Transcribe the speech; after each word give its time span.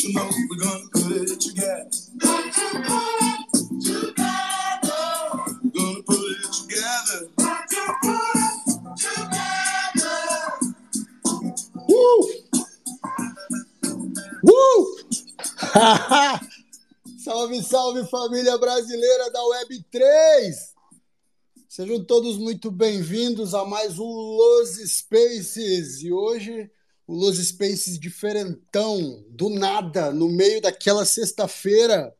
You 0.00 0.12
know 0.12 0.30
we're 0.48 0.58
gonna 0.58 0.84
put 0.92 1.10
it 1.10 1.40
together. 1.40 1.90
Gonna 2.18 2.52
put 2.86 3.20
it 3.20 3.72
together. 3.82 4.96
Gonna 5.74 6.02
put 6.06 6.22
it 6.22 6.42
together. 6.54 7.28
Uh! 11.88 12.20
Uh! 15.74 16.38
salve, 17.18 17.62
salve 17.64 18.06
família 18.08 18.56
brasileira 18.56 19.30
da 19.32 19.44
Web 19.48 19.84
3! 19.90 20.74
Sejam 21.68 22.04
todos 22.04 22.38
muito 22.38 22.70
bem-vindos 22.70 23.52
a 23.52 23.64
mais 23.64 23.98
um 23.98 24.06
Los 24.06 24.76
Spaces 24.76 26.02
e 26.02 26.12
hoje 26.12 26.70
o 27.08 27.14
Los 27.14 27.38
Spaces 27.38 27.98
diferentão, 27.98 29.24
do 29.30 29.48
nada, 29.48 30.12
no 30.12 30.28
meio 30.28 30.60
daquela 30.60 31.06
sexta-feira, 31.06 32.14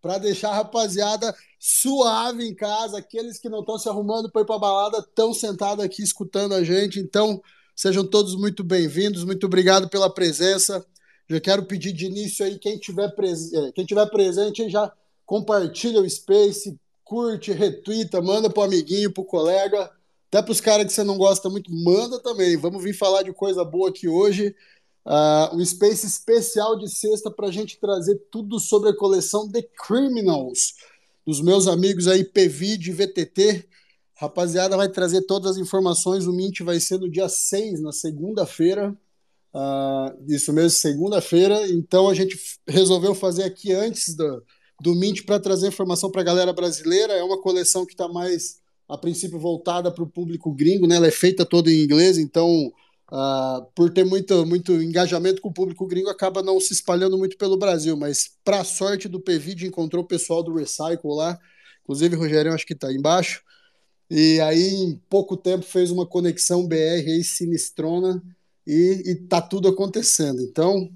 para 0.00 0.18
deixar 0.18 0.50
a 0.50 0.56
rapaziada 0.56 1.32
suave 1.60 2.44
em 2.44 2.52
casa. 2.52 2.98
Aqueles 2.98 3.38
que 3.38 3.48
não 3.48 3.60
estão 3.60 3.78
se 3.78 3.88
arrumando 3.88 4.28
para 4.28 4.42
ir 4.42 4.44
para 4.44 4.58
balada 4.58 4.98
estão 4.98 5.32
sentados 5.32 5.84
aqui 5.84 6.02
escutando 6.02 6.54
a 6.54 6.64
gente. 6.64 6.98
Então, 6.98 7.40
sejam 7.76 8.04
todos 8.04 8.34
muito 8.34 8.64
bem-vindos. 8.64 9.22
Muito 9.22 9.46
obrigado 9.46 9.88
pela 9.88 10.12
presença. 10.12 10.84
Já 11.30 11.40
quero 11.40 11.64
pedir 11.64 11.92
de 11.92 12.06
início 12.06 12.44
aí, 12.44 12.58
quem 12.58 12.76
tiver, 12.78 13.14
pres... 13.14 13.52
É, 13.52 13.70
quem 13.70 13.86
tiver 13.86 14.06
presente, 14.10 14.68
já 14.68 14.92
compartilha 15.24 16.00
o 16.00 16.10
Space, 16.10 16.76
curte, 17.04 17.52
retweeta, 17.52 18.20
manda 18.20 18.50
pro 18.50 18.64
amiguinho, 18.64 19.12
pro 19.12 19.24
colega, 19.24 19.88
até 20.32 20.40
pros 20.40 20.62
caras 20.62 20.86
que 20.86 20.94
você 20.94 21.04
não 21.04 21.18
gosta 21.18 21.50
muito, 21.50 21.70
manda 21.70 22.18
também. 22.18 22.56
Vamos 22.56 22.82
vir 22.82 22.94
falar 22.94 23.22
de 23.22 23.34
coisa 23.34 23.62
boa 23.62 23.90
aqui 23.90 24.08
hoje. 24.08 24.56
Uh, 25.04 25.54
um 25.54 25.62
Space 25.62 26.06
especial 26.06 26.78
de 26.78 26.88
sexta 26.88 27.30
para 27.30 27.48
a 27.48 27.50
gente 27.50 27.78
trazer 27.78 28.16
tudo 28.30 28.58
sobre 28.58 28.88
a 28.88 28.96
coleção 28.96 29.46
The 29.46 29.60
Criminals, 29.86 30.72
dos 31.26 31.42
meus 31.42 31.68
amigos 31.68 32.08
aí, 32.08 32.24
PVD 32.24 32.88
e 32.88 32.92
VTT. 32.92 33.68
Rapaziada, 34.14 34.74
vai 34.74 34.88
trazer 34.88 35.20
todas 35.26 35.50
as 35.50 35.56
informações. 35.58 36.26
O 36.26 36.32
Mint 36.32 36.60
vai 36.60 36.80
ser 36.80 36.98
no 36.98 37.10
dia 37.10 37.28
6, 37.28 37.82
na 37.82 37.92
segunda-feira. 37.92 38.96
Uh, 39.52 40.32
isso 40.32 40.50
mesmo, 40.50 40.70
segunda-feira. 40.70 41.68
Então 41.68 42.08
a 42.08 42.14
gente 42.14 42.38
resolveu 42.66 43.14
fazer 43.14 43.42
aqui 43.42 43.70
antes 43.70 44.16
do, 44.16 44.42
do 44.80 44.94
Mint 44.94 45.26
para 45.26 45.38
trazer 45.38 45.68
informação 45.68 46.10
para 46.10 46.22
a 46.22 46.24
galera 46.24 46.54
brasileira. 46.54 47.12
É 47.12 47.22
uma 47.22 47.38
coleção 47.38 47.84
que 47.84 47.92
está 47.92 48.08
mais, 48.08 48.61
a 48.88 48.98
princípio, 48.98 49.38
voltada 49.38 49.90
para 49.90 50.04
o 50.04 50.08
público 50.08 50.52
gringo, 50.52 50.86
né? 50.86 50.96
Ela 50.96 51.06
é 51.08 51.10
feita 51.10 51.44
toda 51.44 51.70
em 51.70 51.82
inglês, 51.82 52.18
então, 52.18 52.72
uh, 53.10 53.64
por 53.74 53.90
ter 53.90 54.04
muito, 54.04 54.44
muito 54.46 54.72
engajamento 54.72 55.40
com 55.40 55.48
o 55.48 55.54
público 55.54 55.86
gringo, 55.86 56.10
acaba 56.10 56.42
não 56.42 56.60
se 56.60 56.72
espalhando 56.72 57.16
muito 57.16 57.36
pelo 57.38 57.56
Brasil. 57.56 57.96
Mas, 57.96 58.30
para 58.44 58.64
sorte 58.64 59.08
do 59.08 59.20
PVD, 59.20 59.66
encontrou 59.66 60.04
o 60.04 60.06
pessoal 60.06 60.42
do 60.42 60.54
Recycle 60.54 61.14
lá. 61.14 61.38
Inclusive, 61.82 62.16
o 62.16 62.18
Rogério, 62.18 62.52
acho 62.52 62.66
que 62.66 62.74
está 62.74 62.92
embaixo. 62.92 63.42
E 64.10 64.40
aí, 64.40 64.74
em 64.74 65.00
pouco 65.08 65.36
tempo, 65.36 65.64
fez 65.64 65.90
uma 65.90 66.06
conexão 66.06 66.66
BR 66.66 66.76
aí 66.76 67.24
sinistrona 67.24 68.22
e, 68.66 69.02
está 69.06 69.40
tudo 69.40 69.68
acontecendo. 69.68 70.42
Então, 70.42 70.90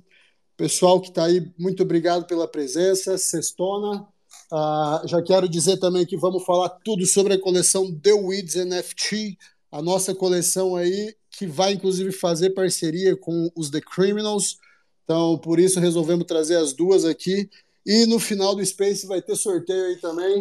pessoal 0.57 1.01
que 1.01 1.09
está 1.09 1.25
aí, 1.25 1.51
muito 1.59 1.83
obrigado 1.83 2.27
pela 2.27 2.47
presença. 2.47 3.17
Sextona. 3.17 4.07
Uh, 4.53 5.07
já 5.07 5.21
quero 5.23 5.49
dizer 5.49 5.79
também 5.79 6.07
que 6.07 6.17
vamos 6.17 6.45
falar 6.45 6.69
tudo 6.69 7.05
sobre 7.05 7.35
a 7.35 7.41
coleção 7.41 7.93
The 7.93 8.13
Weeds 8.13 8.55
NFT, 8.55 9.37
a 9.73 9.83
nossa 9.83 10.15
coleção 10.15 10.77
aí, 10.77 11.15
que 11.31 11.47
vai 11.47 11.73
inclusive 11.73 12.13
fazer 12.13 12.51
parceria 12.51 13.17
com 13.17 13.51
os 13.57 13.71
The 13.71 13.81
Criminals. 13.81 14.57
Então, 15.05 15.39
por 15.39 15.59
isso 15.59 15.81
resolvemos 15.81 16.27
trazer 16.27 16.57
as 16.57 16.73
duas 16.73 17.05
aqui. 17.05 17.51
E 17.85 18.07
no 18.07 18.19
final 18.19 18.55
do 18.55 18.65
Space 18.65 19.07
vai 19.07 19.23
ter 19.23 19.37
sorteio 19.37 19.87
aí 19.87 19.97
também. 19.97 20.41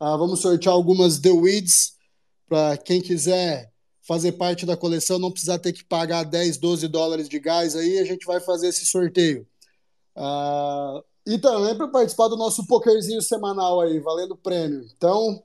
Uh, 0.00 0.18
vamos 0.18 0.40
sortear 0.40 0.74
algumas 0.74 1.18
The 1.18 1.30
Weeds 1.30 1.94
para 2.48 2.76
quem 2.76 3.00
quiser 3.00 3.72
fazer 4.02 4.32
parte 4.32 4.66
da 4.66 4.76
coleção, 4.76 5.18
não 5.18 5.30
precisar 5.30 5.58
ter 5.58 5.72
que 5.72 5.84
pagar 5.84 6.24
10, 6.24 6.58
12 6.58 6.88
dólares 6.88 7.28
de 7.28 7.38
gás 7.38 7.76
aí, 7.76 7.98
a 7.98 8.04
gente 8.04 8.26
vai 8.26 8.40
fazer 8.40 8.68
esse 8.68 8.84
sorteio. 8.84 9.46
Uh, 10.16 11.02
e 11.26 11.38
também 11.38 11.76
para 11.76 11.88
participar 11.88 12.28
do 12.28 12.36
nosso 12.36 12.66
pokerzinho 12.66 13.22
semanal 13.22 13.80
aí, 13.80 13.98
valendo 14.00 14.36
prêmio. 14.36 14.86
Então, 14.96 15.42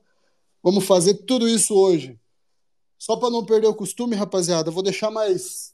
vamos 0.62 0.84
fazer 0.84 1.14
tudo 1.14 1.48
isso 1.48 1.74
hoje. 1.74 2.18
Só 2.98 3.16
para 3.16 3.30
não 3.30 3.44
perder 3.44 3.68
o 3.68 3.74
costume, 3.74 4.16
rapaziada, 4.16 4.70
vou 4.70 4.82
deixar 4.82 5.10
mais 5.10 5.72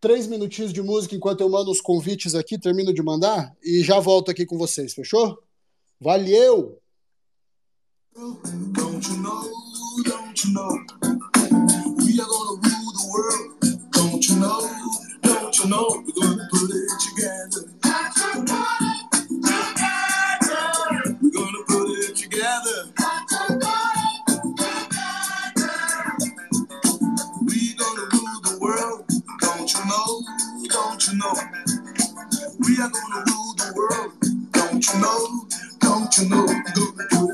três 0.00 0.26
minutinhos 0.26 0.72
de 0.72 0.80
música 0.80 1.14
enquanto 1.14 1.40
eu 1.40 1.50
mando 1.50 1.70
os 1.70 1.80
convites 1.80 2.34
aqui, 2.34 2.58
termino 2.58 2.94
de 2.94 3.02
mandar 3.02 3.54
e 3.62 3.82
já 3.82 4.00
volto 4.00 4.30
aqui 4.30 4.46
com 4.46 4.56
vocês, 4.56 4.94
fechou? 4.94 5.38
Valeu! 6.00 6.78
Don't 8.14 8.38
you 14.28 14.36
know, 14.36 14.60
don't 15.22 15.58
you 15.58 15.66
know. 15.68 16.04
We're 16.04 16.12
gonna 16.12 16.46
put 16.50 16.70
it 16.70 17.00
together. 17.00 17.72
Know? 31.22 31.34
We 32.66 32.74
are 32.78 32.90
gonna 32.90 33.24
rule 33.28 33.54
the 33.54 33.72
world. 33.76 34.12
Don't 34.52 34.86
you 34.86 35.00
know? 35.00 35.46
Don't 35.80 36.18
you 36.18 36.28
know? 36.28 37.31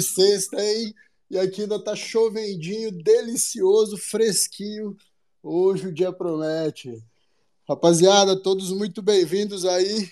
De 0.00 0.02
sexta, 0.02 0.62
hein? 0.64 0.94
E 1.30 1.38
aqui 1.38 1.62
ainda 1.62 1.78
tá 1.78 1.94
chovendinho, 1.94 2.90
delicioso, 2.90 3.98
fresquinho. 3.98 4.96
Hoje 5.42 5.88
o 5.88 5.92
dia 5.92 6.10
promete. 6.10 7.02
Rapaziada, 7.68 8.34
todos 8.34 8.72
muito 8.72 9.02
bem-vindos 9.02 9.66
aí. 9.66 10.10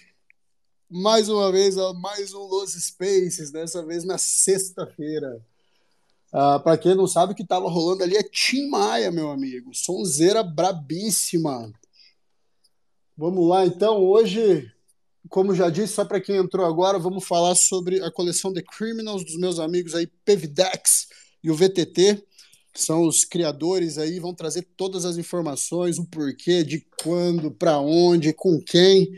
Mais 0.90 1.28
uma 1.28 1.50
vez 1.50 1.78
a 1.78 1.92
mais 1.95 2.35
um 2.35 2.42
Los 2.42 2.73
Spaces, 2.73 3.50
dessa 3.50 3.83
vez 3.85 4.04
na 4.04 4.18
sexta-feira. 4.18 5.42
Ah, 6.30 6.59
para 6.59 6.76
quem 6.76 6.95
não 6.95 7.07
sabe, 7.07 7.33
o 7.33 7.37
que 7.37 7.47
tava 7.47 7.68
rolando 7.68 8.02
ali 8.02 8.16
é 8.16 8.23
Tim 8.23 8.68
Maia, 8.68 9.11
meu 9.11 9.30
amigo. 9.30 9.75
Sonzeira 9.75 10.42
brabíssima. 10.42 11.73
Vamos 13.16 13.49
lá, 13.49 13.64
então. 13.64 14.04
Hoje 14.04 14.71
como 15.28 15.54
já 15.54 15.70
disse, 15.70 15.94
só 15.94 16.04
para 16.04 16.20
quem 16.20 16.37
entrou 16.37 16.66
agora, 16.66 16.99
vamos 16.99 17.25
falar 17.25 17.54
sobre 17.54 18.02
a 18.02 18.11
coleção 18.11 18.52
The 18.52 18.62
Criminals 18.62 19.25
dos 19.25 19.37
meus 19.37 19.58
amigos 19.58 19.94
aí, 19.94 20.06
Pevdex 20.25 21.08
e 21.42 21.50
o 21.50 21.54
VTT, 21.54 22.23
que 22.73 22.82
são 22.82 23.06
os 23.06 23.25
criadores 23.25 23.99
aí, 23.99 24.18
vão 24.18 24.35
trazer 24.35 24.66
todas 24.76 25.04
as 25.04 25.16
informações, 25.16 25.99
o 25.99 26.04
porquê, 26.04 26.62
de 26.62 26.87
quando, 27.02 27.50
para 27.50 27.78
onde, 27.78 28.32
com 28.32 28.61
quem. 28.61 29.11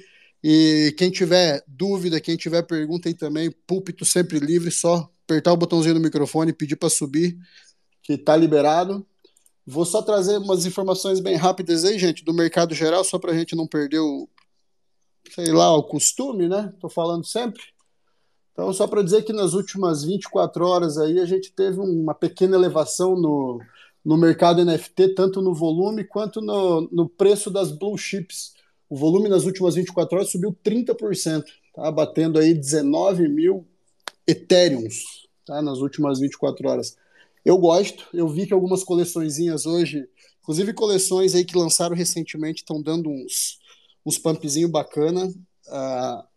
E 0.42 0.94
quem 0.96 1.10
tiver 1.10 1.62
dúvida, 1.66 2.20
quem 2.20 2.36
tiver 2.36 2.62
pergunta 2.62 3.08
aí 3.08 3.14
também, 3.14 3.50
púlpito 3.66 4.04
sempre 4.04 4.38
livre, 4.38 4.70
só 4.70 5.10
apertar 5.24 5.52
o 5.52 5.56
botãozinho 5.56 5.94
do 5.94 6.00
microfone, 6.00 6.52
pedir 6.52 6.76
para 6.76 6.88
subir 6.88 7.36
que 8.02 8.14
está 8.14 8.36
liberado. 8.36 9.06
Vou 9.66 9.84
só 9.84 10.02
trazer 10.02 10.38
umas 10.38 10.64
informações 10.64 11.20
bem 11.20 11.36
rápidas 11.36 11.84
aí, 11.84 11.98
gente, 11.98 12.24
do 12.24 12.32
mercado 12.32 12.74
geral, 12.74 13.04
só 13.04 13.18
para 13.18 13.32
a 13.32 13.38
gente 13.38 13.54
não 13.54 13.66
perder 13.66 14.00
o, 14.00 14.28
sei 15.34 15.52
lá, 15.52 15.74
o 15.76 15.82
costume, 15.82 16.48
né? 16.48 16.70
Estou 16.74 16.90
falando 16.90 17.24
sempre. 17.24 17.62
Então, 18.52 18.72
só 18.72 18.86
para 18.86 19.02
dizer 19.02 19.22
que 19.22 19.32
nas 19.32 19.54
últimas 19.54 20.04
24 20.04 20.66
horas 20.66 20.98
aí 20.98 21.18
a 21.18 21.24
gente 21.24 21.52
teve 21.52 21.78
uma 21.78 22.14
pequena 22.14 22.56
elevação 22.56 23.16
no, 23.16 23.60
no 24.04 24.16
mercado 24.16 24.64
NFT, 24.64 25.14
tanto 25.14 25.40
no 25.40 25.54
volume 25.54 26.04
quanto 26.04 26.40
no, 26.40 26.82
no 26.92 27.08
preço 27.08 27.50
das 27.50 27.70
blue 27.70 27.96
chips. 27.96 28.54
O 28.88 28.96
volume 28.96 29.28
nas 29.28 29.44
últimas 29.44 29.76
24 29.76 30.16
horas 30.16 30.30
subiu 30.30 30.56
30%, 30.64 31.44
tá? 31.74 31.90
batendo 31.90 32.38
aí 32.38 32.52
19 32.52 33.28
mil 33.28 33.66
Ethereums 34.26 35.04
tá? 35.46 35.62
nas 35.62 35.78
últimas 35.78 36.18
24 36.18 36.68
horas. 36.68 36.96
Eu 37.44 37.56
gosto, 37.56 38.06
eu 38.12 38.28
vi 38.28 38.46
que 38.46 38.52
algumas 38.52 38.84
coleçõezinhas 38.84 39.64
hoje, 39.64 40.06
inclusive 40.42 40.74
coleções 40.74 41.34
aí 41.34 41.44
que 41.44 41.56
lançaram 41.56 41.96
recentemente, 41.96 42.62
estão 42.62 42.82
dando 42.82 43.08
uns, 43.08 43.58
uns 44.04 44.18
pumpzinho 44.18 44.68
bacana. 44.68 45.26
Uh, 45.26 46.30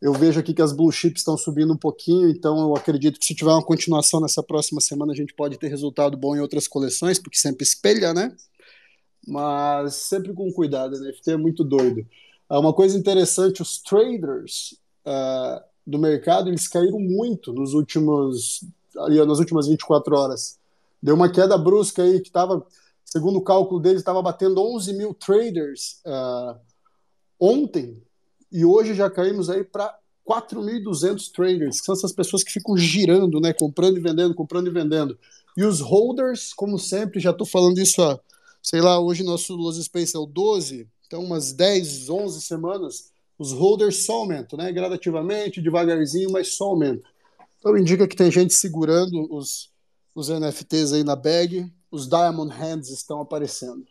eu 0.00 0.12
vejo 0.12 0.38
aqui 0.38 0.54
que 0.54 0.62
as 0.62 0.72
blue 0.72 0.92
chips 0.92 1.20
estão 1.20 1.36
subindo 1.36 1.72
um 1.72 1.76
pouquinho, 1.76 2.30
então 2.30 2.56
eu 2.60 2.76
acredito 2.76 3.18
que 3.18 3.26
se 3.26 3.34
tiver 3.34 3.50
uma 3.50 3.64
continuação 3.64 4.20
nessa 4.20 4.42
próxima 4.42 4.80
semana, 4.80 5.12
a 5.12 5.16
gente 5.16 5.34
pode 5.34 5.58
ter 5.58 5.68
resultado 5.68 6.16
bom 6.16 6.36
em 6.36 6.40
outras 6.40 6.68
coleções, 6.68 7.18
porque 7.18 7.36
sempre 7.36 7.64
espelha, 7.64 8.14
né? 8.14 8.34
Mas 9.26 9.94
sempre 9.94 10.32
com 10.32 10.52
cuidado, 10.52 10.98
né? 10.98 11.08
NFT 11.08 11.32
é 11.32 11.36
muito 11.36 11.64
doido. 11.64 12.06
Uh, 12.48 12.60
uma 12.60 12.72
coisa 12.72 12.96
interessante, 12.96 13.60
os 13.60 13.78
traders 13.78 14.78
uh, 15.04 15.60
do 15.84 15.98
mercado, 15.98 16.48
eles 16.48 16.68
caíram 16.68 17.00
muito 17.00 17.52
nos 17.52 17.74
últimos, 17.74 18.64
ali, 18.96 19.24
nas 19.24 19.40
últimas 19.40 19.66
24 19.66 20.16
horas. 20.16 20.58
Deu 21.02 21.16
uma 21.16 21.30
queda 21.30 21.58
brusca 21.58 22.02
aí, 22.02 22.20
que 22.20 22.28
estava, 22.28 22.64
segundo 23.04 23.38
o 23.38 23.42
cálculo 23.42 23.80
deles, 23.80 23.98
estava 23.98 24.22
batendo 24.22 24.62
11 24.62 24.92
mil 24.92 25.12
traders 25.12 26.00
uh, 26.06 26.67
ontem, 27.38 28.02
e 28.50 28.64
hoje 28.64 28.94
já 28.94 29.10
caímos 29.10 29.50
aí 29.50 29.64
para 29.64 29.98
4.200 30.28 31.30
traders, 31.32 31.80
que 31.80 31.86
são 31.86 31.94
essas 31.94 32.12
pessoas 32.12 32.44
que 32.44 32.52
ficam 32.52 32.76
girando, 32.76 33.40
né, 33.40 33.52
comprando 33.52 33.96
e 33.96 34.00
vendendo, 34.00 34.34
comprando 34.34 34.66
e 34.66 34.70
vendendo. 34.70 35.18
E 35.56 35.64
os 35.64 35.80
holders, 35.80 36.52
como 36.52 36.78
sempre, 36.78 37.18
já 37.18 37.30
estou 37.30 37.46
falando 37.46 37.78
isso 37.78 38.02
há, 38.02 38.20
sei 38.62 38.80
lá, 38.80 39.00
hoje 39.00 39.22
nosso 39.22 39.56
Los 39.56 39.82
Space 39.82 40.14
é 40.14 40.18
o 40.18 40.26
12, 40.26 40.86
então 41.06 41.24
umas 41.24 41.52
10, 41.52 42.10
11 42.10 42.42
semanas, 42.42 43.10
os 43.38 43.52
holders 43.52 44.04
só 44.04 44.18
aumentam, 44.18 44.58
né, 44.58 44.70
gradativamente, 44.70 45.62
devagarzinho, 45.62 46.30
mas 46.30 46.54
só 46.54 46.64
aumentam. 46.64 47.10
Então 47.58 47.76
indica 47.76 48.06
que 48.06 48.16
tem 48.16 48.30
gente 48.30 48.52
segurando 48.54 49.26
os, 49.34 49.70
os 50.14 50.28
NFTs 50.28 50.92
aí 50.92 51.02
na 51.02 51.16
bag, 51.16 51.72
os 51.90 52.08
Diamond 52.08 52.52
Hands 52.52 52.90
estão 52.90 53.20
aparecendo. 53.20 53.86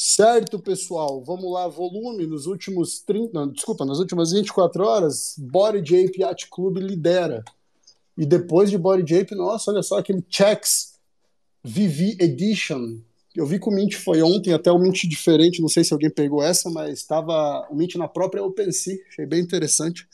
Certo, 0.00 0.60
pessoal, 0.60 1.24
vamos 1.24 1.52
lá, 1.52 1.66
volume 1.66 2.24
nos 2.24 2.46
últimos 2.46 3.00
30, 3.00 3.32
não, 3.32 3.48
desculpa, 3.50 3.84
nas 3.84 3.98
últimas 3.98 4.30
24 4.30 4.84
horas, 4.84 5.34
Body 5.36 5.78
Jape 5.78 6.20
Yacht 6.20 6.48
Club 6.48 6.76
lidera. 6.76 7.42
E 8.16 8.24
depois 8.24 8.70
de 8.70 8.78
Body 8.78 9.02
Jape, 9.04 9.34
nossa, 9.34 9.72
olha 9.72 9.82
só 9.82 9.98
aquele 9.98 10.24
Checks 10.28 11.00
VV 11.64 12.16
Edition. 12.20 13.00
Eu 13.34 13.44
vi 13.44 13.58
que 13.58 13.68
o 13.68 13.72
Mint 13.72 13.96
foi 13.96 14.22
ontem, 14.22 14.52
até 14.52 14.70
o 14.70 14.78
Mint 14.78 15.02
diferente, 15.02 15.60
não 15.60 15.68
sei 15.68 15.82
se 15.82 15.92
alguém 15.92 16.10
pegou 16.10 16.44
essa, 16.44 16.70
mas 16.70 17.00
estava 17.00 17.66
o 17.68 17.74
Mint 17.74 17.96
na 17.96 18.06
própria 18.06 18.44
OpenSea, 18.44 18.98
achei 19.08 19.26
bem 19.26 19.40
interessante. 19.40 20.06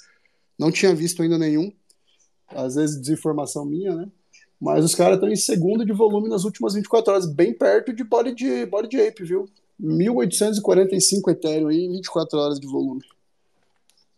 Não 0.59 0.73
tinha 0.73 0.95
visto 0.95 1.23
ainda 1.23 1.37
nenhum. 1.37 1.71
Às 2.49 2.77
vezes 2.77 2.99
desinformação 2.99 3.67
minha, 3.67 3.95
né? 3.95 4.11
Mas 4.59 4.83
os 4.83 4.95
caras 4.95 5.17
estão 5.17 5.29
em 5.29 5.37
segundo 5.37 5.85
de 5.85 5.93
volume 5.93 6.31
nas 6.31 6.45
últimas 6.45 6.73
24 6.73 7.13
horas, 7.13 7.27
bem 7.27 7.53
perto 7.53 7.93
de 7.93 8.03
Body, 8.03 8.35
de, 8.35 8.65
Body 8.65 8.97
Jape, 8.97 9.25
viu? 9.25 9.47
1.845 9.81 11.31
Ethereum 11.31 11.71
em 11.71 11.93
24 11.93 12.39
horas 12.39 12.61
de 12.61 12.67
volume. 12.67 13.03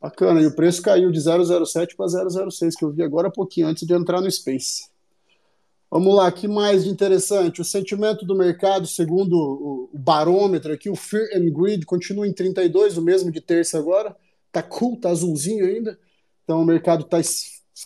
Bacana, 0.00 0.40
e 0.40 0.46
o 0.46 0.54
preço 0.54 0.82
caiu 0.82 1.10
de 1.10 1.18
0,07 1.18 1.96
para 1.96 2.06
0,06, 2.06 2.74
que 2.76 2.84
eu 2.84 2.90
vi 2.90 3.02
agora 3.02 3.28
há 3.28 3.30
pouquinho, 3.30 3.66
antes 3.66 3.86
de 3.86 3.94
entrar 3.94 4.20
no 4.20 4.30
Space. 4.30 4.88
Vamos 5.90 6.14
lá, 6.14 6.30
que 6.30 6.46
mais 6.46 6.84
de 6.84 6.90
interessante? 6.90 7.60
O 7.60 7.64
sentimento 7.64 8.26
do 8.26 8.34
mercado, 8.34 8.86
segundo 8.86 9.34
o 9.34 9.90
barômetro 9.94 10.72
aqui, 10.72 10.90
o 10.90 10.96
Fear 10.96 11.28
and 11.34 11.50
Greed 11.50 11.84
continua 11.84 12.26
em 12.26 12.32
32, 12.32 12.98
o 12.98 13.02
mesmo 13.02 13.30
de 13.30 13.40
terça 13.40 13.78
agora. 13.78 14.14
Tá 14.52 14.62
cool, 14.62 14.96
tá 14.96 15.10
azulzinho 15.10 15.64
ainda. 15.64 15.98
Então 16.44 16.60
o 16.60 16.64
mercado 16.64 17.04
tá 17.04 17.18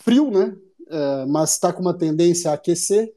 frio, 0.03 0.31
né? 0.31 0.57
É, 0.89 1.27
mas 1.27 1.53
está 1.53 1.73
com 1.73 1.81
uma 1.81 1.97
tendência 1.97 2.50
a 2.50 2.55
aquecer, 2.55 3.15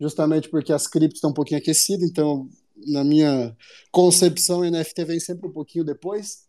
justamente 0.00 0.48
porque 0.48 0.72
as 0.72 0.86
criptos 0.86 1.16
estão 1.16 1.30
um 1.30 1.34
pouquinho 1.34 1.58
aquecidas, 1.58 2.08
então 2.08 2.48
na 2.86 3.04
minha 3.04 3.56
concepção, 3.90 4.62
NFT 4.62 5.04
vem 5.04 5.20
sempre 5.20 5.46
um 5.48 5.52
pouquinho 5.52 5.84
depois. 5.84 6.46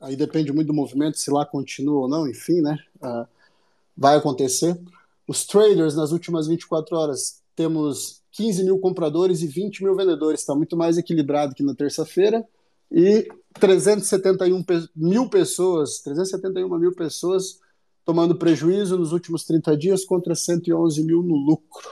Aí 0.00 0.16
depende 0.16 0.52
muito 0.52 0.68
do 0.68 0.74
movimento, 0.74 1.18
se 1.18 1.30
lá 1.30 1.44
continua 1.44 2.02
ou 2.02 2.08
não, 2.08 2.28
enfim, 2.28 2.60
né? 2.60 2.78
Uh, 3.02 3.26
vai 3.96 4.16
acontecer. 4.16 4.80
Os 5.26 5.44
traders, 5.44 5.96
nas 5.96 6.12
últimas 6.12 6.46
24 6.46 6.96
horas, 6.96 7.42
temos 7.56 8.22
15 8.32 8.64
mil 8.64 8.78
compradores 8.78 9.42
e 9.42 9.46
20 9.46 9.82
mil 9.82 9.96
vendedores. 9.96 10.40
Está 10.40 10.54
muito 10.54 10.76
mais 10.76 10.96
equilibrado 10.96 11.54
que 11.54 11.62
na 11.62 11.74
terça-feira. 11.74 12.46
E 12.90 13.28
371 13.54 14.64
mil 14.94 15.28
pessoas, 15.28 15.98
371 16.00 16.78
mil 16.78 16.94
pessoas 16.94 17.58
tomando 18.04 18.36
prejuízo 18.36 18.96
nos 18.96 19.12
últimos 19.12 19.44
30 19.44 19.76
dias 19.76 20.04
contra 20.04 20.34
111 20.34 21.04
mil 21.04 21.22
no 21.22 21.34
lucro. 21.34 21.86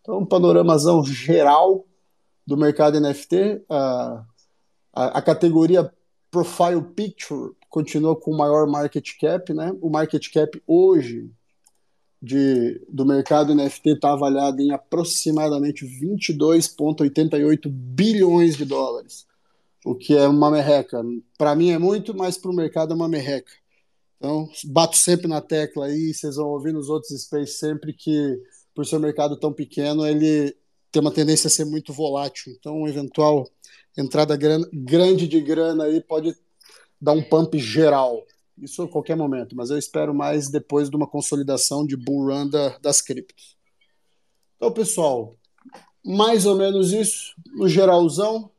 Então, 0.00 0.18
um 0.18 0.24
panoramazão 0.24 1.04
geral 1.04 1.84
do 2.46 2.56
mercado 2.56 3.00
NFT. 3.00 3.64
A, 3.68 4.24
a, 4.92 5.18
a, 5.18 5.22
categoria 5.22 5.92
Profile 6.30 6.82
Picture 6.94 7.52
continua 7.68 8.16
com 8.16 8.32
o 8.32 8.36
maior 8.36 8.66
market 8.66 9.06
cap, 9.20 9.52
né? 9.52 9.74
O 9.80 9.90
market 9.90 10.30
cap 10.32 10.62
hoje 10.66 11.30
de, 12.20 12.80
do 12.88 13.04
mercado 13.04 13.54
NFT 13.54 13.90
está 13.90 14.12
avaliado 14.12 14.60
em 14.60 14.70
aproximadamente 14.70 15.84
22,88 15.84 17.68
bilhões 17.68 18.56
de 18.56 18.64
dólares, 18.64 19.26
o 19.84 19.94
que 19.94 20.16
é 20.16 20.28
uma 20.28 20.50
merreca. 20.50 21.02
Para 21.36 21.56
mim 21.56 21.70
é 21.70 21.78
muito, 21.78 22.16
mas 22.16 22.38
para 22.38 22.50
o 22.50 22.54
mercado 22.54 22.92
é 22.92 22.96
uma 22.96 23.08
merreca. 23.08 23.52
Então, 24.16 24.48
bato 24.66 24.96
sempre 24.96 25.26
na 25.26 25.40
tecla 25.40 25.86
aí, 25.86 26.14
vocês 26.14 26.36
vão 26.36 26.46
ouvir 26.46 26.72
nos 26.72 26.88
outros 26.88 27.20
space 27.22 27.54
sempre 27.54 27.92
que, 27.92 28.40
por 28.72 28.86
ser 28.86 28.98
um 28.98 29.00
mercado 29.00 29.36
tão 29.36 29.52
pequeno, 29.52 30.06
ele 30.06 30.56
tem 30.92 31.00
uma 31.00 31.10
tendência 31.10 31.48
a 31.48 31.50
ser 31.50 31.64
muito 31.64 31.92
volátil. 31.92 32.52
Então, 32.52 32.76
uma 32.76 32.88
eventual 32.88 33.48
entrada 33.96 34.36
grande 34.36 35.26
de 35.26 35.40
grana 35.40 35.84
aí 35.84 36.00
pode 36.02 36.36
dar 37.00 37.12
um 37.12 37.22
pump 37.22 37.58
geral. 37.58 38.22
Isso 38.58 38.82
a 38.82 38.88
qualquer 38.88 39.16
momento, 39.16 39.56
mas 39.56 39.70
eu 39.70 39.78
espero 39.78 40.14
mais 40.14 40.50
depois 40.50 40.90
de 40.90 40.94
uma 40.94 41.06
consolidação 41.06 41.86
de 41.86 41.96
bull 41.96 42.26
run 42.26 42.48
da, 42.48 42.78
das 42.78 43.00
criptos. 43.00 43.56
Então, 44.56 44.70
pessoal, 44.70 45.36
mais 46.04 46.44
ou 46.44 46.54
menos 46.54 46.92
isso, 46.92 47.34
no 47.54 47.66
geralzão, 47.66 48.50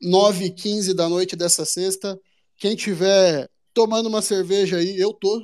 9 0.00 0.44
e 0.44 0.50
15 0.50 0.92
da 0.94 1.08
noite 1.08 1.34
dessa 1.34 1.64
sexta. 1.64 2.20
Quem 2.58 2.76
tiver 2.76 3.50
tomando 3.72 4.08
uma 4.08 4.20
cerveja 4.20 4.76
aí, 4.76 4.98
eu 4.98 5.12
tô 5.12 5.42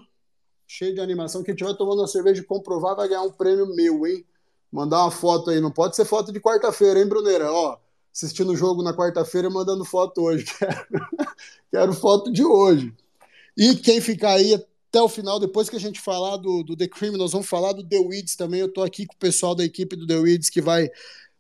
cheio 0.67 0.95
de 0.95 1.01
animação. 1.01 1.43
Quem 1.43 1.55
tiver 1.55 1.75
tomando 1.75 2.01
uma 2.01 2.09
cerveja 2.09 2.45
comprovar 2.45 2.95
vai 2.95 3.09
ganhar 3.09 3.23
um 3.23 3.33
prêmio 3.33 3.75
meu, 3.75 4.07
hein? 4.07 4.25
Mandar 4.73 5.03
uma 5.03 5.11
foto 5.11 5.51
aí, 5.51 5.61
não 5.61 5.71
pode 5.71 5.95
ser 5.95 6.07
foto 6.07 6.33
de 6.33 6.41
quarta-feira, 6.41 6.99
hein, 6.99 7.07
Bruneira? 7.07 7.53
Ó, 7.53 7.77
assistindo 8.13 8.53
o 8.53 8.57
jogo 8.57 8.83
na 8.83 8.97
quarta-feira 8.97 9.49
e 9.49 9.53
mandando 9.53 9.85
foto 9.85 10.23
hoje. 10.23 10.47
Quero, 10.59 10.87
quero 11.71 11.93
foto 11.93 12.33
de 12.33 12.43
hoje. 12.43 12.93
E 13.57 13.75
quem 13.77 14.01
ficar 14.01 14.33
aí 14.33 14.55
até 14.55 15.01
o 15.01 15.09
final, 15.09 15.39
depois 15.39 15.69
que 15.69 15.77
a 15.77 15.81
gente 15.81 16.01
falar 16.01 16.37
do, 16.39 16.63
do 16.63 16.77
The 16.77 16.89
Criminals, 16.89 17.33
vamos 17.33 17.49
falar 17.49 17.73
do 17.73 17.83
The 17.83 17.99
Weeds 17.99 18.35
também. 18.35 18.61
Eu 18.61 18.73
tô 18.73 18.83
aqui 18.83 19.07
com 19.07 19.15
o 19.15 19.19
pessoal 19.19 19.55
da 19.55 19.65
equipe 19.65 19.95
do 19.95 20.07
The 20.07 20.17
Weeds 20.17 20.49
que 20.49 20.61
vai. 20.61 20.91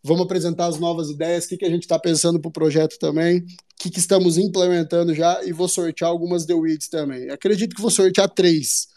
Vamos 0.02 0.24
apresentar 0.24 0.66
as 0.66 0.78
novas 0.78 1.10
ideias, 1.10 1.44
o 1.44 1.48
que, 1.48 1.58
que 1.58 1.64
a 1.64 1.70
gente 1.70 1.82
está 1.82 1.98
pensando 1.98 2.40
para 2.40 2.48
o 2.48 2.52
projeto 2.52 2.98
também, 2.98 3.38
o 3.38 3.44
que, 3.78 3.88
que 3.88 3.98
estamos 3.98 4.36
implementando 4.36 5.14
já, 5.14 5.44
e 5.44 5.52
vou 5.52 5.68
sortear 5.68 6.10
algumas 6.10 6.44
The 6.44 6.54
Weeds 6.54 6.88
também. 6.88 7.30
Acredito 7.30 7.74
que 7.74 7.80
vou 7.80 7.90
sortear 7.90 8.28
três 8.28 8.88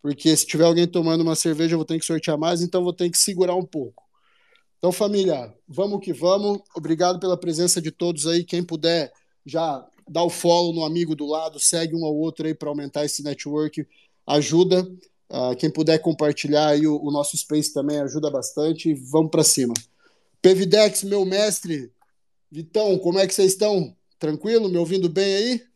porque 0.00 0.36
se 0.36 0.46
tiver 0.46 0.64
alguém 0.64 0.86
tomando 0.86 1.22
uma 1.22 1.34
cerveja, 1.34 1.74
eu 1.74 1.78
vou 1.78 1.84
ter 1.84 1.98
que 1.98 2.04
sortear 2.04 2.38
mais, 2.38 2.62
então 2.62 2.84
vou 2.84 2.92
ter 2.92 3.10
que 3.10 3.18
segurar 3.18 3.54
um 3.54 3.64
pouco. 3.64 4.04
Então, 4.78 4.92
família, 4.92 5.52
vamos 5.66 6.00
que 6.00 6.12
vamos. 6.12 6.60
Obrigado 6.76 7.18
pela 7.18 7.36
presença 7.36 7.82
de 7.82 7.90
todos 7.90 8.26
aí. 8.26 8.44
Quem 8.44 8.62
puder 8.62 9.12
já 9.44 9.84
dá 10.08 10.22
o 10.22 10.30
follow 10.30 10.72
no 10.72 10.84
amigo 10.84 11.16
do 11.16 11.26
lado, 11.26 11.58
segue 11.58 11.96
um 11.96 12.04
ao 12.04 12.16
outro 12.16 12.46
aí 12.46 12.54
para 12.54 12.68
aumentar 12.68 13.04
esse 13.04 13.22
network, 13.22 13.86
ajuda. 14.26 14.88
Uh, 15.30 15.54
quem 15.58 15.70
puder 15.70 15.98
compartilhar 15.98 16.68
aí 16.68 16.86
o, 16.86 16.96
o, 17.02 17.10
nosso 17.10 17.36
space 17.36 17.72
também 17.72 17.98
ajuda 17.98 18.30
bastante. 18.30 18.94
Vamos 18.94 19.30
para 19.30 19.44
cima. 19.44 19.74
Pevidex, 20.40 21.02
meu 21.02 21.24
mestre, 21.24 21.92
Vitão, 22.50 22.96
como 22.98 23.18
é 23.18 23.26
que 23.26 23.34
vocês 23.34 23.52
estão? 23.52 23.94
Tranquilo? 24.18 24.68
Me 24.68 24.78
ouvindo 24.78 25.08
bem 25.08 25.34
aí? 25.34 25.67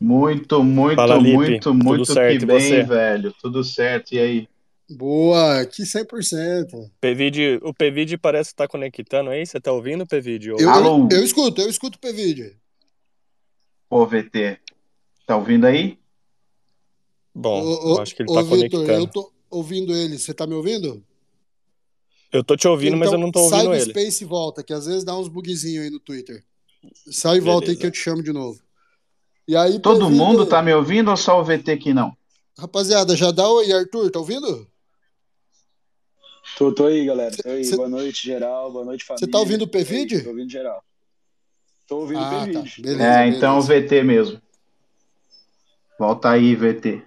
Muito, 0.00 0.62
muito, 0.62 0.94
Fala, 0.94 1.20
muito, 1.20 1.74
muito 1.74 2.04
Tudo 2.04 2.14
certo, 2.14 2.38
que 2.38 2.46
bem, 2.46 2.84
velho. 2.84 3.34
Tudo 3.42 3.64
certo. 3.64 4.12
E 4.12 4.18
aí? 4.18 4.48
Boa, 4.88 5.60
aqui 5.60 5.82
100%. 5.82 6.90
PVD, 7.00 7.60
o 7.62 7.74
PVD 7.74 8.16
parece 8.16 8.50
estar 8.50 8.64
tá 8.64 8.68
conectando 8.70 9.30
aí. 9.30 9.44
Você 9.44 9.60
tá 9.60 9.72
ouvindo 9.72 10.04
o 10.04 10.06
PVD? 10.06 10.50
Eu, 10.50 10.58
eu, 10.58 11.08
eu, 11.10 11.24
escuto, 11.24 11.60
eu 11.60 11.68
escuto 11.68 11.98
o 11.98 12.00
PVD. 12.00 12.56
Ô, 13.90 14.06
VT, 14.06 14.58
tá 15.26 15.36
ouvindo 15.36 15.66
aí? 15.66 15.98
Bom, 17.34 17.62
ô, 17.62 18.00
acho 18.00 18.14
que 18.14 18.22
ele 18.22 18.32
tá 18.32 18.42
Victor, 18.42 18.58
conectando. 18.58 18.92
Eu 18.92 19.06
tô 19.08 19.32
ouvindo 19.50 19.94
ele. 19.94 20.18
Você 20.18 20.32
tá 20.32 20.46
me 20.46 20.54
ouvindo? 20.54 21.02
Eu 22.30 22.44
tô 22.44 22.56
te 22.56 22.68
ouvindo, 22.68 22.96
então, 22.96 22.98
mas 22.98 23.12
eu 23.12 23.18
não 23.18 23.32
tô 23.32 23.40
ouvindo 23.40 23.56
sai 23.56 23.66
ele. 23.66 23.80
Sai 23.80 23.90
Space 23.90 24.24
e 24.24 24.26
volta, 24.26 24.62
que 24.62 24.72
às 24.72 24.86
vezes 24.86 25.04
dá 25.04 25.16
uns 25.16 25.28
bugzinhos 25.28 25.84
aí 25.84 25.90
no 25.90 25.98
Twitter. 25.98 26.44
Sai 27.10 27.38
e 27.38 27.40
volta 27.40 27.70
aí 27.70 27.76
que 27.76 27.86
eu 27.86 27.90
te 27.90 27.98
chamo 27.98 28.22
de 28.22 28.32
novo. 28.32 28.60
E 29.48 29.56
aí, 29.56 29.78
Todo 29.78 30.10
mundo 30.10 30.44
tá 30.44 30.62
me 30.62 30.74
ouvindo 30.74 31.10
ou 31.10 31.16
só 31.16 31.40
o 31.40 31.44
VT 31.44 31.78
que 31.78 31.94
não? 31.94 32.14
Rapaziada, 32.58 33.16
já 33.16 33.30
dá 33.30 33.48
oi, 33.48 33.72
Arthur, 33.72 34.10
tá 34.10 34.18
ouvindo? 34.18 34.68
Tô, 36.58 36.70
tô 36.70 36.84
aí, 36.84 37.06
galera. 37.06 37.34
Tô 37.34 37.48
aí. 37.48 37.64
Cê... 37.64 37.74
Boa 37.74 37.88
noite, 37.88 38.26
geral. 38.26 38.70
Boa 38.70 38.84
noite, 38.84 39.04
família. 39.04 39.24
Você 39.24 39.30
tá 39.30 39.38
ouvindo 39.38 39.62
o 39.62 39.68
PVD? 39.68 40.20
Tô 40.20 40.28
ouvindo 40.28 40.50
geral. 40.50 40.84
Tô 41.86 41.96
ouvindo 42.00 42.20
ah, 42.20 42.28
o 42.28 42.40
PVD. 42.40 42.52
Tá. 42.52 42.82
Beleza, 42.82 43.02
é, 43.02 43.18
beleza. 43.20 43.36
então 43.36 43.58
o 43.58 43.62
VT 43.62 44.02
mesmo. 44.02 44.42
Volta 45.98 46.30
aí, 46.30 46.54
VT. 46.54 47.02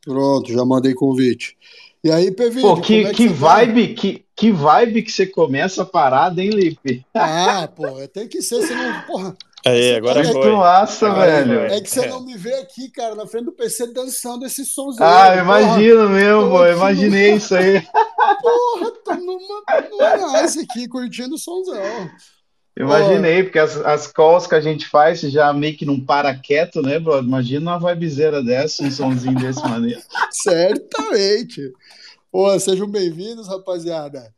Pronto, 0.00 0.50
já 0.50 0.64
mandei 0.64 0.94
convite. 0.94 1.58
E 2.02 2.10
aí, 2.10 2.30
PVD? 2.30 2.62
Pô, 2.62 2.80
que, 2.80 3.04
é 3.04 3.12
que, 3.12 3.14
que 3.14 3.28
tá? 3.28 3.34
vibe, 3.34 3.88
tá? 3.88 4.00
que, 4.00 4.24
que 4.34 4.50
vibe 4.50 5.02
que 5.02 5.12
você 5.12 5.26
começa 5.26 5.82
a 5.82 5.86
parada, 5.86 6.42
hein, 6.42 6.48
Lipe? 6.48 7.04
Ah, 7.12 7.68
pô, 7.68 7.86
tem 8.08 8.26
que 8.26 8.40
ser, 8.40 8.62
senão, 8.62 9.02
porra. 9.02 9.36
Aí, 9.66 9.96
agora 9.96 10.22
que 10.22 10.32
foi. 10.32 10.52
massa, 10.52 11.12
velho. 11.12 11.62
É 11.62 11.80
que 11.80 11.90
você 11.90 12.06
não 12.06 12.20
me 12.20 12.36
vê 12.36 12.54
aqui, 12.54 12.88
cara, 12.88 13.16
na 13.16 13.26
frente 13.26 13.46
do 13.46 13.52
PC 13.52 13.92
dançando 13.92 14.46
esse 14.46 14.64
somzinho. 14.64 15.04
Ah, 15.04 15.36
imagino 15.36 16.08
mesmo, 16.08 16.50
pô. 16.50 16.64
Imaginei 16.64 17.34
isso 17.34 17.52
aí. 17.52 17.82
Porra, 18.40 18.90
tô 19.04 19.14
numa, 19.14 19.64
numa 19.90 20.40
nice 20.40 20.60
aqui, 20.60 20.86
curtindo 20.86 21.34
o 21.34 21.38
somzão. 21.38 21.82
Imaginei, 22.78 23.42
porque 23.42 23.58
as, 23.58 23.76
as 23.78 24.06
calls 24.06 24.46
que 24.46 24.54
a 24.54 24.60
gente 24.60 24.86
faz, 24.86 25.20
já 25.20 25.52
meio 25.52 25.76
que 25.76 25.84
não 25.84 25.98
para 25.98 26.32
quieto, 26.38 26.80
né, 26.80 27.00
bro? 27.00 27.18
Imagina 27.18 27.76
uma 27.76 27.94
vibezeira 27.94 28.44
dessa, 28.44 28.84
um 28.84 28.90
somzinho 28.90 29.34
desse 29.34 29.62
maneiro. 29.62 30.00
Certamente. 30.30 31.72
Pô, 32.30 32.56
sejam 32.60 32.86
bem-vindos, 32.86 33.48
rapaziada. 33.48 34.32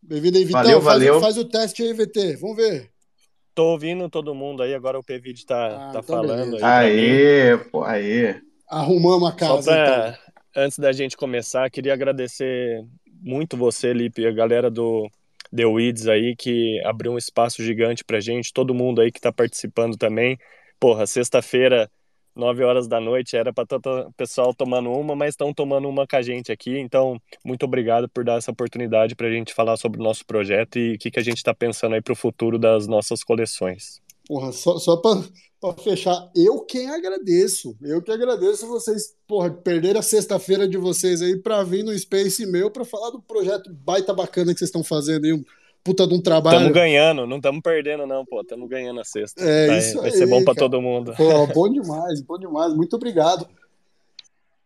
Bem-vindo 0.00 0.38
aí, 0.38 0.44
Vitão. 0.44 0.62
Valeu, 0.62 0.82
faz, 0.82 0.94
valeu. 0.94 1.20
Faz 1.20 1.36
o 1.36 1.44
teste 1.44 1.82
aí, 1.82 1.92
VT. 1.92 2.36
Vamos 2.36 2.56
ver. 2.56 2.91
Tô 3.54 3.72
ouvindo 3.72 4.08
todo 4.08 4.34
mundo 4.34 4.62
aí, 4.62 4.74
agora 4.74 4.98
o 4.98 5.02
PVD 5.02 5.44
tá, 5.46 5.66
ah, 5.66 5.78
tá 5.78 5.88
então 5.90 6.02
falando 6.02 6.56
aí. 6.56 6.62
Aê, 6.62 7.58
pô, 7.70 7.84
aê. 7.84 8.40
Arrumamos 8.68 9.28
a 9.28 9.32
casa. 9.32 9.70
Pra, 9.70 10.08
então. 10.08 10.64
Antes 10.64 10.78
da 10.78 10.92
gente 10.92 11.16
começar, 11.16 11.70
queria 11.70 11.92
agradecer 11.92 12.84
muito 13.20 13.56
você, 13.56 13.92
Lipe, 13.92 14.26
a 14.26 14.32
galera 14.32 14.70
do 14.70 15.08
The 15.54 15.66
Weeds 15.66 16.08
aí, 16.08 16.34
que 16.36 16.80
abriu 16.84 17.12
um 17.12 17.18
espaço 17.18 17.62
gigante 17.62 18.02
pra 18.04 18.20
gente, 18.20 18.52
todo 18.52 18.74
mundo 18.74 19.00
aí 19.00 19.12
que 19.12 19.20
tá 19.20 19.32
participando 19.32 19.96
também. 19.96 20.38
Porra, 20.80 21.06
sexta-feira 21.06 21.90
9 22.34 22.64
horas 22.64 22.88
da 22.88 23.00
noite, 23.00 23.36
era 23.36 23.52
para 23.52 23.66
o 23.76 24.12
pessoal 24.12 24.54
tomando 24.54 24.90
uma, 24.90 25.14
mas 25.14 25.30
estão 25.30 25.52
tomando 25.52 25.88
uma 25.88 26.06
com 26.06 26.16
a 26.16 26.22
gente 26.22 26.50
aqui. 26.50 26.78
Então, 26.78 27.20
muito 27.44 27.64
obrigado 27.64 28.08
por 28.08 28.24
dar 28.24 28.38
essa 28.38 28.50
oportunidade 28.50 29.14
para 29.14 29.28
a 29.28 29.30
gente 29.30 29.54
falar 29.54 29.76
sobre 29.76 30.00
o 30.00 30.04
nosso 30.04 30.24
projeto 30.24 30.78
e 30.78 30.94
o 30.94 30.98
que, 30.98 31.10
que 31.10 31.18
a 31.18 31.22
gente 31.22 31.38
está 31.38 31.54
pensando 31.54 31.94
aí 31.94 32.02
para 32.02 32.12
o 32.12 32.16
futuro 32.16 32.58
das 32.58 32.86
nossas 32.86 33.22
coleções. 33.22 34.00
Porra, 34.26 34.52
só, 34.52 34.78
só 34.78 34.96
para 34.96 35.74
fechar, 35.82 36.30
eu 36.34 36.60
quem 36.60 36.88
agradeço. 36.88 37.76
Eu 37.82 38.00
que 38.00 38.10
agradeço 38.10 38.66
vocês, 38.66 39.14
porra, 39.26 39.50
perder 39.50 39.96
a 39.96 40.02
sexta-feira 40.02 40.68
de 40.68 40.78
vocês 40.78 41.20
aí 41.20 41.36
para 41.36 41.62
vir 41.64 41.84
no 41.84 41.96
Space 41.98 42.46
meu 42.46 42.70
para 42.70 42.84
falar 42.84 43.10
do 43.10 43.20
projeto 43.20 43.72
baita 43.72 44.12
bacana 44.14 44.52
que 44.52 44.58
vocês 44.58 44.68
estão 44.68 44.84
fazendo 44.84 45.24
aí 45.24 45.32
puta 45.84 46.06
de 46.06 46.14
um 46.14 46.20
trabalho. 46.20 46.56
Estamos 46.56 46.74
ganhando, 46.74 47.26
não 47.26 47.36
estamos 47.36 47.60
perdendo, 47.60 48.06
não, 48.06 48.24
pô. 48.24 48.40
Estamos 48.40 48.68
ganhando 48.68 49.00
a 49.00 49.04
sexta. 49.04 49.42
É, 49.42 49.66
vai, 49.66 49.78
isso 49.78 50.00
vai 50.00 50.10
ser 50.10 50.26
bom 50.26 50.44
para 50.44 50.54
todo 50.54 50.80
mundo. 50.80 51.14
Pô, 51.16 51.46
bom 51.48 51.68
demais, 51.68 52.20
bom 52.20 52.38
demais. 52.38 52.74
Muito 52.74 52.96
obrigado. 52.96 53.46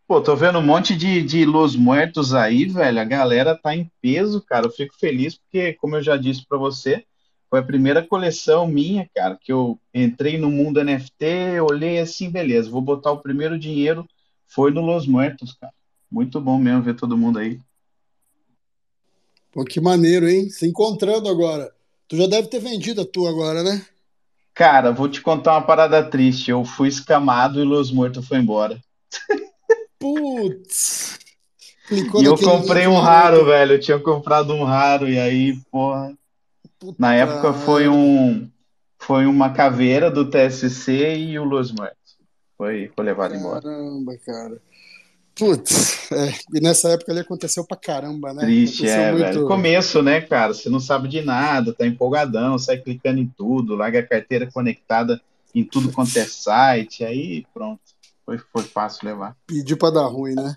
Pô, 0.07 0.21
tô 0.21 0.35
vendo 0.35 0.59
um 0.59 0.65
monte 0.65 0.95
de, 0.95 1.21
de 1.21 1.45
Los 1.45 1.75
Muertos 1.75 2.33
aí, 2.33 2.65
velho. 2.65 2.99
A 2.99 3.03
galera 3.03 3.57
tá 3.57 3.75
em 3.75 3.91
peso, 4.01 4.41
cara. 4.41 4.65
Eu 4.65 4.71
fico 4.71 4.95
feliz 4.97 5.37
porque, 5.37 5.73
como 5.73 5.97
eu 5.97 6.01
já 6.01 6.15
disse 6.15 6.45
para 6.47 6.57
você, 6.57 7.03
foi 7.49 7.59
a 7.59 7.63
primeira 7.63 8.05
coleção 8.05 8.65
minha, 8.67 9.09
cara, 9.13 9.37
que 9.39 9.51
eu 9.51 9.77
entrei 9.93 10.37
no 10.37 10.49
mundo 10.49 10.81
NFT, 10.81 11.59
olhei 11.69 11.99
assim, 11.99 12.29
beleza, 12.29 12.69
vou 12.69 12.81
botar 12.81 13.11
o 13.11 13.21
primeiro 13.21 13.59
dinheiro. 13.59 14.07
Foi 14.47 14.71
no 14.71 14.81
Los 14.81 15.05
Muertos, 15.05 15.53
cara. 15.59 15.73
Muito 16.09 16.39
bom 16.39 16.57
mesmo 16.57 16.81
ver 16.81 16.95
todo 16.95 17.17
mundo 17.17 17.39
aí. 17.39 17.59
Pô, 19.57 19.65
que 19.65 19.81
maneiro, 19.81 20.29
hein? 20.29 20.51
Se 20.51 20.67
encontrando 20.67 21.27
agora. 21.27 21.73
Tu 22.07 22.15
já 22.15 22.27
deve 22.27 22.47
ter 22.47 22.59
vendido 22.59 23.01
a 23.01 23.05
tua 23.05 23.31
agora, 23.31 23.63
né? 23.63 23.83
Cara, 24.53 24.91
vou 24.91 25.09
te 25.09 25.19
contar 25.19 25.53
uma 25.53 25.65
parada 25.65 26.07
triste. 26.07 26.51
Eu 26.51 26.63
fui 26.63 26.87
escamado 26.87 27.59
e 27.59 27.63
Los 27.63 27.91
Mortos 27.91 28.27
foi 28.27 28.37
embora. 28.37 28.79
Putz! 29.97 31.17
e 31.89 32.23
eu 32.23 32.37
comprei 32.37 32.85
um 32.85 32.99
raro, 32.99 33.45
velho. 33.45 33.73
Eu 33.73 33.79
tinha 33.79 33.97
comprado 33.97 34.53
um 34.53 34.63
raro 34.63 35.09
e 35.09 35.17
aí, 35.17 35.59
porra. 35.71 36.15
Puta 36.77 36.95
na 36.99 37.15
época 37.15 37.51
foi 37.51 37.87
um 37.87 38.47
foi 38.99 39.25
uma 39.25 39.53
caveira 39.53 40.11
do 40.11 40.29
TSC 40.29 41.17
e 41.17 41.39
o 41.39 41.43
Los 41.43 41.71
Mortos. 41.71 42.15
Foi, 42.55 42.91
foi 42.95 43.03
levado 43.03 43.31
Caramba, 43.31 43.47
embora. 43.47 43.61
Caramba, 43.63 44.17
cara. 44.23 44.61
Putz, 45.37 46.11
é, 46.11 46.33
e 46.53 46.59
nessa 46.59 46.89
época 46.89 47.11
ali 47.11 47.21
aconteceu 47.21 47.63
pra 47.63 47.77
caramba, 47.77 48.33
né? 48.33 48.41
Triste, 48.41 48.87
aconteceu 48.87 49.01
é, 49.01 49.11
muito... 49.11 49.23
velho. 49.25 49.47
Começo, 49.47 50.01
né, 50.01 50.21
cara? 50.21 50.53
Você 50.53 50.69
não 50.69 50.79
sabe 50.79 51.07
de 51.07 51.21
nada, 51.21 51.73
tá 51.73 51.85
empolgadão, 51.85 52.57
sai 52.57 52.77
clicando 52.77 53.19
em 53.19 53.27
tudo, 53.27 53.75
larga 53.75 53.99
a 53.99 54.07
carteira 54.07 54.49
conectada 54.51 55.21
em 55.53 55.63
tudo 55.63 55.91
quanto 55.91 56.17
é 56.17 56.25
site, 56.25 57.03
aí 57.03 57.45
pronto. 57.53 57.81
Foi, 58.25 58.37
foi 58.51 58.63
fácil 58.63 59.07
levar. 59.07 59.37
Pedir 59.45 59.77
pra 59.77 59.89
dar 59.89 60.07
ruim, 60.07 60.33
né? 60.33 60.55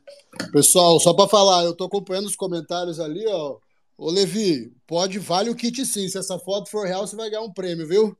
Pessoal, 0.50 0.98
só 0.98 1.14
pra 1.14 1.28
falar, 1.28 1.64
eu 1.64 1.74
tô 1.74 1.84
acompanhando 1.84 2.26
os 2.26 2.34
comentários 2.34 2.98
ali, 2.98 3.24
ó. 3.28 3.58
Ô, 3.96 4.10
Levi, 4.10 4.72
pode, 4.86 5.18
vale 5.18 5.50
o 5.50 5.54
kit 5.54 5.84
sim. 5.84 6.08
Se 6.08 6.18
essa 6.18 6.38
foto 6.38 6.70
for 6.70 6.86
real, 6.86 7.06
você 7.06 7.14
vai 7.14 7.28
ganhar 7.28 7.42
um 7.42 7.52
prêmio, 7.52 7.86
viu? 7.86 8.16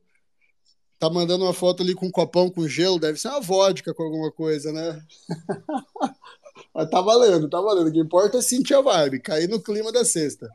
Tá 0.97 1.09
mandando 1.09 1.43
uma 1.43 1.53
foto 1.53 1.81
ali 1.81 1.95
com 1.95 2.05
um 2.05 2.11
copão 2.11 2.49
com 2.49 2.67
gelo, 2.67 2.99
deve 2.99 3.19
ser 3.19 3.29
uma 3.29 3.41
vodka 3.41 3.93
com 3.93 4.03
alguma 4.03 4.31
coisa, 4.31 4.71
né? 4.71 5.03
Mas 6.73 6.89
tá 6.89 7.01
valendo, 7.01 7.49
tá 7.49 7.59
valendo. 7.59 7.87
O 7.87 7.91
que 7.91 7.99
importa 7.99 8.37
é 8.37 8.41
sentir 8.41 8.73
a 8.73 8.81
vibe, 8.81 9.19
cair 9.19 9.47
no 9.47 9.61
clima 9.61 9.91
da 9.91 10.05
sexta. 10.05 10.49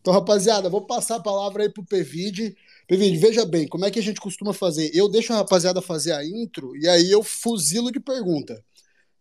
Então, 0.00 0.14
rapaziada, 0.14 0.68
vou 0.68 0.82
passar 0.82 1.16
a 1.16 1.20
palavra 1.20 1.62
aí 1.62 1.68
pro 1.68 1.84
Pevide. 1.84 2.56
Pevide, 2.88 3.16
veja 3.18 3.44
bem, 3.44 3.68
como 3.68 3.84
é 3.84 3.90
que 3.90 3.98
a 3.98 4.02
gente 4.02 4.20
costuma 4.20 4.52
fazer? 4.52 4.90
Eu 4.94 5.08
deixo 5.08 5.32
a 5.32 5.36
rapaziada 5.36 5.82
fazer 5.82 6.12
a 6.12 6.24
intro 6.24 6.76
e 6.76 6.88
aí 6.88 7.10
eu 7.10 7.22
fuzilo 7.22 7.92
de 7.92 8.00
pergunta. 8.00 8.62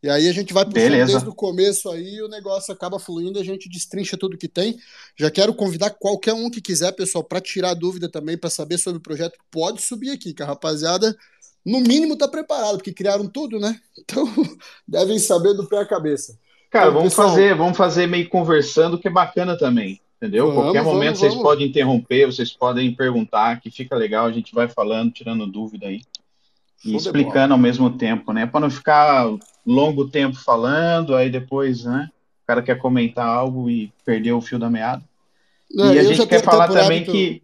E 0.01 0.09
aí 0.09 0.29
a 0.29 0.31
gente 0.31 0.53
vai 0.53 0.63
puxando 0.63 0.91
Beleza. 0.91 1.11
desde 1.11 1.29
o 1.29 1.35
começo 1.35 1.89
aí, 1.89 2.21
o 2.21 2.29
negócio 2.29 2.73
acaba 2.73 2.97
fluindo, 2.97 3.37
a 3.37 3.43
gente 3.43 3.67
destrincha 3.67 4.17
tudo 4.17 4.37
que 4.37 4.47
tem. 4.47 4.79
Já 5.17 5.29
quero 5.29 5.53
convidar 5.53 5.89
qualquer 5.89 6.33
um 6.33 6.49
que 6.49 6.61
quiser, 6.61 6.93
pessoal, 6.93 7.21
para 7.21 7.41
tirar 7.41 7.73
dúvida 7.73 8.09
também, 8.09 8.37
para 8.37 8.49
saber 8.49 8.77
sobre 8.77 8.99
o 8.99 9.01
projeto, 9.01 9.37
pode 9.51 9.81
subir 9.81 10.11
aqui, 10.11 10.33
que 10.33 10.41
a 10.41 10.45
rapaziada 10.45 11.13
no 11.65 11.81
mínimo 11.81 12.17
tá 12.17 12.27
preparado, 12.27 12.77
porque 12.77 12.93
criaram 12.93 13.27
tudo, 13.27 13.59
né? 13.59 13.79
Então 13.97 14.25
devem 14.87 15.19
saber 15.19 15.53
do 15.53 15.67
pé 15.67 15.79
à 15.79 15.85
cabeça. 15.85 16.37
Cara, 16.69 16.85
então, 16.85 16.97
vamos 16.97 17.13
pessoal... 17.13 17.29
fazer, 17.29 17.55
vamos 17.55 17.77
fazer 17.77 18.07
meio 18.07 18.29
conversando, 18.29 18.97
que 18.97 19.07
é 19.07 19.11
bacana 19.11 19.57
também. 19.57 19.99
Entendeu? 20.17 20.47
Vamos, 20.47 20.63
Qualquer 20.63 20.83
vamos, 20.83 20.93
momento 20.93 21.15
vamos, 21.15 21.33
vocês 21.33 21.41
podem 21.41 21.67
interromper, 21.67 22.25
vocês 22.25 22.51
podem 22.51 22.93
perguntar, 22.93 23.61
que 23.61 23.71
fica 23.71 23.95
legal, 23.95 24.25
a 24.25 24.31
gente 24.31 24.53
vai 24.53 24.67
falando, 24.67 25.11
tirando 25.11 25.47
dúvida 25.47 25.87
aí. 25.87 26.01
E 26.83 26.95
explicando 26.95 27.53
ao 27.53 27.59
mesmo 27.59 27.89
tempo, 27.97 28.31
né? 28.33 28.45
Para 28.45 28.61
não 28.61 28.69
ficar 28.69 29.25
longo 29.65 30.07
tempo 30.07 30.37
falando, 30.37 31.15
aí 31.15 31.29
depois, 31.29 31.83
né? 31.85 32.09
O 32.43 32.47
cara 32.47 32.61
quer 32.61 32.77
comentar 32.77 33.27
algo 33.27 33.69
e 33.69 33.93
perder 34.05 34.33
o 34.33 34.41
fio 34.41 34.59
da 34.59 34.69
meada. 34.69 35.03
Não, 35.71 35.93
e 35.93 35.99
a 35.99 36.03
gente 36.03 36.25
quer 36.25 36.43
falar 36.43 36.67
também 36.67 37.03
que 37.03 37.41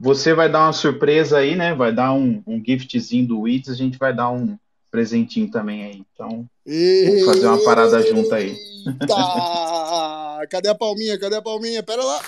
você 0.00 0.32
vai 0.32 0.50
dar 0.50 0.60
uma 0.60 0.72
surpresa 0.72 1.36
aí, 1.36 1.54
né? 1.54 1.74
Vai 1.74 1.92
dar 1.92 2.14
um, 2.14 2.42
um 2.46 2.64
giftzinho 2.64 3.28
do 3.28 3.40
Wits, 3.40 3.68
a 3.68 3.74
gente 3.74 3.98
vai 3.98 4.14
dar 4.14 4.30
um 4.30 4.56
presentinho 4.90 5.50
também 5.50 5.84
aí. 5.84 6.02
Então, 6.14 6.48
vamos 6.66 7.24
fazer 7.26 7.46
uma 7.46 7.62
parada 7.62 8.00
junto 8.00 8.34
aí. 8.34 8.56
Cadê 10.48 10.70
a 10.70 10.74
palminha? 10.74 11.18
Cadê 11.18 11.36
a 11.36 11.42
palminha? 11.42 11.82
Pera 11.82 12.02
lá. 12.02 12.18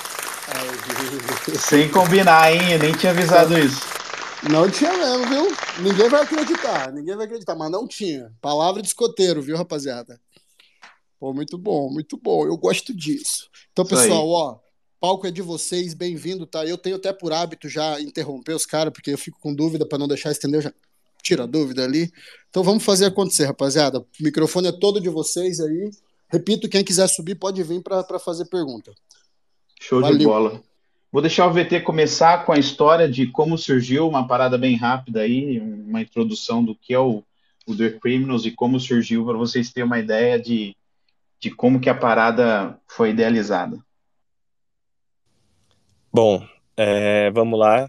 Sem 1.59 1.89
combinar, 1.89 2.53
hein? 2.53 2.73
Eu 2.73 2.79
nem 2.79 2.93
tinha 2.93 3.13
avisado 3.13 3.59
isso. 3.59 3.81
Não 4.51 4.69
tinha 4.69 4.93
mesmo, 4.93 5.27
viu? 5.27 5.57
Ninguém 5.81 6.09
vai 6.11 6.23
acreditar, 6.23 6.93
ninguém 6.93 7.17
vai 7.17 7.25
acreditar, 7.25 7.55
mas 7.55 7.71
não 7.71 7.89
tinha. 7.89 8.31
Palavra 8.41 8.83
de 8.83 8.89
escoteiro, 8.89 9.41
viu, 9.41 9.57
rapaziada? 9.57 10.21
Pô, 11.19 11.33
muito 11.33 11.57
bom, 11.57 11.89
muito 11.91 12.19
bom. 12.19 12.45
Eu 12.45 12.57
gosto 12.59 12.95
disso. 12.95 13.49
Então, 13.71 13.87
pessoal, 13.87 14.29
ó, 14.29 14.59
palco 15.03 15.27
é 15.27 15.33
de 15.33 15.43
vocês, 15.43 15.95
bem-vindo, 15.95 16.47
tá? 16.47 16.65
Eu 16.65 16.79
tenho 16.79 16.95
até 16.95 17.13
por 17.13 17.33
hábito 17.33 17.69
já 17.69 18.01
interromper 18.01 18.55
os 18.55 18.65
caras, 18.65 18.93
porque 18.93 19.11
eu 19.11 19.19
fico 19.19 19.37
com 19.41 19.53
dúvida 19.53 19.85
para 19.85 19.99
não 19.99 20.07
deixar 20.07 20.31
estender, 20.31 20.63
já 20.63 20.73
tira 21.21 21.43
a 21.43 21.47
dúvida 21.47 21.83
ali. 21.83 22.13
Então 22.49 22.63
vamos 22.63 22.85
fazer 22.85 23.07
acontecer, 23.07 23.47
rapaziada. 23.47 23.99
O 23.99 24.07
microfone 24.21 24.69
é 24.69 24.73
todo 24.73 25.01
de 25.01 25.09
vocês 25.09 25.59
aí. 25.59 25.91
Repito, 26.29 26.69
quem 26.69 26.85
quiser 26.85 27.09
subir 27.09 27.35
pode 27.35 27.61
vir 27.65 27.83
para 27.83 28.17
fazer 28.21 28.45
pergunta. 28.45 28.93
Show 29.81 30.01
Valeu. 30.01 30.19
de 30.19 30.25
bola. 30.25 30.63
Vou 31.11 31.21
deixar 31.21 31.49
o 31.49 31.53
VT 31.53 31.81
começar 31.81 32.47
com 32.47 32.53
a 32.53 32.59
história 32.59 33.09
de 33.09 33.27
como 33.27 33.59
surgiu, 33.59 34.09
uma 34.09 34.29
parada 34.29 34.57
bem 34.57 34.77
rápida 34.77 35.23
aí, 35.23 35.59
uma 35.59 36.01
introdução 36.01 36.63
do 36.63 36.77
que 36.77 36.95
é 36.95 36.99
o, 37.01 37.25
o 37.67 37.75
The 37.75 37.91
Criminals 37.91 38.47
e 38.47 38.53
como 38.53 38.79
surgiu, 38.79 39.25
para 39.25 39.37
vocês 39.37 39.73
terem 39.73 39.85
uma 39.85 39.99
ideia 39.99 40.39
de, 40.39 40.77
de 41.41 41.51
como 41.51 41.81
que 41.81 41.91
a 41.91 41.95
parada 41.95 42.79
foi 42.87 43.11
idealizada. 43.11 43.83
Bom, 46.15 46.47
é, 46.77 47.31
vamos 47.31 47.59
lá. 47.59 47.89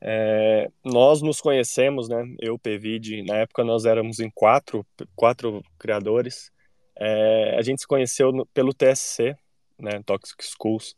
É, 0.00 0.68
nós 0.84 1.22
nos 1.22 1.40
conhecemos, 1.40 2.08
né? 2.08 2.24
Eu, 2.40 2.58
Pvid, 2.58 3.22
na 3.22 3.36
época 3.38 3.62
nós 3.62 3.84
éramos 3.84 4.18
em 4.18 4.28
quatro, 4.30 4.84
quatro 5.14 5.62
criadores. 5.78 6.50
É, 6.96 7.56
a 7.56 7.62
gente 7.62 7.80
se 7.82 7.86
conheceu 7.86 8.32
no, 8.32 8.44
pelo 8.46 8.74
TSC, 8.74 9.36
né? 9.78 10.02
Toxic 10.04 10.42
Schools. 10.44 10.96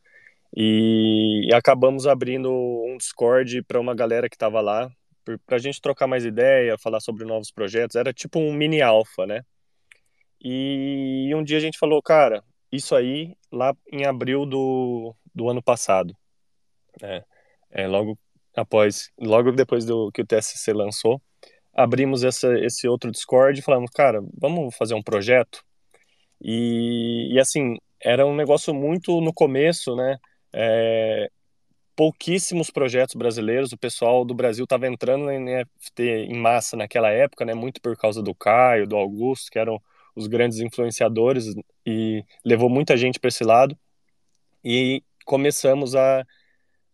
E, 0.57 1.47
e 1.51 1.55
acabamos 1.55 2.07
abrindo 2.07 2.51
um 2.51 2.97
Discord 2.97 3.63
para 3.65 3.81
uma 3.81 3.95
galera 3.95 4.29
que 4.29 4.37
estava 4.37 4.61
lá, 4.63 4.91
para 5.47 5.57
a 5.57 5.59
gente 5.59 5.81
trocar 5.81 6.07
mais 6.07 6.25
ideia, 6.25 6.79
falar 6.79 7.01
sobre 7.01 7.27
novos 7.27 7.51
projetos. 7.51 7.97
Era 7.97 8.15
tipo 8.15 8.39
um 8.39 8.53
mini 8.53 8.81
alfa, 8.81 9.27
né? 9.27 9.43
E, 10.43 11.29
e 11.29 11.35
um 11.35 11.45
dia 11.45 11.59
a 11.59 11.61
gente 11.61 11.79
falou, 11.79 12.03
cara, 12.03 12.43
isso 12.73 12.95
aí 12.95 13.37
lá 13.53 13.75
em 13.93 14.07
abril 14.07 14.47
do, 14.47 15.15
do 15.35 15.51
ano 15.51 15.63
passado. 15.63 16.17
É, 17.03 17.25
é, 17.71 17.87
logo 17.87 18.19
após, 18.57 19.11
logo 19.19 19.53
depois 19.53 19.85
do 19.85 20.11
que 20.13 20.23
o 20.23 20.27
TSC 20.27 20.73
lançou, 20.73 21.21
abrimos 21.73 22.23
essa, 22.25 22.53
esse 22.59 22.87
outro 22.87 23.11
Discord 23.11 23.59
e 23.59 23.63
falamos, 23.63 23.91
cara, 23.91 24.21
vamos 24.39 24.75
fazer 24.77 24.95
um 24.95 25.03
projeto? 25.03 25.65
E, 26.41 27.33
e 27.33 27.41
assim, 27.41 27.77
era 28.01 28.27
um 28.27 28.35
negócio 28.35 28.75
muito 28.75 29.21
no 29.21 29.33
começo, 29.33 29.97
né? 29.97 30.19
É, 30.53 31.31
pouquíssimos 31.97 32.71
projetos 32.71 33.15
brasileiros, 33.15 33.73
o 33.73 33.79
pessoal 33.79 34.25
do 34.25 34.35
Brasil 34.35 34.65
estava 34.65 34.87
entrando 34.87 35.31
em 35.31 35.39
NFT 35.39 36.03
em 36.29 36.37
massa 36.37 36.77
naquela 36.77 37.11
época, 37.11 37.45
né, 37.45 37.55
muito 37.55 37.81
por 37.81 37.97
causa 37.97 38.23
do 38.23 38.35
Caio, 38.35 38.87
do 38.87 38.97
Augusto, 38.97 39.51
que 39.51 39.59
eram 39.59 39.81
os 40.15 40.27
grandes 40.27 40.59
influenciadores 40.59 41.47
e 41.87 42.25
levou 42.45 42.69
muita 42.69 42.97
gente 42.97 43.19
para 43.19 43.29
esse 43.29 43.45
lado. 43.45 43.77
E 44.65 45.03
começamos 45.25 45.95
a, 45.95 46.25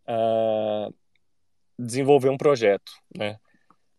a, 0.08 0.88
desenvolver 1.78 2.30
um 2.30 2.38
projeto, 2.38 2.90
né? 3.16 3.38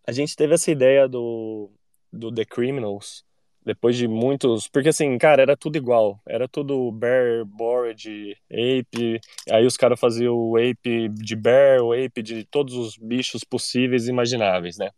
A 0.05 0.11
gente 0.11 0.35
teve 0.35 0.55
essa 0.55 0.71
ideia 0.71 1.07
do, 1.07 1.71
do 2.11 2.33
The 2.33 2.43
Criminals 2.43 3.23
depois 3.63 3.95
de 3.95 4.07
muitos. 4.07 4.67
Porque 4.67 4.89
assim, 4.89 5.17
cara, 5.17 5.41
era 5.41 5.55
tudo 5.55 5.77
igual. 5.77 6.19
Era 6.27 6.47
tudo 6.47 6.91
Bear, 6.91 7.45
Bored, 7.45 8.35
Ape. 8.51 9.19
Aí 9.49 9.65
os 9.65 9.77
caras 9.77 9.99
faziam 9.99 10.35
o 10.35 10.57
Ape 10.57 11.09
de 11.09 11.35
Bear, 11.35 11.81
o 11.81 11.93
Ape 11.93 12.23
de 12.23 12.45
todos 12.45 12.75
os 12.75 12.97
bichos 12.97 13.43
possíveis 13.43 14.07
e 14.07 14.11
imagináveis, 14.11 14.77
né? 14.77 14.89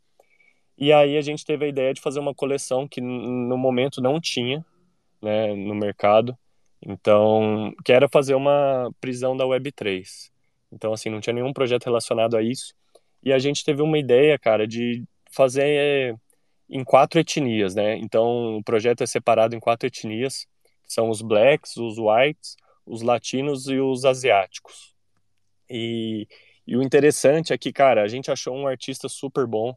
E 0.78 0.92
aí 0.92 1.18
a 1.18 1.22
gente 1.22 1.46
teve 1.46 1.66
a 1.66 1.68
ideia 1.68 1.94
de 1.94 2.02
fazer 2.02 2.20
uma 2.20 2.34
coleção 2.34 2.88
que 2.88 3.02
no 3.02 3.58
momento 3.58 4.02
não 4.02 4.20
tinha, 4.20 4.66
né, 5.22 5.54
no 5.54 5.76
mercado. 5.76 6.36
Então, 6.82 7.72
que 7.86 7.92
era 7.92 8.08
fazer 8.10 8.34
uma 8.34 8.92
prisão 9.00 9.38
da 9.38 9.46
Web3. 9.46 10.31
Então, 10.72 10.94
assim, 10.94 11.10
não 11.10 11.20
tinha 11.20 11.34
nenhum 11.34 11.54
projeto 11.54 11.86
relacionado 11.86 12.38
a 12.38 12.42
isso. 12.42 12.74
E 13.24 13.32
a 13.32 13.40
gente 13.40 13.64
teve 13.64 13.82
uma 13.82 13.98
ideia, 13.98 14.38
cara, 14.40 14.68
de 14.68 15.04
fazer 15.32 16.16
em 16.70 16.84
quatro 16.84 17.20
etnias, 17.20 17.76
né? 17.76 17.98
Então 17.98 18.58
o 18.58 18.64
projeto 18.64 19.02
é 19.02 19.06
separado 19.06 19.56
em 19.56 19.60
quatro 19.60 19.88
etnias, 19.88 20.48
que 20.84 20.94
são 20.94 21.10
os 21.10 21.22
blacks, 21.22 21.76
os 21.76 21.98
whites, 21.98 22.56
os 22.86 23.02
latinos 23.02 23.68
e 23.68 23.78
os 23.78 24.06
asiáticos. 24.06 24.96
E, 25.70 26.28
e 26.66 26.76
o 26.78 26.82
interessante 26.82 27.52
é 27.52 27.58
que, 27.58 27.74
cara, 27.74 28.04
a 28.04 28.08
gente 28.08 28.32
achou 28.32 28.56
um 28.56 28.68
artista 28.68 29.10
super 29.10 29.46
bom. 29.46 29.76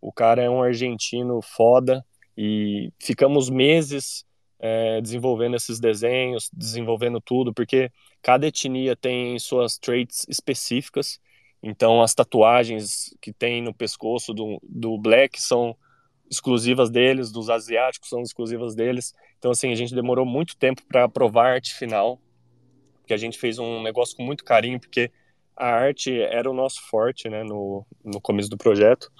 O 0.00 0.10
cara 0.10 0.42
é 0.42 0.48
um 0.48 0.62
argentino 0.62 1.40
foda 1.42 2.04
e 2.36 2.90
ficamos 2.98 3.50
meses 3.50 4.24
é, 4.58 5.00
desenvolvendo 5.00 5.56
esses 5.56 5.78
desenhos, 5.78 6.50
desenvolvendo 6.52 7.20
tudo, 7.20 7.52
porque 7.52 7.90
cada 8.22 8.46
etnia 8.46 8.94
tem 8.94 9.38
suas 9.38 9.78
traits 9.78 10.26
específicas. 10.28 11.20
Então, 11.62 12.02
as 12.02 12.14
tatuagens 12.14 13.14
que 13.20 13.32
tem 13.32 13.62
no 13.62 13.74
pescoço 13.74 14.32
do, 14.32 14.60
do 14.62 14.96
Black 14.98 15.40
são 15.40 15.76
exclusivas 16.30 16.90
deles, 16.90 17.32
dos 17.32 17.50
asiáticos 17.50 18.08
são 18.08 18.22
exclusivas 18.22 18.74
deles. 18.74 19.14
Então, 19.38 19.50
assim, 19.50 19.72
a 19.72 19.74
gente 19.74 19.94
demorou 19.94 20.24
muito 20.24 20.56
tempo 20.56 20.82
para 20.86 21.04
aprovar 21.04 21.46
a 21.46 21.54
arte 21.54 21.74
final, 21.74 22.20
porque 23.00 23.12
a 23.12 23.16
gente 23.16 23.38
fez 23.38 23.58
um 23.58 23.82
negócio 23.82 24.16
com 24.16 24.22
muito 24.22 24.44
carinho, 24.44 24.78
porque 24.78 25.10
a 25.56 25.66
arte 25.66 26.18
era 26.22 26.50
o 26.50 26.54
nosso 26.54 26.80
forte, 26.88 27.28
né, 27.28 27.42
no, 27.42 27.84
no 28.04 28.20
começo 28.20 28.48
do 28.48 28.56
projeto. 28.56 29.10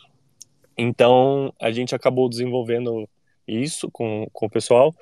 Então, 0.78 1.52
a 1.60 1.70
gente 1.70 1.94
acabou 1.94 2.28
desenvolvendo 2.28 3.08
isso 3.46 3.90
com, 3.90 4.26
com 4.32 4.46
o 4.46 4.50
pessoal. 4.50 4.94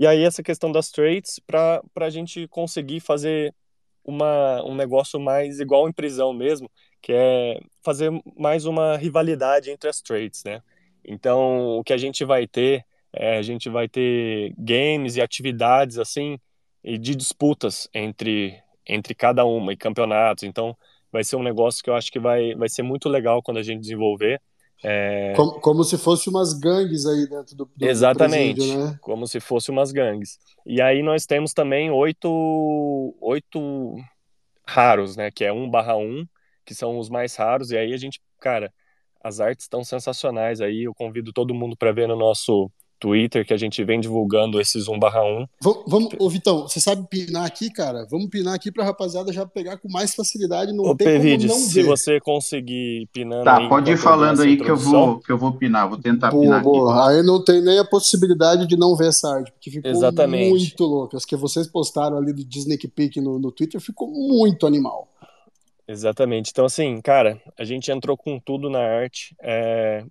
E 0.00 0.06
aí, 0.06 0.24
essa 0.24 0.42
questão 0.42 0.72
das 0.72 0.90
trades, 0.90 1.38
para 1.46 1.82
a 1.96 2.08
gente 2.08 2.48
conseguir 2.48 3.00
fazer 3.00 3.54
uma, 4.02 4.64
um 4.64 4.74
negócio 4.74 5.20
mais 5.20 5.60
igual 5.60 5.86
em 5.90 5.92
prisão 5.92 6.32
mesmo, 6.32 6.70
que 7.02 7.12
é 7.12 7.60
fazer 7.82 8.10
mais 8.34 8.64
uma 8.64 8.96
rivalidade 8.96 9.70
entre 9.70 9.90
as 9.90 10.00
trades, 10.00 10.42
né? 10.42 10.62
Então, 11.04 11.78
o 11.78 11.84
que 11.84 11.92
a 11.92 11.98
gente 11.98 12.24
vai 12.24 12.46
ter, 12.46 12.82
é, 13.12 13.36
a 13.36 13.42
gente 13.42 13.68
vai 13.68 13.88
ter 13.90 14.54
games 14.56 15.16
e 15.16 15.20
atividades 15.20 15.98
assim, 15.98 16.38
e 16.82 16.96
de 16.96 17.14
disputas 17.14 17.86
entre, 17.92 18.58
entre 18.86 19.14
cada 19.14 19.44
uma, 19.44 19.74
e 19.74 19.76
campeonatos. 19.76 20.44
Então, 20.44 20.74
vai 21.12 21.24
ser 21.24 21.36
um 21.36 21.42
negócio 21.42 21.84
que 21.84 21.90
eu 21.90 21.94
acho 21.94 22.10
que 22.10 22.18
vai, 22.18 22.54
vai 22.54 22.70
ser 22.70 22.82
muito 22.82 23.06
legal 23.06 23.42
quando 23.42 23.58
a 23.58 23.62
gente 23.62 23.82
desenvolver. 23.82 24.40
É... 24.82 25.34
Como, 25.34 25.60
como, 25.60 25.84
se 25.84 25.98
fosse 25.98 26.28
umas 26.28 26.54
gangues 26.54 27.04
aí 27.06 27.28
dentro 27.28 27.54
do, 27.54 27.70
do 27.76 27.86
Exatamente, 27.86 28.56
presídio, 28.56 28.86
né? 28.86 28.98
como 29.02 29.26
se 29.26 29.38
fosse 29.38 29.70
umas 29.70 29.92
gangues. 29.92 30.38
E 30.64 30.80
aí 30.80 31.02
nós 31.02 31.26
temos 31.26 31.52
também 31.52 31.90
oito, 31.90 33.14
oito 33.20 33.96
raros, 34.66 35.16
né? 35.16 35.30
Que 35.30 35.44
é 35.44 35.52
1 35.52 35.68
barra 35.70 35.96
1, 35.96 36.26
que 36.64 36.74
são 36.74 36.98
os 36.98 37.10
mais 37.10 37.36
raros. 37.36 37.70
E 37.70 37.76
aí 37.76 37.92
a 37.92 37.96
gente, 37.96 38.20
cara, 38.40 38.72
as 39.22 39.40
artes 39.40 39.64
estão 39.64 39.84
sensacionais 39.84 40.60
aí. 40.60 40.84
Eu 40.84 40.94
convido 40.94 41.32
todo 41.32 41.54
mundo 41.54 41.76
para 41.76 41.92
ver 41.92 42.08
no 42.08 42.16
nosso 42.16 42.70
Twitter, 43.00 43.46
que 43.46 43.54
a 43.54 43.56
gente 43.56 43.82
vem 43.82 43.98
divulgando 43.98 44.60
esses 44.60 44.86
1/1. 44.86 45.48
Vamos, 45.86 46.10
ô 46.18 46.28
Vitão, 46.28 46.68
você 46.68 46.78
sabe 46.78 47.06
pinar 47.08 47.46
aqui, 47.46 47.70
cara? 47.72 48.06
Vamos 48.10 48.28
pinar 48.28 48.54
aqui 48.54 48.70
pra 48.70 48.84
rapaziada 48.84 49.32
já 49.32 49.46
pegar 49.46 49.78
com 49.78 49.90
mais 49.90 50.14
facilidade. 50.14 50.72
Não 50.72 50.84
ô, 50.84 50.94
tem 50.94 51.06
Pevide, 51.06 51.48
como 51.48 51.58
não 51.58 51.66
se 51.66 51.82
você 51.82 52.20
conseguir 52.20 53.08
pinando. 53.12 53.44
Tá, 53.44 53.56
aí, 53.56 53.68
pode 53.68 53.90
ir 53.90 53.96
falando 53.96 54.42
aí 54.42 54.56
que 54.58 54.70
eu, 54.70 54.76
vou, 54.76 55.18
que 55.18 55.32
eu 55.32 55.38
vou 55.38 55.52
pinar, 55.52 55.88
vou 55.88 55.98
tentar 55.98 56.30
boa, 56.30 56.42
pinar. 56.42 56.62
Boa. 56.62 57.06
Aqui. 57.06 57.16
Aí 57.16 57.22
não 57.22 57.42
tem 57.42 57.62
nem 57.62 57.78
a 57.78 57.84
possibilidade 57.84 58.66
de 58.66 58.76
não 58.76 58.94
ver 58.94 59.08
essa 59.08 59.28
arte, 59.34 59.50
porque 59.52 59.70
ficou 59.70 59.90
Exatamente. 59.90 60.50
muito 60.50 60.84
louco. 60.84 61.16
As 61.16 61.24
que 61.24 61.34
vocês 61.34 61.66
postaram 61.66 62.18
ali 62.18 62.32
do 62.32 62.44
Disney 62.44 62.76
Peak 62.76 63.20
no, 63.20 63.38
no 63.38 63.50
Twitter 63.50 63.80
ficou 63.80 64.08
muito 64.08 64.66
animal. 64.66 65.08
Exatamente. 65.90 66.50
Então, 66.52 66.64
assim, 66.64 67.00
cara, 67.00 67.40
a 67.58 67.64
gente 67.64 67.90
entrou 67.90 68.16
com 68.16 68.38
tudo 68.38 68.70
na 68.70 68.78
arte. 68.78 69.34
É... 69.42 70.04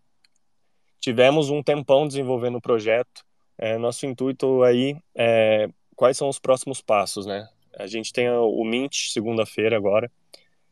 Tivemos 1.00 1.50
um 1.50 1.64
tempão 1.64 2.08
desenvolvendo 2.08 2.58
o 2.58 2.62
projeto. 2.62 3.24
É, 3.58 3.78
nosso 3.78 4.06
intuito 4.06 4.64
aí 4.64 4.98
é 5.16 5.70
quais 5.96 6.18
são 6.18 6.30
os 6.30 6.40
próximos 6.40 6.82
passos, 6.82 7.26
né? 7.26 7.48
A 7.78 7.88
gente 7.88 8.12
tem 8.12 8.30
o 8.30 8.64
Mint 8.64 9.10
segunda-feira 9.12 9.76
agora, 9.76 10.12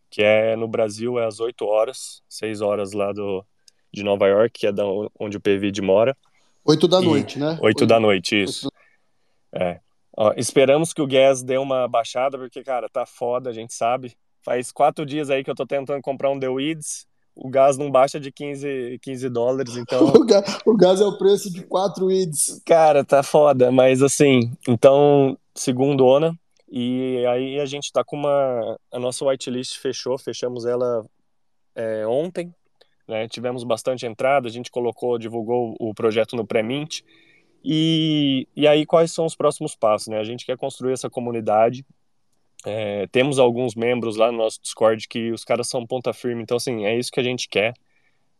que 0.09 0.23
é 0.23 0.55
no 0.55 0.67
Brasil 0.67 1.19
é 1.19 1.25
às 1.25 1.39
8 1.39 1.65
horas, 1.65 2.21
6 2.29 2.61
horas 2.61 2.93
lá 2.93 3.11
do, 3.11 3.45
de 3.93 4.03
Nova 4.03 4.27
York, 4.27 4.59
que 4.59 4.67
é 4.67 4.71
da, 4.71 4.83
onde 5.19 5.37
o 5.37 5.41
PVD 5.41 5.81
mora. 5.81 6.15
8 6.65 6.87
da 6.87 7.01
noite, 7.01 7.39
né? 7.39 7.51
8, 7.51 7.63
8 7.63 7.85
da 7.85 7.99
noite, 7.99 8.43
isso. 8.43 8.67
8... 9.53 9.63
É. 9.63 9.79
Ó, 10.15 10.33
esperamos 10.35 10.93
que 10.93 11.01
o 11.01 11.07
gas 11.07 11.43
dê 11.43 11.57
uma 11.57 11.87
baixada, 11.87 12.37
porque, 12.37 12.63
cara, 12.63 12.89
tá 12.89 13.05
foda, 13.05 13.49
a 13.49 13.53
gente 13.53 13.73
sabe. 13.73 14.15
Faz 14.41 14.71
quatro 14.71 15.05
dias 15.05 15.29
aí 15.29 15.43
que 15.43 15.49
eu 15.51 15.55
tô 15.55 15.65
tentando 15.65 16.01
comprar 16.01 16.29
um 16.29 16.39
The 16.39 16.49
Weeds. 16.49 17.07
O 17.39 17.49
gás 17.49 17.77
não 17.77 17.91
baixa 17.91 18.19
de 18.19 18.31
15, 18.31 18.99
15 19.01 19.29
dólares, 19.29 19.77
então. 19.77 20.07
o, 20.07 20.25
gás, 20.25 20.59
o 20.65 20.75
gás 20.75 21.01
é 21.01 21.05
o 21.05 21.17
preço 21.17 21.51
de 21.51 21.63
quatro 21.63 22.07
Weeds. 22.07 22.61
Cara, 22.65 23.03
tá 23.03 23.21
foda, 23.21 23.71
mas 23.71 24.01
assim, 24.01 24.51
então, 24.67 25.37
segundona. 25.53 26.37
E 26.69 27.25
aí 27.27 27.59
a 27.59 27.65
gente 27.65 27.91
tá 27.91 28.03
com 28.03 28.17
uma. 28.17 28.77
A 28.91 28.99
nossa 28.99 29.23
whitelist 29.23 29.77
fechou, 29.79 30.17
fechamos 30.17 30.65
ela 30.65 31.05
é, 31.75 32.05
ontem. 32.05 32.53
Né? 33.07 33.27
Tivemos 33.27 33.63
bastante 33.63 34.05
entrada, 34.05 34.47
a 34.47 34.51
gente 34.51 34.69
colocou, 34.69 35.17
divulgou 35.17 35.75
o 35.79 35.93
projeto 35.93 36.35
no 36.35 36.45
pré-mint. 36.45 37.03
E, 37.63 38.47
e 38.55 38.67
aí, 38.67 38.85
quais 38.85 39.11
são 39.11 39.25
os 39.25 39.35
próximos 39.35 39.75
passos? 39.75 40.07
Né? 40.07 40.19
A 40.19 40.23
gente 40.23 40.45
quer 40.45 40.57
construir 40.57 40.93
essa 40.93 41.09
comunidade 41.09 41.85
é, 42.69 43.07
temos 43.07 43.39
alguns 43.39 43.75
membros 43.75 44.17
lá 44.17 44.29
no 44.29 44.39
nosso 44.39 44.61
Discord 44.61 45.07
que 45.07 45.31
os 45.31 45.45
caras 45.45 45.69
são 45.69 45.87
ponta 45.87 46.11
firme, 46.11 46.43
então 46.43 46.57
assim, 46.57 46.85
é 46.85 46.99
isso 46.99 47.09
que 47.09 47.19
a 47.19 47.23
gente 47.23 47.47
quer, 47.47 47.73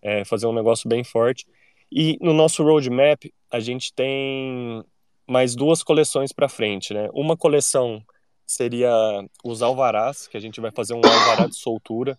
é 0.02 0.26
fazer 0.26 0.46
um 0.48 0.54
negócio 0.54 0.90
bem 0.90 1.02
forte. 1.02 1.48
E 1.90 2.18
no 2.20 2.34
nosso 2.34 2.62
roadmap, 2.62 3.24
a 3.50 3.62
gente 3.62 3.94
tem 3.94 4.84
mais 5.26 5.56
duas 5.56 5.82
coleções 5.82 6.34
para 6.34 6.50
frente, 6.50 6.94
né? 6.94 7.08
Uma 7.14 7.38
coleção 7.38 8.04
seria 8.46 8.92
os 9.46 9.62
alvarás, 9.62 10.28
que 10.28 10.36
a 10.36 10.42
gente 10.42 10.60
vai 10.60 10.72
fazer 10.72 10.94
um 10.94 11.02
alvará 11.06 11.48
de 11.48 11.56
soltura. 11.56 12.18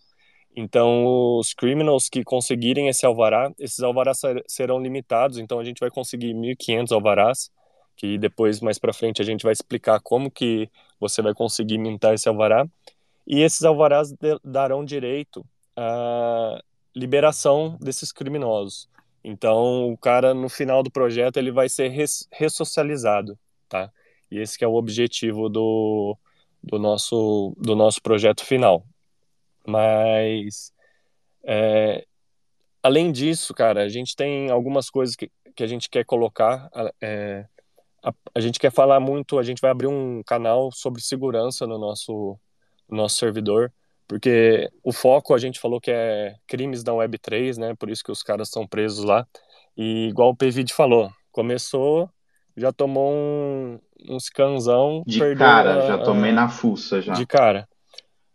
Então, 0.56 1.36
os 1.38 1.52
criminals 1.52 2.08
que 2.08 2.24
conseguirem 2.24 2.88
esse 2.88 3.04
alvará, 3.04 3.52
esses 3.58 3.80
alvarás 3.80 4.22
serão 4.46 4.80
limitados, 4.80 5.36
então 5.36 5.60
a 5.60 5.64
gente 5.64 5.80
vai 5.80 5.90
conseguir 5.90 6.32
1.500 6.32 6.90
alvarás, 6.92 7.50
que 7.94 8.16
depois, 8.16 8.60
mais 8.60 8.78
para 8.78 8.94
frente, 8.94 9.20
a 9.20 9.24
gente 9.26 9.42
vai 9.42 9.52
explicar 9.52 10.00
como 10.00 10.30
que 10.30 10.70
você 11.00 11.22
vai 11.22 11.34
conseguir 11.34 11.78
mintar 11.78 12.14
esse 12.14 12.28
alvará. 12.28 12.66
E 13.26 13.40
esses 13.40 13.62
alvarás 13.62 14.14
darão 14.42 14.84
direito 14.84 15.44
à 15.76 16.60
liberação 16.94 17.76
desses 17.80 18.10
criminosos. 18.10 18.88
Então, 19.22 19.92
o 19.92 19.98
cara, 19.98 20.32
no 20.32 20.48
final 20.48 20.82
do 20.82 20.90
projeto, 20.90 21.36
ele 21.36 21.50
vai 21.50 21.68
ser 21.68 21.88
res 21.88 22.26
ressocializado, 22.32 23.38
tá? 23.68 23.90
E 24.30 24.38
esse 24.38 24.62
é 24.62 24.66
o 24.66 24.74
objetivo 24.74 25.48
do, 25.48 26.16
do, 26.62 26.78
nosso, 26.78 27.54
do 27.58 27.74
nosso 27.74 28.00
projeto 28.00 28.44
final. 28.44 28.84
Mas, 29.66 30.72
é, 31.44 32.06
além 32.82 33.12
disso, 33.12 33.52
cara, 33.52 33.82
a 33.82 33.88
gente 33.88 34.16
tem 34.16 34.50
algumas 34.50 34.88
coisas 34.88 35.14
que, 35.14 35.30
que 35.54 35.62
a 35.62 35.66
gente 35.66 35.90
quer 35.90 36.04
colocar. 36.04 36.70
É, 37.00 37.46
a, 38.08 38.12
a, 38.34 38.40
gente 38.40 38.58
quer 38.58 38.72
falar 38.72 39.00
muito, 39.00 39.38
a 39.38 39.42
gente 39.42 39.60
vai 39.60 39.70
abrir 39.70 39.86
um 39.86 40.22
canal 40.24 40.70
sobre 40.72 41.02
segurança 41.02 41.66
no 41.66 41.78
nosso, 41.78 42.38
no 42.88 42.96
nosso 42.96 43.16
servidor, 43.16 43.72
porque 44.06 44.70
o 44.82 44.92
foco 44.92 45.34
a 45.34 45.38
gente 45.38 45.60
falou 45.60 45.80
que 45.80 45.90
é 45.90 46.34
crimes 46.46 46.82
da 46.82 46.92
Web3, 46.92 47.58
né? 47.58 47.74
Por 47.74 47.90
isso 47.90 48.02
que 48.02 48.10
os 48.10 48.22
caras 48.22 48.48
estão 48.48 48.66
presos 48.66 49.04
lá. 49.04 49.26
E 49.76 50.08
igual 50.08 50.30
o 50.30 50.36
PVD 50.36 50.72
falou, 50.72 51.10
começou, 51.30 52.10
já 52.56 52.72
tomou 52.72 53.12
um, 53.12 53.78
um 54.08 54.18
scanzão. 54.18 55.02
De 55.06 55.20
cara, 55.36 55.84
a, 55.84 55.86
já 55.86 55.98
tomei 55.98 56.32
na 56.32 56.48
fuça 56.48 57.00
já. 57.00 57.12
De 57.12 57.26
cara. 57.26 57.68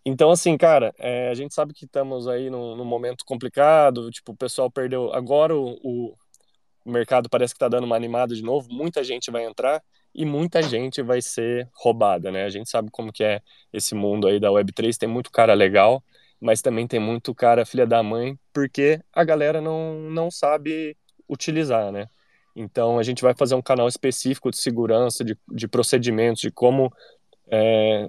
Então, 0.05 0.31
assim, 0.31 0.57
cara, 0.57 0.93
é, 0.99 1.29
a 1.29 1.33
gente 1.33 1.53
sabe 1.53 1.73
que 1.73 1.85
estamos 1.85 2.27
aí 2.27 2.49
num, 2.49 2.75
num, 2.75 2.85
momento 2.85 3.23
complicado, 3.25 4.11
tipo, 4.11 4.33
o 4.33 4.37
pessoal 4.37 4.69
perdeu. 4.69 5.13
Agora 5.13 5.55
o, 5.55 5.77
o, 5.81 6.15
o 6.85 6.91
mercado 6.91 7.29
parece 7.29 7.53
que 7.53 7.57
está 7.57 7.67
dando 7.67 7.85
uma 7.85 7.95
animada 7.95 8.35
de 8.35 8.43
novo, 8.43 8.67
muita 8.71 9.03
gente 9.03 9.31
vai 9.31 9.45
entrar, 9.45 9.81
e 10.13 10.25
muita 10.25 10.61
gente 10.61 11.01
vai 11.01 11.21
ser 11.21 11.67
roubada, 11.73 12.31
né? 12.31 12.43
A 12.43 12.49
gente 12.49 12.69
sabe 12.69 12.89
como 12.91 13.11
que 13.11 13.23
é 13.23 13.41
esse 13.71 13.95
mundo 13.95 14.27
aí 14.27 14.39
da 14.39 14.49
Web3, 14.49 14.95
tem 14.95 15.09
muito 15.09 15.31
cara 15.31 15.53
legal, 15.53 16.03
mas 16.39 16.61
também 16.61 16.87
tem 16.87 16.99
muito 16.99 17.33
cara 17.33 17.65
filha 17.65 17.87
da 17.87 18.03
mãe, 18.03 18.37
porque 18.53 19.01
a 19.11 19.23
galera 19.23 19.59
não, 19.59 19.95
não 20.11 20.29
sabe 20.29 20.95
utilizar, 21.27 21.91
né? 21.91 22.07
Então 22.55 22.99
a 22.99 23.03
gente 23.03 23.23
vai 23.23 23.33
fazer 23.33 23.55
um 23.55 23.61
canal 23.61 23.87
específico 23.87 24.51
de 24.51 24.57
segurança, 24.57 25.23
de, 25.23 25.35
de 25.51 25.67
procedimentos, 25.67 26.41
de 26.41 26.51
como 26.51 26.93
é, 27.47 28.07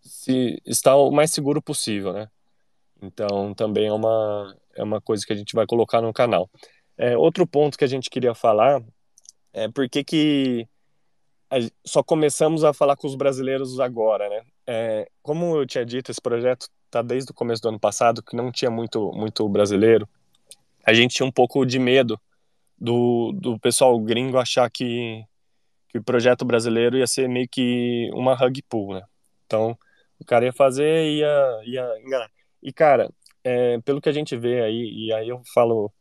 se 0.00 0.60
estar 0.64 0.96
o 0.96 1.10
mais 1.10 1.30
seguro 1.30 1.60
possível, 1.60 2.14
né? 2.14 2.28
Então 3.02 3.52
também 3.52 3.88
é 3.88 3.92
uma, 3.92 4.56
é 4.74 4.82
uma 4.82 5.02
coisa 5.02 5.26
que 5.26 5.34
a 5.34 5.36
gente 5.36 5.54
vai 5.54 5.66
colocar 5.66 6.00
no 6.00 6.14
canal. 6.14 6.48
É, 6.98 7.16
outro 7.16 7.46
ponto 7.46 7.76
que 7.76 7.84
a 7.84 7.88
gente 7.88 8.08
queria 8.08 8.34
falar 8.34 8.82
é 9.52 9.68
por 9.68 9.88
que 9.88 10.02
que 10.02 10.68
só 11.84 12.02
começamos 12.02 12.64
a 12.64 12.72
falar 12.72 12.96
com 12.96 13.06
os 13.06 13.14
brasileiros 13.14 13.78
agora, 13.78 14.28
né? 14.28 14.42
É, 14.66 15.08
como 15.22 15.56
eu 15.56 15.66
tinha 15.66 15.84
dito, 15.84 16.10
esse 16.10 16.20
projeto 16.20 16.68
está 16.86 17.02
desde 17.02 17.30
o 17.30 17.34
começo 17.34 17.62
do 17.62 17.68
ano 17.68 17.78
passado, 17.78 18.22
que 18.22 18.34
não 18.34 18.50
tinha 18.50 18.70
muito, 18.70 19.12
muito 19.12 19.48
brasileiro. 19.48 20.08
A 20.84 20.92
gente 20.92 21.14
tinha 21.14 21.26
um 21.26 21.32
pouco 21.32 21.64
de 21.64 21.78
medo 21.78 22.20
do, 22.78 23.32
do 23.32 23.58
pessoal 23.58 23.98
gringo 24.00 24.38
achar 24.38 24.68
que, 24.70 25.24
que 25.88 25.98
o 25.98 26.02
projeto 26.02 26.44
brasileiro 26.44 26.98
ia 26.98 27.06
ser 27.06 27.28
meio 27.28 27.48
que 27.48 28.10
uma 28.12 28.34
rug 28.34 28.62
pull, 28.68 28.94
né? 28.94 29.02
Então, 29.46 29.78
o 30.18 30.24
cara 30.24 30.44
ia 30.44 30.52
fazer 30.52 31.04
e 31.06 31.18
ia, 31.18 31.60
ia 31.64 32.00
enganar. 32.00 32.30
E, 32.62 32.72
cara, 32.72 33.08
é, 33.44 33.78
pelo 33.82 34.00
que 34.00 34.08
a 34.08 34.12
gente 34.12 34.36
vê 34.36 34.62
aí, 34.62 35.06
e 35.06 35.12
aí 35.12 35.28
eu 35.28 35.40
falo 35.54 35.92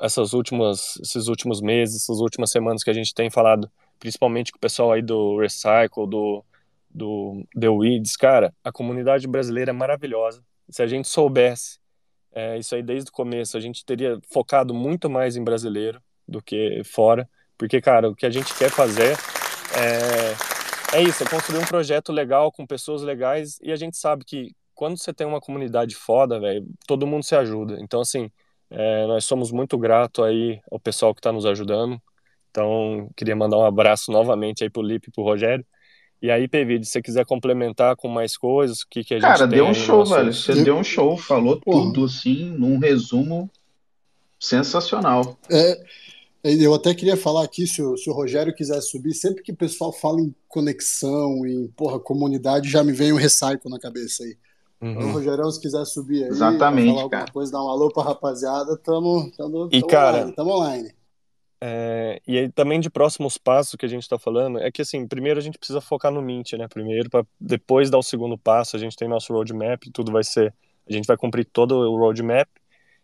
essas 0.00 0.32
últimas, 0.32 0.96
esses 1.02 1.28
últimos 1.28 1.60
meses, 1.60 2.02
essas 2.02 2.20
últimas 2.20 2.50
semanas 2.50 2.82
que 2.82 2.90
a 2.90 2.94
gente 2.94 3.14
tem 3.14 3.30
falado 3.30 3.70
principalmente 3.98 4.52
com 4.52 4.58
o 4.58 4.60
pessoal 4.60 4.92
aí 4.92 5.02
do 5.02 5.38
Recycle, 5.38 6.06
do, 6.08 6.44
do 6.88 7.44
The 7.58 7.68
Weeds, 7.68 8.16
cara, 8.16 8.54
a 8.62 8.70
comunidade 8.70 9.26
brasileira 9.26 9.70
é 9.70 9.72
maravilhosa. 9.72 10.42
Se 10.68 10.82
a 10.82 10.86
gente 10.86 11.08
soubesse 11.08 11.78
é, 12.32 12.58
isso 12.58 12.74
aí 12.74 12.82
desde 12.82 13.10
o 13.10 13.12
começo, 13.12 13.56
a 13.56 13.60
gente 13.60 13.84
teria 13.84 14.20
focado 14.30 14.72
muito 14.72 15.10
mais 15.10 15.36
em 15.36 15.42
brasileiro 15.42 16.00
do 16.26 16.40
que 16.40 16.82
fora, 16.84 17.28
porque, 17.56 17.80
cara, 17.80 18.08
o 18.08 18.14
que 18.14 18.26
a 18.26 18.30
gente 18.30 18.54
quer 18.56 18.70
fazer 18.70 19.16
é, 19.74 20.98
é 20.98 21.02
isso, 21.02 21.22
é 21.22 21.28
construir 21.28 21.58
um 21.58 21.66
projeto 21.66 22.12
legal 22.12 22.52
com 22.52 22.66
pessoas 22.66 23.02
legais 23.02 23.58
e 23.62 23.72
a 23.72 23.76
gente 23.76 23.96
sabe 23.96 24.24
que 24.24 24.54
quando 24.74 24.96
você 24.96 25.12
tem 25.12 25.26
uma 25.26 25.40
comunidade 25.40 25.96
foda, 25.96 26.38
velho, 26.38 26.64
todo 26.86 27.06
mundo 27.06 27.24
se 27.24 27.34
ajuda. 27.34 27.78
Então, 27.80 28.00
assim, 28.00 28.30
é, 28.70 29.06
nós 29.06 29.24
somos 29.24 29.50
muito 29.50 29.78
gratos 29.78 30.24
aí 30.24 30.60
ao 30.70 30.78
pessoal 30.78 31.14
que 31.14 31.20
está 31.20 31.32
nos 31.32 31.46
ajudando, 31.46 32.00
então, 32.50 33.08
queria 33.16 33.36
mandar 33.36 33.58
um 33.58 33.64
abraço 33.64 34.10
novamente 34.10 34.64
aí 34.64 34.70
pro 34.70 34.82
Lipe 34.82 35.08
e 35.08 35.12
pro 35.12 35.22
Rogério. 35.22 35.64
E 36.20 36.30
aí, 36.30 36.48
PV, 36.48 36.82
se 36.82 36.90
você 36.90 37.02
quiser 37.02 37.24
complementar 37.24 37.94
com 37.94 38.08
mais 38.08 38.36
coisas, 38.36 38.80
o 38.80 38.88
que, 38.88 39.04
que 39.04 39.14
a 39.14 39.18
gente 39.18 39.28
Cara, 39.28 39.46
deu 39.46 39.66
um 39.66 39.74
show, 39.74 39.98
nosso... 39.98 40.14
velho. 40.14 40.34
Você 40.34 40.64
deu 40.64 40.76
um 40.76 40.82
show, 40.82 41.16
falou 41.16 41.60
Pô. 41.60 41.70
tudo, 41.70 42.06
assim, 42.06 42.50
num 42.58 42.78
resumo 42.78 43.48
sensacional. 44.40 45.38
É, 45.48 45.80
eu 46.42 46.74
até 46.74 46.92
queria 46.92 47.16
falar 47.16 47.44
aqui, 47.44 47.66
se 47.66 47.80
o, 47.80 47.96
se 47.96 48.10
o 48.10 48.12
Rogério 48.12 48.52
quiser 48.54 48.80
subir, 48.80 49.14
sempre 49.14 49.44
que 49.44 49.52
o 49.52 49.56
pessoal 49.56 49.92
fala 49.92 50.20
em 50.20 50.34
conexão, 50.48 51.46
em 51.46 51.68
porra, 51.68 52.00
comunidade, 52.00 52.68
já 52.68 52.82
me 52.82 52.92
vem 52.92 53.12
um 53.12 53.16
recycle 53.16 53.70
na 53.70 53.78
cabeça 53.78 54.24
aí. 54.24 54.36
Uhum. 54.80 54.92
Então, 54.92 55.08
o 55.08 55.12
Rogério, 55.12 55.50
se 55.50 55.60
quiser 55.60 55.84
subir 55.84 56.24
aí, 56.24 56.30
Exatamente, 56.30 56.88
falar 56.88 57.02
alguma 57.02 57.26
coisa, 57.26 57.52
dar 57.52 57.64
um 57.64 57.68
alô 57.68 57.90
pra 57.90 58.04
rapaziada, 58.04 58.76
tamo, 58.76 59.30
tamo, 59.36 59.68
tamo 59.68 59.68
e, 59.72 59.82
cara, 59.82 60.18
online, 60.18 60.32
tamo 60.34 60.50
online. 60.50 60.94
É, 61.60 62.22
e 62.24 62.38
aí 62.38 62.48
também 62.52 62.78
de 62.78 62.88
próximos 62.88 63.36
passos 63.36 63.74
que 63.74 63.84
a 63.84 63.88
gente 63.88 64.04
está 64.04 64.16
falando 64.16 64.60
é 64.60 64.70
que 64.70 64.80
assim 64.80 65.08
primeiro 65.08 65.40
a 65.40 65.42
gente 65.42 65.58
precisa 65.58 65.80
focar 65.80 66.12
no 66.12 66.22
Mint, 66.22 66.52
né? 66.52 66.68
Primeiro 66.68 67.10
para 67.10 67.26
depois 67.40 67.90
dar 67.90 67.98
o 67.98 68.02
segundo 68.02 68.38
passo 68.38 68.76
a 68.76 68.78
gente 68.78 68.96
tem 68.96 69.08
nosso 69.08 69.32
roadmap, 69.32 69.82
tudo 69.92 70.12
vai 70.12 70.22
ser 70.22 70.54
a 70.88 70.92
gente 70.92 71.06
vai 71.06 71.16
cumprir 71.16 71.44
todo 71.44 71.72
o 71.72 71.96
roadmap, 71.96 72.48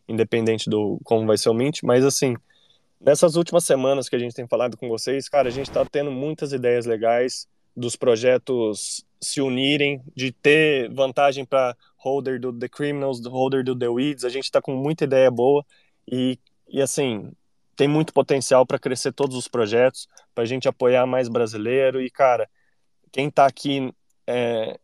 independente 0.09 0.71
do 0.71 1.01
como 1.03 1.27
vai 1.27 1.37
ser 1.37 1.49
o 1.49 1.55
Mint, 1.55 1.83
mas 1.83 2.05
assim 2.05 2.37
nessas 3.01 3.35
últimas 3.35 3.65
semanas 3.65 4.09
que 4.09 4.15
a 4.15 4.21
gente 4.21 4.37
tem 4.37 4.47
falado 4.47 4.77
com 4.77 4.89
vocês, 4.89 5.29
cara, 5.29 5.49
a 5.49 5.53
gente 5.53 5.69
está 5.69 5.85
tendo 5.85 6.13
muitas 6.13 6.53
ideias 6.53 6.87
legais 6.87 7.49
dos 7.77 7.97
projetos 7.97 9.05
se 9.21 9.41
unirem, 9.41 10.03
de 10.15 10.31
ter 10.33 10.93
vantagem 10.93 11.45
para 11.45 11.77
holder 11.97 12.39
do 12.39 12.53
The 12.53 12.69
Criminals, 12.69 13.25
holder 13.25 13.65
do 13.65 13.77
The 13.77 13.89
Weeds, 13.89 14.25
a 14.25 14.29
gente 14.29 14.45
está 14.45 14.61
com 14.61 14.75
muita 14.77 15.05
ideia 15.05 15.31
boa 15.31 15.65
e, 16.07 16.39
e 16.69 16.81
assim 16.81 17.33
tem 17.77 17.89
muito 17.89 18.13
potencial 18.13 18.65
para 18.65 18.79
crescer 18.79 19.13
todos 19.13 19.37
os 19.37 19.49
projetos, 19.49 20.09
para 20.35 20.45
a 20.45 20.47
gente 20.47 20.69
apoiar 20.69 21.07
mais 21.07 21.29
brasileiro. 21.29 22.01
E, 22.01 22.11
cara, 22.11 22.49
quem 23.11 23.29
está 23.29 23.47
aqui 23.47 23.93
é, 24.27 24.79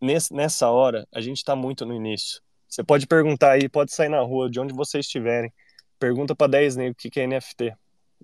nesse, 0.00 0.32
nessa 0.32 0.70
hora, 0.70 1.06
a 1.12 1.20
gente 1.20 1.38
está 1.38 1.54
muito 1.54 1.84
no 1.84 1.94
início. 1.94 2.40
Você 2.68 2.82
pode 2.82 3.06
perguntar 3.06 3.52
aí, 3.52 3.68
pode 3.68 3.92
sair 3.92 4.08
na 4.08 4.20
rua, 4.20 4.50
de 4.50 4.58
onde 4.58 4.72
vocês 4.72 5.04
estiverem. 5.04 5.52
Pergunta 5.98 6.34
para 6.34 6.46
10 6.46 6.76
negros 6.76 6.94
o 6.94 7.02
que, 7.02 7.10
que 7.10 7.20
é 7.20 7.26
NFT. 7.26 7.74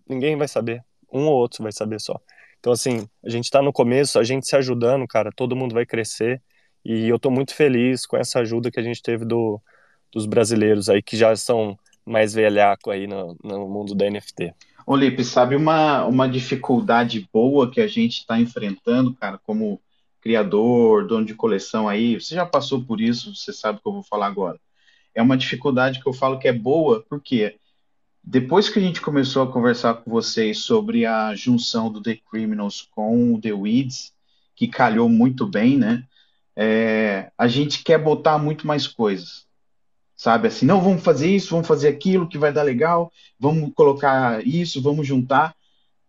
Ninguém 0.08 0.36
vai 0.36 0.48
saber. 0.48 0.82
Um 1.12 1.26
ou 1.26 1.34
outro 1.34 1.62
vai 1.62 1.72
saber 1.72 2.00
só. 2.00 2.18
Então, 2.58 2.72
assim, 2.72 3.08
a 3.24 3.28
gente 3.28 3.44
está 3.44 3.62
no 3.62 3.72
começo, 3.72 4.18
a 4.18 4.24
gente 4.24 4.46
se 4.46 4.56
ajudando, 4.56 5.06
cara, 5.06 5.30
todo 5.34 5.56
mundo 5.56 5.74
vai 5.74 5.86
crescer. 5.86 6.42
E 6.84 7.08
eu 7.08 7.16
estou 7.16 7.30
muito 7.30 7.54
feliz 7.54 8.06
com 8.06 8.16
essa 8.16 8.40
ajuda 8.40 8.70
que 8.70 8.80
a 8.80 8.82
gente 8.82 9.02
teve 9.02 9.24
do, 9.24 9.60
dos 10.12 10.26
brasileiros 10.26 10.88
aí, 10.88 11.02
que 11.02 11.16
já 11.16 11.34
são 11.36 11.78
mais 12.04 12.32
velhaco 12.32 12.90
aí 12.90 13.06
no, 13.06 13.36
no 13.42 13.68
mundo 13.68 13.94
da 13.94 14.10
NFT. 14.10 14.54
Olipe, 14.86 15.22
sabe 15.22 15.54
uma, 15.54 16.06
uma 16.06 16.26
dificuldade 16.26 17.28
boa 17.30 17.70
que 17.70 17.80
a 17.80 17.86
gente 17.86 18.20
está 18.20 18.40
enfrentando, 18.40 19.14
cara, 19.14 19.38
como 19.44 19.80
criador, 20.20 21.06
dono 21.06 21.26
de 21.26 21.34
coleção 21.34 21.88
aí, 21.88 22.18
você 22.18 22.34
já 22.34 22.46
passou 22.46 22.82
por 22.82 23.00
isso, 23.00 23.34
você 23.34 23.52
sabe 23.52 23.78
o 23.78 23.82
que 23.82 23.88
eu 23.88 23.92
vou 23.92 24.02
falar 24.02 24.26
agora. 24.26 24.58
É 25.14 25.22
uma 25.22 25.36
dificuldade 25.36 26.00
que 26.00 26.08
eu 26.08 26.12
falo 26.12 26.38
que 26.38 26.48
é 26.48 26.52
boa, 26.52 27.04
porque 27.08 27.56
depois 28.22 28.68
que 28.68 28.78
a 28.78 28.82
gente 28.82 29.00
começou 29.00 29.42
a 29.42 29.52
conversar 29.52 29.94
com 29.94 30.10
vocês 30.10 30.58
sobre 30.58 31.06
a 31.06 31.34
junção 31.34 31.90
do 31.90 32.02
The 32.02 32.18
Criminals 32.30 32.86
com 32.90 33.34
o 33.34 33.40
The 33.40 33.52
Weeds, 33.52 34.12
que 34.54 34.68
calhou 34.68 35.08
muito 35.08 35.46
bem, 35.46 35.78
né? 35.78 36.04
É, 36.56 37.30
a 37.38 37.46
gente 37.46 37.84
quer 37.84 37.98
botar 37.98 38.38
muito 38.38 38.66
mais 38.66 38.86
coisas 38.86 39.48
sabe? 40.18 40.48
Assim, 40.48 40.66
não, 40.66 40.82
vamos 40.82 41.02
fazer 41.02 41.34
isso, 41.34 41.50
vamos 41.50 41.68
fazer 41.68 41.88
aquilo 41.88 42.28
que 42.28 42.36
vai 42.36 42.52
dar 42.52 42.64
legal, 42.64 43.12
vamos 43.38 43.72
colocar 43.72 44.44
isso, 44.44 44.82
vamos 44.82 45.06
juntar. 45.06 45.54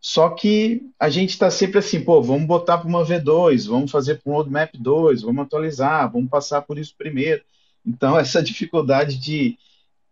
Só 0.02 0.30
que 0.30 0.82
a 1.00 1.10
gente 1.10 1.30
está 1.30 1.52
sempre 1.52 1.78
assim, 1.78 2.04
pô, 2.04 2.22
vamos 2.22 2.48
botar 2.48 2.80
para 2.80 2.88
uma 2.88 3.06
V2, 3.06 3.68
vamos 3.68 3.92
fazer 3.92 4.16
para 4.16 4.32
um 4.32 4.36
roadmap 4.36 4.72
2, 4.76 5.22
vamos 5.22 5.46
atualizar, 5.46 6.12
vamos 6.12 6.30
passar 6.30 6.64
por 6.64 6.80
isso 6.80 6.96
primeiro. 6.98 7.44
Então, 7.86 8.18
essa 8.20 8.42
dificuldade 8.42 9.16
de, 9.18 9.58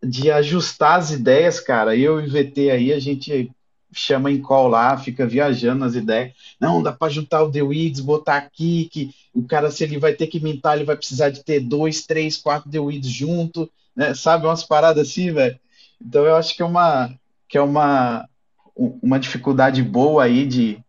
de 0.04 0.32
ajustar 0.32 1.00
as 1.00 1.12
ideias, 1.12 1.60
cara, 1.60 1.96
eu 1.96 2.22
e 2.22 2.28
o 2.28 2.32
VT 2.32 2.70
aí, 2.70 2.94
a 2.94 3.00
gente 3.00 3.52
chama 3.92 4.32
em 4.32 4.42
call 4.42 4.68
lá, 4.68 4.98
fica 4.98 5.26
viajando 5.26 5.80
nas 5.80 5.96
ideias. 5.96 6.34
Não, 6.60 6.84
dá 6.84 6.92
para 6.92 7.12
juntar 7.12 7.44
o 7.44 7.52
The 7.52 7.62
Weeds, 7.62 8.02
botar 8.02 8.38
aqui, 8.38 8.90
que 8.92 9.12
o 9.34 9.44
cara, 9.44 9.72
se 9.72 9.84
ele 9.84 9.98
vai 9.98 10.14
ter 10.14 10.28
que 10.28 10.40
mintar, 10.40 10.76
ele 10.76 10.86
vai 10.86 10.96
precisar 10.96 11.30
de 11.30 11.44
ter 11.44 11.60
dois, 11.60 12.06
três, 12.06 12.38
quatro 12.38 12.70
The 12.70 12.80
Weeds 12.80 13.10
junto, 13.10 13.70
né? 13.96 14.14
Sabe, 14.14 14.46
umas 14.46 14.64
paradas 14.64 15.10
assim, 15.10 15.32
velho. 15.32 15.60
Então 16.00 16.26
eu 16.26 16.36
acho 16.36 16.56
que 16.56 16.62
é 16.62 16.66
uma, 16.66 17.14
que 17.48 17.58
é 17.58 17.62
uma, 17.62 18.28
uma 18.76 19.20
dificuldade 19.20 19.82
boa 19.82 20.24
aí 20.24 20.46
de 20.46 20.80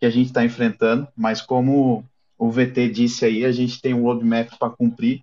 que 0.00 0.06
a 0.06 0.10
gente 0.10 0.26
está 0.26 0.44
enfrentando, 0.44 1.06
mas 1.16 1.40
como 1.40 2.04
o 2.38 2.50
VT 2.50 2.88
disse 2.88 3.24
aí, 3.24 3.44
a 3.44 3.52
gente 3.52 3.80
tem 3.80 3.94
um 3.94 4.02
roadmap 4.02 4.50
para 4.58 4.70
cumprir. 4.70 5.22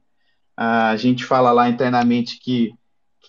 A 0.56 0.95
gente 0.97 1.25
fala 1.25 1.51
lá 1.51 1.69
internamente 1.69 2.39
que 2.39 2.73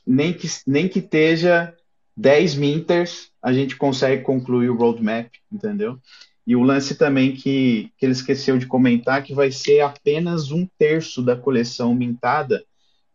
nem 0.07 0.33
que, 0.33 0.49
nem 0.67 0.89
que 0.89 0.99
esteja 0.99 1.75
10 2.17 2.55
minters, 2.55 3.31
a 3.43 3.53
gente 3.53 3.77
consegue 3.77 4.23
concluir 4.23 4.71
o 4.71 4.77
roadmap, 4.77 5.31
entendeu? 5.51 5.99
E 6.47 6.55
o 6.55 6.63
lance 6.63 6.95
também 6.95 7.35
que, 7.35 7.91
que 7.97 8.05
ele 8.05 8.13
esqueceu 8.13 8.59
de 8.59 8.67
comentar, 8.67 9.23
que 9.23 9.35
vai 9.35 9.51
ser 9.51 9.81
apenas 9.81 10.51
um 10.51 10.67
terço 10.79 11.23
da 11.23 11.35
coleção 11.35 11.95
mintada 11.95 12.65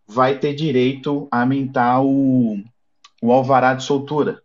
vai 0.08 0.40
ter 0.40 0.56
direito 0.56 1.28
a 1.30 1.46
mintar 1.46 2.04
o, 2.04 2.58
o 3.22 3.32
alvará 3.32 3.76
de 3.76 3.84
soltura, 3.84 4.42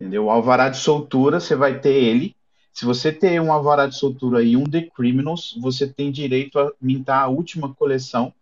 entendeu? 0.00 0.24
O 0.24 0.30
alvará 0.30 0.70
de 0.70 0.78
soltura, 0.78 1.38
você 1.38 1.54
vai 1.54 1.78
ter 1.78 1.92
ele. 1.92 2.34
Se 2.72 2.86
você 2.86 3.12
ter 3.12 3.40
um 3.40 3.52
alvará 3.52 3.86
de 3.86 3.96
soltura 3.96 4.42
e 4.42 4.56
um 4.56 4.64
The 4.64 4.88
Criminals, 4.96 5.56
você 5.60 5.86
tem 5.86 6.10
direito 6.10 6.58
a 6.58 6.72
mintar 6.80 7.22
a 7.24 7.28
última 7.28 7.72
coleção, 7.74 8.32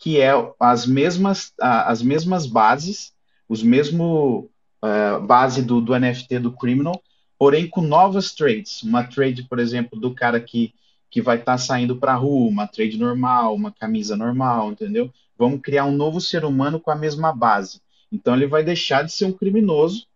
que 0.00 0.18
é 0.18 0.32
as 0.58 0.86
mesmas, 0.86 1.52
as 1.60 2.02
mesmas 2.02 2.46
bases, 2.46 3.12
os 3.46 3.62
mesmos 3.62 4.46
uh, 4.82 5.20
base 5.26 5.60
do, 5.62 5.78
do 5.78 5.96
NFT 5.96 6.38
do 6.38 6.52
Criminal, 6.52 7.00
porém 7.38 7.68
com 7.68 7.82
novas 7.82 8.32
trades. 8.32 8.82
Uma 8.82 9.04
trade, 9.04 9.42
por 9.42 9.58
exemplo, 9.58 10.00
do 10.00 10.14
cara 10.14 10.40
que, 10.40 10.72
que 11.10 11.20
vai 11.20 11.36
estar 11.36 11.52
tá 11.52 11.58
saindo 11.58 11.96
para 11.96 12.12
a 12.12 12.16
rua, 12.16 12.48
uma 12.48 12.66
trade 12.66 12.96
normal, 12.96 13.54
uma 13.54 13.70
camisa 13.70 14.16
normal, 14.16 14.72
entendeu? 14.72 15.12
Vamos 15.36 15.60
criar 15.60 15.84
um 15.84 15.92
novo 15.92 16.18
ser 16.18 16.46
humano 16.46 16.80
com 16.80 16.90
a 16.90 16.96
mesma 16.96 17.30
base. 17.30 17.82
Então 18.10 18.34
ele 18.34 18.46
vai 18.46 18.64
deixar 18.64 19.02
de 19.02 19.12
ser 19.12 19.26
um 19.26 19.32
criminoso 19.32 20.06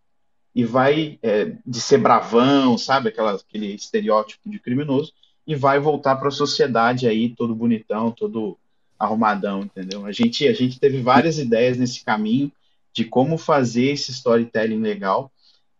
e 0.55 0.65
vai 0.65 1.19
é, 1.23 1.53
de 1.67 1.81
ser 1.81 1.99
bravão, 1.99 2.79
sabe, 2.79 3.11
Aquela, 3.11 3.35
aquele 3.35 3.75
estereótipo 3.75 4.49
de 4.49 4.59
criminoso, 4.59 5.13
e 5.47 5.55
vai 5.55 5.79
voltar 5.79 6.17
para 6.17 6.29
a 6.29 6.31
sociedade 6.31 7.07
aí 7.07 7.29
todo 7.29 7.55
bonitão, 7.55 8.11
todo 8.11 8.57
arrumadão, 9.05 9.63
entendeu? 9.63 10.05
A 10.07 10.13
gente 10.13 10.47
a 10.47 10.53
gente 10.53 10.79
teve 10.79 11.01
várias 11.01 11.39
ideias 11.39 11.77
nesse 11.77 12.05
caminho 12.05 12.51
de 12.93 13.05
como 13.05 13.37
fazer 13.37 13.93
esse 13.93 14.11
storytelling 14.11 14.81
legal. 14.81 15.31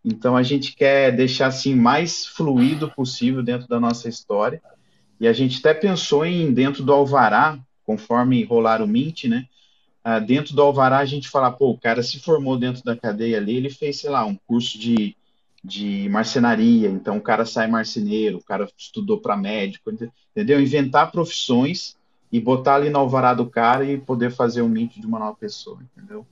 Então 0.03 0.35
a 0.37 0.43
gente 0.43 0.75
quer 0.75 1.11
deixar 1.15 1.47
assim 1.47 1.73
mais 1.73 2.25
fluido 2.25 2.91
possível 2.91 3.41
dentro 3.41 3.67
da 3.67 3.79
nossa 3.79 4.07
história. 4.07 4.61
E 5.19 5.27
a 5.27 5.33
gente 5.33 5.59
até 5.59 5.73
pensou 5.73 6.25
em 6.25 6.53
dentro 6.53 6.83
do 6.83 6.93
alvará, 6.93 7.57
conforme 7.85 8.43
rolar 8.43 8.81
o 8.81 8.87
mint, 8.87 9.25
né? 9.25 9.45
Ah, 10.03 10.19
dentro 10.19 10.53
do 10.55 10.61
alvará 10.61 10.99
a 10.99 11.05
gente 11.05 11.27
fala, 11.27 11.49
pô, 11.49 11.71
o 11.71 11.79
cara 11.79 12.03
se 12.03 12.19
formou 12.19 12.57
dentro 12.57 12.83
da 12.83 12.95
cadeia 12.95 13.37
ali, 13.37 13.55
ele 13.55 13.71
fez, 13.71 14.01
sei 14.01 14.09
lá, 14.11 14.23
um 14.23 14.37
curso 14.45 14.77
de, 14.77 15.15
de 15.63 16.07
marcenaria, 16.09 16.89
então 16.89 17.17
o 17.17 17.21
cara 17.21 17.43
sai 17.43 17.65
marceneiro, 17.65 18.37
o 18.37 18.43
cara 18.43 18.69
estudou 18.77 19.19
para 19.19 19.35
médico, 19.35 19.91
entendeu? 20.35 20.61
Inventar 20.61 21.11
profissões 21.11 21.97
e 22.35 22.41
botar 22.41 22.75
ali 22.75 22.89
no 22.89 22.99
alvará 22.99 23.33
do 23.33 23.45
cara 23.45 23.85
e 23.85 23.97
poder 23.97 24.29
fazer 24.29 24.61
o 24.61 24.67
mint 24.67 24.99
de 24.99 25.07
uma 25.07 25.17
nova 25.17 25.37
pessoa, 25.37 25.79
entendeu? 25.81 26.25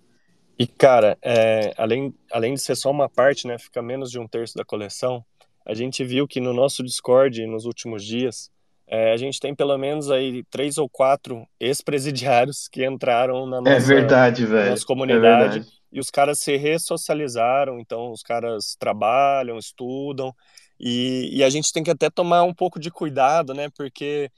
E, 0.60 0.68
cara, 0.68 1.18
é, 1.22 1.74
além, 1.78 2.14
além 2.30 2.56
de 2.56 2.60
ser 2.60 2.76
só 2.76 2.92
uma 2.92 3.08
parte, 3.08 3.48
né, 3.48 3.58
fica 3.58 3.82
menos 3.82 4.12
de 4.12 4.20
um 4.20 4.28
terço 4.28 4.54
da 4.56 4.66
coleção, 4.66 5.24
a 5.66 5.74
gente 5.74 6.04
viu 6.04 6.28
que 6.28 6.42
no 6.42 6.54
nosso 6.54 6.84
Discord, 6.84 7.48
nos 7.48 7.64
últimos 7.64 8.04
dias, 8.04 8.52
é, 8.86 9.14
a 9.14 9.18
gente 9.18 9.40
tem 9.40 9.56
pelo 9.56 9.78
menos 9.78 10.12
aí 10.12 10.44
três 10.52 10.78
ou 10.78 10.90
quatro 10.90 11.48
ex-presidiários 11.58 12.68
que 12.68 12.86
entraram 12.86 13.46
na 13.46 13.58
é 13.58 13.62
nossa, 13.62 13.76
é 13.76 13.80
verdade, 13.80 14.46
velho. 14.46 14.72
nossa 14.72 14.86
comunidade. 14.86 15.60
É 15.60 15.84
e 15.90 16.02
os 16.02 16.12
caras 16.12 16.40
se 16.40 16.58
ressocializaram, 16.58 17.80
então 17.80 18.12
os 18.12 18.22
caras 18.22 18.76
trabalham, 18.78 19.58
estudam, 19.58 20.36
e, 20.78 21.30
e 21.32 21.44
a 21.46 21.50
gente 21.50 21.72
tem 21.72 21.82
que 21.82 21.92
até 21.92 22.10
tomar 22.10 22.44
um 22.44 22.54
pouco 22.54 22.78
de 22.78 22.92
cuidado, 22.92 23.54
né, 23.54 23.70
porque 23.78 24.30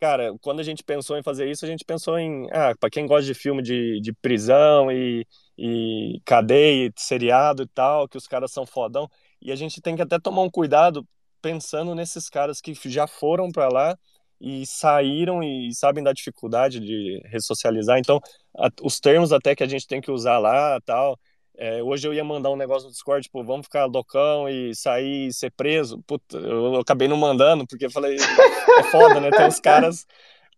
cara, 0.00 0.32
quando 0.40 0.60
a 0.60 0.62
gente 0.62 0.82
pensou 0.84 1.16
em 1.18 1.22
fazer 1.22 1.50
isso, 1.50 1.64
a 1.64 1.68
gente 1.68 1.84
pensou 1.84 2.18
em, 2.18 2.48
ah, 2.52 2.74
para 2.78 2.90
quem 2.90 3.06
gosta 3.06 3.24
de 3.26 3.34
filme 3.34 3.62
de, 3.62 4.00
de 4.00 4.12
prisão 4.12 4.90
e, 4.90 5.26
e 5.58 6.20
cadeia, 6.24 6.92
seriado 6.96 7.62
e 7.62 7.68
tal, 7.68 8.08
que 8.08 8.16
os 8.16 8.26
caras 8.26 8.52
são 8.52 8.66
fodão. 8.66 9.08
E 9.40 9.52
a 9.52 9.56
gente 9.56 9.80
tem 9.80 9.96
que 9.96 10.02
até 10.02 10.18
tomar 10.18 10.42
um 10.42 10.50
cuidado 10.50 11.06
pensando 11.40 11.94
nesses 11.94 12.28
caras 12.28 12.60
que 12.60 12.74
já 12.88 13.06
foram 13.06 13.50
para 13.50 13.68
lá 13.68 13.96
e 14.40 14.66
saíram 14.66 15.42
e 15.42 15.72
sabem 15.74 16.04
da 16.04 16.12
dificuldade 16.12 16.80
de 16.80 17.20
ressocializar. 17.26 17.98
Então, 17.98 18.20
a, 18.56 18.68
os 18.82 19.00
termos 19.00 19.32
até 19.32 19.54
que 19.54 19.62
a 19.62 19.68
gente 19.68 19.86
tem 19.86 20.00
que 20.00 20.10
usar 20.10 20.38
lá, 20.38 20.80
tal. 20.84 21.18
É, 21.58 21.82
hoje 21.82 22.06
eu 22.06 22.12
ia 22.12 22.22
mandar 22.22 22.50
um 22.50 22.56
negócio 22.56 22.86
no 22.86 22.92
Discord, 22.92 23.22
tipo, 23.22 23.42
vamos 23.42 23.66
ficar 23.66 23.86
loucão 23.86 24.48
e 24.48 24.74
sair 24.74 25.28
e 25.28 25.32
ser 25.32 25.50
preso. 25.50 26.02
Puta, 26.06 26.36
eu, 26.36 26.74
eu 26.74 26.80
acabei 26.80 27.08
não 27.08 27.16
mandando, 27.16 27.66
porque 27.66 27.86
eu 27.86 27.90
falei, 27.90 28.16
é 28.16 28.82
foda, 28.84 29.20
né? 29.20 29.30
Tem 29.30 29.46
uns 29.46 29.60
caras 29.60 30.06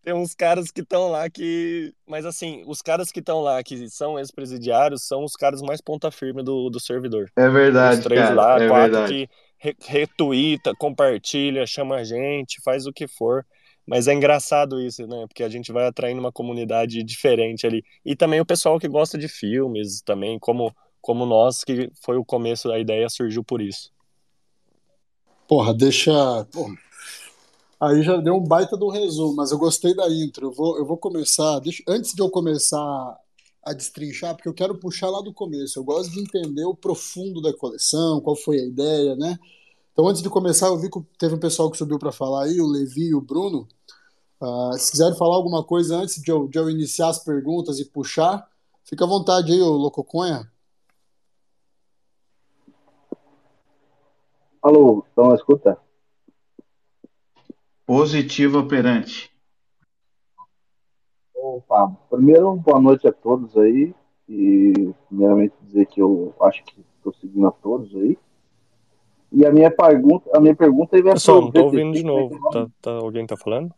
tem 0.09 0.15
uns 0.15 0.35
caras 0.35 0.71
que 0.71 0.81
estão 0.81 1.11
lá 1.11 1.29
que. 1.29 1.93
Mas 2.07 2.25
assim, 2.25 2.63
os 2.67 2.81
caras 2.81 3.13
que 3.13 3.21
estão 3.21 3.43
lá, 3.43 3.63
que 3.63 3.91
são 3.91 4.19
ex-presidiários, 4.19 5.07
são 5.07 5.23
os 5.23 5.35
caras 5.35 5.61
mais 5.61 5.83
ponta 5.83 6.11
firme 6.11 6.43
do, 6.43 6.71
do 6.71 6.81
servidor. 6.81 7.31
É 7.37 7.49
verdade. 7.49 7.99
Os 7.99 8.05
três 8.05 8.23
cara, 8.23 8.35
lá, 8.35 8.63
é 8.63 8.69
quatro 8.69 8.93
verdade. 8.93 9.13
que 9.13 9.31
re 9.59 9.77
retuita, 9.87 10.73
compartilha, 10.79 11.67
chama 11.67 11.97
a 11.97 12.05
gente, 12.05 12.63
faz 12.63 12.87
o 12.87 12.93
que 12.93 13.07
for. 13.07 13.45
Mas 13.87 14.07
é 14.07 14.15
engraçado 14.15 14.81
isso, 14.81 15.07
né? 15.07 15.27
Porque 15.29 15.43
a 15.43 15.49
gente 15.49 15.73
vai 15.73 15.87
atraindo 15.87 16.21
uma 16.21 16.33
comunidade 16.33 17.03
diferente 17.03 17.67
ali. 17.67 17.83
E 18.05 18.15
também 18.15 18.41
o 18.41 18.47
pessoal 18.47 18.79
que 18.79 18.89
gosta 18.89 19.19
de 19.19 19.29
filmes, 19.29 20.03
também, 20.03 20.39
como, 20.39 20.75
como 21.09 21.25
nós, 21.25 21.65
que 21.65 21.91
foi 22.03 22.19
o 22.19 22.25
começo 22.25 22.69
da 22.69 22.79
ideia, 22.79 23.09
surgiu 23.09 23.43
por 23.43 23.63
isso. 23.63 23.91
Porra, 25.49 25.73
deixa. 25.73 26.13
Aí 27.81 28.03
já 28.03 28.19
deu 28.19 28.35
um 28.35 28.45
baita 28.45 28.77
do 28.77 28.91
resumo, 28.91 29.37
mas 29.37 29.51
eu 29.51 29.57
gostei 29.57 29.95
da 29.95 30.07
intro. 30.07 30.49
Eu 30.49 30.53
vou, 30.53 30.77
eu 30.77 30.85
vou 30.85 30.99
começar. 30.99 31.61
Deixa, 31.61 31.83
antes 31.89 32.13
de 32.13 32.21
eu 32.21 32.29
começar 32.29 32.79
a 33.65 33.73
destrinchar, 33.73 34.37
porque 34.37 34.51
eu 34.51 34.53
quero 34.53 34.79
puxar 34.79 35.09
lá 35.09 35.23
do 35.23 35.33
começo. 35.33 35.79
Eu 35.79 35.85
gosto 35.85 36.13
de 36.13 36.21
entender 36.21 36.67
o 36.67 36.75
profundo 36.75 37.41
da 37.41 37.55
coleção, 37.55 38.21
qual 38.21 38.37
foi 38.37 38.59
a 38.59 38.67
ideia, 38.67 39.17
né? 39.17 39.39
Então, 39.91 40.07
antes 40.07 40.21
de 40.21 40.29
começar, 40.29 40.67
eu 40.67 40.79
vi 40.79 40.91
que 40.91 41.01
teve 41.19 41.37
um 41.37 41.41
pessoal 41.41 41.71
que 41.71 41.79
subiu 41.79 41.99
para 41.99 42.13
falar 42.13 42.45
aí, 42.45 42.61
o 42.61 42.67
Levi 42.67 43.07
e 43.07 43.15
o 43.15 43.23
Bruno. 43.23 43.67
Uh, 44.43 44.77
se 44.77 44.91
quiserem 44.91 45.17
falar 45.17 45.37
alguma 45.37 45.65
coisa 45.65 45.97
antes 45.97 46.21
de 46.21 46.31
eu, 46.31 46.47
de 46.47 46.59
eu 46.59 46.69
iniciar 46.69 47.09
as 47.09 47.25
perguntas 47.25 47.79
e 47.79 47.87
puxar, 47.87 48.47
fica 48.85 49.07
à 49.07 49.09
vontade 49.09 49.51
aí, 49.51 49.63
ô 49.63 49.71
Lococonha. 49.71 50.47
Alô, 54.69 55.03
estão 55.09 55.31
a 55.31 55.35
escuta? 55.35 55.79
Positivo 57.87 58.59
operante. 58.59 59.33
Opa, 61.35 61.91
primeiro, 62.11 62.55
boa 62.57 62.79
noite 62.79 63.09
a 63.09 63.13
todos 63.13 63.57
aí. 63.57 63.95
E, 64.29 64.93
primeiramente, 65.09 65.55
dizer 65.63 65.87
que 65.87 66.03
eu 66.03 66.35
acho 66.43 66.63
que 66.65 66.85
estou 66.99 67.15
seguindo 67.15 67.47
a 67.47 67.51
todos 67.51 67.97
aí. 67.97 68.19
E 69.33 69.47
a 69.47 69.51
minha 69.51 69.71
pergunta, 69.71 70.29
a 70.37 70.39
minha 70.39 70.55
pergunta 70.55 71.03
vai 71.03 71.15
Pessoal, 71.15 71.41
não 71.41 71.49
estou 71.49 71.65
ouvindo 71.65 71.95
de 71.95 72.03
novo. 72.03 72.39
Tá, 72.51 72.69
tá, 72.83 72.91
alguém 72.91 73.23
está 73.23 73.39
falando? 73.39 73.73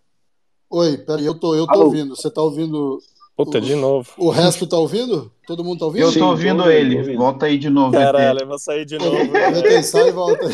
Oi, 0.68 0.98
peraí, 0.98 1.24
eu 1.24 1.38
tô, 1.38 1.54
eu 1.54 1.68
tô 1.68 1.84
ouvindo. 1.84 2.16
Você 2.16 2.26
está 2.26 2.42
ouvindo? 2.42 2.98
Puta, 3.44 3.58
o, 3.58 3.60
de 3.60 3.74
novo. 3.74 4.12
O 4.18 4.30
resto 4.30 4.64
está 4.64 4.76
ouvindo? 4.76 5.32
Todo 5.46 5.64
mundo 5.64 5.74
está 5.74 5.86
ouvindo? 5.86 6.02
Eu 6.02 6.08
estou 6.10 6.30
ouvindo 6.30 6.64
Sim, 6.64 6.68
ele. 6.70 6.98
Ouvindo. 6.98 7.18
Volta 7.18 7.46
aí 7.46 7.58
de 7.58 7.70
novo. 7.70 7.92
Caralho, 7.92 8.40
eu 8.40 8.46
vou 8.46 8.58
sair 8.58 8.84
de 8.84 8.98
novo. 8.98 9.16
VT, 9.16 9.82
sai 9.82 10.08
e 10.08 10.12
volta. 10.12 10.46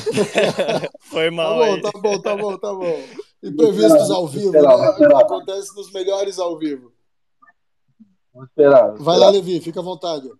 Foi 1.03 1.31
mal. 1.31 1.81
Tá 1.81 1.91
bom, 1.91 1.91
tá 1.91 2.01
bom, 2.01 2.21
tá 2.21 2.37
bom, 2.37 2.59
tá 2.59 2.73
bom. 2.75 3.01
Imprevistos 3.43 4.11
ao 4.11 4.27
vivo, 4.27 4.53
né? 4.53 4.61
Acontece 5.17 5.77
nos 5.77 5.93
melhores 5.93 6.39
ao 6.39 6.57
vivo. 6.59 6.93
Vamos 8.33 8.49
esperar. 8.51 8.87
Vamos 8.89 9.05
Vai 9.05 9.15
esperar. 9.15 9.33
lá, 9.33 9.37
Levi, 9.37 9.61
fica 9.61 9.81
à 9.81 9.83
vontade. 9.83 10.31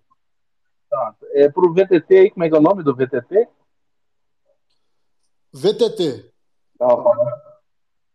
Tá. 0.89 1.15
É 1.33 1.49
pro 1.49 1.73
VTT 1.73 2.17
aí, 2.17 2.31
como 2.31 2.45
é 2.45 2.49
que 2.49 2.55
é 2.55 2.59
o 2.59 2.63
nome 2.63 2.83
do 2.83 2.95
VTT? 2.95 3.49
VTT. 5.53 6.31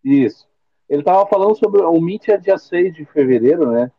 Isso. 0.04 0.48
Ele 0.88 1.02
estava 1.02 1.26
falando 1.28 1.56
sobre 1.58 1.82
o 1.82 2.00
Mint 2.02 2.28
é 2.28 2.38
dia 2.38 2.58
6 2.58 2.94
de 2.94 3.06
fevereiro, 3.06 3.72
né? 3.72 3.92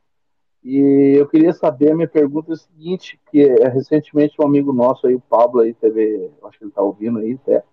E 0.65 1.15
eu 1.19 1.27
queria 1.27 1.53
saber, 1.53 1.91
a 1.91 1.95
minha 1.95 2.09
pergunta 2.09 2.53
é 2.53 2.55
a 2.55 2.57
seguinte, 2.57 3.19
que 3.31 3.43
é, 3.43 3.69
recentemente 3.69 4.41
um 4.41 4.45
amigo 4.45 4.73
nosso 4.73 5.07
aí, 5.07 5.15
o 5.15 5.21
Pablo 5.21 5.61
aí, 5.61 5.75
teve, 5.75 6.31
acho 6.45 6.59
que 6.59 6.65
ele 6.65 6.71
está 6.71 6.83
ouvindo 6.83 7.19
aí 7.19 7.33
até, 7.35 7.65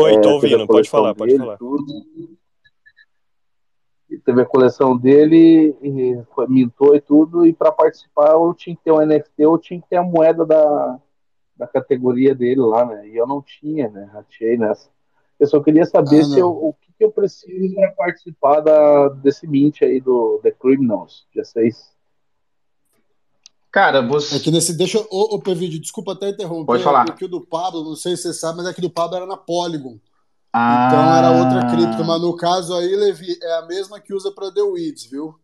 Oi, 0.00 0.14
é, 0.14 0.20
tô 0.20 0.30
ouvindo, 0.30 0.66
pode 0.66 0.88
falar, 0.88 1.14
pode 1.14 1.36
falar. 1.36 1.58
Tudo. 1.58 1.84
E 4.08 4.18
teve 4.18 4.40
a 4.40 4.46
coleção 4.46 4.96
dele, 4.96 5.76
e 5.82 6.16
mintou 6.48 6.96
e 6.96 7.00
tudo, 7.00 7.46
e 7.46 7.52
para 7.52 7.70
participar 7.70 8.32
eu 8.32 8.54
tinha 8.54 8.74
que 8.74 8.82
ter 8.82 8.92
um 8.92 9.04
NFT 9.04 9.44
ou 9.44 9.58
tinha 9.58 9.80
que 9.80 9.88
ter 9.88 9.96
a 9.96 10.02
moeda 10.02 10.44
da, 10.46 10.98
da 11.54 11.66
categoria 11.66 12.34
dele 12.34 12.60
lá, 12.60 12.84
né? 12.86 13.08
E 13.08 13.16
eu 13.16 13.26
não 13.26 13.42
tinha, 13.42 13.88
né? 13.88 14.08
Ratei 14.12 14.56
nessa. 14.56 14.88
Eu 15.38 15.46
só 15.46 15.60
queria 15.60 15.84
saber 15.84 16.20
ah, 16.20 16.24
se 16.24 16.38
eu, 16.38 16.48
o 16.48 16.74
que, 16.80 16.92
que, 16.98 17.04
eu 17.04 17.12
preciso 17.12 17.74
para 17.74 17.92
participar 17.92 18.60
da, 18.60 19.08
desse 19.08 19.46
Mint 19.46 19.82
aí 19.82 20.00
do 20.00 20.40
The 20.42 20.50
Criminals, 20.50 21.26
dia 21.32 21.44
6. 21.44 21.94
Cara, 23.70 24.02
você. 24.02 24.36
É 24.36 24.40
que 24.40 24.50
nesse. 24.50 24.76
Deixa. 24.76 24.98
Ô, 25.10 25.34
ô 25.34 25.40
Pevídeo, 25.40 25.80
desculpa 25.80 26.12
até 26.12 26.30
interromper. 26.30 26.66
Pode 26.66 26.82
falar. 26.82 27.04
Porque 27.04 27.24
o 27.24 27.28
do 27.28 27.40
Pablo, 27.40 27.84
não 27.84 27.94
sei 27.94 28.16
se 28.16 28.22
você 28.22 28.34
sabe, 28.34 28.58
mas 28.58 28.66
é 28.66 28.74
que 28.74 28.80
do 28.80 28.90
Pablo 28.90 29.16
era 29.16 29.26
na 29.26 29.36
Polygon. 29.36 29.98
Ah. 30.52 30.88
Então 30.88 31.16
era 31.16 31.30
outra 31.30 31.70
cripto. 31.70 32.04
Mas 32.04 32.20
no 32.20 32.36
caso 32.36 32.74
aí, 32.74 32.96
Levi, 32.96 33.38
é 33.40 33.58
a 33.58 33.66
mesma 33.66 34.00
que 34.00 34.12
usa 34.12 34.32
para 34.32 34.52
The 34.52 34.62
Weeds, 34.62 35.06
viu? 35.06 35.38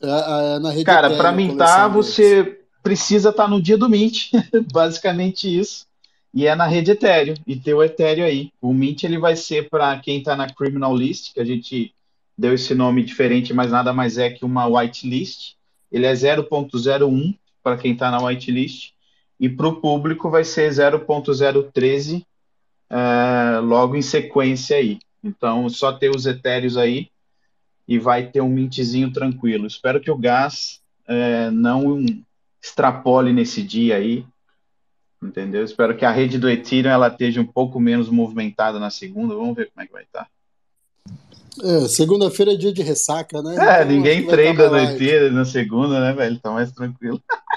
É, 0.00 0.06
é, 0.06 0.56
é 0.56 0.58
na 0.60 0.70
rede 0.70 0.84
Cara, 0.84 1.16
para 1.16 1.32
mintar, 1.32 1.90
você 1.90 2.60
precisa 2.82 3.30
estar 3.30 3.44
tá 3.44 3.48
no 3.48 3.60
dia 3.60 3.76
do 3.76 3.88
Mint. 3.88 4.30
Basicamente 4.72 5.58
isso. 5.58 5.86
E 6.32 6.46
é 6.46 6.54
na 6.54 6.66
rede 6.66 6.92
Ethereum. 6.92 7.34
E 7.44 7.56
tem 7.56 7.74
o 7.74 7.82
Ethereum 7.82 8.24
aí. 8.24 8.52
O 8.60 8.72
Mint 8.72 9.02
ele 9.02 9.18
vai 9.18 9.34
ser 9.34 9.68
para 9.68 9.98
quem 9.98 10.18
está 10.18 10.36
na 10.36 10.48
Criminal 10.48 10.96
List, 10.96 11.34
que 11.34 11.40
a 11.40 11.44
gente 11.44 11.92
deu 12.38 12.54
esse 12.54 12.72
nome 12.72 13.04
diferente, 13.04 13.52
mas 13.52 13.70
nada 13.70 13.92
mais 13.92 14.16
é 14.16 14.30
que 14.30 14.44
uma 14.44 14.66
whitelist 14.66 15.56
ele 15.92 16.06
é 16.06 16.12
0.01 16.12 17.36
para 17.62 17.76
quem 17.76 17.92
está 17.92 18.10
na 18.10 18.22
whitelist, 18.22 18.92
e 19.38 19.48
para 19.48 19.68
o 19.68 19.80
público 19.80 20.30
vai 20.30 20.44
ser 20.44 20.70
0.013 20.70 22.24
é, 22.90 23.58
logo 23.60 23.96
em 23.96 24.02
sequência 24.02 24.76
aí. 24.76 24.98
Então, 25.22 25.68
só 25.68 25.92
ter 25.92 26.10
os 26.10 26.26
etéreos 26.26 26.76
aí 26.76 27.08
e 27.86 27.98
vai 27.98 28.26
ter 28.26 28.40
um 28.40 28.48
mintzinho 28.48 29.12
tranquilo. 29.12 29.66
Espero 29.66 30.00
que 30.00 30.10
o 30.10 30.16
gás 30.16 30.80
é, 31.06 31.50
não 31.50 32.04
extrapole 32.62 33.32
nesse 33.32 33.62
dia 33.62 33.96
aí, 33.96 34.24
entendeu? 35.22 35.64
Espero 35.64 35.96
que 35.96 36.04
a 36.04 36.10
rede 36.10 36.38
do 36.38 36.48
Ethereum 36.48 36.92
ela 36.92 37.08
esteja 37.08 37.40
um 37.40 37.46
pouco 37.46 37.80
menos 37.80 38.08
movimentada 38.08 38.78
na 38.78 38.90
segunda. 38.90 39.34
Vamos 39.34 39.54
ver 39.54 39.70
como 39.70 39.82
é 39.82 39.86
que 39.86 39.92
vai 39.92 40.04
estar. 40.04 40.28
É, 41.60 41.88
segunda-feira 41.88 42.52
é 42.52 42.56
dia 42.56 42.72
de 42.72 42.82
ressaca, 42.82 43.42
né? 43.42 43.56
É, 43.58 43.82
então, 43.82 43.92
ninguém 43.92 44.26
treina 44.26 44.68
no 44.68 44.76
ET 44.76 45.32
na 45.32 45.44
segunda, 45.44 46.00
né, 46.00 46.12
velho? 46.12 46.38
Tá 46.38 46.50
mais 46.50 46.72
tranquilo. 46.72 47.20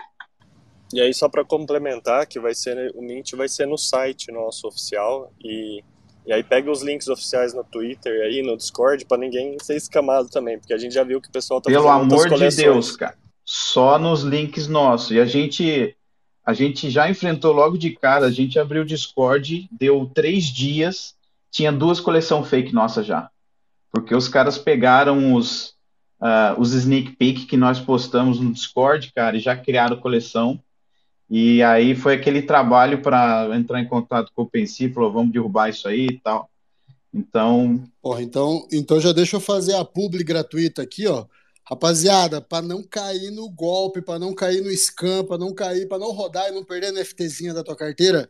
E 0.94 1.02
aí, 1.02 1.14
só 1.14 1.28
para 1.28 1.44
complementar, 1.44 2.26
que 2.26 2.40
vai 2.40 2.56
ser 2.56 2.94
o 2.96 3.02
Mint 3.02 3.34
vai 3.34 3.50
ser 3.50 3.66
no 3.66 3.78
site 3.78 4.32
nosso 4.32 4.66
oficial 4.66 5.30
e, 5.44 5.84
e 6.26 6.32
aí 6.32 6.42
pega 6.42 6.72
os 6.72 6.84
links 6.84 7.10
oficiais 7.10 7.54
no 7.54 7.66
Twitter 7.66 8.22
aí, 8.22 8.42
no 8.42 8.56
Discord, 8.56 9.04
para 9.04 9.18
ninguém 9.18 9.58
ser 9.62 9.76
escamado 9.76 10.30
também, 10.30 10.58
porque 10.58 10.74
a 10.74 10.78
gente 10.78 10.94
já 10.94 11.04
viu 11.04 11.20
que 11.20 11.28
o 11.28 11.32
pessoal 11.32 11.60
tá 11.60 11.70
Pelo 11.70 11.90
amor 11.90 12.30
de 12.30 12.56
Deus, 12.56 12.96
cara. 12.96 13.18
Só 13.44 14.00
nos 14.00 14.22
links 14.22 14.68
nossos. 14.68 15.12
E 15.12 15.20
a 15.20 15.26
gente 15.26 15.94
a 16.46 16.54
gente 16.54 16.90
já 16.90 17.10
enfrentou 17.10 17.52
logo 17.52 17.78
de 17.78 17.90
cara, 17.90 18.28
a 18.28 18.32
gente 18.32 18.58
abriu 18.58 18.84
o 18.84 18.86
Discord, 18.86 19.68
deu 19.72 20.10
três 20.14 20.46
dias, 20.46 21.16
tinha 21.52 21.74
duas 21.74 22.00
coleções 22.00 22.48
fake 22.48 22.74
nossa 22.74 23.04
já 23.04 23.30
porque 23.96 24.14
os 24.14 24.28
caras 24.28 24.58
pegaram 24.58 25.34
os, 25.34 25.70
uh, 26.20 26.60
os 26.60 26.74
sneak 26.74 27.16
peek 27.16 27.46
que 27.46 27.56
nós 27.56 27.80
postamos 27.80 28.42
no 28.42 28.52
Discord, 28.52 29.10
cara, 29.16 29.38
e 29.38 29.40
já 29.40 29.56
criaram 29.56 29.96
coleção. 29.96 30.60
E 31.30 31.64
aí 31.64 31.96
foi 31.96 32.16
aquele 32.16 32.42
trabalho 32.42 33.02
para 33.02 33.50
entrar 33.56 33.80
em 33.80 33.88
contato 33.88 34.34
com 34.36 34.42
o 34.42 34.46
Pensi, 34.46 34.90
falou, 34.90 35.14
vamos 35.14 35.32
derrubar 35.32 35.70
isso 35.70 35.88
aí 35.88 36.08
e 36.08 36.20
tal. 36.20 36.50
Então. 37.14 37.86
Porra, 38.02 38.22
então, 38.22 38.68
então 38.70 39.00
já 39.00 39.14
deixa 39.14 39.38
eu 39.38 39.40
fazer 39.40 39.76
a 39.76 39.86
publi 39.86 40.26
gratuita 40.26 40.82
aqui, 40.82 41.08
ó. 41.08 41.26
Rapaziada, 41.64 42.42
para 42.42 42.68
não 42.68 42.84
cair 42.84 43.32
no 43.32 43.50
golpe, 43.50 44.02
para 44.02 44.20
não 44.20 44.34
cair 44.34 44.62
no 44.62 44.70
scam, 44.72 45.24
para 45.24 45.38
não 45.38 45.54
cair, 45.54 45.88
para 45.88 46.00
não 46.00 46.12
rodar 46.12 46.50
e 46.50 46.52
não 46.52 46.66
perder 46.66 46.88
a 46.88 46.92
NFTzinha 46.92 47.54
da 47.54 47.64
tua 47.64 47.78
carteira, 47.78 48.28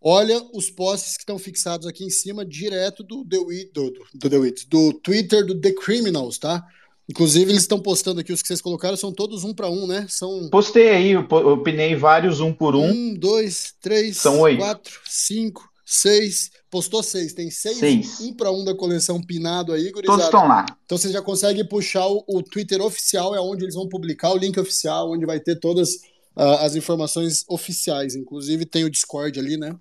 Olha 0.00 0.40
os 0.52 0.70
posts 0.70 1.16
que 1.16 1.22
estão 1.22 1.38
fixados 1.38 1.86
aqui 1.86 2.04
em 2.04 2.10
cima, 2.10 2.44
direto 2.44 3.02
do 3.02 3.24
The 3.24 3.38
do, 3.72 3.90
do, 3.90 4.06
do, 4.14 4.30
The 4.30 4.54
do 4.68 4.92
Twitter 4.92 5.44
do 5.44 5.60
The 5.60 5.72
Criminals, 5.72 6.38
tá? 6.38 6.64
Inclusive, 7.08 7.50
eles 7.50 7.62
estão 7.62 7.80
postando 7.80 8.20
aqui, 8.20 8.32
os 8.32 8.42
que 8.42 8.48
vocês 8.48 8.60
colocaram 8.60 8.96
são 8.96 9.10
todos 9.10 9.42
um 9.42 9.54
para 9.54 9.70
um, 9.70 9.86
né? 9.86 10.04
São... 10.10 10.50
Postei 10.50 10.90
aí, 10.90 11.10
eu 11.12 11.20
opinei 11.22 11.96
vários 11.96 12.38
um 12.38 12.52
por 12.52 12.76
um. 12.76 12.84
Um, 12.84 13.14
dois, 13.14 13.74
três, 13.80 14.18
são 14.18 14.40
oito. 14.40 14.58
quatro, 14.58 15.00
cinco, 15.08 15.66
seis. 15.86 16.50
Postou 16.70 17.02
seis, 17.02 17.32
tem 17.32 17.50
seis, 17.50 17.78
seis. 17.78 18.20
um 18.20 18.34
para 18.34 18.52
um 18.52 18.62
da 18.62 18.74
coleção 18.74 19.22
pinado 19.22 19.72
aí, 19.72 19.90
gurizada. 19.90 20.06
Todos 20.06 20.24
estão 20.26 20.46
lá. 20.46 20.66
Então 20.84 20.98
você 20.98 21.10
já 21.10 21.22
consegue 21.22 21.64
puxar 21.64 22.06
o, 22.06 22.22
o 22.28 22.42
Twitter 22.42 22.82
oficial, 22.82 23.34
é 23.34 23.40
onde 23.40 23.64
eles 23.64 23.74
vão 23.74 23.88
publicar 23.88 24.30
o 24.30 24.36
link 24.36 24.60
oficial, 24.60 25.10
onde 25.10 25.24
vai 25.24 25.40
ter 25.40 25.58
todas 25.58 26.02
uh, 26.38 26.64
as 26.64 26.76
informações 26.76 27.44
oficiais. 27.48 28.14
Inclusive 28.14 28.64
tem 28.64 28.84
o 28.84 28.90
Discord 28.90 29.38
ali, 29.38 29.56
né? 29.56 29.74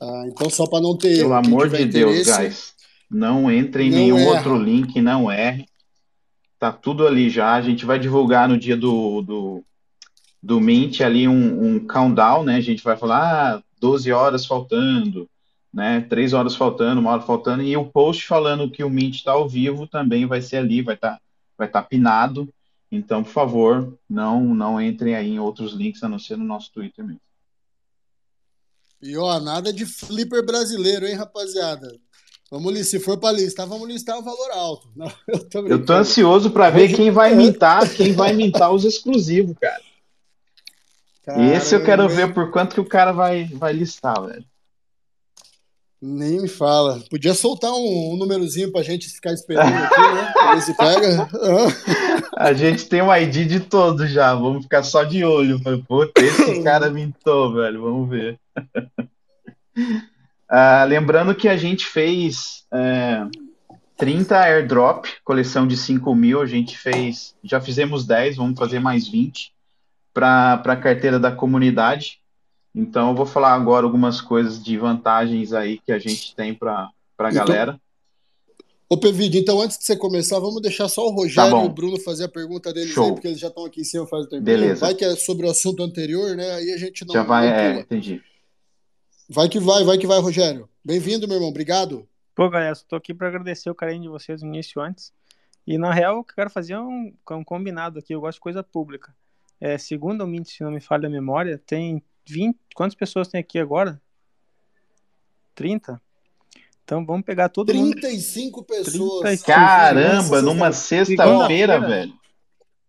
Uh, 0.00 0.26
então, 0.26 0.48
só 0.48 0.66
para 0.66 0.80
não 0.80 0.96
ter. 0.96 1.18
Pelo 1.18 1.34
amor 1.34 1.68
de 1.68 1.84
Deus, 1.84 2.26
guys, 2.26 2.74
não 3.10 3.50
entre 3.50 3.84
em 3.84 3.90
não 3.90 3.98
nenhum 3.98 4.18
erra. 4.18 4.30
outro 4.30 4.56
link, 4.56 5.00
não 5.00 5.30
erre. 5.30 5.66
Tá 6.58 6.72
tudo 6.72 7.06
ali 7.06 7.28
já. 7.28 7.54
A 7.54 7.62
gente 7.62 7.84
vai 7.84 7.98
divulgar 7.98 8.48
no 8.48 8.56
dia 8.56 8.76
do, 8.76 9.20
do, 9.22 9.64
do 10.40 10.60
Mint 10.60 11.00
ali 11.00 11.26
um, 11.26 11.74
um 11.74 11.86
countdown, 11.86 12.44
né? 12.44 12.56
A 12.56 12.60
gente 12.60 12.82
vai 12.84 12.96
falar 12.96 13.56
ah, 13.56 13.62
12 13.80 14.12
horas 14.12 14.46
faltando, 14.46 15.28
né? 15.74 16.06
3 16.08 16.32
horas 16.32 16.54
faltando, 16.54 17.00
uma 17.00 17.10
hora 17.10 17.22
faltando. 17.22 17.62
E 17.62 17.76
o 17.76 17.84
post 17.84 18.26
falando 18.26 18.70
que 18.70 18.84
o 18.84 18.90
Mint 18.90 19.16
está 19.16 19.32
ao 19.32 19.48
vivo 19.48 19.88
também 19.88 20.24
vai 20.26 20.40
ser 20.40 20.58
ali, 20.58 20.82
vai 20.82 20.94
estar 20.94 21.12
tá, 21.12 21.20
vai 21.58 21.68
tá 21.68 21.82
pinado. 21.82 22.48
Então, 22.92 23.24
por 23.24 23.32
favor, 23.32 23.98
não 24.06 24.44
não 24.54 24.78
entrem 24.78 25.16
aí 25.16 25.30
em 25.30 25.38
outros 25.38 25.72
links 25.72 26.02
a 26.02 26.08
não 26.10 26.18
ser 26.18 26.36
no 26.36 26.44
nosso 26.44 26.70
Twitter 26.70 27.02
mesmo. 27.02 27.22
E 29.00 29.16
ó, 29.16 29.40
nada 29.40 29.72
de 29.72 29.86
flipper 29.86 30.44
brasileiro, 30.44 31.06
hein, 31.06 31.14
rapaziada? 31.14 31.98
Vamos 32.50 32.86
se 32.86 33.00
for 33.00 33.18
para 33.18 33.32
listar, 33.32 33.66
vamos 33.66 33.88
listar 33.88 34.18
o 34.18 34.22
valor 34.22 34.50
alto. 34.52 34.88
Não, 34.94 35.10
eu, 35.26 35.48
tô 35.48 35.66
eu 35.66 35.86
tô 35.86 35.94
ansioso 35.94 36.50
para 36.50 36.68
ver 36.68 36.94
quem 36.94 37.10
vai 37.10 37.34
mintar, 37.34 37.88
quem 37.88 38.12
vai 38.12 38.34
mintar 38.34 38.70
os 38.70 38.84
exclusivos, 38.84 39.56
cara. 39.58 39.82
cara 41.24 41.56
Esse 41.56 41.74
eu 41.74 41.82
quero 41.82 42.02
eu 42.02 42.08
ver 42.10 42.34
por 42.34 42.50
quanto 42.50 42.74
que 42.74 42.80
o 42.80 42.88
cara 42.88 43.10
vai, 43.10 43.46
vai 43.46 43.72
listar, 43.72 44.22
velho. 44.22 44.44
Nem 46.04 46.42
me 46.42 46.48
fala. 46.48 47.00
Podia 47.08 47.32
soltar 47.32 47.70
um, 47.70 48.12
um 48.12 48.16
númerozinho 48.16 48.70
pra 48.70 48.82
gente 48.82 49.08
ficar 49.08 49.32
esperando 49.32 49.72
aqui, 49.72 50.00
né? 50.00 50.34
Ver 50.54 50.60
se 50.62 50.76
pega. 50.76 51.28
A 52.42 52.52
gente 52.54 52.88
tem 52.88 53.00
um 53.00 53.14
ID 53.14 53.46
de 53.46 53.60
todos 53.60 54.10
já. 54.10 54.34
Vamos 54.34 54.64
ficar 54.64 54.82
só 54.82 55.04
de 55.04 55.24
olho. 55.24 55.60
Puta, 55.86 56.20
esse 56.20 56.60
cara 56.64 56.90
mintou, 56.90 57.54
velho. 57.54 57.82
Vamos 57.82 58.10
ver. 58.10 58.36
Uh, 59.76 60.84
lembrando 60.88 61.36
que 61.36 61.48
a 61.48 61.56
gente 61.56 61.86
fez 61.86 62.66
é, 62.72 63.24
30 63.96 64.36
airdrop, 64.36 65.06
coleção 65.22 65.68
de 65.68 65.76
5 65.76 66.12
mil. 66.16 66.42
A 66.42 66.46
gente 66.46 66.76
fez. 66.76 67.36
Já 67.44 67.60
fizemos 67.60 68.04
10, 68.04 68.38
vamos 68.38 68.58
fazer 68.58 68.80
mais 68.80 69.06
20 69.06 69.52
para 70.12 70.54
a 70.54 70.76
carteira 70.76 71.20
da 71.20 71.30
comunidade. 71.30 72.18
Então, 72.74 73.10
eu 73.10 73.14
vou 73.14 73.26
falar 73.26 73.54
agora 73.54 73.86
algumas 73.86 74.20
coisas 74.20 74.60
de 74.60 74.76
vantagens 74.76 75.52
aí 75.52 75.78
que 75.78 75.92
a 75.92 75.98
gente 76.00 76.34
tem 76.34 76.52
para 76.52 76.90
a 77.18 77.30
então, 77.30 77.46
galera. 77.46 77.80
Ô, 78.92 78.98
Pevid, 78.98 79.38
então 79.38 79.58
antes 79.58 79.78
de 79.78 79.86
você 79.86 79.96
começar, 79.96 80.38
vamos 80.38 80.60
deixar 80.60 80.86
só 80.86 81.06
o 81.06 81.12
Rogério 81.12 81.50
tá 81.50 81.62
e 81.62 81.66
o 81.66 81.70
Bruno 81.70 81.98
fazer 81.98 82.24
a 82.24 82.28
pergunta 82.28 82.74
deles 82.74 82.92
Show. 82.92 83.06
aí, 83.06 83.12
porque 83.12 83.26
eles 83.26 83.40
já 83.40 83.48
estão 83.48 83.64
aqui 83.64 83.80
em 83.80 83.84
cima 83.84 84.06
faz 84.06 84.26
o 84.26 84.28
tempo. 84.28 84.42
Beleza. 84.42 84.84
Vai 84.84 84.94
que 84.94 85.02
é 85.02 85.16
sobre 85.16 85.46
o 85.46 85.50
assunto 85.50 85.82
anterior, 85.82 86.36
né? 86.36 86.50
Aí 86.50 86.70
a 86.74 86.76
gente 86.76 87.02
não. 87.06 87.14
Já 87.14 87.22
vai, 87.22 87.48
não 87.48 87.56
é, 87.56 87.80
entendi. 87.80 88.22
Vai 89.30 89.48
que 89.48 89.58
vai, 89.58 89.82
vai 89.82 89.96
que 89.96 90.06
vai, 90.06 90.20
Rogério. 90.20 90.68
Bem-vindo, 90.84 91.26
meu 91.26 91.38
irmão. 91.38 91.48
Obrigado. 91.48 92.06
Pô, 92.34 92.50
galera, 92.50 92.72
estou 92.72 92.98
aqui 92.98 93.14
para 93.14 93.28
agradecer 93.28 93.70
o 93.70 93.74
carinho 93.74 94.02
de 94.02 94.08
vocês 94.10 94.42
no 94.42 94.48
início 94.48 94.78
antes. 94.78 95.10
E 95.66 95.78
na 95.78 95.90
real, 95.90 96.18
eu 96.18 96.24
quero 96.24 96.50
fazer 96.50 96.76
um, 96.76 97.14
um 97.30 97.42
combinado 97.42 97.98
aqui. 97.98 98.14
Eu 98.14 98.20
gosto 98.20 98.36
de 98.36 98.42
coisa 98.42 98.62
pública. 98.62 99.16
É, 99.58 99.78
segundo 99.78 100.22
o 100.22 100.26
Mint, 100.26 100.48
se 100.48 100.62
não 100.62 100.70
me 100.70 100.82
falha 100.82 101.06
a 101.06 101.10
memória, 101.10 101.56
tem 101.64 102.02
20. 102.28 102.58
Quantas 102.74 102.94
pessoas 102.94 103.28
tem 103.28 103.40
aqui 103.40 103.58
agora? 103.58 103.98
30? 105.54 105.98
Então 106.92 107.06
vamos 107.06 107.24
pegar 107.24 107.48
todo 107.48 107.68
35 107.68 108.58
mundo. 108.58 108.66
pessoas. 108.66 109.20
35 109.22 109.46
Caramba, 109.46 110.42
numa 110.42 110.72
sexta-feira, 110.72 111.80
velho. 111.80 112.12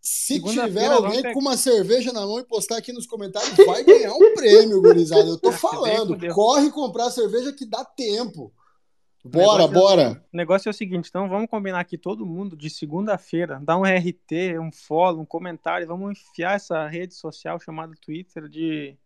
Se 0.01 0.41
tiver 0.41 0.87
alguém 0.87 1.31
com 1.31 1.39
uma 1.39 1.55
cerveja 1.55 2.11
na 2.11 2.19
mão 2.19 2.37
e 2.37 2.43
postar 2.43 2.79
aqui 2.79 2.91
nos 2.91 3.07
comentários, 3.07 3.55
vai 3.65 3.81
ganhar 3.85 4.11
um 4.13 4.33
prêmio, 4.33 4.81
gurizada. 4.81 5.29
Eu 5.29 5.37
tô 5.37 5.53
falando. 5.53 6.17
Corre 6.33 6.69
comprar 6.69 7.09
cerveja 7.11 7.53
que 7.53 7.65
dá 7.65 7.85
tempo. 7.85 8.51
Bora, 9.23 9.69
bora. 9.69 10.21
o 10.33 10.35
negócio 10.35 10.67
é 10.67 10.71
o 10.71 10.73
seguinte, 10.73 11.07
então 11.07 11.29
vamos 11.29 11.49
combinar 11.49 11.79
aqui 11.79 11.97
todo 11.97 12.25
mundo 12.25 12.57
de 12.57 12.69
segunda-feira, 12.69 13.57
dar 13.63 13.77
um 13.77 13.83
RT, 13.83 14.59
um 14.59 14.69
follow, 14.69 15.21
um 15.21 15.25
comentário, 15.25 15.87
vamos 15.87 16.19
enfiar 16.19 16.57
essa 16.57 16.85
rede 16.89 17.13
social 17.13 17.57
chamada 17.57 17.93
Twitter 18.01 18.49
de 18.49 18.97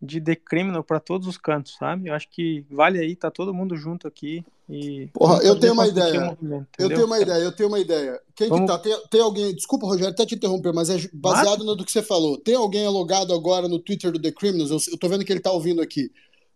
de 0.00 0.20
The 0.20 0.36
Criminal 0.36 0.84
para 0.84 1.00
todos 1.00 1.26
os 1.26 1.38
cantos, 1.38 1.74
sabe? 1.76 2.08
Eu 2.08 2.14
acho 2.14 2.28
que 2.28 2.64
vale 2.70 2.98
aí, 2.98 3.16
tá 3.16 3.30
todo 3.30 3.54
mundo 3.54 3.76
junto 3.76 4.06
aqui 4.06 4.44
e 4.68 5.08
Porra, 5.12 5.42
eu 5.42 5.58
tenho 5.58 5.72
uma 5.72 5.86
ideia. 5.86 6.36
Eu 6.78 6.88
tenho 6.88 7.06
uma 7.06 7.20
ideia, 7.20 7.42
eu 7.42 7.52
tenho 7.52 7.68
uma 7.68 7.78
ideia. 7.78 8.20
Quem 8.34 8.48
Vamos... 8.48 8.70
que 8.70 8.76
tá? 8.76 8.78
Tem, 8.78 9.08
tem, 9.08 9.20
alguém, 9.20 9.54
desculpa, 9.54 9.86
Rogério, 9.86 10.10
até 10.10 10.26
te 10.26 10.34
interromper, 10.34 10.72
mas 10.72 10.90
é 10.90 10.96
baseado 11.12 11.64
no 11.64 11.76
que 11.84 11.92
você 11.92 12.02
falou. 12.02 12.36
Tem 12.36 12.56
alguém 12.56 12.84
alogado 12.84 13.32
agora 13.32 13.68
no 13.68 13.78
Twitter 13.78 14.10
do 14.10 14.20
The 14.20 14.32
Criminals? 14.32 14.70
Eu, 14.70 14.92
eu 14.92 14.98
tô 14.98 15.08
vendo 15.08 15.24
que 15.24 15.32
ele 15.32 15.40
tá 15.40 15.52
ouvindo 15.52 15.80
aqui. 15.80 16.10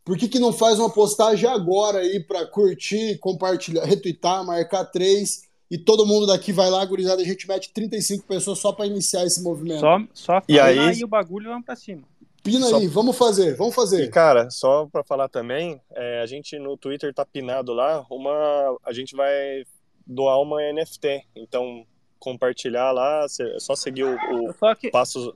Por 0.05 0.19
que, 0.19 0.29
que 0.29 0.39
não 0.39 0.53
faz 0.53 0.79
uma 0.79 0.91
postagem 0.91 1.49
agora 1.49 1.99
aí 1.99 2.19
para 2.21 2.47
curtir, 2.47 3.19
compartilhar, 3.19 3.85
retweetar, 3.85 4.45
marcar 4.45 4.85
três 4.87 5.49
e 5.71 5.79
todo 5.79 6.05
mundo 6.05 6.27
daqui 6.27 6.53
vai 6.53 6.69
lá, 6.69 6.85
gurizada, 6.85 7.23
a 7.23 7.25
gente 7.25 7.47
mete 7.47 7.73
35 7.73 8.27
pessoas 8.27 8.59
só 8.59 8.73
para 8.73 8.87
iniciar 8.87 9.25
esse 9.25 9.41
movimento. 9.41 9.81
Só, 9.81 10.01
só 10.13 10.43
e 10.49 10.59
aí... 10.59 10.79
aí 10.79 11.05
o 11.05 11.09
bagulho 11.09 11.51
vamos 11.51 11.65
para 11.65 11.77
cima. 11.77 12.03
Pina 12.43 12.67
só... 12.67 12.79
aí, 12.79 12.87
vamos 12.87 13.17
fazer, 13.17 13.57
vamos 13.57 13.75
fazer. 13.75 14.05
E, 14.05 14.09
cara, 14.09 14.51
só 14.51 14.87
para 14.87 15.05
falar 15.05 15.29
também, 15.29 15.81
é, 15.93 16.21
a 16.21 16.27
gente 16.27 16.59
no 16.59 16.77
Twitter 16.77 17.13
tá 17.13 17.25
pinado 17.25 17.73
lá, 17.73 18.05
uma, 18.11 18.79
a 18.85 18.93
gente 18.93 19.15
vai 19.15 19.65
doar 20.07 20.41
uma 20.41 20.61
NFT, 20.73 21.27
então 21.37 21.85
compartilhar 22.19 22.93
lá, 22.93 23.25
é 23.25 23.59
só 23.59 23.75
seguir 23.75 24.05
o, 24.05 24.49
o 24.49 24.77
que... 24.77 24.91
passo 24.91 25.35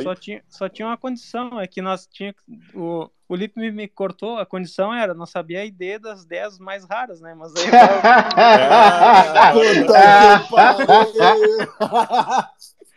só 0.00 0.14
tinha, 0.14 0.42
só 0.48 0.68
tinha 0.68 0.86
uma 0.88 0.96
condição, 0.96 1.60
é 1.60 1.66
que 1.66 1.82
nós 1.82 2.06
tinha 2.06 2.34
o, 2.74 3.10
o 3.28 3.36
Lipe 3.36 3.60
me, 3.60 3.70
me, 3.70 3.86
cortou, 3.86 4.38
a 4.38 4.46
condição 4.46 4.94
era, 4.94 5.12
não 5.12 5.26
sabia 5.26 5.60
a 5.60 5.66
ID 5.66 6.00
das 6.00 6.24
10 6.24 6.58
mais 6.58 6.84
raras, 6.84 7.20
né? 7.20 7.34
Mas 7.34 7.52
aí 7.54 7.64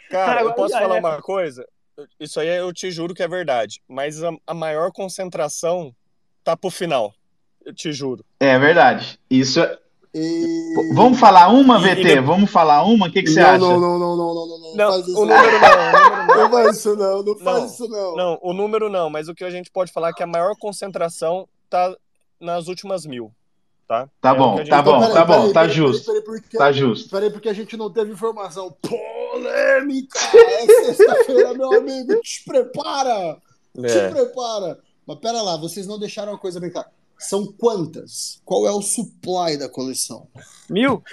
Cara, 0.09 0.41
eu 0.41 0.53
posso 0.53 0.73
falar 0.73 0.99
uma 0.99 1.21
coisa? 1.21 1.67
Isso 2.19 2.39
aí 2.39 2.47
eu 2.47 2.73
te 2.73 2.91
juro 2.91 3.13
que 3.13 3.23
é 3.23 3.27
verdade, 3.27 3.81
mas 3.87 4.23
a, 4.23 4.31
a 4.45 4.53
maior 4.53 4.91
concentração 4.91 5.95
tá 6.43 6.55
pro 6.55 6.69
final. 6.69 7.13
Eu 7.63 7.73
te 7.73 7.91
juro. 7.91 8.23
É 8.39 8.57
verdade. 8.59 9.19
Isso 9.29 9.59
é 9.59 9.79
e... 10.17 10.93
Vamos 10.93 11.19
falar 11.19 11.49
uma, 11.49 11.77
VT? 11.77 12.07
E... 12.07 12.21
Vamos 12.21 12.49
falar 12.49 12.83
uma? 12.83 13.07
O 13.07 13.11
que, 13.11 13.21
que 13.21 13.29
você 13.29 13.41
não, 13.41 13.49
acha? 13.49 13.57
Não, 13.57 13.79
não, 13.81 13.99
não, 13.99 14.15
não, 14.15 14.33
não, 14.33 14.47
não, 14.47 14.59
não. 14.59 14.75
não 14.75 14.87
faz 14.87 15.07
isso. 15.07 15.19
O 15.19 15.25
número 15.25 15.59
não. 15.59 15.65
O 15.65 15.75
número 15.75 16.25
não. 16.25 16.35
não 16.37 16.49
faz 16.49 16.77
isso 16.77 16.95
não, 16.95 17.23
não 17.23 17.37
faz 17.37 17.59
não, 17.59 17.65
isso 17.65 17.87
não. 17.89 18.15
Não, 18.15 18.39
o 18.41 18.53
número 18.53 18.89
não, 18.89 19.09
mas 19.09 19.27
o 19.27 19.35
que 19.35 19.43
a 19.43 19.49
gente 19.49 19.69
pode 19.69 19.91
falar 19.91 20.09
é 20.09 20.13
que 20.13 20.23
a 20.23 20.27
maior 20.27 20.55
concentração 20.57 21.49
tá 21.69 21.93
nas 22.39 22.69
últimas 22.69 23.05
mil. 23.05 23.29
Tá, 23.85 24.09
tá 24.21 24.31
é 24.31 24.35
bom, 24.35 24.63
tá 24.63 24.81
bom, 24.81 25.13
tá 25.13 25.25
bom, 25.25 25.51
tá 25.51 25.67
justo. 25.67 26.11
tá 26.57 26.71
justo. 26.71 27.09
Peraí, 27.09 27.29
porque 27.29 27.49
a 27.49 27.53
gente 27.53 27.75
não 27.75 27.91
teve 27.91 28.13
informação. 28.13 28.73
Polêmica! 29.35 30.19
É 30.33 30.93
sexta-feira, 30.93 31.53
meu 31.53 31.73
amigo, 31.73 32.19
te 32.21 32.43
prepara! 32.45 33.37
É. 33.77 33.87
Te 33.87 34.13
prepara! 34.13 34.79
Mas 35.05 35.19
pera 35.19 35.41
lá, 35.41 35.57
vocês 35.57 35.85
não 35.85 35.99
deixaram 35.99 36.33
a 36.33 36.37
coisa 36.37 36.57
bem 36.59 36.71
clara. 36.71 36.89
São 37.19 37.45
quantas? 37.45 38.41
Qual 38.45 38.65
é 38.65 38.71
o 38.71 38.81
supply 38.81 39.57
da 39.57 39.69
coleção? 39.69 40.27
Mil? 40.69 41.03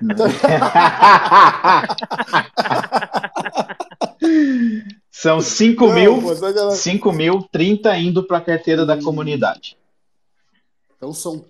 São 5.10 5.40
5 5.40 5.92
mil, 5.92 6.20
galera... 6.20 6.72
5 6.72 7.12
mil, 7.12 7.42
30 7.50 7.96
indo 7.98 8.24
para 8.24 8.38
a 8.38 8.44
carteira 8.44 8.84
da 8.84 9.00
comunidade. 9.00 9.78
Então 10.96 11.12
são 11.12 11.44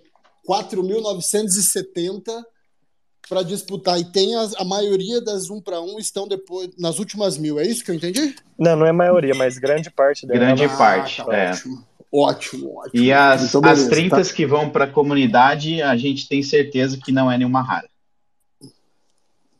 4.970 0.47 2.43
para 3.27 3.43
disputar. 3.43 3.99
E 3.99 4.05
tem 4.05 4.35
as, 4.35 4.55
a 4.55 4.63
maioria 4.63 5.21
das 5.21 5.49
1 5.49 5.61
para 5.61 5.81
1 5.81 5.99
estão 5.99 6.27
depois 6.27 6.69
nas 6.77 6.99
últimas 6.99 7.37
mil. 7.37 7.59
É 7.59 7.63
isso 7.63 7.83
que 7.83 7.91
eu 7.91 7.95
entendi? 7.95 8.35
Não, 8.57 8.75
não 8.75 8.85
é 8.85 8.91
maioria, 8.91 9.33
mas 9.35 9.57
grande 9.57 9.89
parte 9.89 10.25
dela. 10.25 10.39
Grande 10.39 10.65
ah, 10.65 10.77
parte, 10.77 11.23
tá 11.23 11.35
é. 11.35 11.51
Ótimo. 11.51 11.85
Ótimo, 12.15 12.77
ótimo. 12.77 13.03
E 13.03 13.11
as, 13.11 13.49
então, 13.49 13.59
beleza, 13.59 13.81
as 13.81 13.89
30 13.89 14.23
tá... 14.23 14.33
que 14.33 14.45
vão 14.45 14.69
para 14.69 14.85
a 14.85 14.87
comunidade, 14.87 15.81
a 15.81 15.97
gente 15.97 16.27
tem 16.27 16.43
certeza 16.43 16.99
que 17.03 17.11
não 17.11 17.31
é 17.31 17.37
nenhuma 17.37 17.63
rara. 17.63 17.89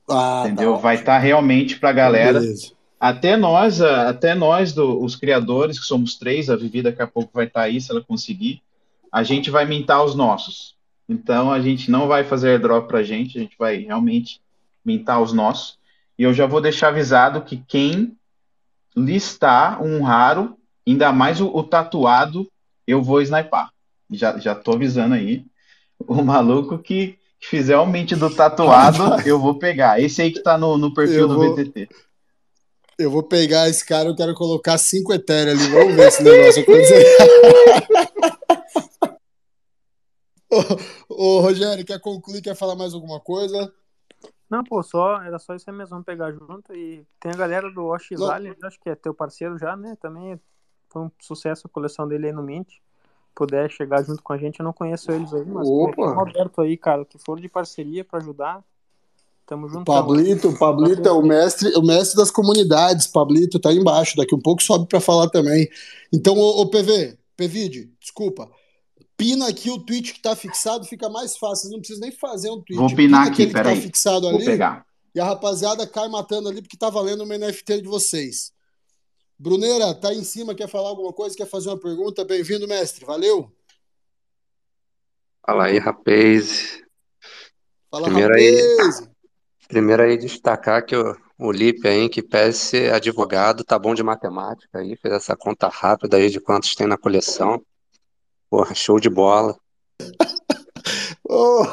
Ah, 0.07 0.43
tá 0.43 0.49
Entendeu? 0.49 0.73
Tá 0.73 0.79
Vai 0.79 0.95
estar 0.95 1.13
tá 1.13 1.19
realmente 1.19 1.79
para 1.79 1.89
a 1.89 1.93
galera. 1.93 2.39
Beleza. 2.39 2.71
Até 2.99 3.35
nós, 3.35 3.81
até 3.81 4.35
nós, 4.35 4.71
do, 4.71 5.03
os 5.03 5.15
criadores, 5.15 5.79
que 5.79 5.85
somos 5.85 6.15
três, 6.15 6.49
a 6.49 6.55
Vivi 6.55 6.81
daqui 6.81 7.01
a 7.01 7.07
pouco 7.07 7.31
vai 7.33 7.47
estar 7.47 7.61
tá 7.61 7.65
aí, 7.65 7.81
se 7.81 7.91
ela 7.91 8.01
conseguir, 8.01 8.61
a 9.11 9.23
gente 9.23 9.49
vai 9.49 9.65
mintar 9.65 10.05
os 10.05 10.15
nossos. 10.15 10.75
Então 11.13 11.51
a 11.51 11.61
gente 11.61 11.91
não 11.91 12.07
vai 12.07 12.23
fazer 12.23 12.49
airdrop 12.49 12.87
para 12.87 12.99
a 12.99 13.03
gente, 13.03 13.37
a 13.37 13.41
gente 13.41 13.55
vai 13.57 13.77
realmente 13.77 14.41
mintar 14.83 15.21
os 15.21 15.31
nossos. 15.31 15.77
E 16.17 16.23
eu 16.23 16.33
já 16.33 16.45
vou 16.45 16.61
deixar 16.61 16.89
avisado 16.89 17.41
que 17.41 17.57
quem 17.67 18.17
listar 18.95 19.81
um 19.81 20.03
raro 20.03 20.57
Ainda 20.85 21.11
mais 21.11 21.39
o, 21.39 21.47
o 21.47 21.63
tatuado, 21.63 22.47
eu 22.85 23.01
vou 23.01 23.21
snipar. 23.21 23.69
Já, 24.11 24.37
já 24.37 24.53
tô 24.53 24.73
avisando 24.73 25.15
aí. 25.15 25.45
O 25.99 26.21
maluco 26.21 26.77
que, 26.77 27.15
fizer 27.39 27.77
o 27.77 27.85
mente 27.85 28.15
do 28.15 28.29
tatuado, 28.29 29.03
eu 29.25 29.39
vou 29.39 29.55
pegar. 29.55 30.01
Esse 30.01 30.21
aí 30.21 30.31
que 30.31 30.41
tá 30.41 30.57
no, 30.57 30.77
no 30.77 30.93
perfil 30.93 31.21
eu 31.21 31.27
do 31.27 31.35
vou, 31.35 31.55
VTT. 31.55 31.89
Eu 32.99 33.09
vou 33.09 33.23
pegar 33.23 33.69
esse 33.69 33.83
cara, 33.85 34.09
eu 34.09 34.15
quero 34.15 34.33
colocar 34.35 34.77
cinco 34.77 35.13
Ethereum 35.13 35.53
ali. 35.53 35.69
Vamos 35.69 35.95
ver 35.95 36.07
esse 36.07 36.21
negócio. 36.21 36.65
ô, 41.09 41.13
ô, 41.37 41.39
Rogério, 41.41 41.85
quer 41.85 41.99
concluir? 41.99 42.41
Quer 42.41 42.55
falar 42.55 42.75
mais 42.75 42.93
alguma 42.93 43.19
coisa? 43.19 43.73
Não, 44.49 44.63
pô, 44.63 44.83
só, 44.83 45.21
era 45.21 45.39
só 45.39 45.55
isso 45.55 45.69
aí 45.69 45.75
mesmo, 45.75 45.91
vamos 45.91 46.05
pegar 46.05 46.31
junto. 46.31 46.73
E 46.75 47.03
tem 47.19 47.31
a 47.31 47.35
galera 47.35 47.71
do 47.71 47.85
Wash 47.87 48.09
Valley, 48.17 48.55
acho 48.63 48.79
que 48.79 48.89
é 48.89 48.95
teu 48.95 49.13
parceiro 49.13 49.57
já, 49.57 49.75
né? 49.75 49.97
Também 49.99 50.39
foi 50.89 51.01
um 51.01 51.11
sucesso 51.19 51.65
a 51.65 51.69
coleção 51.69 52.07
dele 52.07 52.27
aí 52.27 52.33
no 52.33 52.43
Mint. 52.43 52.67
Puder 53.33 53.69
chegar 53.71 54.03
junto 54.03 54.21
com 54.21 54.31
a 54.31 54.37
gente, 54.37 54.59
eu 54.59 54.63
não 54.63 54.71
conheço 54.71 55.11
eles 55.11 55.33
aí, 55.33 55.43
mas 55.43 55.67
Opa. 55.67 56.21
aberto 56.21 56.61
aí, 56.61 56.77
cara, 56.77 57.03
que 57.03 57.17
for 57.17 57.41
de 57.41 57.49
parceria 57.49 58.05
para 58.05 58.19
ajudar. 58.19 58.63
Tamo 59.47 59.67
junto. 59.67 59.85
Pablito, 59.85 60.49
o 60.49 60.57
Pablito 60.57 61.07
é 61.07 61.11
o 61.11 61.23
mestre, 61.23 61.75
o 61.75 61.81
mestre 61.81 62.15
das 62.15 62.29
comunidades. 62.29 63.07
Pablito 63.07 63.59
tá 63.59 63.69
aí 63.69 63.77
embaixo, 63.77 64.15
daqui 64.15 64.35
um 64.35 64.39
pouco 64.39 64.61
sobe 64.61 64.87
para 64.87 65.01
falar 65.01 65.29
também. 65.29 65.67
Então, 66.13 66.35
o, 66.37 66.61
o 66.61 66.69
PV, 66.69 67.17
PVD, 67.35 67.89
desculpa. 67.99 68.49
Pina 69.15 69.47
aqui 69.47 69.69
o 69.69 69.79
tweet 69.79 70.13
que 70.13 70.21
tá 70.21 70.35
fixado, 70.35 70.85
fica 70.85 71.07
mais 71.09 71.37
fácil. 71.37 71.69
Não 71.69 71.79
precisa 71.79 71.99
nem 71.99 72.11
fazer 72.11 72.49
um 72.49 72.61
tweet. 72.61 72.75
Vou 72.75 72.95
pinar 72.95 73.27
aqui, 73.27 73.47
tá 73.47 73.53
peraí. 73.53 73.75
Tá 73.75 73.81
fixado 73.81 74.27
Vou 74.27 74.37
ali. 74.37 74.45
pegar. 74.45 74.85
E 75.15 75.19
a 75.19 75.25
rapaziada 75.25 75.85
cai 75.85 76.09
matando 76.09 76.49
ali 76.49 76.61
porque 76.61 76.75
tá 76.75 76.89
valendo 76.89 77.23
uma 77.23 77.37
NFT 77.37 77.81
de 77.81 77.87
vocês. 77.87 78.51
Bruneira, 79.37 79.93
tá 79.93 80.09
aí 80.09 80.17
em 80.17 80.23
cima, 80.23 80.55
quer 80.55 80.67
falar 80.67 80.89
alguma 80.89 81.13
coisa, 81.13 81.35
quer 81.35 81.47
fazer 81.47 81.69
uma 81.69 81.79
pergunta? 81.79 82.25
Bem-vindo, 82.25 82.67
mestre. 82.67 83.05
Valeu. 83.05 83.51
Fala 85.45 85.65
aí, 85.65 85.77
rapaz. 85.77 86.81
Fala, 87.91 88.05
primeiro 88.05 88.33
rapaz. 88.33 89.01
Aí, 89.01 89.07
primeiro 89.67 90.03
aí 90.03 90.17
destacar 90.17 90.85
que 90.85 90.95
o, 90.95 91.15
o 91.37 91.51
Lipe 91.51 91.87
aí, 91.87 92.09
que 92.09 92.23
pese 92.23 92.57
ser 92.57 92.93
advogado, 92.93 93.63
tá 93.63 93.77
bom 93.77 93.93
de 93.93 94.01
matemática 94.01 94.79
aí, 94.79 94.95
fez 94.95 95.13
essa 95.13 95.35
conta 95.35 95.67
rápida 95.67 96.17
aí 96.17 96.29
de 96.29 96.39
quantos 96.39 96.73
tem 96.73 96.87
na 96.87 96.97
coleção. 96.97 97.63
Porra, 98.53 98.75
show 98.75 98.99
de 98.99 99.09
bola. 99.09 99.57
oh, 101.27 101.63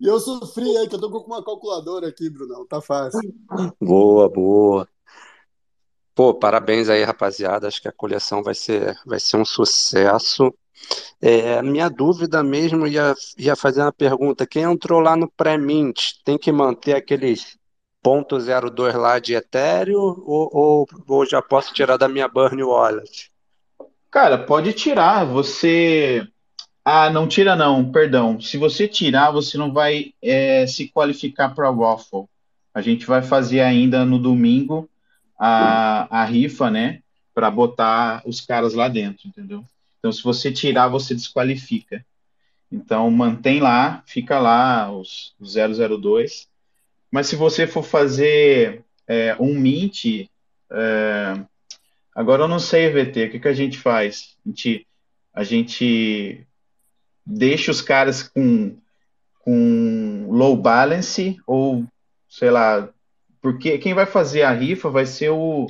e 0.00 0.06
eu 0.06 0.20
sofri 0.20 0.76
aí, 0.76 0.88
que 0.88 0.94
eu 0.94 1.00
tô 1.00 1.10
com 1.10 1.18
uma 1.26 1.44
calculadora 1.44 2.06
aqui, 2.06 2.30
Brunão, 2.30 2.64
tá 2.64 2.80
fácil. 2.80 3.34
Boa, 3.80 4.28
boa. 4.28 4.88
Pô, 6.14 6.32
parabéns 6.32 6.88
aí, 6.88 7.02
rapaziada. 7.02 7.66
Acho 7.66 7.82
que 7.82 7.88
a 7.88 7.92
coleção 7.92 8.40
vai 8.40 8.54
ser, 8.54 8.96
vai 9.04 9.18
ser 9.18 9.36
um 9.36 9.44
sucesso. 9.44 10.54
É, 11.20 11.60
minha 11.60 11.88
dúvida 11.88 12.40
mesmo 12.40 12.86
ia, 12.86 13.16
ia 13.36 13.56
fazer 13.56 13.80
uma 13.80 13.92
pergunta. 13.92 14.46
Quem 14.46 14.62
entrou 14.62 15.00
lá 15.00 15.16
no 15.16 15.28
pré-mint 15.28 16.22
tem 16.24 16.38
que 16.38 16.52
manter 16.52 16.94
aqueles 16.94 17.58
.02 18.00 18.94
lá 18.94 19.18
de 19.18 19.34
Ethereum 19.34 20.22
ou, 20.24 20.48
ou, 20.52 20.88
ou 21.08 21.26
já 21.26 21.42
posso 21.42 21.74
tirar 21.74 21.96
da 21.96 22.06
minha 22.06 22.28
Burn 22.28 22.62
Wallet? 22.62 23.31
Cara, 24.12 24.36
pode 24.36 24.74
tirar. 24.74 25.24
Você. 25.24 26.28
Ah, 26.84 27.08
não 27.08 27.26
tira 27.26 27.56
não, 27.56 27.90
perdão. 27.90 28.38
Se 28.38 28.58
você 28.58 28.86
tirar, 28.86 29.30
você 29.30 29.56
não 29.56 29.72
vai 29.72 30.12
é, 30.20 30.66
se 30.66 30.88
qualificar 30.88 31.54
para 31.54 31.70
Waffle. 31.70 32.26
A 32.74 32.82
gente 32.82 33.06
vai 33.06 33.22
fazer 33.22 33.60
ainda 33.60 34.04
no 34.04 34.18
domingo 34.18 34.88
a, 35.38 36.20
a 36.20 36.24
rifa, 36.24 36.70
né? 36.70 37.00
Para 37.34 37.50
botar 37.50 38.22
os 38.26 38.40
caras 38.40 38.74
lá 38.74 38.86
dentro, 38.86 39.26
entendeu? 39.26 39.64
Então, 39.98 40.12
se 40.12 40.22
você 40.22 40.52
tirar, 40.52 40.88
você 40.88 41.14
desqualifica. 41.14 42.04
Então, 42.70 43.10
mantém 43.10 43.60
lá, 43.60 44.02
fica 44.04 44.38
lá 44.38 44.92
os, 44.92 45.34
os 45.40 45.54
002. 45.54 46.48
Mas 47.10 47.28
se 47.28 47.36
você 47.36 47.66
for 47.66 47.82
fazer 47.82 48.84
é, 49.06 49.34
um 49.40 49.54
mint, 49.54 50.26
é, 50.70 51.44
agora 52.14 52.42
eu 52.42 52.48
não 52.48 52.58
sei, 52.58 52.90
VT, 52.90 53.26
o 53.26 53.30
que, 53.30 53.40
que 53.40 53.48
a 53.48 53.54
gente 53.54 53.78
faz? 53.78 54.36
A 54.44 54.48
gente, 54.48 54.86
a 55.32 55.44
gente 55.44 56.46
deixa 57.24 57.70
os 57.70 57.80
caras 57.80 58.22
com, 58.22 58.76
com 59.40 60.26
low 60.30 60.56
balance 60.56 61.36
ou, 61.46 61.84
sei 62.28 62.50
lá, 62.50 62.88
porque 63.40 63.78
quem 63.78 63.94
vai 63.94 64.06
fazer 64.06 64.42
a 64.42 64.52
rifa 64.52 64.90
vai 64.90 65.06
ser 65.06 65.30
o, 65.30 65.68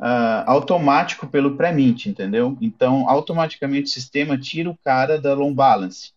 uh, 0.00 0.44
automático 0.46 1.26
pelo 1.26 1.56
pré-mint, 1.56 2.06
entendeu? 2.06 2.56
Então, 2.60 3.08
automaticamente 3.08 3.86
o 3.86 3.92
sistema 3.92 4.38
tira 4.38 4.70
o 4.70 4.78
cara 4.84 5.20
da 5.20 5.34
long 5.34 5.52
balance. 5.52 6.12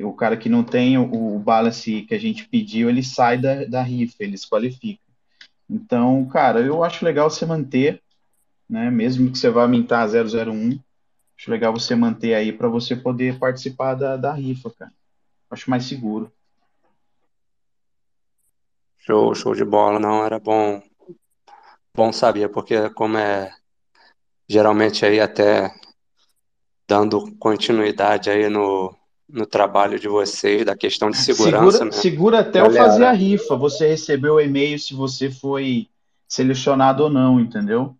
O 0.00 0.12
cara 0.12 0.36
que 0.36 0.48
não 0.48 0.64
tem 0.64 0.98
o, 0.98 1.36
o 1.36 1.38
balance 1.38 2.02
que 2.02 2.14
a 2.14 2.18
gente 2.18 2.48
pediu, 2.48 2.88
ele 2.88 3.02
sai 3.02 3.38
da, 3.38 3.64
da 3.64 3.82
rifa, 3.82 4.16
ele 4.20 4.36
se 4.36 4.48
qualifica. 4.48 5.00
Então, 5.70 6.24
cara, 6.26 6.60
eu 6.60 6.82
acho 6.82 7.04
legal 7.04 7.30
você 7.30 7.46
manter, 7.46 8.02
né? 8.68 8.90
Mesmo 8.90 9.30
que 9.30 9.38
você 9.38 9.50
vá 9.50 9.66
mintar 9.66 10.06
001, 10.08 10.78
acho 11.36 11.50
legal 11.50 11.72
você 11.72 11.94
manter 11.94 12.34
aí 12.34 12.52
para 12.52 12.68
você 12.68 12.94
poder 12.94 13.38
participar 13.38 13.94
da, 13.94 14.16
da 14.16 14.32
rifa, 14.32 14.70
cara. 14.78 14.92
Acho 15.50 15.70
mais 15.70 15.84
seguro. 15.84 16.30
Show, 18.98 19.34
show 19.34 19.54
de 19.54 19.64
bola, 19.64 19.98
não 19.98 20.24
era 20.24 20.38
bom 20.38 20.82
bom 21.94 22.12
saber, 22.12 22.48
porque 22.50 22.90
como 22.90 23.18
é 23.18 23.50
geralmente 24.48 25.04
aí 25.04 25.18
até 25.18 25.74
dando 26.86 27.34
continuidade 27.38 28.30
aí 28.30 28.48
no, 28.48 28.96
no 29.28 29.44
trabalho 29.44 29.98
de 29.98 30.08
vocês, 30.08 30.64
da 30.64 30.76
questão 30.76 31.10
de 31.10 31.18
segurança. 31.18 31.78
Segura, 31.78 31.92
segura 31.92 32.38
até 32.40 32.60
Galera. 32.60 32.74
eu 32.74 32.86
fazer 32.86 33.04
a 33.04 33.12
rifa, 33.12 33.56
você 33.56 33.88
recebeu 33.88 34.34
o 34.34 34.40
e-mail 34.40 34.78
se 34.78 34.94
você 34.94 35.30
foi 35.30 35.88
selecionado 36.28 37.02
ou 37.02 37.10
não, 37.10 37.40
entendeu? 37.40 37.97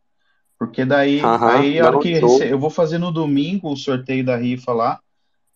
Porque 0.59 0.85
daí, 0.85 1.21
aí 1.23 1.79
a 1.79 1.87
hora 1.87 1.99
que 2.01 2.15
rece... 2.15 2.49
eu 2.49 2.59
vou 2.59 2.71
fazer 2.71 2.99
no 2.99 3.13
domingo 3.13 3.71
o 3.71 3.77
sorteio 3.77 4.25
da 4.25 4.37
rifa 4.37 4.73
lá, 4.73 5.01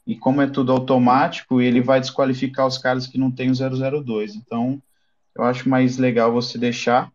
e 0.06 0.16
como 0.16 0.40
é 0.40 0.46
tudo 0.46 0.72
automático, 0.72 1.60
ele 1.60 1.80
vai 1.80 2.00
desqualificar 2.00 2.66
os 2.66 2.78
caras 2.78 3.06
que 3.06 3.18
não 3.18 3.30
tem 3.30 3.50
o 3.50 3.54
002. 4.02 4.34
Então, 4.34 4.80
eu 5.36 5.44
acho 5.44 5.68
mais 5.68 5.98
legal 5.98 6.32
você 6.32 6.58
deixar 6.58 7.12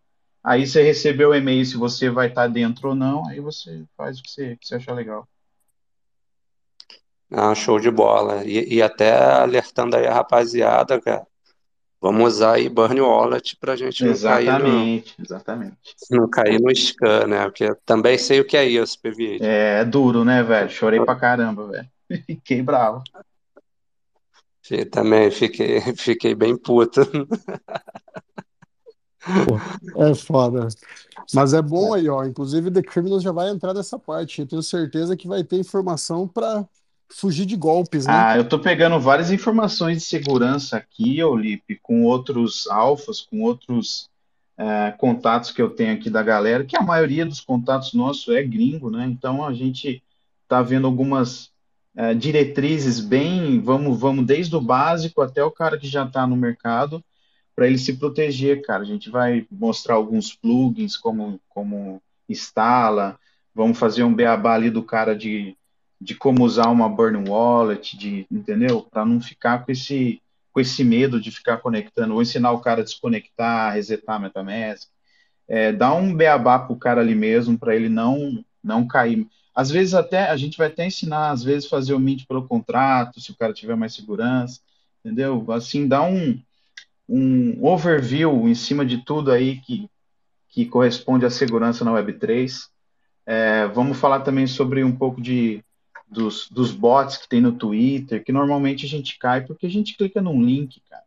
Aí 0.48 0.66
você 0.66 0.82
recebeu 0.82 1.32
o 1.32 1.36
e-mail 1.36 1.66
se 1.66 1.76
você 1.76 2.10
vai 2.10 2.28
estar 2.28 2.48
dentro 2.48 2.88
ou 2.88 2.96
não, 2.96 3.28
aí 3.28 3.42
você 3.42 3.84
faz 3.98 4.18
o 4.18 4.24
que 4.24 4.32
você, 4.32 4.56
que 4.56 4.66
você 4.66 4.76
achar 4.76 4.94
legal. 4.94 5.28
Ah, 7.30 7.54
show 7.54 7.78
de 7.78 7.92
bola. 7.92 8.46
E, 8.46 8.76
e, 8.76 8.82
até 8.82 9.12
alertando 9.12 9.98
aí 9.98 10.08
a 10.08 10.14
rapaziada, 10.14 11.02
cara. 11.02 11.27
Vamos 12.00 12.36
usar 12.36 12.54
aí 12.54 12.70
Burn 12.70 13.02
Wallet 13.02 13.58
pra 13.60 13.76
gente 13.76 14.04
não 14.04 14.12
exatamente, 14.12 14.46
cair 14.46 15.16
no... 15.18 15.26
Exatamente, 15.26 15.78
Não 16.12 16.30
cair 16.30 16.62
no 16.62 16.76
scan, 16.76 17.28
né? 17.28 17.44
Porque 17.46 17.74
também 17.86 18.18
sei 18.18 18.40
o 18.40 18.46
que 18.46 18.56
é 18.56 18.66
isso, 18.66 19.00
PV. 19.02 19.40
É, 19.42 19.80
é 19.82 19.86
duro, 19.86 20.24
né, 20.24 20.44
velho? 20.44 20.70
Chorei 20.70 21.04
pra 21.04 21.16
caramba, 21.16 21.68
velho. 21.68 21.90
Fiquei 22.26 22.62
bravo. 22.62 23.04
Também 24.92 25.32
fiquei, 25.32 25.80
fiquei 25.96 26.36
bem 26.36 26.58
puto. 26.58 27.02
Pô, 29.94 30.04
é 30.04 30.14
foda. 30.14 30.68
Mas 31.34 31.54
é 31.54 31.62
bom 31.62 31.94
aí, 31.94 32.08
ó. 32.10 32.24
Inclusive, 32.24 32.72
The 32.72 32.82
Criminals 32.82 33.24
já 33.24 33.32
vai 33.32 33.50
entrar 33.50 33.74
nessa 33.74 33.98
parte. 33.98 34.42
Eu 34.42 34.48
tenho 34.48 34.62
certeza 34.62 35.16
que 35.16 35.28
vai 35.28 35.44
ter 35.44 35.58
informação 35.58 36.28
para 36.28 36.66
fugir 37.10 37.46
de 37.46 37.56
golpes, 37.56 38.06
né? 38.06 38.14
Ah, 38.14 38.38
eu 38.38 38.48
tô 38.48 38.60
pegando 38.60 39.00
várias 39.00 39.32
informações 39.32 39.98
de 39.98 40.04
segurança 40.04 40.78
aqui, 40.78 41.24
Olipe, 41.24 41.80
com 41.82 42.04
outros 42.04 42.68
alfas, 42.68 43.22
com 43.22 43.42
outros 43.42 44.10
é, 44.58 44.92
contatos 44.98 45.52
que 45.52 45.62
eu 45.62 45.70
tenho 45.70 45.94
aqui 45.94 46.10
da 46.10 46.22
galera, 46.22 46.66
que 46.66 46.78
a 46.78 46.82
maioria 46.82 47.26
dos 47.26 47.42
contatos 47.42 47.94
nossos 47.94 48.34
é 48.34 48.44
gringo, 48.44 48.90
né? 48.90 49.06
Então 49.06 49.46
a 49.46 49.54
gente 49.54 50.04
tá 50.48 50.62
vendo 50.62 50.88
algumas 50.88 51.52
é, 51.96 52.14
diretrizes 52.14 53.00
bem, 53.00 53.60
vamos, 53.60 54.00
vamos 54.00 54.26
desde 54.26 54.56
o 54.56 54.62
básico 54.62 55.22
até 55.22 55.44
o 55.44 55.52
cara 55.52 55.78
que 55.78 55.88
já 55.88 56.06
está 56.06 56.28
no 56.28 56.36
mercado 56.36 57.04
para 57.56 57.66
ele 57.66 57.80
se 57.80 57.94
proteger, 57.94 58.62
cara. 58.62 58.84
A 58.84 58.86
gente 58.86 59.10
vai 59.10 59.48
mostrar 59.50 59.96
alguns 59.96 60.32
plugins, 60.32 60.96
como, 60.96 61.42
como 61.50 62.00
instala, 62.30 63.20
vamos 63.54 63.80
fazer 63.80 64.04
um 64.04 64.14
beabá 64.14 64.54
ali 64.54 64.70
do 64.70 64.84
cara 64.84 65.16
de, 65.16 65.57
de 66.00 66.16
como 66.16 66.44
usar 66.44 66.70
uma 66.70 66.88
burn 66.88 67.30
wallet, 67.30 67.98
de, 67.98 68.28
entendeu? 68.32 68.82
Para 68.84 69.06
não 69.06 69.20
ficar 69.20 69.66
com 69.66 69.72
esse, 69.72 70.22
com 70.54 70.60
esse 70.60 70.84
medo 70.84 71.20
de 71.20 71.32
ficar 71.32 71.58
conectando. 71.58 72.14
Vou 72.14 72.22
ensinar 72.22 72.52
o 72.52 72.60
cara 72.60 72.82
a 72.82 72.84
desconectar, 72.84 73.74
resetar 73.74 74.20
MetaMask. 74.20 74.90
É, 75.48 75.72
dá 75.72 75.94
um 75.94 76.14
beabá 76.14 76.60
pro 76.60 76.76
cara 76.76 77.02
ali 77.02 77.16
mesmo, 77.16 77.58
para 77.58 77.76
ele 77.76 77.90
não, 77.90 78.44
não 78.64 78.88
cair. 78.88 79.28
Às 79.56 79.72
vezes 79.72 79.96
até, 79.96 80.30
a 80.30 80.38
gente 80.38 80.58
vai 80.58 80.68
até 80.68 80.86
ensinar, 80.86 81.32
às 81.32 81.44
vezes, 81.44 81.68
fazer 81.68 81.94
o 81.94 82.00
mint 82.00 82.26
pelo 82.28 82.48
contrato, 82.48 83.20
se 83.20 83.32
o 83.32 83.36
cara 83.36 83.54
tiver 83.54 83.76
mais 83.76 83.96
segurança, 83.96 84.60
entendeu? 85.04 85.44
Assim, 85.52 85.88
dá 85.88 86.04
um, 86.04 86.40
um 87.10 87.66
overview 87.66 88.48
em 88.48 88.54
cima 88.54 88.86
de 88.86 89.00
tudo 89.00 89.32
aí 89.32 89.60
que, 89.62 89.90
que 90.50 90.66
corresponde 90.66 91.26
à 91.26 91.30
segurança 91.32 91.84
na 91.84 91.92
Web3. 91.92 92.68
É, 93.26 93.66
vamos 93.68 93.98
falar 93.98 94.20
também 94.20 94.46
sobre 94.46 94.84
um 94.84 94.96
pouco 94.96 95.20
de, 95.22 95.64
dos, 96.10 96.50
dos 96.50 96.72
bots 96.72 97.18
que 97.18 97.28
tem 97.28 97.42
no 97.42 97.52
Twitter, 97.52 98.24
que 98.24 98.32
normalmente 98.32 98.86
a 98.86 98.90
gente 98.90 99.18
cai 99.20 99.42
porque 99.42 99.66
a 99.66 99.70
gente 99.70 99.96
clica 99.96 100.22
num 100.22 100.42
link, 100.42 100.82
cara. 100.90 101.04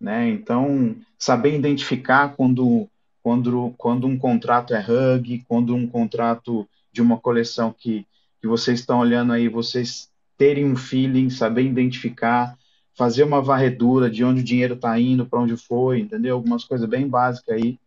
Né? 0.00 0.28
Então, 0.28 0.96
saber 1.18 1.56
identificar 1.56 2.34
quando, 2.36 2.88
quando, 3.22 3.74
quando 3.76 4.06
um 4.06 4.16
contrato 4.16 4.74
é 4.74 4.80
hug, 4.80 5.44
quando 5.48 5.74
um 5.74 5.86
contrato 5.88 6.68
de 6.92 7.02
uma 7.02 7.18
coleção 7.18 7.74
que, 7.76 8.06
que 8.40 8.46
vocês 8.46 8.80
estão 8.80 9.00
olhando 9.00 9.32
aí, 9.32 9.48
vocês 9.48 10.08
terem 10.36 10.64
um 10.64 10.76
feeling, 10.76 11.28
saber 11.30 11.64
identificar, 11.64 12.56
fazer 12.94 13.24
uma 13.24 13.42
varredura 13.42 14.08
de 14.08 14.24
onde 14.24 14.40
o 14.40 14.44
dinheiro 14.44 14.74
está 14.74 14.98
indo, 14.98 15.26
para 15.26 15.40
onde 15.40 15.56
foi, 15.56 16.00
entendeu? 16.00 16.36
Algumas 16.36 16.64
coisas 16.64 16.88
bem 16.88 17.08
básicas 17.08 17.56
aí, 17.56 17.78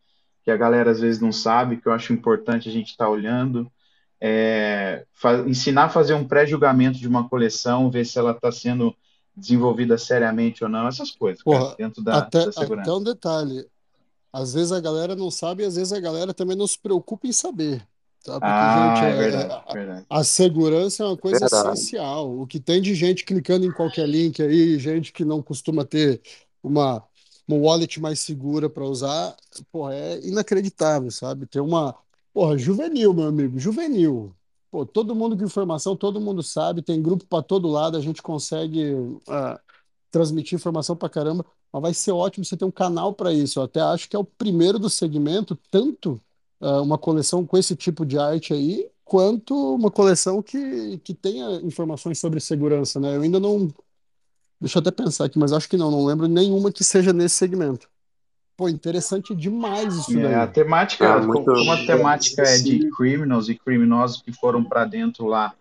que 0.44 0.52
a 0.52 0.58
galera 0.58 0.92
às 0.92 1.00
vezes 1.00 1.22
não 1.22 1.32
sabe, 1.32 1.78
que 1.78 1.88
eu 1.88 1.94
acho 1.94 2.12
importante 2.14 2.68
a 2.68 2.72
gente 2.72 2.92
estar 2.92 3.06
tá 3.06 3.10
olhando. 3.10 3.72
É, 4.24 5.04
ensinar 5.48 5.86
a 5.86 5.90
fazer 5.90 6.14
um 6.14 6.28
pré-julgamento 6.28 7.00
de 7.00 7.08
uma 7.08 7.28
coleção, 7.28 7.90
ver 7.90 8.06
se 8.06 8.20
ela 8.20 8.32
está 8.32 8.52
sendo 8.52 8.96
desenvolvida 9.36 9.98
seriamente 9.98 10.64
ou 10.64 10.70
não, 10.70 10.88
essas 10.88 11.12
coisas, 11.12 11.42
Porra, 11.42 11.66
cara, 11.66 11.76
dentro 11.78 12.04
da, 12.04 12.18
até, 12.20 12.46
da 12.46 12.52
segurança. 12.52 12.92
Até 12.92 13.00
um 13.00 13.04
detalhe, 13.04 13.66
às 14.32 14.54
vezes 14.54 14.72
a 14.72 14.80
galera 14.80 15.16
não 15.16 15.32
sabe 15.32 15.64
e 15.64 15.66
às 15.66 15.76
vezes 15.76 15.92
a 15.92 16.00
galera 16.00 16.34
também 16.34 16.56
não 16.56 16.68
se 16.68 16.78
preocupa 16.78 17.28
em 17.28 17.32
saber. 17.32 17.86
Tá? 18.24 18.34
Porque, 18.34 18.46
ah, 18.46 18.96
gente, 18.96 19.06
é, 19.06 19.10
é 19.10 19.18
verdade, 19.18 19.64
a, 19.68 19.74
verdade. 19.74 20.06
a, 20.08 20.24
segurança 20.24 21.04
é 21.04 21.06
uma 21.08 21.18
coisa 21.18 21.40
verdade. 21.40 21.80
essencial. 21.80 22.40
O 22.40 22.46
que 22.46 22.60
tem 22.60 22.80
de 22.80 22.94
gente 22.94 23.26
clicando 23.26 23.66
em 23.66 23.72
qualquer 23.72 24.08
link 24.08 24.42
aí, 24.42 24.78
gente 24.78 25.12
que 25.12 25.26
não 25.26 25.42
costuma 25.42 25.84
ter 25.84 26.22
uma, 26.62 27.04
uma 27.48 27.58
wallet 27.58 28.00
mais 28.00 28.20
segura 28.20 28.70
para 28.70 28.84
usar, 28.84 29.36
porra, 29.72 29.96
é 29.96 30.20
inacreditável, 30.24 31.10
sabe? 31.10 31.48
Tem 31.48 31.62
uma. 31.62 31.96
Porra, 32.34 32.58
juvenil, 32.58 33.14
meu 33.14 33.28
amigo, 33.28 33.60
juvenil. 33.60 34.34
Pô, 34.72 34.86
todo 34.86 35.14
mundo 35.16 35.38
com 35.38 35.44
informação, 35.44 35.98
todo 35.98 36.22
mundo 36.22 36.42
sabe, 36.42 36.82
tem 36.82 37.02
grupo 37.02 37.26
para 37.26 37.44
todo 37.44 37.68
lado, 37.68 37.98
a 37.98 38.02
gente 38.02 38.22
consegue 38.22 38.94
uh, 38.94 39.60
transmitir 40.10 40.56
informação 40.56 40.96
para 40.96 41.10
caramba, 41.10 41.46
mas 41.72 41.82
vai 41.82 41.94
ser 41.94 42.12
ótimo 42.14 42.46
você 42.46 42.56
ter 42.56 42.64
um 42.66 42.72
canal 42.72 43.14
para 43.14 43.34
isso. 43.34 43.60
Eu 43.60 43.64
até 43.64 43.82
acho 43.82 44.10
que 44.10 44.16
é 44.16 44.20
o 44.20 44.24
primeiro 44.24 44.80
do 44.80 44.90
segmento, 44.90 45.58
tanto 45.70 46.22
uh, 46.62 46.82
uma 46.82 46.98
coleção 46.98 47.46
com 47.46 47.58
esse 47.58 47.76
tipo 47.76 48.06
de 48.06 48.18
arte 48.18 48.54
aí, 48.54 48.90
quanto 49.04 49.54
uma 49.76 49.92
coleção 49.92 50.42
que, 50.42 51.00
que 51.00 51.14
tenha 51.14 51.60
informações 51.62 52.18
sobre 52.20 52.40
segurança, 52.40 52.98
né? 53.00 53.18
Eu 53.18 53.22
ainda 53.24 53.42
não. 53.42 53.68
Deixa 54.60 54.78
eu 54.78 54.82
até 54.82 54.92
pensar 54.92 55.26
aqui, 55.26 55.38
mas 55.40 55.52
acho 55.54 55.68
que 55.68 55.76
não, 55.78 55.92
não 55.92 56.06
lembro 56.06 56.28
nenhuma 56.28 56.72
que 56.72 56.84
seja 56.84 57.12
nesse 57.12 57.36
segmento. 57.36 57.91
Pô, 58.62 58.70
interessante 58.70 59.34
demais 59.34 59.96
isso 59.96 60.20
é, 60.20 60.22
daí. 60.22 60.36
A 60.36 60.46
temática, 60.46 61.04
é, 61.04 61.20
como, 61.26 61.44
como 61.44 61.72
a 61.72 61.84
temática 61.84 62.44
é 62.44 62.60
de 62.60 62.92
criminals 62.92 63.50
e 63.50 63.56
criminosos 63.56 64.22
que 64.22 64.32
foram 64.32 64.64
para 64.64 64.86
dentro 64.86 65.26
lá 65.26 65.56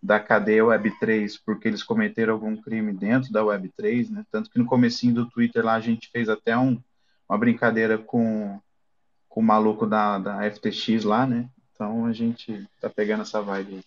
da 0.00 0.20
cadeia 0.20 0.62
Web3 0.62 1.32
porque 1.44 1.66
eles 1.66 1.82
cometeram 1.82 2.32
algum 2.32 2.56
crime 2.56 2.92
dentro 2.92 3.32
da 3.32 3.42
Web3, 3.42 4.08
né? 4.08 4.24
Tanto 4.30 4.48
que 4.48 4.60
no 4.60 4.66
comecinho 4.66 5.14
do 5.14 5.26
Twitter 5.26 5.64
lá 5.64 5.74
a 5.74 5.80
gente 5.80 6.08
fez 6.12 6.28
até 6.28 6.56
um, 6.56 6.78
uma 7.28 7.36
brincadeira 7.36 7.98
com 7.98 8.60
com 9.28 9.40
o 9.40 9.42
maluco 9.42 9.84
da, 9.84 10.20
da 10.20 10.48
FTX 10.48 11.02
lá, 11.02 11.26
né? 11.26 11.48
Então 11.72 12.06
a 12.06 12.12
gente 12.12 12.68
tá 12.80 12.88
pegando 12.88 13.22
essa 13.22 13.42
vibe 13.42 13.74
aí. 13.74 13.84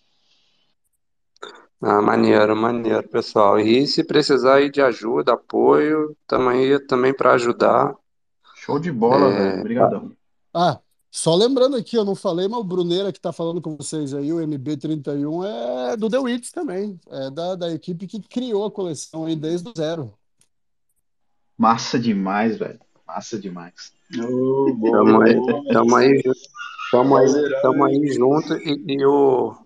Ah, 1.80 2.02
maneiro, 2.02 2.54
maneiro, 2.54 3.08
pessoal. 3.08 3.58
E 3.58 3.86
se 3.86 4.04
precisar 4.04 4.56
aí 4.56 4.70
de 4.70 4.82
ajuda, 4.82 5.32
apoio, 5.32 6.14
estamos 6.20 6.52
aí 6.52 6.78
também 6.86 7.14
para 7.14 7.32
ajudar. 7.32 7.96
Show 8.68 8.78
de 8.78 8.92
bola, 8.92 9.32
é... 9.32 9.38
velho. 9.38 9.60
Obrigadão. 9.60 10.12
Ah, 10.52 10.78
só 11.10 11.34
lembrando 11.34 11.74
aqui, 11.74 11.96
eu 11.96 12.04
não 12.04 12.14
falei, 12.14 12.46
mas 12.46 12.60
o 12.60 12.64
Bruneira 12.64 13.10
que 13.10 13.18
está 13.18 13.32
falando 13.32 13.62
com 13.62 13.74
vocês 13.74 14.12
aí, 14.12 14.30
o 14.30 14.36
MB31, 14.36 15.92
é 15.92 15.96
do 15.96 16.10
The 16.10 16.18
Wits 16.18 16.52
também. 16.52 17.00
É 17.08 17.30
da, 17.30 17.54
da 17.54 17.72
equipe 17.72 18.06
que 18.06 18.20
criou 18.20 18.66
a 18.66 18.70
coleção 18.70 19.24
aí 19.24 19.34
desde 19.34 19.70
o 19.70 19.72
zero. 19.74 20.12
Massa 21.56 21.98
demais, 21.98 22.58
velho. 22.58 22.78
Massa 23.06 23.38
demais. 23.38 23.94
Oh, 24.22 24.76
tamo 24.82 25.22
aí, 25.22 25.34
tamo 25.72 25.96
aí, 25.96 26.22
tamo 26.90 27.16
aí, 27.16 27.60
tamo 27.62 27.84
aí 27.84 28.06
junto 28.12 28.54
e, 28.54 28.84
e 28.86 29.06
o 29.06 29.56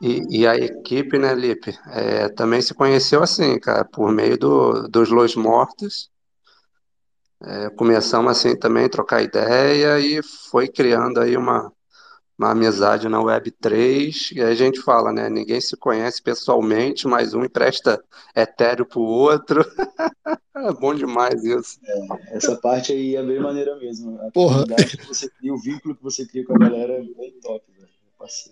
e, 0.00 0.40
e, 0.40 0.46
a 0.46 0.56
equipe, 0.56 1.18
né, 1.18 1.34
Lipe, 1.34 1.76
é, 1.88 2.28
também 2.28 2.62
se 2.62 2.72
conheceu 2.74 3.22
assim, 3.22 3.58
cara, 3.58 3.84
por 3.84 4.12
meio 4.12 4.38
do, 4.38 4.88
dos 4.88 5.10
Los 5.10 5.34
Mortos. 5.34 6.10
É, 7.42 7.70
começamos 7.70 8.30
assim 8.30 8.54
também 8.54 8.84
a 8.84 8.88
trocar 8.88 9.22
ideia 9.22 9.98
e 9.98 10.22
foi 10.22 10.68
criando 10.68 11.20
aí 11.20 11.36
uma, 11.36 11.72
uma 12.40 12.50
amizade 12.50 13.08
na 13.08 13.18
Web3, 13.18 14.32
e 14.32 14.40
a 14.40 14.54
gente 14.54 14.80
fala, 14.80 15.12
né? 15.12 15.28
Ninguém 15.28 15.60
se 15.60 15.76
conhece 15.76 16.22
pessoalmente, 16.22 17.06
mas 17.06 17.34
um 17.34 17.44
empresta 17.44 18.02
etéreo 18.34 18.86
pro 18.86 19.00
outro. 19.00 19.64
é 20.56 20.72
bom 20.80 20.94
demais 20.94 21.42
isso. 21.44 21.78
É, 21.84 22.36
essa 22.36 22.56
parte 22.56 22.92
aí 22.92 23.14
é 23.16 23.22
bem 23.22 23.40
maneira 23.40 23.76
mesmo. 23.76 24.18
A 24.22 24.30
Porra. 24.30 24.64
que 24.66 25.06
você 25.06 25.28
cria, 25.28 25.52
o 25.52 25.60
vínculo 25.60 25.94
que 25.94 26.02
você 26.02 26.26
cria 26.26 26.44
com 26.44 26.54
a 26.54 26.58
galera 26.58 26.94
é 26.94 27.02
bem 27.02 27.38
top, 27.42 27.64
velho. 27.72 27.88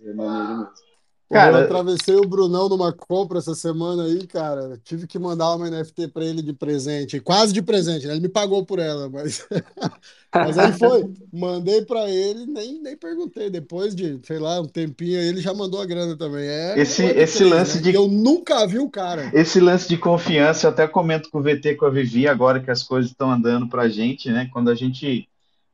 É 0.04 0.12
maneiro 0.14 0.58
mesmo. 0.60 0.87
Cara, 1.30 1.58
eu 1.58 1.64
atravessei 1.64 2.16
o 2.16 2.26
Brunão 2.26 2.70
numa 2.70 2.90
compra 2.90 3.38
essa 3.38 3.54
semana 3.54 4.04
aí, 4.04 4.26
cara. 4.26 4.80
Tive 4.82 5.06
que 5.06 5.18
mandar 5.18 5.54
uma 5.54 5.68
NFT 5.68 6.08
para 6.08 6.24
ele 6.24 6.40
de 6.40 6.54
presente, 6.54 7.20
quase 7.20 7.52
de 7.52 7.60
presente, 7.60 8.06
né? 8.06 8.14
Ele 8.14 8.22
me 8.22 8.30
pagou 8.30 8.64
por 8.64 8.78
ela, 8.78 9.10
mas 9.10 9.46
mas 10.34 10.56
aí 10.56 10.72
foi, 10.72 11.12
mandei 11.30 11.84
para 11.84 12.08
ele, 12.08 12.46
nem, 12.46 12.80
nem 12.80 12.96
perguntei. 12.96 13.50
Depois 13.50 13.94
de, 13.94 14.18
sei 14.24 14.38
lá, 14.38 14.58
um 14.58 14.66
tempinho 14.66 15.20
ele 15.20 15.42
já 15.42 15.52
mandou 15.52 15.82
a 15.82 15.86
grana 15.86 16.16
também. 16.16 16.48
É 16.48 16.80
esse 16.80 17.04
esse 17.04 17.44
lance 17.44 17.76
né? 17.76 17.82
de 17.82 17.94
eu 17.94 18.08
nunca 18.08 18.66
vi 18.66 18.78
o 18.78 18.88
cara. 18.88 19.30
Esse 19.34 19.60
lance 19.60 19.86
de 19.86 19.98
confiança, 19.98 20.66
eu 20.66 20.70
até 20.70 20.88
comento 20.88 21.30
com 21.30 21.40
o 21.40 21.42
VT 21.42 21.74
com 21.74 21.84
a 21.84 21.90
Vivi 21.90 22.26
agora 22.26 22.60
que 22.60 22.70
as 22.70 22.82
coisas 22.82 23.10
estão 23.10 23.30
andando 23.30 23.68
pra 23.68 23.88
gente, 23.88 24.30
né? 24.30 24.48
Quando 24.50 24.70
a 24.70 24.74
gente 24.74 25.28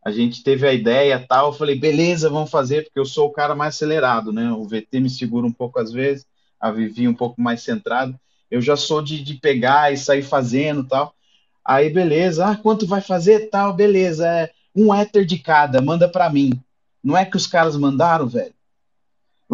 a 0.04 0.10
gente 0.10 0.42
teve 0.44 0.68
a 0.68 0.72
ideia 0.72 1.24
tal, 1.26 1.48
eu 1.48 1.52
falei, 1.54 1.78
beleza, 1.78 2.28
vamos 2.28 2.50
fazer, 2.50 2.84
porque 2.84 3.00
eu 3.00 3.06
sou 3.06 3.28
o 3.28 3.32
cara 3.32 3.54
mais 3.54 3.74
acelerado, 3.74 4.32
né? 4.32 4.52
O 4.52 4.64
VT 4.64 5.00
me 5.00 5.08
segura 5.08 5.46
um 5.46 5.52
pouco 5.52 5.80
às 5.80 5.90
vezes, 5.90 6.26
a 6.60 6.70
Vivi 6.70 7.08
um 7.08 7.14
pouco 7.14 7.40
mais 7.40 7.62
centrado. 7.62 8.18
Eu 8.50 8.60
já 8.60 8.76
sou 8.76 9.00
de, 9.00 9.22
de 9.22 9.34
pegar 9.34 9.92
e 9.92 9.96
sair 9.96 10.22
fazendo 10.22 10.84
tal. 10.84 11.14
Aí, 11.64 11.88
beleza, 11.88 12.46
ah, 12.46 12.56
quanto 12.56 12.86
vai 12.86 13.00
fazer 13.00 13.48
tal? 13.48 13.72
Beleza, 13.72 14.28
é 14.28 14.50
um 14.76 14.94
éter 14.94 15.24
de 15.24 15.38
cada, 15.38 15.80
manda 15.80 16.06
para 16.06 16.28
mim. 16.28 16.52
Não 17.02 17.16
é 17.16 17.24
que 17.24 17.36
os 17.36 17.46
caras 17.46 17.76
mandaram, 17.76 18.28
velho? 18.28 18.52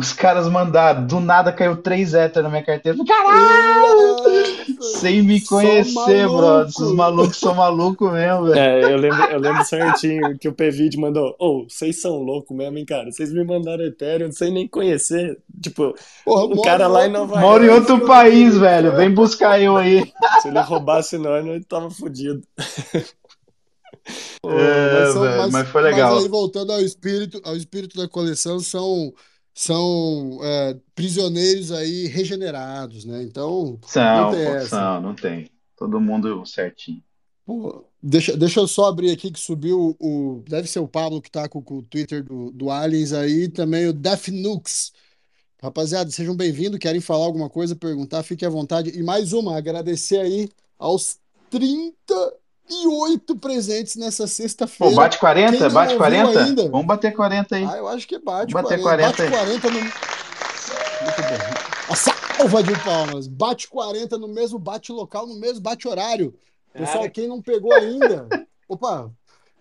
Os 0.01 0.15
caras 0.15 0.49
mandaram, 0.49 1.07
do 1.07 1.21
nada 1.21 1.53
caiu 1.53 1.77
três 1.77 2.15
héteros 2.15 2.45
na 2.45 2.49
minha 2.49 2.65
carteira. 2.65 2.97
Caralho! 3.07 4.81
Sem 4.81 5.21
me 5.21 5.43
conhecer, 5.43 6.27
brother. 6.27 6.69
Esses 6.71 6.93
malucos 6.93 7.37
são 7.37 7.55
malucos 7.55 8.11
mesmo, 8.11 8.47
velho. 8.47 8.59
É, 8.59 8.95
eu 8.95 8.97
lembro, 8.97 9.23
eu 9.25 9.39
lembro 9.39 9.63
certinho 9.63 10.39
que 10.39 10.49
o 10.49 10.55
PVD 10.55 10.97
mandou: 10.97 11.37
Ô, 11.39 11.49
oh, 11.49 11.67
vocês 11.69 12.01
são 12.01 12.17
loucos 12.17 12.57
mesmo, 12.57 12.79
hein, 12.79 12.87
cara? 12.87 13.13
Vocês 13.13 13.31
me 13.31 13.45
mandaram 13.45 13.85
Ethereum 13.85 14.33
sem 14.33 14.51
nem 14.51 14.67
conhecer. 14.67 15.37
Tipo, 15.63 15.95
Porra, 16.25 16.45
o 16.45 16.63
cara 16.63 16.87
lá 16.87 17.07
em 17.07 17.11
Nova 17.11 17.35
York. 17.35 17.47
Mora 17.47 17.67
em 17.67 17.69
outro 17.69 18.01
país, 18.07 18.57
velho. 18.57 18.97
Vem 18.97 19.13
buscar 19.13 19.61
eu 19.61 19.77
aí. 19.77 20.11
Se 20.41 20.49
ele 20.49 20.61
roubasse 20.61 21.19
nós, 21.19 21.45
nós 21.45 21.63
tava 21.69 21.91
fodido. 21.91 22.41
É, 24.47 25.01
mas, 25.01 25.13
são, 25.13 25.23
mas, 25.23 25.53
mas, 25.53 25.69
foi 25.69 25.83
legal. 25.83 26.15
Mas 26.15 26.25
aí, 26.25 26.31
voltando 26.31 26.73
ao 26.73 26.81
espírito, 26.81 27.39
ao 27.45 27.55
espírito 27.55 27.99
da 27.99 28.09
coleção, 28.09 28.59
são 28.61 29.13
são 29.61 30.39
é, 30.43 30.75
prisioneiros 30.95 31.71
aí 31.71 32.07
regenerados, 32.07 33.05
né? 33.05 33.23
Então. 33.23 33.79
São, 33.87 34.03
não 34.03 34.31
tem, 34.31 34.41
essa. 34.41 34.69
São, 34.69 35.01
não 35.03 35.15
tem. 35.15 35.51
Todo 35.77 36.01
mundo 36.01 36.47
certinho. 36.47 37.03
Pô, 37.45 37.85
deixa, 38.03 38.35
deixa 38.35 38.59
eu 38.59 38.67
só 38.67 38.87
abrir 38.87 39.11
aqui 39.11 39.31
que 39.31 39.39
subiu 39.39 39.95
o. 40.01 40.43
Deve 40.49 40.67
ser 40.67 40.79
o 40.79 40.89
Pablo 40.89 41.21
que 41.21 41.31
tá 41.31 41.47
com, 41.47 41.61
com 41.61 41.77
o 41.77 41.83
Twitter 41.83 42.25
do, 42.25 42.51
do 42.51 42.71
Aliens 42.71 43.13
aí, 43.13 43.51
também 43.51 43.87
o 43.87 43.93
Def 43.93 44.29
Nux. 44.29 44.95
Rapaziada, 45.63 46.11
sejam 46.11 46.35
bem-vindos. 46.35 46.79
Querem 46.79 47.03
falar 47.03 47.27
alguma 47.27 47.51
coisa, 47.51 47.77
perguntar, 47.77 48.23
fiquem 48.23 48.49
à 48.49 48.51
vontade. 48.51 48.99
E 48.99 49.03
mais 49.03 49.35
uma, 49.35 49.59
agradecer 49.59 50.21
aí 50.21 50.49
aos 50.79 51.19
30 51.51 52.40
e 52.71 52.87
oito 52.87 53.37
presentes 53.37 53.97
nessa 53.97 54.27
sexta-feira. 54.27 54.93
Pô, 54.93 54.97
bate 54.97 55.19
40? 55.19 55.71
Bate 55.71 55.97
40? 55.97 56.41
Ainda, 56.45 56.69
Vamos 56.69 56.87
bater 56.87 57.15
40 57.15 57.57
aí. 57.57 57.65
Ah, 57.65 57.77
eu 57.77 57.89
acho 57.89 58.07
que 58.07 58.19
bate 58.19 58.53
bater 58.53 58.81
40. 58.81 59.29
40 59.29 59.31
bate 59.31 59.69
40 59.69 59.71
no... 59.71 59.81
Muito 59.81 61.23
bom. 61.23 61.93
A 61.93 61.97
salva 61.97 62.63
de 62.63 62.79
palmas. 62.85 63.27
Bate 63.27 63.69
40 63.69 64.19
no 64.19 64.29
mesmo 64.29 64.59
bate 64.59 64.93
local, 64.93 65.27
no 65.27 65.35
mesmo 65.39 65.61
bate 65.61 65.89
horário. 65.89 66.35
Pessoal, 66.73 67.11
quem 67.11 67.27
não 67.27 67.43
pegou 67.43 67.73
ainda... 67.73 68.29
Opa, 68.69 69.11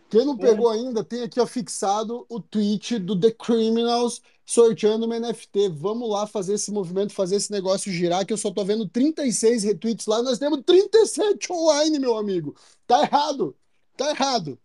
quem 0.09 0.25
não 0.25 0.35
pegou 0.35 0.69
ainda, 0.69 1.03
tem 1.03 1.21
aqui 1.21 1.39
ó, 1.39 1.45
fixado 1.45 2.25
o 2.27 2.39
tweet 2.39 2.97
do 2.97 3.19
The 3.19 3.31
Criminals 3.31 4.21
sorteando 4.43 5.05
uma 5.05 5.19
NFT. 5.19 5.69
Vamos 5.69 6.09
lá 6.09 6.25
fazer 6.25 6.55
esse 6.55 6.71
movimento, 6.71 7.13
fazer 7.13 7.35
esse 7.35 7.51
negócio 7.51 7.91
girar, 7.91 8.25
que 8.25 8.33
eu 8.33 8.37
só 8.37 8.49
tô 8.49 8.65
vendo 8.65 8.89
36 8.89 9.63
retweets 9.63 10.07
lá, 10.07 10.23
nós 10.23 10.39
temos 10.39 10.61
37 10.65 11.53
online, 11.53 11.99
meu 11.99 12.17
amigo. 12.17 12.55
Tá 12.89 13.03
errado. 13.03 13.55
Tá 13.95 14.09
errado. 14.09 14.59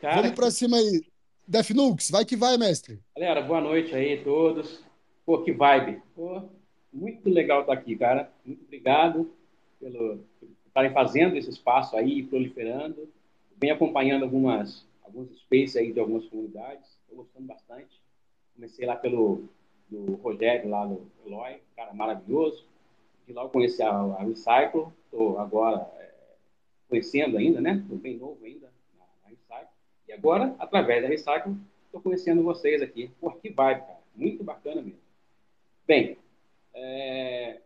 Cara, 0.00 0.22
Vamos 0.22 0.36
pra 0.36 0.50
cima 0.50 0.78
aí. 0.78 1.02
Defnux, 1.46 2.10
vai 2.10 2.24
que 2.24 2.36
vai, 2.36 2.56
mestre. 2.56 3.00
Galera, 3.14 3.42
boa 3.42 3.60
noite 3.60 3.94
aí 3.94 4.20
a 4.20 4.24
todos. 4.24 4.82
Pô, 5.26 5.42
que 5.42 5.52
vibe. 5.52 6.00
Pô, 6.14 6.42
muito 6.92 7.28
legal 7.28 7.62
estar 7.62 7.72
aqui, 7.74 7.96
cara. 7.96 8.32
Muito 8.46 8.64
obrigado 8.64 9.30
pelo 9.78 10.20
estarem 10.66 10.92
fazendo 10.92 11.36
esse 11.36 11.50
espaço 11.50 11.96
aí, 11.96 12.22
proliferando 12.22 13.08
venho 13.60 13.74
acompanhando 13.74 14.24
algumas, 14.24 14.86
alguns 15.04 15.28
spaces 15.40 15.76
aí 15.76 15.92
de 15.92 16.00
algumas 16.00 16.24
comunidades, 16.26 16.86
estou 17.02 17.24
gostando 17.24 17.46
bastante. 17.46 18.00
Comecei 18.54 18.86
lá 18.86 18.96
pelo 18.96 19.48
do 19.88 20.16
Rogério, 20.16 20.68
lá 20.68 20.86
no 20.86 21.10
Eloy, 21.26 21.60
cara 21.74 21.92
maravilhoso. 21.92 22.64
De 23.26 23.32
lá 23.32 23.42
eu 23.42 23.48
conheci 23.48 23.82
a, 23.82 23.90
a 23.90 24.22
Recycle, 24.22 24.88
estou 25.04 25.38
agora 25.38 25.90
é, 25.98 26.07
conhecendo 26.88 27.36
ainda, 27.36 27.60
né? 27.60 27.80
Estou 27.82 27.98
bem 27.98 28.16
novo 28.16 28.44
ainda 28.44 28.72
na, 28.98 29.04
na 29.22 29.28
Recycle. 29.28 29.68
E 30.08 30.12
agora, 30.12 30.54
através 30.58 31.02
da 31.02 31.08
Recycle, 31.08 31.56
estou 31.86 32.00
conhecendo 32.00 32.42
vocês 32.42 32.80
aqui. 32.82 33.10
Pô, 33.20 33.30
que 33.32 33.50
vibe, 33.50 33.80
cara. 33.80 33.98
Muito 34.14 34.42
bacana 34.42 34.82
mesmo. 34.82 35.00
Bem, 35.86 36.16
é, 36.74 37.60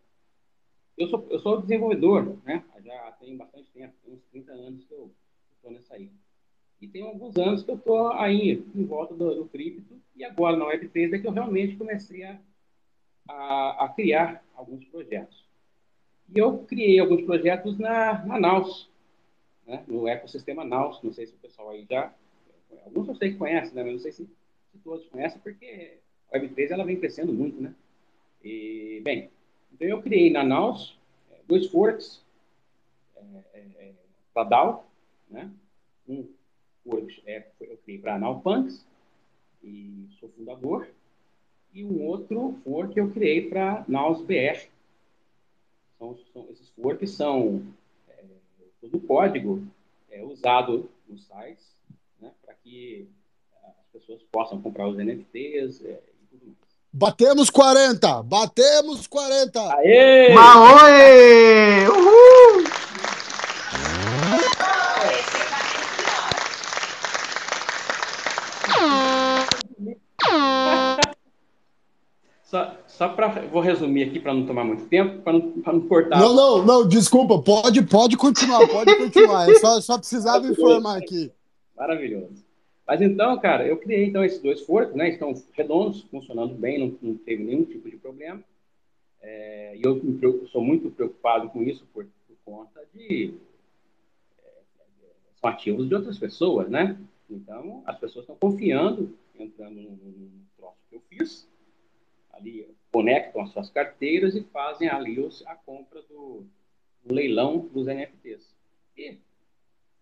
eu, 0.97 1.09
sou, 1.09 1.27
eu 1.31 1.39
sou 1.39 1.61
desenvolvedor, 1.61 2.39
né? 2.45 2.65
Já 2.85 3.13
tenho 3.13 3.37
bastante 3.37 3.69
tempo, 3.73 3.95
uns 4.07 4.23
30 4.31 4.53
anos 4.53 4.85
que 4.85 4.93
eu 4.93 5.11
estou 5.57 5.71
nessa 5.71 5.95
aí. 5.95 6.11
E 6.81 6.89
tem 6.89 7.03
alguns 7.03 7.37
anos 7.37 7.63
que 7.63 7.71
eu 7.71 7.77
estou 7.77 8.13
aí 8.13 8.65
em 8.75 8.85
volta 8.85 9.15
do, 9.15 9.35
do 9.37 9.47
cripto 9.47 10.01
e 10.17 10.25
agora 10.25 10.57
na 10.57 10.67
Web3 10.67 11.15
é 11.15 11.19
que 11.19 11.27
eu 11.27 11.33
realmente 11.33 11.77
comecei 11.77 12.25
a, 12.25 12.39
a, 13.29 13.85
a, 13.85 13.89
criar 13.91 14.45
alguns 14.55 14.85
projetos. 14.87 15.45
E 16.35 16.39
eu 16.39 16.59
criei 16.65 16.99
alguns 16.99 17.23
projetos 17.23 17.79
na, 17.79 18.25
na 18.25 18.41
Naus, 18.41 18.91
né? 19.67 19.85
no 19.87 20.09
ecossistema 20.09 20.65
Naus. 20.65 21.03
Não 21.03 21.13
sei 21.13 21.27
se 21.27 21.35
o 21.35 21.39
pessoal 21.39 21.71
aí 21.71 21.87
já... 21.89 22.13
Alguns 22.85 23.09
eu 23.09 23.15
sei 23.17 23.33
que 23.33 23.39
conhecem, 23.39 23.75
né? 23.75 23.83
mas 23.83 23.93
não 23.93 24.01
sei 24.01 24.13
se, 24.13 24.25
se 24.25 24.79
todos 24.83 25.07
conhecem, 25.09 25.41
porque 25.43 25.99
a 26.33 26.39
Web3 26.39 26.71
ela 26.71 26.85
vem 26.85 26.99
crescendo 26.99 27.33
muito, 27.33 27.61
né? 27.61 27.75
E, 28.43 29.01
bem, 29.05 29.31
então 29.73 29.87
eu 29.87 30.03
criei 30.03 30.31
na 30.31 30.43
Naus 30.43 30.99
é, 31.31 31.39
dois 31.47 31.67
forks 31.69 32.25
é, 33.15 33.21
é, 33.53 33.59
é 33.59 33.93
para 34.33 34.49
DAO, 34.49 34.87
né? 35.31 35.51
Um 36.09 36.27
foi, 36.85 37.07
é, 37.27 37.47
eu 37.61 37.77
criei 37.79 38.01
para 38.01 38.35
Punks 38.35 38.85
e 39.63 40.09
sou 40.19 40.29
fundador, 40.31 40.89
e 41.73 41.85
um 41.85 42.03
outro 42.03 42.59
for 42.65 42.89
que 42.89 43.01
eu 43.01 43.11
criei 43.11 43.49
para 43.49 43.85
Naus 43.89 44.21
BR. 44.23 44.69
Esses 46.51 46.69
forks 46.71 47.11
são 47.13 47.63
todo 48.83 48.97
o 48.97 49.01
código 49.01 49.63
é, 50.11 50.23
usado 50.25 50.91
nos 51.09 51.25
sites 51.25 51.67
né, 52.21 52.31
para 52.45 52.55
que 52.55 53.09
as 53.65 53.87
pessoas 53.93 54.21
possam 54.31 54.61
comprar 54.61 54.89
os 54.89 54.97
NFTs 54.97 55.85
é, 55.85 56.01
e 56.21 56.27
tudo 56.27 56.47
mais. 56.47 56.57
Batemos 56.93 57.49
40! 57.49 58.23
Batemos 58.25 59.07
40! 59.07 59.77
Aê! 59.77 60.35
Maoi! 60.35 61.89
Uhul! 61.89 62.52
Só, 72.93 73.09
para 73.09 73.29
vou 73.47 73.63
resumir 73.63 74.03
aqui 74.05 74.21
para 74.21 74.35
não 74.35 74.47
tomar 74.47 74.65
muito 74.65 74.85
tempo, 74.87 75.23
para 75.23 75.33
não, 75.33 75.41
não 75.41 75.89
cortar. 75.89 76.21
Não, 76.21 76.35
não, 76.35 76.65
não, 76.65 76.87
desculpa, 76.89 77.41
pode, 77.41 77.83
pode 77.83 78.19
continuar, 78.19 78.69
pode 78.69 78.95
continuar. 78.97 79.49
Eu 79.49 79.59
só, 79.59 79.81
só 79.81 79.99
precisava 79.99 80.47
informar 80.47 80.99
aqui. 80.99 81.33
Maravilhoso. 81.75 82.45
Mas 82.87 83.01
então, 83.01 83.39
cara, 83.41 83.67
eu 83.67 83.79
criei 83.79 84.05
então 84.05 84.23
esses 84.23 84.43
dois 84.43 84.61
forcos, 84.61 84.95
né? 84.95 85.09
Estão 85.09 85.33
redondos, 85.53 86.03
funcionando 86.11 86.55
bem, 86.55 86.79
não, 86.79 86.99
não 87.01 87.17
teve 87.17 87.43
nenhum 87.43 87.65
tipo 87.65 87.89
de 87.89 87.97
problema. 87.97 88.45
É, 89.23 89.75
e 89.77 89.81
eu 89.83 89.95
me 89.95 90.21
sou 90.49 90.63
muito 90.63 90.91
preocupado 90.91 91.49
com 91.49 91.63
isso 91.63 91.87
por, 91.95 92.05
por 92.05 92.37
conta 92.45 92.85
de 92.93 93.33
é, 94.39 94.51
são 95.41 95.49
ativos 95.49 95.89
de 95.89 95.95
outras 95.95 96.19
pessoas, 96.19 96.69
né? 96.69 96.99
Então, 97.31 97.83
as 97.87 97.99
pessoas 97.99 98.25
estão 98.25 98.37
confiando, 98.37 99.17
entrando 99.39 99.77
no, 99.77 99.91
no 99.93 100.31
troço 100.59 100.77
que 100.91 100.97
eu 100.97 101.03
fiz, 101.09 101.49
ali 102.35 102.67
conectam 102.93 103.43
as 103.43 103.51
suas 103.51 103.71
carteiras 103.71 104.37
e 104.37 104.43
fazem 104.45 104.89
ali 104.89 105.19
os, 105.19 105.45
a 105.47 105.55
compra 105.55 106.03
do, 106.03 106.45
do 107.03 107.15
leilão 107.15 107.67
dos 107.73 107.87
NFTs. 107.87 108.55
E 108.97 109.03
está 109.09 109.21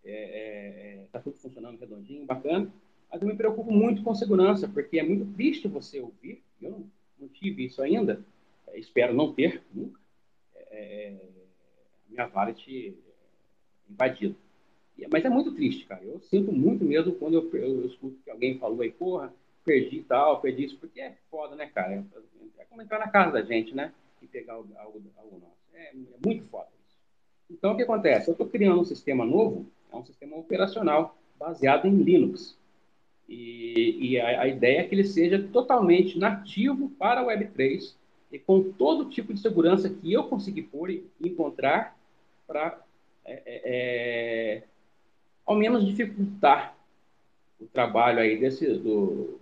é, 0.05 0.13
é, 0.13 0.95
é 0.97 1.07
tá 1.13 1.21
tudo 1.21 1.37
funcionando 1.37 1.79
redondinho, 1.79 2.27
bacana. 2.27 2.71
Mas 3.11 3.23
eu 3.23 3.29
me 3.29 3.37
preocupo 3.37 3.73
muito 3.73 4.03
com 4.03 4.15
segurança, 4.15 4.69
porque 4.69 4.99
é 4.99 5.03
muito 5.03 5.33
triste 5.35 5.69
você 5.69 6.01
ouvir, 6.01 6.43
eu 6.61 6.71
não, 6.71 6.91
não 7.19 7.29
tive 7.29 7.65
isso 7.65 7.83
ainda, 7.83 8.25
é, 8.69 8.79
espero 8.79 9.15
não 9.15 9.33
ter 9.33 9.63
nunca, 9.73 10.01
é, 10.55 11.15
minha 12.09 12.29
wallet 12.29 12.97
invadida. 13.89 14.35
Mas 15.11 15.25
é 15.25 15.31
muito 15.31 15.55
triste, 15.55 15.87
cara. 15.87 16.05
Eu 16.05 16.21
sinto 16.21 16.53
muito 16.53 16.85
mesmo 16.85 17.15
quando 17.15 17.35
eu, 17.35 17.51
eu, 17.55 17.81
eu 17.81 17.87
escuto 17.87 18.19
que 18.23 18.31
alguém 18.31 18.59
falou 18.59 18.83
aí, 18.83 18.93
porra, 18.93 19.33
perdi 19.65 20.03
tal, 20.03 20.41
perdi 20.41 20.65
isso, 20.65 20.79
porque 20.79 21.01
é 21.01 21.17
foda, 21.31 21.55
né, 21.55 21.67
cara? 21.67 22.05
É, 22.59 22.65
como 22.65 22.83
entrar 22.83 22.99
na 22.99 23.09
casa 23.09 23.33
da 23.33 23.43
gente, 23.43 23.75
né? 23.75 23.93
E 24.23 24.27
pegar 24.27 24.55
algo, 24.55 24.69
algo, 24.77 25.01
nosso. 25.01 25.57
É, 25.75 25.89
é, 25.89 25.95
muito 26.25 26.45
foda 26.49 26.69
isso. 26.87 26.99
Então, 27.51 27.73
o 27.73 27.77
que 27.77 27.83
acontece? 27.83 28.29
Eu 28.29 28.33
estou 28.33 28.49
criando 28.49 28.81
um 28.81 28.85
sistema 28.85 29.25
novo, 29.25 29.67
é 29.93 29.97
um 29.97 30.05
sistema 30.05 30.37
operacional 30.37 31.17
baseado 31.39 31.87
em 31.87 31.97
Linux. 31.97 32.59
E, 33.29 34.11
e 34.11 34.21
a, 34.21 34.43
a, 34.43 34.49
ideia 34.49 34.81
é 34.81 34.85
que 34.85 34.95
ele 34.95 35.05
seja 35.05 35.41
totalmente 35.53 36.19
nativo 36.19 36.91
para 36.99 37.21
a 37.21 37.25
Web3 37.25 37.95
e 38.31 38.39
com 38.39 38.73
todo 38.73 39.09
tipo 39.09 39.33
de 39.33 39.41
segurança 39.41 39.89
que 39.89 40.13
eu 40.13 40.25
conseguir 40.25 40.63
pôr 40.63 40.91
e 40.91 41.07
encontrar 41.21 41.97
para, 42.47 42.81
é, 43.25 43.33
é, 43.33 43.63
é, 43.65 44.63
ao 45.47 45.57
menos, 45.57 45.87
dificultar 45.87 46.77
o 47.61 47.67
trabalho 47.67 48.19
aí 48.19 48.39
desse, 48.39 48.67
do 48.79 49.40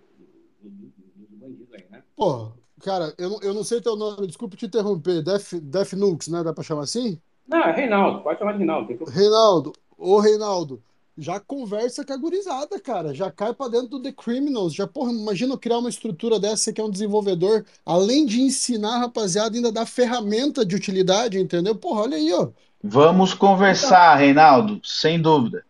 bandido 1.49 1.75
aí, 1.75 1.85
né? 1.91 2.03
Pô, 2.17 2.53
cara, 2.83 3.15
eu, 3.19 3.39
eu 3.43 3.55
não 3.55 3.65
sei 3.65 3.81
teu 3.81 3.97
nome, 3.97 4.27
desculpa 4.27 4.57
te 4.57 4.67
interromper, 4.67 5.23
Def, 5.23 5.55
Def 5.55 5.93
Nux, 5.95 6.29
né? 6.29 6.43
Dá 6.43 6.53
para 6.53 6.65
chamar 6.65 6.83
assim? 6.83 7.21
Não, 7.47 7.63
é 7.63 7.73
Reinaldo, 7.73 8.21
pode 8.21 8.39
chamar 8.39 8.53
de 8.53 8.59
Reinaldo. 8.59 9.05
Reinaldo, 9.07 9.73
ô 9.97 10.21
Reinaldo, 10.21 10.83
já 11.17 11.41
conversa 11.41 12.05
com 12.05 12.13
a 12.13 12.17
gurizada, 12.17 12.79
cara. 12.79 13.13
Já 13.13 13.31
cai 13.31 13.53
para 13.53 13.73
dentro 13.73 13.89
do 13.89 14.03
The 14.03 14.13
Criminals. 14.13 14.75
Já, 14.75 14.87
porra, 14.87 15.11
imagina 15.11 15.59
criar 15.59 15.79
uma 15.79 15.89
estrutura 15.89 16.39
dessa, 16.39 16.57
você 16.65 16.73
que 16.73 16.81
é 16.81 16.85
um 16.85 16.91
desenvolvedor, 16.91 17.65
além 17.85 18.25
de 18.25 18.41
ensinar 18.41 18.97
a 18.97 18.99
rapaziada, 19.01 19.57
ainda 19.57 19.73
dá 19.73 19.85
ferramenta 19.85 20.65
de 20.65 20.77
utilidade, 20.77 21.41
entendeu? 21.41 21.75
Porra, 21.75 22.03
olha 22.03 22.17
aí, 22.17 22.33
ó. 22.33 22.49
Vamos 22.83 23.35
conversar, 23.35 24.15
então, 24.15 24.19
Reinaldo, 24.19 24.81
sem 24.85 25.21
dúvida. 25.21 25.65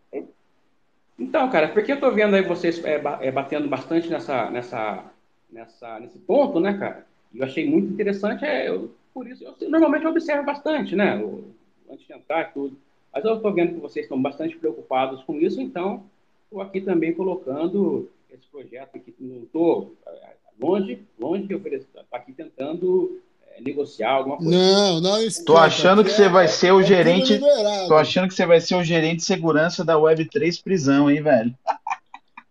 Então, 1.18 1.50
cara, 1.50 1.68
porque 1.68 1.92
eu 1.92 2.00
tô 2.00 2.10
vendo 2.12 2.36
aí 2.36 2.42
vocês 2.42 2.84
é, 2.84 3.02
é, 3.20 3.32
batendo 3.32 3.66
bastante 3.66 4.08
nessa, 4.08 4.50
nessa, 4.50 5.04
nessa, 5.50 5.98
nesse 6.00 6.18
ponto, 6.18 6.60
né, 6.60 6.76
cara? 6.76 7.06
E 7.32 7.38
eu 7.38 7.44
achei 7.44 7.68
muito 7.68 7.92
interessante, 7.92 8.44
é, 8.44 8.68
eu, 8.68 8.94
por 9.12 9.26
isso, 9.26 9.44
eu, 9.44 9.70
normalmente 9.70 10.04
eu 10.04 10.10
observo 10.10 10.44
bastante, 10.44 10.94
né? 10.94 11.16
O, 11.22 11.44
antes 11.90 12.06
de 12.06 12.12
entrar 12.12 12.52
tudo. 12.52 12.76
Mas 13.12 13.24
eu 13.24 13.36
estou 13.36 13.52
vendo 13.52 13.74
que 13.74 13.80
vocês 13.80 14.04
estão 14.04 14.20
bastante 14.20 14.56
preocupados 14.56 15.22
com 15.24 15.34
isso, 15.34 15.60
então 15.60 16.04
estou 16.44 16.60
aqui 16.60 16.80
também 16.80 17.12
colocando 17.12 18.08
esse 18.30 18.46
projeto 18.46 18.96
aqui. 18.96 19.14
Não 19.18 19.42
estou 19.42 19.94
é, 20.06 20.30
longe, 20.60 21.02
longe 21.18 21.46
de 21.46 21.54
oferecer, 21.54 21.86
estou 21.86 22.04
aqui 22.12 22.32
tentando 22.32 23.20
é, 23.54 23.60
negociar 23.60 24.12
alguma 24.12 24.36
coisa. 24.36 24.50
Não, 24.50 25.00
não 25.00 25.22
Estou 25.22 25.56
achando 25.56 26.04
que 26.04 26.10
você 26.10 26.24
é, 26.24 26.28
vai 26.28 26.48
ser 26.48 26.72
o 26.72 26.80
é 26.80 26.84
gerente. 26.84 27.34
Estou 27.34 27.96
achando 27.96 28.28
que 28.28 28.34
você 28.34 28.46
vai 28.46 28.60
ser 28.60 28.76
o 28.76 28.84
gerente 28.84 29.18
de 29.18 29.24
segurança 29.24 29.84
da 29.84 29.94
Web3 29.94 30.62
prisão, 30.62 31.10
hein, 31.10 31.22
velho? 31.22 31.54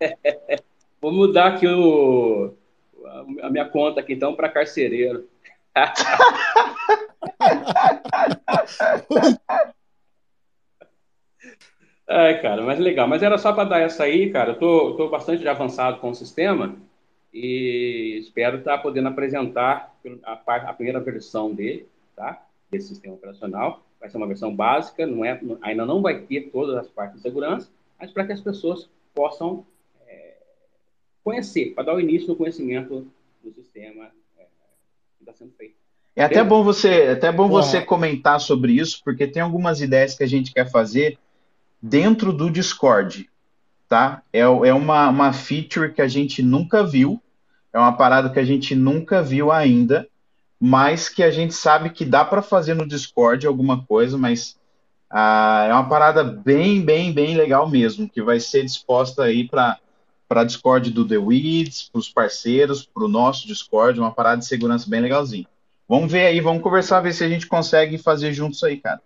Vou 1.00 1.12
mudar 1.12 1.54
aqui 1.54 1.68
o, 1.68 2.52
a 3.42 3.50
minha 3.50 3.66
conta 3.66 4.00
aqui 4.00 4.14
então 4.14 4.36
para 4.36 4.50
carcereiro. 4.50 5.28
É, 12.10 12.36
cara, 12.36 12.64
mas 12.64 12.80
legal. 12.80 13.06
Mas 13.06 13.22
era 13.22 13.38
só 13.38 13.52
para 13.52 13.68
dar 13.68 13.82
essa 13.82 14.06
aí, 14.06 14.32
cara. 14.32 14.52
Eu 14.52 14.60
tô, 14.60 14.96
tô 14.96 15.10
bastante 15.10 15.46
avançado 15.46 16.00
com 16.00 16.10
o 16.10 16.16
sistema 16.16 16.78
e 17.34 18.18
espero 18.20 18.60
estar 18.60 18.78
tá 18.78 18.82
podendo 18.82 19.10
apresentar 19.10 19.94
a, 20.24 20.34
a, 20.34 20.74
primeira 20.74 21.02
versão 21.02 21.54
dele, 21.54 21.86
tá? 22.16 22.42
Desse 22.72 22.88
sistema 22.88 23.16
operacional. 23.16 23.84
Vai 24.00 24.10
ser 24.10 24.18
uma 24.18 24.28
versão 24.28 24.56
básica, 24.56 25.06
não 25.06 25.26
é, 25.26 25.40
ainda 25.62 25.86
não 25.86 26.02
vai 26.02 26.22
ter 26.22 26.50
todas 26.50 26.78
as 26.78 26.88
partes 26.88 27.18
de 27.18 27.24
segurança, 27.24 27.70
mas 28.00 28.12
para 28.12 28.26
que 28.26 28.32
as 28.32 28.42
pessoas 28.42 28.90
possam 29.14 29.66
conhecer, 31.28 31.74
para 31.76 31.84
dar 31.84 31.96
o 31.96 32.00
início 32.00 32.30
no 32.30 32.38
conhecimento 32.38 33.06
do 33.44 33.52
sistema 33.52 34.06
é, 34.38 34.44
que 35.18 35.24
está 35.24 35.34
sendo 35.34 35.52
feito. 35.58 35.76
É 36.16 36.24
até 36.24 36.42
bom 36.42 36.64
você, 36.64 36.88
é 36.88 37.12
até 37.12 37.30
bom 37.34 37.50
você 37.50 37.82
comentar 37.82 38.40
sobre 38.40 38.72
isso, 38.72 39.02
porque 39.04 39.28
tem 39.28 39.42
algumas 39.42 39.82
ideias 39.82 40.16
que 40.16 40.24
a 40.24 40.28
gente 40.28 40.54
quer 40.54 40.72
fazer 40.72 41.20
dentro 41.82 42.32
do 42.32 42.50
Discord, 42.50 43.30
tá? 43.90 44.24
É, 44.32 44.40
é 44.40 44.74
uma, 44.74 45.10
uma 45.10 45.34
feature 45.34 45.94
que 45.94 46.02
a 46.02 46.08
gente 46.08 46.42
nunca 46.42 46.82
viu, 46.82 47.22
é 47.74 47.78
uma 47.78 47.98
parada 47.98 48.30
que 48.30 48.40
a 48.40 48.46
gente 48.46 48.74
nunca 48.74 49.22
viu 49.22 49.52
ainda, 49.52 50.08
mas 50.58 51.10
que 51.10 51.22
a 51.22 51.30
gente 51.30 51.54
sabe 51.54 51.90
que 51.90 52.06
dá 52.06 52.24
para 52.24 52.42
fazer 52.42 52.74
no 52.74 52.88
Discord 52.88 53.46
alguma 53.46 53.86
coisa, 53.86 54.18
mas 54.18 54.58
ah, 55.10 55.68
é 55.70 55.74
uma 55.74 55.90
parada 55.90 56.24
bem, 56.24 56.82
bem, 56.82 57.12
bem 57.12 57.36
legal 57.36 57.70
mesmo, 57.70 58.08
que 58.08 58.22
vai 58.22 58.40
ser 58.40 58.64
disposta 58.64 59.24
aí 59.24 59.46
para 59.46 59.78
para 60.28 60.44
Discord 60.44 60.92
do 60.92 61.08
The 61.08 61.18
Weeds, 61.18 61.90
para 61.90 62.00
os 62.00 62.10
parceiros, 62.10 62.86
para 62.86 63.06
o 63.06 63.08
nosso 63.08 63.48
Discord, 63.48 64.00
uma 64.00 64.12
parada 64.12 64.40
de 64.40 64.46
segurança 64.46 64.90
bem 64.90 65.02
legalzinha. 65.02 65.48
Vamos 65.88 66.12
ver 66.12 66.26
aí, 66.26 66.42
vamos 66.42 66.62
conversar, 66.62 67.00
ver 67.00 67.14
se 67.14 67.24
a 67.24 67.30
gente 67.30 67.48
consegue 67.48 67.98
fazer 67.98 68.34
juntos 68.34 68.62
aí, 68.64 68.78
cara. 68.78 69.02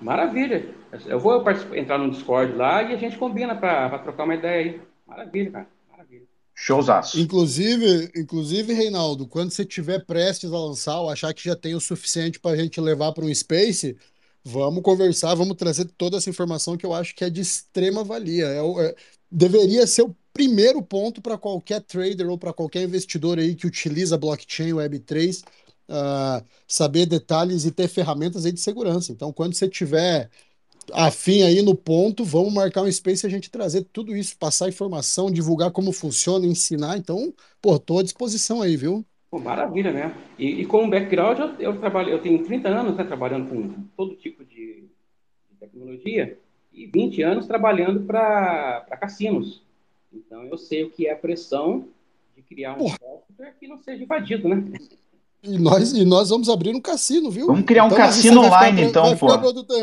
Maravilha. 0.00 0.74
Eu 1.06 1.18
vou 1.18 1.42
entrar 1.74 1.98
no 1.98 2.10
Discord 2.10 2.54
lá 2.54 2.82
e 2.82 2.94
a 2.94 2.96
gente 2.96 3.16
combina 3.16 3.54
para 3.54 3.98
trocar 3.98 4.24
uma 4.24 4.34
ideia 4.34 4.64
aí. 4.64 4.80
Maravilha, 5.06 5.50
cara. 5.50 5.66
Maravilha. 5.90 6.24
Showzaço. 6.54 7.18
Inclusive, 7.18 8.10
inclusive, 8.14 8.72
Reinaldo, 8.72 9.26
quando 9.26 9.50
você 9.50 9.64
tiver 9.64 10.04
prestes 10.04 10.52
a 10.52 10.58
lançar 10.58 11.00
ou 11.00 11.10
achar 11.10 11.32
que 11.32 11.44
já 11.44 11.56
tem 11.56 11.74
o 11.74 11.80
suficiente 11.80 12.38
para 12.38 12.52
a 12.52 12.56
gente 12.56 12.80
levar 12.80 13.12
para 13.12 13.24
um 13.24 13.34
Space, 13.34 13.96
vamos 14.44 14.82
conversar, 14.82 15.34
vamos 15.34 15.56
trazer 15.56 15.86
toda 15.96 16.16
essa 16.16 16.30
informação 16.30 16.76
que 16.76 16.86
eu 16.86 16.94
acho 16.94 17.14
que 17.14 17.24
é 17.24 17.30
de 17.30 17.40
extrema 17.40 18.04
valia. 18.04 18.46
É, 18.46 18.58
é 18.58 18.94
deveria 19.30 19.86
ser 19.86 20.02
o 20.02 20.16
primeiro 20.32 20.82
ponto 20.82 21.22
para 21.22 21.38
qualquer 21.38 21.80
trader 21.80 22.28
ou 22.28 22.36
para 22.36 22.52
qualquer 22.52 22.82
investidor 22.82 23.38
aí 23.38 23.54
que 23.54 23.66
utiliza 23.66 24.18
blockchain 24.18 24.72
Web3 24.72 25.42
uh, 25.88 26.44
saber 26.68 27.06
detalhes 27.06 27.64
e 27.64 27.70
ter 27.70 27.88
ferramentas 27.88 28.44
aí 28.44 28.52
de 28.52 28.60
segurança. 28.60 29.12
Então, 29.12 29.32
quando 29.32 29.54
você 29.54 29.68
tiver 29.68 30.28
afim 30.92 31.42
aí 31.42 31.62
no 31.62 31.74
ponto, 31.74 32.24
vamos 32.24 32.52
marcar 32.52 32.82
um 32.82 32.92
space 32.92 33.26
e 33.26 33.28
a 33.28 33.30
gente 33.30 33.50
trazer 33.50 33.86
tudo 33.92 34.16
isso, 34.16 34.36
passar 34.38 34.68
informação, 34.68 35.30
divulgar 35.30 35.70
como 35.70 35.92
funciona, 35.92 36.46
ensinar. 36.46 36.96
Então, 36.98 37.32
pô, 37.60 37.78
tô 37.78 37.98
à 37.98 38.02
disposição 38.02 38.62
aí, 38.62 38.76
viu? 38.76 39.04
Pô, 39.30 39.38
maravilha, 39.38 39.92
né? 39.92 40.14
E, 40.38 40.60
e 40.60 40.66
com 40.66 40.88
background, 40.88 41.38
eu, 41.38 41.72
eu, 41.72 41.80
trabalho, 41.80 42.10
eu 42.10 42.22
tenho 42.22 42.44
30 42.44 42.68
anos 42.68 42.96
né, 42.96 43.04
trabalhando 43.04 43.48
com 43.48 43.82
todo 43.96 44.14
tipo 44.16 44.44
de 44.44 44.84
tecnologia 45.58 46.38
e 46.76 46.86
20 46.86 47.22
anos 47.22 47.46
trabalhando 47.46 48.00
para 48.02 48.84
cassinos. 49.00 49.62
Então, 50.12 50.44
eu 50.44 50.58
sei 50.58 50.84
o 50.84 50.90
que 50.90 51.06
é 51.06 51.12
a 51.12 51.16
pressão 51.16 51.88
de 52.36 52.42
criar 52.42 52.74
um 52.74 52.78
Porra. 52.78 52.98
software 53.00 53.54
que 53.58 53.66
não 53.66 53.78
seja 53.78 54.04
invadido, 54.04 54.48
né? 54.48 54.62
E 55.42 55.58
nós, 55.58 55.92
e 55.92 56.04
nós 56.04 56.28
vamos 56.28 56.48
abrir 56.48 56.74
um 56.74 56.80
cassino, 56.80 57.30
viu? 57.30 57.46
Vamos 57.46 57.64
criar 57.64 57.84
um 57.84 57.86
então, 57.86 57.98
cassino 57.98 58.40
online, 58.42 58.90
pra, 58.90 58.90
então, 58.90 59.16
pô. 59.16 59.26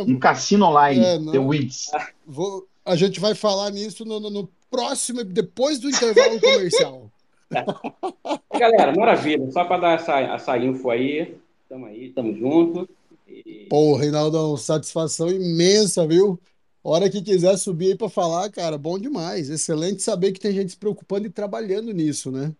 Um 0.06 0.20
cassino 0.20 0.66
online, 0.66 1.04
é, 1.04 1.20
The 1.20 1.39
Weeds. 1.39 1.91
Vou, 2.26 2.68
a 2.86 2.96
gente 2.96 3.20
vai 3.20 3.34
falar 3.34 3.72
nisso 3.72 4.06
no, 4.06 4.20
no, 4.20 4.30
no 4.30 4.50
próximo, 4.70 5.24
depois 5.24 5.80
do 5.80 5.89
intervalo 5.89 6.39
comercial. 6.39 7.10
Galera, 8.60 8.94
maravilha. 8.96 9.50
Só 9.52 9.64
para 9.64 9.78
dar 9.82 9.91
essa, 9.94 10.20
essa 10.20 10.58
info 10.58 10.89
aí. 10.89 11.36
Tamo 11.70 11.86
aí, 11.86 12.10
tamo 12.10 12.36
junto. 12.36 12.89
E... 13.28 13.68
Pô, 13.70 13.96
Reinaldo, 13.96 14.58
satisfação 14.58 15.30
imensa, 15.30 16.06
viu? 16.06 16.39
Hora 16.84 17.10
que 17.10 17.22
quiser 17.22 17.56
subir 17.58 17.92
aí 17.92 17.98
para 17.98 18.10
falar, 18.10 18.52
cara, 18.52 18.78
bom 18.78 19.00
demais. 19.00 19.50
Excelente 19.50 20.02
saber 20.02 20.34
que 20.34 20.40
tem 20.40 20.52
gente 20.52 20.72
se 20.72 20.78
preocupando 20.78 21.26
e 21.26 21.30
trabalhando 21.30 21.94
nisso, 21.94 22.30
né? 22.30 22.54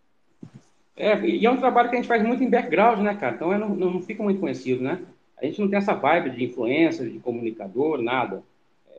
É, 0.96 1.20
e 1.26 1.46
é 1.46 1.52
um 1.52 1.58
trabalho 1.58 1.90
que 1.90 1.96
a 1.96 2.00
gente 2.00 2.08
faz 2.08 2.24
muito 2.24 2.42
em 2.42 2.50
background, 2.50 3.00
né, 3.00 3.16
cara? 3.16 3.36
Então 3.36 3.52
é, 3.52 3.58
não, 3.58 3.70
não 3.76 4.02
fica 4.02 4.24
muito 4.24 4.40
conhecido, 4.40 4.82
né? 4.82 5.02
A 5.38 5.46
gente 5.46 5.60
não 5.60 5.68
tem 5.68 5.78
essa 5.78 5.94
vibe 5.94 6.30
de 6.30 6.46
influência, 6.46 7.10
de 7.10 7.20
comunicador, 7.20 8.02
nada. 8.02 8.42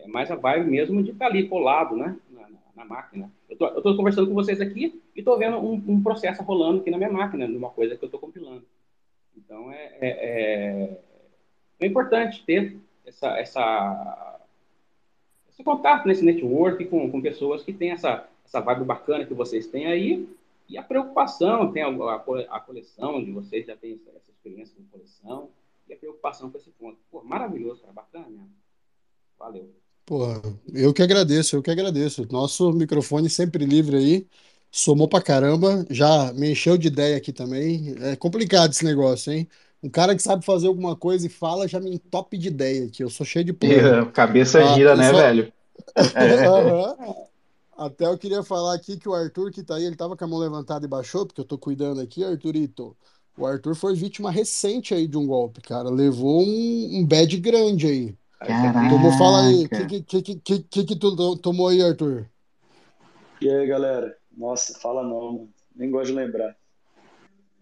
É 0.03 0.07
mais 0.07 0.31
a 0.31 0.35
vibe 0.35 0.71
mesmo 0.71 1.03
de 1.03 1.13
estar 1.13 1.25
tá 1.25 1.31
ali 1.31 1.49
colado, 1.49 1.97
né? 1.97 2.17
Na, 2.31 2.47
na 2.77 2.85
máquina. 2.85 3.31
Eu 3.49 3.57
tô, 3.57 3.67
eu 3.69 3.81
tô, 3.81 3.97
conversando 3.97 4.29
com 4.29 4.35
vocês 4.35 4.61
aqui 4.61 5.01
e 5.17 5.23
tô 5.23 5.39
vendo 5.39 5.57
um, 5.57 5.83
um, 5.89 6.03
processo 6.03 6.43
rolando 6.43 6.81
aqui 6.81 6.91
na 6.91 6.99
minha 6.99 7.11
máquina, 7.11 7.49
numa 7.49 7.71
coisa 7.71 7.97
que 7.97 8.05
eu 8.05 8.11
tô 8.11 8.19
compilando. 8.19 8.65
Então 9.35 9.73
é, 9.73 9.97
é, 10.01 10.09
é, 10.11 11.01
é 11.81 11.87
importante 11.87 12.45
ter 12.45 12.77
essa, 13.07 13.39
essa, 13.39 14.34
esse 15.55 15.63
contato 15.63 16.07
nesse 16.07 16.25
network 16.25 16.85
com, 16.87 17.11
com 17.11 17.23
pessoas 17.23 17.63
que 17.63 17.73
têm 17.73 17.93
essa, 17.93 18.29
essa 18.45 18.61
vibe 18.61 18.85
bacana 18.85 19.25
que 19.25 19.33
vocês 19.33 19.69
têm 19.69 19.87
aí 19.87 20.29
e 20.69 20.77
a 20.77 20.83
preocupação, 20.83 21.71
tem 21.73 21.83
a, 21.83 21.89
a, 21.89 22.17
a 22.57 22.61
coleção 22.61 23.23
de 23.23 23.31
vocês, 23.31 23.67
já 23.67 23.77
tem 23.77 23.95
essa, 23.95 24.11
essa, 24.17 24.31
experiência 24.31 24.75
com 24.77 24.99
coleção, 24.99 25.49
e 25.89 25.93
a 25.93 25.97
preocupação 25.97 26.51
com 26.51 26.59
esse 26.59 26.71
ponto. 26.71 26.99
Pô, 27.11 27.23
maravilhoso, 27.23 27.83
cara, 27.83 27.93
bacana 27.93 28.27
mesmo. 28.29 28.51
Valeu. 29.39 29.71
Porra, 30.07 30.43
eu 30.73 30.93
que 30.93 31.03
agradeço, 31.03 31.57
eu 31.57 31.63
que 31.63 31.71
agradeço. 31.71 32.27
Nosso 32.31 32.73
microfone 32.73 33.29
sempre 33.31 33.65
livre 33.65 33.97
aí, 33.97 34.27
somou 34.71 35.09
pra 35.09 35.23
caramba, 35.23 35.87
já 35.91 36.33
me 36.33 36.53
encheu 36.53 36.77
de 36.77 36.89
ideia 36.89 37.17
aqui 37.17 37.33
também. 37.33 37.95
É 38.01 38.17
complicado 38.17 38.73
esse 38.73 38.85
negócio, 38.85 39.33
hein? 39.33 39.49
Um 39.85 39.91
cara 39.91 40.17
que 40.17 40.23
sabe 40.23 40.43
fazer 40.43 40.67
alguma 40.67 40.97
coisa 40.97 41.27
e 41.27 41.29
fala 41.29 41.69
já 41.69 41.79
me 41.79 41.95
entope 41.95 42.39
de 42.39 42.49
ideia 42.49 42.87
aqui. 42.87 43.05
Eu 43.05 43.11
sou 43.11 43.27
cheio 43.27 43.45
de 43.45 43.53
plano. 43.53 44.11
Cabeça 44.13 44.59
ah, 44.59 44.75
gira, 44.75 44.97
né, 44.97 45.11
só... 45.11 45.17
velho? 45.19 45.53
É. 45.95 46.49
uhum. 46.49 47.27
Até 47.77 48.07
eu 48.07 48.17
queria 48.17 48.43
falar 48.43 48.75
aqui 48.75 48.97
que 48.97 49.07
o 49.07 49.13
Arthur 49.13 49.51
que 49.51 49.63
tá 49.63 49.75
aí, 49.75 49.85
ele 49.85 49.95
tava 49.95 50.17
com 50.17 50.25
a 50.25 50.27
mão 50.27 50.39
levantada 50.39 50.87
e 50.87 50.89
baixou, 50.89 51.27
porque 51.27 51.43
eu 51.43 51.45
tô 51.45 51.59
cuidando 51.59 52.01
aqui, 52.01 52.25
Arthurito. 52.25 52.97
O 53.37 53.45
Arthur 53.45 53.75
foi 53.75 53.95
vítima 53.95 54.31
recente 54.31 54.95
aí 54.95 55.07
de 55.07 55.19
um 55.19 55.27
golpe, 55.27 55.61
cara. 55.61 55.91
Levou 55.91 56.41
um, 56.41 57.01
um 57.01 57.05
bad 57.05 57.37
grande 57.37 57.87
aí. 57.87 58.15
Caraca. 58.39 58.89
Tomou, 58.89 59.13
fala 59.13 59.49
aí, 59.49 59.67
o 59.67 59.69
que, 59.69 60.03
que, 60.03 60.23
que, 60.23 60.59
que, 60.63 60.85
que 60.85 60.97
tu 60.97 61.37
tomou 61.37 61.69
aí, 61.69 61.83
Arthur? 61.83 62.25
E 63.39 63.51
aí, 63.51 63.67
galera? 63.67 64.17
Nossa, 64.35 64.79
fala 64.79 65.03
não, 65.03 65.33
mano. 65.33 65.49
nem 65.77 65.91
gosto 65.91 66.07
de 66.07 66.13
lembrar. 66.15 66.57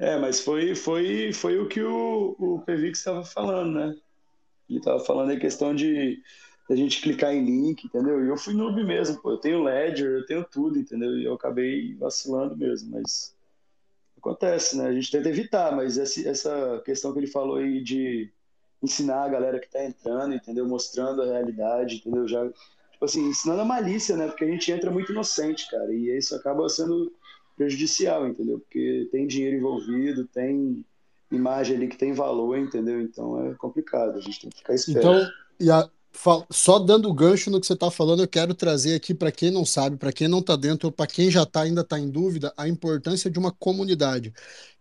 É, 0.03 0.19
mas 0.19 0.41
foi, 0.41 0.75
foi, 0.75 1.33
foi 1.33 1.59
o 1.61 1.69
que 1.69 1.81
o, 1.81 2.35
o 2.37 2.61
Pevix 2.67 2.99
estava 2.99 3.25
falando, 3.25 3.79
né? 3.79 3.97
Ele 4.69 4.81
estava 4.81 4.99
falando 4.99 5.31
a 5.31 5.39
questão 5.39 5.73
de 5.73 6.21
a 6.69 6.75
gente 6.75 7.01
clicar 7.01 7.33
em 7.33 7.45
link, 7.45 7.85
entendeu? 7.85 8.25
E 8.25 8.29
eu 8.29 8.37
fui 8.37 8.53
noob 8.53 8.83
mesmo, 8.83 9.23
pô. 9.23 9.31
Eu 9.31 9.37
tenho 9.37 9.63
Ledger, 9.63 10.11
eu 10.11 10.27
tenho 10.27 10.45
tudo, 10.45 10.77
entendeu? 10.77 11.17
E 11.17 11.25
eu 11.25 11.35
acabei 11.35 11.95
vacilando 11.95 12.57
mesmo, 12.57 12.91
mas 12.91 13.33
acontece, 14.19 14.77
né? 14.77 14.89
A 14.89 14.93
gente 14.93 15.09
tenta 15.09 15.29
evitar, 15.29 15.71
mas 15.71 15.97
essa, 15.97 16.83
questão 16.85 17.13
que 17.13 17.21
ele 17.21 17.29
falou 17.29 17.59
aí 17.59 17.81
de 17.81 18.29
ensinar 18.83 19.23
a 19.23 19.29
galera 19.29 19.61
que 19.61 19.71
tá 19.71 19.85
entrando, 19.85 20.35
entendeu? 20.35 20.67
Mostrando 20.67 21.23
a 21.23 21.27
realidade, 21.27 21.99
entendeu? 21.99 22.27
Já, 22.27 22.45
tipo 22.91 23.05
assim, 23.05 23.29
ensinando 23.29 23.61
a 23.61 23.65
malícia, 23.65 24.17
né? 24.17 24.27
Porque 24.27 24.43
a 24.43 24.49
gente 24.49 24.73
entra 24.73 24.91
muito 24.91 25.13
inocente, 25.13 25.71
cara, 25.71 25.95
e 25.95 26.11
isso 26.19 26.35
acaba 26.35 26.69
sendo 26.69 27.13
prejudicial, 27.57 28.27
entendeu? 28.27 28.59
Porque 28.59 29.09
tem 29.11 29.27
dinheiro 29.27 29.57
envolvido, 29.57 30.27
tem 30.27 30.85
imagem 31.31 31.77
ali 31.77 31.89
que 31.89 31.97
tem 31.97 32.13
valor, 32.13 32.59
entendeu? 32.59 33.01
Então 33.01 33.47
é 33.47 33.55
complicado, 33.55 34.17
a 34.17 34.21
gente 34.21 34.41
tem 34.41 34.51
que 34.51 34.59
ficar 34.59 34.75
esperto. 34.75 35.01
Então, 35.01 35.31
e 35.61 35.71
a, 35.71 35.89
só 36.51 36.79
dando 36.79 37.13
gancho 37.13 37.51
no 37.51 37.61
que 37.61 37.67
você 37.67 37.73
está 37.73 37.91
falando, 37.91 38.23
eu 38.23 38.29
quero 38.29 38.55
trazer 38.55 38.95
aqui 38.95 39.15
para 39.15 39.33
quem 39.33 39.51
não 39.51 39.65
sabe, 39.65 39.97
para 39.97 40.13
quem 40.13 40.29
não 40.29 40.41
está 40.41 40.57
dentro, 40.57 40.93
para 40.93 41.07
quem 41.07 41.31
já 41.31 41.47
tá, 41.47 41.63
ainda 41.63 41.81
está 41.81 41.99
em 41.99 42.09
dúvida, 42.09 42.53
a 42.57 42.69
importância 42.69 43.31
de 43.31 43.39
uma 43.39 43.51
comunidade. 43.51 44.33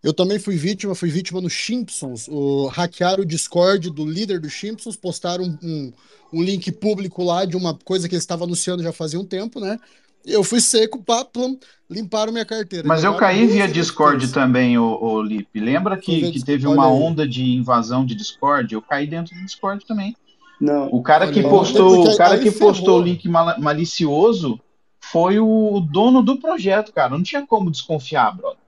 Eu 0.02 0.12
também 0.12 0.38
fui 0.38 0.56
vítima, 0.56 0.94
fui 0.94 1.08
vítima 1.08 1.40
no 1.40 1.48
Simpsons. 1.48 2.28
O, 2.28 2.66
hackearam 2.66 3.22
o 3.22 3.26
Discord 3.26 3.90
do 3.90 4.04
líder 4.04 4.40
do 4.40 4.50
Simpsons, 4.50 4.94
postaram 4.94 5.44
um, 5.44 5.58
um, 5.62 5.92
um 6.34 6.42
link 6.42 6.70
público 6.70 7.24
lá 7.24 7.44
de 7.44 7.56
uma 7.56 7.76
coisa 7.78 8.08
que 8.08 8.14
eles 8.14 8.24
estavam 8.24 8.44
anunciando 8.44 8.82
já 8.82 8.92
fazia 8.92 9.18
um 9.18 9.24
tempo, 9.24 9.58
né? 9.58 9.78
Eu 10.24 10.44
fui 10.44 10.60
seco, 10.60 11.02
pá, 11.02 11.24
plum, 11.24 11.58
limparam 11.90 12.32
minha 12.32 12.44
carteira. 12.44 12.86
Mas 12.86 13.04
eu 13.04 13.16
caí 13.16 13.46
via 13.46 13.66
Discord 13.66 14.32
também, 14.32 14.78
o, 14.78 14.98
o 15.00 15.22
Lipe. 15.22 15.60
Lembra 15.60 15.96
que, 15.96 16.30
que 16.30 16.44
teve 16.44 16.66
uma 16.66 16.88
onda 16.88 17.26
de 17.26 17.42
invasão 17.56 18.06
de 18.06 18.14
Discord? 18.14 18.72
Eu 18.72 18.82
caí 18.82 19.06
dentro 19.06 19.34
do 19.34 19.44
Discord 19.44 19.84
também. 19.86 20.16
Não. 20.60 20.88
O 20.92 21.02
cara 21.02 21.30
que 21.30 21.42
postou, 21.42 22.08
o 22.08 22.16
cara 22.16 22.38
que 22.38 22.50
postou 22.52 23.00
o 23.00 23.02
link 23.02 23.28
malicioso 23.58 24.60
foi 25.00 25.40
o 25.40 25.80
dono 25.80 26.22
do 26.22 26.38
projeto, 26.38 26.92
cara. 26.92 27.10
Não 27.10 27.22
tinha 27.22 27.44
como 27.44 27.70
desconfiar, 27.70 28.36
brother. 28.36 28.62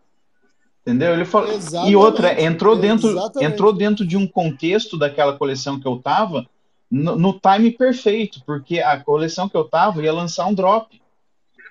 Entendeu? 0.83 1.15
Ele 1.15 1.25
falou. 1.25 1.51
Exatamente. 1.51 1.93
E 1.93 1.97
outra, 1.97 2.43
entrou 2.43 2.77
dentro, 2.77 3.11
Exatamente. 3.11 3.53
entrou 3.53 3.73
dentro 3.73 4.07
de 4.07 4.17
um 4.17 4.27
contexto 4.27 4.99
daquela 4.99 5.33
coleção 5.39 5.81
que 5.81 5.87
eu 5.87 5.97
tava 5.97 6.45
no, 6.91 7.17
no, 7.17 7.41
time 7.41 7.71
perfeito, 7.71 8.43
porque 8.45 8.81
a 8.81 9.01
coleção 9.03 9.49
que 9.49 9.57
eu 9.57 9.65
tava 9.65 10.03
ia 10.03 10.13
lançar 10.13 10.47
um 10.47 10.55
drop. 10.55 11.01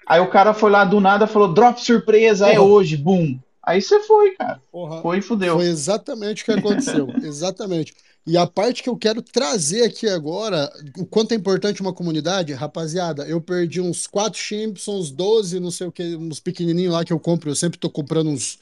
Aí 0.08 0.20
o 0.20 0.30
cara 0.30 0.54
foi 0.54 0.72
lá 0.72 0.84
do 0.84 1.00
nada 1.00 1.28
falou: 1.28 1.54
drop 1.54 1.84
surpresa, 1.84 2.48
é 2.48 2.60
hoje, 2.60 2.98
boom. 2.98 3.40
Aí 3.66 3.82
você 3.82 4.00
foi, 4.02 4.32
cara. 4.32 4.62
Porra, 4.72 5.02
foi 5.02 5.20
e 5.20 5.22
fudeu. 5.22 5.56
Foi 5.56 5.66
exatamente 5.66 6.44
o 6.44 6.46
que 6.46 6.52
aconteceu. 6.52 7.08
exatamente. 7.24 7.94
E 8.26 8.38
a 8.38 8.48
parte 8.48 8.82
que 8.82 8.90
eu 8.90 8.96
quero 8.98 9.22
trazer 9.22 9.84
aqui 9.84 10.08
agora, 10.08 10.72
o 10.98 11.06
quanto 11.06 11.34
é 11.34 11.36
importante 11.36 11.82
uma 11.82 11.94
comunidade, 11.94 12.54
rapaziada, 12.54 13.26
eu 13.28 13.42
perdi 13.42 13.82
uns 13.82 14.08
4 14.08 14.40
Simpsons, 14.40 15.12
12, 15.12 15.60
não 15.60 15.72
sei 15.72 15.88
o 15.88 15.92
que, 15.92 16.16
uns 16.16 16.40
pequenininhos 16.40 16.94
lá 16.94 17.04
que 17.04 17.12
eu 17.12 17.20
compro, 17.20 17.50
eu 17.50 17.56
sempre 17.56 17.78
tô 17.78 17.90
comprando 17.90 18.30
uns, 18.30 18.60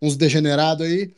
uns 0.00 0.16
degenerados 0.16 0.86
aí, 0.86 1.12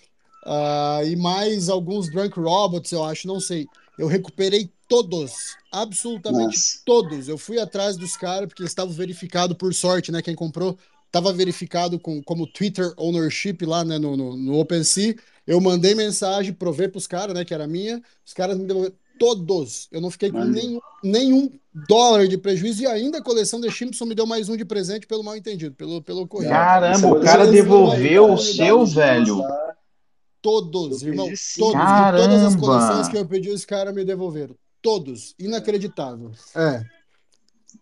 uh, 0.46 1.06
e 1.06 1.16
mais 1.16 1.68
alguns 1.68 2.10
Drunk 2.10 2.40
Robots, 2.40 2.92
eu 2.92 3.04
acho, 3.04 3.26
não 3.26 3.38
sei. 3.38 3.66
Eu 3.98 4.06
recuperei 4.06 4.70
todos, 4.92 5.56
absolutamente 5.72 6.56
Nossa. 6.56 6.78
todos. 6.84 7.26
Eu 7.26 7.38
fui 7.38 7.58
atrás 7.58 7.96
dos 7.96 8.14
caras, 8.14 8.46
porque 8.46 8.60
eles 8.60 8.72
estavam 8.72 8.92
verificados 8.92 9.56
por 9.56 9.72
sorte, 9.72 10.12
né? 10.12 10.20
Quem 10.20 10.34
comprou 10.34 10.76
estava 11.06 11.32
verificado 11.32 11.98
com, 11.98 12.22
como 12.22 12.46
Twitter 12.46 12.92
Ownership 12.98 13.56
lá 13.62 13.84
né, 13.84 13.98
no, 13.98 14.16
no, 14.16 14.36
no 14.36 14.58
OpenSea. 14.58 15.16
Eu 15.46 15.60
mandei 15.62 15.94
mensagem, 15.94 16.52
provei 16.52 16.88
para 16.88 16.98
os 16.98 17.06
caras, 17.06 17.34
né, 17.34 17.42
que 17.42 17.54
era 17.54 17.66
minha. 17.66 18.02
Os 18.24 18.34
caras 18.34 18.58
me 18.58 18.66
devolveram 18.66 18.94
todos. 19.18 19.88
Eu 19.90 20.02
não 20.02 20.10
fiquei 20.10 20.30
com 20.30 20.44
nenhum, 20.44 20.78
nenhum 21.02 21.50
dólar 21.88 22.28
de 22.28 22.36
prejuízo 22.36 22.82
e 22.82 22.86
ainda 22.86 23.18
a 23.18 23.22
coleção 23.22 23.62
de 23.62 23.70
Simpson 23.70 24.04
me 24.04 24.14
deu 24.14 24.26
mais 24.26 24.50
um 24.50 24.56
de 24.58 24.64
presente 24.64 25.06
pelo 25.06 25.22
mal 25.24 25.36
entendido, 25.36 25.74
pelo, 25.74 26.02
pelo 26.02 26.26
correio. 26.26 26.50
Caramba, 26.50 27.08
o 27.08 27.20
cara 27.20 27.46
devolveu 27.46 28.34
o 28.34 28.38
seu, 28.38 28.84
velho. 28.84 29.42
Todos, 30.42 31.02
irmão. 31.02 31.28
Todos. 31.58 31.72
Caramba. 31.72 32.18
De 32.18 32.28
todas 32.28 32.42
as 32.42 32.56
coleções 32.56 33.08
que 33.08 33.16
eu 33.16 33.26
pedi, 33.26 33.48
os 33.48 33.64
caras 33.64 33.94
me 33.94 34.04
devolveram. 34.04 34.54
Todos. 34.82 35.34
Inacreditável. 35.38 36.32
É. 36.56 36.84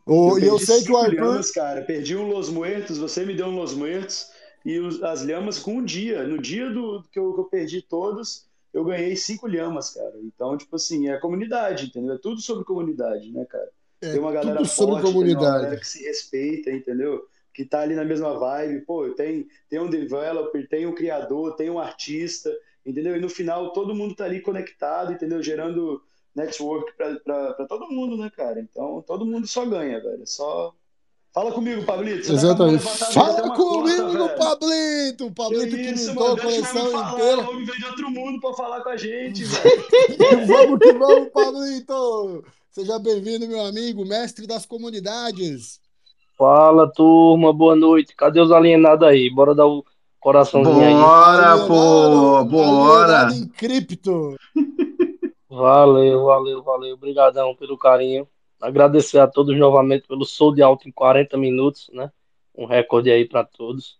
O, 0.07 0.39
eu 0.39 0.39
e 0.39 0.47
eu 0.47 0.59
sei 0.59 0.83
que 0.83 0.93
o 0.93 0.97
Arthur. 0.97 1.21
Lhamas, 1.21 1.51
cara, 1.51 1.83
perdi 1.83 2.17
um 2.17 2.29
Los 2.29 2.49
Muertos, 2.51 2.99
você 2.99 3.25
me 3.25 3.35
deu 3.35 3.47
um 3.47 3.57
Los 3.57 3.75
Muertos 3.75 4.29
e 4.65 4.79
os, 4.79 5.03
as 5.03 5.25
lhamas 5.25 5.59
com 5.59 5.77
um 5.77 5.85
dia. 5.85 6.23
No 6.25 6.41
dia 6.41 6.71
do 6.71 7.03
que 7.11 7.19
eu, 7.19 7.33
que 7.33 7.41
eu, 7.41 7.45
perdi 7.45 7.83
todos, 7.83 8.47
eu 8.73 8.85
ganhei 8.85 9.17
cinco 9.17 9.47
lhamas, 9.47 9.91
cara. 9.91 10.15
Então, 10.23 10.57
tipo 10.57 10.77
assim, 10.77 11.09
é 11.09 11.19
comunidade, 11.19 11.87
entendeu? 11.87 12.15
É 12.15 12.19
tudo 12.19 12.41
sobre 12.41 12.65
comunidade, 12.65 13.31
né, 13.33 13.45
cara? 13.47 13.69
É, 14.01 14.13
tem 14.13 14.21
uma 14.21 14.33
galera 14.33 14.59
tudo 14.59 14.69
sobre 14.69 14.95
forte, 14.97 15.07
comunidade. 15.07 15.39
Tem 15.41 15.49
uma 15.49 15.59
galera 15.59 15.81
que 15.81 15.89
se 15.89 16.03
respeita, 16.05 16.71
entendeu? 16.71 17.27
Que 17.53 17.65
tá 17.65 17.81
ali 17.81 17.95
na 17.95 18.05
mesma 18.05 18.39
vibe. 18.39 18.83
Pô, 18.83 19.09
tem, 19.11 19.49
tem 19.69 19.81
um 19.81 19.91
developer, 19.91 20.69
tem 20.69 20.87
um 20.87 20.95
criador, 20.95 21.57
tem 21.57 21.69
um 21.69 21.79
artista, 21.79 22.55
entendeu? 22.85 23.17
E 23.17 23.21
no 23.21 23.29
final 23.29 23.73
todo 23.73 23.95
mundo 23.95 24.15
tá 24.15 24.25
ali 24.25 24.41
conectado, 24.41 25.13
entendeu? 25.13 25.43
Gerando 25.43 26.03
network 26.35 26.93
para 26.97 27.67
todo 27.67 27.91
mundo, 27.91 28.17
né, 28.17 28.31
cara? 28.31 28.61
Então 28.61 29.03
todo 29.07 29.27
mundo 29.27 29.47
só 29.47 29.65
ganha, 29.65 30.01
velho. 30.01 30.27
Só. 30.27 30.73
Fala 31.33 31.53
comigo, 31.53 31.85
Pablito. 31.85 32.33
Exatamente. 32.33 32.83
Fala 32.83 33.55
comigo, 33.55 34.19
conta, 34.19 34.35
Pablito. 34.35 35.27
O 35.27 35.33
Pablito 35.33 35.77
que, 35.77 35.83
isso, 35.83 36.13
que 36.13 36.23
a 36.23 36.37
coleção 36.37 36.87
inteira. 36.89 37.41
O 37.43 37.51
homem 37.51 37.65
veio 37.65 37.79
de 37.79 37.85
outro 37.87 38.11
mundo 38.11 38.41
para 38.41 38.55
falar 38.55 38.81
com 38.81 38.89
a 38.89 38.97
gente, 38.97 39.45
velho. 39.45 40.47
vamos 40.47 40.79
que 40.81 40.93
vamos, 40.93 41.29
Pablito. 41.29 42.45
Seja 42.71 42.99
bem-vindo, 42.99 43.47
meu 43.47 43.65
amigo, 43.65 44.05
mestre 44.05 44.45
das 44.47 44.67
comunidades. 44.67 45.81
Fala, 46.37 46.91
turma. 46.91 47.53
Boa 47.53 47.77
noite. 47.77 48.17
Cadê 48.17 48.41
os 48.41 48.51
alienados 48.51 49.07
aí? 49.07 49.31
Bora 49.33 49.55
dar 49.55 49.67
o 49.67 49.85
coraçãozinho 50.19 50.75
bora, 50.75 51.53
aí. 51.55 51.61
Bora, 51.61 51.67
pô. 51.69 52.45
Bora. 52.45 53.29
Em 53.33 53.47
cripto. 53.47 54.37
Valeu, 55.51 56.27
valeu, 56.27 56.63
valeu. 56.63 56.95
Obrigadão 56.95 57.57
pelo 57.57 57.77
carinho. 57.77 58.29
Agradecer 58.61 59.19
a 59.19 59.27
todos 59.27 59.59
novamente 59.59 60.07
pelo 60.07 60.25
sold 60.25 60.63
out 60.63 60.89
em 60.89 60.93
40 60.93 61.37
minutos, 61.37 61.91
né? 61.93 62.13
Um 62.55 62.67
recorde 62.67 63.11
aí 63.11 63.27
para 63.27 63.45
todos. 63.45 63.99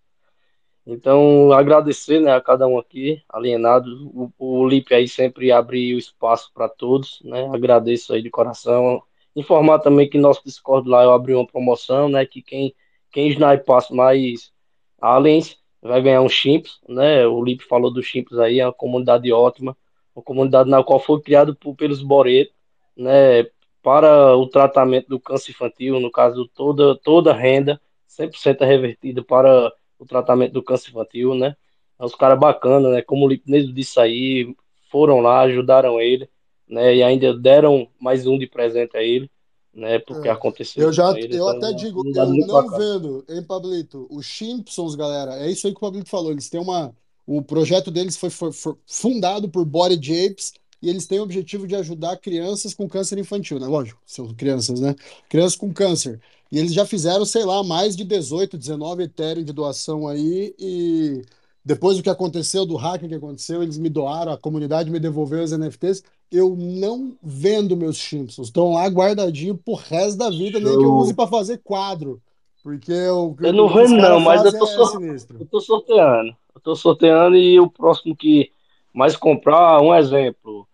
Então, 0.87 1.53
agradecer 1.53 2.21
né, 2.21 2.33
a 2.33 2.41
cada 2.41 2.69
um 2.69 2.79
aqui, 2.79 3.23
alienado. 3.29 3.91
O, 4.15 4.33
o 4.39 4.69
Lipe 4.69 4.95
aí 4.95 5.09
sempre 5.09 5.51
abre 5.51 5.93
o 5.95 5.99
espaço 5.99 6.53
para 6.55 6.69
todos, 6.69 7.21
né? 7.25 7.49
Agradeço 7.53 8.13
aí 8.13 8.23
de 8.23 8.31
coração. 8.31 9.03
Informar 9.35 9.81
também 9.81 10.09
que 10.09 10.19
nosso 10.19 10.45
Discord 10.45 10.89
lá 10.89 11.03
eu 11.03 11.13
abri 11.13 11.35
uma 11.35 11.47
promoção, 11.47 12.09
né? 12.09 12.25
Que 12.25 12.43
quem, 12.43 12.75
quem 13.11 13.29
snipasse 13.31 13.93
mais 13.93 14.53
aliens 15.01 15.59
vai 15.83 16.01
ganhar 16.01 16.23
um 16.23 16.29
Chimps, 16.29 16.79
né? 16.89 17.27
O 17.27 17.43
Lipe 17.43 17.65
falou 17.65 17.93
dos 17.93 18.07
Chimps 18.07 18.39
aí, 18.39 18.61
é 18.61 18.67
uma 18.67 18.73
comunidade 18.73 19.33
ótima 19.33 19.77
uma 20.15 20.23
comunidade 20.23 20.69
na 20.69 20.83
qual 20.83 21.01
foi 21.01 21.21
criado 21.21 21.55
por, 21.55 21.75
pelos 21.75 22.03
Boreto, 22.03 22.53
né, 22.97 23.45
para 23.83 24.37
o 24.37 24.47
tratamento 24.47 25.09
do 25.09 25.21
câncer 25.21 25.53
infantil, 25.53 25.99
no 26.01 26.11
caso, 26.11 26.49
toda, 26.55 26.97
toda 26.97 27.33
renda 27.33 27.81
100% 28.09 28.61
é 28.61 28.67
revertida 28.67 29.23
para 29.23 29.73
o 29.99 30.05
tratamento 30.05 30.53
do 30.53 30.63
câncer 30.63 30.91
infantil, 30.91 31.35
né, 31.35 31.57
é 31.99 32.05
os 32.05 32.15
caras 32.15 32.39
bacanas, 32.39 32.93
né, 32.93 33.03
como 33.03 33.25
o 33.25 33.29
Lipneso 33.29 33.73
disse 33.73 33.99
aí, 34.01 34.55
foram 34.91 35.21
lá, 35.21 35.41
ajudaram 35.43 36.01
ele, 36.01 36.29
né, 36.69 36.97
e 36.97 37.03
ainda 37.03 37.37
deram 37.37 37.89
mais 37.99 38.27
um 38.27 38.39
de 38.39 38.47
presente 38.47 38.97
a 38.97 39.03
ele, 39.03 39.31
né, 39.73 39.99
porque 40.01 40.29
é. 40.29 40.33
aconteceu. 40.33 40.85
Eu 40.85 40.93
já, 40.93 41.11
ele, 41.13 41.37
eu 41.37 41.49
então, 41.49 41.49
até 41.49 41.73
digo, 41.73 42.03
eu 42.07 42.27
não 42.27 42.47
bacana. 42.47 42.79
vendo, 42.79 43.25
hein, 43.29 43.43
Pablito, 43.43 44.07
os 44.11 44.27
Simpsons, 44.27 44.95
galera, 44.95 45.37
é 45.37 45.51
isso 45.51 45.67
aí 45.67 45.73
que 45.73 45.79
o 45.79 45.81
Pablito 45.81 46.11
falou, 46.11 46.33
eles 46.33 46.51
têm 46.51 46.61
uma 46.61 46.95
o 47.27 47.43
projeto 47.43 47.91
deles 47.91 48.17
foi, 48.17 48.31
foi, 48.31 48.53
foi 48.53 48.75
fundado 48.87 49.49
por 49.49 49.65
Body 49.65 49.95
Japes. 49.95 50.53
e 50.83 50.89
eles 50.89 51.07
têm 51.07 51.21
o 51.21 51.23
objetivo 51.23 51.67
de 51.67 51.77
ajudar 51.77 52.17
crianças 52.17 52.75
com 52.75 52.89
câncer 52.89 53.19
infantil, 53.19 53.59
né? 53.61 53.67
Lógico, 53.67 54.01
são 54.07 54.33
crianças, 54.35 54.81
né? 54.81 54.95
Crianças 55.29 55.57
com 55.57 55.73
câncer. 55.73 56.21
E 56.51 56.59
eles 56.59 56.73
já 56.73 56.85
fizeram, 56.85 57.25
sei 57.25 57.45
lá, 57.45 57.63
mais 57.63 57.97
de 57.97 58.05
18, 58.05 58.59
19 58.59 59.05
Ethereum 59.05 59.45
de 59.45 59.53
doação 59.53 60.09
aí, 60.09 60.55
e 60.59 61.23
depois 61.65 61.97
do 61.97 62.03
que 62.03 62.11
aconteceu, 62.11 62.65
do 62.65 62.77
hack 62.77 63.07
que 63.07 63.15
aconteceu, 63.15 63.63
eles 63.63 63.79
me 63.79 63.89
doaram, 63.89 64.33
a 64.33 64.39
comunidade 64.39 64.91
me 64.91 64.99
devolveu 64.99 65.43
os 65.43 65.53
NFTs. 65.53 66.03
Eu 66.33 66.57
não 66.57 67.17
vendo 67.23 67.77
meus 67.77 67.99
Simpsons. 67.99 68.49
Estão 68.49 68.73
lá 68.73 68.87
guardadinho 68.87 69.57
pro 69.57 69.75
resto 69.75 70.17
da 70.17 70.31
vida, 70.31 70.59
Show. 70.59 70.69
nem 70.69 70.79
que 70.79 70.85
eu 70.85 70.95
use 70.95 71.15
para 71.15 71.29
fazer 71.29 71.59
quadro. 71.59 72.21
Porque 72.63 72.93
eu, 72.93 73.37
eu 73.41 73.53
não 73.53 73.73
vendo, 73.73 73.97
não, 73.97 74.21
mas 74.21 74.45
eu 74.45 74.59
tô, 74.59 74.67
é 74.67 75.17
eu 75.41 75.47
tô 75.47 75.61
sorteando. 75.61 76.35
Eu 76.61 76.63
tô 76.63 76.77
sorteando 76.77 77.37
e 77.37 77.59
o 77.59 77.71
próximo 77.71 78.15
que 78.15 78.53
mais 78.93 79.17
comprar, 79.17 79.81
um 79.81 79.95
exemplo. 79.95 80.69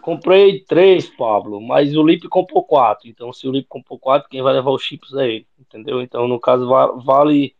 Comprei 0.00 0.60
três, 0.60 1.08
Pablo, 1.08 1.60
mas 1.60 1.94
o 1.96 2.02
Lip 2.02 2.28
comprou 2.28 2.64
quatro. 2.64 3.08
Então, 3.08 3.32
se 3.32 3.46
o 3.46 3.52
Lip 3.52 3.66
comprou 3.68 3.98
quatro, 3.98 4.28
quem 4.28 4.40
vai 4.40 4.54
levar 4.54 4.70
os 4.70 4.82
chips 4.82 5.12
é 5.14 5.26
ele. 5.26 5.46
Entendeu? 5.58 6.00
Então, 6.00 6.26
no 6.26 6.40
caso, 6.40 6.66
vale, 7.04 7.54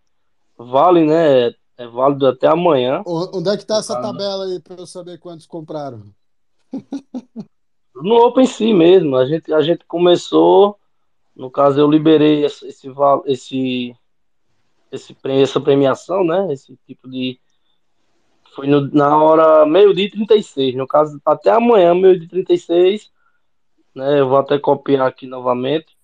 vale, 0.57 1.05
né? 1.05 1.55
É 1.77 1.87
válido 1.87 2.27
até 2.27 2.47
amanhã. 2.47 3.03
Onde 3.05 3.51
é 3.51 3.57
que 3.57 3.67
tá 3.67 3.79
essa 3.79 3.95
caso, 3.95 4.13
tabela 4.13 4.47
aí 4.47 4.59
para 4.61 4.77
eu 4.77 4.87
saber 4.87 5.19
quantos 5.19 5.47
compraram? 5.47 6.03
No 7.95 8.15
OpenSea 8.27 8.75
mesmo. 8.75 9.17
A 9.17 9.27
gente, 9.27 9.53
a 9.53 9.61
gente 9.61 9.85
começou 9.85 10.79
no 11.37 11.51
caso, 11.51 11.79
eu 11.79 11.91
liberei 11.91 12.47
esse, 12.47 12.67
esse, 12.67 12.89
esse, 13.27 13.97
esse, 14.91 15.17
essa 15.25 15.61
premiação, 15.61 16.25
né? 16.25 16.51
Esse 16.51 16.75
tipo 16.87 17.09
de. 17.11 17.39
Foi 18.57 18.67
no, 18.67 18.91
na 18.91 19.15
hora 19.23 19.67
meio-dia 19.67 20.11
36. 20.11 20.75
No 20.75 20.87
caso, 20.87 21.21
até 21.27 21.51
amanhã, 21.51 21.95
meio-dia 21.95 22.27
36. 22.27 23.11
Né? 23.95 24.21
Eu 24.21 24.31
vou 24.31 24.39
até 24.39 24.59
copiar 24.59 25.07
aqui 25.07 25.27
novamente. 25.27 25.95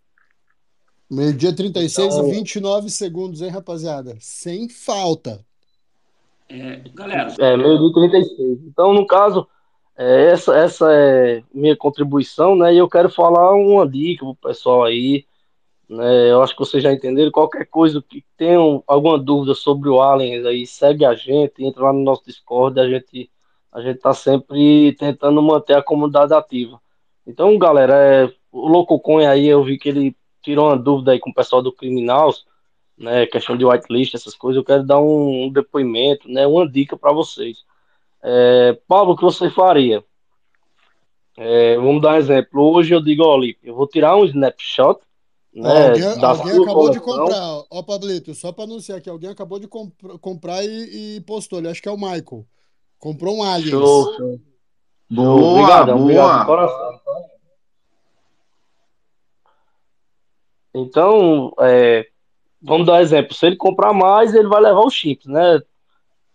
Meio-dia 1.11 1.55
36 1.57 2.15
então... 2.15 2.29
e 2.29 2.31
29 2.33 2.91
segundos, 2.91 3.41
hein, 3.41 3.49
rapaziada? 3.49 4.15
Sem 4.21 4.69
falta. 4.69 5.43
É, 6.47 6.83
galera. 6.95 7.35
É, 7.39 7.57
meio-dia 7.57 7.93
36. 7.95 8.59
Então, 8.67 8.93
no 8.93 9.07
caso, 9.07 9.49
é, 9.97 10.33
essa, 10.33 10.55
essa 10.55 10.93
é 10.93 11.43
minha 11.55 11.77
contribuição, 11.77 12.55
né? 12.55 12.75
E 12.75 12.79
eu 12.79 12.89
quero 12.89 13.09
falar 13.09 13.55
uma 13.55 13.89
dica 13.89 14.27
pro 14.27 14.35
pessoal 14.35 14.85
aí, 14.85 15.25
né? 15.93 16.31
Eu 16.31 16.43
acho 16.43 16.55
que 16.55 16.61
vocês 16.61 16.83
já 16.83 16.93
entenderam. 16.93 17.31
Qualquer 17.31 17.67
coisa 17.67 18.03
que 18.03 18.25
tenham 18.37 18.83
alguma 18.87 19.19
dúvida 19.19 19.55
sobre 19.55 19.89
o 19.89 20.01
Alien 20.01 20.47
aí, 20.47 20.67
segue 20.67 21.05
a 21.05 21.15
gente, 21.15 21.65
entra 21.65 21.85
lá 21.85 21.93
no 21.93 22.03
nosso 22.03 22.25
Discord, 22.25 22.81
a 22.81 22.89
gente 22.89 23.31
a 23.71 23.81
gente 23.81 24.01
tá 24.01 24.13
sempre 24.13 24.95
tentando 24.99 25.41
manter 25.41 25.75
a 25.75 25.83
comunidade 25.83 26.35
ativa. 26.35 26.79
Então, 27.27 27.57
galera, 27.59 27.95
é, 27.97 28.33
o 28.51 28.69
Lococoin 28.69 29.25
aí, 29.25 29.47
eu 29.49 29.65
vi 29.65 29.79
que 29.79 29.89
ele 29.89 30.17
tirou 30.43 30.67
uma 30.67 30.77
dúvida 30.77 31.13
aí 31.13 31.19
com 31.19 31.31
o 31.31 31.35
pessoal 31.35 31.63
do 31.63 31.73
Criminals, 31.73 32.45
né? 32.99 33.27
Questão 33.27 33.57
de 33.57 33.65
whitelist, 33.65 34.15
essas 34.15 34.35
coisas. 34.35 34.59
Eu 34.59 34.65
quero 34.65 34.85
dar 34.85 35.01
um, 35.01 35.45
um 35.45 35.51
depoimento, 35.51 36.29
né? 36.29 36.47
Uma 36.47 36.69
dica 36.69 36.99
para 36.99 37.13
vocês. 37.13 37.65
É, 38.23 38.79
Pablo, 38.87 39.15
o 39.15 39.17
que 39.17 39.25
você 39.25 39.49
faria? 39.51 40.05
É, 41.37 41.77
vamos 41.77 42.03
dar 42.03 42.15
um 42.15 42.17
exemplo. 42.17 42.63
Hoje 42.75 42.95
eu 42.95 43.01
digo, 43.01 43.25
olha, 43.25 43.57
eu 43.63 43.75
vou 43.75 43.87
tirar 43.87 44.17
um 44.17 44.25
snapshot. 44.27 45.01
Né, 45.55 45.89
alguém, 45.89 46.25
alguém 46.25 46.63
acabou 46.63 46.91
de 46.91 47.01
comprar, 47.01 47.63
ó, 47.71 47.83
Pablito, 47.83 48.35
só 48.35 48.53
para 48.53 48.65
anunciar 48.65 48.99
aqui, 48.99 49.11
alguém 49.11 49.29
acabou 49.29 49.59
de 49.59 49.69
comp 49.69 49.93
comprar 50.21 50.65
e, 50.65 51.17
e, 51.17 51.21
postou. 51.21 51.59
Ele 51.59 51.69
acho 51.69 51.83
que 51.83 51.89
é 51.89 51.93
o 51.93 51.97
Michael. 51.97 52.47
Comprou 52.99 53.37
um 53.37 53.43
Aliens. 53.43 53.71
Show, 53.71 54.17
show. 54.17 54.41
Boa, 55.11 55.51
obrigado, 55.51 55.87
boa. 55.89 56.01
Obrigado, 56.01 56.47
coração. 56.47 57.01
Então, 60.75 61.53
é, 61.61 62.07
vamos 62.63 62.87
dar 62.87 62.95
um 62.95 63.01
exemplo. 63.01 63.35
Se 63.35 63.47
ele 63.47 63.57
comprar 63.57 63.93
mais, 63.93 64.35
ele 64.35 64.49
vai 64.49 64.63
levar 64.63 64.81
os 64.81 64.95
chips, 64.95 65.27
né? 65.27 65.61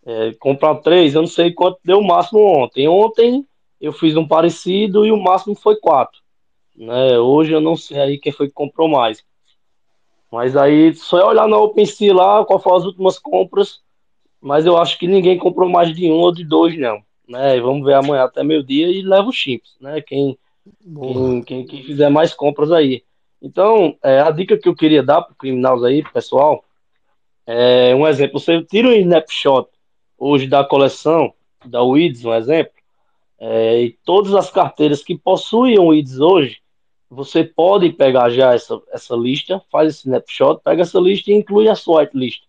é, 0.07 0.33
comprar 0.39 0.75
três, 0.75 1.13
eu 1.13 1.21
não 1.21 1.27
sei 1.27 1.51
quanto 1.51 1.79
deu 1.83 1.99
o 1.99 2.07
máximo 2.07 2.39
ontem. 2.39 2.87
Ontem 2.87 3.45
eu 3.79 3.91
fiz 3.91 4.15
um 4.15 4.25
parecido 4.25 5.05
e 5.05 5.11
o 5.11 5.21
máximo 5.21 5.53
foi 5.53 5.75
quatro. 5.75 6.21
Né? 6.77 7.17
Hoje 7.17 7.51
eu 7.51 7.59
não 7.59 7.75
sei 7.75 7.99
aí 7.99 8.17
quem 8.19 8.31
foi 8.31 8.47
que 8.47 8.53
comprou 8.53 8.87
mais. 8.87 9.23
Mas 10.31 10.55
aí 10.55 10.93
só 10.93 11.19
é 11.19 11.25
olhar 11.25 11.47
na 11.47 11.57
OpenSea 11.57 12.13
lá 12.13 12.45
qual 12.45 12.59
foram 12.59 12.77
as 12.77 12.85
últimas 12.85 13.17
compras. 13.17 13.81
Mas 14.39 14.65
eu 14.65 14.77
acho 14.77 14.99
que 14.99 15.07
ninguém 15.07 15.37
comprou 15.37 15.67
mais 15.67 15.95
de 15.95 16.09
um 16.11 16.15
ou 16.15 16.31
de 16.31 16.43
dois, 16.43 16.77
não. 16.77 17.01
Né? 17.27 17.59
Vamos 17.59 17.85
ver 17.85 17.95
amanhã 17.95 18.23
até 18.23 18.43
meio-dia 18.43 18.87
e 18.89 19.01
leva 19.01 19.27
os 19.27 19.35
chips, 19.35 19.75
né? 19.81 19.99
Quem, 20.01 20.37
quem, 20.63 21.43
quem, 21.43 21.65
quem, 21.65 21.83
fizer 21.83 22.09
mais 22.09 22.33
compras 22.33 22.71
aí. 22.71 23.03
Então, 23.41 23.97
é, 24.03 24.19
a 24.19 24.31
dica 24.31 24.57
que 24.57 24.69
eu 24.69 24.75
queria 24.75 25.03
dar 25.03 25.21
para 25.21 25.35
criminais 25.35 25.83
aí, 25.83 26.03
pessoal, 26.11 26.63
é 27.45 27.93
um 27.95 28.07
exemplo. 28.07 28.39
Você 28.39 28.63
tira 28.63 28.87
um 28.87 28.93
snapshot 28.93 29.67
hoje 30.17 30.47
da 30.47 30.63
coleção 30.63 31.33
da 31.65 31.81
WIDS, 31.83 32.23
um 32.23 32.33
exemplo, 32.33 32.73
é, 33.39 33.81
e 33.83 33.91
todas 34.05 34.33
as 34.33 34.49
carteiras 34.49 35.03
que 35.03 35.17
possuem 35.17 35.79
WIDS 35.79 36.19
hoje, 36.19 36.61
você 37.09 37.43
pode 37.43 37.91
pegar 37.91 38.29
já 38.29 38.53
essa, 38.53 38.81
essa 38.91 39.15
lista, 39.15 39.61
faz 39.71 39.89
esse 39.89 40.07
snapshot, 40.07 40.61
pega 40.63 40.81
essa 40.81 40.99
lista 40.99 41.31
e 41.31 41.35
inclui 41.35 41.67
a 41.69 41.75
sua 41.75 42.01
whitelist, 42.01 42.43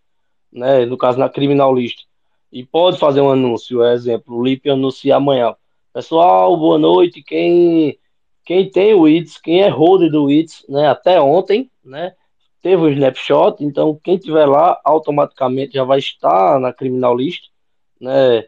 né, 0.53 0.85
no 0.85 0.97
caso 0.97 1.19
na 1.19 1.29
criminal 1.29 1.75
list, 1.75 2.07
e 2.51 2.65
pode 2.65 2.99
fazer 2.99 3.21
um 3.21 3.31
anúncio, 3.31 3.85
exemplo, 3.85 4.37
o 4.37 4.43
Lip 4.43 4.69
anuncia 4.69 5.17
amanhã, 5.17 5.55
pessoal, 5.93 6.57
boa 6.57 6.79
noite, 6.79 7.23
quem, 7.23 7.99
quem 8.45 8.69
tem 8.69 8.95
o 8.95 9.03
WIDS, 9.03 9.39
quem 9.39 9.63
é 9.63 9.69
holder 9.69 10.11
do 10.11 10.25
WIDS, 10.25 10.65
né, 10.69 10.89
até 10.89 11.21
ontem, 11.21 11.71
né, 11.85 12.15
teve 12.63 12.83
o 12.83 12.91
snapshot, 12.91 13.63
então 13.63 13.99
quem 14.03 14.19
tiver 14.19 14.47
lá 14.47 14.81
automaticamente 14.85 15.75
já 15.75 15.85
vai 15.85 15.99
estar 15.99 16.59
na 16.59 16.73
criminal 16.73 17.17
list, 17.17 17.45
né? 18.01 18.45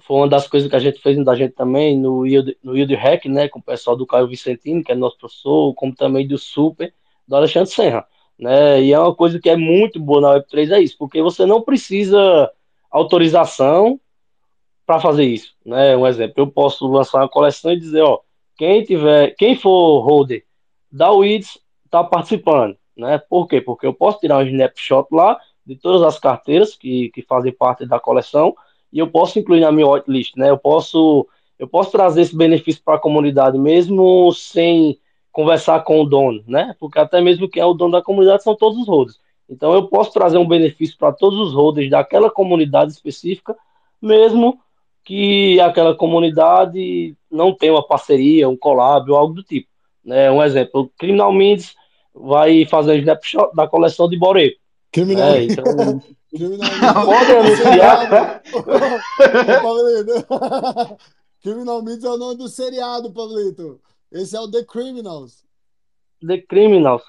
Foi 0.00 0.16
uma 0.16 0.28
das 0.28 0.48
coisas 0.48 0.68
que 0.68 0.76
a 0.76 0.78
gente 0.78 1.00
fez 1.00 1.22
da 1.24 1.34
gente 1.34 1.52
também 1.52 1.98
no 1.98 2.26
Yield, 2.26 2.56
no 2.62 2.76
Yield 2.76 2.94
Hack, 2.94 3.26
né? 3.26 3.48
Com 3.48 3.58
o 3.58 3.62
pessoal 3.62 3.96
do 3.96 4.06
Caio 4.06 4.26
Vicentino, 4.26 4.82
que 4.82 4.92
é 4.92 4.94
nosso 4.94 5.18
professor, 5.18 5.74
como 5.74 5.94
também 5.94 6.26
do 6.26 6.38
Super, 6.38 6.92
do 7.28 7.36
Alexandre 7.36 7.70
Serra, 7.70 8.06
né? 8.38 8.82
E 8.82 8.92
é 8.92 8.98
uma 8.98 9.14
coisa 9.14 9.38
que 9.38 9.50
é 9.50 9.56
muito 9.56 10.00
boa 10.00 10.20
na 10.20 10.40
Web3 10.40 10.72
é 10.72 10.80
isso, 10.80 10.96
porque 10.98 11.22
você 11.22 11.44
não 11.44 11.60
precisa 11.60 12.50
autorização 12.90 14.00
para 14.86 15.00
fazer 15.00 15.24
isso, 15.24 15.54
né? 15.64 15.96
Um 15.96 16.06
exemplo, 16.06 16.34
eu 16.38 16.46
posso 16.46 16.86
lançar 16.86 17.18
uma 17.18 17.28
coleção 17.28 17.72
e 17.72 17.78
dizer, 17.78 18.02
ó, 18.02 18.20
quem 18.56 18.82
tiver, 18.82 19.34
quem 19.36 19.56
for 19.56 20.00
holder 20.00 20.44
da 20.90 21.10
WIDS 21.10 21.58
está 21.84 22.02
participando, 22.02 22.76
né? 22.96 23.18
Por 23.18 23.46
quê? 23.46 23.60
Porque 23.60 23.86
eu 23.86 23.94
posso 23.94 24.18
tirar 24.20 24.38
um 24.38 24.46
snapshot 24.46 25.06
lá 25.12 25.38
de 25.64 25.76
todas 25.76 26.02
as 26.02 26.18
carteiras 26.18 26.74
que, 26.74 27.10
que 27.10 27.22
fazem 27.22 27.52
parte 27.52 27.86
da 27.86 28.00
coleção 28.00 28.54
e 28.92 28.98
eu 28.98 29.08
posso 29.08 29.38
incluir 29.38 29.60
na 29.60 29.72
minha 29.72 29.88
whitelist, 29.88 30.36
né? 30.36 30.50
Eu 30.50 30.58
posso, 30.58 31.26
eu 31.58 31.66
posso 31.66 31.90
trazer 31.90 32.22
esse 32.22 32.36
benefício 32.36 32.82
para 32.84 32.96
a 32.96 33.00
comunidade 33.00 33.58
mesmo 33.58 34.32
sem 34.32 34.98
conversar 35.32 35.80
com 35.80 36.00
o 36.00 36.04
dono, 36.04 36.44
né? 36.46 36.74
Porque 36.78 36.98
até 36.98 37.20
mesmo 37.20 37.48
quem 37.48 37.62
é 37.62 37.66
o 37.66 37.72
dono 37.72 37.92
da 37.92 38.02
comunidade 38.02 38.42
são 38.42 38.54
todos 38.54 38.78
os 38.78 38.86
holders. 38.86 39.18
Então 39.48 39.72
eu 39.72 39.88
posso 39.88 40.12
trazer 40.12 40.36
um 40.36 40.46
benefício 40.46 40.96
para 40.98 41.12
todos 41.12 41.38
os 41.38 41.54
holders 41.54 41.90
daquela 41.90 42.30
comunidade 42.30 42.92
específica, 42.92 43.56
mesmo 44.00 44.60
que 45.04 45.58
aquela 45.60 45.94
comunidade 45.94 47.16
não 47.30 47.52
tenha 47.54 47.72
uma 47.72 47.86
parceria, 47.86 48.48
um 48.48 48.56
collab 48.56 49.10
ou 49.10 49.16
algo 49.16 49.34
do 49.34 49.42
tipo. 49.42 49.68
Né? 50.04 50.30
Um 50.30 50.42
exemplo, 50.42 50.82
o 50.82 50.88
Criminal 50.98 51.32
Minds 51.32 51.74
vai 52.14 52.64
fazer 52.66 52.92
um 52.92 52.96
snapshot 52.96 53.54
da 53.54 53.66
coleção 53.66 54.08
de 54.08 54.18
Boré. 54.18 54.52
Criminal. 54.92 55.28
É, 55.28 55.44
então, 55.44 55.64
Pode 56.32 57.32
anunciar. 57.36 58.10
Criminalmente 61.42 62.06
é 62.06 62.10
o 62.10 62.16
nome 62.16 62.36
do 62.36 62.48
seriado, 62.48 63.12
Pablito. 63.12 63.80
Esse 64.10 64.36
é 64.36 64.40
o 64.40 64.50
The 64.50 64.64
Criminals. 64.64 65.44
The 66.26 66.38
Criminals. 66.38 67.02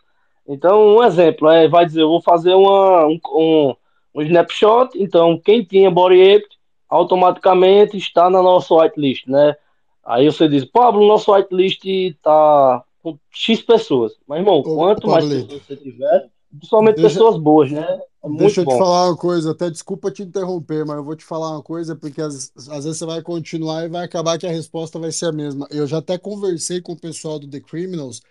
Então, 0.47 0.97
um 0.97 1.03
exemplo, 1.03 1.49
é, 1.49 1.67
vai 1.67 1.85
dizer, 1.85 2.01
eu 2.01 2.09
vou 2.09 2.21
fazer 2.21 2.53
uma, 2.53 3.05
um, 3.05 3.19
um, 3.33 3.75
um 4.15 4.21
snapshot, 4.21 4.89
então 4.95 5.39
quem 5.39 5.63
tinha 5.63 5.89
Body 5.89 6.35
Ape 6.35 6.47
automaticamente 6.89 7.95
está 7.97 8.29
na 8.29 8.41
nossa 8.41 8.73
whitelist, 8.73 9.27
né? 9.27 9.55
Aí 10.03 10.25
você 10.25 10.49
diz, 10.49 10.65
Pablo, 10.65 11.07
nosso 11.07 11.31
whitelist 11.31 11.85
está 11.85 12.83
com 13.01 13.17
X 13.31 13.61
pessoas. 13.61 14.13
Mas, 14.27 14.39
irmão, 14.39 14.59
Ô, 14.59 14.75
quanto 14.75 15.07
mais 15.07 15.25
pessoas 15.25 15.61
você 15.61 15.77
tiver, 15.77 16.29
principalmente 16.57 16.95
Deixa... 16.95 17.15
pessoas 17.15 17.41
boas, 17.41 17.71
né? 17.71 18.01
É 18.23 18.29
Deixa 18.37 18.61
eu 18.61 18.65
te 18.65 18.77
falar 18.77 19.09
uma 19.09 19.17
coisa, 19.17 19.51
até 19.51 19.69
desculpa 19.69 20.09
te 20.09 20.23
interromper, 20.23 20.85
mas 20.85 20.95
eu 20.95 21.03
vou 21.03 21.15
te 21.15 21.25
falar 21.25 21.51
uma 21.51 21.61
coisa, 21.61 21.93
porque 21.93 22.21
às, 22.21 22.53
às, 22.55 22.85
vezes 22.85 22.97
você 22.97 23.05
vai 23.05 23.21
continuar 23.21 23.83
e 23.83 23.89
vai 23.89 24.05
acabar 24.05 24.37
que 24.37 24.47
a 24.47 24.51
resposta 24.51 24.97
vai 24.97 25.11
ser 25.11 25.25
a 25.25 25.31
mesma. 25.33 25.67
Eu 25.69 25.85
já 25.85 25.97
até 25.97 26.17
conversei 26.17 26.79
com 26.79 26.93
o 26.93 26.99
pessoal 26.99 27.37
do 27.37 27.49
The 27.49 27.59
Criminals 27.59 28.21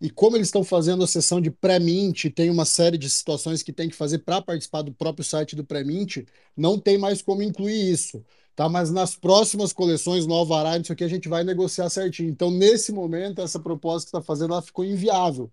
e 0.00 0.10
como 0.10 0.36
eles 0.36 0.48
estão 0.48 0.64
fazendo 0.64 1.04
a 1.04 1.06
sessão 1.06 1.40
de 1.40 1.50
pré-mint, 1.50 2.24
tem 2.34 2.50
uma 2.50 2.64
série 2.64 2.98
de 2.98 3.08
situações 3.08 3.62
que 3.62 3.72
tem 3.72 3.88
que 3.88 3.94
fazer 3.94 4.18
para 4.18 4.42
participar 4.42 4.82
do 4.82 4.92
próprio 4.92 5.24
site 5.24 5.54
do 5.54 5.64
pré-mint, 5.64 6.24
não 6.56 6.78
tem 6.78 6.98
mais 6.98 7.22
como 7.22 7.42
incluir 7.42 7.92
isso. 7.92 8.24
Tá, 8.54 8.68
mas 8.68 8.90
nas 8.90 9.14
próximas 9.14 9.72
coleções, 9.72 10.26
no 10.26 10.34
Alvará, 10.34 10.76
isso 10.76 10.92
aqui 10.92 11.04
a 11.04 11.08
gente 11.08 11.28
vai 11.28 11.42
negociar 11.42 11.88
certinho. 11.88 12.28
Então, 12.28 12.50
nesse 12.50 12.92
momento, 12.92 13.40
essa 13.40 13.58
proposta 13.58 14.10
que 14.10 14.16
está 14.16 14.20
fazendo, 14.20 14.52
ela 14.52 14.60
ficou 14.60 14.84
inviável. 14.84 15.50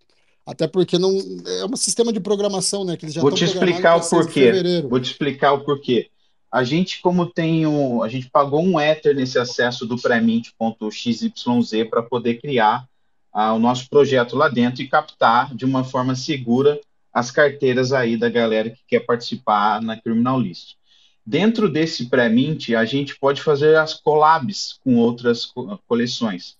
Até 0.50 0.68
porque 0.68 0.98
não 0.98 1.16
é 1.46 1.66
um 1.66 1.76
sistema 1.76 2.12
de 2.12 2.20
programação, 2.20 2.84
né? 2.84 2.98
Que 2.98 3.06
eles 3.06 3.14
já 3.14 3.22
Vou 3.22 3.32
te 3.32 3.44
explicar 3.44 3.98
o 3.98 4.10
porquê. 4.10 4.82
Vou 4.90 5.00
te 5.00 5.12
explicar 5.12 5.54
o 5.54 5.64
porquê. 5.64 6.10
A 6.52 6.64
gente, 6.64 7.00
como 7.02 7.28
tem 7.28 7.68
um, 7.68 8.02
a 8.02 8.10
gente 8.10 8.28
pagou 8.32 8.64
um 8.64 8.80
Ether 8.80 9.16
nesse 9.16 9.38
acesso 9.38 9.86
do 9.86 9.96
pré-mint.xyz 9.96 11.22
para 11.88 12.02
poder 12.02 12.42
criar 12.42 12.88
ah, 13.32 13.54
o 13.54 13.60
nosso 13.60 13.88
projeto 13.88 14.36
lá 14.36 14.50
dentro 14.50 14.82
e 14.82 14.88
captar 14.88 15.54
de 15.54 15.66
uma 15.66 15.84
forma 15.84 16.16
segura 16.16 16.82
as 17.14 17.30
carteiras 17.30 17.94
aí 17.94 18.18
da 18.18 18.28
galera 18.28 18.72
que 18.72 18.82
quer 18.88 19.02
participar 19.02 19.80
na 19.84 20.02
Criminal 20.02 20.40
List. 20.40 20.74
Dentro 21.24 21.70
desse 21.70 22.08
pré-mint, 22.08 22.70
a 22.74 22.86
gente 22.86 23.20
pode 23.20 23.40
fazer 23.44 23.78
as 23.78 23.94
collabs 23.94 24.80
com 24.84 24.96
outras 24.96 25.46
co 25.46 25.78
coleções. 25.88 26.58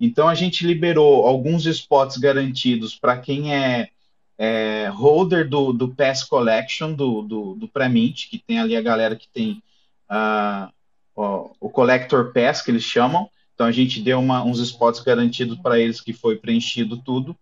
Então, 0.00 0.28
a 0.28 0.34
gente 0.34 0.66
liberou 0.66 1.26
alguns 1.26 1.66
spots 1.66 2.16
garantidos 2.16 2.96
para 2.96 3.18
quem 3.18 3.54
é, 3.54 3.90
é, 4.38 4.88
holder 4.88 5.46
do, 5.46 5.72
do 5.74 5.94
Pass 5.94 6.24
Collection, 6.24 6.94
do, 6.94 7.20
do, 7.20 7.54
do 7.54 7.68
que 7.68 8.38
tem 8.38 8.58
ali 8.58 8.74
a 8.74 8.80
galera 8.80 9.14
que 9.14 9.28
tem 9.28 9.62
uh, 10.10 10.72
o, 11.14 11.50
o 11.60 11.68
Collector 11.68 12.32
Pass, 12.32 12.62
que 12.62 12.70
eles 12.70 12.82
chamam, 12.82 13.28
então 13.54 13.66
a 13.66 13.72
gente 13.72 14.00
deu 14.00 14.18
uma, 14.18 14.42
uns 14.42 14.58
spots 14.58 15.00
garantidos 15.00 15.58
para 15.58 15.78
eles 15.78 16.00
que 16.00 16.14
foi 16.14 16.36
preenchido 16.36 16.96
tudo. 16.96 17.36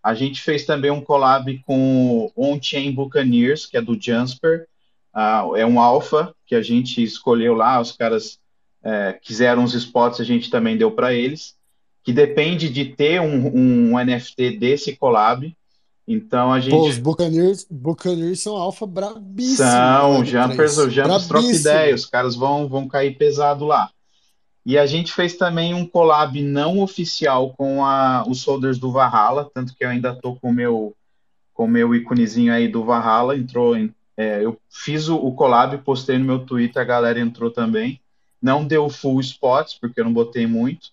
A 0.00 0.14
gente 0.14 0.40
fez 0.40 0.64
também 0.64 0.92
um 0.92 1.00
collab 1.00 1.58
com 1.66 2.30
o 2.36 2.52
On-Chain 2.52 2.92
Buccaneers, 2.92 3.66
que 3.66 3.76
é 3.76 3.82
do 3.82 4.00
Jasper. 4.00 4.68
Uh, 5.12 5.56
é 5.56 5.66
um 5.66 5.80
alpha 5.80 6.32
que 6.46 6.54
a 6.54 6.62
gente 6.62 7.02
escolheu 7.02 7.54
lá, 7.54 7.80
os 7.80 7.90
caras 7.90 8.38
é, 8.84 9.14
quiseram 9.14 9.64
uns 9.64 9.74
spots, 9.74 10.20
a 10.20 10.24
gente 10.24 10.50
também 10.50 10.76
deu 10.76 10.92
para 10.92 11.12
eles, 11.12 11.56
que 12.04 12.12
depende 12.12 12.68
de 12.68 12.84
ter 12.84 13.20
um, 13.20 13.94
um 13.94 14.04
NFT 14.04 14.58
desse 14.58 14.94
collab. 14.94 15.56
Então 16.06 16.52
a 16.52 16.60
gente. 16.60 16.72
Pô, 16.72 16.86
os 16.86 16.98
Buccaneers, 16.98 17.66
Buccaneers 17.70 18.42
são 18.42 18.56
alfa 18.56 18.86
brabíssimos. 18.86 19.70
São, 19.70 20.20
né, 20.20 20.26
Jumpers, 20.26 20.76
o 20.76 20.90
Jumpers 20.90 21.26
troca 21.26 21.46
ideia, 21.46 21.94
os 21.94 22.04
caras 22.04 22.36
vão, 22.36 22.68
vão 22.68 22.86
cair 22.86 23.16
pesado 23.16 23.64
lá. 23.64 23.90
E 24.66 24.78
a 24.78 24.86
gente 24.86 25.12
fez 25.12 25.34
também 25.34 25.74
um 25.74 25.86
collab 25.86 26.40
não 26.42 26.78
oficial 26.80 27.54
com 27.56 27.84
a, 27.84 28.24
os 28.26 28.44
holders 28.44 28.78
do 28.78 28.92
Valhalla, 28.92 29.50
tanto 29.52 29.74
que 29.74 29.84
eu 29.84 29.88
ainda 29.88 30.12
estou 30.12 30.36
com 30.36 30.50
o 30.50 30.54
meu, 30.54 30.94
com 31.52 31.66
meu 31.66 31.94
íconezinho 31.94 32.52
aí 32.52 32.68
do 32.68 32.84
Valhalla, 32.84 33.36
entrou 33.36 33.76
em, 33.76 33.94
é, 34.16 34.44
eu 34.44 34.58
fiz 34.70 35.08
o, 35.08 35.16
o 35.16 35.34
collab, 35.34 35.76
postei 35.78 36.18
no 36.18 36.24
meu 36.24 36.38
Twitter, 36.40 36.80
a 36.80 36.84
galera 36.84 37.20
entrou 37.20 37.50
também. 37.50 38.00
Não 38.40 38.64
deu 38.64 38.88
full 38.88 39.20
spots, 39.20 39.76
porque 39.78 40.00
eu 40.00 40.04
não 40.04 40.12
botei 40.12 40.46
muito, 40.46 40.90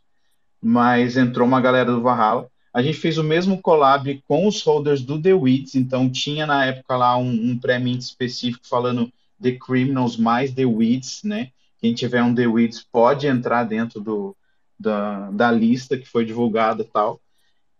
mas 0.62 1.18
entrou 1.18 1.48
uma 1.48 1.62
galera 1.62 1.92
do 1.92 2.02
Valhalla. 2.02 2.48
A 2.74 2.82
gente 2.82 2.98
fez 2.98 3.18
o 3.18 3.24
mesmo 3.24 3.62
collab 3.62 4.22
com 4.28 4.48
os 4.48 4.62
holders 4.62 5.02
do 5.02 5.22
The 5.22 5.34
Weeds, 5.34 5.76
então 5.76 6.10
tinha 6.10 6.46
na 6.46 6.66
época 6.66 6.96
lá 6.96 7.18
um, 7.18 7.30
um 7.30 7.60
pré-mint 7.60 8.02
específico 8.02 8.66
falando 8.68 9.12
The 9.42 9.54
Criminals 9.54 10.16
mais 10.16 10.54
The 10.54 10.66
Weeds, 10.66 11.24
né? 11.24 11.50
Quem 11.80 11.94
tiver 11.94 12.24
um 12.24 12.34
The 12.34 12.48
Weeds 12.48 12.86
pode 12.92 13.28
entrar 13.28 13.64
dentro 13.64 14.00
do, 14.00 14.36
da, 14.80 15.32
da 15.32 15.52
lista 15.52 15.98
que 15.98 16.08
foi 16.08 16.24
divulgada 16.24 16.84
tal. 16.84 17.20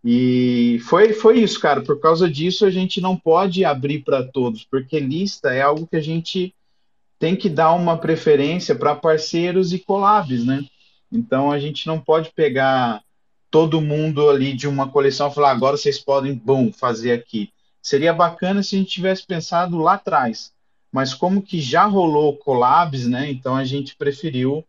E 0.03 0.80
foi, 0.86 1.14
foi 1.14 1.40
isso, 1.40 1.60
cara. 1.60 1.82
Por 1.82 1.99
causa 1.99 2.30
disso, 2.30 2.66
a 2.66 2.72
gente 2.72 2.99
não 2.99 3.16
pode 3.16 3.64
abrir 3.64 4.03
para 4.03 4.24
todos, 4.24 4.66
porque 4.66 4.99
lista 4.99 5.53
é 5.53 5.62
algo 5.62 5.86
que 5.86 5.95
a 5.95 6.02
gente 6.02 6.53
tem 7.20 7.36
que 7.36 7.48
dar 7.48 7.74
uma 7.74 7.98
preferência 7.98 8.74
para 8.76 8.95
parceiros 8.95 9.72
e 9.72 9.80
collabs, 9.80 10.44
né? 10.44 10.66
Então 11.11 11.51
a 11.51 11.59
gente 11.59 11.88
não 11.88 11.99
pode 11.99 12.31
pegar 12.31 13.01
todo 13.49 13.81
mundo 13.81 14.29
ali 14.29 14.53
de 14.53 14.67
uma 14.67 14.89
coleção 14.89 15.29
e 15.29 15.33
falar 15.33 15.51
agora 15.51 15.77
vocês 15.77 15.99
podem, 15.99 16.33
bom, 16.33 16.71
fazer 16.71 17.11
aqui. 17.11 17.51
Seria 17.81 18.13
bacana 18.13 18.63
se 18.63 18.75
a 18.75 18.79
gente 18.79 18.91
tivesse 18.91 19.25
pensado 19.25 19.77
lá 19.77 19.93
atrás 19.93 20.53
mas 20.91 21.13
como 21.13 21.41
que 21.41 21.61
já 21.61 21.85
rolou 21.85 22.35
collabs, 22.38 23.07
né? 23.07 23.31
Então 23.31 23.55
a 23.55 23.63
gente 23.63 23.95
preferiu 23.95 24.65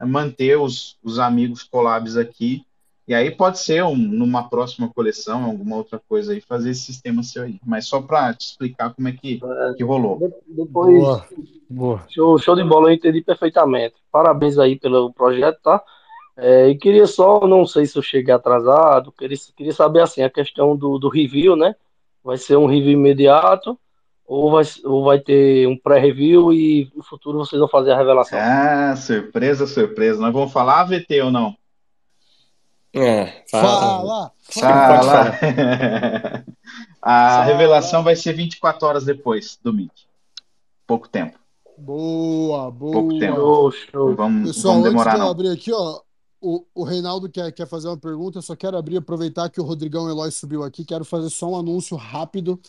manter 0.00 0.58
os, 0.58 0.98
os 1.02 1.18
amigos 1.18 1.62
collabs 1.62 2.16
aqui. 2.16 2.64
E 3.06 3.14
aí 3.14 3.30
pode 3.30 3.58
ser 3.58 3.82
um, 3.82 3.96
numa 3.96 4.48
próxima 4.48 4.88
coleção, 4.88 5.44
alguma 5.44 5.76
outra 5.76 6.00
coisa 6.08 6.32
aí, 6.32 6.40
fazer 6.40 6.70
esse 6.70 6.82
sistema 6.82 7.22
seu 7.22 7.42
aí. 7.42 7.58
Mas 7.66 7.86
só 7.86 8.00
para 8.00 8.32
te 8.32 8.46
explicar 8.46 8.94
como 8.94 9.08
é 9.08 9.12
que, 9.12 9.40
é, 9.42 9.74
que 9.74 9.82
rolou. 9.82 10.20
Depois, 10.46 10.98
boa, 10.98 11.26
boa. 11.68 12.04
Show, 12.08 12.38
show 12.38 12.54
de 12.54 12.62
bola, 12.62 12.90
eu 12.90 12.94
entendi 12.94 13.20
perfeitamente. 13.20 13.96
Parabéns 14.10 14.56
aí 14.58 14.78
pelo 14.78 15.12
projeto, 15.12 15.58
tá? 15.62 15.82
É, 16.36 16.68
e 16.68 16.76
queria 16.76 17.06
só, 17.06 17.46
não 17.46 17.66
sei 17.66 17.86
se 17.86 17.98
eu 17.98 18.02
cheguei 18.02 18.32
atrasado, 18.32 19.12
queria, 19.12 19.36
queria 19.56 19.72
saber 19.72 20.02
assim, 20.02 20.22
a 20.22 20.30
questão 20.30 20.76
do, 20.76 20.98
do 20.98 21.08
review, 21.08 21.56
né? 21.56 21.74
Vai 22.24 22.36
ser 22.36 22.56
um 22.56 22.66
review 22.66 22.92
imediato 22.92 23.76
ou 24.24 24.50
vai, 24.50 24.62
ou 24.84 25.04
vai 25.04 25.18
ter 25.18 25.66
um 25.66 25.76
pré-review 25.76 26.52
e 26.52 26.90
no 26.94 27.02
futuro 27.02 27.38
vocês 27.38 27.58
vão 27.58 27.68
fazer 27.68 27.90
a 27.90 27.98
revelação? 27.98 28.38
Ah, 28.40 28.94
surpresa, 28.96 29.66
surpresa. 29.66 30.20
Nós 30.20 30.32
vamos 30.32 30.52
falar 30.52 30.80
AVT 30.80 31.20
ou 31.20 31.30
não? 31.30 31.54
É, 32.94 33.44
fala. 33.50 34.32
Fala. 34.42 35.02
fala. 35.02 35.38
a 37.00 37.30
fala. 37.30 37.44
revelação 37.44 38.02
vai 38.02 38.14
ser 38.16 38.34
24 38.34 38.86
horas 38.86 39.04
depois 39.04 39.58
do 39.62 39.72
Meet. 39.72 40.06
Pouco 40.86 41.08
tempo. 41.08 41.38
Boa, 41.78 42.70
boa. 42.70 42.92
Pouco 42.92 43.18
tempo. 43.18 43.36
Show, 43.36 43.72
show. 43.72 44.14
Vamos, 44.14 44.54
Pessoal, 44.54 44.74
vamos 44.74 44.88
demorar, 44.88 45.12
antes 45.12 45.20
de 45.20 45.26
eu 45.26 45.30
abrir 45.30 45.48
aqui, 45.50 45.72
ó, 45.72 46.00
o, 46.40 46.66
o 46.74 46.84
Reinaldo 46.84 47.30
quer, 47.30 47.50
quer 47.52 47.66
fazer 47.66 47.88
uma 47.88 47.96
pergunta, 47.96 48.38
eu 48.38 48.42
só 48.42 48.54
quero 48.54 48.76
abrir, 48.76 48.98
aproveitar 48.98 49.48
que 49.48 49.60
o 49.60 49.64
Rodrigão 49.64 50.08
Eloy 50.08 50.30
subiu 50.30 50.62
aqui, 50.62 50.84
quero 50.84 51.04
fazer 51.04 51.30
só 51.30 51.48
um 51.48 51.56
anúncio 51.56 51.96
rápido 51.96 52.60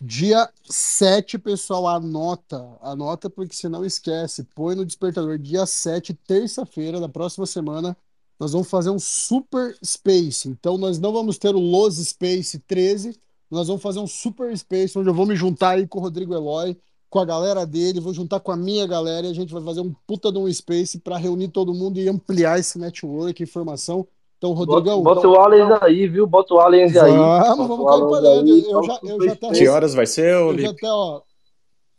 Dia 0.00 0.50
7, 0.64 1.38
pessoal, 1.38 1.88
anota. 1.88 2.76
Anota 2.82 3.30
porque 3.30 3.56
você 3.56 3.66
não 3.68 3.84
esquece. 3.84 4.44
Põe 4.54 4.74
no 4.74 4.84
despertador. 4.84 5.38
Dia 5.38 5.64
7, 5.64 6.12
terça-feira 6.12 7.00
da 7.00 7.08
próxima 7.08 7.46
semana, 7.46 7.96
nós 8.38 8.52
vamos 8.52 8.68
fazer 8.68 8.90
um 8.90 8.98
Super 8.98 9.76
Space. 9.84 10.48
Então, 10.48 10.76
nós 10.76 10.98
não 10.98 11.12
vamos 11.12 11.38
ter 11.38 11.54
o 11.54 11.60
Los 11.60 11.96
Space 11.96 12.58
13, 12.58 13.18
nós 13.50 13.68
vamos 13.68 13.82
fazer 13.82 13.98
um 13.98 14.06
Super 14.06 14.56
Space, 14.56 14.98
onde 14.98 15.08
eu 15.08 15.14
vou 15.14 15.26
me 15.26 15.36
juntar 15.36 15.70
aí 15.70 15.86
com 15.86 15.98
o 15.98 16.02
Rodrigo 16.02 16.34
Eloy, 16.34 16.76
com 17.08 17.18
a 17.18 17.24
galera 17.24 17.64
dele, 17.64 18.00
vou 18.00 18.12
juntar 18.12 18.40
com 18.40 18.52
a 18.52 18.56
minha 18.56 18.86
galera 18.86 19.26
e 19.26 19.30
a 19.30 19.34
gente 19.34 19.52
vai 19.52 19.62
fazer 19.62 19.80
um 19.80 19.94
puta 20.06 20.30
de 20.30 20.38
um 20.38 20.52
Space 20.52 20.98
para 20.98 21.16
reunir 21.16 21.48
todo 21.48 21.72
mundo 21.72 21.98
e 21.98 22.08
ampliar 22.08 22.58
esse 22.58 22.78
network, 22.78 23.42
informação. 23.42 24.06
Então, 24.38 24.52
Rodrigão. 24.52 25.02
Bota, 25.02 25.20
bota 25.22 25.28
então... 25.28 25.32
o 25.32 25.40
Aliens 25.40 25.82
aí, 25.82 26.06
viu? 26.08 26.26
Bota 26.26 26.54
o 26.54 26.60
Aliens 26.60 26.92
vamos, 26.92 27.10
aí. 27.10 27.16
Vamos, 27.16 27.68
vamos 27.68 27.86
cair 27.86 28.08
para 28.08 28.20
dentro. 28.20 28.70
Eu 28.70 28.84
já, 28.84 29.00
eu 29.02 29.24
já 29.24 29.32
até. 29.32 29.50
Que 29.52 29.68
horas 29.68 29.94
vai 29.94 30.06
ser, 30.06 30.34
Eu 30.34 30.58
já 30.58 30.70
até, 30.70 30.90
ó. 30.90 31.22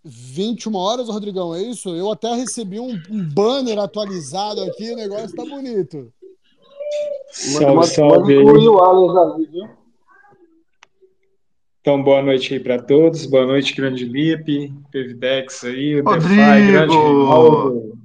21 0.04 0.76
horas, 0.76 1.10
Rodrigão, 1.10 1.54
é 1.54 1.62
isso? 1.62 1.90
Eu 1.90 2.10
até 2.12 2.34
recebi 2.34 2.80
um, 2.80 2.94
um 3.10 3.24
banner 3.34 3.78
atualizado 3.78 4.62
aqui, 4.62 4.92
o 4.92 4.96
negócio 4.96 5.36
tá 5.36 5.44
bonito. 5.44 6.14
Salve, 7.32 7.88
salve. 7.88 8.38
o 8.38 9.38
viu? 9.38 9.70
Então, 11.82 12.04
boa 12.04 12.22
noite 12.22 12.54
aí 12.54 12.60
para 12.60 12.82
todos. 12.82 13.26
Boa 13.26 13.46
noite, 13.46 13.76
grande 13.76 14.06
Lipe, 14.06 14.74
Pevidex 14.92 15.64
aí, 15.64 16.02
o 16.02 16.04
Rodrigo. 16.04 16.28
DeFi, 16.28 16.72
grande 16.72 16.96
Rinaldo 16.96 17.98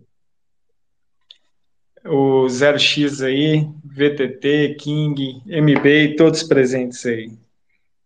o 2.04 2.46
0x 2.46 3.24
aí, 3.24 3.68
VTT, 3.84 4.76
King, 4.78 5.42
MB, 5.46 6.16
todos 6.16 6.42
presentes 6.42 7.04
aí. 7.06 7.30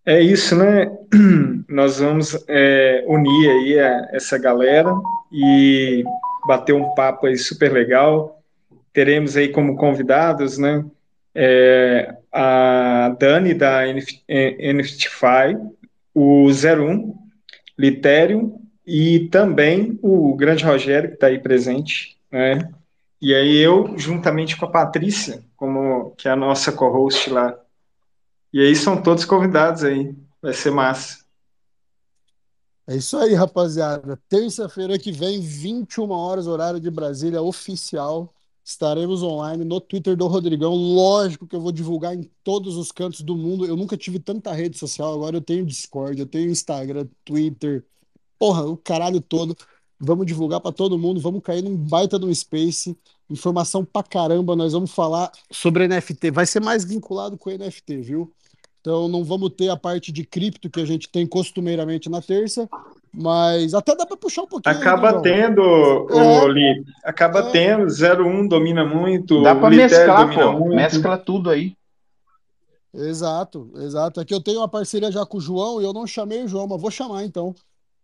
É 0.04 0.20
isso, 0.20 0.54
né? 0.56 0.90
Nós 1.68 1.98
vamos 1.98 2.36
é, 2.48 3.04
unir 3.08 3.50
aí 3.50 3.78
a, 3.78 4.08
essa 4.12 4.38
galera 4.38 4.94
e 5.32 6.04
bater 6.46 6.74
um 6.74 6.94
papo 6.94 7.26
aí 7.26 7.36
super 7.36 7.72
legal. 7.72 8.35
Teremos 8.96 9.36
aí 9.36 9.50
como 9.50 9.76
convidados, 9.76 10.56
né? 10.56 10.82
É, 11.34 12.16
a 12.32 13.14
Dani 13.20 13.52
da 13.52 13.82
NFTify, 13.86 15.54
o 16.14 16.46
01, 16.46 17.14
Litério 17.78 18.58
e 18.86 19.28
também 19.28 19.98
o 20.00 20.34
grande 20.34 20.64
Rogério 20.64 21.10
que 21.10 21.16
está 21.16 21.26
aí 21.26 21.38
presente, 21.38 22.16
né? 22.32 22.72
E 23.20 23.34
aí 23.34 23.58
eu, 23.58 23.98
juntamente 23.98 24.56
com 24.56 24.64
a 24.64 24.70
Patrícia, 24.70 25.44
como 25.58 26.12
que 26.12 26.26
é 26.26 26.30
a 26.30 26.36
nossa 26.36 26.72
co-host 26.72 27.28
lá. 27.28 27.54
E 28.50 28.62
aí 28.62 28.74
são 28.74 29.02
todos 29.02 29.26
convidados 29.26 29.84
aí. 29.84 30.14
Vai 30.40 30.54
ser 30.54 30.70
massa. 30.70 31.18
É 32.86 32.96
isso 32.96 33.18
aí, 33.18 33.34
rapaziada. 33.34 34.18
Terça-feira 34.26 34.98
que 34.98 35.12
vem, 35.12 35.38
21 35.38 36.10
horas, 36.10 36.46
horário 36.46 36.80
de 36.80 36.90
Brasília 36.90 37.42
oficial. 37.42 38.32
Estaremos 38.66 39.22
online 39.22 39.64
no 39.64 39.80
Twitter 39.80 40.16
do 40.16 40.26
Rodrigão. 40.26 40.74
Lógico 40.74 41.46
que 41.46 41.54
eu 41.54 41.60
vou 41.60 41.70
divulgar 41.70 42.16
em 42.16 42.28
todos 42.42 42.74
os 42.76 42.90
cantos 42.90 43.20
do 43.20 43.36
mundo. 43.36 43.64
Eu 43.64 43.76
nunca 43.76 43.96
tive 43.96 44.18
tanta 44.18 44.52
rede 44.52 44.76
social. 44.76 45.14
Agora 45.14 45.36
eu 45.36 45.40
tenho 45.40 45.64
Discord, 45.64 46.18
eu 46.18 46.26
tenho 46.26 46.50
Instagram, 46.50 47.06
Twitter. 47.24 47.84
Porra, 48.36 48.66
o 48.66 48.76
caralho 48.76 49.20
todo. 49.20 49.56
Vamos 50.00 50.26
divulgar 50.26 50.60
para 50.60 50.72
todo 50.72 50.98
mundo. 50.98 51.20
Vamos 51.20 51.44
cair 51.44 51.62
num 51.62 51.76
baita 51.76 52.18
no 52.18 52.34
Space. 52.34 52.98
Informação 53.30 53.84
pra 53.84 54.02
caramba. 54.02 54.56
Nós 54.56 54.72
vamos 54.72 54.90
falar 54.90 55.30
sobre 55.48 55.86
NFT. 55.86 56.32
Vai 56.32 56.44
ser 56.44 56.58
mais 56.58 56.84
vinculado 56.84 57.38
com 57.38 57.48
NFT, 57.48 57.98
viu? 57.98 58.34
Então 58.80 59.06
não 59.06 59.22
vamos 59.22 59.50
ter 59.56 59.68
a 59.68 59.76
parte 59.76 60.10
de 60.10 60.24
cripto 60.24 60.68
que 60.68 60.80
a 60.80 60.84
gente 60.84 61.08
tem 61.08 61.24
costumeiramente 61.24 62.08
na 62.08 62.20
terça, 62.20 62.68
mas 63.16 63.72
até 63.72 63.96
dá 63.96 64.04
para 64.04 64.16
puxar 64.16 64.42
um 64.42 64.46
pouquinho. 64.46 64.76
Acaba 64.76 65.16
aí, 65.16 65.22
tendo, 65.22 65.62
é, 65.62 66.44
o 66.44 66.48
Li, 66.48 66.84
acaba 67.02 67.38
é. 67.38 67.50
tendo, 67.50 67.86
01 67.86 68.46
domina 68.46 68.84
muito. 68.84 69.42
Dá 69.42 69.54
para 69.54 69.70
mesclar, 69.70 70.34
pô, 70.34 70.52
muito. 70.52 70.76
mescla 70.76 71.16
tudo 71.16 71.48
aí. 71.48 71.74
Exato, 72.92 73.70
exato. 73.76 74.20
Aqui 74.20 74.34
eu 74.34 74.40
tenho 74.42 74.58
uma 74.58 74.68
parceria 74.68 75.10
já 75.10 75.24
com 75.24 75.38
o 75.38 75.40
João 75.40 75.80
e 75.80 75.84
eu 75.84 75.94
não 75.94 76.06
chamei 76.06 76.44
o 76.44 76.48
João, 76.48 76.66
mas 76.66 76.80
vou 76.80 76.90
chamar 76.90 77.24
então. 77.24 77.54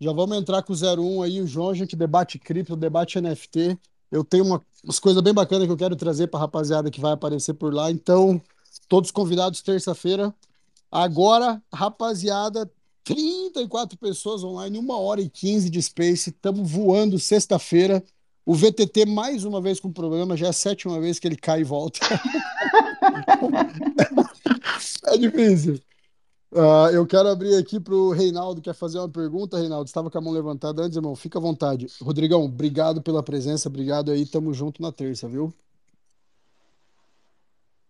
Já 0.00 0.12
vamos 0.12 0.36
entrar 0.36 0.62
com 0.62 0.72
o 0.72 0.76
01 0.76 1.22
aí, 1.22 1.40
o 1.42 1.46
João, 1.46 1.70
a 1.70 1.74
gente 1.74 1.94
debate 1.94 2.38
cripto, 2.38 2.74
debate 2.74 3.20
NFT. 3.20 3.78
Eu 4.10 4.24
tenho 4.24 4.44
uma, 4.44 4.62
umas 4.82 4.98
coisas 4.98 5.22
bem 5.22 5.34
bacanas 5.34 5.66
que 5.66 5.72
eu 5.72 5.76
quero 5.76 5.94
trazer 5.94 6.28
para 6.28 6.40
a 6.40 6.42
rapaziada 6.42 6.90
que 6.90 7.00
vai 7.00 7.12
aparecer 7.12 7.52
por 7.52 7.72
lá. 7.72 7.90
Então, 7.90 8.40
todos 8.88 9.10
convidados 9.10 9.60
terça-feira, 9.60 10.34
Agora, 10.92 11.62
rapaziada, 11.72 12.70
34 13.04 13.98
pessoas 13.98 14.44
online, 14.44 14.78
1 14.78 14.90
hora 14.90 15.20
e 15.20 15.28
15 15.28 15.70
de 15.70 15.82
Space. 15.82 16.30
Estamos 16.30 16.70
voando 16.70 17.18
sexta-feira. 17.18 18.02
O 18.44 18.54
VTT, 18.54 19.06
mais 19.06 19.44
uma 19.44 19.60
vez 19.60 19.78
com 19.78 19.92
problema, 19.92 20.36
já 20.36 20.46
é 20.46 20.50
a 20.50 20.52
sétima 20.52 21.00
vez 21.00 21.18
que 21.18 21.28
ele 21.28 21.36
cai 21.36 21.60
e 21.60 21.64
volta. 21.64 22.00
é 25.06 25.16
difícil. 25.16 25.80
Uh, 26.50 26.90
eu 26.92 27.06
quero 27.06 27.28
abrir 27.28 27.56
aqui 27.56 27.80
para 27.80 27.94
o 27.94 28.10
Reinaldo, 28.10 28.60
quer 28.60 28.74
fazer 28.74 28.98
uma 28.98 29.08
pergunta, 29.08 29.56
Reinaldo? 29.56 29.86
Estava 29.86 30.10
com 30.10 30.18
a 30.18 30.20
mão 30.20 30.32
levantada 30.32 30.82
antes, 30.82 30.96
irmão. 30.96 31.16
Fica 31.16 31.38
à 31.38 31.42
vontade. 31.42 31.86
Rodrigão, 32.00 32.44
obrigado 32.44 33.00
pela 33.00 33.22
presença, 33.22 33.68
obrigado 33.68 34.10
aí. 34.10 34.26
Tamo 34.26 34.52
junto 34.52 34.82
na 34.82 34.92
terça, 34.92 35.28
viu? 35.28 35.54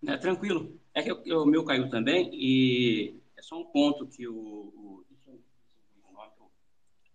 É, 0.07 0.17
tranquilo. 0.17 0.79
É 0.95 1.03
que 1.03 1.33
o 1.33 1.47
meu 1.47 1.65
caiu 1.65 1.89
também 1.89 2.31
e 2.35 3.15
é 3.43 3.45
só 3.45 3.61
um 3.61 3.65
ponto 3.65 4.07
que 4.07 4.29
o, 4.29 4.35
o 4.35 5.05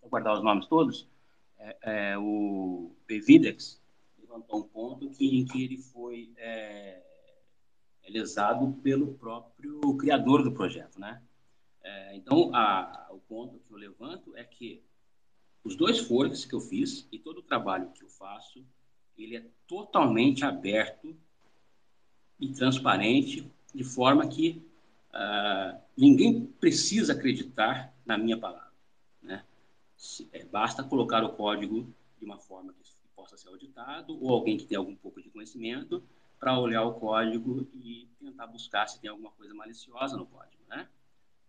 vou 0.02 0.10
guardar 0.10 0.34
os 0.34 0.44
nomes 0.44 0.66
todos, 0.68 1.08
é, 1.58 1.78
é, 1.82 2.18
o 2.18 2.92
Bevidex 3.08 3.82
levantou 4.20 4.60
um 4.60 4.68
ponto 4.68 5.10
que, 5.12 5.40
em 5.40 5.46
que 5.46 5.64
ele 5.64 5.78
foi 5.78 6.34
é, 6.36 7.02
é, 8.04 8.12
lesado 8.12 8.74
pelo 8.84 9.14
próprio 9.14 9.80
criador 9.98 10.44
do 10.44 10.52
projeto, 10.52 11.00
né? 11.00 11.22
É, 11.82 12.16
então, 12.16 12.54
a, 12.54 13.08
o 13.12 13.20
ponto 13.20 13.60
que 13.60 13.72
eu 13.74 13.78
levanto 13.78 14.36
é 14.36 14.44
que 14.44 14.84
os 15.64 15.78
dois 15.78 16.00
forks 16.00 16.44
que 16.44 16.54
eu 16.54 16.60
fiz 16.60 17.08
e 17.10 17.18
todo 17.18 17.38
o 17.38 17.44
trabalho 17.44 17.92
que 17.92 18.04
eu 18.04 18.10
faço, 18.10 18.66
ele 19.18 19.38
é 19.38 19.46
totalmente 19.66 20.44
aberto 20.44 21.16
e 22.38 22.52
transparente 22.52 23.50
de 23.74 23.84
forma 23.84 24.28
que 24.28 24.67
uh, 25.18 25.82
ninguém 25.98 26.46
precisa 26.46 27.14
acreditar 27.14 27.94
na 28.06 28.18
minha 28.18 28.38
palavra. 28.38 28.72
Né? 29.22 29.44
Se, 29.96 30.30
é, 30.32 30.46
basta 30.46 30.84
colocar 30.84 31.24
o 31.24 31.34
código 31.34 31.94
de 32.20 32.26
uma 32.26 32.38
forma 32.38 32.74
que 32.74 32.88
possa 33.16 33.36
ser 33.36 33.50
auditado, 33.50 34.18
ou 34.24 34.32
alguém 34.32 34.58
que 34.58 34.66
tem 34.66 34.78
algum 34.78 34.96
pouco 34.96 35.22
de 35.22 35.30
conhecimento, 35.30 36.04
para 36.40 36.60
olhar 36.60 36.84
o 36.84 36.94
código 36.94 37.68
e 37.74 38.08
tentar 38.20 38.46
buscar 38.46 38.88
se 38.88 39.02
tem 39.02 39.10
alguma 39.10 39.32
coisa 39.32 39.54
maliciosa 39.56 40.16
no 40.16 40.26
código. 40.28 40.64
Né? 40.70 40.88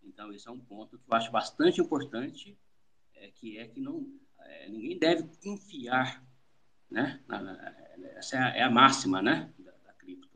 Então, 0.03 0.32
esse 0.32 0.49
é 0.49 0.51
um 0.51 0.59
ponto 0.59 0.99
que 0.99 1.05
eu 1.07 1.16
acho 1.16 1.31
bastante 1.31 1.81
importante, 1.81 2.57
é, 3.15 3.31
que 3.31 3.59
é 3.59 3.69
que 3.69 3.81
não, 3.81 4.07
é, 4.40 4.69
ninguém 4.70 4.99
deve 4.99 5.24
confiar, 5.43 6.24
né? 6.90 7.20
Na, 7.28 7.43
na, 7.43 7.53
essa 8.16 8.36
é 8.36 8.39
a, 8.39 8.57
é 8.57 8.62
a 8.62 8.70
máxima 8.70 9.20
né? 9.20 9.53
da, 9.59 9.73
da 9.73 9.93
cripto. 9.93 10.28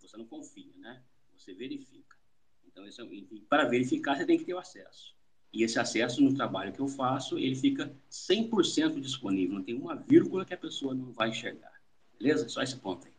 Você 0.00 0.16
não 0.16 0.24
confia, 0.24 0.72
né? 0.78 1.02
você 1.36 1.54
verifica. 1.54 2.07
Então, 2.86 3.06
é, 3.06 3.40
para 3.48 3.64
verificar, 3.64 4.16
você 4.16 4.26
tem 4.26 4.38
que 4.38 4.44
ter 4.44 4.54
o 4.54 4.58
acesso. 4.58 5.14
E 5.52 5.62
esse 5.62 5.78
acesso 5.78 6.22
no 6.22 6.34
trabalho 6.34 6.72
que 6.72 6.80
eu 6.80 6.88
faço, 6.88 7.38
ele 7.38 7.54
fica 7.54 7.90
100% 8.10 9.00
disponível. 9.00 9.56
Não 9.56 9.62
tem 9.62 9.74
uma 9.74 9.96
vírgula 9.96 10.44
que 10.44 10.54
a 10.54 10.58
pessoa 10.58 10.94
não 10.94 11.10
vai 11.12 11.30
enxergar. 11.30 11.72
Beleza? 12.18 12.48
Só 12.48 12.62
esse 12.62 12.76
ponto 12.76 13.06
aí. 13.06 13.12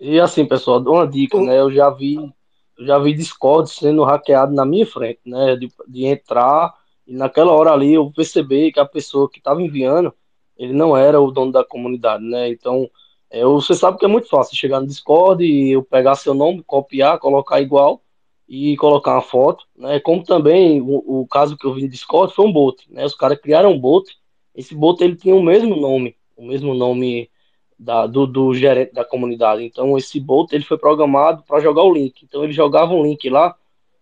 E 0.00 0.20
assim, 0.20 0.46
pessoal, 0.46 0.80
uma 0.80 1.06
dica, 1.06 1.40
né? 1.40 1.58
Eu 1.58 1.72
já 1.72 1.90
vi, 1.90 2.16
eu 2.16 2.86
já 2.86 2.98
vi 2.98 3.14
Discord 3.14 3.70
sendo 3.70 4.04
hackeado 4.04 4.52
na 4.52 4.64
minha 4.64 4.86
frente, 4.86 5.20
né? 5.24 5.56
De, 5.56 5.68
de 5.88 6.04
entrar 6.04 6.74
e 7.06 7.14
naquela 7.14 7.52
hora 7.52 7.72
ali 7.72 7.94
eu 7.94 8.10
percebi 8.10 8.72
que 8.72 8.80
a 8.80 8.86
pessoa 8.86 9.28
que 9.28 9.38
estava 9.38 9.62
enviando, 9.62 10.12
ele 10.56 10.72
não 10.72 10.96
era 10.96 11.20
o 11.20 11.30
dono 11.30 11.52
da 11.52 11.64
comunidade, 11.64 12.24
né? 12.24 12.48
Então, 12.48 12.90
é, 13.34 13.44
você 13.44 13.74
sabe 13.74 13.98
que 13.98 14.04
é 14.04 14.08
muito 14.08 14.28
fácil 14.28 14.56
chegar 14.56 14.80
no 14.80 14.86
Discord 14.86 15.44
e 15.44 15.72
eu 15.72 15.82
pegar 15.82 16.14
seu 16.14 16.34
nome, 16.34 16.62
copiar, 16.62 17.18
colocar 17.18 17.60
igual 17.60 18.00
e 18.48 18.76
colocar 18.76 19.14
uma 19.14 19.22
foto, 19.22 19.64
né? 19.76 19.98
Como 19.98 20.22
também 20.22 20.80
o, 20.80 21.22
o 21.22 21.26
caso 21.26 21.56
que 21.56 21.66
eu 21.66 21.74
vi 21.74 21.82
no 21.82 21.88
Discord 21.88 22.32
foi 22.32 22.46
um 22.46 22.52
bot, 22.52 22.86
né? 22.88 23.04
Os 23.04 23.16
caras 23.16 23.40
criaram 23.40 23.72
um 23.72 23.78
bot, 23.78 24.08
esse 24.54 24.72
bot 24.72 25.02
ele 25.02 25.16
tinha 25.16 25.34
o 25.34 25.42
mesmo 25.42 25.74
nome, 25.74 26.14
o 26.36 26.46
mesmo 26.46 26.74
nome 26.74 27.28
da, 27.76 28.06
do, 28.06 28.24
do 28.24 28.54
gerente 28.54 28.92
da 28.92 29.04
comunidade. 29.04 29.64
Então 29.64 29.98
esse 29.98 30.20
bot 30.20 30.54
ele 30.54 30.62
foi 30.62 30.78
programado 30.78 31.42
para 31.42 31.58
jogar 31.58 31.82
o 31.82 31.92
link. 31.92 32.22
Então 32.22 32.44
ele 32.44 32.52
jogava 32.52 32.94
um 32.94 33.02
link 33.02 33.28
lá 33.28 33.56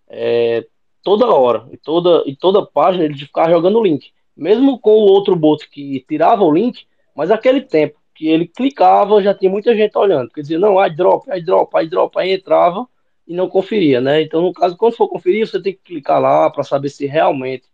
é, 0.09 0.67
toda 1.03 1.25
hora, 1.25 1.67
e 1.73 1.79
toda 1.79 2.23
e 2.27 2.37
toda 2.37 2.67
página 2.67 3.05
ele 3.05 3.17
ficava 3.17 3.51
jogando 3.51 3.79
o 3.79 3.83
link, 3.83 4.11
mesmo 4.37 4.79
com 4.79 4.91
o 4.91 5.07
outro 5.07 5.35
bot 5.35 5.71
que 5.71 6.05
tirava 6.07 6.45
o 6.45 6.53
link, 6.53 6.87
mas 7.17 7.31
aquele 7.31 7.63
tempo 7.63 8.02
que 8.15 8.29
ele 8.29 8.47
clicava, 8.47 9.23
já 9.23 9.35
tinha 9.35 9.51
muita 9.51 9.75
gente 9.75 9.97
olhando, 9.97 10.29
porque 10.29 10.43
dizia, 10.43 10.59
não, 10.59 10.79
aí 10.79 10.95
drop, 10.95 11.31
aí 11.31 11.43
drop, 11.43 11.77
aí 11.77 11.89
drop, 11.89 12.19
aí 12.19 12.33
entrava 12.33 12.87
e 13.27 13.35
não 13.35 13.49
conferia, 13.49 14.01
né? 14.01 14.23
Então, 14.23 14.43
no 14.43 14.53
caso, 14.53 14.77
quando 14.77 14.97
for 14.97 15.09
conferir, 15.09 15.47
você 15.47 15.61
tem 15.61 15.73
que 15.73 15.81
clicar 15.83 16.21
lá 16.21 16.51
para 16.51 16.63
saber 16.63 16.89
se 16.89 17.07
realmente 17.07 17.65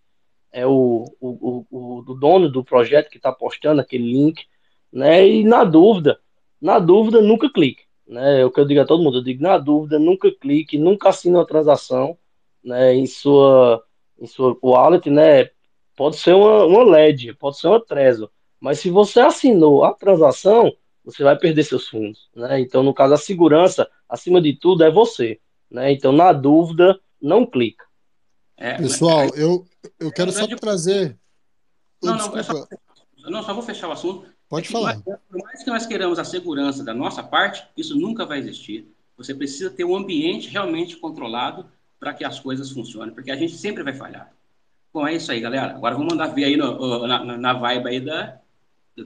é 0.52 0.66
o, 0.66 1.05
o, 1.20 1.66
o, 1.70 1.98
o 2.06 2.15
dono 2.15 2.48
do 2.48 2.65
projeto 2.65 3.10
que 3.10 3.16
está 3.16 3.32
postando 3.32 3.81
aquele 3.81 4.05
link, 4.10 4.44
né? 4.93 5.27
E 5.27 5.44
na 5.44 5.65
dúvida, 5.65 6.20
na 6.60 6.78
dúvida, 6.78 7.20
nunca 7.20 7.51
clique, 7.51 7.85
né? 8.06 8.40
É 8.40 8.44
o 8.44 8.51
que 8.51 8.60
eu 8.60 8.66
digo 8.66 8.81
a 8.81 8.86
todo 8.86 9.02
mundo, 9.02 9.19
eu 9.19 9.24
digo, 9.24 9.43
na 9.43 9.59
dúvida, 9.59 9.98
nunca 9.98 10.31
clique, 10.31 10.78
nunca 10.78 11.10
assine 11.10 11.36
uma 11.36 11.47
transação, 11.47 12.16
né? 12.62 12.94
Em 12.94 13.06
sua, 13.06 13.82
em 14.19 14.27
sua 14.27 14.56
wallet, 14.62 15.10
né? 15.10 15.51
Pode 15.97 16.16
ser 16.16 16.35
uma, 16.35 16.65
uma 16.65 16.85
LED, 16.85 17.35
pode 17.35 17.59
ser 17.59 17.69
uma 17.69 17.85
Trezor, 17.85 18.31
mas 18.60 18.80
se 18.80 18.90
você 18.90 19.20
assinou 19.20 19.85
a 19.85 19.94
transação, 19.94 20.72
você 21.05 21.22
vai 21.22 21.39
perder 21.39 21.64
seus 21.64 21.89
fundos. 21.89 22.28
Né? 22.35 22.60
Então, 22.60 22.82
no 22.82 22.93
caso, 22.93 23.14
a 23.14 23.18
segurança, 23.18 23.89
acima 24.09 24.40
de 24.40 24.55
tudo, 24.55 24.85
é 24.85 24.90
você. 24.90 25.40
Né? 25.70 25.93
Então, 25.93 26.12
na 26.12 26.32
dúvida, 26.32 26.98
não 27.20 27.47
clica. 27.47 27.85
É, 28.56 28.74
Pessoal, 28.74 29.28
mas... 29.30 29.39
eu, 29.39 29.64
eu 30.01 30.12
quero 30.12 30.30
é, 30.30 30.32
só 30.32 30.47
trazer. 30.56 31.16
Não, 32.02 32.16
não, 32.16 32.36
é 32.36 32.43
só... 32.43 32.66
não, 33.30 33.43
só 33.43 33.55
vou 33.55 33.62
fechar 33.62 33.89
o 33.89 33.93
assunto. 33.93 34.26
Pode 34.48 34.68
é 34.68 34.70
falar. 34.70 35.01
por 35.01 35.43
mais 35.43 35.62
que 35.62 35.70
nós 35.70 35.86
queiramos 35.86 36.18
a 36.18 36.24
segurança 36.24 36.82
da 36.82 36.94
nossa 36.94 37.22
parte, 37.22 37.64
isso 37.76 37.97
nunca 37.98 38.26
vai 38.26 38.39
existir. 38.39 38.93
Você 39.16 39.35
precisa 39.35 39.70
ter 39.70 39.85
um 39.85 39.97
ambiente 39.97 40.48
realmente 40.48 40.97
controlado 40.97 41.66
para 41.98 42.14
que 42.14 42.24
as 42.24 42.39
coisas 42.39 42.70
funcionem, 42.70 43.14
porque 43.14 43.30
a 43.30 43.36
gente 43.36 43.56
sempre 43.56 43.82
vai 43.82 43.94
falhar. 43.94 44.32
Bom, 44.93 45.06
é 45.06 45.14
isso 45.14 45.30
aí, 45.30 45.40
galera. 45.40 45.74
Agora 45.74 45.94
vamos 45.94 46.12
mandar 46.12 46.28
ver 46.28 46.44
aí 46.44 46.56
no, 46.56 47.06
na, 47.06 47.36
na 47.36 47.52
vibe 47.52 47.89
aí 47.89 48.01
da, 48.01 48.40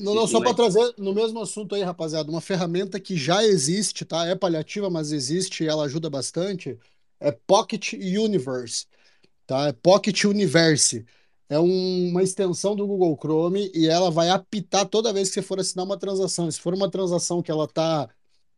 não, 0.00 0.14
não, 0.14 0.26
só 0.26 0.40
para 0.40 0.54
trazer 0.54 0.94
no 0.98 1.14
mesmo 1.14 1.40
assunto 1.40 1.74
aí, 1.74 1.82
rapaziada, 1.82 2.30
uma 2.30 2.40
ferramenta 2.40 2.98
que 3.00 3.16
já 3.16 3.44
existe, 3.44 4.04
tá? 4.04 4.26
É 4.26 4.34
paliativa, 4.34 4.90
mas 4.90 5.12
existe 5.12 5.64
e 5.64 5.68
ela 5.68 5.84
ajuda 5.84 6.08
bastante. 6.10 6.78
É 7.20 7.32
Pocket 7.32 7.92
Universe, 7.94 8.86
tá? 9.46 9.68
É 9.68 9.72
Pocket 9.72 10.24
Universe. 10.24 11.04
É 11.48 11.58
um, 11.58 12.08
uma 12.08 12.22
extensão 12.22 12.74
do 12.74 12.86
Google 12.86 13.16
Chrome 13.20 13.70
e 13.74 13.86
ela 13.86 14.10
vai 14.10 14.30
apitar 14.30 14.86
toda 14.88 15.12
vez 15.12 15.28
que 15.28 15.34
você 15.34 15.42
for 15.42 15.60
assinar 15.60 15.84
uma 15.84 15.98
transação. 15.98 16.50
Se 16.50 16.60
for 16.60 16.74
uma 16.74 16.90
transação 16.90 17.42
que 17.42 17.50
ela 17.50 17.68
tá 17.68 18.08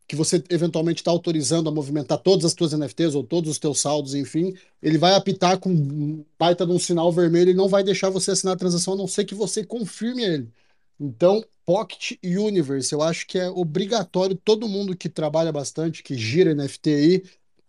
que 0.07 0.15
você 0.15 0.43
eventualmente 0.49 1.01
está 1.01 1.11
autorizando 1.11 1.67
a 1.67 1.71
movimentar 1.71 2.19
todas 2.19 2.45
as 2.45 2.53
suas 2.53 2.73
NFTs 2.73 3.15
ou 3.15 3.23
todos 3.23 3.49
os 3.49 3.59
teus 3.59 3.79
saldos, 3.79 4.13
enfim, 4.13 4.53
ele 4.81 4.97
vai 4.97 5.15
apitar 5.15 5.59
com 5.59 6.23
baita 6.37 6.65
de 6.65 6.71
um 6.71 6.79
sinal 6.79 7.11
vermelho 7.11 7.51
e 7.51 7.55
não 7.55 7.67
vai 7.67 7.83
deixar 7.83 8.09
você 8.09 8.31
assinar 8.31 8.55
a 8.55 8.57
transação 8.57 8.93
a 8.93 8.97
não 8.97 9.07
ser 9.07 9.25
que 9.25 9.33
você 9.35 9.65
confirme 9.65 10.23
ele. 10.23 10.53
Então, 10.99 11.43
Pocket 11.65 12.13
Universe, 12.23 12.93
eu 12.93 13.01
acho 13.01 13.27
que 13.27 13.37
é 13.37 13.49
obrigatório 13.49 14.35
todo 14.35 14.67
mundo 14.67 14.95
que 14.95 15.09
trabalha 15.09 15.51
bastante, 15.51 16.03
que 16.03 16.15
gira 16.15 16.51
NFT 16.51 16.89
aí, 16.89 17.23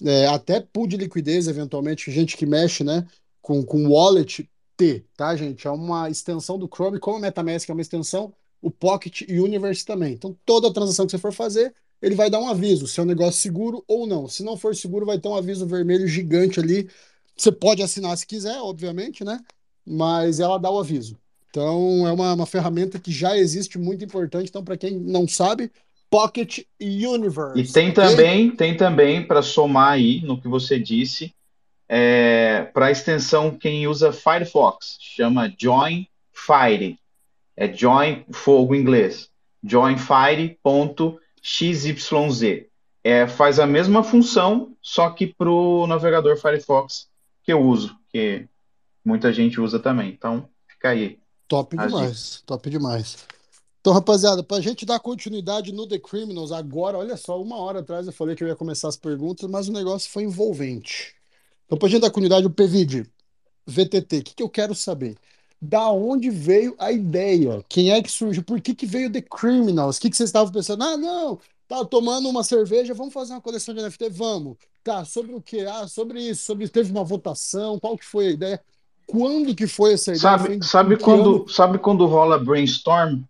é, 0.04 0.26
até 0.26 0.60
pool 0.60 0.86
de 0.86 0.96
liquidez, 0.96 1.48
eventualmente, 1.48 2.10
gente 2.10 2.36
que 2.36 2.46
mexe, 2.46 2.84
né, 2.84 3.06
com, 3.40 3.64
com 3.64 3.88
wallet, 3.88 4.48
ter, 4.76 5.06
tá, 5.16 5.34
gente? 5.34 5.66
É 5.66 5.70
uma 5.70 6.10
extensão 6.10 6.58
do 6.58 6.68
Chrome, 6.68 7.00
como 7.00 7.16
a 7.16 7.20
MetaMask 7.20 7.68
é 7.68 7.72
uma 7.72 7.80
extensão, 7.82 8.34
o 8.60 8.70
Pocket 8.70 9.22
Universe 9.22 9.84
também. 9.84 10.12
Então, 10.12 10.36
toda 10.44 10.72
transação 10.72 11.06
que 11.06 11.12
você 11.12 11.18
for 11.18 11.32
fazer, 11.32 11.74
ele 12.02 12.14
vai 12.14 12.28
dar 12.30 12.40
um 12.40 12.48
aviso 12.48 12.86
se 12.86 13.00
é 13.00 13.02
um 13.02 13.06
negócio 13.06 13.40
seguro 13.40 13.82
ou 13.88 14.06
não. 14.06 14.28
Se 14.28 14.42
não 14.42 14.56
for 14.56 14.74
seguro, 14.76 15.06
vai 15.06 15.18
ter 15.18 15.28
um 15.28 15.34
aviso 15.34 15.66
vermelho 15.66 16.06
gigante 16.06 16.60
ali. 16.60 16.88
Você 17.36 17.50
pode 17.50 17.82
assinar 17.82 18.16
se 18.18 18.26
quiser, 18.26 18.58
obviamente, 18.60 19.24
né? 19.24 19.40
Mas 19.84 20.40
ela 20.40 20.58
dá 20.58 20.70
o 20.70 20.78
aviso. 20.78 21.18
Então, 21.56 22.06
é 22.06 22.12
uma, 22.12 22.34
uma 22.34 22.44
ferramenta 22.44 22.98
que 22.98 23.10
já 23.10 23.34
existe, 23.34 23.78
muito 23.78 24.04
importante. 24.04 24.50
Então, 24.50 24.62
para 24.62 24.76
quem 24.76 24.98
não 25.00 25.26
sabe, 25.26 25.72
Pocket 26.10 26.58
Universe. 26.78 27.58
E 27.58 27.66
tem 27.72 27.88
okay? 27.88 28.04
também, 28.04 28.50
tem 28.50 28.76
também 28.76 29.26
para 29.26 29.40
somar 29.40 29.92
aí 29.92 30.20
no 30.20 30.38
que 30.38 30.48
você 30.48 30.78
disse, 30.78 31.34
é, 31.88 32.68
para 32.74 32.90
extensão 32.90 33.56
quem 33.56 33.86
usa 33.86 34.12
Firefox, 34.12 34.98
chama 35.00 35.50
Join 35.58 36.06
Fire. 36.30 36.98
É 37.56 37.72
Join 37.72 38.26
Fogo 38.32 38.74
em 38.74 38.80
inglês. 38.80 39.30
joinfire.xyz. 39.64 40.56
É, 43.02 43.26
faz 43.26 43.58
a 43.58 43.66
mesma 43.66 44.02
função, 44.02 44.76
só 44.82 45.08
que 45.08 45.26
para 45.26 45.48
o 45.48 45.86
navegador 45.86 46.36
Firefox 46.36 47.08
que 47.42 47.50
eu 47.50 47.62
uso, 47.62 47.96
que 48.10 48.46
muita 49.02 49.32
gente 49.32 49.58
usa 49.58 49.78
também. 49.78 50.10
Então, 50.10 50.50
fica 50.68 50.90
aí. 50.90 51.18
Top 51.48 51.77
demais, 51.77 52.43
top 52.44 52.68
demais. 52.70 53.16
Então, 53.81 53.93
rapaziada, 53.93 54.43
para 54.43 54.56
a 54.56 54.60
gente 54.60 54.85
dar 54.85 54.98
continuidade 54.98 55.73
no 55.73 55.86
The 55.86 56.01
Criminals, 56.01 56.51
agora, 56.51 56.98
olha 56.98 57.16
só, 57.16 57.40
uma 57.40 57.56
hora 57.56 57.78
atrás 57.81 58.06
eu 58.06 58.12
falei 58.12 58.35
que 58.35 58.43
eu 58.43 58.48
ia 58.48 58.56
começar 58.56 58.89
as 58.89 58.97
perguntas, 58.97 59.48
mas 59.48 59.68
o 59.68 59.73
negócio 59.73 60.10
foi 60.10 60.24
envolvente. 60.24 61.14
Então, 61.64 61.78
para 61.78 61.86
a 61.86 61.90
gente 61.90 62.01
dar 62.01 62.10
continuidade, 62.10 62.47
o 62.47 62.51
PVD, 62.51 63.06
VTT, 63.64 64.18
o 64.18 64.24
que, 64.24 64.35
que 64.35 64.43
eu 64.43 64.48
quero 64.48 64.74
saber? 64.74 65.16
Da 65.62 65.89
onde 65.90 66.31
veio 66.31 66.74
a 66.78 66.90
ideia? 66.90 67.64
Quem 67.68 67.93
é 67.93 68.02
que 68.02 68.10
surgiu? 68.10 68.43
Por 68.43 68.60
que, 68.60 68.74
que 68.74 68.86
veio 68.86 69.10
The 69.10 69.23
Criminals? 69.23 69.98
O 69.98 70.01
que, 70.01 70.10
que 70.10 70.16
vocês 70.16 70.31
estavam 70.31 70.52
pensando? 70.52 70.82
Ah, 70.82 70.97
não, 70.97 71.39
tá 71.68 71.85
tomando 71.85 72.28
uma 72.28 72.43
cerveja, 72.43 72.93
vamos 72.93 73.14
fazer 73.14 73.35
uma 73.35 73.40
coleção 73.40 73.73
de 73.73 73.82
NFT? 73.82 74.10
Vamos. 74.10 74.56
Tá, 74.82 75.05
sobre 75.05 75.32
o 75.32 75.40
quê? 75.40 75.64
Ah, 75.68 75.86
sobre 75.86 76.20
isso, 76.20 76.44
sobre 76.44 76.68
teve 76.68 76.90
uma 76.90 77.05
votação, 77.05 77.78
qual 77.78 77.97
que 77.97 78.05
foi 78.05 78.27
a 78.28 78.31
ideia? 78.31 78.64
Quando 79.06 79.54
que 79.54 79.66
foi 79.66 79.94
essa 79.94 80.10
ideia? 80.10 80.20
Sabe, 80.20 80.64
sabe, 80.64 80.96
quando, 80.96 81.48
sabe 81.48 81.78
quando 81.78 82.06
rola 82.06 82.38
brainstorm? 82.38 83.22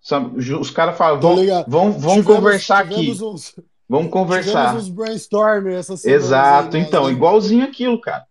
Sabe, 0.00 0.36
os 0.54 0.70
caras 0.70 0.96
falam, 0.96 1.20
vamos, 1.20 1.46
vamos, 1.46 1.66
vamos 1.68 2.00
tivemos, 2.00 2.26
conversar 2.26 2.88
tivemos 2.88 3.16
aqui. 3.16 3.24
Uns, 3.24 3.54
vamos 3.88 4.10
conversar. 4.10 4.68
Tivemos 4.68 4.84
uns 4.84 4.88
brainstorm 4.88 5.68
essa 5.68 5.96
semana. 5.96 6.22
Exato, 6.22 6.76
aí, 6.76 6.82
então, 6.82 7.06
né? 7.06 7.12
igualzinho 7.12 7.64
aquilo, 7.64 8.00
cara. 8.00 8.24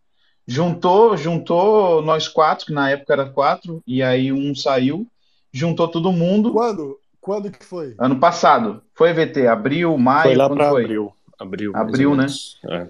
Juntou, 0.48 1.16
juntou 1.16 2.02
nós 2.02 2.28
quatro, 2.28 2.66
que 2.66 2.74
na 2.74 2.90
época 2.90 3.14
era 3.14 3.30
quatro, 3.30 3.82
e 3.86 4.02
aí 4.02 4.32
um 4.32 4.54
saiu, 4.56 5.08
juntou 5.54 5.88
todo 5.88 6.12
mundo. 6.12 6.52
Quando? 6.52 7.00
Quando 7.22 7.52
que 7.52 7.64
foi? 7.64 7.94
Ano 8.00 8.20
passado. 8.20 8.82
Foi 8.96 9.14
VT, 9.14 9.46
abril, 9.48 9.96
maio. 9.98 10.24
Foi 10.24 10.36
lá 10.36 10.50
para 10.50 10.70
abril. 10.70 11.14
Abril, 11.40 11.72
abril 11.76 12.16
né? 12.16 12.26
É. 12.66 12.88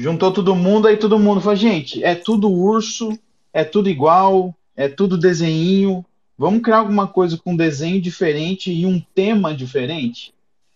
Juntou 0.00 0.32
todo 0.32 0.56
mundo, 0.56 0.88
aí 0.88 0.96
todo 0.96 1.18
mundo 1.18 1.40
falou, 1.40 1.56
gente, 1.56 2.02
é 2.02 2.14
tudo 2.14 2.50
urso, 2.50 3.18
é 3.52 3.64
tudo 3.64 3.88
igual, 3.88 4.54
é 4.76 4.88
tudo 4.88 5.18
desenho, 5.18 6.04
Vamos 6.40 6.62
criar 6.62 6.78
alguma 6.78 7.06
coisa 7.06 7.36
com 7.36 7.54
desenho 7.54 8.00
diferente 8.00 8.72
e 8.72 8.86
um 8.86 8.98
tema 8.98 9.54
diferente? 9.54 10.32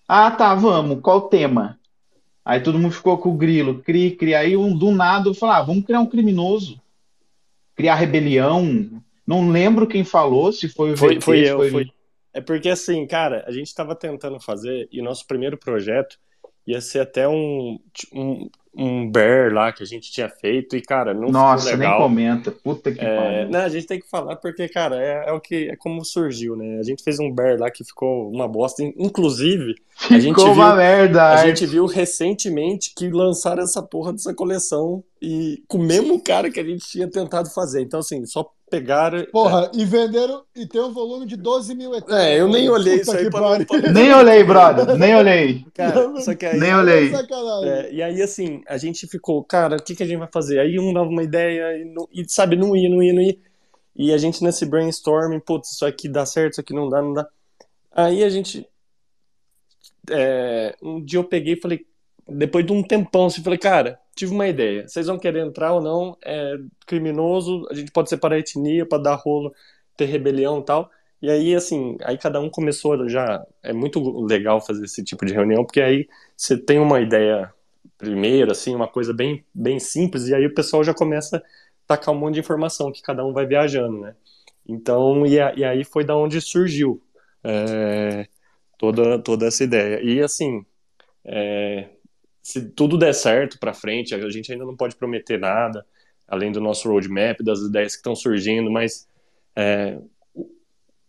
Ah, 0.06 0.30
tá, 0.30 0.54
vamos. 0.54 1.00
Qual 1.00 1.22
tema? 1.22 1.80
Aí 2.44 2.60
todo 2.60 2.78
mundo 2.78 2.92
ficou 2.92 3.16
com 3.16 3.30
o 3.30 3.34
grilo, 3.38 3.80
cri, 3.80 4.10
cri. 4.10 4.34
Aí 4.34 4.58
um, 4.58 4.76
do 4.76 4.90
nada 4.90 5.30
eu 5.30 5.32
falei, 5.32 5.56
ah, 5.56 5.62
vamos 5.62 5.86
criar 5.86 6.00
um 6.00 6.06
criminoso. 6.06 6.78
Criar 7.74 7.94
rebelião. 7.94 9.02
Não 9.26 9.48
lembro 9.48 9.86
quem 9.86 10.04
falou, 10.04 10.52
se 10.52 10.68
foi 10.68 10.92
o 10.92 10.98
Foi, 10.98 11.14
VT, 11.14 11.20
foi 11.22 11.48
eu, 11.48 11.56
foi... 11.56 11.70
foi. 11.70 11.90
É 12.34 12.42
porque 12.42 12.68
assim, 12.68 13.06
cara, 13.06 13.42
a 13.46 13.50
gente 13.50 13.68
estava 13.68 13.94
tentando 13.94 14.38
fazer 14.38 14.86
e 14.92 15.00
nosso 15.00 15.26
primeiro 15.26 15.56
projeto 15.56 16.18
ia 16.66 16.82
ser 16.82 16.98
até 16.98 17.26
um, 17.26 17.80
um, 18.12 18.50
um 18.76 19.08
bear 19.10 19.52
lá 19.52 19.72
que 19.72 19.82
a 19.82 19.86
gente 19.86 20.10
tinha 20.10 20.28
feito 20.28 20.76
e, 20.76 20.82
cara, 20.82 21.14
não 21.14 21.28
Nossa, 21.28 21.76
nem 21.76 21.90
comenta. 21.96 22.50
Puta 22.50 22.92
que 22.92 23.00
é, 23.00 23.16
pariu. 23.16 23.50
Não, 23.50 23.60
a 23.60 23.68
gente 23.68 23.86
tem 23.86 24.00
que 24.00 24.08
falar 24.08 24.36
porque, 24.36 24.68
cara, 24.68 24.96
é, 24.96 25.28
é, 25.28 25.32
o 25.32 25.40
que 25.40 25.68
é 25.70 25.76
como 25.76 26.04
surgiu, 26.04 26.56
né? 26.56 26.78
A 26.78 26.82
gente 26.82 27.02
fez 27.02 27.18
um 27.18 27.30
bear 27.30 27.58
lá 27.58 27.70
que 27.70 27.84
ficou 27.84 28.30
uma 28.30 28.48
bosta. 28.48 28.82
Inclusive, 28.82 29.74
ficou 29.96 30.16
a 30.16 30.20
gente 30.20 30.40
uma 30.40 30.68
viu, 30.68 30.76
merda. 30.76 31.30
A 31.30 31.46
gente 31.46 31.66
viu 31.66 31.86
recentemente 31.86 32.92
que 32.94 33.08
lançaram 33.08 33.62
essa 33.62 33.82
porra 33.82 34.12
dessa 34.12 34.34
coleção 34.34 35.02
e 35.22 35.62
com 35.68 35.78
o 35.78 35.82
mesmo 35.82 36.20
cara 36.20 36.50
que 36.50 36.60
a 36.60 36.64
gente 36.64 36.84
tinha 36.86 37.08
tentado 37.08 37.50
fazer. 37.50 37.82
Então, 37.82 38.00
assim, 38.00 38.26
só 38.26 38.50
pegaram. 38.74 39.24
Porra, 39.30 39.70
é. 39.72 39.78
e 39.78 39.84
venderam 39.84 40.42
e 40.54 40.66
tem 40.66 40.80
um 40.80 40.92
volume 40.92 41.26
de 41.26 41.36
12 41.36 41.74
mil 41.74 41.94
etéreos. 41.94 42.20
É, 42.20 42.40
eu 42.40 42.48
nem 42.48 42.68
olhei 42.68 42.98
Puta 42.98 43.02
isso 43.02 43.16
aí 43.16 43.30
pra, 43.30 43.64
pra... 43.64 43.92
Nem 43.92 44.12
olhei, 44.12 44.42
brother. 44.42 44.96
Nem 44.96 45.14
olhei. 45.14 45.64
Cara, 45.74 46.08
não, 46.08 46.20
só 46.20 46.34
que 46.34 46.46
aí. 46.46 46.58
Nem 46.58 46.74
olhei. 46.74 47.12
É, 47.64 47.92
e 47.92 48.02
aí, 48.02 48.20
assim, 48.20 48.62
a 48.66 48.76
gente 48.76 49.06
ficou, 49.06 49.42
cara, 49.44 49.76
o 49.76 49.82
que, 49.82 49.94
que 49.94 50.02
a 50.02 50.06
gente 50.06 50.18
vai 50.18 50.28
fazer? 50.32 50.58
Aí 50.58 50.78
um 50.78 50.92
dava 50.92 51.08
uma 51.08 51.22
ideia 51.22 51.78
e, 51.78 51.84
não, 51.84 52.08
e, 52.12 52.24
sabe, 52.28 52.56
não 52.56 52.74
ia, 52.74 52.88
não 52.88 53.02
ia, 53.02 53.12
não 53.12 53.22
ia. 53.22 53.36
E 53.96 54.12
a 54.12 54.18
gente 54.18 54.42
nesse 54.42 54.66
brainstorming, 54.66 55.40
putz, 55.40 55.72
isso 55.72 55.86
aqui 55.86 56.08
dá 56.08 56.26
certo, 56.26 56.52
isso 56.52 56.60
aqui 56.60 56.74
não 56.74 56.88
dá, 56.88 57.00
não 57.00 57.12
dá. 57.12 57.28
Aí 57.92 58.24
a 58.24 58.28
gente. 58.28 58.68
É, 60.10 60.74
um 60.82 61.02
dia 61.02 61.18
eu 61.18 61.24
peguei 61.24 61.54
e 61.54 61.60
falei, 61.60 61.86
depois 62.28 62.66
de 62.66 62.72
um 62.72 62.82
tempão, 62.82 63.26
assim, 63.26 63.42
falei, 63.42 63.58
cara, 63.58 63.98
tive 64.14 64.32
uma 64.32 64.48
ideia. 64.48 64.86
Vocês 64.86 65.06
vão 65.06 65.18
querer 65.18 65.44
entrar 65.46 65.72
ou 65.72 65.80
não? 65.80 66.16
É 66.24 66.56
criminoso, 66.86 67.66
a 67.70 67.74
gente 67.74 67.90
pode 67.92 68.08
separar 68.08 68.36
a 68.36 68.38
etnia 68.38 68.86
para 68.86 69.02
dar 69.02 69.14
rolo, 69.14 69.52
ter 69.96 70.06
rebelião 70.06 70.60
e 70.60 70.64
tal. 70.64 70.90
E 71.22 71.30
aí, 71.30 71.54
assim, 71.54 71.96
aí 72.02 72.18
cada 72.18 72.40
um 72.40 72.50
começou 72.50 73.08
já. 73.08 73.44
É 73.62 73.72
muito 73.72 74.00
legal 74.26 74.60
fazer 74.60 74.84
esse 74.84 75.02
tipo 75.02 75.24
de 75.24 75.32
reunião, 75.32 75.64
porque 75.64 75.80
aí 75.80 76.08
você 76.36 76.56
tem 76.56 76.78
uma 76.78 77.00
ideia 77.00 77.52
primeiro, 77.96 78.52
assim, 78.52 78.74
uma 78.74 78.88
coisa 78.88 79.14
bem, 79.14 79.44
bem 79.54 79.78
simples, 79.80 80.28
e 80.28 80.34
aí 80.34 80.46
o 80.46 80.54
pessoal 80.54 80.84
já 80.84 80.92
começa 80.92 81.38
a 81.38 81.42
tacar 81.86 82.14
um 82.14 82.18
monte 82.18 82.34
de 82.34 82.40
informação 82.40 82.92
que 82.92 83.02
cada 83.02 83.24
um 83.24 83.32
vai 83.32 83.46
viajando, 83.46 84.00
né? 84.00 84.14
Então, 84.68 85.26
e, 85.26 85.40
a, 85.40 85.54
e 85.54 85.64
aí 85.64 85.84
foi 85.84 86.04
da 86.04 86.16
onde 86.16 86.40
surgiu 86.40 87.02
é, 87.42 88.26
toda, 88.78 89.18
toda 89.18 89.46
essa 89.46 89.64
ideia. 89.64 90.00
E 90.02 90.22
assim, 90.22 90.64
é, 91.24 91.88
se 92.44 92.60
tudo 92.60 92.98
der 92.98 93.14
certo 93.14 93.58
para 93.58 93.72
frente, 93.72 94.14
a 94.14 94.28
gente 94.28 94.52
ainda 94.52 94.66
não 94.66 94.76
pode 94.76 94.94
prometer 94.96 95.40
nada, 95.40 95.84
além 96.28 96.52
do 96.52 96.60
nosso 96.60 96.86
roadmap, 96.90 97.40
das 97.42 97.60
ideias 97.60 97.92
que 97.92 98.00
estão 98.00 98.14
surgindo, 98.14 98.70
mas 98.70 99.08
é, 99.56 99.98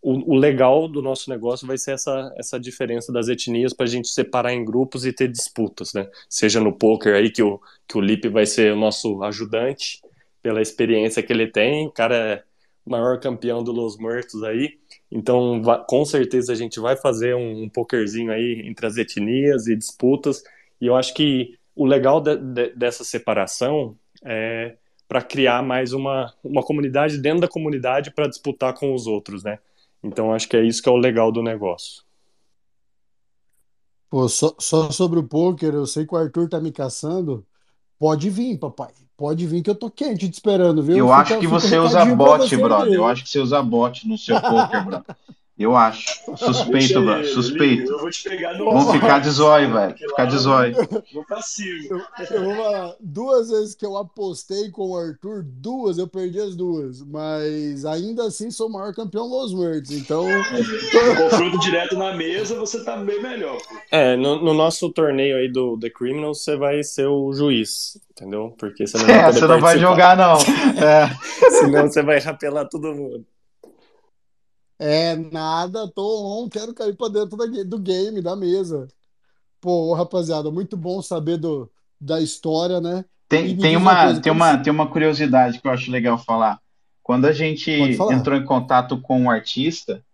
o, 0.00 0.32
o, 0.32 0.34
legal 0.34 0.88
do 0.88 1.02
nosso 1.02 1.28
negócio 1.28 1.66
vai 1.66 1.76
ser 1.76 1.92
essa, 1.92 2.32
essa 2.38 2.58
diferença 2.58 3.12
das 3.12 3.28
etnias 3.28 3.74
para 3.74 3.84
a 3.84 3.88
gente 3.88 4.08
separar 4.08 4.54
em 4.54 4.64
grupos 4.64 5.04
e 5.04 5.12
ter 5.12 5.28
disputas, 5.28 5.92
né? 5.92 6.08
Seja 6.26 6.58
no 6.58 6.72
poker 6.72 7.14
aí 7.14 7.30
que 7.30 7.42
o, 7.42 7.60
que 7.86 7.98
o 7.98 8.00
Lipe 8.00 8.30
vai 8.30 8.46
ser 8.46 8.72
o 8.72 8.76
nosso 8.76 9.22
ajudante 9.22 10.00
pela 10.40 10.62
experiência 10.62 11.22
que 11.22 11.32
ele 11.34 11.48
tem, 11.48 11.86
o 11.86 11.92
cara 11.92 12.16
é 12.16 12.42
o 12.86 12.90
maior 12.90 13.20
campeão 13.20 13.62
do 13.62 13.72
Los 13.72 13.98
Muertos 13.98 14.42
aí, 14.42 14.78
então 15.10 15.60
com 15.86 16.02
certeza 16.06 16.52
a 16.52 16.56
gente 16.56 16.80
vai 16.80 16.96
fazer 16.96 17.34
um, 17.34 17.64
um 17.64 17.68
pokerzinho 17.68 18.32
aí 18.32 18.62
entre 18.64 18.86
as 18.86 18.96
etnias 18.96 19.66
e 19.66 19.76
disputas, 19.76 20.42
e 20.80 20.86
eu 20.86 20.96
acho 20.96 21.14
que 21.14 21.58
o 21.74 21.84
legal 21.84 22.20
de, 22.20 22.36
de, 22.36 22.70
dessa 22.74 23.04
separação 23.04 23.96
é 24.24 24.76
para 25.08 25.22
criar 25.22 25.62
mais 25.62 25.92
uma, 25.92 26.32
uma 26.42 26.62
comunidade 26.62 27.18
dentro 27.18 27.40
da 27.40 27.48
comunidade 27.48 28.10
para 28.10 28.26
disputar 28.26 28.74
com 28.74 28.94
os 28.94 29.06
outros, 29.06 29.44
né? 29.44 29.58
Então 30.02 30.32
acho 30.32 30.48
que 30.48 30.56
é 30.56 30.64
isso 30.64 30.82
que 30.82 30.88
é 30.88 30.92
o 30.92 30.96
legal 30.96 31.30
do 31.30 31.42
negócio. 31.42 32.02
Pô, 34.10 34.28
só, 34.28 34.54
só 34.58 34.90
sobre 34.90 35.18
o 35.18 35.24
poker, 35.24 35.74
eu 35.74 35.86
sei 35.86 36.06
que 36.06 36.14
o 36.14 36.18
Arthur 36.18 36.48
tá 36.48 36.60
me 36.60 36.72
caçando. 36.72 37.44
Pode 37.98 38.30
vir, 38.30 38.58
papai. 38.58 38.92
Pode 39.16 39.46
vir 39.46 39.62
que 39.62 39.70
eu 39.70 39.74
tô 39.74 39.90
quente 39.90 40.28
te 40.28 40.34
esperando, 40.34 40.82
viu? 40.82 40.98
Eu 40.98 41.08
fica, 41.08 41.20
acho 41.20 41.38
que 41.38 41.46
você 41.46 41.78
usa 41.78 42.04
bot, 42.04 42.56
brother. 42.56 42.92
Eu 42.92 43.06
acho 43.06 43.24
que 43.24 43.30
você 43.30 43.38
usa 43.38 43.62
bot 43.62 44.06
no 44.06 44.18
seu 44.18 44.40
poker, 44.40 44.84
brother. 44.84 45.16
Eu 45.58 45.74
acho. 45.74 46.20
Suspeito, 46.36 47.00
mano. 47.00 47.24
Suspeito. 47.24 47.90
Eu 47.90 47.98
vou 47.98 48.10
te 48.10 48.28
pegar 48.28 48.52
no. 48.58 48.66
Vamos 48.66 48.92
ficar 48.92 49.20
de 49.20 49.30
zóio, 49.30 49.72
velho. 49.72 49.96
Ficar 49.96 50.26
de 50.26 50.36
zóio. 50.36 50.76
Vou 51.14 51.24
pra 51.24 51.40
cima. 51.40 51.86
Eu, 51.88 52.36
eu 52.36 52.44
vou 52.44 52.54
falar. 52.56 52.94
Duas 53.00 53.48
vezes 53.48 53.74
que 53.74 53.86
eu 53.86 53.96
apostei 53.96 54.70
com 54.70 54.90
o 54.90 54.96
Arthur, 54.96 55.42
duas 55.42 55.96
eu 55.96 56.06
perdi 56.06 56.38
as 56.40 56.54
duas. 56.54 57.00
Mas 57.00 57.86
ainda 57.86 58.24
assim 58.24 58.50
sou 58.50 58.68
o 58.68 58.72
maior 58.72 58.94
campeão 58.94 59.26
Los 59.26 59.54
Muertos. 59.54 59.92
Então. 59.92 60.26
Confronto 61.16 61.58
direto 61.60 61.96
na 61.96 62.14
mesa, 62.14 62.54
você 62.56 62.84
tá 62.84 62.98
bem 62.98 63.22
melhor. 63.22 63.56
Pô. 63.56 63.76
É, 63.90 64.14
no, 64.14 64.42
no, 64.42 64.52
nosso 64.52 64.90
torneio 64.92 65.38
aí 65.38 65.50
do 65.50 65.78
The 65.78 65.88
Criminal, 65.88 66.34
você 66.34 66.54
vai 66.54 66.82
ser 66.82 67.06
o 67.06 67.32
juiz. 67.32 67.98
Entendeu? 68.10 68.54
Porque 68.58 68.86
você 68.86 68.98
não 68.98 69.06
vai, 69.06 69.18
é, 69.18 69.32
você 69.32 69.46
não 69.46 69.60
vai 69.60 69.78
jogar, 69.78 70.16
não. 70.16 70.36
É. 70.76 71.08
Senão 71.50 71.88
você 71.88 72.02
vai 72.02 72.18
rapelar 72.18 72.68
todo 72.68 72.94
mundo. 72.94 73.24
É, 74.78 75.16
nada, 75.16 75.88
tô 75.88 76.44
on, 76.44 76.48
quero 76.48 76.74
cair 76.74 76.94
pra 76.94 77.08
dentro 77.08 77.36
da, 77.36 77.46
do 77.64 77.78
game, 77.78 78.20
da 78.20 78.36
mesa. 78.36 78.88
Pô, 79.60 79.94
rapaziada, 79.94 80.50
muito 80.50 80.76
bom 80.76 81.00
saber 81.00 81.38
do, 81.38 81.70
da 82.00 82.20
história, 82.20 82.80
né? 82.80 83.04
Tem, 83.28 83.56
tem, 83.56 83.76
uma, 83.76 84.04
coisa, 84.04 84.20
tem, 84.20 84.32
uma, 84.32 84.58
tem 84.58 84.72
uma 84.72 84.88
curiosidade 84.88 85.60
que 85.60 85.66
eu 85.66 85.72
acho 85.72 85.90
legal 85.90 86.18
falar. 86.18 86.60
Quando 87.02 87.24
a 87.24 87.32
gente 87.32 87.70
entrou 87.70 88.36
em 88.36 88.44
contato 88.44 89.00
com 89.00 89.24
o 89.24 89.30
artista, 89.30 90.04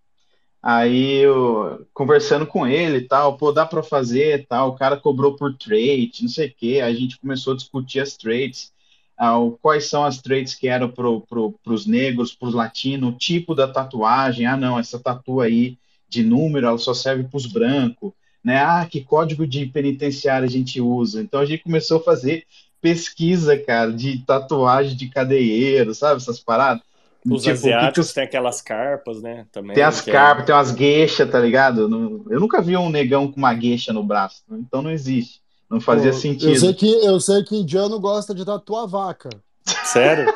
Aí 0.62 1.16
eu 1.16 1.84
conversando 1.92 2.46
com 2.46 2.64
ele 2.64 2.98
e 2.98 3.08
tal, 3.08 3.36
pô, 3.36 3.50
dá 3.50 3.66
para 3.66 3.82
fazer 3.82 4.46
tal. 4.46 4.68
O 4.68 4.76
cara 4.76 4.96
cobrou 4.96 5.34
por 5.34 5.56
trade, 5.56 6.22
não 6.22 6.28
sei 6.28 6.48
o 6.48 6.54
quê. 6.54 6.80
Aí 6.82 6.94
a 6.94 6.94
gente 6.94 7.18
começou 7.18 7.52
a 7.54 7.56
discutir 7.56 7.98
as 7.98 8.16
trades, 8.16 8.71
ah, 9.24 9.38
quais 9.60 9.88
são 9.88 10.04
as 10.04 10.20
trades 10.20 10.52
que 10.52 10.66
eram 10.66 10.88
para 10.88 11.04
pro, 11.28 11.54
os 11.64 11.86
negros, 11.86 12.34
para 12.34 12.48
os 12.48 12.54
latinos, 12.54 13.10
o 13.10 13.16
tipo 13.16 13.54
da 13.54 13.68
tatuagem. 13.68 14.46
Ah, 14.46 14.56
não, 14.56 14.76
essa 14.76 14.98
tatu 14.98 15.40
aí 15.40 15.78
de 16.08 16.24
número, 16.24 16.66
ela 16.66 16.76
só 16.76 16.92
serve 16.92 17.22
para 17.22 17.36
os 17.36 17.46
brancos, 17.46 18.12
né? 18.42 18.58
Ah, 18.58 18.84
que 18.84 19.00
código 19.00 19.46
de 19.46 19.64
penitenciário 19.66 20.44
a 20.44 20.50
gente 20.50 20.80
usa. 20.80 21.22
Então 21.22 21.38
a 21.38 21.44
gente 21.44 21.62
começou 21.62 21.98
a 21.98 22.02
fazer 22.02 22.44
pesquisa, 22.80 23.56
cara, 23.56 23.92
de 23.92 24.18
tatuagem 24.26 24.96
de 24.96 25.08
cadeieiro, 25.08 25.94
sabe? 25.94 26.16
Essas 26.16 26.40
paradas. 26.40 26.82
Os 27.24 27.44
tipo, 27.44 27.54
asiáticos 27.54 28.08
que... 28.08 28.14
têm 28.14 28.24
aquelas 28.24 28.60
carpas, 28.60 29.22
né? 29.22 29.46
Também, 29.52 29.76
tem 29.76 29.84
as 29.84 30.04
é 30.04 30.10
carpas, 30.10 30.42
é... 30.42 30.46
tem 30.46 30.54
umas 30.56 30.72
gueixas, 30.72 31.30
tá 31.30 31.38
ligado? 31.38 31.82
Eu 32.28 32.40
nunca 32.40 32.60
vi 32.60 32.76
um 32.76 32.90
negão 32.90 33.30
com 33.30 33.38
uma 33.38 33.54
gueixa 33.54 33.92
no 33.92 34.02
braço, 34.02 34.42
então 34.50 34.82
não 34.82 34.90
existe. 34.90 35.41
Não 35.72 35.80
fazia 35.80 36.12
Pô, 36.12 36.18
sentido. 36.18 36.50
Eu 36.50 36.56
sei, 36.56 36.74
que, 36.74 36.86
eu 36.86 37.18
sei 37.18 37.42
que 37.44 37.56
indiano 37.56 37.98
gosta 37.98 38.34
de 38.34 38.44
tatuar 38.44 38.86
vaca. 38.86 39.30
Sério? 39.84 40.30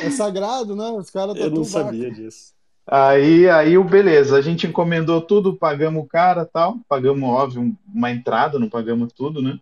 É 0.00 0.08
sagrado, 0.10 0.76
né? 0.76 0.84
Os 0.90 1.10
caras 1.10 1.36
Eu 1.36 1.50
não 1.50 1.64
sabia 1.64 2.08
vaca. 2.08 2.22
disso. 2.22 2.52
Aí, 2.86 3.48
aí, 3.48 3.76
o 3.76 3.82
beleza, 3.82 4.36
a 4.36 4.40
gente 4.40 4.64
encomendou 4.64 5.20
tudo, 5.20 5.56
pagamos 5.56 6.04
o 6.04 6.06
cara 6.06 6.44
tal, 6.44 6.78
pagamos, 6.88 7.28
óbvio, 7.28 7.76
uma 7.92 8.10
entrada, 8.12 8.60
não 8.60 8.68
pagamos 8.68 9.12
tudo, 9.12 9.42
né? 9.42 9.58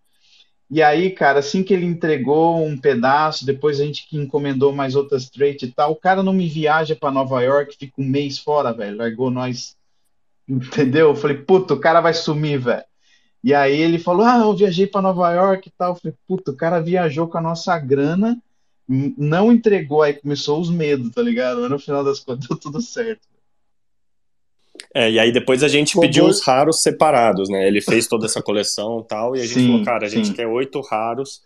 E 0.70 0.82
aí, 0.82 1.10
cara, 1.10 1.38
assim 1.38 1.62
que 1.62 1.72
ele 1.72 1.86
entregou 1.86 2.62
um 2.62 2.78
pedaço, 2.78 3.46
depois 3.46 3.80
a 3.80 3.84
gente 3.84 4.06
que 4.08 4.18
encomendou 4.18 4.72
mais 4.72 4.94
outras 4.94 5.28
trades 5.30 5.62
e 5.68 5.72
tal, 5.72 5.92
o 5.92 5.96
cara 5.96 6.22
não 6.22 6.34
me 6.34 6.48
viaja 6.48 6.94
para 6.94 7.10
Nova 7.10 7.42
York, 7.42 7.76
fica 7.78 7.94
um 7.98 8.06
mês 8.06 8.38
fora, 8.38 8.72
velho, 8.72 8.98
largou 8.98 9.30
nós, 9.30 9.74
entendeu? 10.46 11.08
Eu 11.08 11.16
falei, 11.16 11.38
puto, 11.38 11.74
o 11.74 11.80
cara 11.80 12.00
vai 12.02 12.12
sumir, 12.12 12.58
velho. 12.58 12.84
E 13.42 13.54
aí 13.54 13.80
ele 13.80 13.98
falou, 13.98 14.24
ah, 14.24 14.38
eu 14.38 14.54
viajei 14.54 14.86
para 14.86 15.02
Nova 15.02 15.32
York 15.32 15.68
e 15.68 15.72
tal. 15.72 15.92
Eu 15.92 15.96
falei, 15.96 16.16
puto, 16.26 16.50
o 16.50 16.56
cara 16.56 16.80
viajou 16.80 17.26
com 17.26 17.38
a 17.38 17.40
nossa 17.40 17.78
grana, 17.78 18.40
não 18.88 19.52
entregou, 19.52 20.02
aí 20.02 20.14
começou 20.14 20.60
os 20.60 20.70
medos, 20.70 21.10
tá 21.12 21.22
ligado? 21.22 21.60
Mas 21.60 21.70
no 21.70 21.78
final 21.78 22.04
das 22.04 22.20
contas 22.20 22.46
deu 22.48 22.58
tudo 22.58 22.82
certo. 22.82 23.28
É, 24.94 25.10
e 25.10 25.18
aí 25.18 25.30
depois 25.30 25.62
a 25.62 25.68
gente 25.68 25.94
Pô, 25.94 26.00
pediu 26.00 26.26
os 26.26 26.44
raros 26.44 26.82
separados, 26.82 27.48
né? 27.48 27.66
Ele 27.66 27.80
fez 27.80 28.06
toda 28.06 28.26
essa 28.26 28.42
coleção 28.42 29.00
e 29.00 29.08
tal, 29.08 29.36
e 29.36 29.40
a 29.40 29.42
gente 29.42 29.54
sim, 29.54 29.66
falou, 29.68 29.84
cara, 29.84 30.06
a 30.06 30.08
gente 30.08 30.28
sim. 30.28 30.34
quer 30.34 30.46
oito 30.46 30.80
raros, 30.80 31.42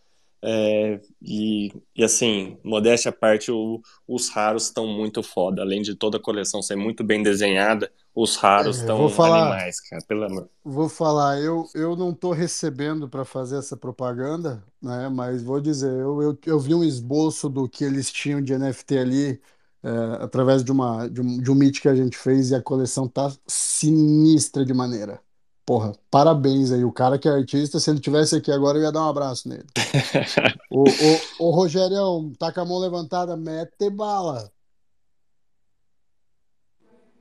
é, 0.46 1.00
e, 1.22 1.72
e 1.96 2.04
assim, 2.04 2.58
modéstia 2.62 3.08
à 3.08 3.12
parte, 3.12 3.50
o, 3.50 3.80
os 4.06 4.28
raros 4.28 4.64
estão 4.64 4.86
muito 4.86 5.22
foda. 5.22 5.62
Além 5.62 5.80
de 5.80 5.94
toda 5.94 6.18
a 6.18 6.20
coleção 6.20 6.60
ser 6.60 6.76
muito 6.76 7.02
bem 7.02 7.22
desenhada, 7.22 7.90
os 8.14 8.36
raros 8.36 8.78
estão 8.78 9.08
é, 9.08 9.30
animais, 9.40 9.80
cara, 9.80 10.02
pelo 10.06 10.24
amor. 10.24 10.48
Vou 10.64 10.88
falar, 10.88 11.40
eu, 11.40 11.68
eu 11.74 11.96
não 11.96 12.14
tô 12.14 12.32
recebendo 12.32 13.08
para 13.08 13.24
fazer 13.24 13.58
essa 13.58 13.76
propaganda, 13.76 14.62
né? 14.80 15.08
Mas 15.08 15.42
vou 15.42 15.60
dizer, 15.60 15.90
eu, 15.90 16.22
eu, 16.22 16.38
eu 16.46 16.60
vi 16.60 16.74
um 16.74 16.84
esboço 16.84 17.48
do 17.48 17.68
que 17.68 17.82
eles 17.82 18.12
tinham 18.12 18.40
de 18.40 18.56
NFT 18.56 18.98
ali 18.98 19.40
é, 19.82 20.24
através 20.24 20.62
de, 20.62 20.70
uma, 20.70 21.08
de, 21.08 21.20
um, 21.20 21.38
de 21.42 21.50
um 21.50 21.54
meet 21.54 21.80
que 21.80 21.88
a 21.88 21.94
gente 21.94 22.16
fez 22.16 22.50
e 22.50 22.54
a 22.54 22.62
coleção 22.62 23.08
tá 23.08 23.32
sinistra 23.46 24.64
de 24.64 24.72
maneira. 24.72 25.20
Porra, 25.66 25.92
parabéns 26.10 26.70
aí. 26.70 26.84
O 26.84 26.92
cara 26.92 27.18
que 27.18 27.28
é 27.28 27.32
artista, 27.32 27.80
se 27.80 27.90
ele 27.90 27.98
tivesse 27.98 28.36
aqui 28.36 28.52
agora, 28.52 28.78
eu 28.78 28.82
ia 28.82 28.92
dar 28.92 29.04
um 29.06 29.08
abraço 29.08 29.48
nele. 29.48 29.64
o, 30.70 30.84
o, 30.84 31.48
o 31.48 31.50
Rogerião, 31.50 32.32
tá 32.38 32.52
com 32.52 32.60
a 32.60 32.64
mão 32.64 32.78
levantada, 32.78 33.36
mete 33.36 33.90
bala. 33.90 34.53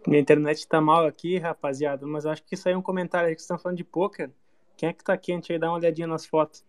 Minha 0.05 0.19
internet 0.19 0.67
tá 0.67 0.81
mal 0.81 1.05
aqui, 1.05 1.37
rapaziada, 1.37 2.05
mas 2.05 2.25
acho 2.25 2.43
que 2.43 2.55
aí 2.65 2.73
é 2.73 2.77
um 2.77 2.81
comentário 2.81 3.29
aí 3.29 3.35
que 3.35 3.41
vocês 3.41 3.45
estão 3.45 3.57
falando 3.57 3.77
de 3.77 3.83
poker. 3.83 4.29
Quem 4.75 4.89
é 4.89 4.93
que 4.93 5.03
tá 5.03 5.17
quente 5.17 5.51
aí? 5.51 5.59
Dá 5.59 5.69
uma 5.69 5.77
olhadinha 5.77 6.07
nas 6.07 6.25
fotos. 6.25 6.63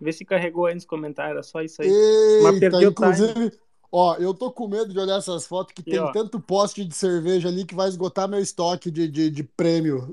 Vê 0.00 0.12
se 0.12 0.24
carregou 0.24 0.66
aí 0.66 0.74
nos 0.74 0.84
comentários, 0.84 1.46
é 1.46 1.50
só 1.50 1.60
isso 1.62 1.82
aí. 1.82 1.88
Eita, 1.88 2.42
mas 2.42 2.58
perdeu 2.58 2.90
inclusive, 2.90 3.32
time. 3.32 3.52
Ó, 3.90 4.14
eu 4.16 4.34
tô 4.34 4.50
com 4.50 4.68
medo 4.68 4.92
de 4.92 4.98
olhar 4.98 5.18
essas 5.18 5.46
fotos 5.46 5.74
que 5.74 5.82
e, 5.86 5.90
tem 5.90 6.00
ó, 6.00 6.12
tanto 6.12 6.40
poste 6.40 6.84
de 6.84 6.94
cerveja 6.94 7.48
ali 7.48 7.64
que 7.64 7.74
vai 7.74 7.88
esgotar 7.88 8.28
meu 8.28 8.40
estoque 8.40 8.90
de, 8.90 9.08
de, 9.08 9.30
de 9.30 9.42
prêmio. 9.42 10.08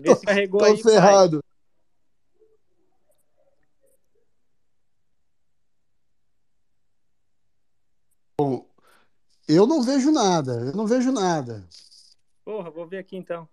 Vê 0.00 0.14
se 0.14 0.24
carregou 0.24 0.60
tô, 0.60 0.66
tô 0.66 0.72
aí, 0.72 0.82
ferrado. 0.82 1.40
Pai. 1.42 1.54
Bom, 8.40 8.66
eu 9.54 9.66
não 9.66 9.82
vejo 9.82 10.10
nada, 10.10 10.52
eu 10.52 10.72
não 10.74 10.86
vejo 10.86 11.12
nada. 11.12 11.64
Porra, 12.44 12.70
vou 12.70 12.86
ver 12.86 12.98
aqui 12.98 13.16
então. 13.16 13.48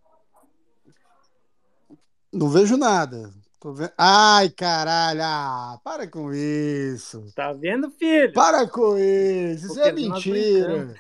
Não 2.32 2.50
vejo 2.50 2.78
nada. 2.78 3.32
Vendo... 3.64 3.92
Ai, 3.96 4.50
caralho, 4.50 5.22
ah, 5.24 5.80
para 5.84 6.08
com 6.08 6.34
isso. 6.34 7.32
Tá 7.36 7.54
vendo, 7.54 7.92
filho? 7.92 8.34
Para 8.34 8.68
com 8.68 8.98
isso, 8.98 9.68
isso 9.68 9.80
é 9.80 9.92
mentira. 9.92 10.96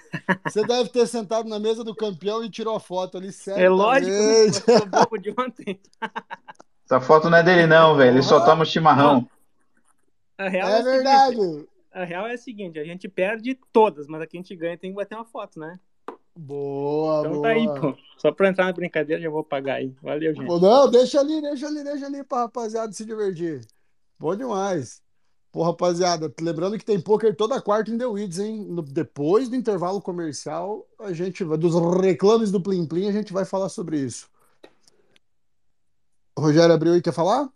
Você 0.45 0.64
deve 0.64 0.90
ter 0.90 1.07
sentado 1.07 1.49
na 1.49 1.57
mesa 1.57 1.84
do 1.84 1.95
campeão 1.95 2.44
e 2.44 2.52
tirou 2.52 2.76
a 2.76 2.80
foto 2.80 3.18
ali, 3.18 3.32
sério. 3.32 3.64
É 3.64 3.69
lógico, 3.69 4.11
eu 4.72 4.86
bobo 4.86 5.18
de 5.18 5.32
ontem. 5.32 5.80
Essa 6.86 7.02
foto 7.02 7.32
não 7.32 7.40
é 7.40 7.44
dele 7.44 7.65
não, 7.65 7.95
velho, 7.95 8.11
ele 8.11 8.22
só 8.22 8.45
toma 8.45 8.64
chimarrão. 8.64 9.28
é, 10.38 10.57
é 10.57 10.84
verdade. 10.84 11.68
A 11.91 12.05
real 12.05 12.26
é 12.26 12.34
a 12.34 12.38
seguinte, 12.38 12.80
a 12.80 12.85
gente 12.85 13.09
perde 13.09 13.59
todas, 13.72 14.07
mas 14.07 14.22
aqui 14.22 14.38
a 14.38 14.41
gente 14.41 14.55
ganha 14.55 14.77
tem 14.77 14.91
que 14.91 14.95
bater 14.95 15.15
uma 15.15 15.26
foto, 15.26 15.59
né? 15.59 15.80
Boa, 16.35 17.19
então 17.19 17.34
boa. 17.34 17.43
tá 17.43 17.49
aí, 17.49 17.65
pô. 17.65 17.97
Só 18.18 18.31
pra 18.31 18.49
entrar 18.49 18.65
na 18.65 18.72
brincadeira 18.72 19.22
já 19.22 19.30
vou 19.30 19.43
pagar 19.43 19.76
aí. 19.76 19.93
Valeu, 20.01 20.34
gente. 20.34 20.47
Não, 20.47 20.89
deixa 20.89 21.19
ali, 21.19 21.41
deixa 21.41 21.68
ali, 21.68 21.84
deixa 21.84 22.05
ali 22.05 22.23
pra 22.23 22.41
rapaziada 22.41 22.93
se 22.93 23.03
divertir. 23.03 23.65
Bom 24.18 24.35
demais. 24.35 25.01
Pô, 25.51 25.63
rapaziada, 25.63 26.34
lembrando 26.39 26.77
que 26.77 26.85
tem 26.85 27.01
poker 27.01 27.35
toda 27.35 27.61
quarta 27.61 27.91
em 27.91 27.97
The 27.97 28.05
Weeds, 28.05 28.39
hein? 28.39 28.65
No, 28.69 28.81
depois 28.81 29.49
do 29.49 29.55
intervalo 29.57 30.01
comercial, 30.01 30.88
a 30.97 31.11
gente 31.11 31.43
vai, 31.43 31.57
dos 31.57 31.76
reclames 31.99 32.51
do 32.51 32.61
Plim 32.61 32.85
Plim, 32.85 33.09
a 33.09 33.11
gente 33.11 33.34
vai 33.34 33.43
falar 33.43 33.68
sobre 33.68 33.99
isso. 33.99 34.30
O 36.38 36.41
Rogério 36.41 36.73
abriu 36.73 36.95
e 36.95 37.01
quer 37.01 37.11
falar? 37.11 37.49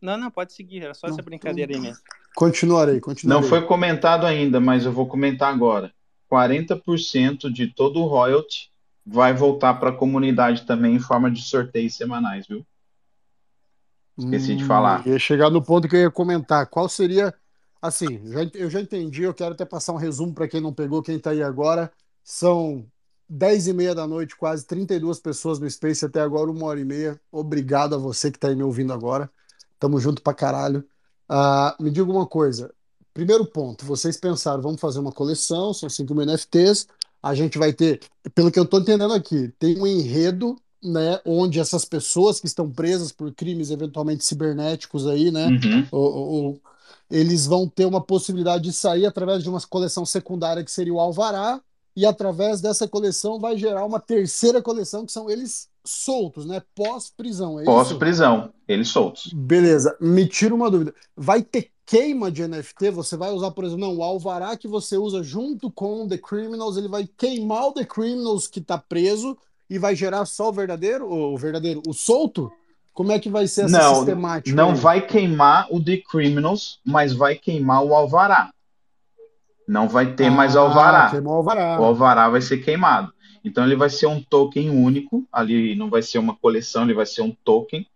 Não, 0.00 0.16
não, 0.16 0.30
pode 0.30 0.52
seguir, 0.52 0.82
era 0.82 0.94
só 0.94 1.06
não, 1.06 1.14
essa 1.14 1.22
brincadeira 1.22 1.74
aí 1.74 1.80
mesmo. 1.80 2.02
Continuarei, 2.34 3.00
continuarei. 3.00 3.42
Não 3.42 3.48
foi 3.48 3.62
comentado 3.62 4.26
ainda, 4.26 4.60
mas 4.60 4.84
eu 4.84 4.92
vou 4.92 5.06
comentar 5.06 5.52
agora. 5.52 5.92
40% 6.30 7.50
de 7.52 7.68
todo 7.68 8.00
o 8.00 8.06
royalty 8.06 8.70
vai 9.04 9.32
voltar 9.32 9.74
para 9.74 9.90
a 9.90 9.96
comunidade 9.96 10.66
também 10.66 10.96
em 10.96 11.00
forma 11.00 11.30
de 11.30 11.40
sorteios 11.42 11.96
semanais, 11.96 12.46
viu? 12.46 12.66
Esqueci 14.18 14.52
hum, 14.52 14.56
de 14.56 14.64
falar. 14.64 15.06
Ia 15.06 15.18
chegar 15.18 15.50
no 15.50 15.62
ponto 15.62 15.88
que 15.88 15.96
eu 15.96 16.00
ia 16.00 16.10
comentar. 16.10 16.66
Qual 16.66 16.88
seria. 16.88 17.32
Assim, 17.80 18.20
já, 18.26 18.40
eu 18.54 18.70
já 18.70 18.80
entendi, 18.80 19.22
eu 19.22 19.34
quero 19.34 19.52
até 19.52 19.64
passar 19.64 19.92
um 19.92 19.98
resumo 19.98 20.34
para 20.34 20.48
quem 20.48 20.60
não 20.60 20.72
pegou, 20.72 21.02
quem 21.02 21.16
está 21.16 21.30
aí 21.30 21.42
agora. 21.42 21.92
São 22.24 22.84
10 23.28 23.68
e 23.68 23.72
meia 23.72 23.94
da 23.94 24.06
noite, 24.06 24.34
quase 24.34 24.66
32 24.66 25.20
pessoas 25.20 25.58
no 25.58 25.70
Space 25.70 26.04
até 26.04 26.20
agora, 26.20 26.50
uma 26.50 26.66
hora 26.66 26.80
e 26.80 26.84
meia. 26.84 27.20
Obrigado 27.30 27.94
a 27.94 27.98
você 27.98 28.30
que 28.30 28.38
está 28.38 28.48
aí 28.48 28.56
me 28.56 28.62
ouvindo 28.62 28.92
agora. 28.92 29.30
Tamo 29.78 30.00
junto 30.00 30.22
pra 30.22 30.34
caralho. 30.34 30.84
Uh, 31.30 31.82
me 31.82 31.90
diga 31.90 32.10
uma 32.10 32.26
coisa: 32.26 32.72
Primeiro 33.16 33.46
ponto, 33.46 33.86
vocês 33.86 34.18
pensaram, 34.18 34.60
vamos 34.60 34.78
fazer 34.78 34.98
uma 34.98 35.10
coleção, 35.10 35.72
são 35.72 35.88
5 35.88 36.14
mil 36.14 36.26
NFTs, 36.26 36.86
a 37.22 37.34
gente 37.34 37.56
vai 37.56 37.72
ter, 37.72 37.98
pelo 38.34 38.50
que 38.50 38.58
eu 38.58 38.64
estou 38.64 38.78
entendendo 38.78 39.14
aqui, 39.14 39.50
tem 39.58 39.80
um 39.80 39.86
enredo, 39.86 40.54
né, 40.84 41.18
onde 41.24 41.58
essas 41.58 41.82
pessoas 41.86 42.38
que 42.38 42.46
estão 42.46 42.70
presas 42.70 43.10
por 43.10 43.32
crimes 43.32 43.70
eventualmente 43.70 44.22
cibernéticos 44.22 45.06
aí, 45.06 45.30
né, 45.30 45.46
uhum. 45.46 45.88
ou, 45.90 46.14
ou, 46.14 46.60
eles 47.10 47.46
vão 47.46 47.66
ter 47.66 47.86
uma 47.86 48.02
possibilidade 48.02 48.64
de 48.64 48.72
sair 48.74 49.06
através 49.06 49.42
de 49.42 49.48
uma 49.48 49.62
coleção 49.62 50.04
secundária 50.04 50.62
que 50.62 50.70
seria 50.70 50.92
o 50.92 51.00
Alvará, 51.00 51.58
e 51.96 52.04
através 52.04 52.60
dessa 52.60 52.86
coleção 52.86 53.40
vai 53.40 53.56
gerar 53.56 53.86
uma 53.86 53.98
terceira 53.98 54.60
coleção 54.60 55.06
que 55.06 55.12
são 55.12 55.30
eles 55.30 55.70
soltos, 55.86 56.46
né? 56.46 56.62
Pós-prisão, 56.74 57.60
é 57.60 57.64
Pós-prisão, 57.64 58.52
eles 58.66 58.88
soltos. 58.88 59.32
Beleza, 59.32 59.96
me 60.00 60.26
tira 60.26 60.54
uma 60.54 60.70
dúvida. 60.70 60.94
Vai 61.16 61.42
ter 61.42 61.70
queima 61.86 62.32
de 62.32 62.46
NFT, 62.46 62.90
você 62.90 63.16
vai 63.16 63.30
usar, 63.30 63.52
por 63.52 63.64
exemplo, 63.64 63.86
não, 63.86 63.96
o 63.96 64.02
alvará 64.02 64.56
que 64.56 64.66
você 64.66 64.96
usa 64.96 65.22
junto 65.22 65.70
com 65.70 66.02
o 66.02 66.08
The 66.08 66.18
Criminals, 66.18 66.76
ele 66.76 66.88
vai 66.88 67.08
queimar 67.16 67.68
o 67.68 67.72
The 67.72 67.84
Criminals 67.84 68.48
que 68.48 68.58
está 68.58 68.76
preso 68.76 69.38
e 69.70 69.78
vai 69.78 69.94
gerar 69.94 70.26
só 70.26 70.48
o 70.48 70.52
verdadeiro, 70.52 71.08
o 71.08 71.36
verdadeiro, 71.38 71.80
o 71.86 71.94
solto? 71.94 72.50
Como 72.92 73.12
é 73.12 73.18
que 73.18 73.28
vai 73.28 73.46
ser 73.46 73.66
essa 73.66 73.78
não, 73.78 73.94
sistemática? 73.96 74.56
Não 74.56 74.70
aí? 74.70 74.76
vai 74.76 75.06
queimar 75.06 75.68
o 75.70 75.82
The 75.82 75.98
Criminals, 76.10 76.80
mas 76.84 77.12
vai 77.12 77.36
queimar 77.36 77.84
o 77.84 77.94
alvará. 77.94 78.50
Não 79.68 79.88
vai 79.88 80.14
ter 80.14 80.26
ah, 80.26 80.30
mais 80.30 80.56
alvará. 80.56 81.12
O 81.22 81.30
alvará. 81.30 81.80
O 81.80 81.84
alvará 81.84 82.28
vai 82.28 82.40
ser 82.40 82.58
queimado. 82.58 83.12
Então 83.46 83.64
ele 83.64 83.76
vai 83.76 83.88
ser 83.88 84.06
um 84.06 84.20
token 84.20 84.70
único, 84.70 85.26
ali 85.32 85.74
não 85.76 85.88
vai 85.88 86.02
ser 86.02 86.18
uma 86.18 86.34
coleção, 86.34 86.82
ele 86.82 86.94
vai 86.94 87.06
ser 87.06 87.22
um 87.22 87.34
token. 87.44 87.86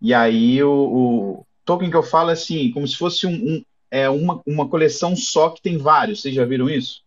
E 0.00 0.12
aí 0.12 0.62
o, 0.62 0.70
o 0.70 1.46
token 1.64 1.90
que 1.90 1.96
eu 1.96 2.02
falo 2.02 2.30
é 2.30 2.34
assim, 2.34 2.70
como 2.72 2.86
se 2.86 2.96
fosse 2.96 3.26
um, 3.26 3.32
um, 3.32 3.64
é 3.90 4.10
uma, 4.10 4.40
uma 4.46 4.68
coleção 4.68 5.16
só 5.16 5.48
que 5.48 5.62
tem 5.62 5.78
vários. 5.78 6.20
Vocês 6.20 6.34
já 6.34 6.44
viram 6.44 6.68
isso? 6.68 7.02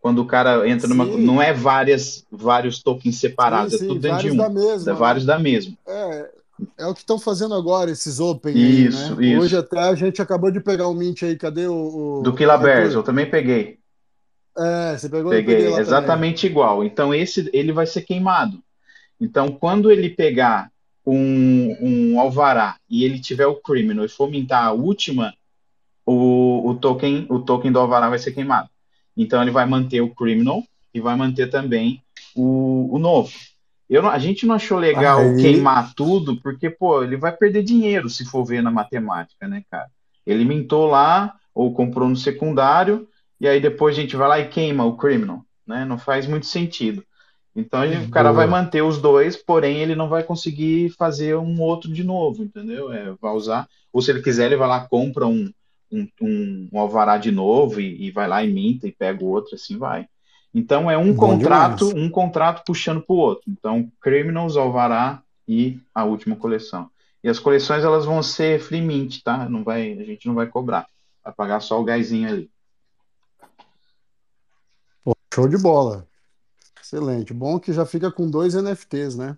quando 0.00 0.20
o 0.20 0.26
cara 0.26 0.68
entra 0.68 0.88
numa. 0.88 1.04
Sim. 1.04 1.24
Não 1.24 1.42
é 1.42 1.52
várias, 1.52 2.24
vários 2.30 2.82
tokens 2.82 3.18
separados, 3.18 3.72
sim, 3.72 3.78
sim, 3.78 3.84
é 3.84 3.88
tudo 3.88 4.00
dentro 4.00 4.22
de 4.22 4.30
um. 4.30 4.36
Da 4.36 4.48
mesma, 4.48 4.92
é 4.92 4.94
vários 4.94 5.24
da 5.24 5.38
mesma. 5.38 5.76
É, 5.86 6.30
é 6.78 6.86
o 6.86 6.94
que 6.94 7.00
estão 7.00 7.18
fazendo 7.18 7.54
agora, 7.54 7.90
esses 7.90 8.20
Open. 8.20 8.56
Isso, 8.56 9.14
aí, 9.14 9.16
né? 9.16 9.26
isso. 9.26 9.42
Hoje 9.42 9.56
até 9.56 9.78
a 9.78 9.94
gente 9.94 10.22
acabou 10.22 10.50
de 10.50 10.60
pegar 10.60 10.88
um 10.88 10.94
Mint 10.94 11.22
aí, 11.22 11.36
cadê 11.36 11.66
o. 11.66 12.20
o 12.20 12.22
Do 12.22 12.32
Bears, 12.32 12.94
eu 12.94 13.02
também 13.02 13.28
peguei. 13.28 13.77
É, 14.58 14.98
você 14.98 15.08
pegou 15.08 15.30
Peguei, 15.30 15.66
exatamente 15.74 16.42
também. 16.42 16.50
igual. 16.50 16.84
Então, 16.84 17.14
esse 17.14 17.48
ele 17.52 17.72
vai 17.72 17.86
ser 17.86 18.02
queimado. 18.02 18.58
Então, 19.20 19.48
quando 19.52 19.90
ele 19.90 20.10
pegar 20.10 20.70
um, 21.06 21.76
um 21.80 22.20
alvará 22.20 22.76
e 22.90 23.04
ele 23.04 23.20
tiver 23.20 23.46
o 23.46 23.56
criminal 23.56 24.04
e 24.04 24.08
fomentar 24.08 24.64
a 24.64 24.72
última, 24.72 25.32
o, 26.04 26.70
o, 26.70 26.74
token, 26.74 27.26
o 27.28 27.38
token 27.38 27.70
do 27.70 27.78
alvará 27.78 28.08
vai 28.08 28.18
ser 28.18 28.32
queimado. 28.32 28.68
Então, 29.16 29.40
ele 29.40 29.50
vai 29.50 29.66
manter 29.66 30.00
o 30.00 30.14
criminal 30.14 30.62
e 30.92 31.00
vai 31.00 31.16
manter 31.16 31.48
também 31.48 32.02
o, 32.34 32.88
o 32.94 32.98
novo. 32.98 33.30
Eu 33.88 34.06
a 34.06 34.18
gente 34.18 34.44
não 34.44 34.54
achou 34.54 34.78
legal 34.78 35.20
Aí... 35.20 35.40
queimar 35.40 35.94
tudo, 35.94 36.36
porque, 36.36 36.68
pô, 36.68 37.02
ele 37.02 37.16
vai 37.16 37.32
perder 37.32 37.62
dinheiro 37.62 38.10
se 38.10 38.24
for 38.24 38.44
ver 38.44 38.62
na 38.62 38.70
matemática, 38.70 39.48
né, 39.48 39.62
cara? 39.70 39.88
Ele 40.26 40.44
mintou 40.44 40.86
lá, 40.86 41.34
ou 41.54 41.72
comprou 41.72 42.08
no 42.08 42.16
secundário, 42.16 43.08
e 43.40 43.46
aí 43.46 43.60
depois 43.60 43.96
a 43.96 44.00
gente 44.00 44.16
vai 44.16 44.28
lá 44.28 44.40
e 44.40 44.48
queima 44.48 44.84
o 44.84 44.96
criminal, 44.96 45.44
né? 45.66 45.84
Não 45.84 45.98
faz 45.98 46.26
muito 46.26 46.46
sentido. 46.46 47.04
Então 47.54 47.84
ele, 47.84 48.04
o 48.04 48.10
cara 48.10 48.30
vai 48.30 48.46
manter 48.46 48.82
os 48.82 48.98
dois, 48.98 49.36
porém 49.36 49.78
ele 49.78 49.96
não 49.96 50.08
vai 50.08 50.22
conseguir 50.22 50.90
fazer 50.90 51.36
um 51.36 51.60
outro 51.60 51.92
de 51.92 52.04
novo, 52.04 52.44
entendeu? 52.44 52.92
É, 52.92 53.12
vai 53.20 53.32
usar, 53.32 53.68
ou 53.92 54.00
se 54.00 54.10
ele 54.10 54.22
quiser, 54.22 54.46
ele 54.46 54.56
vai 54.56 54.68
lá, 54.68 54.86
compra 54.86 55.26
um, 55.26 55.50
um, 55.90 56.06
um, 56.20 56.68
um 56.72 56.78
alvará 56.78 57.18
de 57.18 57.32
novo 57.32 57.80
e, 57.80 58.06
e, 58.06 58.10
vai 58.12 58.28
lá 58.28 58.44
e 58.44 58.52
minta 58.52 58.86
e 58.86 58.92
pega 58.92 59.24
o 59.24 59.28
outro, 59.28 59.56
assim 59.56 59.76
vai. 59.76 60.06
Então 60.54 60.90
é 60.90 60.96
um 60.96 61.12
Bom 61.12 61.32
contrato, 61.32 61.88
demais. 61.88 62.06
um 62.06 62.10
contrato 62.10 62.62
puxando 62.64 63.02
para 63.02 63.14
o 63.14 63.18
outro. 63.18 63.44
Então, 63.48 63.90
Criminals, 64.00 64.56
Alvará 64.56 65.22
e 65.46 65.78
a 65.94 66.04
última 66.04 66.36
coleção. 66.36 66.88
E 67.22 67.28
as 67.28 67.38
coleções 67.38 67.84
elas 67.84 68.04
vão 68.04 68.22
ser 68.22 68.60
free 68.60 68.80
mint, 68.80 69.20
tá? 69.22 69.48
Não 69.48 69.64
vai, 69.64 69.92
a 69.92 70.04
gente 70.04 70.26
não 70.26 70.34
vai 70.34 70.46
cobrar. 70.46 70.86
Vai 71.24 71.32
pagar 71.32 71.60
só 71.60 71.80
o 71.80 71.84
gásinho 71.84 72.28
ali. 72.28 72.50
Show 75.38 75.46
de 75.46 75.56
bola. 75.56 76.04
Excelente. 76.82 77.32
Bom 77.32 77.60
que 77.60 77.72
já 77.72 77.86
fica 77.86 78.10
com 78.10 78.28
dois 78.28 78.54
NFTs, 78.54 79.14
né? 79.14 79.36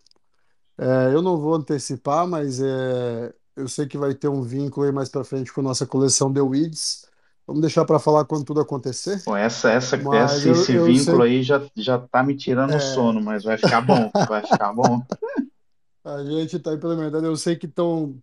É, 0.79 1.13
eu 1.13 1.21
não 1.21 1.37
vou 1.37 1.55
antecipar, 1.55 2.27
mas 2.27 2.59
é, 2.59 3.35
eu 3.55 3.69
sei 3.69 3.87
que 3.87 3.99
vai 3.99 4.15
ter 4.15 4.29
um 4.29 4.41
vínculo 4.41 4.87
aí 4.87 4.93
mais 4.93 5.11
para 5.11 5.25
frente 5.25 5.53
com 5.53 5.61
a 5.61 5.65
nossa 5.65 5.85
coleção 5.85 6.33
The 6.33 6.41
Weeds. 6.41 7.05
Vamos 7.47 7.61
deixar 7.61 7.85
para 7.85 7.99
falar 7.99 8.25
quando 8.25 8.47
tudo 8.47 8.63
acontecer. 8.63 9.23
Bom, 9.27 9.37
essa, 9.37 9.71
essa, 9.73 9.97
essa 9.97 10.49
eu, 10.49 10.55
esse 10.55 10.73
eu 10.73 10.87
vínculo 10.87 11.19
sei... 11.19 11.27
aí 11.27 11.43
já, 11.43 11.63
já 11.77 11.99
tá 11.99 12.23
me 12.23 12.35
tirando 12.35 12.73
é... 12.73 12.77
o 12.79 12.81
sono, 12.81 13.21
mas 13.21 13.45
vai 13.45 13.59
ficar 13.59 13.83
bom, 13.83 14.11
vai 14.27 14.41
ficar 14.41 14.73
bom. 14.73 15.03
A 16.03 16.25
gente 16.25 16.59
tá 16.61 16.71
aí 16.71 16.79
pela 16.79 16.97
verdade. 16.97 17.27
Eu 17.27 17.37
sei 17.37 17.57
que 17.57 17.67
estão. 17.67 18.17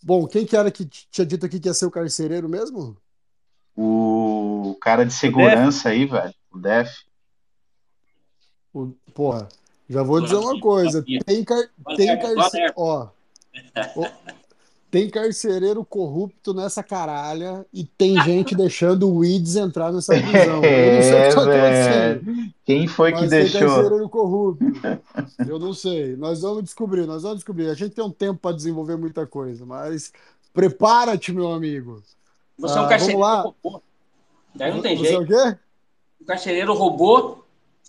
Bom, 0.00 0.24
quem 0.28 0.46
que 0.46 0.56
era 0.56 0.70
que 0.70 0.84
tinha 0.84 1.26
dito 1.26 1.44
aqui 1.44 1.58
que 1.58 1.66
ia 1.66 1.74
ser 1.74 1.86
o 1.86 1.90
carcereiro 1.90 2.48
mesmo? 2.48 2.96
O 3.76 4.78
cara 4.80 5.04
de 5.04 5.12
segurança 5.12 5.88
aí, 5.88 6.06
velho. 6.06 6.32
O 6.52 6.58
Def. 6.58 7.07
O... 8.72 8.92
Porra, 9.14 9.48
já 9.88 10.02
vou 10.02 10.20
dizer 10.20 10.36
uma 10.36 10.60
coisa. 10.60 11.04
Tem, 11.24 11.44
car... 11.44 11.68
tem 11.96 12.18
carcereiro. 12.18 12.74
Ó. 12.76 13.08
Tem 14.90 15.10
carcereiro 15.10 15.84
corrupto 15.84 16.54
nessa 16.54 16.82
caralha 16.82 17.64
e 17.72 17.84
tem 17.84 18.18
gente 18.22 18.54
deixando 18.56 19.08
o 19.08 19.18
Weeds 19.18 19.56
entrar 19.56 19.92
nessa 19.92 20.14
prisão. 20.14 20.64
Eu 20.64 20.94
não 20.94 21.02
sei 21.02 21.12
o 21.12 21.28
que 21.28 21.34
tá 21.34 21.52
é, 21.52 22.12
acontecendo. 22.12 22.52
Quem 22.64 22.86
foi 22.86 23.12
que 23.12 23.26
deixou? 23.26 23.60
Tem 23.60 23.68
carcereiro 23.68 24.08
corrupto. 24.08 24.64
Eu 25.46 25.58
não 25.58 25.74
sei. 25.74 26.16
Nós 26.16 26.40
vamos 26.40 26.64
descobrir, 26.64 27.06
nós 27.06 27.22
vamos 27.22 27.38
descobrir. 27.38 27.68
A 27.68 27.74
gente 27.74 27.94
tem 27.94 28.04
um 28.04 28.10
tempo 28.10 28.40
para 28.40 28.56
desenvolver 28.56 28.96
muita 28.96 29.26
coisa, 29.26 29.66
mas 29.66 30.10
prepara-te, 30.54 31.32
meu 31.32 31.52
amigo. 31.52 32.02
Você 32.58 32.76
é 32.76 32.80
um 32.80 32.84
ah, 32.84 32.88
carcereiro 32.88 33.22
robô. 33.22 33.82
Daí 34.54 34.72
não 34.72 34.80
tem 34.80 34.96
Você 34.96 35.04
jeito. 35.04 35.26
Você 35.26 35.34
é 35.34 35.48
o 35.48 35.52
quê? 35.52 35.58
Um 36.22 36.24
carcereiro 36.24 36.74
robô 36.74 37.38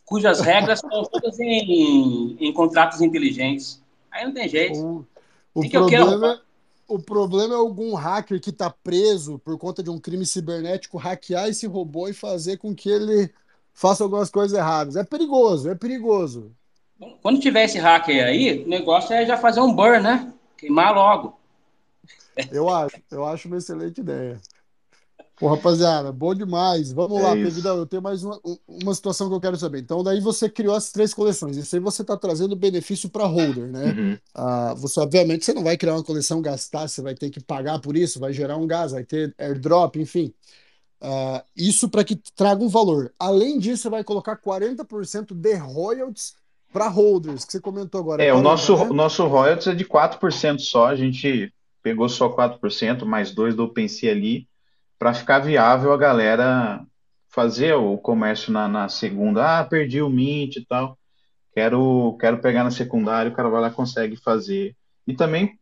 cujas 0.09 0.41
regras 0.41 0.81
estão 0.83 1.03
todas 1.03 1.39
em, 1.39 2.35
em 2.39 2.51
contratos 2.51 2.99
inteligentes. 2.99 3.79
Aí 4.11 4.25
não 4.25 4.33
tem 4.33 4.49
jeito. 4.49 4.79
O, 4.79 5.05
o 5.53 5.61
que 5.61 5.69
problema, 5.69 6.35
que 6.35 6.41
o 6.87 6.99
problema 6.99 7.53
é 7.53 7.57
algum 7.57 7.93
hacker 7.93 8.41
que 8.41 8.49
está 8.49 8.71
preso 8.71 9.37
por 9.37 9.55
conta 9.59 9.83
de 9.83 9.91
um 9.91 9.99
crime 9.99 10.25
cibernético 10.25 10.97
hackear 10.97 11.47
esse 11.47 11.67
robô 11.67 12.07
e 12.07 12.13
fazer 12.13 12.57
com 12.57 12.73
que 12.73 12.89
ele 12.89 13.31
faça 13.71 14.03
algumas 14.03 14.31
coisas 14.31 14.57
erradas. 14.57 14.95
É 14.95 15.03
perigoso, 15.03 15.69
é 15.69 15.75
perigoso. 15.75 16.51
Quando 17.21 17.39
tiver 17.39 17.65
esse 17.65 17.77
hacker 17.77 18.25
aí, 18.25 18.63
o 18.63 18.67
negócio 18.67 19.13
é 19.13 19.27
já 19.27 19.37
fazer 19.37 19.61
um 19.61 19.71
burn, 19.71 20.01
né? 20.01 20.33
Queimar 20.57 20.91
logo. 20.91 21.39
Eu 22.51 22.67
acho, 22.67 22.97
eu 23.11 23.25
acho 23.25 23.47
uma 23.47 23.57
excelente 23.57 24.01
ideia. 24.01 24.41
Pô, 25.39 25.47
rapaziada, 25.47 26.11
bom 26.11 26.35
demais. 26.35 26.91
Vamos 26.91 27.17
é 27.17 27.21
lá, 27.21 27.33
Pedro. 27.33 27.69
Eu 27.69 27.85
tenho 27.85 28.01
mais 28.01 28.25
uma, 28.25 28.37
uma 28.67 28.93
situação 28.93 29.29
que 29.29 29.35
eu 29.35 29.39
quero 29.39 29.55
saber. 29.55 29.79
Então, 29.79 30.03
daí 30.03 30.19
você 30.19 30.49
criou 30.49 30.75
as 30.75 30.91
três 30.91 31.13
coleções. 31.13 31.55
Isso 31.55 31.73
aí 31.73 31.79
você 31.79 32.01
está 32.01 32.17
trazendo 32.17 32.57
benefício 32.57 33.09
para 33.09 33.25
holder, 33.25 33.71
né? 33.71 33.85
Uhum. 33.85 34.17
Ah, 34.35 34.73
você, 34.75 34.99
obviamente, 34.99 35.45
você 35.45 35.53
não 35.53 35.63
vai 35.63 35.77
criar 35.77 35.93
uma 35.93 36.03
coleção, 36.03 36.41
gastar, 36.41 36.89
você 36.89 37.01
vai 37.01 37.15
ter 37.15 37.29
que 37.29 37.39
pagar 37.39 37.79
por 37.79 37.95
isso, 37.95 38.19
vai 38.19 38.33
gerar 38.33 38.57
um 38.57 38.67
gás, 38.67 38.91
vai 38.91 39.05
ter 39.05 39.33
airdrop, 39.37 39.95
enfim. 39.95 40.33
Ah, 40.99 41.41
isso 41.55 41.87
para 41.87 42.03
que 42.03 42.19
traga 42.35 42.61
um 42.61 42.67
valor. 42.67 43.13
Além 43.17 43.59
disso, 43.59 43.83
você 43.83 43.89
vai 43.89 44.03
colocar 44.03 44.35
40% 44.35 45.33
de 45.33 45.53
royalties 45.55 46.35
para 46.73 46.89
holders, 46.89 47.45
que 47.45 47.53
você 47.53 47.61
comentou 47.61 48.01
agora. 48.01 48.21
É, 48.21 48.31
40, 48.31 48.39
o 48.39 48.43
nosso, 48.43 48.77
né? 48.77 48.85
nosso 48.91 49.25
royalties 49.25 49.67
é 49.67 49.73
de 49.73 49.85
4% 49.85 50.59
só. 50.59 50.87
A 50.87 50.97
gente 50.97 51.53
pegou 51.81 52.09
só 52.09 52.27
4%, 52.27 53.05
mais 53.05 53.31
dois 53.31 53.55
do 53.55 53.63
OpenSea 53.63 54.11
ali 54.11 54.48
para 54.99 55.13
ficar 55.13 55.39
viável 55.39 55.93
a 55.93 55.97
galera 55.97 56.85
fazer 57.29 57.73
o 57.73 57.97
comércio 57.97 58.51
na, 58.51 58.67
na, 58.67 58.89
segunda. 58.89 59.59
Ah, 59.59 59.63
perdi 59.63 60.01
o 60.01 60.09
Mint 60.09 60.57
e 60.57 60.65
tal. 60.65 60.99
Quero, 61.53 62.17
quero 62.19 62.39
pegar 62.39 62.63
na 62.63 62.71
secundária, 62.71 63.31
o 63.31 63.35
cara 63.35 63.49
vai 63.49 63.61
lá 63.61 63.71
consegue 63.71 64.17
fazer. 64.17 64.75
E 65.07 65.13
também 65.13 65.57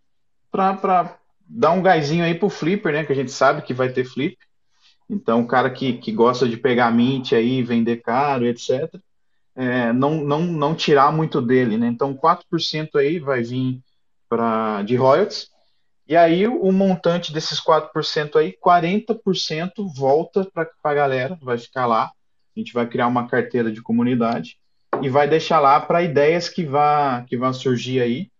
para 0.52 1.18
dar 1.48 1.72
um 1.72 1.82
gásinho 1.82 2.26
aí 2.26 2.34
pro 2.34 2.50
Flipper, 2.50 2.94
né? 2.94 3.06
Que 3.06 3.14
a 3.14 3.16
gente 3.16 3.32
sabe 3.32 3.62
que 3.62 3.74
vai 3.74 3.90
ter 3.90 4.06
Flip. 4.06 4.36
Então, 5.10 5.42
o 5.42 5.48
cara 5.48 5.70
que, 5.70 5.94
que 5.94 6.12
gosta 6.12 6.48
de 6.50 6.58
pegar 6.58 6.92
Mint 6.92 7.32
aí, 7.32 7.64
vender 7.64 7.98
caro, 7.98 8.46
etc., 8.46 8.94
é, 9.56 9.92
não, 9.94 10.16
não, 10.16 10.42
não 10.42 10.76
tirar 10.76 11.12
muito 11.12 11.42
dele, 11.42 11.78
né? 11.78 11.88
Então, 11.88 12.16
4% 12.16 12.96
aí 12.96 13.18
vai 13.18 13.42
vir 13.42 13.82
pra, 14.30 14.84
de 14.84 14.96
royalties 14.96 15.50
e 16.08 16.16
aí 16.16 16.48
o 16.48 16.72
montante 16.72 17.34
desses 17.34 17.60
4% 17.60 18.36
aí, 18.38 18.56
40% 18.64 19.72
volta 19.96 20.46
para 20.54 20.70
a 20.84 20.94
galera, 20.94 21.38
vai 21.42 21.58
ficar 21.58 21.86
lá. 21.86 22.06
A 22.56 22.60
gente 22.60 22.74
vai 22.74 22.88
criar 22.88 23.08
uma 23.08 23.28
carteira 23.28 23.72
de 23.72 23.82
comunidade 23.82 24.58
e 25.02 25.10
vai 25.10 25.28
deixar 25.28 25.60
lá 25.60 25.80
para 25.80 26.02
ideias 26.02 26.50
que 26.50 26.66
vá 26.66 27.24
que 27.28 27.38
vão 27.38 27.54
surgir 27.54 28.02
aí 28.02 28.32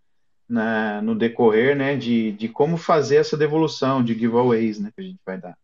né, 0.50 1.02
no 1.02 1.14
decorrer, 1.14 1.76
né, 1.76 1.96
de, 1.96 2.32
de 2.32 2.48
como 2.48 2.78
fazer 2.78 3.18
essa 3.18 3.36
devolução 3.36 4.04
de 4.04 4.14
giveaways, 4.14 4.80
né, 4.80 4.92
que 4.96 5.02
a 5.02 5.04
gente 5.04 5.20
vai 5.26 5.38
dar. 5.38 5.58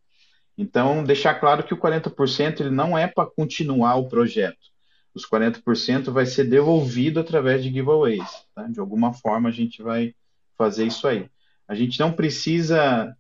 Então, 0.58 1.04
deixar 1.04 1.36
claro 1.36 1.64
que 1.64 1.74
o 1.74 1.78
40% 1.78 2.60
ele 2.60 2.70
não 2.70 2.98
é 2.98 3.08
para 3.08 3.26
continuar 3.26 3.96
o 3.96 4.08
projeto. 4.08 4.74
Os 5.14 5.28
40% 5.28 6.12
vai 6.12 6.26
ser 6.26 6.46
devolvido 6.46 7.20
através 7.20 7.64
de 7.64 7.72
giveaways. 7.72 8.46
Tá? 8.54 8.64
De 8.64 8.80
alguma 8.80 9.14
forma 9.14 9.50
a 9.50 9.52
gente 9.52 9.82
vai 9.82 10.14
fazer 10.58 10.86
isso 10.86 11.08
aí. 11.08 11.28
A 11.68 11.76
gente 11.76 12.00
não 12.00 12.12
precisa 12.12 13.16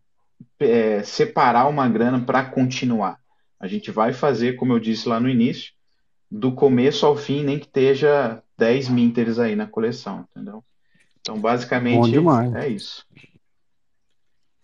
é, 0.59 1.03
separar 1.03 1.67
uma 1.67 1.87
grana 1.87 2.19
para 2.21 2.45
continuar. 2.45 3.19
A 3.59 3.67
gente 3.67 3.91
vai 3.91 4.13
fazer, 4.13 4.53
como 4.53 4.73
eu 4.73 4.79
disse 4.79 5.07
lá 5.07 5.19
no 5.19 5.29
início, 5.29 5.71
do 6.29 6.51
começo 6.51 7.05
ao 7.05 7.15
fim, 7.15 7.43
nem 7.43 7.59
que 7.59 7.65
esteja 7.65 8.41
10 8.57 8.89
minters 8.89 9.39
aí 9.39 9.55
na 9.55 9.67
coleção, 9.67 10.25
entendeu? 10.31 10.63
Então, 11.21 11.39
basicamente, 11.39 12.17
é 12.57 12.67
isso. 12.67 13.05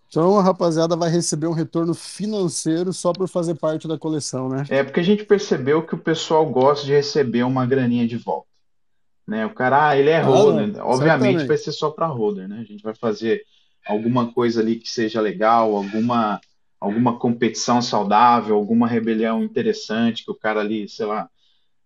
Então 0.09 0.39
a 0.39 0.41
rapaziada 0.41 0.95
vai 0.95 1.09
receber 1.09 1.45
um 1.45 1.53
retorno 1.53 1.93
financeiro 1.93 2.91
só 2.91 3.13
por 3.13 3.29
fazer 3.29 3.53
parte 3.53 3.87
da 3.87 3.97
coleção, 3.97 4.49
né? 4.49 4.65
É 4.67 4.83
porque 4.83 4.99
a 4.99 5.03
gente 5.03 5.23
percebeu 5.23 5.85
que 5.85 5.93
o 5.93 5.99
pessoal 5.99 6.49
gosta 6.49 6.83
de 6.85 6.91
receber 6.91 7.43
uma 7.43 7.65
graninha 7.65 8.07
de 8.07 8.17
volta. 8.17 8.49
Né? 9.27 9.45
O 9.45 9.53
cara, 9.53 9.89
ah, 9.89 9.95
ele 9.97 10.09
é 10.09 10.19
holder. 10.19 10.73
Ah, 10.79 10.85
Obviamente 10.85 11.21
certamente. 11.21 11.47
vai 11.47 11.57
ser 11.57 11.71
só 11.71 11.91
para 11.91 12.07
holder, 12.07 12.47
né? 12.47 12.59
A 12.59 12.63
gente 12.63 12.81
vai 12.81 12.95
fazer 12.95 13.43
alguma 13.89 14.31
coisa 14.33 14.61
ali 14.61 14.77
que 14.77 14.89
seja 14.89 15.21
legal, 15.21 15.75
alguma 15.75 16.39
alguma 16.79 17.19
competição 17.19 17.81
saudável, 17.81 18.55
alguma 18.55 18.87
rebelião 18.87 19.43
interessante 19.43 20.23
que 20.23 20.31
o 20.31 20.35
cara 20.35 20.61
ali, 20.61 20.87
sei 20.87 21.05
lá, 21.05 21.29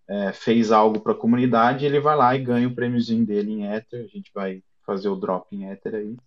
é, 0.08 0.34
fez 0.34 0.72
algo 0.72 1.00
para 1.02 1.14
a 1.14 1.18
comunidade, 1.18 1.86
ele 1.86 2.00
vai 2.00 2.16
lá 2.16 2.36
e 2.36 2.44
ganha 2.44 2.68
o 2.68 2.76
prêmiozinho 2.76 3.26
dele 3.26 3.52
em 3.54 3.66
Ether. 3.66 4.06
A 4.06 4.08
gente 4.08 4.32
vai 4.34 4.64
fazer 4.86 5.10
o 5.10 5.16
drop 5.16 5.48
em 5.56 5.66
Ether 5.72 5.96
aí, 5.96 6.18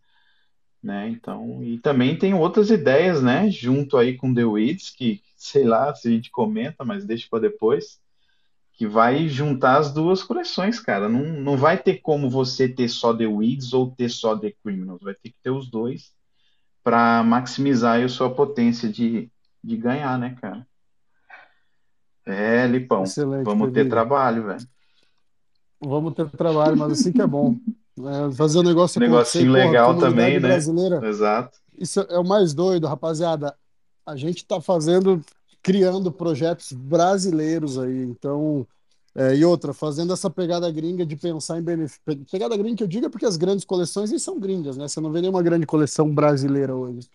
né? 0.83 1.09
Então, 1.09 1.63
e 1.63 1.79
também 1.79 2.19
tem 2.19 2.35
outras 2.35 2.71
ideias, 2.71 3.23
né? 3.23 3.51
Junto 3.51 3.97
aí 3.97 4.17
com 4.17 4.35
The 4.35 4.45
Weeds, 4.45 4.91
que 4.91 5.23
sei 5.37 5.65
lá 5.65 5.95
se 5.95 6.09
a 6.09 6.11
gente 6.11 6.31
comenta, 6.31 6.85
mas 6.85 7.05
deixa 7.05 7.27
para 7.31 7.41
depois. 7.41 8.01
Que 8.77 8.87
vai 8.87 9.27
juntar 9.27 9.79
as 9.79 9.93
duas 9.93 10.23
coleções, 10.23 10.79
cara. 10.79 11.09
Não, 11.09 11.23
não 11.23 11.57
vai 11.57 11.79
ter 11.79 11.97
como 11.97 12.29
você 12.29 12.69
ter 12.69 12.89
só 12.89 13.15
The 13.15 13.27
Weeds 13.27 13.73
ou 13.73 13.91
ter 13.91 14.11
só 14.11 14.37
The 14.37 14.53
Criminals. 14.63 15.01
Vai 15.03 15.15
ter 15.15 15.31
que 15.31 15.37
ter 15.43 15.51
os 15.51 15.71
dois 15.71 16.13
para 16.85 17.25
maximizar 17.25 18.03
a 18.03 18.09
sua 18.09 18.33
potência 18.33 18.89
de, 18.89 19.31
de 19.65 19.77
ganhar, 19.77 20.19
né, 20.19 20.37
cara? 20.41 20.67
É, 22.27 22.67
Lipão, 22.67 23.05
Excelente, 23.05 23.45
vamos 23.45 23.73
ter 23.73 23.89
trabalho, 23.89 24.47
velho. 24.47 24.69
Vamos 25.81 26.15
ter 26.15 26.29
trabalho, 26.31 26.77
mas 26.77 26.93
assim 26.93 27.13
que 27.13 27.23
é 27.23 27.27
bom. 27.27 27.57
É, 27.99 28.31
fazer 28.35 28.59
um 28.59 28.63
negócio 28.63 29.01
um 29.01 29.05
negocinho 29.05 29.51
legal 29.51 29.95
porra, 29.95 30.11
também, 30.11 30.35
né? 30.35 30.49
Brasileira. 30.49 31.01
Exato. 31.03 31.59
Isso 31.79 31.99
é 32.01 32.19
o 32.19 32.23
mais 32.23 32.53
doido, 32.53 32.87
rapaziada. 32.87 33.57
A 34.05 34.15
gente 34.17 34.37
está 34.37 34.61
fazendo, 34.61 35.23
criando 35.67 36.13
projetos 36.13 36.71
brasileiros 36.71 37.77
aí. 37.77 38.05
Então, 38.05 38.65
é, 39.17 39.35
e 39.35 39.45
outra, 39.45 39.75
fazendo 39.75 40.13
essa 40.13 40.31
pegada 40.31 40.71
gringa 40.71 41.05
de 41.05 41.17
pensar 41.17 41.59
em 41.59 41.63
benefício. 41.63 42.01
Pegada 42.31 42.57
gringa 42.57 42.77
que 42.77 42.83
eu 42.85 42.87
digo 42.87 43.07
é 43.07 43.09
porque 43.09 43.27
as 43.27 43.37
grandes 43.37 43.65
coleções 43.65 44.23
são 44.23 44.39
gringas, 44.39 44.77
né? 44.77 44.87
Você 44.87 45.01
não 45.01 45.11
vê 45.11 45.21
nenhuma 45.21 45.43
grande 45.43 45.67
coleção 45.67 46.09
brasileira 46.09 46.73
hoje. 46.73 47.09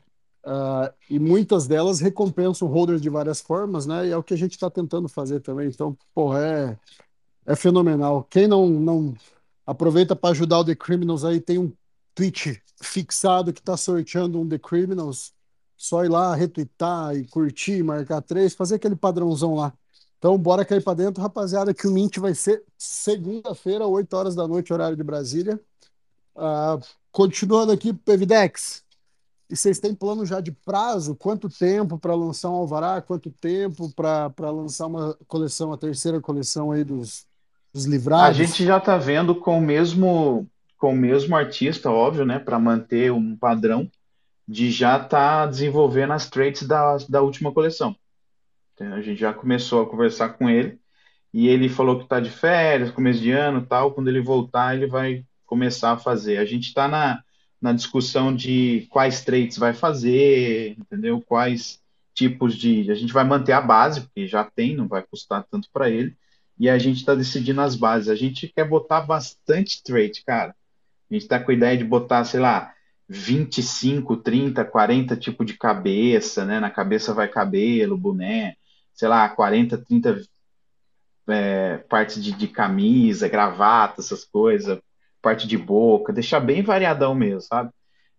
Uh, 0.43 0.91
e 1.09 1.17
muitas 1.17 1.65
delas 1.65 2.01
recompensam 2.01 2.67
holders 2.67 3.01
de 3.01 3.09
várias 3.09 3.39
formas, 3.39 3.85
né? 3.85 4.07
E 4.07 4.11
é 4.11 4.17
o 4.17 4.23
que 4.23 4.33
a 4.33 4.37
gente 4.37 4.51
está 4.51 4.69
tentando 4.69 5.07
fazer 5.07 5.39
também. 5.39 5.69
Então, 5.69 5.97
porra, 6.13 6.41
é, 6.45 6.77
é 7.45 7.55
fenomenal. 7.55 8.27
Quem 8.29 8.49
não, 8.49 8.69
não 8.69 9.13
aproveita 9.65 10.13
para 10.13 10.31
ajudar 10.31 10.59
o 10.59 10.65
The 10.65 10.75
Criminals 10.75 11.23
aí, 11.23 11.39
tem 11.39 11.57
um 11.57 11.71
tweet 12.13 12.61
fixado 12.83 13.53
que 13.53 13.61
está 13.61 13.77
sorteando 13.77 14.41
um 14.41 14.49
The 14.49 14.59
Criminals. 14.59 15.31
Só 15.81 16.05
ir 16.05 16.09
lá, 16.09 16.35
retweetar 16.35 17.15
e 17.15 17.25
curtir, 17.25 17.81
marcar 17.81 18.21
três, 18.21 18.53
fazer 18.53 18.75
aquele 18.75 18.95
padrãozão 18.95 19.55
lá. 19.55 19.73
Então, 20.19 20.37
bora 20.37 20.63
cair 20.63 20.83
para 20.83 20.93
dentro, 20.93 21.23
rapaziada, 21.23 21.73
que 21.73 21.87
o 21.87 21.91
Mint 21.91 22.19
vai 22.19 22.35
ser 22.35 22.63
segunda-feira, 22.77 23.87
8 23.87 24.13
horas 24.15 24.35
da 24.35 24.47
noite, 24.47 24.71
horário 24.71 24.95
de 24.95 25.01
Brasília. 25.01 25.59
Uh, 26.35 26.79
continuando 27.11 27.71
aqui, 27.71 27.93
Pevidex. 27.93 28.83
E 29.49 29.55
vocês 29.55 29.79
têm 29.79 29.95
plano 29.95 30.23
já 30.23 30.39
de 30.39 30.51
prazo? 30.51 31.15
Quanto 31.15 31.49
tempo 31.49 31.97
para 31.97 32.13
lançar 32.13 32.51
um 32.51 32.57
alvará? 32.57 33.01
Quanto 33.01 33.31
tempo 33.31 33.91
para 33.95 34.51
lançar 34.51 34.85
uma 34.85 35.17
coleção, 35.27 35.73
a 35.73 35.77
terceira 35.77 36.21
coleção 36.21 36.71
aí 36.71 36.83
dos, 36.83 37.25
dos 37.73 37.85
livrados? 37.85 38.39
A 38.39 38.43
gente 38.43 38.63
já 38.63 38.77
está 38.77 38.99
vendo 38.99 39.33
com 39.33 39.57
o 39.57 39.61
mesmo 39.61 40.47
com 40.77 40.93
o 40.93 40.97
mesmo 40.97 41.35
artista, 41.35 41.89
óbvio, 41.89 42.25
né, 42.25 42.39
para 42.39 42.57
manter 42.59 43.11
um 43.11 43.35
padrão 43.35 43.89
de 44.51 44.69
já 44.69 44.97
estar 44.97 45.07
tá 45.07 45.45
desenvolvendo 45.45 46.11
as 46.11 46.29
traits 46.29 46.67
da, 46.67 46.97
da 47.07 47.21
última 47.21 47.53
coleção. 47.53 47.95
Então, 48.73 48.93
a 48.93 49.01
gente 49.01 49.19
já 49.19 49.33
começou 49.33 49.81
a 49.81 49.89
conversar 49.89 50.29
com 50.29 50.49
ele 50.49 50.77
e 51.33 51.47
ele 51.47 51.69
falou 51.69 51.97
que 51.97 52.03
está 52.03 52.19
de 52.19 52.29
férias, 52.29 52.91
começo 52.91 53.21
de 53.21 53.31
ano, 53.31 53.65
tal. 53.65 53.93
Quando 53.93 54.09
ele 54.09 54.21
voltar, 54.21 54.75
ele 54.75 54.87
vai 54.87 55.25
começar 55.45 55.93
a 55.93 55.97
fazer. 55.97 56.37
A 56.37 56.43
gente 56.45 56.67
está 56.67 56.85
na, 56.89 57.23
na 57.61 57.71
discussão 57.71 58.35
de 58.35 58.87
quais 58.89 59.23
traits 59.23 59.57
vai 59.57 59.73
fazer, 59.73 60.75
entendeu? 60.77 61.21
Quais 61.21 61.79
tipos 62.13 62.55
de. 62.55 62.91
A 62.91 62.95
gente 62.95 63.13
vai 63.13 63.23
manter 63.23 63.53
a 63.53 63.61
base, 63.61 64.01
porque 64.01 64.27
já 64.27 64.43
tem, 64.43 64.75
não 64.75 64.87
vai 64.87 65.01
custar 65.01 65.45
tanto 65.49 65.69
para 65.71 65.89
ele 65.89 66.13
e 66.59 66.69
a 66.69 66.77
gente 66.77 66.97
está 66.97 67.15
decidindo 67.15 67.61
as 67.61 67.75
bases. 67.75 68.09
A 68.09 68.15
gente 68.15 68.51
quer 68.53 68.67
botar 68.67 69.01
bastante 69.01 69.81
trait, 69.81 70.23
cara. 70.25 70.53
A 71.09 71.13
gente 71.13 71.23
está 71.23 71.39
com 71.39 71.51
a 71.51 71.53
ideia 71.53 71.77
de 71.77 71.85
botar, 71.85 72.25
sei 72.25 72.39
lá, 72.41 72.73
25, 73.13 74.15
30, 74.17 74.63
40 74.63 75.17
tipos 75.17 75.45
de 75.45 75.57
cabeça, 75.57 76.45
né? 76.45 76.61
Na 76.61 76.69
cabeça 76.69 77.13
vai 77.13 77.27
cabelo, 77.27 77.97
boné, 77.97 78.55
sei 78.93 79.09
lá, 79.09 79.27
40, 79.27 79.77
30 79.79 80.21
é, 81.27 81.77
partes 81.89 82.23
de, 82.23 82.31
de 82.31 82.47
camisa, 82.47 83.27
gravata, 83.27 83.99
essas 83.99 84.23
coisas, 84.23 84.79
parte 85.21 85.45
de 85.45 85.57
boca, 85.57 86.13
deixar 86.13 86.39
bem 86.39 86.63
variadão 86.63 87.13
mesmo, 87.13 87.41
sabe? 87.41 87.69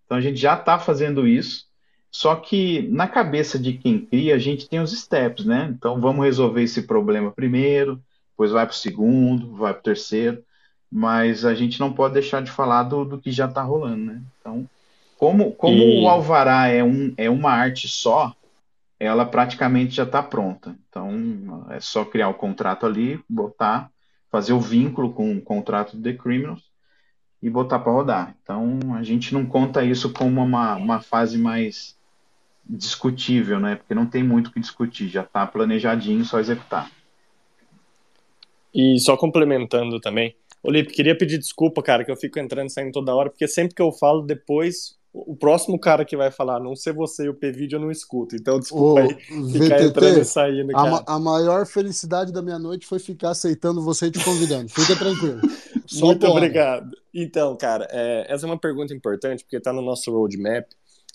Então 0.04 0.18
a 0.18 0.20
gente 0.20 0.38
já 0.38 0.54
está 0.54 0.78
fazendo 0.78 1.26
isso. 1.26 1.64
Só 2.10 2.36
que 2.36 2.82
na 2.90 3.08
cabeça 3.08 3.58
de 3.58 3.72
quem 3.72 3.98
cria, 3.98 4.34
a 4.34 4.38
gente 4.38 4.68
tem 4.68 4.78
os 4.78 4.92
steps, 4.92 5.46
né? 5.46 5.74
Então 5.74 5.98
vamos 6.02 6.22
resolver 6.22 6.62
esse 6.62 6.82
problema 6.82 7.32
primeiro, 7.32 7.98
depois 8.32 8.50
vai 8.50 8.66
para 8.66 8.74
o 8.74 8.76
segundo, 8.76 9.54
vai 9.56 9.72
para 9.72 9.80
o 9.80 9.84
terceiro, 9.84 10.44
mas 10.90 11.46
a 11.46 11.54
gente 11.54 11.80
não 11.80 11.94
pode 11.94 12.12
deixar 12.12 12.42
de 12.42 12.50
falar 12.50 12.82
do, 12.82 13.06
do 13.06 13.18
que 13.18 13.32
já 13.32 13.46
está 13.46 13.62
rolando, 13.62 14.04
né? 14.04 14.22
Então, 14.38 14.68
como, 15.22 15.52
como 15.52 15.76
e... 15.76 16.02
o 16.02 16.08
Alvará 16.08 16.66
é, 16.66 16.82
um, 16.82 17.14
é 17.16 17.30
uma 17.30 17.52
arte 17.52 17.86
só, 17.86 18.34
ela 18.98 19.24
praticamente 19.24 19.94
já 19.94 20.02
está 20.02 20.20
pronta. 20.20 20.76
Então, 20.88 21.64
é 21.70 21.78
só 21.78 22.04
criar 22.04 22.28
o 22.28 22.34
contrato 22.34 22.84
ali, 22.84 23.20
botar, 23.28 23.88
fazer 24.32 24.52
o 24.52 24.58
vínculo 24.58 25.12
com 25.12 25.32
o 25.32 25.40
contrato 25.40 25.96
de 25.96 26.02
The 26.02 26.20
Criminals 26.20 26.64
e 27.40 27.48
botar 27.48 27.78
para 27.78 27.92
rodar. 27.92 28.36
Então, 28.42 28.80
a 28.96 29.04
gente 29.04 29.32
não 29.32 29.46
conta 29.46 29.84
isso 29.84 30.12
como 30.12 30.42
uma, 30.42 30.74
uma 30.74 31.00
fase 31.00 31.38
mais 31.38 31.96
discutível, 32.68 33.60
né? 33.60 33.76
Porque 33.76 33.94
não 33.94 34.06
tem 34.06 34.24
muito 34.24 34.48
o 34.48 34.52
que 34.52 34.58
discutir, 34.58 35.06
já 35.06 35.22
está 35.22 35.46
planejadinho, 35.46 36.24
só 36.24 36.40
executar. 36.40 36.90
E 38.74 38.98
só 38.98 39.16
complementando 39.16 40.00
também, 40.00 40.34
Olipe, 40.64 40.92
queria 40.92 41.16
pedir 41.16 41.38
desculpa, 41.38 41.80
cara, 41.80 42.04
que 42.04 42.10
eu 42.10 42.16
fico 42.16 42.40
entrando 42.40 42.66
e 42.66 42.72
saindo 42.72 42.90
toda 42.90 43.14
hora, 43.14 43.30
porque 43.30 43.46
sempre 43.46 43.72
que 43.72 43.82
eu 43.82 43.92
falo, 43.92 44.22
depois 44.22 45.00
o 45.12 45.36
próximo 45.36 45.78
cara 45.78 46.04
que 46.04 46.16
vai 46.16 46.30
falar, 46.30 46.58
não 46.58 46.74
ser 46.74 46.92
você 46.94 47.24
e 47.24 47.28
o 47.28 47.34
P-Vídeo, 47.34 47.76
eu 47.76 47.80
não 47.80 47.90
escuto. 47.90 48.34
Então, 48.34 48.58
desculpa 48.58 49.02
Ô, 49.02 49.04
aí 49.04 49.14
ficar 49.52 49.76
VTT, 49.76 49.84
entrando 49.84 50.20
e 50.20 50.24
saindo, 50.24 50.72
cara. 50.72 51.04
A, 51.06 51.16
a, 51.16 51.18
maior 51.18 51.66
felicidade 51.66 52.32
da 52.32 52.40
minha 52.40 52.58
noite 52.58 52.86
foi 52.86 52.98
ficar 52.98 53.30
aceitando 53.30 53.82
você 53.82 54.06
e 54.06 54.10
te 54.10 54.24
convidando. 54.24 54.70
Fica 54.70 54.96
tranquilo. 54.96 55.40
Só 55.86 56.06
Muito 56.06 56.26
obrigado. 56.26 56.96
Então, 57.12 57.54
cara, 57.56 57.86
é, 57.90 58.26
essa 58.32 58.46
é 58.46 58.48
uma 58.48 58.58
pergunta 58.58 58.94
importante, 58.94 59.44
porque 59.44 59.60
tá 59.60 59.72
no 59.72 59.82
nosso 59.82 60.10
roadmap 60.10 60.66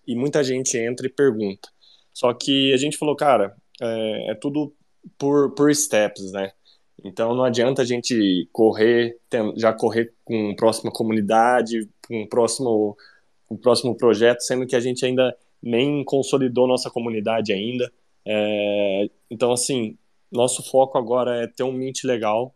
e 0.07 0.15
muita 0.15 0.43
gente 0.43 0.77
entra 0.77 1.07
e 1.07 1.09
pergunta. 1.09 1.67
Só 2.13 2.31
que 2.33 2.71
a 2.73 2.77
gente 2.77 2.97
falou, 2.97 3.15
cara, 3.15 3.55
é, 3.81 4.31
é 4.31 4.35
tudo 4.35 4.75
por, 5.17 5.55
por 5.55 5.73
steps, 5.73 6.31
né? 6.31 6.51
Então 7.03 7.35
não 7.35 7.43
adianta 7.43 7.81
a 7.81 7.85
gente 7.85 8.49
correr, 8.51 9.17
já 9.55 9.71
correr 9.71 10.13
com 10.25 10.55
próxima 10.55 10.91
comunidade, 10.91 11.87
com 12.07 12.23
o 12.23 12.27
próximo, 12.27 12.97
um 13.49 13.57
próximo 13.57 13.95
projeto, 13.95 14.41
sendo 14.41 14.65
que 14.65 14.75
a 14.75 14.79
gente 14.79 15.05
ainda 15.05 15.35
nem 15.61 16.03
consolidou 16.03 16.67
nossa 16.67 16.89
comunidade 16.89 17.51
ainda. 17.53 17.91
É, 18.25 19.09
então, 19.29 19.51
assim, 19.51 19.97
nosso 20.31 20.61
foco 20.69 20.97
agora 20.97 21.43
é 21.43 21.47
ter 21.47 21.63
um 21.63 21.71
Mint 21.71 22.03
legal 22.03 22.53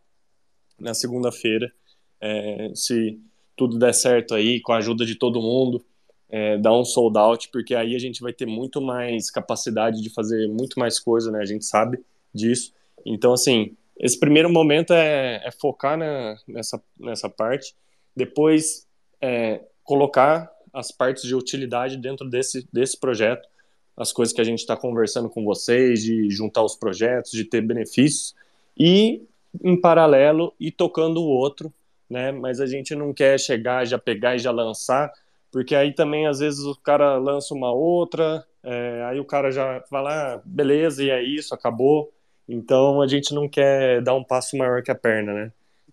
na 0.79 0.93
segunda-feira. 0.93 1.71
É, 2.19 2.71
se 2.75 3.19
tudo 3.55 3.79
der 3.79 3.93
certo 3.93 4.35
aí, 4.35 4.59
com 4.61 4.73
a 4.73 4.77
ajuda 4.77 5.05
de 5.05 5.15
todo 5.15 5.41
mundo, 5.41 5.83
é, 6.29 6.57
dar 6.57 6.73
um 6.73 6.83
sold 6.83 7.17
out, 7.17 7.49
porque 7.51 7.75
aí 7.75 7.95
a 7.95 7.99
gente 7.99 8.21
vai 8.21 8.33
ter 8.33 8.45
muito 8.45 8.81
mais 8.81 9.29
capacidade 9.29 10.01
de 10.01 10.09
fazer 10.09 10.47
muito 10.47 10.79
mais 10.79 10.99
coisa, 10.99 11.31
né? 11.31 11.39
A 11.39 11.45
gente 11.45 11.65
sabe 11.65 11.99
disso. 12.33 12.73
Então, 13.05 13.33
assim, 13.33 13.75
esse 13.99 14.19
primeiro 14.19 14.49
momento 14.49 14.93
é, 14.93 15.41
é 15.45 15.51
focar 15.51 15.97
na, 15.97 16.37
nessa, 16.47 16.81
nessa 16.99 17.29
parte, 17.29 17.75
depois 18.15 18.87
é, 19.21 19.61
colocar 19.83 20.50
as 20.73 20.91
partes 20.91 21.23
de 21.23 21.35
utilidade 21.35 21.97
dentro 21.97 22.29
desse, 22.29 22.67
desse 22.71 22.99
projeto, 22.99 23.47
as 23.95 24.11
coisas 24.11 24.33
que 24.33 24.41
a 24.41 24.43
gente 24.43 24.59
está 24.59 24.75
conversando 24.75 25.29
com 25.29 25.43
vocês, 25.43 26.01
de 26.01 26.29
juntar 26.29 26.63
os 26.63 26.75
projetos, 26.75 27.31
de 27.31 27.43
ter 27.43 27.61
benefícios, 27.61 28.35
e 28.77 29.21
em 29.63 29.79
paralelo 29.79 30.53
ir 30.59 30.71
tocando 30.71 31.21
o 31.21 31.27
outro, 31.27 31.73
né? 32.09 32.31
Mas 32.31 32.59
a 32.59 32.65
gente 32.65 32.95
não 32.95 33.13
quer 33.13 33.39
chegar, 33.39 33.85
já 33.85 33.97
pegar 33.97 34.35
e 34.35 34.39
já 34.39 34.51
lançar, 34.51 35.11
porque 35.51 35.75
aí 35.75 35.93
também 35.93 36.27
às 36.27 36.39
vezes 36.39 36.61
o 36.61 36.75
cara 36.75 37.17
lança 37.17 37.53
uma 37.53 37.71
outra, 37.71 38.45
é, 38.63 39.03
aí 39.05 39.19
o 39.19 39.25
cara 39.25 39.51
já 39.51 39.81
fala, 39.89 40.35
ah, 40.35 40.41
beleza, 40.45 41.03
e 41.03 41.09
é 41.09 41.21
isso, 41.21 41.53
acabou. 41.53 42.11
Então 42.47 43.01
a 43.01 43.07
gente 43.07 43.33
não 43.33 43.47
quer 43.47 44.01
dar 44.01 44.15
um 44.15 44.23
passo 44.23 44.57
maior 44.57 44.81
que 44.81 44.91
a 44.91 44.95
perna, 44.95 45.33
né? 45.33 45.51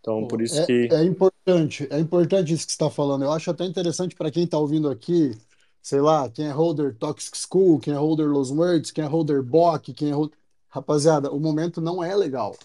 Então 0.09 0.27
por 0.27 0.41
isso 0.41 0.59
é, 0.59 0.67
que. 0.67 0.89
É 0.91 1.05
importante, 1.05 1.87
é 1.91 1.99
importante 1.99 2.53
isso 2.53 2.65
que 2.65 2.73
você 2.73 2.77
está 2.77 2.91
falando. 2.91 3.25
Eu 3.25 3.33
acho 3.33 3.51
até 3.51 3.65
interessante 3.65 4.15
para 4.15 4.31
quem 4.31 4.45
está 4.45 4.59
ouvindo 4.59 4.89
aqui, 4.89 5.37
sei 5.83 6.01
lá, 6.01 6.29
quem 6.31 6.47
é 6.47 6.51
holder 6.51 6.95
Toxic 6.95 7.37
School, 7.37 7.79
quem 7.79 7.93
é 7.93 7.97
holder 7.97 8.27
Los 8.27 8.51
Words, 8.51 8.91
quem 8.91 9.05
é 9.05 9.07
holder 9.07 9.43
Bock, 9.43 9.93
quem 9.93 10.11
é 10.11 10.15
holder. 10.15 10.37
Rapaziada, 10.71 11.31
o 11.31 11.41
momento 11.41 11.81
não 11.81 12.03
é 12.03 12.15
legal. 12.15 12.57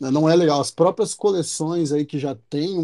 Né? 0.00 0.10
Não 0.10 0.28
é 0.28 0.34
legal. 0.34 0.60
As 0.60 0.70
próprias 0.70 1.14
coleções 1.14 1.92
aí 1.92 2.04
que 2.04 2.18
já 2.18 2.36
tem 2.50 2.76
um, 2.76 2.80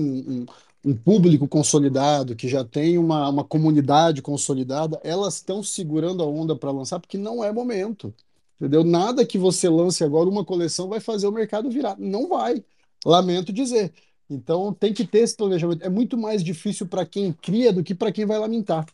um, 0.84 0.90
um 0.90 0.94
público 0.94 1.48
consolidado, 1.48 2.36
que 2.36 2.48
já 2.48 2.64
tem 2.64 2.96
uma, 2.98 3.28
uma 3.28 3.44
comunidade 3.44 4.22
consolidada, 4.22 5.00
elas 5.02 5.34
estão 5.34 5.62
segurando 5.62 6.22
a 6.22 6.26
onda 6.26 6.54
para 6.56 6.70
lançar 6.70 7.00
porque 7.00 7.18
não 7.18 7.42
é 7.42 7.52
momento. 7.52 8.14
Entendeu? 8.60 8.82
Nada 8.84 9.24
que 9.26 9.38
você 9.38 9.68
lance 9.68 10.02
agora, 10.02 10.28
uma 10.28 10.44
coleção, 10.44 10.88
vai 10.88 11.00
fazer 11.00 11.26
o 11.26 11.32
mercado 11.32 11.70
virar. 11.70 11.96
Não 11.98 12.28
vai. 12.28 12.64
Lamento 13.04 13.52
dizer. 13.52 13.92
Então 14.30 14.72
tem 14.74 14.92
que 14.92 15.06
ter 15.06 15.20
esse 15.20 15.36
planejamento. 15.36 15.82
É 15.84 15.88
muito 15.88 16.16
mais 16.18 16.42
difícil 16.44 16.86
para 16.86 17.06
quem 17.06 17.32
cria 17.32 17.72
do 17.72 17.82
que 17.82 17.94
para 17.94 18.12
quem 18.12 18.26
vai 18.26 18.38
lamentar. 18.38 18.86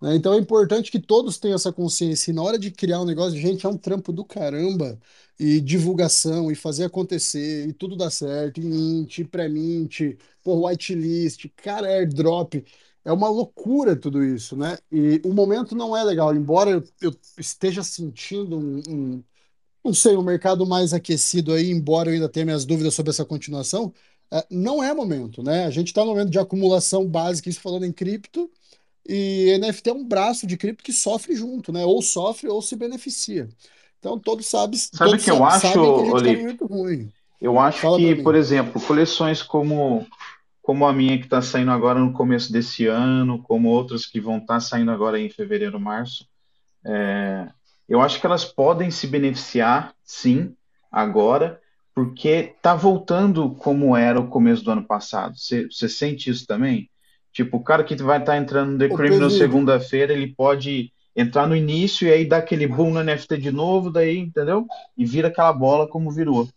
Né? 0.00 0.16
Então 0.16 0.34
é 0.34 0.38
importante 0.38 0.90
que 0.90 1.00
todos 1.00 1.38
tenham 1.38 1.56
essa 1.56 1.72
consciência. 1.72 2.30
E 2.30 2.34
na 2.34 2.42
hora 2.42 2.58
de 2.58 2.70
criar 2.70 3.00
um 3.00 3.04
negócio, 3.04 3.38
gente, 3.38 3.66
é 3.66 3.68
um 3.68 3.76
trampo 3.78 4.12
do 4.12 4.24
caramba. 4.24 4.98
e 5.38 5.60
divulgação, 5.60 6.50
e 6.50 6.54
fazer 6.56 6.84
acontecer, 6.84 7.68
e 7.68 7.72
tudo 7.72 7.96
dar 7.96 8.10
certo, 8.10 8.60
e 8.60 8.64
mint, 8.64 9.24
pré-mint, 9.26 10.18
por 10.42 10.56
whitelist, 10.64 11.48
cara, 11.56 11.86
airdrop. 11.88 12.54
É 13.04 13.12
uma 13.12 13.28
loucura 13.28 13.96
tudo 13.96 14.22
isso, 14.24 14.56
né? 14.56 14.78
E 14.90 15.20
o 15.24 15.32
momento 15.32 15.74
não 15.76 15.96
é 15.96 16.02
legal, 16.04 16.34
embora 16.34 16.70
eu, 16.70 16.84
eu 17.00 17.14
esteja 17.38 17.82
sentindo 17.82 18.58
um, 18.58 18.82
um, 18.88 19.24
não 19.84 19.94
sei, 19.94 20.16
um 20.16 20.22
mercado 20.22 20.66
mais 20.66 20.92
aquecido 20.92 21.52
aí, 21.52 21.70
embora 21.70 22.10
eu 22.10 22.14
ainda 22.14 22.28
tenha 22.28 22.46
minhas 22.46 22.64
dúvidas 22.66 22.94
sobre 22.94 23.10
essa 23.10 23.24
continuação, 23.24 23.92
não 24.50 24.82
é 24.82 24.92
momento, 24.92 25.42
né? 25.42 25.66
A 25.66 25.70
gente 25.70 25.88
está 25.88 26.02
no 26.02 26.08
momento 26.08 26.30
de 26.30 26.38
acumulação 26.38 27.06
básica, 27.06 27.48
isso 27.48 27.60
falando 27.60 27.84
em 27.84 27.92
cripto, 27.92 28.50
e 29.08 29.56
NFT 29.58 29.90
é 29.90 29.92
um 29.94 30.04
braço 30.04 30.46
de 30.46 30.56
cripto 30.56 30.84
que 30.84 30.92
sofre 30.92 31.34
junto, 31.34 31.72
né? 31.72 31.84
Ou 31.84 32.02
sofre 32.02 32.48
ou 32.48 32.60
se 32.60 32.76
beneficia. 32.76 33.48
Então 33.98 34.18
todos 34.18 34.46
sabem. 34.46 34.78
Sabe 34.78 35.14
o 35.14 35.18
que 35.18 35.30
eu 35.30 35.44
acho, 35.44 35.80
Olívio? 35.80 36.56
Tá 36.56 36.66
ruim. 36.66 37.10
Eu 37.40 37.58
acho 37.58 37.80
Fala 37.80 37.96
que, 37.96 38.16
por 38.16 38.34
exemplo, 38.34 38.80
coleções 38.82 39.42
como 39.42 40.06
como 40.68 40.86
a 40.86 40.92
minha 40.92 41.16
que 41.16 41.24
está 41.24 41.40
saindo 41.40 41.70
agora 41.70 41.98
no 41.98 42.12
começo 42.12 42.52
desse 42.52 42.86
ano, 42.86 43.42
como 43.42 43.70
outras 43.70 44.04
que 44.04 44.20
vão 44.20 44.36
estar 44.36 44.54
tá 44.54 44.60
saindo 44.60 44.90
agora 44.90 45.18
em 45.18 45.30
fevereiro, 45.30 45.80
março, 45.80 46.28
é, 46.84 47.48
eu 47.88 48.02
acho 48.02 48.20
que 48.20 48.26
elas 48.26 48.44
podem 48.44 48.90
se 48.90 49.06
beneficiar, 49.06 49.94
sim, 50.04 50.54
agora, 50.92 51.58
porque 51.98 52.54
está 52.56 52.76
voltando 52.76 53.50
como 53.56 53.96
era 53.96 54.20
o 54.20 54.28
começo 54.28 54.62
do 54.62 54.70
ano 54.70 54.84
passado. 54.84 55.34
Você 55.36 55.88
sente 55.88 56.30
isso 56.30 56.46
também? 56.46 56.88
Tipo, 57.32 57.56
o 57.56 57.62
cara 57.64 57.82
que 57.82 57.96
vai 57.96 58.20
estar 58.20 58.34
tá 58.34 58.38
entrando 58.38 58.70
no 58.70 58.78
The 58.78 58.88
Cream 58.88 59.18
na 59.18 59.28
segunda-feira, 59.28 60.12
ele 60.12 60.28
pode 60.28 60.92
entrar 61.16 61.48
no 61.48 61.56
início 61.56 62.06
e 62.06 62.12
aí 62.12 62.24
dar 62.24 62.36
aquele 62.36 62.68
boom 62.68 62.92
no 62.92 63.02
NFT 63.02 63.38
de 63.38 63.50
novo, 63.50 63.90
daí, 63.90 64.16
entendeu? 64.16 64.64
E 64.96 65.04
vira 65.04 65.26
aquela 65.26 65.52
bola 65.52 65.88
como 65.88 66.12
virou 66.12 66.48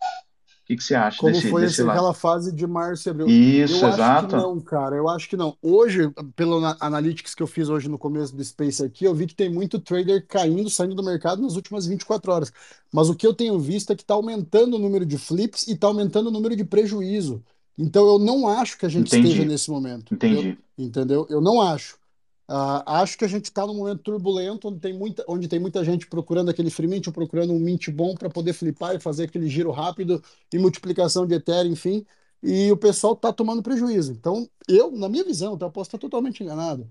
que, 0.72 0.78
que 0.78 0.84
você 0.84 0.96
acha 0.96 1.18
Como 1.18 1.34
desse, 1.34 1.50
foi 1.50 1.62
desse 1.62 1.82
aquela 1.82 2.14
fase 2.14 2.52
de 2.52 2.66
março 2.66 3.08
e 3.08 3.10
abril? 3.10 3.28
Isso, 3.28 3.84
eu 3.84 3.90
exato. 3.90 4.02
acho 4.02 4.28
que 4.28 4.36
não, 4.36 4.60
cara. 4.60 4.96
Eu 4.96 5.10
acho 5.10 5.30
que 5.30 5.36
não. 5.36 5.58
Hoje, 5.62 6.10
pelo 6.36 6.62
analytics 6.80 7.36
que 7.36 7.44
eu 7.44 7.48
fiz 7.48 7.70
hoje 7.70 7.90
no 7.90 7.98
começo 7.98 8.36
do 8.36 8.44
Space 8.44 8.84
aqui, 8.84 9.06
eu 9.06 9.14
vi 9.14 9.28
que 9.28 9.36
tem 9.36 9.50
muito 9.50 9.80
trader 9.80 10.26
caindo, 10.28 10.70
saindo 10.70 10.96
do 10.96 11.04
mercado 11.04 11.42
nas 11.42 11.56
últimas 11.56 11.86
24 11.86 12.32
horas. 12.32 12.54
Mas 12.92 13.10
o 13.10 13.16
que 13.16 13.28
eu 13.28 13.34
tenho 13.34 13.60
visto 13.60 13.92
é 13.92 13.96
que 13.96 14.04
está 14.04 14.14
aumentando 14.14 14.76
o 14.76 14.80
número 14.80 15.06
de 15.06 15.18
flips 15.18 15.68
e 15.68 15.74
está 15.74 15.88
aumentando 15.88 16.28
o 16.28 16.32
número 16.32 16.56
de 16.56 16.64
prejuízo. 16.64 17.44
Então 17.78 18.06
eu 18.08 18.20
não 18.20 18.48
acho 18.48 18.78
que 18.78 18.86
a 18.86 18.90
gente 18.90 19.08
Entendi. 19.08 19.30
esteja 19.30 19.46
nesse 19.46 19.70
momento. 19.70 20.14
Entendi. 20.14 20.58
Eu, 20.78 20.86
entendeu? 20.86 21.28
Eu 21.30 21.42
não 21.42 21.62
acho. 21.62 22.01
Uh, 22.50 22.84
acho 22.86 23.18
que 23.18 23.24
a 23.24 23.28
gente 23.28 23.46
está 23.46 23.66
num 23.66 23.76
momento 23.76 24.04
turbulento, 24.04 24.68
onde 24.68 24.80
tem 24.80 24.94
muita, 24.94 25.24
onde 25.28 25.48
tem 25.48 25.60
muita 25.60 25.86
gente 25.86 26.08
procurando 26.08 26.50
aquele 26.50 26.70
free 26.70 26.88
mint, 26.88 27.08
procurando 27.10 27.54
um 27.54 27.60
mint 27.60 27.90
bom 27.90 28.14
para 28.14 28.30
poder 28.30 28.54
flipar 28.54 28.96
e 28.96 29.00
fazer 29.00 29.24
aquele 29.24 29.48
giro 29.48 29.72
rápido 29.72 30.22
e 30.52 30.60
multiplicação 30.60 31.26
de 31.26 31.36
Ethereum, 31.36 31.72
enfim. 31.72 32.06
E 32.44 32.72
o 32.72 32.78
pessoal 32.78 33.14
está 33.14 33.32
tomando 33.32 33.64
prejuízo. 33.64 34.12
Então, 34.12 34.50
eu, 34.68 34.92
na 34.92 35.08
minha 35.08 35.24
visão, 35.24 35.58
tá, 35.58 35.70
posso 35.70 35.88
estar 35.90 35.98
totalmente 35.98 36.44
enganado, 36.44 36.90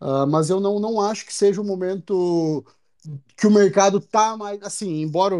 uh, 0.00 0.26
mas 0.26 0.48
eu 0.48 0.60
não, 0.60 0.80
não 0.80 1.00
acho 1.00 1.26
que 1.26 1.34
seja 1.34 1.60
o 1.60 1.64
um 1.64 1.66
momento 1.66 2.64
que 3.36 3.46
o 3.46 3.50
mercado 3.50 3.98
está 3.98 4.36
mais. 4.36 4.62
Assim, 4.62 5.02
embora 5.02 5.36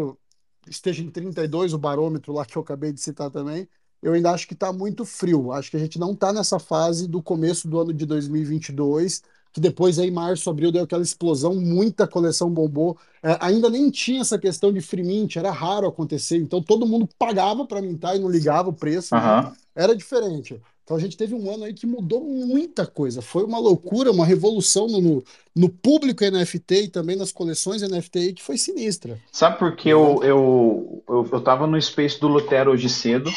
esteja 0.67 1.01
em 1.01 1.09
32, 1.09 1.73
o 1.73 1.77
barômetro 1.77 2.33
lá 2.33 2.45
que 2.45 2.57
eu 2.57 2.61
acabei 2.61 2.91
de 2.93 3.01
citar 3.01 3.31
também, 3.31 3.67
eu 4.01 4.13
ainda 4.13 4.31
acho 4.31 4.47
que 4.47 4.53
está 4.53 4.71
muito 4.71 5.05
frio. 5.05 5.51
Acho 5.51 5.71
que 5.71 5.77
a 5.77 5.79
gente 5.79 5.97
não 5.97 6.11
está 6.11 6.31
nessa 6.33 6.59
fase 6.59 7.07
do 7.07 7.23
começo 7.23 7.67
do 7.67 7.79
ano 7.79 7.93
de 7.93 8.05
2022 8.05 9.23
que 9.53 9.61
depois 9.61 9.99
aí 9.99 10.09
março, 10.09 10.49
abril 10.49 10.71
deu 10.71 10.83
aquela 10.83 11.03
explosão, 11.03 11.53
muita 11.53 12.07
coleção 12.07 12.49
bombou. 12.49 12.97
É, 13.21 13.37
ainda 13.39 13.69
nem 13.69 13.91
tinha 13.91 14.21
essa 14.21 14.39
questão 14.39 14.73
de 14.73 14.81
free 14.81 15.03
mint, 15.03 15.35
era 15.35 15.51
raro 15.51 15.87
acontecer, 15.87 16.37
então 16.37 16.61
todo 16.61 16.87
mundo 16.87 17.07
pagava 17.17 17.63
para 17.65 17.81
mintar 17.81 18.15
e 18.15 18.19
não 18.19 18.29
ligava 18.29 18.69
o 18.69 18.73
preço, 18.73 19.13
uhum. 19.13 19.21
né? 19.21 19.53
era 19.75 19.95
diferente. 19.95 20.59
Então 20.83 20.97
a 20.97 20.99
gente 20.99 21.15
teve 21.15 21.33
um 21.33 21.53
ano 21.53 21.63
aí 21.63 21.73
que 21.73 21.87
mudou 21.87 22.21
muita 22.21 22.85
coisa. 22.85 23.21
Foi 23.21 23.43
uma 23.43 23.59
loucura, 23.59 24.11
uma 24.11 24.25
revolução 24.25 24.87
no, 24.87 25.23
no 25.55 25.69
público 25.69 26.25
NFT 26.25 26.75
e 26.75 26.87
também 26.89 27.15
nas 27.15 27.31
coleções 27.31 27.81
NFT 27.81 28.33
que 28.33 28.43
foi 28.43 28.57
sinistra. 28.57 29.17
Sabe 29.31 29.59
por 29.59 29.75
que 29.77 29.87
eu, 29.87 30.21
eu, 30.23 31.03
eu, 31.07 31.29
eu 31.31 31.41
tava 31.41 31.65
no 31.65 31.81
Space 31.81 32.19
do 32.19 32.27
Lutero 32.27 32.71
hoje 32.71 32.89
cedo, 32.89 33.31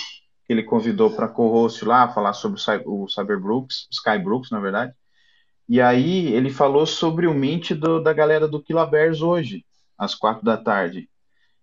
que 0.45 0.53
ele 0.53 0.65
convidou 0.65 1.11
para 1.11 1.29
co-host 1.29 1.85
lá, 1.85 2.13
falar 2.13 2.33
sobre 2.33 2.61
o 2.85 3.07
Cyberbrooks, 3.07 3.87
Skybrooks, 3.93 4.51
na 4.51 4.59
verdade. 4.59 4.93
E 5.69 5.81
aí 5.81 6.33
ele 6.33 6.51
falou 6.51 6.87
sobre 6.87 7.27
o 7.27 7.35
Mint 7.35 7.73
do, 7.73 8.01
da 8.01 8.13
galera 8.13 8.47
do 8.47 8.63
Bears 8.91 9.21
hoje, 9.21 9.65
às 9.99 10.15
quatro 10.15 10.45
da 10.45 10.57
tarde. 10.57 11.09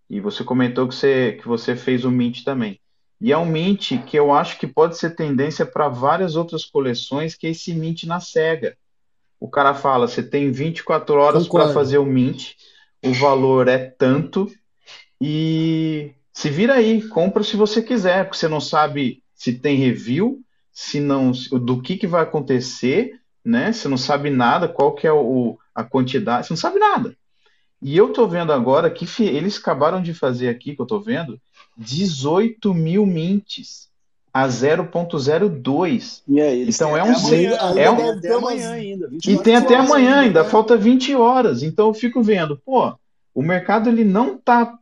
E 0.09 0.19
você 0.19 0.43
comentou 0.43 0.87
que 0.87 0.95
você, 0.95 1.37
que 1.41 1.47
você 1.47 1.75
fez 1.75 2.03
o 2.03 2.11
Mint 2.11 2.43
também. 2.43 2.79
E 3.19 3.31
é 3.31 3.37
um 3.37 3.45
Mint 3.45 3.97
que 4.05 4.17
eu 4.19 4.33
acho 4.33 4.59
que 4.59 4.67
pode 4.67 4.97
ser 4.97 5.15
tendência 5.15 5.65
para 5.65 5.87
várias 5.87 6.35
outras 6.35 6.65
coleções, 6.65 7.35
que 7.35 7.47
é 7.47 7.51
esse 7.51 7.73
Mint 7.73 8.03
na 8.03 8.19
SEGA. 8.19 8.75
O 9.39 9.47
cara 9.49 9.73
fala, 9.73 10.07
você 10.07 10.21
tem 10.21 10.51
24 10.51 11.15
horas 11.15 11.47
para 11.47 11.71
fazer 11.73 11.97
o 11.97 12.05
Mint, 12.05 12.53
o 13.03 13.13
valor 13.13 13.67
é 13.67 13.77
tanto, 13.77 14.51
e 15.19 16.13
se 16.33 16.49
vira 16.49 16.73
aí, 16.73 17.01
compra 17.07 17.43
se 17.43 17.55
você 17.55 17.81
quiser, 17.81 18.25
porque 18.25 18.37
você 18.37 18.47
não 18.47 18.59
sabe 18.59 19.23
se 19.33 19.53
tem 19.53 19.77
review, 19.77 20.41
se 20.71 20.99
não, 20.99 21.31
do 21.31 21.81
que, 21.81 21.95
que 21.95 22.07
vai 22.07 22.23
acontecer, 22.23 23.11
né? 23.43 23.71
Você 23.71 23.87
não 23.87 23.97
sabe 23.97 24.29
nada, 24.29 24.67
qual 24.67 24.93
que 24.93 25.07
é 25.07 25.11
o, 25.11 25.57
a 25.73 25.83
quantidade, 25.83 26.47
você 26.47 26.53
não 26.53 26.57
sabe 26.57 26.79
nada. 26.79 27.15
E 27.81 27.97
eu 27.97 28.13
tô 28.13 28.27
vendo 28.27 28.53
agora 28.53 28.89
que 28.89 29.05
eles 29.23 29.57
acabaram 29.57 30.01
de 30.01 30.13
fazer 30.13 30.47
aqui, 30.47 30.75
que 30.75 30.81
eu 30.81 30.85
tô 30.85 30.99
vendo, 31.01 31.39
18 31.77 32.73
mil 32.73 33.05
mints 33.05 33.89
a 34.33 34.47
0.02. 34.47 36.21
Então 36.69 36.97
é 36.97 37.03
um 37.03 37.13
amanhã, 37.13 37.51
é 37.77 37.91
um, 37.91 38.11
até 38.11 38.33
amanhã 38.33 38.71
ainda. 38.71 39.09
E 39.25 39.37
tem 39.37 39.55
até 39.55 39.75
amanhã 39.75 40.21
ainda, 40.21 40.43
né? 40.43 40.49
falta 40.49 40.77
20 40.77 41.13
horas. 41.13 41.61
Então 41.61 41.87
eu 41.87 41.93
fico 41.93 42.23
vendo, 42.23 42.57
pô, 42.65 42.95
o 43.35 43.43
mercado 43.43 43.89
ele 43.89 44.03
não 44.03 44.37
tá 44.37 44.77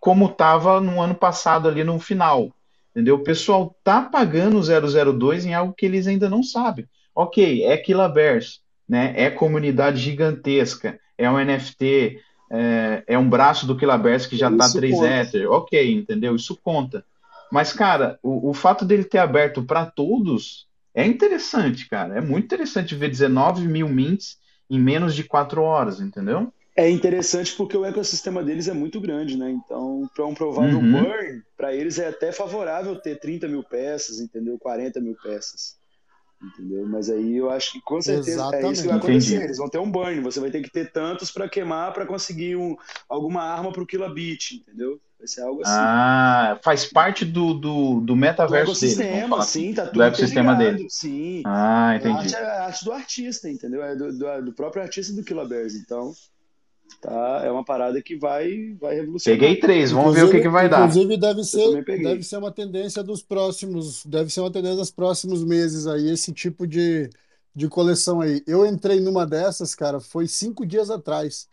como 0.00 0.26
estava 0.26 0.80
no 0.80 1.00
ano 1.00 1.14
passado 1.14 1.68
ali 1.68 1.82
no 1.82 1.98
final. 1.98 2.50
Entendeu? 2.90 3.16
O 3.16 3.24
pessoal 3.24 3.76
tá 3.84 4.02
pagando 4.02 4.58
o 4.58 5.12
002 5.12 5.44
em 5.44 5.54
algo 5.54 5.74
que 5.76 5.86
eles 5.86 6.06
ainda 6.06 6.28
não 6.28 6.42
sabem. 6.42 6.86
Ok, 7.18 7.64
é 7.64 7.76
Killaverse, 7.76 8.60
né? 8.88 9.12
É 9.16 9.28
comunidade 9.28 9.98
gigantesca, 9.98 11.00
é 11.18 11.28
um 11.28 11.36
NFT, 11.36 12.20
é, 12.48 13.02
é 13.08 13.18
um 13.18 13.28
braço 13.28 13.66
do 13.66 13.76
Killaverse 13.76 14.28
que 14.28 14.36
já 14.36 14.48
está 14.48 14.70
3 14.70 15.02
Ether. 15.02 15.50
Ok, 15.50 15.92
entendeu? 15.92 16.36
Isso 16.36 16.56
conta. 16.62 17.04
Mas, 17.50 17.72
cara, 17.72 18.20
o, 18.22 18.50
o 18.50 18.54
fato 18.54 18.84
dele 18.84 19.02
ter 19.02 19.18
aberto 19.18 19.64
para 19.64 19.84
todos 19.84 20.68
é 20.94 21.04
interessante, 21.04 21.88
cara. 21.88 22.18
É 22.18 22.20
muito 22.20 22.44
interessante 22.44 22.94
ver 22.94 23.08
19 23.08 23.66
mil 23.66 23.88
mints 23.88 24.38
em 24.70 24.78
menos 24.78 25.12
de 25.12 25.24
4 25.24 25.60
horas, 25.60 26.00
entendeu? 26.00 26.52
É 26.76 26.88
interessante 26.88 27.52
porque 27.56 27.76
o 27.76 27.84
ecossistema 27.84 28.44
deles 28.44 28.68
é 28.68 28.72
muito 28.72 29.00
grande, 29.00 29.36
né? 29.36 29.50
Então, 29.50 30.08
para 30.14 30.24
um 30.24 30.34
provável 30.34 30.78
uhum. 30.78 31.02
burn, 31.02 31.42
para 31.56 31.74
eles 31.74 31.98
é 31.98 32.06
até 32.06 32.30
favorável 32.30 32.94
ter 32.94 33.18
30 33.18 33.48
mil 33.48 33.64
peças, 33.64 34.20
entendeu? 34.20 34.56
40 34.56 35.00
mil 35.00 35.16
peças. 35.20 35.77
Entendeu? 36.40 36.86
Mas 36.86 37.10
aí 37.10 37.36
eu 37.36 37.50
acho 37.50 37.72
que 37.72 37.80
com 37.80 38.00
certeza 38.00 38.30
Exatamente. 38.30 38.66
é 38.66 38.72
isso 38.72 38.82
que 38.82 38.88
vai 38.88 38.98
acontecer. 38.98 39.28
Entendi. 39.30 39.44
Eles 39.44 39.58
vão 39.58 39.68
ter 39.68 39.78
um 39.78 39.90
burn, 39.90 40.20
você 40.20 40.38
vai 40.38 40.50
ter 40.50 40.62
que 40.62 40.70
ter 40.70 40.92
tantos 40.92 41.30
para 41.32 41.48
queimar 41.48 41.92
para 41.92 42.06
conseguir 42.06 42.54
um, 42.54 42.76
alguma 43.08 43.42
arma 43.42 43.72
para 43.72 43.82
o 43.82 43.86
kilobit, 43.86 44.54
entendeu? 44.54 45.00
Vai 45.18 45.26
ser 45.26 45.42
algo 45.42 45.62
assim. 45.62 45.72
Ah, 45.74 46.60
faz 46.62 46.84
parte 46.84 47.24
do, 47.24 47.52
do, 47.52 48.00
do 48.00 48.14
metaverso 48.14 48.72
do 48.72 48.80
dele. 48.80 49.42
sim, 49.42 49.74
tá 49.74 49.86
tudo 49.86 49.94
do 49.94 50.02
ecossistema 50.04 50.54
dele. 50.54 50.86
Sim. 50.88 51.42
Ah, 51.44 51.96
entendi. 51.96 52.14
A 52.14 52.20
arte, 52.20 52.34
é 52.36 52.38
a 52.38 52.64
arte 52.66 52.84
do 52.84 52.92
artista, 52.92 53.50
entendeu? 53.50 53.82
É 53.82 53.96
do, 53.96 54.16
do, 54.16 54.42
do 54.44 54.52
próprio 54.52 54.80
artista 54.80 55.12
do 55.12 55.24
Killabears. 55.24 55.74
Então, 55.74 56.14
tá? 57.00 57.42
É 57.44 57.50
uma 57.50 57.64
parada 57.64 58.00
que 58.02 58.16
vai, 58.16 58.74
vai 58.80 58.96
revolucionar. 58.96 59.38
Peguei 59.38 59.56
três, 59.56 59.90
vamos 59.90 60.16
inclusive, 60.16 60.26
ver 60.26 60.28
o 60.28 60.36
que, 60.36 60.42
que 60.42 60.48
vai 60.48 60.68
dar. 60.68 60.88
Inclusive, 60.88 61.16
deve 61.16 61.44
ser, 61.44 61.84
deve 61.84 62.22
ser 62.22 62.36
uma 62.38 62.50
tendência 62.50 63.02
dos 63.02 63.22
próximos, 63.22 64.04
deve 64.04 64.30
ser 64.30 64.40
uma 64.40 64.50
tendência 64.50 64.78
dos 64.78 64.90
próximos 64.90 65.44
meses 65.44 65.86
aí, 65.86 66.10
esse 66.10 66.32
tipo 66.32 66.66
de, 66.66 67.08
de 67.54 67.68
coleção 67.68 68.20
aí. 68.20 68.42
Eu 68.46 68.66
entrei 68.66 69.00
numa 69.00 69.26
dessas, 69.26 69.74
cara, 69.74 70.00
foi 70.00 70.26
cinco 70.26 70.66
dias 70.66 70.90
atrás, 70.90 71.48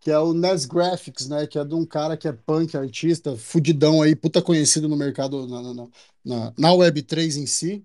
que 0.00 0.10
é 0.10 0.18
o 0.18 0.32
Nes 0.32 0.64
Graphics, 0.64 1.28
né? 1.28 1.46
Que 1.46 1.58
é 1.58 1.64
de 1.64 1.74
um 1.74 1.84
cara 1.84 2.16
que 2.16 2.28
é 2.28 2.32
punk, 2.32 2.76
artista, 2.76 3.36
fudidão 3.36 4.02
aí, 4.02 4.14
puta 4.14 4.40
conhecido 4.40 4.88
no 4.88 4.96
mercado, 4.96 5.46
na, 5.46 5.62
na, 5.62 5.88
na, 6.24 6.54
na 6.56 6.70
Web3 6.70 7.36
em 7.36 7.46
si. 7.46 7.84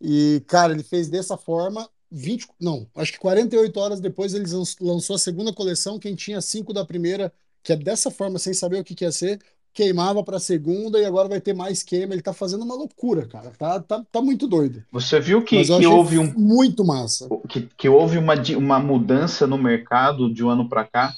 E, 0.00 0.42
cara, 0.46 0.72
ele 0.72 0.82
fez 0.82 1.08
dessa 1.08 1.36
forma 1.36 1.88
20, 2.14 2.46
não, 2.60 2.86
acho 2.94 3.12
que 3.12 3.18
48 3.18 3.76
horas 3.80 4.00
depois 4.00 4.34
eles 4.34 4.52
lançou 4.80 5.16
a 5.16 5.18
segunda 5.18 5.52
coleção, 5.52 5.98
quem 5.98 6.14
tinha 6.14 6.40
cinco 6.40 6.72
da 6.72 6.84
primeira, 6.84 7.32
que 7.62 7.72
é 7.72 7.76
dessa 7.76 8.10
forma, 8.10 8.38
sem 8.38 8.54
saber 8.54 8.78
o 8.78 8.84
que, 8.84 8.94
que 8.94 9.04
ia 9.04 9.10
ser, 9.10 9.40
queimava 9.72 10.22
para 10.22 10.36
a 10.36 10.40
segunda 10.40 11.00
e 11.00 11.04
agora 11.04 11.28
vai 11.28 11.40
ter 11.40 11.52
mais 11.52 11.82
queima. 11.82 12.14
Ele 12.14 12.22
tá 12.22 12.32
fazendo 12.32 12.62
uma 12.62 12.76
loucura, 12.76 13.26
cara. 13.26 13.50
Tá, 13.58 13.80
tá, 13.80 14.04
tá 14.10 14.22
muito 14.22 14.46
doido. 14.46 14.84
Você 14.92 15.18
viu 15.18 15.42
que, 15.42 15.60
que 15.64 15.86
houve 15.86 16.18
um 16.18 16.32
muito 16.38 16.84
massa. 16.84 17.28
Que, 17.48 17.68
que 17.76 17.88
houve 17.88 18.16
uma, 18.16 18.34
uma 18.56 18.78
mudança 18.78 19.46
no 19.46 19.58
mercado 19.58 20.32
de 20.32 20.44
um 20.44 20.48
ano 20.48 20.68
para 20.68 20.84
cá? 20.84 21.12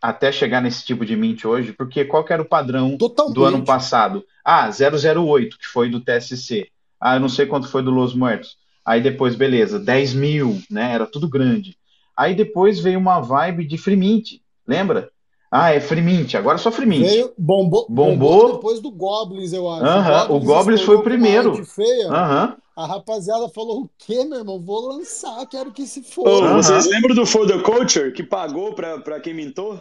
até 0.00 0.32
chegar 0.32 0.62
nesse 0.62 0.86
tipo 0.86 1.04
de 1.04 1.14
mint 1.14 1.44
hoje, 1.44 1.74
porque 1.74 2.02
qual 2.02 2.24
era 2.30 2.40
o 2.40 2.48
padrão 2.48 2.96
Totalmente. 2.96 3.34
do 3.34 3.44
ano 3.44 3.62
passado? 3.62 4.24
Ah, 4.42 4.70
008, 4.70 5.58
que 5.58 5.66
foi 5.66 5.90
do 5.90 6.00
TSC. 6.00 6.66
Ah, 6.98 7.16
eu 7.16 7.20
não 7.20 7.28
sei 7.28 7.44
quanto 7.44 7.68
foi 7.68 7.82
do 7.82 7.90
Los 7.90 8.14
Muertos. 8.14 8.56
Aí 8.84 9.00
depois, 9.00 9.34
beleza, 9.34 9.78
10 9.78 10.14
mil, 10.14 10.60
né? 10.70 10.92
Era 10.92 11.06
tudo 11.06 11.28
grande. 11.28 11.76
Aí 12.16 12.34
depois 12.34 12.80
veio 12.80 12.98
uma 12.98 13.20
vibe 13.20 13.66
de 13.66 13.78
free 13.78 13.96
mint, 13.96 14.40
lembra? 14.66 15.10
Ah, 15.50 15.70
é 15.70 15.80
free 15.80 16.00
mint, 16.00 16.34
agora 16.34 16.56
é 16.56 16.58
só 16.58 16.70
free 16.72 16.86
mint. 16.86 17.04
Veio, 17.04 17.32
bombou, 17.36 17.86
bombou, 17.88 18.16
bombou 18.16 18.52
depois 18.54 18.80
do 18.80 18.90
Goblins, 18.90 19.52
eu 19.52 19.68
acho. 19.70 19.84
Uh 19.84 19.86
-huh, 19.86 20.36
o 20.36 20.40
Goblins, 20.40 20.80
foi 20.80 20.96
o 20.96 21.02
primeiro. 21.02 21.64
Feia. 21.64 22.08
Uh 22.08 22.12
-huh. 22.12 22.56
A 22.74 22.86
rapaziada 22.86 23.48
falou: 23.50 23.82
o 23.82 23.90
quê, 23.98 24.24
meu 24.24 24.38
irmão? 24.38 24.58
Vou 24.58 24.88
lançar, 24.88 25.46
quero 25.46 25.70
que 25.70 25.86
se 25.86 26.02
for. 26.02 26.26
Oh, 26.26 26.38
uh 26.38 26.42
-huh. 26.42 26.56
Vocês 26.56 26.86
lembram 26.86 27.14
do 27.14 27.26
For 27.26 27.46
the 27.46 27.58
Culture 27.58 28.12
que 28.12 28.22
pagou 28.22 28.74
pra, 28.74 28.98
pra 28.98 29.20
quem 29.20 29.34
mintou? 29.34 29.78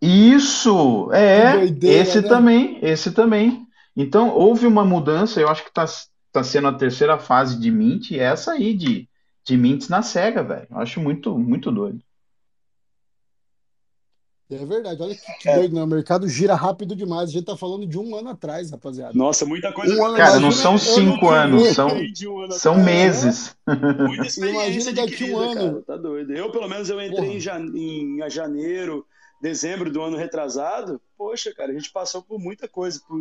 Isso, 0.00 1.08
é. 1.12 1.58
Doideira, 1.58 2.02
esse 2.02 2.20
né? 2.20 2.28
também, 2.28 2.78
esse 2.82 3.12
também. 3.12 3.64
Então, 3.96 4.34
houve 4.34 4.66
uma 4.66 4.84
mudança, 4.84 5.40
eu 5.40 5.48
acho 5.48 5.64
que 5.64 5.72
tá, 5.72 5.84
tá 6.32 6.42
sendo 6.42 6.68
a 6.68 6.74
terceira 6.74 7.18
fase 7.18 7.58
de 7.60 7.70
Mint, 7.70 8.10
e 8.10 8.18
essa 8.18 8.52
aí 8.52 8.74
de, 8.74 9.08
de 9.44 9.56
Mints 9.56 9.88
na 9.88 10.02
SEGA, 10.02 10.42
velho. 10.42 10.66
Eu 10.70 10.78
acho 10.78 11.00
muito, 11.00 11.38
muito 11.38 11.70
doido. 11.70 12.02
É 14.50 14.66
verdade, 14.66 15.02
olha 15.02 15.14
que, 15.14 15.32
que 15.40 15.48
é. 15.48 15.56
doido, 15.56 15.74
né? 15.74 15.82
O 15.82 15.86
mercado 15.86 16.28
gira 16.28 16.54
rápido 16.54 16.94
demais. 16.94 17.30
A 17.30 17.32
gente 17.32 17.46
tá 17.46 17.56
falando 17.56 17.86
de 17.86 17.98
um 17.98 18.14
ano 18.14 18.30
atrás, 18.30 18.70
rapaziada. 18.70 19.12
Nossa, 19.14 19.46
muita 19.46 19.72
coisa. 19.72 19.94
Um 19.94 20.14
Cara, 20.14 20.38
não 20.38 20.52
são 20.52 20.76
cinco 20.76 21.28
anos, 21.30 21.68
são, 21.68 21.88
um 21.88 22.50
são 22.50 22.82
meses. 22.82 23.56
Muita 23.66 24.26
experiência 24.26 24.92
daqui 24.92 25.32
um 25.32 25.38
ano. 25.38 25.54
Cara, 25.54 25.82
tá 25.82 25.96
doido. 25.96 26.32
Eu, 26.32 26.50
pelo 26.50 26.68
menos, 26.68 26.90
eu 26.90 27.00
entrei 27.00 27.36
em, 27.36 27.40
jane... 27.40 27.70
em 27.74 28.30
janeiro, 28.30 29.06
dezembro 29.40 29.90
do 29.90 30.02
ano 30.02 30.18
retrasado. 30.18 31.00
Poxa, 31.16 31.54
cara, 31.54 31.70
a 31.70 31.74
gente 31.74 31.90
passou 31.90 32.22
por 32.22 32.38
muita 32.38 32.68
coisa, 32.68 33.00
por 33.08 33.16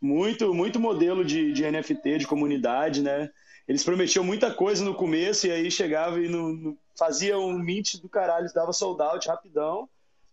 muito, 0.00 0.54
muito 0.54 0.80
modelo 0.80 1.24
de, 1.24 1.52
de 1.52 1.70
NFT, 1.70 2.18
de 2.18 2.26
comunidade, 2.26 3.02
né? 3.02 3.30
Eles 3.68 3.84
prometiam 3.84 4.24
muita 4.24 4.52
coisa 4.52 4.84
no 4.84 4.94
começo 4.94 5.46
e 5.46 5.50
aí 5.50 5.70
chegava 5.70 6.20
e 6.20 6.28
não, 6.28 6.48
não 6.52 6.78
fazia 6.98 7.38
um 7.38 7.58
mint 7.58 7.96
do 8.00 8.08
caralho, 8.08 8.52
dava 8.52 8.72
sold 8.72 9.00
out 9.02 9.28
rapidão 9.28 9.88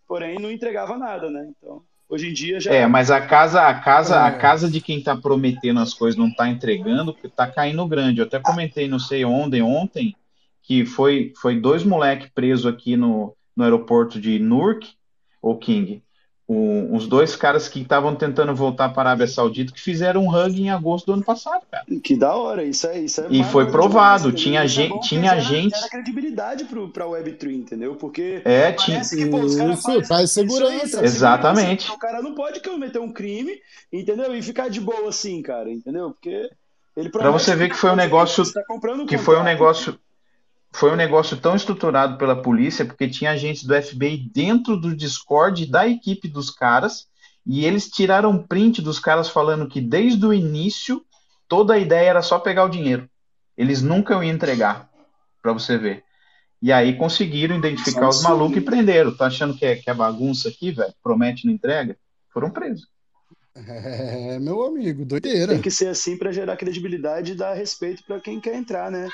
porém 0.08 0.40
não 0.40 0.50
entregava 0.50 0.98
nada, 0.98 1.30
né? 1.30 1.52
Então, 1.58 1.82
hoje 2.08 2.30
em 2.30 2.34
dia 2.34 2.60
já. 2.60 2.74
É, 2.74 2.88
mas 2.88 3.12
a 3.12 3.20
casa, 3.20 3.62
a 3.68 3.74
casa, 3.80 4.16
é. 4.16 4.20
a 4.20 4.32
casa 4.38 4.72
de 4.72 4.80
quem 4.80 5.00
está 5.00 5.16
prometendo 5.16 5.80
as 5.80 5.94
coisas 5.94 6.18
não 6.18 6.30
está 6.30 6.48
entregando, 6.48 7.14
porque 7.14 7.28
está 7.28 7.46
caindo 7.46 7.86
grande. 7.86 8.22
Eu 8.22 8.26
até 8.26 8.40
comentei, 8.40 8.88
não 8.88 9.00
sei 9.00 9.26
ontem, 9.26 9.62
ontem, 9.62 10.16
que 10.64 10.86
foi, 10.86 11.34
foi 11.36 11.60
dois 11.60 11.84
moleques 11.84 12.30
presos 12.34 12.66
aqui 12.66 12.96
no, 12.96 13.36
no 13.56 13.64
aeroporto 13.64 14.20
de 14.20 14.40
Newark, 14.40 14.88
ou 15.42 15.58
King, 15.58 16.02
o, 16.48 16.96
os 16.96 17.08
dois 17.08 17.36
caras 17.36 17.68
que 17.68 17.82
estavam 17.82 18.16
tentando 18.16 18.56
voltar 18.56 18.90
para 18.90 19.10
a 19.10 19.12
Arábia 19.12 19.28
Saudita 19.28 19.74
que 19.74 19.82
fizeram 19.82 20.24
um 20.24 20.30
hug 20.30 20.62
em 20.62 20.70
agosto 20.70 21.08
do 21.08 21.14
ano 21.14 21.24
passado, 21.24 21.62
cara. 21.70 21.84
Que 22.02 22.16
da 22.16 22.34
hora, 22.36 22.64
isso 22.64 22.88
é 22.88 23.00
isso 23.00 23.20
é 23.20 23.28
E 23.30 23.44
foi 23.44 23.70
provado, 23.70 24.32
tinha 24.32 24.66
gente, 24.66 24.96
é 24.96 25.00
tinha 25.02 25.40
gente 25.42 25.76
era 25.76 25.90
credibilidade 25.90 26.64
para 26.66 27.04
a 27.04 27.08
Web3, 27.08 27.52
entendeu? 27.52 27.96
Porque 27.96 28.42
é, 28.46 28.72
tinha 28.72 29.02
que, 29.02 29.26
pô, 29.26 29.40
os 29.40 29.58
caras 29.58 30.08
faz 30.08 30.32
segurança. 30.32 31.04
Exatamente. 31.04 31.84
Segurança. 31.84 31.94
O 31.94 32.00
cara 32.00 32.22
não 32.22 32.34
pode 32.34 32.62
cometer 32.62 33.00
um 33.00 33.12
crime, 33.12 33.60
entendeu? 33.92 34.34
E 34.34 34.42
ficar 34.42 34.70
de 34.70 34.80
boa 34.80 35.10
assim, 35.10 35.42
cara, 35.42 35.70
entendeu? 35.70 36.12
Porque 36.12 36.50
ele 36.96 37.10
Para 37.10 37.30
você 37.30 37.56
ver 37.56 37.70
que 37.70 37.76
foi 37.76 37.92
um 37.92 37.96
negócio 37.96 38.44
tá 38.54 38.62
que 39.08 39.18
foi 39.18 39.38
um 39.38 39.44
negócio 39.44 40.00
foi 40.72 40.92
um 40.92 40.96
negócio 40.96 41.38
tão 41.38 41.56
estruturado 41.56 42.18
pela 42.18 42.42
polícia, 42.42 42.86
porque 42.86 43.08
tinha 43.10 43.32
agentes 43.32 43.64
do 43.64 43.82
FBI 43.82 44.30
dentro 44.34 44.78
do 44.78 44.96
Discord 44.96 45.66
da 45.66 45.88
equipe 45.88 46.28
dos 46.28 46.50
caras, 46.50 47.08
e 47.46 47.66
eles 47.66 47.90
tiraram 47.90 48.44
print 48.44 48.82
dos 48.82 49.00
caras 49.00 49.30
falando 49.30 49.68
que 49.68 49.80
desde 49.80 50.26
o 50.26 50.34
início 50.34 51.04
toda 51.48 51.74
a 51.74 51.80
ideia 51.80 52.10
era 52.10 52.22
só 52.22 52.38
pegar 52.38 52.66
o 52.66 52.70
dinheiro. 52.70 53.10
Eles 53.58 53.82
nunca 53.82 54.14
iam 54.14 54.24
entregar, 54.24 54.90
para 55.42 55.54
você 55.54 55.78
ver. 55.78 56.04
E 56.62 56.72
aí 56.72 56.98
conseguiram 56.98 57.56
identificar 57.56 58.10
os 58.10 58.22
malucos 58.22 58.58
e 58.58 58.62
prenderam. 58.62 59.16
Tá 59.16 59.28
achando 59.28 59.56
que 59.56 59.66
é, 59.66 59.76
que 59.76 59.90
é 59.90 59.94
bagunça 59.94 60.50
aqui, 60.50 60.72
velho? 60.72 60.94
Promete 61.02 61.46
não 61.46 61.54
entrega? 61.54 61.96
Foram 62.34 62.50
presos. 62.50 62.88
É, 63.56 64.38
meu 64.40 64.64
amigo, 64.64 65.06
doideira. 65.06 65.54
Tem 65.54 65.62
que 65.62 65.72
ser 65.72 65.88
assim 65.88 66.18
para 66.18 66.32
gerar 66.32 66.58
credibilidade 66.58 67.32
e 67.32 67.36
dar 67.36 67.54
respeito 67.54 68.04
para 68.04 68.20
quem 68.20 68.40
quer 68.40 68.56
entrar, 68.56 68.92
né? 68.92 69.08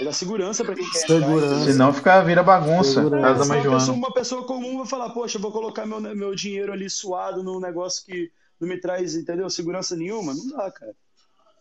É 0.00 0.04
dar 0.04 0.12
segurança 0.12 0.64
para 0.64 0.74
quem 0.74 0.90
quer 0.90 0.98
segurança. 0.98 1.54
entrar. 1.54 1.72
Senão 1.72 1.92
fica, 1.92 2.22
vira 2.22 2.42
bagunça. 2.42 3.08
Casa 3.10 3.44
uma, 3.44 3.62
pessoa, 3.62 3.96
uma 3.96 4.12
pessoa 4.14 4.46
comum 4.46 4.78
vai 4.78 4.86
falar, 4.86 5.10
poxa, 5.10 5.36
eu 5.36 5.42
vou 5.42 5.52
colocar 5.52 5.84
meu, 5.84 6.00
meu 6.00 6.34
dinheiro 6.34 6.72
ali 6.72 6.88
suado 6.88 7.42
num 7.42 7.60
negócio 7.60 8.04
que 8.04 8.30
não 8.58 8.66
me 8.66 8.80
traz, 8.80 9.14
entendeu? 9.14 9.48
Segurança 9.50 9.94
nenhuma. 9.94 10.32
Não 10.32 10.48
dá, 10.48 10.70
cara. 10.70 10.94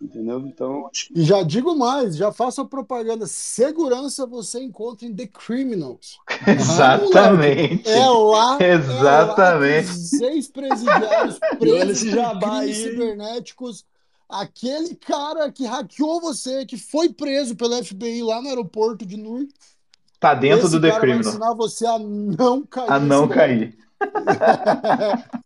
Entendeu? 0.02 0.40
Então. 0.40 0.90
E 1.14 1.24
já 1.24 1.44
digo 1.44 1.76
mais, 1.76 2.16
já 2.16 2.32
faço 2.32 2.62
a 2.62 2.66
propaganda. 2.66 3.28
Segurança 3.28 4.26
você 4.26 4.64
encontra 4.64 5.06
em 5.06 5.14
The 5.14 5.28
Criminals. 5.28 6.18
Exatamente. 6.48 7.90
É 7.90 8.08
lá. 8.08 8.58
Exatamente. 8.62 9.90
É 9.90 10.26
lá 10.26 10.34
ex-presidiários 10.34 11.40
presos 11.60 12.04
por 12.04 12.40
crimes 12.40 12.78
cibernéticos. 12.78 13.86
Aquele 14.30 14.96
cara 14.96 15.52
que 15.52 15.66
hackeou 15.66 16.22
você, 16.22 16.66
que 16.66 16.78
foi 16.78 17.10
preso 17.10 17.56
pelo 17.56 17.84
FBI 17.84 18.22
lá 18.22 18.42
no 18.42 18.50
aeroporto 18.50 19.06
de 19.06 19.18
Newark. 19.18 19.52
Tá 20.20 20.36
dentro 20.36 20.70
do 20.70 20.80
The 20.80 21.00
Criminal. 21.00 21.24
Vai 21.24 21.32
ensinar 21.32 21.54
você 21.56 21.86
a 21.88 21.98
não 21.98 22.64
cair. 22.64 22.92
A 22.92 23.00
não 23.00 23.28
cair. 23.28 23.78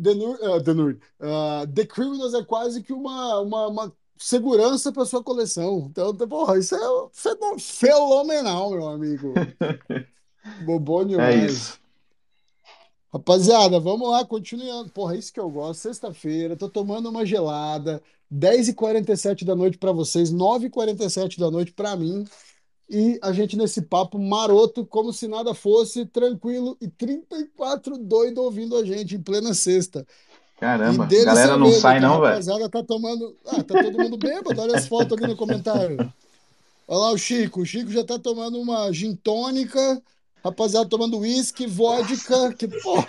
The, 0.00 0.14
Nur, 0.14 0.38
uh, 0.40 0.62
The, 0.62 0.74
Nur, 0.74 0.96
uh, 1.20 1.66
The 1.66 1.84
Criminals 1.86 2.34
é 2.34 2.44
quase 2.44 2.82
que 2.82 2.92
uma, 2.92 3.40
uma, 3.40 3.66
uma 3.66 3.92
segurança 4.16 4.92
para 4.92 5.04
sua 5.04 5.22
coleção. 5.22 5.88
Então, 5.90 6.14
porra, 6.14 6.58
isso 6.58 6.76
é 6.76 7.58
fenomenal, 7.58 8.70
meu 8.70 8.88
amigo. 8.88 9.34
Demais. 11.04 11.34
É 11.34 11.46
isso. 11.46 11.80
Rapaziada, 13.12 13.80
vamos 13.80 14.10
lá, 14.10 14.24
continuando. 14.24 14.90
Porra, 14.90 15.14
é 15.14 15.18
isso 15.18 15.32
que 15.32 15.40
eu 15.40 15.50
gosto. 15.50 15.80
Sexta-feira, 15.80 16.56
tô 16.56 16.68
tomando 16.68 17.08
uma 17.08 17.24
gelada. 17.24 18.02
10h47 18.32 19.44
da 19.44 19.56
noite 19.56 19.78
para 19.78 19.92
vocês, 19.92 20.32
9h47 20.32 21.38
da 21.38 21.50
noite 21.50 21.72
para 21.72 21.96
mim 21.96 22.24
e 22.90 23.18
a 23.22 23.32
gente 23.32 23.56
nesse 23.56 23.82
papo 23.82 24.18
maroto, 24.18 24.84
como 24.86 25.12
se 25.12 25.28
nada 25.28 25.52
fosse, 25.52 26.06
tranquilo, 26.06 26.76
e 26.80 26.88
34 26.88 27.98
doido 27.98 28.42
ouvindo 28.42 28.76
a 28.76 28.84
gente 28.84 29.14
em 29.14 29.20
plena 29.20 29.52
sexta. 29.52 30.06
Caramba, 30.58 31.04
a 31.04 31.24
galera 31.24 31.56
não 31.56 31.70
sai 31.70 32.00
não, 32.00 32.14
velho. 32.14 32.24
A 32.24 32.28
rapaziada 32.30 32.68
tá 32.68 32.82
tomando... 32.82 33.36
Ah, 33.46 33.62
tá 33.62 33.82
todo 33.82 33.98
mundo 33.98 34.16
bêbado, 34.16 34.60
olha 34.60 34.76
as 34.76 34.88
fotos 34.88 35.16
ali 35.16 35.26
no 35.26 35.36
comentário. 35.36 35.96
Olha 36.88 36.98
lá 36.98 37.12
o 37.12 37.18
Chico, 37.18 37.60
o 37.60 37.66
Chico 37.66 37.90
já 37.90 38.02
tá 38.02 38.18
tomando 38.18 38.58
uma 38.58 38.90
gin 38.90 39.14
tônica, 39.14 40.02
rapaziada 40.44 40.88
tomando 40.88 41.18
uísque, 41.18 41.66
vodka, 41.66 42.52
que 42.54 42.68
porra. 42.68 43.06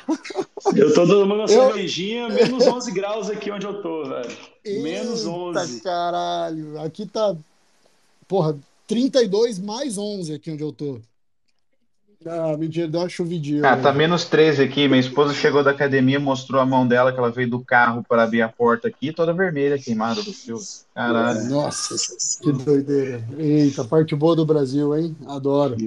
Eu 0.75 0.93
tô 0.93 1.07
tomando 1.07 1.35
uma 1.35 1.43
eu... 1.43 1.47
cervejinha, 1.47 2.29
menos 2.29 2.65
11 2.65 2.91
graus 2.91 3.29
aqui 3.29 3.51
onde 3.51 3.65
eu 3.65 3.81
tô, 3.81 4.03
velho. 4.05 4.37
Menos 4.65 5.25
11. 5.25 5.81
caralho, 5.81 6.79
aqui 6.81 7.05
tá... 7.05 7.35
Porra, 8.27 8.57
32 8.87 9.59
mais 9.59 9.97
11 9.97 10.33
aqui 10.33 10.51
onde 10.51 10.63
eu 10.63 10.71
tô. 10.71 10.99
Ah, 12.25 12.57
mentira, 12.57 12.85
deu 12.85 12.99
uma 12.99 13.07
chuvidinha. 13.07 13.65
Ah, 13.65 13.77
tá 13.77 13.93
menos 13.93 14.25
13 14.25 14.63
aqui. 14.63 14.89
Minha 14.89 14.99
esposa 14.99 15.33
chegou 15.33 15.63
da 15.63 15.71
academia, 15.71 16.19
mostrou 16.19 16.59
a 16.59 16.65
mão 16.65 16.85
dela, 16.85 17.13
que 17.13 17.17
ela 17.17 17.31
veio 17.31 17.49
do 17.49 17.61
carro 17.61 18.03
para 18.03 18.23
abrir 18.23 18.41
a 18.41 18.49
porta 18.49 18.89
aqui, 18.89 19.13
toda 19.13 19.31
vermelha, 19.31 19.79
queimada 19.79 20.21
do 20.21 20.33
fio. 20.33 20.57
Caralho. 20.93 21.45
Nossa, 21.45 21.95
que 22.41 22.51
doideira. 22.51 23.23
Eita, 23.37 23.85
parte 23.85 24.15
boa 24.15 24.35
do 24.35 24.45
Brasil, 24.45 24.93
hein? 24.97 25.15
Adoro. 25.27 25.77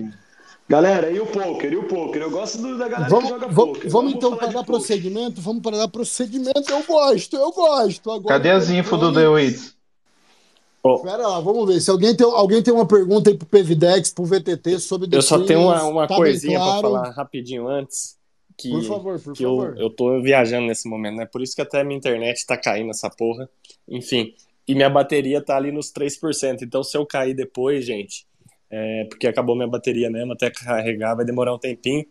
Galera, 0.73 1.11
e 1.11 1.21
o 1.21 1.27
poker? 1.27 1.71
E 1.71 1.77
o 1.77 1.83
poker? 1.83 2.23
Eu 2.23 2.31
gosto 2.31 2.57
do, 2.57 2.79
da 2.79 2.89
galera 2.89 3.11
vamos, 3.11 3.25
que 3.25 3.31
joga 3.35 3.47
vamos, 3.49 3.77
poker. 3.77 3.91
Vamos, 3.91 4.15
então 4.15 4.35
para 4.35 4.47
dar 4.47 4.65
prosseguimento? 4.65 5.39
Vamos 5.43 5.63
para 5.63 5.77
dar 5.77 5.89
prosseguimento. 5.89 6.73
Eu 6.73 6.83
gosto, 6.85 7.37
eu 7.37 7.53
gosto. 7.53 8.11
Agora, 8.11 8.37
Cadê 8.37 8.53
as 8.53 8.71
info 8.71 8.97
do 8.97 9.13
The 9.13 9.29
Wits? 9.29 9.77
Oh. 10.83 11.01
Pera 11.01 11.29
lá, 11.29 11.41
vamos 11.41 11.69
ver. 11.69 11.79
Se 11.79 11.91
alguém 11.91 12.17
tem, 12.17 12.27
alguém 12.27 12.63
tem 12.63 12.73
uma 12.73 12.87
pergunta 12.87 13.29
aí 13.29 13.37
pro 13.37 13.47
PVDEX, 13.47 14.15
pro 14.15 14.25
VTT 14.25 14.79
sobre 14.79 15.15
Eu 15.15 15.21
só 15.21 15.45
tenho 15.45 15.61
uma, 15.61 15.85
uma 15.85 16.09
tá 16.09 16.17
coisinha 16.17 16.59
claro. 16.59 16.81
para 16.81 16.89
falar 16.89 17.11
rapidinho 17.11 17.69
antes. 17.69 18.17
Que, 18.57 18.71
por 18.71 18.83
favor, 18.85 19.21
por 19.21 19.35
que 19.35 19.43
favor. 19.43 19.75
Eu, 19.77 19.83
eu 19.83 19.91
tô 19.91 20.23
viajando 20.23 20.69
nesse 20.69 20.89
momento, 20.89 21.17
né? 21.17 21.27
Por 21.27 21.43
isso 21.43 21.55
que 21.55 21.61
até 21.61 21.85
minha 21.85 21.99
internet 21.99 22.47
tá 22.47 22.57
caindo 22.57 22.89
essa 22.89 23.11
porra. 23.11 23.47
Enfim. 23.87 24.33
E 24.67 24.75
minha 24.75 24.89
bateria 24.89 25.45
tá 25.45 25.55
ali 25.55 25.71
nos 25.71 25.93
3%. 25.93 26.63
Então, 26.63 26.83
se 26.83 26.97
eu 26.97 27.05
cair 27.05 27.35
depois, 27.35 27.85
gente, 27.85 28.27
é 28.73 29.05
porque 29.05 29.27
acabou 29.27 29.55
minha 29.55 29.69
bateria 29.69 30.11
mesmo, 30.11 30.33
até 30.33 30.51
carregar 30.51 31.15
vai 31.15 31.25
demorar 31.25 31.55
um 31.55 31.59
tempinho. 31.59 32.07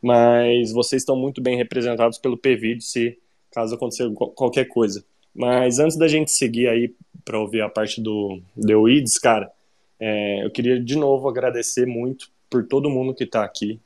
Mas 0.00 0.72
vocês 0.72 1.02
estão 1.02 1.16
muito 1.16 1.40
bem 1.40 1.56
representados 1.56 2.18
pelo 2.18 2.36
PVD, 2.36 2.80
se 2.80 3.18
caso 3.50 3.74
aconteça 3.74 4.10
qualquer 4.34 4.66
coisa. 4.66 5.02
Mas 5.34 5.78
antes 5.78 5.96
da 5.96 6.06
gente 6.06 6.30
seguir 6.30 6.68
aí 6.68 6.94
para 7.24 7.38
ouvir 7.38 7.62
a 7.62 7.68
parte 7.68 8.00
do 8.00 8.40
The 8.60 8.74
Weeds, 8.74 9.18
cara, 9.18 9.50
é, 9.98 10.44
eu 10.44 10.50
queria 10.50 10.78
de 10.78 10.96
novo 10.96 11.28
agradecer 11.28 11.86
muito 11.86 12.30
por 12.50 12.66
todo 12.66 12.90
mundo 12.90 13.14
que 13.14 13.24
está 13.24 13.44
aqui. 13.44 13.80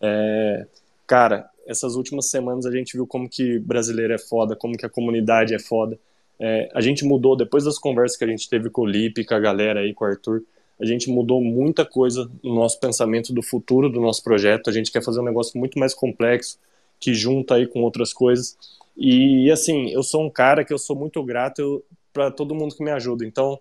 É, 0.00 0.66
cara, 1.06 1.48
essas 1.66 1.94
últimas 1.94 2.30
semanas 2.30 2.66
a 2.66 2.72
gente 2.72 2.94
viu 2.94 3.06
como 3.06 3.28
que 3.28 3.58
brasileiro 3.58 4.12
é 4.14 4.18
foda, 4.18 4.56
como 4.56 4.76
que 4.76 4.86
a 4.86 4.90
comunidade 4.90 5.54
é 5.54 5.58
foda. 5.58 5.98
É, 6.40 6.70
a 6.72 6.80
gente 6.80 7.04
mudou, 7.04 7.36
depois 7.36 7.64
das 7.64 7.78
conversas 7.78 8.16
que 8.16 8.24
a 8.24 8.28
gente 8.28 8.48
teve 8.48 8.70
com 8.70 8.82
o 8.82 8.86
Lipe, 8.86 9.24
com 9.24 9.34
a 9.34 9.38
galera 9.38 9.80
aí, 9.80 9.92
com 9.92 10.04
o 10.04 10.08
Arthur, 10.08 10.42
a 10.80 10.86
gente 10.86 11.10
mudou 11.10 11.42
muita 11.42 11.84
coisa 11.84 12.30
no 12.42 12.54
nosso 12.54 12.78
pensamento 12.78 13.32
do 13.32 13.42
futuro 13.42 13.90
do 13.90 14.00
nosso 14.00 14.22
projeto. 14.22 14.70
A 14.70 14.72
gente 14.72 14.92
quer 14.92 15.02
fazer 15.02 15.20
um 15.20 15.24
negócio 15.24 15.58
muito 15.58 15.78
mais 15.78 15.92
complexo, 15.92 16.58
que 17.00 17.14
junta 17.14 17.56
aí 17.56 17.66
com 17.66 17.82
outras 17.82 18.12
coisas. 18.12 18.56
E, 18.96 19.50
assim, 19.50 19.90
eu 19.90 20.02
sou 20.02 20.24
um 20.24 20.30
cara 20.30 20.64
que 20.64 20.72
eu 20.72 20.78
sou 20.78 20.96
muito 20.96 21.22
grato 21.22 21.84
para 22.12 22.30
todo 22.30 22.54
mundo 22.54 22.74
que 22.74 22.82
me 22.82 22.90
ajuda. 22.90 23.24
Então, 23.24 23.58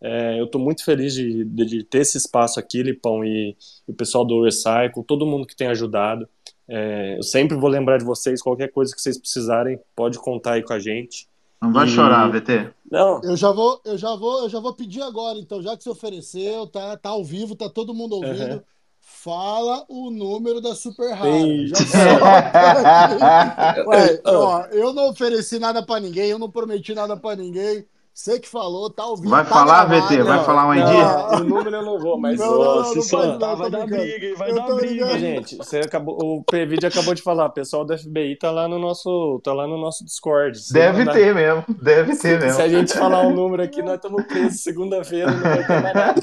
é, 0.00 0.40
eu 0.40 0.46
estou 0.46 0.60
muito 0.60 0.84
feliz 0.84 1.14
de, 1.14 1.44
de, 1.44 1.84
ter 1.84 2.00
esse 2.00 2.16
espaço 2.16 2.58
aqui, 2.58 2.82
Lipão, 2.82 3.24
e, 3.24 3.56
e, 3.86 3.90
o 3.90 3.94
pessoal 3.94 4.24
do 4.24 4.44
Recycle, 4.44 5.04
todo 5.06 5.26
mundo 5.26 5.46
que 5.46 5.56
tem 5.56 5.68
ajudado. 5.68 6.28
É, 6.66 7.16
eu 7.18 7.22
sempre 7.22 7.56
vou 7.56 7.68
lembrar 7.68 7.98
de 7.98 8.04
vocês, 8.04 8.40
qualquer 8.40 8.70
coisa 8.70 8.94
que 8.94 9.00
vocês 9.00 9.18
precisarem, 9.18 9.78
pode 9.94 10.18
contar 10.18 10.54
aí 10.54 10.62
com 10.62 10.72
a 10.72 10.78
gente. 10.78 11.28
Não 11.60 11.72
vai 11.72 11.86
e... 11.86 11.90
chorar, 11.90 12.30
VT. 12.30 12.72
Não. 12.90 13.20
Eu 13.22 13.36
já 13.36 13.52
vou, 13.52 13.80
eu 13.84 13.98
já 13.98 14.16
vou, 14.16 14.42
eu 14.42 14.48
já 14.48 14.58
vou 14.58 14.74
pedir 14.74 15.02
agora, 15.02 15.38
então, 15.38 15.62
já 15.62 15.76
que 15.76 15.84
você 15.84 15.90
ofereceu, 15.90 16.66
tá, 16.66 16.96
tá 16.96 17.10
ao 17.10 17.24
vivo, 17.24 17.54
tá 17.54 17.68
todo 17.68 17.94
mundo 17.94 18.16
ouvindo. 18.16 18.54
Uhum. 18.54 18.62
Fala 19.00 19.84
o 19.88 20.10
número 20.10 20.60
da 20.60 20.74
Super 20.74 21.12
Rara. 21.12 21.30
Ué, 23.86 24.20
ó, 24.24 24.64
eu 24.66 24.92
não 24.92 25.10
ofereci 25.10 25.58
nada 25.58 25.82
para 25.82 26.00
ninguém, 26.00 26.30
eu 26.30 26.38
não 26.38 26.50
prometi 26.50 26.94
nada 26.94 27.16
para 27.16 27.36
ninguém. 27.36 27.86
Você 28.20 28.38
que 28.38 28.46
falou, 28.46 28.90
tá 28.90 29.06
ouvindo. 29.06 29.30
Vai 29.30 29.42
tá 29.44 29.48
falar, 29.48 29.86
gravado, 29.86 30.08
VT? 30.08 30.22
Vai 30.24 30.44
falar 30.44 30.68
um 30.68 30.74
dia? 30.74 31.38
O 31.38 31.42
número 31.42 31.74
eu 31.74 31.82
não 31.82 31.98
vou, 31.98 32.20
mas 32.20 32.38
não, 32.38 32.58
não, 32.58 32.84
só, 33.02 33.38
não, 33.38 33.56
vai 33.56 33.70
dar 33.70 33.86
briga, 33.86 34.36
vai 34.36 34.52
dar 34.52 34.74
briga. 34.74 35.18
Gente, 35.18 35.56
você 35.56 35.78
acabou, 35.78 36.18
o 36.20 36.44
PVD 36.44 36.86
acabou 36.86 37.14
de 37.14 37.22
falar, 37.22 37.46
o 37.46 37.50
pessoal 37.50 37.82
do 37.82 37.96
FBI 37.96 38.36
tá 38.36 38.50
lá 38.50 38.68
no 38.68 38.78
nosso, 38.78 39.40
tá 39.42 39.54
lá 39.54 39.66
no 39.66 39.78
nosso 39.78 40.04
Discord. 40.04 40.60
Deve 40.70 40.98
mandar... 40.98 41.12
ter 41.14 41.34
mesmo, 41.34 41.64
deve 41.80 42.14
ter 42.14 42.38
mesmo. 42.38 42.56
Se 42.56 42.60
a 42.60 42.68
gente 42.68 42.92
falar 42.92 43.22
um 43.22 43.34
número 43.34 43.62
aqui, 43.62 43.80
nós 43.80 43.94
estamos 43.94 44.22
presos 44.26 44.60
segunda-feira, 44.60 45.30
não 45.30 45.40
vai 45.40 45.66
ter 45.66 45.82
nada. 45.82 46.20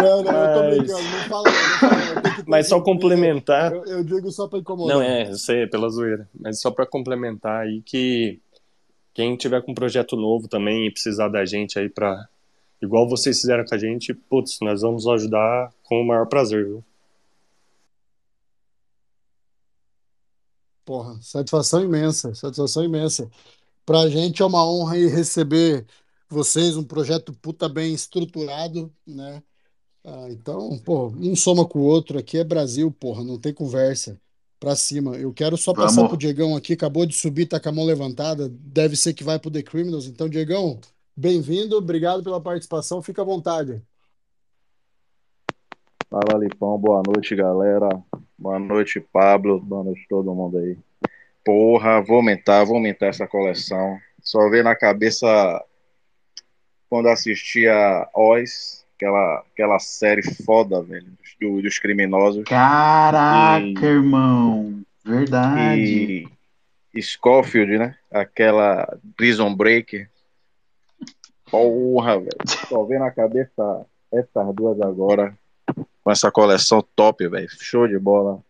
Não, 0.00 0.22
não, 0.22 0.32
mas... 0.32 0.56
eu 0.56 0.62
tô 0.62 0.70
brincando, 0.70 1.02
não 1.02 1.28
fala, 1.28 1.44
não 1.44 1.78
fala. 1.80 2.44
Mas 2.46 2.66
só 2.66 2.80
complementar. 2.80 3.72
Eu, 3.72 3.84
eu, 3.84 4.04
digo 4.04 4.30
só 4.30 4.48
para 4.48 4.58
incomodar. 4.58 4.96
Não, 4.96 5.02
é, 5.02 5.28
eu 5.28 5.34
sei, 5.34 5.64
é 5.64 5.66
pela 5.66 5.90
zoeira. 5.90 6.26
Mas 6.40 6.62
só 6.62 6.70
para 6.70 6.86
complementar 6.86 7.60
aí 7.60 7.82
que 7.84 8.40
quem 9.12 9.36
tiver 9.36 9.62
com 9.62 9.72
um 9.72 9.74
projeto 9.74 10.16
novo 10.16 10.48
também 10.48 10.86
e 10.86 10.90
precisar 10.90 11.28
da 11.28 11.44
gente 11.44 11.78
aí 11.78 11.88
para 11.88 12.28
igual 12.80 13.08
vocês 13.08 13.40
fizeram 13.40 13.64
com 13.64 13.74
a 13.74 13.78
gente, 13.78 14.14
putz, 14.14 14.58
nós 14.60 14.82
vamos 14.82 15.06
ajudar 15.06 15.72
com 15.82 16.00
o 16.00 16.06
maior 16.06 16.26
prazer, 16.26 16.64
viu? 16.64 16.84
Porra, 20.84 21.20
satisfação 21.22 21.84
imensa, 21.84 22.34
satisfação 22.34 22.82
imensa. 22.82 23.30
Pra 23.84 24.08
gente 24.08 24.42
é 24.42 24.44
uma 24.44 24.64
honra 24.64 24.94
receber 24.94 25.86
vocês, 26.28 26.76
um 26.76 26.84
projeto 26.84 27.32
puta 27.34 27.68
bem 27.68 27.92
estruturado, 27.92 28.92
né? 29.06 29.42
Ah, 30.04 30.28
então, 30.30 30.78
pô, 30.78 31.08
um 31.08 31.36
soma 31.36 31.66
com 31.66 31.80
o 31.80 31.84
outro, 31.84 32.18
aqui 32.18 32.38
é 32.38 32.44
Brasil, 32.44 32.90
porra, 32.90 33.22
não 33.22 33.38
tem 33.38 33.52
conversa 33.52 34.18
para 34.60 34.76
cima. 34.76 35.16
Eu 35.16 35.32
quero 35.32 35.56
só 35.56 35.72
Vamos. 35.72 35.96
passar 35.96 36.06
pro 36.06 36.18
Diegão 36.18 36.54
aqui, 36.54 36.74
acabou 36.74 37.06
de 37.06 37.14
subir, 37.14 37.46
tá 37.46 37.58
com 37.58 37.70
a 37.70 37.72
mão 37.72 37.84
levantada, 37.84 38.48
deve 38.50 38.94
ser 38.94 39.14
que 39.14 39.24
vai 39.24 39.38
pro 39.38 39.50
The 39.50 39.62
Criminals. 39.62 40.06
Então, 40.06 40.28
Diegão, 40.28 40.78
bem-vindo, 41.16 41.76
obrigado 41.76 42.22
pela 42.22 42.40
participação, 42.40 43.02
fica 43.02 43.22
à 43.22 43.24
vontade. 43.24 43.82
Fala, 46.10 46.38
Lipão, 46.38 46.76
boa 46.76 47.02
noite, 47.06 47.34
galera. 47.34 47.88
Boa 48.36 48.58
noite, 48.58 49.00
Pablo, 49.00 49.60
boa 49.60 49.84
noite 49.84 50.06
todo 50.08 50.34
mundo 50.34 50.58
aí. 50.58 50.76
Porra, 51.44 52.02
vou 52.02 52.16
aumentar, 52.16 52.64
vou 52.64 52.76
aumentar 52.76 53.06
essa 53.06 53.26
coleção. 53.26 53.96
Só 54.22 54.50
veio 54.50 54.64
na 54.64 54.76
cabeça 54.76 55.26
quando 56.88 57.08
assistia 57.08 58.08
Oz, 58.14 58.84
aquela, 59.00 59.44
aquela 59.52 59.78
série 59.78 60.22
foda, 60.44 60.82
velho, 60.82 61.06
dos, 61.40 61.62
dos 61.62 61.78
criminosos. 61.78 62.44
Caraca, 62.44 63.64
e, 63.64 63.84
irmão, 63.84 64.82
verdade. 65.04 66.28
E 66.92 67.02
Schofield, 67.02 67.78
né? 67.78 67.96
Aquela 68.10 68.98
Prison 69.16 69.54
Break. 69.54 70.06
Porra, 71.50 72.18
velho. 72.18 72.36
Só 72.68 72.84
vendo 72.84 73.00
na 73.00 73.10
cabeça 73.10 73.86
essas 74.12 74.54
duas 74.54 74.80
agora. 74.80 75.36
Com 76.02 76.10
essa 76.10 76.30
coleção 76.30 76.84
top, 76.94 77.26
velho. 77.28 77.48
Show 77.50 77.88
de 77.88 77.98
bola. 77.98 78.40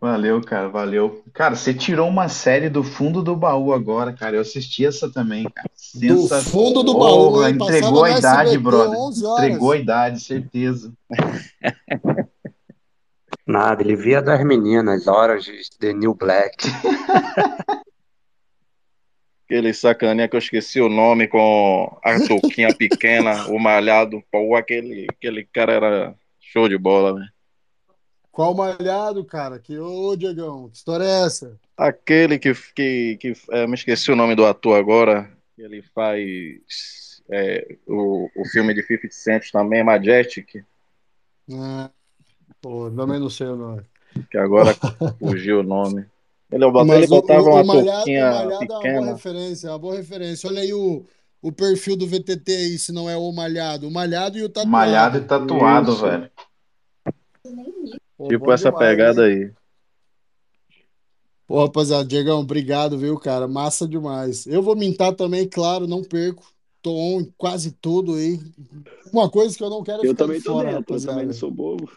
Valeu, 0.00 0.40
cara, 0.42 0.68
valeu. 0.68 1.22
Cara, 1.32 1.56
você 1.56 1.72
tirou 1.72 2.06
uma 2.08 2.28
série 2.28 2.68
do 2.68 2.84
fundo 2.84 3.22
do 3.22 3.34
baú 3.34 3.72
agora, 3.72 4.12
cara. 4.12 4.36
Eu 4.36 4.42
assisti 4.42 4.84
essa 4.84 5.10
também, 5.10 5.44
cara. 5.44 5.70
Do 5.94 6.28
fundo 6.42 6.82
do 6.82 6.92
baú, 6.98 7.32
oh, 7.32 7.48
Entregou 7.48 8.04
a 8.04 8.18
idade, 8.18 8.58
brother. 8.58 8.98
Entregou 8.98 9.72
a 9.72 9.76
idade, 9.76 10.20
certeza. 10.20 10.92
Nada, 13.46 13.82
ele 13.82 13.96
via 13.96 14.20
das 14.20 14.44
meninas, 14.44 15.06
horas 15.06 15.44
de 15.44 15.60
The 15.78 15.92
New 15.92 16.14
Black. 16.14 16.66
Aquele 19.46 19.72
sacaninha 19.72 20.26
que 20.28 20.34
eu 20.34 20.40
esqueci 20.40 20.80
o 20.80 20.88
nome 20.88 21.28
com 21.28 21.96
a 22.04 22.18
touquinha 22.26 22.74
pequena, 22.74 23.46
o 23.46 23.60
malhado. 23.60 24.20
Pô, 24.30 24.56
aquele, 24.56 25.06
aquele 25.08 25.44
cara 25.44 25.72
era 25.72 26.14
show 26.40 26.68
de 26.68 26.76
bola, 26.76 27.20
né? 27.20 27.28
Qual 28.36 28.54
malhado, 28.54 29.24
cara? 29.24 29.58
Que 29.58 29.78
ô, 29.78 30.14
Diegão, 30.14 30.68
que 30.68 30.76
história 30.76 31.04
é 31.04 31.24
essa? 31.24 31.58
Aquele 31.74 32.38
que, 32.38 32.52
que, 32.74 33.16
que 33.16 33.32
é, 33.50 33.66
me 33.66 33.72
esqueci 33.72 34.12
o 34.12 34.14
nome 34.14 34.34
do 34.34 34.44
ator 34.44 34.78
agora. 34.78 35.32
Ele 35.56 35.80
faz 35.80 37.22
é, 37.30 37.78
o, 37.86 38.28
o 38.36 38.44
filme 38.52 38.74
de 38.74 38.82
50 38.82 39.08
Cent 39.10 39.50
também, 39.50 39.82
Majestic. 39.82 40.62
Ah, 41.50 41.88
pô, 42.60 42.90
também 42.90 43.18
não 43.18 43.30
sei 43.30 43.46
o 43.46 43.56
nome. 43.56 43.80
Que 44.30 44.36
agora 44.36 44.76
fugiu 45.18 45.60
o 45.60 45.62
nome. 45.62 46.04
Ele, 46.52 46.66
ele 46.66 47.06
botava 47.06 47.40
o, 47.40 47.54
uma 47.54 47.62
o 47.62 47.66
malhado, 47.66 47.96
touquinha 47.96 48.26
o 48.26 48.34
malhado 48.34 48.58
pequena. 48.58 48.86
É 48.86 48.98
uma 48.98 49.00
boa 49.00 49.14
referência, 49.14 49.66
é 49.66 49.70
uma 49.70 49.78
boa 49.78 49.96
referência. 49.96 50.50
Olha 50.50 50.60
aí 50.60 50.74
o, 50.74 51.06
o 51.40 51.50
perfil 51.50 51.96
do 51.96 52.06
VTT 52.06 52.52
aí, 52.52 52.78
se 52.78 52.92
não 52.92 53.08
é 53.08 53.16
o 53.16 53.32
malhado. 53.32 53.88
O 53.88 53.90
malhado 53.90 54.36
e 54.36 54.42
o 54.42 54.48
tatuado. 54.50 54.68
Malhado 54.68 55.16
e 55.16 55.20
tatuado, 55.22 55.92
Isso. 55.92 56.02
velho. 56.02 56.30
Pô, 58.16 58.28
tipo 58.28 58.50
essa 58.50 58.70
demais, 58.70 58.88
pegada 58.88 59.30
hein? 59.30 59.44
aí. 59.44 59.52
Pô, 61.46 61.62
rapaziada, 61.62 62.04
Diegão, 62.04 62.40
obrigado, 62.40 62.98
viu, 62.98 63.18
cara? 63.18 63.46
Massa 63.46 63.86
demais. 63.86 64.46
Eu 64.46 64.62
vou 64.62 64.74
mintar 64.74 65.14
também, 65.14 65.48
claro, 65.48 65.86
não 65.86 66.02
perco. 66.02 66.44
Tô 66.82 66.92
on 66.92 67.20
em 67.20 67.34
quase 67.36 67.72
tudo 67.72 68.14
aí. 68.14 68.40
Uma 69.12 69.30
coisa 69.30 69.56
que 69.56 69.62
eu 69.62 69.70
não 69.70 69.82
quero 69.82 70.04
é 70.04 70.08
Eu 70.08 70.14
também 70.14 70.40
tô 70.40 70.52
fora, 70.52 70.74
dentro, 70.74 70.94
eu 70.96 71.04
também 71.04 71.26
não 71.26 71.32
sou 71.32 71.50
bobo. 71.50 71.90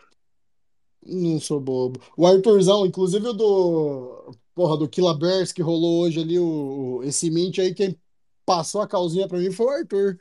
Não 1.03 1.39
sou 1.39 1.59
bobo. 1.59 1.99
O 2.15 2.27
Arthurzão, 2.27 2.85
inclusive 2.85 3.27
o 3.27 3.33
do. 3.33 4.35
Porra, 4.53 4.77
do 4.77 4.89
Killa 4.89 5.17
Bears 5.17 5.51
que 5.51 5.61
rolou 5.61 6.01
hoje 6.01 6.19
ali, 6.19 6.37
o, 6.37 7.01
esse 7.03 7.31
mint 7.31 7.59
aí, 7.59 7.73
quem 7.73 7.97
passou 8.45 8.81
a 8.81 8.87
calzinha 8.87 9.27
pra 9.27 9.39
mim 9.39 9.51
foi 9.51 9.65
o 9.65 9.69
Arthur. 9.69 10.19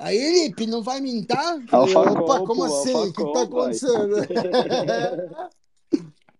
Aí 0.00 0.16
ele, 0.16 0.66
não 0.66 0.82
vai 0.82 0.98
mintar? 0.98 1.62
Opa, 1.70 2.40
como 2.46 2.64
assim? 2.64 2.94
O 2.94 3.12
que 3.12 3.32
tá 3.34 3.42
acontecendo? 3.42 4.16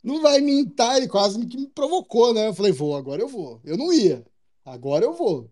não 0.02 0.22
vai 0.22 0.40
mintar, 0.40 0.96
ele 0.96 1.06
quase 1.06 1.38
me, 1.38 1.44
me 1.44 1.66
provocou, 1.66 2.32
né? 2.32 2.48
Eu 2.48 2.54
falei, 2.54 2.72
vou, 2.72 2.96
agora 2.96 3.20
eu 3.20 3.28
vou. 3.28 3.60
Eu 3.62 3.76
não 3.76 3.92
ia, 3.92 4.24
agora 4.64 5.04
eu 5.04 5.12
vou. 5.12 5.50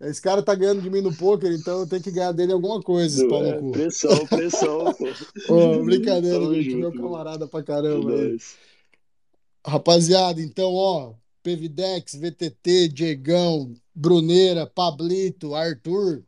Esse 0.00 0.22
cara 0.22 0.40
tá 0.40 0.54
ganhando 0.54 0.82
de 0.82 0.88
mim 0.88 1.00
no 1.00 1.12
poker, 1.12 1.52
então 1.52 1.80
eu 1.80 1.86
tenho 1.86 2.02
que 2.02 2.12
ganhar 2.12 2.30
dele 2.30 2.52
alguma 2.52 2.80
coisa, 2.80 3.28
pau 3.28 3.44
é, 3.44 3.58
cu. 3.58 3.72
Pressão, 3.72 4.26
pressão, 4.28 4.94
pô. 5.48 5.84
brincadeira, 5.84 6.44
gente, 6.54 6.76
meu 6.76 6.92
camarada 6.92 7.48
pra 7.48 7.62
caramba. 7.62 8.12
Rapaziada, 9.66 10.40
então, 10.40 10.72
ó, 10.74 11.14
Pevidex, 11.42 12.14
VTT, 12.14 12.88
Diegão, 12.88 13.74
Bruneira, 13.92 14.64
Pablito, 14.64 15.56
Arthur, 15.56 16.22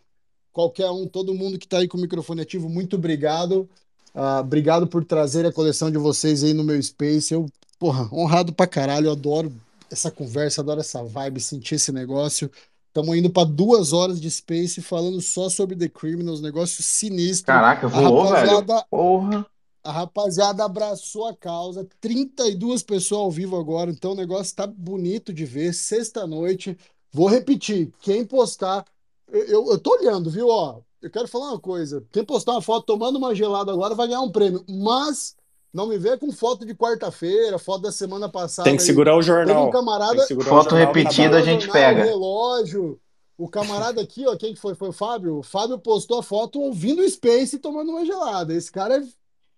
qualquer 0.55 0.89
um, 0.89 1.07
todo 1.07 1.35
mundo 1.35 1.59
que 1.59 1.67
está 1.67 1.79
aí 1.79 1.89
com 1.89 1.99
o 1.99 2.01
microfone 2.01 2.41
ativo, 2.41 2.69
muito 2.69 2.95
obrigado. 2.97 3.69
Uh, 4.15 4.41
obrigado 4.41 4.87
por 4.87 5.05
trazer 5.05 5.45
a 5.45 5.53
coleção 5.53 5.91
de 5.91 5.99
vocês 5.99 6.45
aí 6.45 6.55
no 6.55 6.63
meu 6.63 6.81
Space. 6.81 7.35
Eu, 7.35 7.47
porra, 7.79 8.09
honrado 8.13 8.53
pra 8.53 8.67
caralho. 8.67 9.09
Eu 9.09 9.13
adoro 9.13 9.53
essa 9.91 10.11
conversa, 10.13 10.61
adoro 10.61 10.81
essa 10.81 11.03
vibe, 11.03 11.41
sentir 11.41 11.75
esse 11.75 11.91
negócio. 11.91 12.49
Estamos 12.87 13.17
indo 13.17 13.29
para 13.29 13.45
duas 13.45 13.93
horas 13.93 14.21
de 14.21 14.31
Space 14.31 14.81
falando 14.81 15.21
só 15.21 15.51
sobre 15.51 15.75
The 15.75 15.89
Criminals, 15.89 16.41
negócio 16.41 16.81
sinistro. 16.81 17.47
Caraca, 17.47 17.89
voou, 17.89 18.31
velho. 18.31 18.65
Porra. 18.89 19.45
A 19.83 19.91
rapaziada 19.91 20.65
abraçou 20.65 21.27
a 21.27 21.37
causa. 21.37 21.87
32 22.01 22.85
pessoas 22.85 23.21
ao 23.21 23.31
vivo 23.31 23.59
agora, 23.59 23.91
então 23.91 24.13
o 24.13 24.17
negócio 24.17 24.55
tá 24.55 24.69
bonito 24.69 25.33
de 25.33 25.45
ver. 25.45 25.75
Sexta-noite. 25.75 26.79
Vou 27.13 27.27
repetir: 27.27 27.93
quem 28.01 28.25
postar 28.25 28.85
eu, 29.29 29.71
eu 29.71 29.79
tô 29.79 29.93
olhando, 29.99 30.31
viu? 30.31 30.49
Ó, 30.49 30.81
eu 31.03 31.11
quero 31.11 31.29
falar 31.29 31.51
uma 31.51 31.61
coisa. 31.61 32.05
Quem 32.13 32.25
postar 32.25 32.53
uma 32.53 32.63
foto 32.63 32.87
tomando 32.87 33.17
uma 33.17 33.35
gelada 33.35 33.73
agora 33.73 33.95
vai 33.95 34.07
ganhar 34.09 34.21
um 34.21 34.33
prêmio. 34.33 34.65
Mas 34.69 35.37
Não 35.75 35.89
me 35.89 35.99
vê 35.99 36.17
com 36.17 36.31
foto 36.31 36.65
de 36.65 36.73
quarta-feira, 36.73 37.59
foto 37.59 37.83
da 37.83 37.91
semana 37.91 38.29
passada. 38.29 38.63
Tem 38.69 38.77
que 38.77 38.83
segurar 38.85 39.17
o 39.17 39.23
jornal. 39.23 39.67
Um 39.67 39.71
camarada, 39.73 40.25
foto 40.25 40.71
jornal 40.71 40.87
repetida 40.87 41.37
a 41.39 41.43
gente 41.43 41.67
jornal, 41.67 41.83
pega. 41.83 42.05
relógio. 42.05 43.01
O 43.37 43.49
camarada 43.49 44.01
aqui, 44.01 44.25
ó, 44.25 44.37
quem 44.37 44.55
que 44.55 44.61
foi? 44.61 44.77
Foi 44.77 44.91
o 44.91 44.93
Fábio. 44.93 45.39
O 45.39 45.43
Fábio 45.43 45.77
postou 45.77 46.21
a 46.21 46.23
foto 46.23 46.61
ouvindo 46.61 47.03
o 47.03 47.11
Space 47.11 47.57
e 47.57 47.59
tomando 47.59 47.91
uma 47.91 48.07
gelada. 48.07 48.55
Esse 48.55 48.71
cara 48.71 48.99
é, 48.99 49.03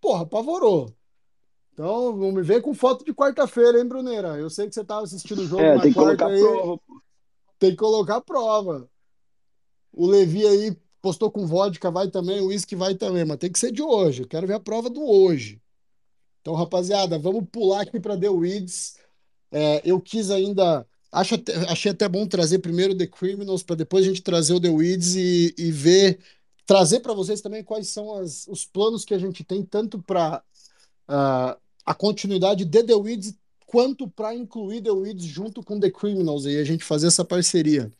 porra, 0.01 0.22
apavorou. 0.22 0.90
Então, 1.74 2.16
não 2.16 2.32
me 2.32 2.40
vem 2.40 2.62
com 2.62 2.72
foto 2.72 3.05
de 3.05 3.12
quarta-feira, 3.12 3.78
hein, 3.78 3.86
Bruneira? 3.86 4.38
Eu 4.38 4.48
sei 4.48 4.66
que 4.66 4.74
você 4.74 4.80
estava 4.80 5.02
assistindo 5.02 5.43
o 5.43 5.47
jogo 5.47 5.60
é, 5.60 5.74
na 5.74 5.82
tem 5.82 5.93
quarta 5.93 6.12
que 6.12 6.16
colocar 6.16 6.34
aí. 6.34 6.40
Prova, 6.40 6.80
tem 7.59 7.70
que 7.72 7.76
colocar 7.76 8.20
prova. 8.22 8.88
O 9.97 10.06
Levi 10.06 10.47
aí 10.47 10.77
postou 11.01 11.31
com 11.31 11.47
vodka, 11.47 11.90
vai 11.90 12.10
também, 12.10 12.40
o 12.40 12.48
uísque 12.48 12.77
vai 12.77 12.94
também, 12.94 13.24
mas 13.24 13.39
tem 13.39 13.51
que 13.51 13.59
ser 13.59 13.73
de 13.73 13.82
hoje. 13.82 14.23
Eu 14.23 14.28
quero 14.28 14.47
ver 14.47 14.55
a 14.55 14.60
prova 14.60 14.90
do 14.90 15.02
hoje. 15.02 15.60
Então, 16.43 16.55
rapaziada, 16.55 17.18
vamos 17.18 17.44
pular 17.51 17.81
aqui 17.81 17.98
para 17.98 18.16
The 18.16 18.28
Weeds. 18.28 18.97
É, 19.51 19.81
eu 19.85 20.01
quis 20.01 20.31
ainda. 20.31 20.86
Acho 21.10 21.36
até, 21.36 21.55
achei 21.70 21.90
até 21.90 22.09
bom 22.09 22.27
trazer 22.27 22.59
primeiro 22.59 22.97
The 22.97 23.06
Criminals, 23.06 23.62
para 23.62 23.77
depois 23.77 24.05
a 24.05 24.09
gente 24.09 24.23
trazer 24.23 24.52
o 24.52 24.60
The 24.60 24.68
Weeds 24.68 25.16
e, 25.16 25.55
e 25.56 25.73
ver. 25.73 26.18
Trazer 26.66 27.01
para 27.01 27.14
vocês 27.14 27.40
também 27.40 27.64
quais 27.64 27.89
são 27.89 28.14
as, 28.14 28.47
os 28.48 28.64
planos 28.64 29.05
que 29.05 29.14
a 29.14 29.18
gente 29.18 29.44
tem, 29.44 29.64
tanto 29.64 30.02
para 30.02 30.43
uh, 31.09 31.56
a 31.85 31.94
continuidade 31.94 32.64
de 32.64 32.82
The 32.82 32.94
Weeds, 32.94 33.35
quanto 33.64 34.09
para 34.09 34.35
incluir 34.35 34.82
The 34.82 34.90
Weeds 34.90 35.24
junto 35.24 35.62
com 35.62 35.78
The 35.78 35.90
Criminals 35.90 36.44
e 36.44 36.59
a 36.59 36.64
gente 36.64 36.85
fazer 36.85 37.06
essa 37.06 37.24
parceria. 37.24 37.90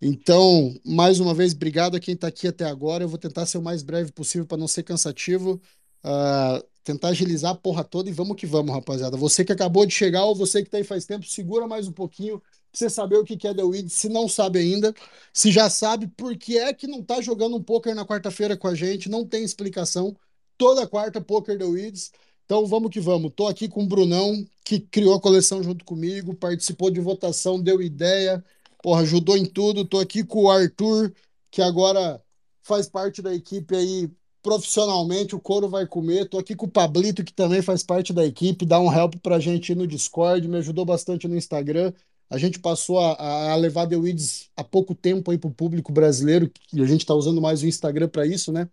Então, 0.00 0.74
mais 0.84 1.20
uma 1.20 1.34
vez, 1.34 1.54
obrigado 1.54 1.96
a 1.96 2.00
quem 2.00 2.14
está 2.14 2.28
aqui 2.28 2.46
até 2.48 2.64
agora. 2.64 3.04
Eu 3.04 3.08
vou 3.08 3.18
tentar 3.18 3.46
ser 3.46 3.58
o 3.58 3.62
mais 3.62 3.82
breve 3.82 4.12
possível 4.12 4.46
para 4.46 4.58
não 4.58 4.68
ser 4.68 4.82
cansativo. 4.82 5.60
Uh, 6.04 6.62
tentar 6.84 7.08
agilizar 7.08 7.52
a 7.52 7.54
porra 7.54 7.82
toda 7.82 8.08
e 8.08 8.12
vamos 8.12 8.36
que 8.36 8.46
vamos, 8.46 8.72
rapaziada. 8.72 9.16
Você 9.16 9.44
que 9.44 9.52
acabou 9.52 9.84
de 9.84 9.92
chegar 9.92 10.24
ou 10.24 10.36
você 10.36 10.62
que 10.62 10.68
está 10.68 10.78
aí 10.78 10.84
faz 10.84 11.04
tempo, 11.04 11.26
segura 11.26 11.66
mais 11.66 11.88
um 11.88 11.92
pouquinho 11.92 12.38
pra 12.38 12.48
você 12.72 12.88
saber 12.88 13.16
o 13.16 13.24
que 13.24 13.46
é 13.46 13.54
The 13.54 13.62
Weed, 13.64 13.88
se 13.88 14.08
não 14.08 14.28
sabe 14.28 14.60
ainda. 14.60 14.94
Se 15.32 15.50
já 15.50 15.68
sabe, 15.68 16.06
por 16.08 16.36
que 16.36 16.58
é 16.58 16.72
que 16.72 16.86
não 16.86 17.02
tá 17.02 17.20
jogando 17.20 17.56
um 17.56 17.62
poker 17.62 17.94
na 17.94 18.06
quarta-feira 18.06 18.56
com 18.56 18.68
a 18.68 18.74
gente? 18.74 19.08
Não 19.08 19.26
tem 19.26 19.42
explicação. 19.42 20.16
Toda 20.56 20.86
quarta, 20.86 21.20
Poker 21.20 21.58
The 21.58 21.64
Weeds. 21.64 22.12
Então 22.44 22.66
vamos 22.66 22.90
que 22.90 23.00
vamos. 23.00 23.32
Tô 23.34 23.48
aqui 23.48 23.68
com 23.68 23.82
o 23.82 23.86
Brunão, 23.86 24.46
que 24.64 24.78
criou 24.78 25.14
a 25.14 25.20
coleção 25.20 25.62
junto 25.62 25.84
comigo, 25.84 26.34
participou 26.34 26.90
de 26.90 27.00
votação, 27.00 27.60
deu 27.60 27.82
ideia, 27.82 28.44
porra, 28.86 29.02
ajudou 29.02 29.36
em 29.36 29.44
tudo. 29.44 29.84
Tô 29.84 29.98
aqui 29.98 30.22
com 30.22 30.44
o 30.44 30.50
Arthur, 30.50 31.12
que 31.50 31.60
agora 31.60 32.22
faz 32.62 32.88
parte 32.88 33.20
da 33.20 33.34
equipe 33.34 33.74
aí 33.74 34.08
profissionalmente, 34.40 35.34
o 35.34 35.40
couro 35.40 35.68
vai 35.68 35.84
comer. 35.84 36.28
Tô 36.28 36.38
aqui 36.38 36.54
com 36.54 36.66
o 36.66 36.70
Pablito, 36.70 37.24
que 37.24 37.32
também 37.32 37.60
faz 37.60 37.82
parte 37.82 38.12
da 38.12 38.24
equipe, 38.24 38.64
dá 38.64 38.78
um 38.78 38.92
help 38.92 39.16
pra 39.16 39.40
gente 39.40 39.74
no 39.74 39.88
Discord, 39.88 40.46
me 40.46 40.58
ajudou 40.58 40.84
bastante 40.84 41.26
no 41.26 41.36
Instagram. 41.36 41.92
A 42.30 42.38
gente 42.38 42.60
passou 42.60 43.00
a, 43.00 43.50
a 43.50 43.56
levar 43.56 43.88
The 43.88 43.96
Weeds 43.96 44.50
há 44.56 44.62
pouco 44.62 44.94
tempo 44.94 45.32
aí 45.32 45.38
pro 45.38 45.50
público 45.50 45.90
brasileiro, 45.90 46.48
e 46.72 46.80
a 46.80 46.86
gente 46.86 47.04
tá 47.04 47.14
usando 47.14 47.40
mais 47.40 47.62
o 47.62 47.66
Instagram 47.66 48.08
para 48.08 48.24
isso, 48.24 48.52
né? 48.52 48.68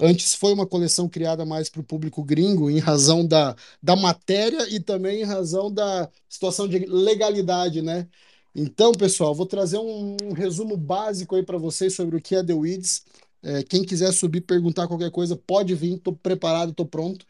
Antes 0.00 0.34
foi 0.34 0.52
uma 0.52 0.66
coleção 0.66 1.08
criada 1.08 1.44
mais 1.44 1.68
para 1.68 1.80
o 1.80 1.84
público 1.84 2.24
gringo, 2.24 2.68
em 2.68 2.80
razão 2.80 3.24
da, 3.24 3.54
da 3.80 3.94
matéria 3.94 4.68
e 4.74 4.80
também 4.80 5.20
em 5.20 5.24
razão 5.24 5.72
da 5.72 6.10
situação 6.28 6.66
de 6.66 6.80
legalidade, 6.80 7.80
né? 7.80 8.08
Então, 8.54 8.92
pessoal, 8.92 9.34
vou 9.34 9.46
trazer 9.46 9.78
um, 9.78 10.16
um 10.22 10.32
resumo 10.32 10.76
básico 10.76 11.34
aí 11.34 11.42
para 11.42 11.56
vocês 11.56 11.94
sobre 11.94 12.16
o 12.16 12.20
que 12.20 12.34
é 12.34 12.44
The 12.44 12.52
Weeds. 12.52 13.04
É, 13.42 13.62
quem 13.62 13.82
quiser 13.82 14.12
subir, 14.12 14.42
perguntar 14.42 14.86
qualquer 14.86 15.10
coisa, 15.10 15.36
pode 15.36 15.74
vir, 15.74 15.96
estou 15.96 16.12
preparado, 16.12 16.70
estou 16.70 16.86
pronto. 16.86 17.24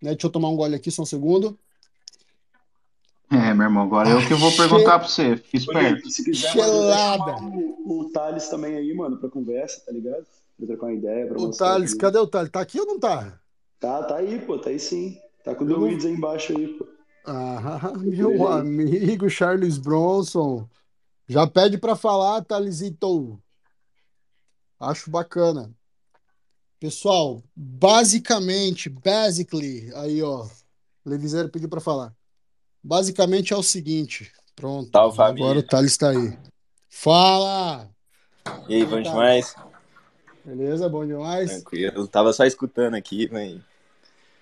Né? 0.00 0.10
Deixa 0.10 0.26
eu 0.26 0.30
tomar 0.30 0.50
um 0.50 0.56
gole 0.56 0.76
aqui, 0.76 0.90
só 0.90 1.02
um 1.02 1.06
segundo. 1.06 1.58
É, 3.32 3.52
meu 3.54 3.64
irmão, 3.64 3.84
agora 3.84 4.08
eu 4.08 4.24
que 4.24 4.34
vou 4.34 4.52
perguntar 4.52 5.00
para 5.00 5.08
você, 5.08 5.36
fique 5.36 5.56
esperto. 5.56 6.08
Se 6.08 6.24
quiser, 6.24 6.52
Gelada. 6.52 7.36
o, 7.42 8.02
o 8.02 8.10
Thales 8.12 8.48
também 8.48 8.76
aí, 8.76 8.94
mano, 8.94 9.16
para 9.16 9.28
conversa, 9.28 9.82
tá 9.84 9.90
ligado? 9.90 10.24
Pra 10.56 10.66
trocar 10.66 10.86
uma 10.86 10.94
ideia. 10.94 11.26
Pra 11.26 11.40
o 11.40 11.50
Thales, 11.50 11.90
aqui. 11.90 12.00
cadê 12.00 12.18
o 12.18 12.26
Thales? 12.26 12.50
Tá 12.50 12.60
aqui 12.60 12.78
ou 12.78 12.86
não 12.86 13.00
tá? 13.00 13.40
Tá, 13.80 14.04
tá 14.04 14.16
aí, 14.16 14.38
pô, 14.40 14.58
tá 14.58 14.70
aí 14.70 14.78
sim. 14.78 15.18
Tá 15.42 15.54
com 15.54 15.64
o 15.64 15.70
eu... 15.70 15.80
Weeds 15.82 16.06
aí 16.06 16.12
embaixo 16.12 16.56
aí, 16.56 16.68
pô. 16.68 16.86
Ah, 17.26 17.92
meu 17.96 18.46
amigo 18.46 19.28
Charles 19.28 19.78
Bronson. 19.78 20.68
Já 21.26 21.46
pede 21.46 21.76
para 21.76 21.96
falar, 21.96 22.44
Thalesito. 22.44 23.42
Acho 24.78 25.10
bacana. 25.10 25.74
Pessoal, 26.78 27.42
basicamente, 27.54 28.88
basically, 28.88 29.90
aí 29.94 30.22
ó, 30.22 30.46
Levizeiro 31.04 31.48
pediu 31.48 31.68
para 31.68 31.80
falar. 31.80 32.14
Basicamente 32.82 33.52
é 33.52 33.56
o 33.56 33.62
seguinte, 33.62 34.30
pronto. 34.54 34.90
Salve, 34.92 35.20
agora 35.20 35.58
o 35.58 35.62
Thales 35.62 35.92
está 35.92 36.10
aí. 36.10 36.38
Fala! 36.88 37.90
E 38.68 38.74
aí, 38.74 38.84
bom 38.84 39.00
demais? 39.00 39.56
Beleza, 40.44 40.88
bom 40.88 41.04
demais? 41.04 41.50
Tranquilo. 41.50 41.92
Eu 41.96 42.06
tava 42.06 42.32
só 42.32 42.44
escutando 42.44 42.94
aqui, 42.94 43.28
mas 43.32 43.60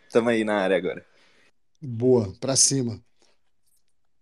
estamos 0.06 0.30
aí 0.30 0.44
na 0.44 0.56
área 0.56 0.76
agora. 0.76 1.06
Boa, 1.86 2.32
pra 2.40 2.56
cima. 2.56 2.98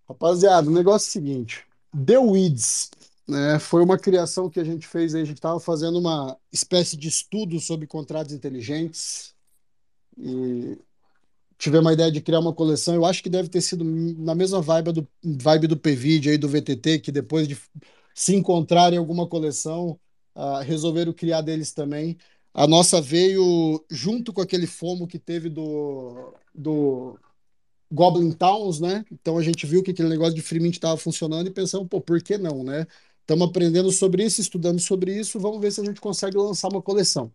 Rapaziada, 0.09 0.69
o 0.69 0.73
negócio 0.73 1.07
é 1.07 1.11
o 1.11 1.13
seguinte: 1.13 1.65
The 2.05 2.19
Weeds 2.19 2.91
né, 3.29 3.59
foi 3.61 3.85
uma 3.85 3.97
criação 3.97 4.51
que 4.51 4.59
a 4.59 4.65
gente 4.65 4.87
fez. 4.87 5.15
A 5.15 5.25
gente 5.25 5.37
estava 5.37 5.61
fazendo 5.61 5.99
uma 5.99 6.37
espécie 6.51 6.97
de 6.97 7.09
estudo 7.09 7.61
sobre 7.61 7.87
contratos 7.87 8.33
inteligentes 8.33 9.33
e 10.19 10.77
tivemos 11.57 11.91
a 11.91 11.95
ideia 11.95 12.11
de 12.11 12.21
criar 12.21 12.41
uma 12.41 12.53
coleção. 12.53 12.95
Eu 12.95 13.05
acho 13.07 13.23
que 13.23 13.31
deve 13.31 13.49
ter 13.49 13.61
sido 13.61 13.85
na 13.85 14.35
mesma 14.35 14.61
vibe 14.61 14.93
do, 14.93 15.09
vibe 15.23 15.69
do 15.69 15.77
PVD 15.77 16.31
aí 16.31 16.39
do 16.39 16.49
VTT, 16.49 16.99
que 16.99 17.13
depois 17.13 17.47
de 17.47 17.57
se 18.13 18.35
encontrarem 18.35 18.99
alguma 18.99 19.27
coleção, 19.29 19.99
uh, 20.35 20.63
resolveram 20.65 21.13
criar 21.13 21.43
deles 21.43 21.73
também. 21.73 22.19
A 22.53 22.67
nossa 22.67 23.01
veio 23.01 23.83
junto 23.89 24.33
com 24.33 24.41
aquele 24.43 24.67
FOMO 24.67 25.07
que 25.07 25.19
teve 25.19 25.49
do, 25.49 26.35
do 26.55 27.19
Goblin 27.93 28.32
Towns, 28.32 28.81
né? 28.81 29.05
Então 29.12 29.36
a 29.39 29.43
gente 29.43 29.66
viu 29.66 29.82
que 29.82 29.90
aquele 29.90 30.09
negócio 30.09 30.35
de 30.35 30.43
Freemint 30.43 30.74
estava 30.74 30.97
funcionando 30.97 31.47
e 31.47 31.51
pensamos, 31.51 31.89
pô, 31.89 32.01
por 32.01 32.23
que 32.23 32.39
não, 32.39 32.64
né? 32.64 32.86
Estamos 33.20 33.48
aprendendo 33.48 33.90
sobre 33.93 34.24
isso, 34.24 34.40
estudando 34.40 34.81
sobre 34.81 35.14
isso, 35.14 35.39
vamos 35.39 35.60
ver 35.60 35.70
se 35.70 35.81
a 35.81 35.85
gente 35.85 36.01
consegue 36.01 36.36
lançar 36.36 36.69
uma 36.69 36.82
coleção. 36.82 37.32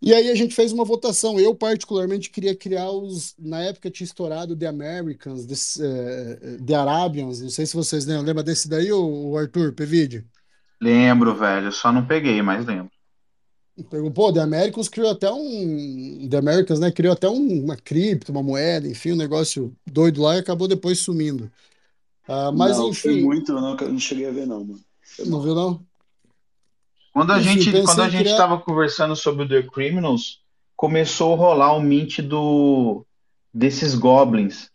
E 0.00 0.12
aí 0.12 0.30
a 0.30 0.34
gente 0.34 0.54
fez 0.54 0.72
uma 0.72 0.84
votação. 0.84 1.38
Eu, 1.38 1.54
particularmente, 1.54 2.28
queria 2.28 2.56
criar 2.56 2.90
os. 2.90 3.36
Na 3.38 3.60
época 3.60 3.88
tinha 3.88 4.04
estourado 4.04 4.56
The 4.56 4.66
Americans, 4.66 5.46
The, 5.46 5.84
uh, 5.84 6.64
The 6.64 6.74
Arabians. 6.74 7.40
Não 7.40 7.50
sei 7.50 7.66
se 7.66 7.76
vocês 7.76 8.04
lembram. 8.04 8.24
Lembra 8.24 8.42
desse 8.42 8.68
daí, 8.68 8.92
o 8.92 9.36
Arthur, 9.38 9.72
Pevide? 9.72 10.26
Lembro, 10.80 11.36
velho. 11.36 11.70
Só 11.70 11.92
não 11.92 12.04
peguei, 12.04 12.42
mas 12.42 12.66
lembro. 12.66 12.90
Pô, 14.14 14.32
The 14.32 14.40
Americans 14.40 14.88
criou 14.88 15.10
até 15.10 15.30
um. 15.30 16.28
The 16.28 16.36
Americans, 16.36 16.78
né? 16.78 16.90
Criou 16.90 17.14
até 17.14 17.28
um, 17.28 17.64
uma 17.64 17.76
cripto, 17.76 18.30
uma 18.30 18.42
moeda, 18.42 18.86
enfim, 18.86 19.12
um 19.12 19.16
negócio 19.16 19.74
doido 19.86 20.20
lá 20.20 20.36
e 20.36 20.40
acabou 20.40 20.68
depois 20.68 20.98
sumindo. 20.98 21.50
Uh, 22.28 22.52
mas 22.54 22.76
não, 22.76 22.90
enfim. 22.90 23.00
Foi 23.00 23.22
muito, 23.22 23.52
não, 23.52 23.76
que 23.76 23.84
eu 23.84 23.92
não 23.92 23.98
cheguei 23.98 24.28
a 24.28 24.30
ver, 24.30 24.46
não, 24.46 24.64
mano. 24.64 24.80
Não 25.26 25.40
viu, 25.40 25.54
não? 25.54 25.84
Quando 27.12 27.32
a 27.32 27.40
enfim, 27.40 27.60
gente 27.60 27.82
quando 27.82 28.02
a 28.02 28.08
gente 28.08 28.28
estava 28.28 28.56
criar... 28.56 28.64
conversando 28.64 29.16
sobre 29.16 29.44
o 29.44 29.48
The 29.48 29.62
Criminals, 29.62 30.40
começou 30.76 31.34
a 31.34 31.36
rolar 31.36 31.74
o 31.74 31.80
mint 31.80 32.20
do 32.20 33.06
desses 33.52 33.94
goblins. 33.94 34.70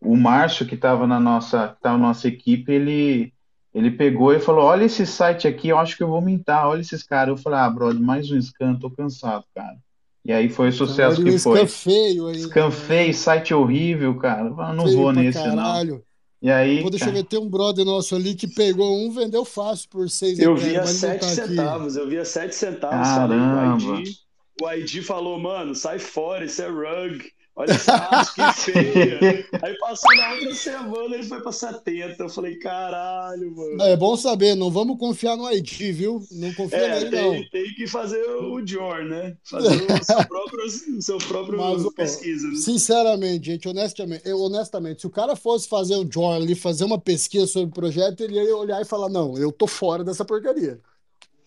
O 0.00 0.16
Márcio 0.16 0.66
que 0.66 0.74
estava 0.74 1.06
na 1.06 1.20
nossa, 1.20 1.76
tava 1.80 1.96
na 1.96 2.08
nossa 2.08 2.28
equipe, 2.28 2.72
ele 2.72 3.32
ele 3.74 3.90
pegou 3.90 4.32
e 4.32 4.40
falou: 4.40 4.64
Olha 4.64 4.84
esse 4.84 5.06
site 5.06 5.48
aqui, 5.48 5.68
eu 5.68 5.78
acho 5.78 5.96
que 5.96 6.02
eu 6.02 6.08
vou 6.08 6.20
mintar. 6.20 6.68
Olha 6.68 6.80
esses 6.80 7.02
caras. 7.02 7.28
Eu 7.28 7.42
falei: 7.42 7.58
Ah, 7.58 7.70
brother, 7.70 8.00
mais 8.00 8.30
um 8.30 8.40
scan, 8.40 8.74
tô 8.74 8.90
cansado, 8.90 9.44
cara. 9.54 9.76
E 10.24 10.32
aí 10.32 10.48
foi 10.48 10.68
o 10.68 10.72
sucesso 10.72 11.20
então, 11.20 11.32
que 11.32 11.38
foi. 11.38 11.66
Scan 11.66 11.66
feio 11.66 12.26
aí. 12.28 12.38
Scan 12.40 12.70
feio, 12.70 13.14
site 13.14 13.54
horrível, 13.54 14.14
cara. 14.16 14.48
Eu 14.48 14.74
não 14.74 14.84
feio 14.84 14.98
vou 14.98 15.12
nesse, 15.12 15.38
caralho. 15.38 15.94
não. 15.94 16.02
E 16.42 16.50
aí. 16.50 16.82
Pô, 16.82 16.90
deixa 16.90 17.06
cara... 17.06 17.16
eu 17.16 17.22
ver, 17.22 17.28
tem 17.28 17.40
um 17.40 17.48
brother 17.48 17.84
nosso 17.84 18.14
ali 18.14 18.34
que 18.34 18.46
pegou 18.46 18.98
um, 18.98 19.10
vendeu 19.10 19.44
fácil 19.44 19.88
por 19.88 20.10
seis 20.10 20.38
Eu 20.38 20.56
vi 20.56 20.76
a 20.76 20.86
sete 20.86 21.20
tá 21.20 21.28
centavos, 21.28 21.96
eu 21.96 22.08
vi 22.08 22.18
a 22.18 22.24
sete 22.24 22.54
centavos. 22.54 23.08
Caramba. 23.08 23.80
Falei, 23.80 23.96
o, 23.96 24.00
ID, 24.00 24.16
o 24.60 24.72
ID 24.72 25.04
falou, 25.04 25.38
mano, 25.38 25.74
sai 25.74 25.98
fora, 25.98 26.44
isso 26.44 26.60
é 26.60 26.68
rug. 26.68 27.24
Olha 27.54 27.74
arte 27.74 28.34
que 28.34 28.72
feia. 28.72 29.46
Aí 29.62 29.78
passou 29.78 30.16
na 30.16 30.32
outra 30.32 30.54
semana, 30.54 31.14
ele 31.14 31.22
foi 31.22 31.40
pra 31.42 31.52
70. 31.52 32.22
Eu 32.22 32.28
falei, 32.30 32.56
caralho, 32.56 33.54
mano. 33.54 33.82
É 33.82 33.94
bom 33.94 34.16
saber, 34.16 34.54
não 34.54 34.70
vamos 34.70 34.98
confiar 34.98 35.36
no 35.36 35.46
Haiti, 35.46 35.92
viu? 35.92 36.22
Não 36.30 36.52
confia 36.54 36.78
é, 36.78 36.98
nele, 36.98 37.10
tem, 37.10 37.40
não. 37.42 37.50
Tem 37.50 37.74
que 37.74 37.86
fazer 37.86 38.22
o 38.22 38.66
Jor, 38.66 39.04
né? 39.04 39.36
Fazer 39.44 39.68
o 39.68 40.04
seu 40.04 40.24
próprio, 40.26 40.64
o 40.64 41.02
seu 41.02 41.18
próprio 41.18 41.58
Mas, 41.58 41.94
pesquisa. 41.94 42.48
Né? 42.48 42.56
Sinceramente, 42.56 43.46
gente, 43.46 43.68
honestamente, 43.68 44.22
eu, 44.26 44.40
honestamente, 44.40 45.02
se 45.02 45.06
o 45.06 45.10
cara 45.10 45.36
fosse 45.36 45.68
fazer 45.68 45.96
o 45.96 46.10
Jor 46.10 46.36
ali, 46.36 46.54
fazer 46.54 46.84
uma 46.84 46.98
pesquisa 46.98 47.46
sobre 47.46 47.68
o 47.68 47.74
projeto, 47.74 48.22
ele 48.22 48.42
ia 48.42 48.56
olhar 48.56 48.80
e 48.80 48.86
falar: 48.86 49.10
não, 49.10 49.36
eu 49.36 49.52
tô 49.52 49.66
fora 49.66 50.02
dessa 50.02 50.24
porcaria. 50.24 50.80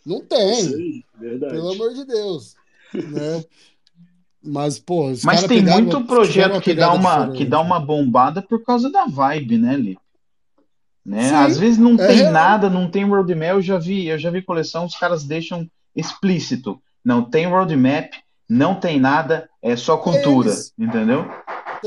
Não 0.06 0.22
tem. 0.22 0.62
Sim, 0.62 1.04
verdade. 1.20 1.56
Pelo 1.56 1.72
amor 1.72 1.96
de 1.96 2.06
Deus. 2.06 2.56
né? 2.94 3.44
Mas, 4.46 4.78
pô, 4.80 5.08
os 5.10 5.24
Mas 5.24 5.44
tem 5.44 5.60
pegaram 5.60 5.82
muito 5.82 5.98
uma- 5.98 6.06
projeto 6.08 6.62
que 6.62 6.74
dá 6.74 6.94
uma, 6.94 7.32
que 7.32 7.44
dá 7.46 7.60
uma 7.60 7.80
bombada 7.80 8.42
por 8.42 8.64
causa 8.64 8.90
da 8.92 9.06
vibe, 9.06 9.58
né, 9.58 9.76
Lipe? 9.76 10.00
Né? 11.06 11.30
Sim, 11.30 11.36
Às 11.36 11.58
vezes 11.60 11.78
não 11.78 11.94
é 11.96 12.08
tem 12.08 12.16
real. 12.18 12.32
nada, 12.32 12.70
não 12.70 12.90
tem 12.90 13.06
roadmap. 13.06 13.50
Eu 13.50 13.62
já 13.62 13.78
vi, 13.78 14.08
eu 14.08 14.18
já 14.18 14.30
vi 14.32 14.42
coleção, 14.42 14.86
os 14.86 14.96
caras 14.96 15.24
deixam 15.24 15.70
explícito. 15.96 16.80
Não 17.04 17.24
tem 17.24 17.46
roadmap, 17.48 18.12
não 18.50 18.76
tem 18.76 19.00
nada, 19.00 19.48
é 19.62 19.76
só 19.76 19.98
cultura, 19.98 20.50
eles. 20.50 20.74
entendeu? 20.78 21.26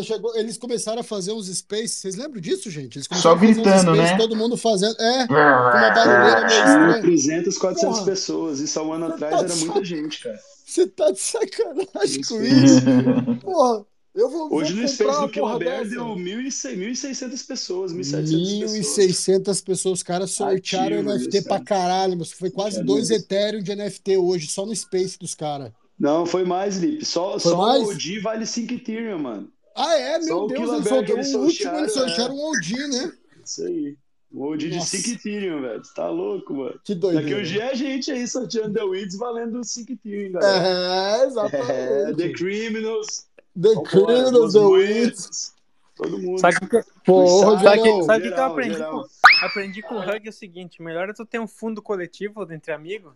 Chegou- 0.02 0.36
eles 0.36 0.56
começaram 0.56 1.01
a 1.01 1.05
fazer 1.05 1.32
uns 1.32 1.47
spaces. 1.48 1.97
Vocês 1.97 2.14
lembram 2.14 2.40
disso, 2.40 2.70
gente? 2.70 2.97
Eles 2.98 3.09
Só 3.12 3.35
começaram 3.35 3.35
a 3.35 3.39
fazer 3.40 3.51
uns 3.51 3.56
gritando, 3.56 3.94
spaces, 3.97 4.10
né? 4.12 4.16
todo 4.16 4.36
mundo 4.36 4.56
fazendo. 4.56 4.94
É, 5.01 5.26
com 5.26 5.35
uma 5.35 5.90
barulheira 5.90 6.36
meio 6.36 6.47
Tinha 6.48 6.59
estranha. 6.64 7.01
300, 7.02 7.59
400 7.59 7.98
Porra. 7.98 8.10
pessoas. 8.10 8.60
Isso 8.60 8.78
há 8.78 8.82
um 8.85 8.93
ano 8.93 9.06
atrás 9.06 9.35
tá 9.35 9.40
era 9.44 9.56
muita 9.56 9.85
gente, 9.85 10.22
cara. 10.22 10.39
Você 10.68 10.86
tá 10.86 11.10
de 11.10 11.18
sacanagem 11.18 12.20
Isso. 12.20 12.34
com 12.36 12.42
isso? 12.42 12.82
Porra, 13.40 13.86
eu 14.14 14.28
vou, 14.28 14.50
vou 14.50 14.58
Hoje 14.58 14.74
no 14.74 14.86
comprar 14.86 15.14
Space 15.14 15.38
do 15.40 15.58
dessa. 15.58 15.90
deu 15.90 16.04
1.600 16.04 17.46
pessoas, 17.46 17.92
1.700 17.94 18.60
pessoas. 18.60 18.72
1.600 18.98 19.64
pessoas, 19.64 19.98
os 20.00 20.02
caras 20.02 20.30
sortearam 20.30 20.98
Ativos, 20.98 21.22
NFT 21.22 21.42
pra 21.42 21.56
sabe? 21.56 21.64
caralho, 21.64 22.18
mas 22.18 22.32
foi 22.32 22.50
quase 22.50 22.76
Quero 22.76 22.86
dois 22.86 23.04
isso. 23.08 23.14
Ethereum 23.14 23.62
de 23.62 23.74
NFT 23.74 24.18
hoje, 24.18 24.46
só 24.48 24.66
no 24.66 24.76
Space 24.76 25.18
dos 25.18 25.34
caras. 25.34 25.72
Não, 25.98 26.26
foi 26.26 26.44
mais, 26.44 26.76
Lipe. 26.76 27.02
Só, 27.02 27.38
Foi 27.40 27.52
só 27.52 27.56
mais? 27.56 27.82
o 27.82 27.90
OG 27.90 28.20
vale 28.20 28.44
5 28.44 28.74
Ethereum, 28.74 29.18
mano. 29.20 29.50
Ah, 29.74 29.94
é? 29.94 30.20
Só 30.20 30.26
Meu 30.26 30.38
o 30.40 30.46
Deus, 30.48 30.70
eles 30.70 30.88
soltaram 30.88 31.14
eles 31.14 31.34
o 31.34 31.38
último, 31.38 31.76
eles 31.76 31.92
sortearam, 31.92 32.08
sortearam 32.08 32.34
é. 32.34 32.36
um 32.36 32.50
OG, 32.50 32.88
né? 32.88 33.12
Isso 33.42 33.62
aí. 33.64 33.96
OG 34.34 34.59
de 34.59 34.76
Nossa. 34.76 34.96
5 34.96 35.10
Ethereum, 35.10 35.62
velho. 35.62 35.84
Você 35.84 35.94
tá 35.94 36.09
louco, 36.09 36.52
mano. 36.55 36.78
Que 36.84 36.94
Daqui 36.94 37.14
doideira. 37.14 37.40
um 37.40 37.42
dia 37.42 37.64
é 37.64 37.70
a 37.70 37.74
gente 37.74 38.10
aí 38.12 38.28
sorteando 38.28 38.74
The 38.74 38.84
Weeds 38.84 39.16
valendo 39.16 39.64
5 39.64 39.92
Ethereum, 39.92 40.32
galera. 40.32 40.66
É, 40.66 41.20
É, 41.22 41.26
exatamente. 41.26 42.16
The 42.16 42.32
Criminals. 42.34 43.26
The 43.60 43.74
Criminals, 43.88 44.52
The 44.52 44.59
Weeds. 44.60 45.55
Todo 45.96 46.18
mundo. 46.18 46.38
Sabe 46.40 46.56
o 46.62 46.68
que, 46.68 46.80
Pô, 47.05 47.24
Os 47.24 47.30
ô, 47.42 47.59
Sabe, 47.59 47.62
sabe 47.64 47.78
o 47.80 47.82
que 47.82 47.88
eu 47.88 48.02
geral, 48.30 48.52
aprendi 48.52 48.74
geral. 48.74 48.92
com, 49.02 49.46
aprendi 49.46 49.82
com 49.82 49.94
o 49.96 49.98
Hug? 50.00 50.26
É 50.26 50.28
o 50.28 50.32
seguinte: 50.32 50.80
melhor 50.82 51.09
é 51.09 51.12
tu 51.12 51.24
ter 51.26 51.40
um 51.40 51.48
fundo 51.48 51.80
coletivo 51.82 52.46
entre 52.52 52.70
amigos. 52.72 53.12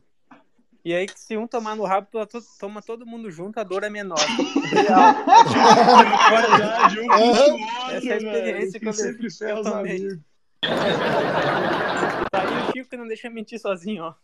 E 0.85 0.93
aí, 0.93 1.07
que 1.07 1.21
se 1.21 1.37
um 1.37 1.47
tomar 1.47 1.77
no 1.77 1.85
rabo, 1.85 2.09
tu- 2.27 2.41
toma 2.59 2.83
todo 2.83 3.07
mundo 3.07 3.31
junto, 3.31 3.57
a 3.61 3.63
dor 3.63 3.85
é 3.85 3.91
menor. 3.91 4.19
Real. 4.19 5.15
Um 7.03 7.07
o 7.07 7.29
outro, 7.29 7.57
Essa 7.93 8.09
é 8.09 8.15
a 8.15 8.19
velho. 8.19 8.29
experiência 8.37 8.73
que 8.73 8.79
Quem 8.81 8.89
eu, 8.89 8.93
sempre 8.95 9.31
ferra 9.31 9.51
eu 9.53 9.61
os 9.61 9.71
tomei. 9.71 9.97
amigos. 9.97 10.15
Tá 10.15 10.21
aí 12.33 12.69
o 12.69 12.73
Chico 12.73 12.97
não 12.97 13.07
deixa 13.07 13.29
mentir 13.29 13.61
sozinho, 13.61 14.05
ó. 14.05 14.15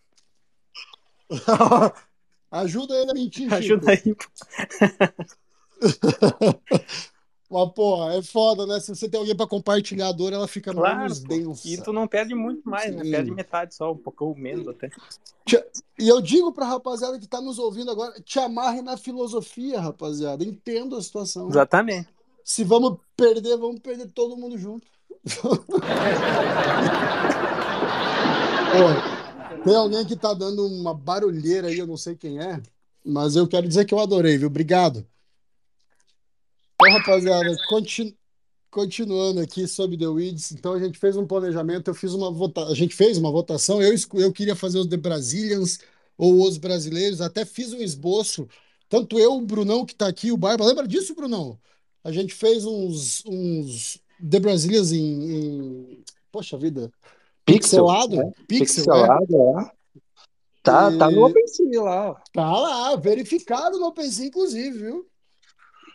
Ajuda 2.51 2.95
ele 2.95 3.11
a 3.11 3.15
mentir, 3.15 3.43
Chico. 3.43 3.55
Ajuda 3.55 3.93
aí. 3.93 4.03
Mas, 7.51 7.73
pô, 7.73 8.11
é 8.11 8.23
foda, 8.23 8.67
né? 8.67 8.79
Se 8.79 8.95
você 8.95 9.09
tem 9.09 9.19
alguém 9.19 9.35
pra 9.35 9.47
compartilhar 9.47 10.09
a 10.09 10.13
dor, 10.13 10.35
ela 10.35 10.47
fica 10.47 10.71
Claro, 10.71 10.99
menos 10.99 11.21
densa. 11.21 11.67
E 11.67 11.83
tu 11.83 11.95
não 11.95 12.07
perde 12.07 12.35
muito 12.35 12.69
mais, 12.69 12.95
né? 12.95 13.03
Sim. 13.03 13.11
Perde 13.11 13.31
metade 13.31 13.75
só, 13.75 13.93
um 13.93 13.97
pouco 13.97 14.27
ou 14.27 14.37
menos 14.37 14.69
até. 14.69 14.91
E 15.99 16.09
eu 16.09 16.21
digo 16.21 16.53
pra 16.53 16.67
rapaziada 16.67 17.19
que 17.19 17.27
tá 17.27 17.41
nos 17.41 17.59
ouvindo 17.59 17.91
agora, 17.91 18.21
te 18.21 18.39
amarre 18.39 18.83
na 18.83 18.99
filosofia, 18.99 19.81
rapaziada. 19.81 20.45
Entendo 20.45 20.95
a 20.95 21.03
situação. 21.03 21.49
Exatamente. 21.49 22.11
Se 22.45 22.65
vamos 22.65 22.99
perder, 23.17 23.57
vamos 23.57 23.81
perder 23.81 24.09
todo 24.09 24.37
mundo 24.37 24.59
junto. 24.59 24.87
Pô, 28.73 29.63
tem 29.65 29.75
alguém 29.75 30.05
que 30.05 30.17
tá 30.17 30.35
dando 30.35 30.67
uma 30.67 30.95
barulheira 30.95 31.69
aí, 31.69 31.79
eu 31.79 31.87
não 31.87 31.97
sei 31.97 32.15
quem 32.15 32.39
é, 32.39 32.61
mas 33.05 33.37
eu 33.37 33.47
quero 33.47 33.67
dizer 33.67 33.85
que 33.85 33.95
eu 33.95 34.01
adorei, 34.01 34.37
viu? 34.39 34.49
Obrigado. 34.49 35.07
Então, 36.81 36.93
rapaziada, 36.93 37.57
continu- 37.69 38.15
continuando 38.71 39.41
aqui 39.41 39.67
sobre 39.67 39.97
The 39.97 40.07
Weeds, 40.07 40.53
então 40.53 40.75
a 40.75 40.79
gente 40.79 40.99
fez 40.99 41.17
um 41.17 41.27
planejamento, 41.27 41.89
eu 41.89 41.95
fiz 41.95 42.13
uma 42.13 42.31
vota... 42.31 42.67
a 42.67 42.75
gente 42.75 42.95
fez 42.95 43.19
uma 43.19 43.33
votação, 43.33 43.83
eu, 43.83 43.95
eu 44.15 44.33
queria 44.33 44.55
fazer 44.55 44.79
os 44.79 44.87
The 44.87 44.97
Brazilians 44.97 45.81
ou 46.17 46.47
os 46.47 46.57
brasileiros, 46.59 47.21
até 47.21 47.45
fiz 47.45 47.73
um 47.73 47.81
esboço, 47.81 48.49
tanto 48.89 49.19
eu, 49.19 49.35
o 49.35 49.41
Brunão 49.41 49.85
que 49.85 49.95
tá 49.95 50.07
aqui, 50.07 50.31
o 50.31 50.37
Barba, 50.37 50.65
lembra 50.65 50.87
disso, 50.87 51.15
Brunão? 51.15 51.59
A 52.05 52.13
gente 52.13 52.35
fez 52.35 52.65
uns, 52.65 53.25
uns 53.27 54.01
The 54.31 54.41
Brazilians 54.41 54.93
em, 54.93 55.31
em- 55.33 56.05
Poxa 56.31 56.57
vida, 56.59 56.93
Pixel, 57.45 57.85
pixelado, 57.87 58.17
né? 58.17 58.33
pixel, 58.47 58.95
é. 58.95 59.01
Pixelado, 59.01 59.37
é. 59.61 59.71
Tá, 60.63 60.97
tá 60.97 61.11
no 61.11 61.21
E- 61.29 61.31
OpenSea 61.31 61.83
lá. 61.83 62.23
Tá 62.33 62.53
lá, 62.53 62.97
verificado 62.97 63.79
no 63.79 63.87
OpenSea, 63.87 64.27
inclusive, 64.27 64.79
viu? 64.79 65.07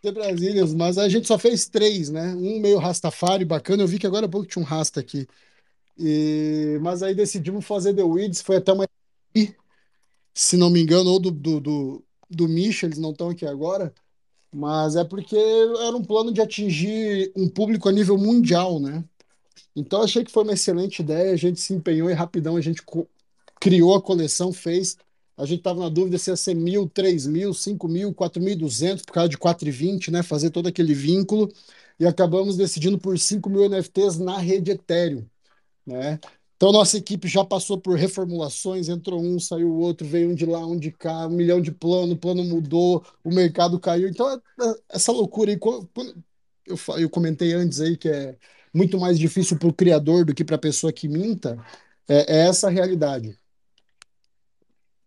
The 0.01 0.11
Brazilians, 0.11 0.73
mas 0.73 0.97
a 0.97 1.07
gente 1.07 1.27
só 1.27 1.37
fez 1.37 1.67
três, 1.67 2.09
né? 2.09 2.33
Um 2.33 2.59
meio 2.59 2.77
Rastafari, 2.77 3.45
bacana. 3.45 3.83
Eu 3.83 3.87
vi 3.87 3.99
que 3.99 4.07
agora 4.07 4.25
há 4.25 4.29
pouco 4.29 4.47
tinha 4.47 4.61
um 4.61 4.65
Rasta 4.65 4.99
aqui. 4.99 5.27
E... 5.97 6.77
Mas 6.81 7.03
aí 7.03 7.13
decidimos 7.13 7.65
fazer 7.65 7.93
The 7.93 8.03
Weeds, 8.03 8.41
foi 8.41 8.57
até 8.57 8.73
uma. 8.73 8.85
Se 10.33 10.57
não 10.57 10.69
me 10.69 10.81
engano, 10.81 11.11
ou 11.11 11.19
do, 11.19 11.29
do, 11.31 11.59
do, 11.59 12.03
do 12.29 12.47
Misha, 12.49 12.87
eles 12.87 12.97
não 12.97 13.11
estão 13.11 13.29
aqui 13.29 13.45
agora. 13.45 13.93
Mas 14.53 14.95
é 14.95 15.03
porque 15.03 15.35
era 15.35 15.95
um 15.95 16.03
plano 16.03 16.31
de 16.31 16.41
atingir 16.41 17.31
um 17.35 17.49
público 17.49 17.89
a 17.89 17.91
nível 17.91 18.17
mundial, 18.17 18.79
né? 18.79 19.03
Então 19.75 20.03
achei 20.03 20.23
que 20.23 20.31
foi 20.31 20.43
uma 20.43 20.53
excelente 20.53 21.01
ideia, 21.01 21.33
a 21.33 21.37
gente 21.37 21.59
se 21.61 21.73
empenhou 21.73 22.09
e 22.09 22.13
rapidão 22.13 22.57
a 22.57 22.61
gente 22.61 22.83
criou 23.59 23.95
a 23.95 24.01
coleção, 24.01 24.53
fez. 24.53 24.97
A 25.37 25.45
gente 25.45 25.59
estava 25.59 25.79
na 25.79 25.89
dúvida 25.89 26.17
se 26.17 26.29
ia 26.29 26.35
ser 26.37 26.55
mil, 26.55 26.87
três 26.89 27.25
mil, 27.27 27.53
cinco 27.53 27.87
mil, 27.87 28.13
quatro 28.13 28.41
mil 28.41 28.53
e 28.53 28.55
duzentos, 28.55 29.05
por 29.05 29.13
causa 29.13 29.29
de 29.29 29.37
4,20, 29.37 30.11
né? 30.11 30.23
Fazer 30.23 30.51
todo 30.51 30.67
aquele 30.67 30.93
vínculo. 30.93 31.51
E 31.99 32.05
acabamos 32.05 32.57
decidindo 32.57 32.97
por 32.99 33.17
5 33.19 33.49
mil 33.49 33.63
NFTs 33.65 34.17
na 34.19 34.37
rede 34.37 34.71
Ethereum, 34.71 35.25
né? 35.85 36.19
Então 36.63 36.71
nossa 36.71 36.97
equipe 36.97 37.27
já 37.27 37.43
passou 37.43 37.77
por 37.77 37.97
reformulações, 37.97 38.87
entrou 38.87 39.21
um, 39.21 39.37
saiu 39.37 39.67
o 39.69 39.79
outro, 39.79 40.07
veio 40.07 40.29
um 40.31 40.33
de 40.33 40.45
lá, 40.45 40.65
um 40.65 40.77
de 40.79 40.91
cá, 40.93 41.27
um 41.27 41.31
milhão 41.31 41.59
de 41.59 41.73
plano, 41.73 42.13
o 42.13 42.17
plano 42.17 42.41
mudou, 42.41 43.05
o 43.21 43.29
mercado 43.33 43.77
caiu. 43.77 44.07
Então 44.07 44.29
é- 44.29 44.35
é- 44.65 44.75
essa 44.91 45.11
loucura 45.11 45.51
aí, 45.51 45.57
eu, 46.65 46.77
eu 46.99 47.09
comentei 47.09 47.53
antes 47.53 47.81
aí 47.81 47.97
que 47.97 48.07
é 48.07 48.37
muito 48.73 48.97
mais 48.97 49.19
difícil 49.19 49.57
para 49.59 49.67
o 49.67 49.73
criador 49.73 50.23
do 50.25 50.33
que 50.33 50.43
para 50.45 50.55
a 50.55 50.59
pessoa 50.59 50.93
que 50.93 51.07
minta, 51.09 51.61
é, 52.07 52.33
é 52.37 52.47
essa 52.47 52.67
a 52.67 52.69
realidade. 52.71 53.37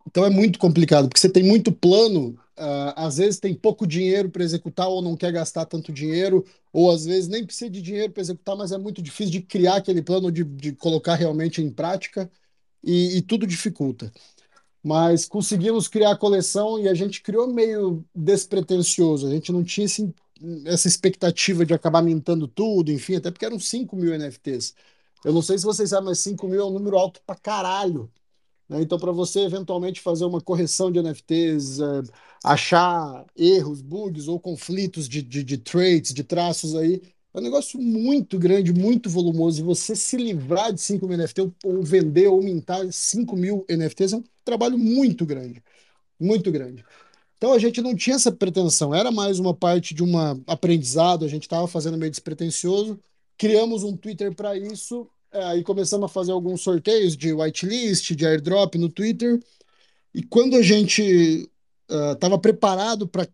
Então 0.07 0.25
é 0.25 0.31
muito 0.31 0.59
complicado, 0.59 1.09
porque 1.09 1.21
você 1.21 1.29
tem 1.29 1.43
muito 1.43 1.73
plano, 1.73 2.39
ah, 2.57 3.07
às 3.07 3.19
vezes 3.19 3.41
tem 3.41 3.55
pouco 3.55 3.87
dinheiro 3.87 4.31
para 4.31 4.45
executar 4.45 4.89
ou 4.89 5.03
não 5.03 5.17
quer 5.17 5.33
gastar 5.33 5.67
tanto 5.67 5.93
dinheiro, 5.93 6.45
ou 6.73 6.91
às 6.91 7.05
vezes 7.05 7.29
nem 7.29 7.45
precisa 7.45 7.71
de 7.71 7.83
dinheiro 7.83 8.13
para 8.13 8.23
executar, 8.23 8.57
mas 8.57 8.73
é 8.73 8.79
muito 8.79 9.03
difícil 9.03 9.33
de 9.33 9.43
criar 9.43 9.77
aquele 9.77 10.03
plano, 10.03 10.31
de, 10.31 10.45
de 10.45 10.73
colocar 10.73 11.15
realmente 11.17 11.61
em 11.61 11.71
prática, 11.71 12.31
e, 12.85 13.19
e 13.19 13.23
tudo 13.23 13.47
dificulta. 13.47 14.13
Mas 14.83 15.27
conseguimos 15.27 15.89
criar 15.89 16.13
a 16.13 16.17
coleção 16.17 16.79
e 16.79 16.89
a 16.89 16.95
gente 16.95 17.23
criou 17.23 17.49
meio 17.53 18.05
despretensioso, 18.15 19.27
a 19.27 19.31
gente 19.31 19.53
não 19.53 19.65
tinha 19.65 19.87
esse, 19.87 20.15
essa 20.65 20.89
expectativa 20.89 21.67
de 21.67 21.75
acabar 21.75 22.03
mintando 22.03 22.47
tudo, 22.49 22.93
enfim, 22.93 23.17
até 23.17 23.31
porque 23.31 23.45
eram 23.45 23.59
5 23.59 23.97
mil 23.97 24.15
NFTs. 24.15 24.75
Eu 25.25 25.33
não 25.33 25.43
sei 25.43 25.59
se 25.59 25.65
vocês 25.65 25.91
sabem, 25.91 26.07
mas 26.07 26.21
5 26.21 26.47
mil 26.49 26.61
é 26.61 26.65
um 26.65 26.71
número 26.71 26.97
alto 26.97 27.21
pra 27.27 27.35
caralho 27.37 28.11
né? 28.69 28.81
Então, 28.83 28.99
para 28.99 29.13
você 29.13 29.41
eventualmente 29.41 30.01
fazer 30.01 30.25
uma 30.25 30.41
correção 30.41 30.91
de 30.91 30.99
NFTs, 30.99 31.81
é, 31.81 32.03
achar 32.45 33.25
erros, 33.37 33.81
bugs 33.81 34.29
ou 34.29 34.41
conflitos 34.41 35.09
de, 35.09 35.23
de, 35.23 35.43
de 35.45 35.59
traits, 35.59 36.13
de 36.13 36.25
traços 36.25 36.75
aí, 36.75 37.03
é 37.35 37.39
um 37.39 37.43
negócio 37.43 37.79
muito 37.81 38.39
grande, 38.39 38.73
muito 38.73 39.11
volumoso. 39.11 39.61
E 39.61 39.65
você 39.65 39.95
se 39.95 40.17
livrar 40.17 40.73
de 40.73 40.81
5 40.81 41.07
mil 41.07 41.19
NFTs, 41.19 41.53
ou, 41.65 41.83
vender 41.83 42.29
ou 42.29 42.43
mintar 42.43 42.91
5 42.91 43.37
mil 43.37 43.65
NFTs, 43.69 44.13
é 44.15 44.17
um 44.17 44.25
trabalho 44.45 44.79
muito 44.79 45.27
grande. 45.27 45.63
Muito 46.19 46.51
grande. 46.51 46.85
Então 47.37 47.53
a 47.53 47.59
gente 47.59 47.83
não 47.83 47.95
tinha 47.95 48.17
essa 48.17 48.33
pretensão, 48.33 48.95
era 48.95 49.11
mais 49.13 49.39
uma 49.39 49.55
parte 49.55 49.95
de 49.95 50.03
um 50.03 50.13
aprendizado, 50.47 51.25
a 51.25 51.29
gente 51.29 51.43
estava 51.43 51.69
fazendo 51.69 51.99
meio 51.99 52.11
despretensioso, 52.11 52.99
criamos 53.37 53.83
um 53.83 53.95
Twitter 53.95 54.35
para 54.35 54.57
isso, 54.57 55.07
aí 55.45 55.63
começamos 55.63 56.07
a 56.07 56.13
fazer 56.13 56.33
alguns 56.33 56.63
sorteios 56.63 57.17
de 57.17 57.33
whitelist, 57.33 58.15
de 58.15 58.27
airdrop 58.27 58.77
no 58.77 58.89
Twitter, 58.89 59.41
e 60.15 60.23
quando 60.23 60.57
a 60.57 60.63
gente 60.63 61.51
estava 61.89 62.39
preparado 62.39 63.07
para 63.07 63.29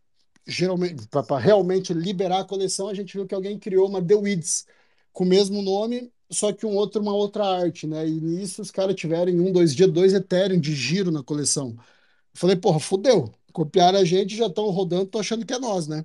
geralmente 0.47 1.07
para 1.09 1.39
realmente 1.39 1.95
liberar 1.95 2.41
a 2.41 2.45
coleção, 2.45 2.89
a 2.89 2.95
gente 2.95 3.15
viu 3.15 3.27
que 3.27 3.35
alguém 3.35 3.59
criou 3.59 3.89
uma 3.89 4.03
The 4.05 4.15
Weeds 4.15 4.66
com 5.12 5.24
o 5.24 5.27
mesmo 5.27 5.62
nome, 5.62 6.11
só 6.31 6.53
que 6.53 6.66
um 6.66 6.74
outro, 6.74 7.01
uma 7.01 7.15
outra 7.15 7.45
arte, 7.45 7.87
né? 7.87 8.09
E 8.09 8.20
nisso 8.20 8.62
os 8.62 8.70
caras 8.70 8.97
tiveram 8.97 9.31
em 9.31 9.41
um, 9.41 9.53
dois 9.53 9.74
dias, 9.74 9.91
dois 9.91 10.12
Ethereum 10.15 10.59
de 10.59 10.74
giro 10.74 11.11
na 11.11 11.23
coleção. 11.23 11.77
Eu 11.79 11.85
falei, 12.35 12.57
porra, 12.57 12.81
fudeu. 12.81 13.33
Copiaram 13.53 13.99
a 13.99 14.05
gente, 14.05 14.37
já 14.37 14.47
estão 14.47 14.70
rodando, 14.70 15.07
tô 15.07 15.19
achando 15.19 15.45
que 15.47 15.53
é 15.53 15.59
nós, 15.59 15.87
né? 15.87 16.05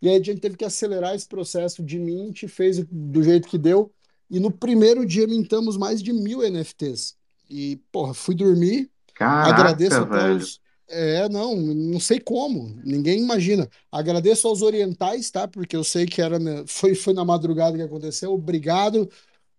E 0.00 0.08
aí 0.08 0.14
a 0.16 0.22
gente 0.22 0.40
teve 0.40 0.56
que 0.56 0.64
acelerar 0.64 1.14
esse 1.14 1.26
processo 1.26 1.82
de 1.82 1.98
mint, 1.98 2.46
fez 2.46 2.84
do 2.90 3.22
jeito 3.22 3.48
que 3.48 3.58
deu. 3.58 3.92
E 4.34 4.40
no 4.40 4.50
primeiro 4.50 5.06
dia 5.06 5.28
mintamos 5.28 5.76
mais 5.76 6.02
de 6.02 6.12
mil 6.12 6.42
NFTs. 6.42 7.14
E, 7.48 7.76
porra, 7.92 8.12
fui 8.12 8.34
dormir. 8.34 8.90
Caraca, 9.14 9.54
agradeço 9.54 9.94
até 9.94 10.22
velho. 10.22 10.38
os, 10.38 10.60
É, 10.88 11.28
não, 11.28 11.54
não 11.54 12.00
sei 12.00 12.18
como, 12.18 12.76
ninguém 12.84 13.22
imagina. 13.22 13.70
Agradeço 13.92 14.48
aos 14.48 14.60
orientais, 14.60 15.30
tá? 15.30 15.46
Porque 15.46 15.76
eu 15.76 15.84
sei 15.84 16.04
que 16.04 16.20
era 16.20 16.36
foi, 16.66 16.96
foi 16.96 17.14
na 17.14 17.24
madrugada 17.24 17.76
que 17.76 17.82
aconteceu. 17.84 18.32
Obrigado, 18.32 19.08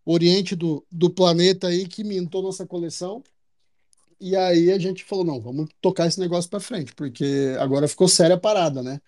Oriente 0.03 0.57
do, 0.57 0.85
do 0.91 1.10
planeta 1.10 1.68
aí, 1.68 1.88
que 1.88 2.03
mintou 2.03 2.43
nossa 2.43 2.68
coleção. 2.68 3.23
E 4.19 4.35
aí 4.35 4.73
a 4.73 4.77
gente 4.77 5.06
falou: 5.06 5.23
não, 5.23 5.39
vamos 5.39 5.69
tocar 5.80 6.06
esse 6.06 6.19
negócio 6.19 6.49
para 6.49 6.60
frente, 6.60 6.93
porque 6.93 7.56
agora 7.61 7.88
ficou 7.88 8.10
séria 8.10 8.35
a 8.35 8.39
parada, 8.39 8.84
né? 8.84 8.99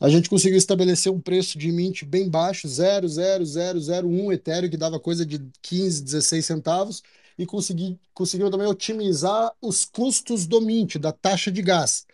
A 0.00 0.08
gente 0.08 0.30
conseguiu 0.30 0.56
estabelecer 0.56 1.12
um 1.12 1.20
preço 1.20 1.58
de 1.58 1.70
mint 1.70 2.04
bem 2.04 2.28
baixo, 2.28 2.66
0,0001 2.66 4.32
Ethereum, 4.32 4.70
que 4.70 4.76
dava 4.78 4.98
coisa 4.98 5.26
de 5.26 5.38
15, 5.60 6.02
16 6.02 6.46
centavos, 6.46 7.02
e 7.36 7.44
consegui, 7.44 8.00
conseguiu 8.14 8.50
também 8.50 8.66
otimizar 8.66 9.52
os 9.60 9.84
custos 9.84 10.46
do 10.46 10.58
mint, 10.60 10.96
da 10.96 11.12
taxa 11.12 11.52
de 11.52 11.60
gás. 11.60 12.06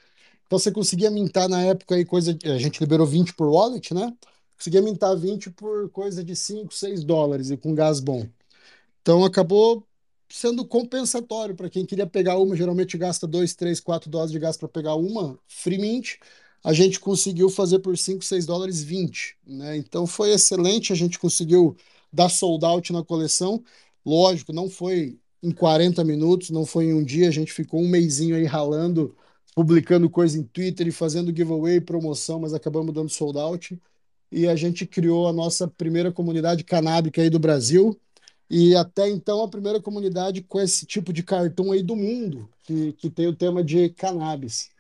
Então 0.47 0.59
você 0.59 0.73
conseguia 0.73 1.11
mintar 1.11 1.49
na 1.49 1.63
época 1.63 1.95
aí 1.95 2.05
coisa. 2.05 2.37
A 2.45 2.59
gente 2.59 2.81
liberou 2.81 3.07
20 3.07 3.35
por 3.35 3.49
wallet, 3.49 3.95
né? 3.95 4.13
Conseguia 4.57 4.83
mintar 4.83 5.17
20 5.17 5.51
por 5.51 5.89
coisa 5.91 6.25
de 6.25 6.35
5, 6.35 6.75
6 6.75 7.05
dólares 7.05 7.51
e 7.51 7.57
com 7.57 7.75
gás 7.75 8.01
bom. 8.01 8.27
Então 9.03 9.25
acabou 9.25 9.87
sendo 10.29 10.67
compensatório 10.67 11.55
para 11.55 11.71
quem 11.71 11.87
queria 11.87 12.07
pegar 12.07 12.37
uma, 12.39 12.57
geralmente 12.57 12.99
gasta 12.99 13.27
2, 13.29 13.55
3, 13.55 13.79
4 13.81 14.11
dólares 14.11 14.33
de 14.33 14.39
gás 14.41 14.57
para 14.57 14.69
pegar 14.69 14.97
uma 14.97 15.39
free 15.47 15.79
mint 15.79 16.17
a 16.65 16.73
gente 16.73 16.99
conseguiu 17.01 17.49
fazer 17.49 17.79
por 17.81 17.97
5, 17.97 18.25
6 18.25 18.47
dólares 18.47 18.83
20, 18.83 19.37
né? 19.47 19.77
Então 19.77 20.07
foi 20.07 20.33
excelente, 20.33 20.93
a 20.93 20.97
gente 20.97 21.19
conseguiu 21.19 21.77
dar 22.13 22.29
sold 22.29 22.65
out 22.65 22.93
na 22.93 23.05
coleção. 23.05 23.63
Lógico, 24.05 24.53
não 24.53 24.69
foi 24.69 25.19
em 25.43 25.51
40 25.53 26.03
minutos, 26.05 26.51
não 26.51 26.67
foi 26.67 26.87
em 26.87 26.95
um 26.95 27.05
dia, 27.05 27.29
a 27.29 27.33
gente 27.33 27.53
ficou 27.53 27.81
um 27.81 27.89
mêsinho 27.89 28.37
aí 28.37 28.45
ralando, 28.45 29.15
publicando 29.55 30.11
coisa 30.11 30.39
em 30.39 30.43
Twitter 30.43 30.87
e 30.89 30.93
fazendo 30.93 31.35
giveaway, 31.35 31.81
promoção, 31.81 32.41
mas 32.41 32.53
acabamos 32.55 32.95
dando 32.95 33.11
sold 33.11 33.39
out. 33.39 33.81
E 34.31 34.49
a 34.49 34.57
gente 34.57 34.87
criou 34.87 35.29
a 35.29 35.33
nossa 35.33 35.69
primeira 35.69 36.13
comunidade 36.13 36.65
canábica 36.65 37.23
aí 37.23 37.31
do 37.31 37.39
Brasil. 37.39 37.99
E 38.51 38.75
até 38.77 39.09
então 39.09 39.43
a 39.43 39.49
primeira 39.49 39.81
comunidade 39.81 40.43
com 40.43 40.61
esse 40.61 40.87
tipo 40.87 41.13
de 41.13 41.23
cartão 41.23 41.73
aí 41.73 41.83
do 41.83 41.97
mundo, 41.97 42.49
que, 42.65 42.93
que 42.95 43.11
tem 43.11 43.27
o 43.27 43.35
tema 43.35 43.63
de 43.65 43.89
cannabis. 43.91 44.71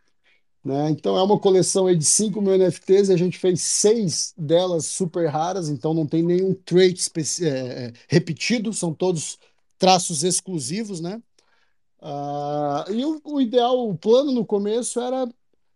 Né? 0.67 0.91
Então 0.91 1.17
é 1.17 1.23
uma 1.23 1.39
coleção 1.39 1.95
de 1.95 2.05
5 2.05 2.43
mil 2.43 2.59
NFTs 2.59 3.09
e 3.09 3.13
a 3.13 3.17
gente 3.17 3.39
fez 3.39 3.61
seis 3.61 4.35
delas 4.37 4.87
super 4.87 5.29
raras, 5.29 5.69
então 5.69 5.95
não 5.95 6.05
tem 6.05 6.25
nenhum 6.25 6.53
trait 6.55 7.09
é, 7.41 7.47
é, 7.47 7.93
repetido, 8.09 8.73
são 8.73 8.93
todos 8.93 9.39
traços 9.79 10.25
exclusivos, 10.25 11.01
né? 11.01 11.23
Uh, 12.03 12.93
e 12.93 13.05
o, 13.05 13.21
o, 13.23 13.41
ideal, 13.41 13.89
o 13.89 13.97
plano 13.97 14.33
no 14.33 14.45
começo 14.45 14.99
era 14.99 15.29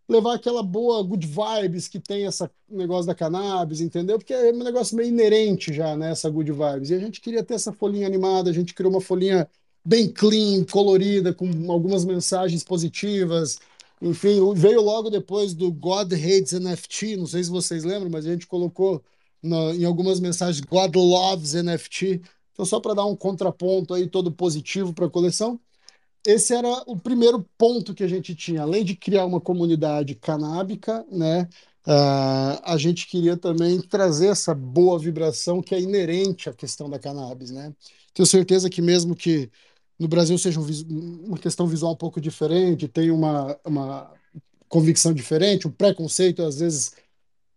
levar 0.09 0.35
aquela 0.35 0.61
boa 0.61 1.01
good 1.05 1.25
vibes 1.25 1.87
que 1.87 2.01
tem 2.01 2.27
essa 2.27 2.51
negócio 2.69 3.07
da 3.07 3.15
cannabis, 3.15 3.81
entendeu? 3.81 4.19
Porque 4.19 4.35
é 4.35 4.53
um 4.53 4.65
negócio 4.65 4.97
meio 4.97 5.09
inerente 5.09 5.73
já, 5.73 5.97
né? 5.97 6.13
Good 6.33 6.51
vibes. 6.51 6.91
E 6.91 6.95
a 6.95 6.99
gente 6.99 7.21
queria 7.21 7.45
ter 7.45 7.55
essa 7.55 7.73
folhinha 7.73 8.09
animada, 8.09 8.51
a 8.51 8.53
gente 8.53 8.75
criou 8.75 8.93
uma 8.93 9.01
folhinha 9.01 9.49
bem 9.85 10.09
clean, 10.13 10.65
colorida, 10.65 11.33
com 11.33 11.47
algumas 11.71 12.05
mensagens 12.05 12.65
positivas, 12.65 13.61
enfim, 14.01 14.55
veio 14.55 14.81
logo 14.81 15.11
depois 15.11 15.53
do 15.53 15.71
God 15.71 16.13
Hates 16.13 16.53
NFT, 16.53 17.17
não 17.17 17.27
sei 17.27 17.45
se 17.45 17.51
vocês 17.51 17.85
lembram, 17.85 18.11
mas 18.11 18.27
a 18.27 18.31
gente 18.31 18.47
colocou 18.47 19.03
em 19.43 19.85
algumas 19.85 20.21
mensagens 20.21 20.61
God 20.61 20.95
Loves 20.97 21.55
NFT. 21.55 22.23
Então, 22.53 22.65
só 22.65 22.81
para 22.81 22.95
dar 22.95 23.07
um 23.07 23.17
contraponto 23.17 23.95
aí 23.95 24.07
todo 24.07 24.33
positivo 24.33 24.93
para 24.93 25.07
a 25.07 25.11
coleção. 25.11 25.59
Esse 26.27 26.55
era 26.55 26.69
o 26.87 26.99
primeiro 26.99 27.47
ponto 27.57 27.95
que 27.95 28.05
a 28.05 28.09
gente 28.09 28.35
tinha. 28.35 28.63
Além 28.63 28.85
de 28.85 28.95
criar 28.95 29.25
uma 29.25 29.41
comunidade 29.41 30.15
canábica, 30.15 31.05
né? 31.11 31.49
Uh, 31.87 32.61
a 32.63 32.77
gente 32.77 33.07
queria 33.07 33.39
também 33.39 33.81
trazer 33.81 34.27
essa 34.27 34.55
boa 34.55 34.99
vibração 34.99 35.63
que 35.63 35.75
é 35.75 35.81
inerente 35.81 36.51
à 36.51 36.53
questão 36.53 36.91
da 36.91 36.99
cannabis, 36.99 37.51
né? 37.51 37.75
Tenho 38.13 38.27
certeza 38.27 38.69
que 38.69 38.83
mesmo 38.83 39.17
que 39.17 39.51
no 40.01 40.09
Brasil 40.09 40.39
seja 40.39 40.59
um, 40.59 41.25
uma 41.27 41.37
questão 41.37 41.67
visual 41.67 41.93
um 41.93 41.97
pouco 41.97 42.19
diferente, 42.23 42.89
tem 42.89 43.11
uma, 43.11 43.55
uma 43.63 44.11
convicção 44.67 45.13
diferente, 45.13 45.69
um 45.69 45.71
preconceito 45.71 46.43
às 46.43 46.59
vezes 46.59 46.95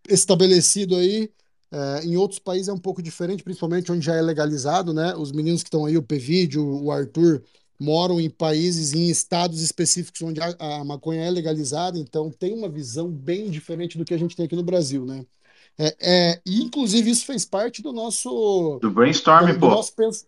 estabelecido 0.10 0.98
aí. 0.98 1.32
É, 1.72 2.06
em 2.06 2.18
outros 2.18 2.40
países 2.40 2.68
é 2.68 2.74
um 2.74 2.78
pouco 2.78 3.02
diferente, 3.02 3.44
principalmente 3.44 3.92
onde 3.92 4.06
já 4.06 4.16
é 4.16 4.22
legalizado, 4.22 4.94
né? 4.94 5.16
Os 5.16 5.32
meninos 5.32 5.64
que 5.64 5.70
estão 5.70 5.86
aí, 5.86 5.98
o 5.98 6.04
Pvídeo, 6.04 6.64
o 6.64 6.92
Arthur, 6.92 7.42
moram 7.80 8.20
em 8.20 8.30
países, 8.30 8.94
em 8.94 9.10
estados 9.10 9.62
específicos 9.62 10.22
onde 10.22 10.42
a, 10.42 10.54
a, 10.60 10.84
maconha 10.84 11.24
é 11.24 11.32
legalizada, 11.32 11.98
então 11.98 12.30
tem 12.30 12.54
uma 12.54 12.70
visão 12.70 13.10
bem 13.10 13.50
diferente 13.50 13.98
do 13.98 14.06
que 14.06 14.14
a 14.14 14.18
gente 14.18 14.36
tem 14.36 14.46
aqui 14.46 14.56
no 14.56 14.64
Brasil, 14.64 15.06
né? 15.06 15.26
É, 15.78 15.96
é, 16.00 16.42
e 16.46 16.62
inclusive 16.62 17.10
isso 17.10 17.26
fez 17.26 17.46
parte 17.46 17.82
do 17.82 17.92
nosso 17.92 18.78
do 18.80 18.92
brainstorm, 18.92 19.48
do, 19.48 19.54
do 19.54 19.60
pô. 19.60 19.70
Nosso 19.70 19.94
pens... 19.94 20.28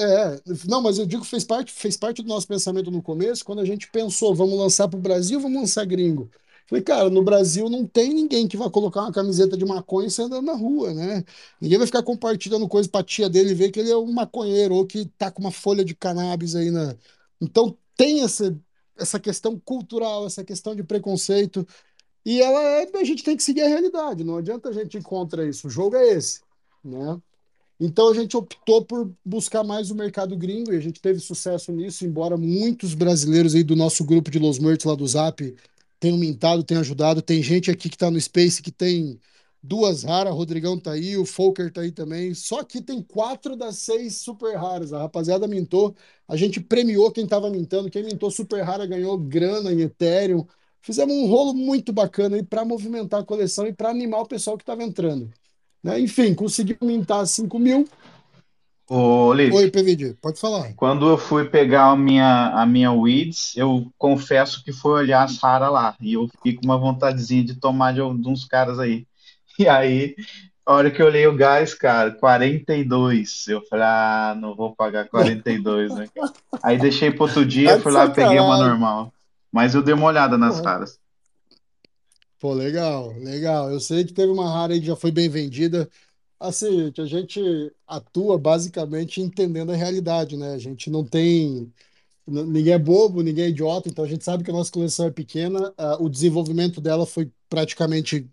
É, 0.00 0.40
não, 0.68 0.80
mas 0.80 0.96
eu 0.98 1.06
digo 1.06 1.22
que 1.22 1.28
fez 1.28 1.42
parte, 1.44 1.72
fez 1.72 1.96
parte 1.96 2.22
do 2.22 2.28
nosso 2.28 2.46
pensamento 2.46 2.88
no 2.90 3.02
começo, 3.02 3.44
quando 3.44 3.60
a 3.60 3.64
gente 3.64 3.90
pensou, 3.90 4.32
vamos 4.32 4.56
lançar 4.56 4.86
para 4.88 4.96
o 4.96 5.02
Brasil, 5.02 5.40
vamos 5.40 5.60
lançar 5.60 5.84
gringo. 5.84 6.30
Falei, 6.68 6.84
cara, 6.84 7.10
no 7.10 7.22
Brasil 7.24 7.68
não 7.68 7.84
tem 7.86 8.12
ninguém 8.14 8.46
que 8.46 8.56
vai 8.56 8.70
colocar 8.70 9.00
uma 9.02 9.12
camiseta 9.12 9.56
de 9.56 9.64
maconha 9.64 10.06
e 10.06 10.10
sair 10.10 10.26
andando 10.26 10.44
na 10.46 10.52
rua, 10.54 10.92
né? 10.94 11.24
Ninguém 11.60 11.78
vai 11.78 11.86
ficar 11.86 12.02
compartilhando 12.02 12.68
coisa 12.68 12.88
pra 12.88 13.02
tia 13.02 13.28
dele 13.28 13.50
e 13.50 13.54
ver 13.54 13.70
que 13.72 13.80
ele 13.80 13.90
é 13.90 13.96
um 13.96 14.12
maconheiro 14.12 14.74
ou 14.74 14.86
que 14.86 15.06
tá 15.18 15.30
com 15.30 15.40
uma 15.40 15.50
folha 15.50 15.84
de 15.84 15.94
cannabis 15.96 16.54
aí 16.54 16.70
na. 16.70 16.94
Então 17.40 17.76
tem 17.96 18.22
essa, 18.22 18.56
essa 18.96 19.18
questão 19.18 19.58
cultural, 19.58 20.26
essa 20.26 20.44
questão 20.44 20.76
de 20.76 20.84
preconceito. 20.84 21.66
E 22.24 22.40
ela 22.42 22.60
é, 22.62 22.88
a 22.96 23.04
gente 23.04 23.24
tem 23.24 23.36
que 23.36 23.42
seguir 23.42 23.62
a 23.62 23.68
realidade, 23.68 24.24
não 24.24 24.36
adianta 24.38 24.68
a 24.70 24.72
gente 24.72 24.98
encontrar 24.98 25.46
isso. 25.46 25.68
O 25.68 25.70
jogo 25.70 25.96
é 25.96 26.08
esse, 26.14 26.42
né? 26.84 27.20
Então 27.80 28.08
a 28.10 28.14
gente 28.14 28.36
optou 28.36 28.84
por 28.84 29.12
buscar 29.24 29.62
mais 29.62 29.90
o 29.90 29.94
mercado 29.94 30.36
gringo 30.36 30.72
e 30.72 30.76
a 30.76 30.80
gente 30.80 31.00
teve 31.00 31.20
sucesso 31.20 31.70
nisso, 31.72 32.04
embora 32.04 32.36
muitos 32.36 32.94
brasileiros 32.94 33.54
aí 33.54 33.62
do 33.62 33.76
nosso 33.76 34.04
grupo 34.04 34.30
de 34.30 34.38
Los 34.38 34.58
Mertos 34.58 34.86
lá 34.86 34.94
do 34.96 35.06
Zap 35.06 35.54
tenham 36.00 36.18
mintado, 36.18 36.64
tenham 36.64 36.80
ajudado. 36.80 37.22
Tem 37.22 37.42
gente 37.42 37.70
aqui 37.70 37.88
que 37.88 37.96
está 37.96 38.10
no 38.10 38.20
Space 38.20 38.62
que 38.62 38.72
tem 38.72 39.20
duas 39.62 40.02
raras, 40.04 40.34
Rodrigão 40.34 40.78
tá 40.78 40.92
aí, 40.92 41.16
o 41.16 41.24
Folker 41.26 41.72
tá 41.72 41.82
aí 41.82 41.92
também. 41.92 42.34
Só 42.34 42.64
que 42.64 42.80
tem 42.82 43.02
quatro 43.02 43.56
das 43.56 43.78
seis 43.78 44.16
super 44.18 44.56
raras. 44.56 44.92
A 44.92 45.00
rapaziada 45.00 45.46
mintou, 45.46 45.94
a 46.26 46.36
gente 46.36 46.60
premiou 46.60 47.10
quem 47.12 47.24
estava 47.24 47.50
mintando, 47.50 47.90
quem 47.90 48.04
mintou 48.04 48.30
super 48.30 48.62
rara 48.62 48.86
ganhou 48.86 49.16
grana 49.18 49.72
em 49.72 49.80
Ethereum. 49.82 50.46
Fizemos 50.80 51.14
um 51.14 51.26
rolo 51.26 51.54
muito 51.54 51.92
bacana 51.92 52.36
aí 52.36 52.42
para 52.42 52.64
movimentar 52.64 53.20
a 53.20 53.24
coleção 53.24 53.66
e 53.66 53.72
para 53.72 53.90
animar 53.90 54.20
o 54.22 54.28
pessoal 54.28 54.56
que 54.56 54.62
estava 54.62 54.82
entrando. 54.82 55.30
Né? 55.82 56.00
Enfim, 56.00 56.34
consegui 56.34 56.76
mintar 56.82 57.26
5 57.26 57.58
mil. 57.58 57.88
Ô, 58.90 59.26
Oi, 59.28 59.70
PVD, 59.70 60.14
pode 60.14 60.40
falar. 60.40 60.72
Quando 60.74 61.06
eu 61.10 61.18
fui 61.18 61.44
pegar 61.44 61.90
a 61.90 61.96
minha, 61.96 62.48
a 62.54 62.64
minha 62.64 62.90
Weeds, 62.90 63.54
eu 63.54 63.86
confesso 63.98 64.64
que 64.64 64.72
foi 64.72 64.92
olhar 64.92 65.24
as 65.24 65.36
raras 65.38 65.70
lá. 65.70 65.94
E 66.00 66.14
eu 66.14 66.26
fiquei 66.28 66.54
com 66.54 66.64
uma 66.64 66.78
vontadezinha 66.78 67.44
de 67.44 67.54
tomar 67.54 67.92
de, 67.92 68.00
de 68.00 68.28
uns 68.28 68.44
caras 68.44 68.78
aí. 68.78 69.06
E 69.60 69.66
aí, 69.66 70.14
a 70.64 70.72
hora 70.72 70.88
que 70.88 71.02
eu 71.02 71.06
olhei 71.06 71.26
o 71.26 71.34
gás, 71.34 71.74
cara, 71.74 72.12
42. 72.12 73.48
Eu 73.48 73.60
falei, 73.62 73.84
ah, 73.84 74.36
não 74.40 74.54
vou 74.54 74.72
pagar 74.72 75.08
42, 75.08 75.96
né? 75.96 76.06
aí 76.62 76.78
deixei 76.78 77.10
para 77.10 77.24
outro 77.24 77.44
dia, 77.44 77.74
tá 77.74 77.80
fui 77.80 77.90
lá 77.90 78.04
e 78.04 78.12
peguei 78.12 78.38
uma 78.38 78.56
normal. 78.56 79.12
Mas 79.50 79.74
eu 79.74 79.82
dei 79.82 79.94
uma 79.94 80.06
olhada 80.06 80.38
nas 80.38 80.60
raras. 80.60 81.00
Pô, 82.38 82.52
legal, 82.54 83.12
legal. 83.18 83.70
Eu 83.70 83.80
sei 83.80 84.04
que 84.04 84.12
teve 84.12 84.30
uma 84.32 84.48
rara 84.48 84.72
aí 84.72 84.80
que 84.80 84.86
já 84.86 84.94
foi 84.96 85.10
bem 85.10 85.28
vendida. 85.28 85.90
Assim, 86.38 86.92
a 86.96 87.04
gente 87.04 87.40
atua 87.86 88.38
basicamente 88.38 89.20
entendendo 89.20 89.72
a 89.72 89.76
realidade, 89.76 90.36
né? 90.36 90.52
A 90.54 90.58
gente 90.58 90.88
não 90.90 91.04
tem. 91.04 91.72
Ninguém 92.26 92.74
é 92.74 92.78
bobo, 92.78 93.22
ninguém 93.22 93.46
é 93.46 93.48
idiota, 93.48 93.88
então 93.88 94.04
a 94.04 94.08
gente 94.08 94.24
sabe 94.24 94.44
que 94.44 94.50
a 94.50 94.52
nossa 94.52 94.70
coleção 94.70 95.06
é 95.06 95.10
pequena. 95.10 95.74
O 96.00 96.08
desenvolvimento 96.08 96.80
dela 96.80 97.06
foi 97.06 97.30
praticamente 97.48 98.28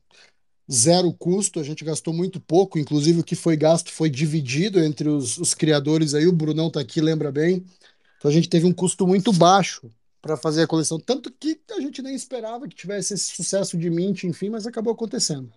zero 0.72 1.14
custo, 1.14 1.60
a 1.60 1.64
gente 1.64 1.86
gastou 1.86 2.14
muito 2.14 2.40
pouco, 2.40 2.80
inclusive 2.80 3.22
o 3.22 3.24
que 3.24 3.36
foi 3.36 3.58
gasto 3.58 3.92
foi 3.92 4.10
dividido 4.10 4.80
entre 4.84 5.10
os, 5.10 5.38
os 5.38 5.54
criadores 5.54 6.14
aí. 6.14 6.28
O 6.28 6.34
Brunão 6.34 6.70
tá 6.70 6.80
aqui, 6.82 7.02
lembra 7.02 7.32
bem. 7.32 7.66
Então 8.18 8.30
a 8.30 8.34
gente 8.34 8.50
teve 8.50 8.66
um 8.68 8.74
custo 8.74 9.08
muito 9.08 9.34
baixo 9.34 9.90
para 10.26 10.36
fazer 10.36 10.64
a 10.64 10.68
coleção. 10.68 11.00
Tanto 11.00 11.32
que 11.32 11.62
a 11.78 11.80
gente 11.80 12.02
nem 12.02 12.16
esperava 12.16 12.68
que 12.68 12.74
tivesse 12.74 13.14
esse 13.14 13.36
sucesso 13.36 13.78
de 13.78 13.92
Mint, 13.92 14.24
enfim, 14.24 14.50
mas 14.50 14.66
acabou 14.66 14.92
acontecendo. 14.92 15.52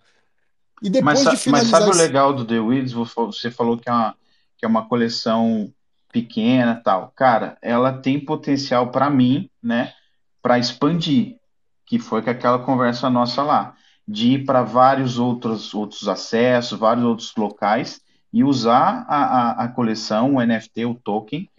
E 0.79 0.91
depois 0.91 1.23
mas, 1.23 1.33
de 1.33 1.41
finalizar. 1.41 1.81
Mas 1.81 1.89
sabe 1.89 1.97
o 1.97 1.99
legal 1.99 2.31
do 2.35 2.45
The 2.45 2.59
Weeds? 2.59 2.93
Você 2.93 3.49
falou 3.49 3.79
que 3.79 3.89
é 3.89 3.91
uma, 3.91 4.15
que 4.55 4.65
é 4.65 4.67
uma 4.67 4.87
coleção 4.87 5.73
pequena 6.13 6.75
tal. 6.75 7.11
Cara, 7.15 7.57
ela 7.63 7.91
tem 7.93 8.23
potencial 8.23 8.91
para 8.91 9.09
mim, 9.09 9.49
né? 9.61 9.91
Para 10.39 10.59
expandir, 10.59 11.37
que 11.83 11.97
foi 11.97 12.21
com 12.21 12.29
aquela 12.29 12.59
conversa 12.59 13.09
nossa 13.09 13.41
lá, 13.41 13.75
de 14.07 14.33
ir 14.33 14.45
para 14.45 14.61
vários 14.61 15.17
outros, 15.17 15.73
outros 15.73 16.07
acessos, 16.07 16.77
vários 16.77 17.05
outros 17.05 17.33
locais 17.35 18.01
e 18.31 18.43
usar 18.43 19.03
a, 19.09 19.23
a, 19.23 19.63
a 19.63 19.67
coleção, 19.67 20.35
o 20.35 20.45
NFT, 20.45 20.85
o 20.85 20.93
token, 20.93 21.49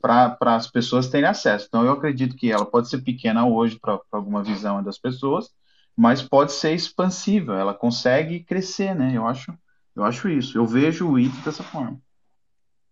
para 0.00 0.36
as 0.40 0.70
pessoas 0.70 1.08
terem 1.08 1.28
acesso. 1.28 1.66
Então, 1.68 1.84
eu 1.84 1.92
acredito 1.92 2.36
que 2.36 2.50
ela 2.50 2.64
pode 2.64 2.88
ser 2.88 3.02
pequena 3.02 3.46
hoje 3.46 3.78
para 3.78 4.00
alguma 4.10 4.42
visão 4.42 4.82
das 4.82 4.98
pessoas, 4.98 5.50
mas 5.96 6.22
pode 6.22 6.52
ser 6.52 6.74
expansível, 6.74 7.54
ela 7.54 7.74
consegue 7.74 8.40
crescer, 8.40 8.94
né? 8.94 9.12
Eu 9.14 9.26
acho, 9.26 9.52
eu 9.94 10.04
acho 10.04 10.28
isso. 10.28 10.56
Eu 10.56 10.66
vejo 10.66 11.08
o 11.08 11.18
IT 11.18 11.36
dessa 11.42 11.62
forma. 11.62 12.00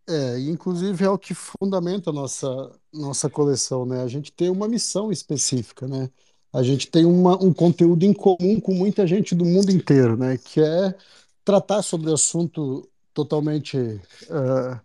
É, 0.09 0.39
inclusive 0.41 1.05
é 1.05 1.11
o 1.11 1.19
que 1.19 1.35
fundamenta 1.35 2.09
a 2.09 2.13
nossa, 2.13 2.49
nossa 2.93 3.29
coleção, 3.29 3.85
né? 3.85 4.03
A 4.03 4.09
gente 4.09 4.33
tem 4.33 4.49
uma 4.49 4.67
missão 4.67 5.13
específica, 5.13 5.87
né? 5.87 6.09
A 6.53 6.63
gente 6.63 6.91
tem 6.91 7.05
uma, 7.05 7.37
um 7.43 7.53
conteúdo 7.53 8.05
em 8.05 8.15
comum 8.15 8.59
com 8.59 8.73
muita 8.73 9.07
gente 9.07 9.35
do 9.35 9.45
mundo 9.45 9.71
inteiro, 9.71 10.17
né? 10.17 10.39
Que 10.39 10.63
é 10.63 10.95
tratar 11.45 11.83
sobre 11.83 12.13
assunto 12.13 12.89
totalmente, 13.13 13.77
uh, 13.77 14.81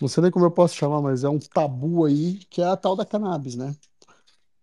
não 0.00 0.08
sei 0.08 0.22
nem 0.22 0.30
como 0.30 0.44
eu 0.44 0.50
posso 0.50 0.76
chamar, 0.76 1.00
mas 1.02 1.24
é 1.24 1.28
um 1.28 1.38
tabu 1.38 2.04
aí, 2.04 2.36
que 2.50 2.62
é 2.62 2.66
a 2.66 2.76
tal 2.76 2.96
da 2.96 3.04
cannabis, 3.04 3.56
né? 3.56 3.74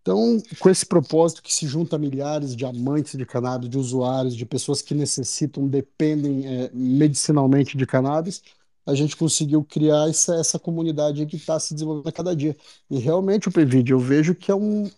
Então, 0.01 0.37
com 0.59 0.69
esse 0.69 0.85
propósito 0.85 1.41
que 1.41 1.51
se 1.51 1.65
junta 1.67 1.97
milhares 1.97 2.55
de 2.55 2.63
amantes 2.63 3.17
de 3.17 3.25
cannabis, 3.25 3.69
de 3.69 3.77
usuários, 3.77 4.35
de 4.35 4.45
pessoas 4.45 4.81
que 4.81 4.93
necessitam, 4.93 5.67
dependem 5.67 6.45
é, 6.45 6.69
medicinalmente 6.71 7.75
de 7.75 7.87
cannabis, 7.87 8.43
a 8.85 8.93
gente 8.93 9.17
conseguiu 9.17 9.63
criar 9.63 10.07
essa, 10.07 10.35
essa 10.35 10.59
comunidade 10.59 11.25
que 11.25 11.37
está 11.37 11.59
se 11.59 11.73
desenvolvendo 11.73 12.07
a 12.07 12.11
cada 12.11 12.35
dia. 12.35 12.55
E 12.87 12.99
realmente, 12.99 13.49
o 13.49 13.51
PVD, 13.51 13.93
eu 13.93 13.99
vejo 13.99 14.35
que 14.35 14.51
é 14.51 14.55
um, 14.55 14.89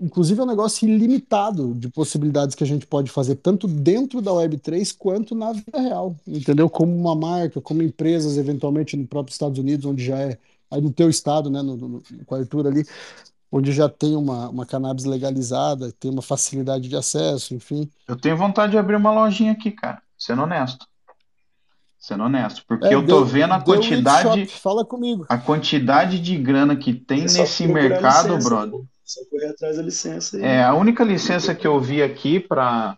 inclusive 0.00 0.40
é 0.40 0.42
um 0.42 0.46
negócio 0.46 0.88
ilimitado 0.88 1.74
de 1.74 1.88
possibilidades 1.88 2.54
que 2.54 2.64
a 2.64 2.66
gente 2.66 2.86
pode 2.86 3.10
fazer, 3.10 3.36
tanto 3.36 3.68
dentro 3.68 4.22
da 4.22 4.30
Web3 4.30 4.96
quanto 4.96 5.34
na 5.34 5.52
vida 5.52 5.78
real, 5.78 6.16
entendeu? 6.26 6.70
Como 6.70 6.96
uma 6.96 7.14
marca, 7.14 7.60
como 7.60 7.82
empresas, 7.82 8.38
eventualmente 8.38 8.96
no 8.96 9.06
próprio 9.06 9.32
Estados 9.32 9.58
Unidos, 9.58 9.84
onde 9.84 10.04
já 10.04 10.18
é, 10.18 10.38
aí 10.70 10.80
no 10.80 10.90
teu 10.90 11.10
estado, 11.10 11.50
né, 11.50 11.60
no, 11.60 11.76
no, 11.76 11.88
no 11.88 12.02
com 12.24 12.34
a 12.34 12.38
Arthur 12.38 12.66
ali, 12.66 12.84
onde 13.52 13.72
já 13.72 13.88
tem 13.88 14.16
uma, 14.16 14.48
uma 14.48 14.64
cannabis 14.64 15.04
legalizada, 15.04 15.92
tem 15.92 16.10
uma 16.10 16.22
facilidade 16.22 16.88
de 16.88 16.96
acesso, 16.96 17.54
enfim. 17.54 17.90
Eu 18.08 18.16
tenho 18.16 18.36
vontade 18.36 18.72
de 18.72 18.78
abrir 18.78 18.96
uma 18.96 19.12
lojinha 19.12 19.52
aqui, 19.52 19.70
cara, 19.70 20.00
sendo 20.16 20.42
honesto. 20.42 20.86
Sendo 21.98 22.24
honesto, 22.24 22.64
porque 22.66 22.86
é, 22.86 22.94
eu 22.94 23.04
tô 23.04 23.22
vendo 23.26 23.52
a 23.52 23.60
quantidade. 23.60 24.46
Fala 24.46 24.86
comigo. 24.86 25.26
A 25.28 25.36
quantidade 25.36 26.18
de 26.18 26.38
grana 26.38 26.74
que 26.74 26.94
tem 26.94 27.28
Você 27.28 27.40
nesse 27.40 27.66
mercado, 27.66 28.28
licença, 28.36 28.48
brother. 28.48 28.80
Só 29.10 29.24
correr 29.28 29.48
atrás 29.48 29.76
da 29.76 29.82
licença. 29.82 30.36
Aí. 30.36 30.44
É, 30.44 30.62
a 30.62 30.72
única 30.72 31.02
licença 31.02 31.52
que 31.52 31.66
eu 31.66 31.80
vi 31.80 32.00
aqui 32.00 32.38
para 32.38 32.96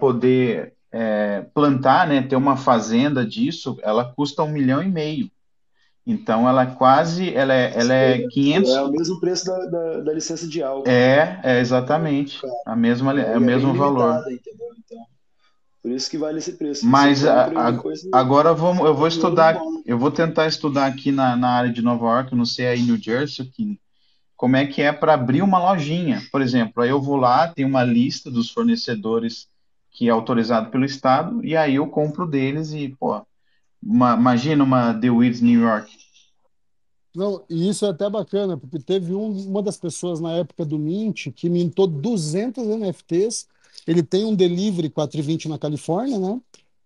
poder 0.00 0.72
é, 0.90 1.44
plantar, 1.52 2.08
né, 2.08 2.22
ter 2.22 2.36
uma 2.36 2.56
fazenda 2.56 3.22
disso, 3.22 3.76
ela 3.82 4.02
custa 4.02 4.42
um 4.42 4.48
milhão 4.48 4.82
e 4.82 4.88
meio. 4.88 5.30
Então 6.06 6.48
ela 6.48 6.62
é 6.62 6.74
quase, 6.74 7.34
ela 7.34 7.52
é, 7.52 7.70
ela 7.76 7.92
é 7.92 8.26
500. 8.28 8.70
É 8.70 8.82
o 8.82 8.90
mesmo 8.90 9.20
preço 9.20 9.44
da, 9.44 9.58
da, 9.66 10.00
da 10.00 10.12
licença 10.14 10.48
de 10.48 10.62
álcool. 10.62 10.88
É, 10.88 11.38
é 11.44 11.60
exatamente. 11.60 12.40
A 12.64 12.74
mesma, 12.74 13.20
é, 13.20 13.34
é 13.34 13.36
o 13.36 13.40
mesmo 13.40 13.74
valor. 13.74 14.20
Entendeu? 14.20 14.68
Então, 14.78 15.04
por 15.82 15.90
isso 15.90 16.10
que 16.10 16.16
vale 16.16 16.38
esse 16.38 16.52
preço. 16.52 16.86
Mas 16.86 17.26
a, 17.26 17.48
a, 17.48 18.18
agora 18.18 18.54
vamos, 18.54 18.86
eu 18.86 18.94
vou 18.94 19.06
estudar, 19.06 19.60
eu 19.84 19.98
vou 19.98 20.10
tentar 20.10 20.46
estudar 20.46 20.86
aqui 20.86 21.12
na, 21.12 21.36
na 21.36 21.50
área 21.50 21.70
de 21.70 21.82
Nova 21.82 22.06
York, 22.06 22.34
não 22.34 22.46
sei 22.46 22.68
aí 22.68 22.80
New 22.80 22.96
Jersey, 22.96 23.44
que, 23.44 23.78
como 24.36 24.56
é 24.56 24.66
que 24.66 24.82
é 24.82 24.92
para 24.92 25.14
abrir 25.14 25.42
uma 25.42 25.58
lojinha. 25.58 26.22
Por 26.30 26.42
exemplo, 26.42 26.82
aí 26.82 26.90
eu 26.90 27.00
vou 27.00 27.16
lá, 27.16 27.48
tem 27.48 27.64
uma 27.64 27.82
lista 27.82 28.30
dos 28.30 28.50
fornecedores 28.50 29.48
que 29.90 30.08
é 30.08 30.10
autorizado 30.10 30.70
pelo 30.70 30.84
estado 30.84 31.42
e 31.44 31.56
aí 31.56 31.76
eu 31.76 31.86
compro 31.86 32.26
deles 32.26 32.72
e 32.72 32.94
pô, 33.00 33.22
uma, 33.82 34.14
imagina 34.14 34.62
uma 34.62 34.92
The 34.92 35.10
Weeds 35.10 35.40
New 35.40 35.60
York. 35.60 35.90
Não, 37.14 37.42
e 37.48 37.70
isso 37.70 37.86
é 37.86 37.88
até 37.88 38.10
bacana, 38.10 38.58
porque 38.58 38.78
teve 38.78 39.14
um, 39.14 39.30
uma 39.46 39.62
das 39.62 39.78
pessoas 39.78 40.20
na 40.20 40.32
época 40.32 40.66
do 40.66 40.78
Mint 40.78 41.28
que 41.34 41.48
mintou 41.48 41.86
200 41.86 42.62
NFTs. 42.66 43.48
Ele 43.86 44.02
tem 44.02 44.26
um 44.26 44.34
delivery 44.34 44.90
420 44.90 45.48
na 45.48 45.58
Califórnia, 45.58 46.18
né? 46.18 46.38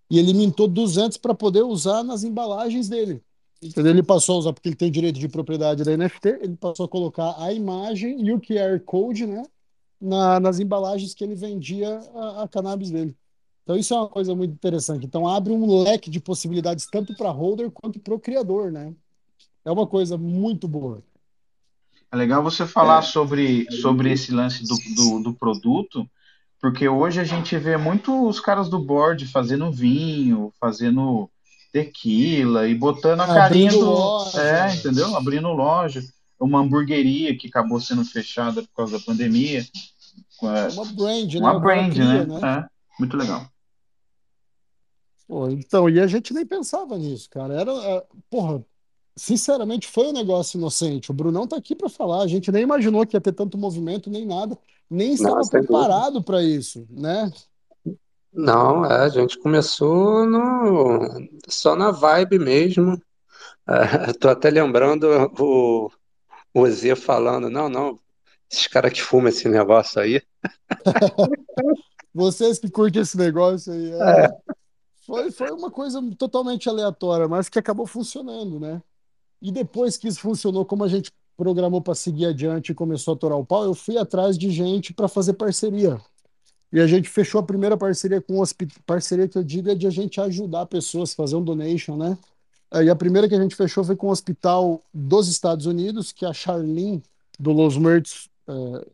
E 0.09 0.21
ele 0.21 0.33
mintou 0.33 0.69
200 0.69 1.19
para 1.19 1.35
poder 1.35 1.63
usar 1.63 2.05
nas 2.05 2.23
embalagens 2.23 2.89
dele. 2.89 3.21
Entendeu? 3.63 3.93
Ele 3.93 4.03
passou 4.03 4.37
a 4.37 4.39
usar, 4.39 4.53
porque 4.53 4.69
ele 4.69 4.77
tem 4.77 4.91
direito 4.91 5.21
de 5.21 5.29
propriedade 5.29 5.85
da 5.85 5.97
NFT, 5.97 6.29
ele 6.41 6.57
passou 6.57 6.87
a 6.87 6.89
colocar 6.89 7.35
a 7.39 7.53
imagem 7.53 8.25
e 8.25 8.33
o 8.33 8.41
QR 8.41 8.81
Code, 8.85 9.27
né? 9.27 9.43
Na, 10.01 10.41
nas 10.41 10.59
embalagens 10.59 11.13
que 11.13 11.23
ele 11.23 11.35
vendia 11.35 12.01
a, 12.15 12.45
a 12.45 12.49
cannabis 12.49 12.91
dele. 12.91 13.15
Então 13.63 13.77
isso 13.77 13.93
é 13.93 13.97
uma 13.99 14.09
coisa 14.09 14.35
muito 14.35 14.53
interessante. 14.53 15.05
Então 15.05 15.29
abre 15.29 15.53
um 15.53 15.83
leque 15.83 16.09
de 16.09 16.19
possibilidades 16.19 16.87
tanto 16.91 17.15
para 17.15 17.31
holder 17.31 17.71
quanto 17.71 18.01
para 18.01 18.15
o 18.15 18.19
criador, 18.19 18.73
né? 18.73 18.95
É 19.65 19.71
uma 19.71 19.87
coisa 19.87 20.17
muito 20.17 20.67
boa. 20.67 21.03
É 22.11 22.17
legal 22.17 22.43
você 22.43 22.67
falar 22.67 23.01
é. 23.01 23.03
sobre, 23.03 23.71
sobre 23.71 24.11
esse 24.11 24.33
lance 24.33 24.65
do, 24.65 24.77
do, 24.97 25.23
do, 25.23 25.35
produto, 25.35 26.09
porque 26.61 26.89
hoje 26.89 27.21
a 27.21 27.25
gente 27.25 27.57
vê 27.57 27.77
muito 27.77 28.27
os 28.27 28.41
caras 28.41 28.69
do 28.69 28.79
board 28.79 29.25
fazendo 29.27 29.71
vinho, 29.71 30.53
fazendo 30.59 31.31
tequila 31.73 32.69
e 32.69 32.75
botando 32.75 33.21
a 33.21 33.27
carinha 33.27 33.71
do. 33.71 33.81
Loja. 33.81 34.41
É, 34.41 34.75
entendeu? 34.75 35.17
Abrindo 35.17 35.49
loja. 35.49 36.03
Uma 36.39 36.61
hamburgueria 36.61 37.37
que 37.37 37.49
acabou 37.49 37.81
sendo 37.81 38.05
fechada 38.05 38.63
por 38.63 38.75
causa 38.75 38.99
da 38.99 39.05
pandemia. 39.05 39.67
Uma 40.41 40.85
brand, 40.87 41.35
né? 41.35 41.41
Uma 41.41 41.61
brand, 41.61 41.97
né? 41.97 42.25
né? 42.25 42.41
É, 42.43 42.67
muito 42.99 43.17
legal. 43.17 43.47
Pô, 45.29 45.49
então, 45.49 45.89
e 45.89 46.01
a 46.01 46.07
gente 46.07 46.33
nem 46.33 46.45
pensava 46.45 46.97
nisso, 46.99 47.29
cara. 47.31 47.55
Era, 47.55 47.71
é, 47.71 48.07
porra, 48.29 48.65
sinceramente, 49.15 49.87
foi 49.87 50.09
um 50.09 50.13
negócio 50.13 50.59
inocente. 50.59 51.11
O 51.11 51.15
Brunão 51.15 51.47
tá 51.47 51.57
aqui 51.57 51.77
para 51.77 51.89
falar. 51.89 52.23
A 52.23 52.27
gente 52.27 52.51
nem 52.51 52.63
imaginou 52.63 53.07
que 53.07 53.15
ia 53.15 53.21
ter 53.21 53.33
tanto 53.33 53.59
movimento, 53.59 54.11
nem 54.11 54.27
nada, 54.27 54.59
nem 54.89 55.13
estava 55.13 55.37
Nossa, 55.37 55.51
preparado 55.51 56.23
para 56.23 56.43
isso, 56.43 56.87
né? 56.91 57.31
Não, 58.33 58.85
é, 58.85 59.05
a 59.05 59.09
gente 59.09 59.39
começou 59.39 60.25
no, 60.25 61.29
só 61.49 61.75
na 61.75 61.91
vibe 61.91 62.39
mesmo. 62.39 63.01
É, 63.67 64.13
tô 64.19 64.29
até 64.29 64.51
lembrando 64.51 65.05
o, 65.39 65.91
o 66.55 66.97
falando, 66.97 67.51
não, 67.51 67.69
não, 67.69 67.99
esses 68.51 68.67
caras 68.67 68.93
que 68.93 69.03
fumam 69.03 69.29
esse 69.29 69.49
negócio 69.49 70.01
aí. 70.01 70.23
Vocês 72.13 72.59
que 72.59 72.69
curtem 72.69 73.03
esse 73.03 73.17
negócio 73.17 73.73
aí. 73.73 73.93
É. 73.93 74.25
É. 74.25 74.29
Foi, 75.07 75.31
foi 75.31 75.51
uma 75.51 75.71
coisa 75.71 76.01
totalmente 76.17 76.69
aleatória, 76.69 77.27
mas 77.27 77.49
que 77.49 77.59
acabou 77.59 77.87
funcionando, 77.87 78.61
né? 78.61 78.83
E 79.41 79.51
depois 79.51 79.97
que 79.97 80.07
isso 80.07 80.21
funcionou, 80.21 80.65
como 80.65 80.85
a 80.85 80.89
gente 80.89 81.11
programou 81.37 81.81
para 81.81 81.95
seguir 81.95 82.27
adiante 82.27 82.71
e 82.71 82.75
começou 82.75 83.15
a 83.15 83.17
torar 83.17 83.39
o 83.39 83.47
pau, 83.47 83.65
eu 83.65 83.75
fui 83.75 83.97
atrás 83.97 84.37
de 84.37 84.51
gente 84.51 84.93
para 84.93 85.09
fazer 85.09 85.33
parceria. 85.35 86.01
E 86.73 86.81
a 86.81 86.87
gente 86.87 87.09
fechou 87.09 87.41
a 87.41 87.45
primeira 87.45 87.77
parceria 87.77 88.21
com 88.21 88.35
o 88.35 88.41
hospital, 88.41 88.81
parceria 88.87 89.27
que 89.27 89.37
eu 89.37 89.43
digo 89.43 89.71
é 89.71 89.75
de 89.75 89.87
a 89.87 89.91
gente 89.91 90.21
ajudar 90.21 90.67
pessoas, 90.67 91.13
fazer 91.13 91.37
um 91.37 91.43
donation, 91.43 91.97
né? 91.97 92.17
E 92.73 92.89
a 92.89 92.95
primeira 92.95 93.29
que 93.29 93.35
a 93.35 93.43
gente 93.43 93.57
fechou 93.57 93.83
foi 93.83 93.97
com 93.97 94.07
o 94.07 94.11
hospital 94.11 94.81
dos 94.95 95.29
Estados 95.29 95.67
Unidos, 95.67 96.13
que 96.13 96.25
a 96.25 96.33
Charlene 96.33 97.03
do 97.39 97.51
Los 97.51 97.77
Mertz 97.77 98.29
é, 98.47 98.87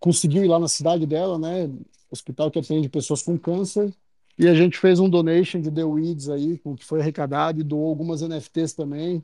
conseguiu 0.00 0.42
ir 0.44 0.48
lá 0.48 0.58
na 0.58 0.68
cidade 0.68 1.04
dela, 1.04 1.38
né? 1.38 1.70
Hospital 2.10 2.50
que 2.50 2.58
atende 2.58 2.88
pessoas 2.88 3.22
com 3.22 3.38
câncer. 3.38 3.92
E 4.38 4.48
a 4.48 4.54
gente 4.54 4.78
fez 4.78 4.98
um 4.98 5.10
donation 5.10 5.60
de 5.60 5.70
The 5.70 5.84
Weeds 5.84 6.30
aí, 6.30 6.58
com 6.58 6.72
o 6.72 6.76
que 6.76 6.84
foi 6.84 7.00
arrecadado, 7.00 7.60
e 7.60 7.62
doou 7.62 7.88
algumas 7.88 8.22
NFTs 8.22 8.72
também, 8.72 9.22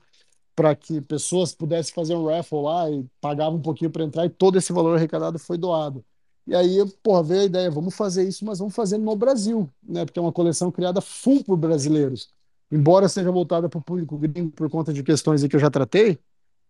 para 0.55 0.75
que 0.75 1.01
pessoas 1.01 1.55
pudessem 1.55 1.95
fazer 1.95 2.15
um 2.15 2.27
raffle 2.27 2.61
lá 2.61 2.91
e 2.91 3.07
pagavam 3.21 3.59
um 3.59 3.63
pouquinho 3.63 3.91
para 3.91 4.05
entrar, 4.05 4.27
e 4.27 4.31
todo 4.31 4.59
esse 4.59 4.73
valor 4.73 4.97
arrecadado 4.97 5.39
foi 5.39 5.57
doado. 5.57 6.05
E 6.49 6.55
aí, 6.55 6.79
porra, 7.03 7.23
veio 7.23 7.43
a 7.43 7.45
ideia, 7.45 7.71
vamos 7.71 7.95
fazer 7.95 8.27
isso, 8.27 8.43
mas 8.43 8.59
vamos 8.59 8.75
fazer 8.75 8.97
no 8.97 9.15
Brasil, 9.15 9.69
né? 9.87 10.07
Porque 10.07 10.19
é 10.19 10.23
uma 10.23 10.33
coleção 10.33 10.73
criada 10.73 10.99
full 11.03 11.45
por 11.45 11.59
brasileiros. 11.59 12.31
Embora 12.73 13.07
seja 13.07 13.31
voltada 13.31 13.69
para 13.69 13.79
o 13.79 13.83
público 13.83 14.17
gringo 14.17 14.51
por 14.53 14.71
conta 14.71 14.91
de 14.91 15.03
questões 15.03 15.47
que 15.47 15.55
eu 15.55 15.61
já 15.61 15.71
tratei, 15.71 16.19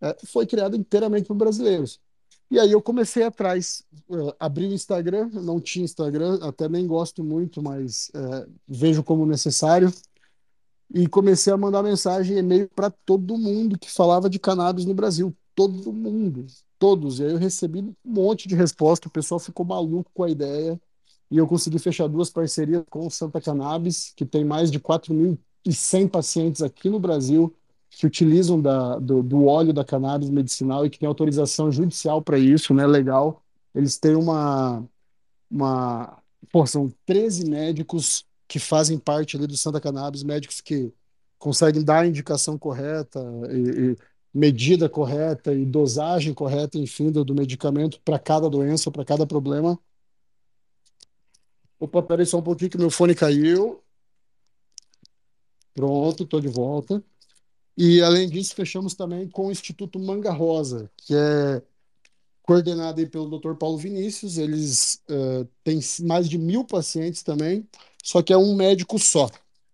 é, 0.01 0.17
foi 0.27 0.47
criada 0.47 0.77
inteiramente 0.77 1.29
por 1.29 1.37
brasileiros. 1.37 2.01
E 2.51 2.59
aí 2.59 2.73
eu 2.73 2.83
comecei 2.83 3.23
atrás, 3.23 3.85
uh, 4.09 4.35
abri 4.41 4.67
o 4.67 4.73
Instagram, 4.73 5.31
não 5.33 5.61
tinha 5.61 5.85
Instagram, 5.85 6.41
até 6.43 6.69
nem 6.69 6.85
gosto 6.85 7.23
muito, 7.23 7.63
mas 7.63 8.11
uh, 8.17 8.51
vejo 8.67 9.05
como 9.05 9.25
necessário. 9.27 9.93
E 10.93 11.07
comecei 11.07 11.53
a 11.53 11.57
mandar 11.57 11.85
mensagem 11.85 12.37
e 12.37 12.41
e-mail 12.41 12.69
para 12.75 12.91
todo 12.91 13.39
mundo 13.39 13.79
que 13.79 13.89
falava 13.89 14.29
de 14.29 14.41
cannabis 14.41 14.85
no 14.87 14.95
Brasil. 14.95 15.37
Todo 15.55 15.93
mundo, 15.93 16.47
todos. 16.79 17.21
E 17.21 17.25
aí 17.25 17.33
eu 17.33 17.39
recebi 17.39 17.81
um 17.81 17.95
monte 18.05 18.49
de 18.49 18.55
resposta, 18.55 19.09
o 19.09 19.11
pessoal 19.11 19.39
ficou 19.39 19.65
maluco 19.65 20.11
com 20.15 20.25
a 20.25 20.31
ideia. 20.31 20.81
E 21.31 21.37
eu 21.37 21.47
consegui 21.47 21.79
fechar 21.79 22.09
duas 22.09 22.31
parcerias 22.31 22.83
com 22.89 23.07
o 23.07 23.11
Santa 23.11 23.41
Cannabis, 23.41 24.13
que 24.17 24.25
tem 24.25 24.45
mais 24.45 24.71
de 24.71 24.81
4.100 24.81 26.09
pacientes 26.09 26.63
aqui 26.63 26.89
no 26.89 26.99
Brasil 26.99 27.55
que 27.91 28.07
utilizam 28.07 28.61
da, 28.61 28.99
do, 28.99 29.23
do, 29.23 29.47
óleo 29.47 29.73
da 29.73 29.85
cannabis 29.85 30.31
medicinal 30.31 30.85
e 30.85 30.91
que 30.91 30.99
tem 30.99 31.09
autorização 31.09 31.73
judicial 31.73 32.23
para 32.23 32.39
isso, 32.39 32.75
né? 32.75 32.87
Legal. 32.87 33.43
Eles 33.75 33.99
têm 33.99 34.15
uma, 34.15 34.85
uma. 35.51 36.19
Pô, 36.53 36.67
são 36.67 36.93
13 37.07 37.49
médicos 37.49 38.25
que 38.47 38.59
fazem 38.59 38.99
parte 38.99 39.37
ali 39.37 39.47
do 39.47 39.57
Santa 39.57 39.81
Cannabis, 39.81 40.23
médicos 40.23 40.61
que 40.61 40.93
conseguem 41.39 41.85
dar 41.85 42.01
a 42.01 42.07
indicação 42.07 42.59
correta 42.59 43.21
e, 43.51 43.93
e 43.93 43.97
medida 44.33 44.89
correta 44.89 45.53
e 45.55 45.65
dosagem 45.65 46.35
correta, 46.35 46.79
enfim, 46.79 47.11
do, 47.11 47.25
do 47.25 47.35
medicamento 47.35 48.01
para 48.05 48.19
cada 48.19 48.49
doença, 48.49 48.91
para 48.91 49.05
cada 49.05 49.27
problema. 49.27 49.79
Opa, 51.81 52.03
peraí 52.03 52.27
só 52.27 52.39
um 52.39 52.43
pouquinho 52.43 52.71
que 52.71 52.79
meu 52.79 52.91
fone 52.91 53.15
caiu. 53.15 53.83
Pronto, 55.75 56.25
estou 56.25 56.41
de 56.41 56.49
volta. 56.49 57.03
E, 57.77 58.03
além 58.03 58.29
disso, 58.29 58.55
fechamos 58.57 58.95
também 58.95 59.29
com 59.29 59.47
o 59.47 59.53
Instituto 59.53 60.01
Manga 60.01 60.33
Rosa, 60.33 60.91
que 60.97 61.15
é 61.15 61.63
coordenado 62.43 62.99
aí 62.99 63.07
pelo 63.07 63.39
Dr. 63.39 63.55
Paulo 63.55 63.79
Vinícius. 63.79 64.37
Eles 64.37 65.01
uh, 65.09 65.49
têm 65.63 65.79
mais 66.01 66.29
de 66.29 66.37
mil 66.37 66.65
pacientes 66.65 67.23
também, 67.23 67.69
só 68.03 68.21
que 68.21 68.33
é 68.33 68.37
um 68.37 68.57
médico 68.57 68.99
só. 68.99 69.31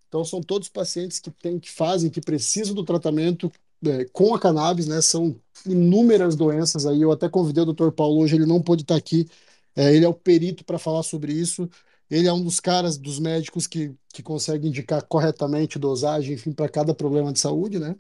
Então, 0.09 0.23
são 0.23 0.43
todos 0.43 0.69
pacientes 0.69 1.19
que, 1.19 1.31
têm, 1.31 1.59
que 1.59 1.71
fazem, 1.71 2.11
que 2.11 2.21
precisam 2.21 2.75
do 2.75 2.85
tratamento 2.85 3.51
é, 3.91 4.05
com 4.07 4.35
a 4.35 4.39
cannabis, 4.39 4.87
né? 4.87 5.01
São 5.01 5.37
inúmeras 5.67 6.37
doenças 6.37 6.87
aí. 6.87 7.01
Eu 7.03 7.13
até 7.13 7.29
convidei 7.29 7.63
o 7.63 7.73
Dr. 7.73 7.91
Paulo 7.91 8.21
hoje, 8.21 8.37
ele 8.37 8.47
não 8.47 8.63
pôde 8.63 8.83
estar 8.83 8.97
aqui. 8.97 9.29
É, 9.77 9.95
ele 9.95 10.05
é 10.05 10.09
o 10.09 10.15
perito 10.15 10.65
para 10.65 10.79
falar 10.79 11.03
sobre 11.03 11.33
isso. 11.33 11.69
Ele 12.11 12.29
é 12.29 12.33
um 12.33 12.43
dos 12.43 12.61
caras, 12.61 12.99
dos 12.99 13.19
médicos 13.19 13.67
que, 13.67 13.95
que 14.13 14.23
consegue 14.23 14.69
indicar 14.69 15.03
corretamente 15.07 15.79
dosagem, 15.79 16.35
enfim, 16.35 16.53
para 16.53 16.69
cada 16.69 16.95
problema 16.95 17.33
de 17.33 17.41
saúde, 17.41 17.79
né? 17.79 17.97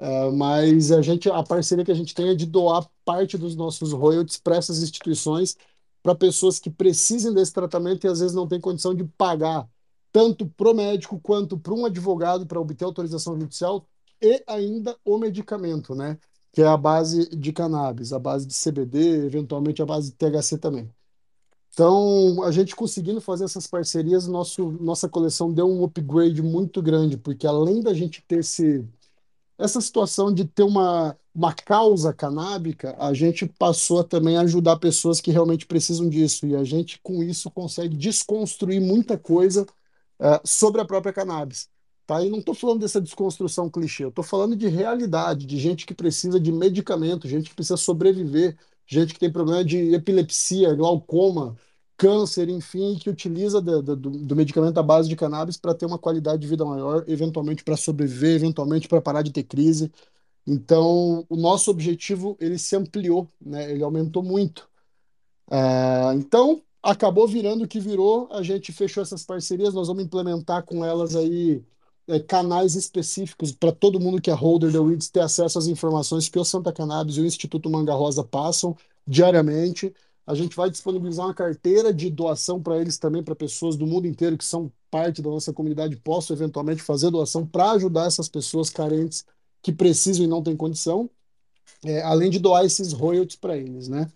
Uh, 0.00 0.32
mas 0.32 0.90
a 0.90 1.02
gente, 1.02 1.28
a 1.30 1.42
parceria 1.42 1.84
que 1.84 1.92
a 1.92 1.94
gente 1.94 2.14
tem 2.14 2.30
é 2.30 2.34
de 2.34 2.46
doar 2.46 2.88
parte 3.04 3.36
dos 3.36 3.54
nossos 3.54 3.92
royalties 3.92 4.38
para 4.38 4.56
essas 4.56 4.82
instituições, 4.82 5.56
para 6.02 6.14
pessoas 6.14 6.58
que 6.58 6.70
precisem 6.70 7.34
desse 7.34 7.52
tratamento 7.52 8.06
e 8.06 8.08
às 8.08 8.20
vezes 8.20 8.34
não 8.34 8.48
têm 8.48 8.60
condição 8.60 8.94
de 8.94 9.04
pagar 9.04 9.68
tanto 10.12 10.46
para 10.46 10.70
o 10.70 10.74
médico 10.74 11.20
quanto 11.20 11.58
para 11.58 11.74
um 11.74 11.84
advogado 11.84 12.46
para 12.46 12.60
obter 12.60 12.84
autorização 12.84 13.38
judicial 13.38 13.86
e 14.22 14.42
ainda 14.46 14.96
o 15.04 15.18
medicamento, 15.18 15.94
né? 15.94 16.18
Que 16.52 16.62
é 16.62 16.66
a 16.66 16.76
base 16.76 17.28
de 17.36 17.52
cannabis, 17.52 18.12
a 18.12 18.18
base 18.18 18.46
de 18.46 18.54
CBD, 18.54 19.26
eventualmente 19.26 19.82
a 19.82 19.86
base 19.86 20.10
de 20.10 20.16
THC 20.16 20.58
também. 20.58 20.90
Então, 21.72 22.42
a 22.42 22.50
gente 22.50 22.74
conseguindo 22.74 23.20
fazer 23.20 23.44
essas 23.44 23.66
parcerias, 23.66 24.26
nosso, 24.26 24.72
nossa 24.72 25.08
coleção 25.08 25.52
deu 25.52 25.68
um 25.68 25.84
upgrade 25.84 26.42
muito 26.42 26.82
grande, 26.82 27.16
porque 27.16 27.46
além 27.46 27.80
da 27.80 27.94
gente 27.94 28.22
ter 28.26 28.40
esse, 28.40 28.84
essa 29.58 29.80
situação 29.80 30.32
de 30.32 30.44
ter 30.44 30.64
uma, 30.64 31.16
uma 31.34 31.54
causa 31.54 32.12
canábica, 32.12 32.96
a 32.98 33.14
gente 33.14 33.46
passou 33.46 34.00
a 34.00 34.04
também 34.04 34.36
ajudar 34.38 34.78
pessoas 34.78 35.20
que 35.20 35.30
realmente 35.30 35.66
precisam 35.66 36.08
disso. 36.08 36.46
E 36.46 36.56
a 36.56 36.64
gente, 36.64 37.00
com 37.02 37.22
isso, 37.22 37.50
consegue 37.50 37.96
desconstruir 37.96 38.80
muita 38.80 39.16
coisa 39.18 39.62
uh, 40.18 40.40
sobre 40.44 40.80
a 40.80 40.84
própria 40.84 41.12
cannabis. 41.12 41.68
Tá? 42.10 42.24
E 42.24 42.28
não 42.28 42.40
estou 42.40 42.56
falando 42.56 42.80
dessa 42.80 43.00
desconstrução 43.00 43.70
clichê, 43.70 44.02
eu 44.02 44.08
estou 44.08 44.24
falando 44.24 44.56
de 44.56 44.66
realidade, 44.66 45.46
de 45.46 45.56
gente 45.60 45.86
que 45.86 45.94
precisa 45.94 46.40
de 46.40 46.50
medicamento, 46.50 47.28
gente 47.28 47.48
que 47.50 47.54
precisa 47.54 47.76
sobreviver, 47.76 48.58
gente 48.84 49.14
que 49.14 49.20
tem 49.20 49.30
problema 49.30 49.64
de 49.64 49.94
epilepsia, 49.94 50.74
glaucoma, 50.74 51.56
câncer, 51.96 52.48
enfim, 52.48 52.98
que 53.00 53.08
utiliza 53.08 53.60
do, 53.60 53.80
do, 53.80 53.96
do 53.96 54.34
medicamento 54.34 54.78
à 54.78 54.82
base 54.82 55.08
de 55.08 55.14
cannabis 55.14 55.56
para 55.56 55.72
ter 55.72 55.86
uma 55.86 55.98
qualidade 56.00 56.42
de 56.42 56.48
vida 56.48 56.64
maior, 56.64 57.04
eventualmente 57.06 57.62
para 57.62 57.76
sobreviver, 57.76 58.34
eventualmente 58.34 58.88
para 58.88 59.00
parar 59.00 59.22
de 59.22 59.30
ter 59.30 59.44
crise. 59.44 59.92
Então, 60.44 61.24
o 61.28 61.36
nosso 61.36 61.70
objetivo 61.70 62.36
ele 62.40 62.58
se 62.58 62.74
ampliou, 62.74 63.28
né? 63.40 63.70
ele 63.70 63.84
aumentou 63.84 64.20
muito. 64.20 64.68
Uh, 65.48 66.12
então, 66.16 66.60
acabou 66.82 67.28
virando 67.28 67.62
o 67.62 67.68
que 67.68 67.78
virou, 67.78 68.26
a 68.32 68.42
gente 68.42 68.72
fechou 68.72 69.00
essas 69.00 69.22
parcerias, 69.24 69.72
nós 69.74 69.86
vamos 69.86 70.02
implementar 70.02 70.64
com 70.64 70.84
elas 70.84 71.14
aí 71.14 71.62
é, 71.62 71.69
canais 72.18 72.74
específicos 72.74 73.52
para 73.52 73.70
todo 73.70 74.00
mundo 74.00 74.20
que 74.20 74.30
é 74.30 74.34
holder 74.34 74.72
da 74.72 74.80
WIDS 74.80 75.08
ter 75.08 75.20
acesso 75.20 75.58
às 75.58 75.66
informações 75.66 76.28
que 76.28 76.38
o 76.38 76.44
Santa 76.44 76.72
Cannabis 76.72 77.16
e 77.16 77.20
o 77.20 77.26
Instituto 77.26 77.70
Manga 77.70 77.94
Rosa 77.94 78.24
passam 78.24 78.76
diariamente. 79.06 79.94
A 80.26 80.34
gente 80.34 80.56
vai 80.56 80.70
disponibilizar 80.70 81.26
uma 81.26 81.34
carteira 81.34 81.92
de 81.92 82.10
doação 82.10 82.62
para 82.62 82.78
eles 82.78 82.98
também, 82.98 83.22
para 83.22 83.34
pessoas 83.34 83.76
do 83.76 83.86
mundo 83.86 84.06
inteiro 84.06 84.36
que 84.36 84.44
são 84.44 84.72
parte 84.90 85.22
da 85.22 85.30
nossa 85.30 85.52
comunidade, 85.52 85.96
possam 85.96 86.34
eventualmente 86.34 86.82
fazer 86.82 87.10
doação 87.10 87.46
para 87.46 87.72
ajudar 87.72 88.06
essas 88.06 88.28
pessoas 88.28 88.70
carentes 88.70 89.24
que 89.62 89.72
precisam 89.72 90.24
e 90.24 90.28
não 90.28 90.42
têm 90.42 90.56
condição, 90.56 91.08
é, 91.84 92.02
além 92.02 92.30
de 92.30 92.38
doar 92.38 92.64
esses 92.64 92.92
royalties 92.92 93.36
para 93.36 93.56
eles, 93.56 93.88
né? 93.88 94.10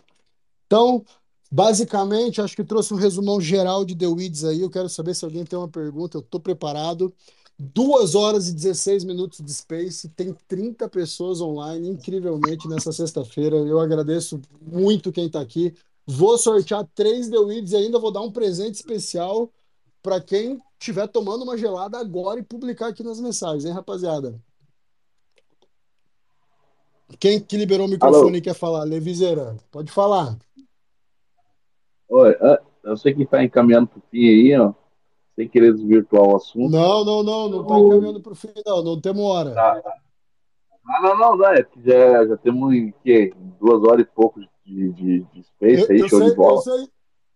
Então, 0.67 1.05
basicamente, 1.51 2.41
acho 2.41 2.57
que 2.57 2.65
trouxe 2.65 2.93
um 2.93 2.97
resumão 2.97 3.41
geral 3.41 3.85
de 3.85 3.95
The 3.95 4.07
Weeds 4.07 4.45
aí. 4.45 4.61
Eu 4.61 4.71
quero 4.71 4.89
saber 4.89 5.15
se 5.15 5.25
alguém 5.25 5.45
tem 5.45 5.59
uma 5.59 5.69
pergunta. 5.69 6.17
Eu 6.17 6.21
estou 6.21 6.41
preparado. 6.41 7.15
2 7.59 8.15
horas 8.15 8.49
e 8.49 8.55
16 8.55 9.05
minutos 9.05 9.41
de 9.41 9.53
Space, 9.53 10.09
tem 10.09 10.35
30 10.49 10.89
pessoas 10.89 11.41
online, 11.41 11.89
incrivelmente, 11.89 12.69
nessa 12.69 12.93
sexta-feira. 12.93 13.57
Eu 13.57 13.79
agradeço 13.79 14.41
muito 14.61 15.13
quem 15.13 15.27
está 15.27 15.41
aqui. 15.41 15.73
Vou 16.07 16.37
sortear 16.37 16.87
três 16.95 17.29
The 17.29 17.39
Weeds 17.39 17.73
e 17.73 17.77
ainda 17.77 17.99
vou 17.99 18.11
dar 18.11 18.23
um 18.23 18.31
presente 18.31 18.75
especial 18.75 19.51
para 20.03 20.21
quem 20.21 20.61
estiver 20.79 21.07
tomando 21.07 21.45
uma 21.45 21.57
gelada 21.57 21.97
agora 21.99 22.41
e 22.41 22.43
publicar 22.43 22.89
aqui 22.89 23.03
nas 23.03 23.21
mensagens, 23.21 23.65
hein, 23.65 23.73
rapaziada? 23.73 24.39
Quem 27.19 27.39
que 27.41 27.57
liberou 27.57 27.87
o 27.87 27.91
microfone 27.91 28.29
Alô? 28.29 28.37
e 28.37 28.41
quer 28.41 28.55
falar? 28.55 28.83
Levizeira, 28.83 29.57
pode 29.71 29.91
falar. 29.93 30.37
Oi, 32.09 32.37
eu 32.83 32.97
sei 32.97 33.15
que 33.15 33.23
está 33.23 33.43
encaminhando 33.43 33.87
para 33.87 33.99
o 33.99 34.03
fim 34.11 34.29
aí, 34.29 34.59
ó 34.59 34.75
sem 35.37 35.49
querer 35.49 35.75
desvirtuar 35.75 36.23
o 36.23 36.37
assunto. 36.37 36.71
Não, 36.71 37.05
não, 37.05 37.23
não, 37.23 37.49
não 37.49 37.63
está 37.63 37.79
encaminhando 37.79 38.21
para 38.21 38.33
o 38.33 38.37
fim, 38.37 38.53
não, 38.65 38.83
não 38.83 39.01
temos 39.01 39.23
hora. 39.23 39.51
Tá. 39.53 39.83
Ah, 40.87 41.01
não, 41.03 41.19
não, 41.19 41.37
não, 41.37 41.47
é 41.49 41.63
que 41.63 41.83
já, 41.83 42.27
já 42.27 42.37
temos 42.37 42.75
em 42.75 42.93
quê? 43.03 43.33
duas 43.59 43.83
horas 43.85 44.03
e 44.03 44.15
pouco 44.15 44.41
de, 44.65 44.93
de, 44.93 45.21
de 45.33 45.43
space 45.43 45.83
eu, 45.83 45.91
aí, 45.91 45.99
eu 46.01 46.09
show 46.09 46.19
sei, 46.21 46.31
de 46.31 46.37
bola. 46.37 46.57
Eu 46.57 46.59
sei. 46.59 46.89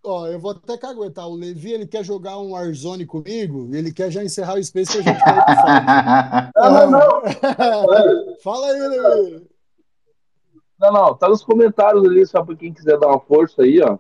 Ó, 0.05 0.27
eu 0.27 0.39
vou 0.39 0.53
até 0.53 0.79
caguetar. 0.79 1.27
O 1.27 1.35
Levi, 1.35 1.73
ele 1.73 1.87
quer 1.87 2.05
jogar 2.05 2.39
um 2.39 2.53
Warzone 2.53 3.05
comigo, 3.05 3.69
ele 3.75 3.93
quer 3.93 4.11
já 4.11 4.23
encerrar 4.23 4.55
o 4.55 4.65
Space 4.65 5.03
pra 5.03 5.13
gente 5.13 5.25
vai 5.25 6.53
pro 6.53 6.63
Não, 6.63 6.91
não, 6.91 6.91
não. 6.91 8.37
Fala 8.43 8.67
aí, 8.69 8.81
Levi. 8.81 9.49
Não, 10.79 10.93
não, 10.93 11.15
tá 11.15 11.29
nos 11.29 11.43
comentários 11.43 12.05
ali, 12.05 12.25
só 12.25 12.45
pra 12.45 12.55
quem 12.55 12.73
quiser 12.73 12.99
dar 12.99 13.09
uma 13.09 13.19
força 13.19 13.63
aí, 13.63 13.81
ó. 13.83 13.99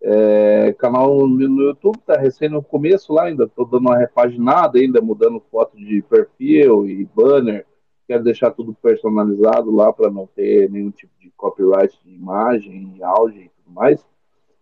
É, 0.00 0.72
canal 0.78 1.26
no 1.26 1.62
YouTube 1.62 1.98
tá 2.06 2.16
recém 2.16 2.48
no 2.48 2.62
começo 2.62 3.12
lá, 3.12 3.24
ainda 3.24 3.48
tô 3.48 3.64
dando 3.64 3.88
uma 3.88 3.98
repaginada, 3.98 4.78
ainda 4.78 5.00
mudando 5.00 5.42
foto 5.50 5.76
de 5.76 6.02
perfil 6.02 6.86
e 6.86 7.04
banner. 7.04 7.66
Quero 8.06 8.22
deixar 8.24 8.52
tudo 8.52 8.72
personalizado 8.74 9.70
lá 9.74 9.92
para 9.92 10.10
não 10.10 10.26
ter 10.26 10.70
nenhum 10.70 10.90
tipo 10.90 11.12
de 11.20 11.30
copyright 11.36 11.98
de 12.04 12.14
imagem, 12.14 12.96
áudio 13.02 13.42
e 13.42 13.48
tudo 13.50 13.74
mais. 13.74 14.06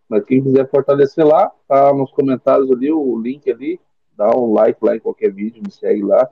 Mas 0.09 0.25
quem 0.25 0.43
quiser 0.43 0.69
fortalecer 0.69 1.25
lá, 1.25 1.53
tá 1.69 1.93
nos 1.93 2.11
comentários 2.13 2.71
ali, 2.71 2.91
o 2.91 3.19
link 3.19 3.51
ali, 3.51 3.81
dá 4.17 4.31
um 4.37 4.53
like 4.53 4.79
lá 4.83 4.97
em 4.97 5.01
qualquer 5.01 5.33
vídeo, 5.33 5.63
me 5.65 5.71
segue 5.71 6.03
lá. 6.03 6.29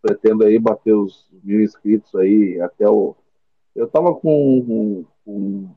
Pretendo 0.00 0.44
aí 0.44 0.58
bater 0.58 0.94
os 0.94 1.28
mil 1.42 1.60
inscritos 1.62 2.14
aí 2.14 2.60
até 2.60 2.88
o. 2.88 3.14
Eu 3.74 3.88
tava 3.88 4.14
com, 4.14 4.64
com, 4.64 5.04
com 5.24 5.70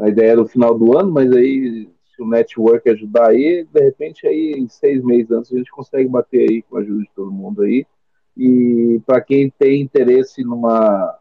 a 0.00 0.08
ideia 0.08 0.32
era 0.32 0.42
o 0.42 0.48
final 0.48 0.76
do 0.76 0.96
ano, 0.98 1.10
mas 1.10 1.30
aí 1.32 1.88
se 2.14 2.22
o 2.22 2.28
network 2.28 2.88
ajudar 2.88 3.28
aí, 3.28 3.66
de 3.70 3.80
repente 3.80 4.26
aí 4.26 4.52
em 4.56 4.68
seis 4.68 5.04
meses 5.04 5.30
antes 5.30 5.52
a 5.52 5.56
gente 5.56 5.70
consegue 5.70 6.08
bater 6.08 6.50
aí 6.50 6.62
com 6.62 6.76
a 6.76 6.80
ajuda 6.80 7.02
de 7.02 7.10
todo 7.14 7.30
mundo 7.30 7.62
aí. 7.62 7.86
E 8.36 9.00
para 9.06 9.20
quem 9.20 9.50
tem 9.50 9.82
interesse 9.82 10.42
numa 10.42 11.18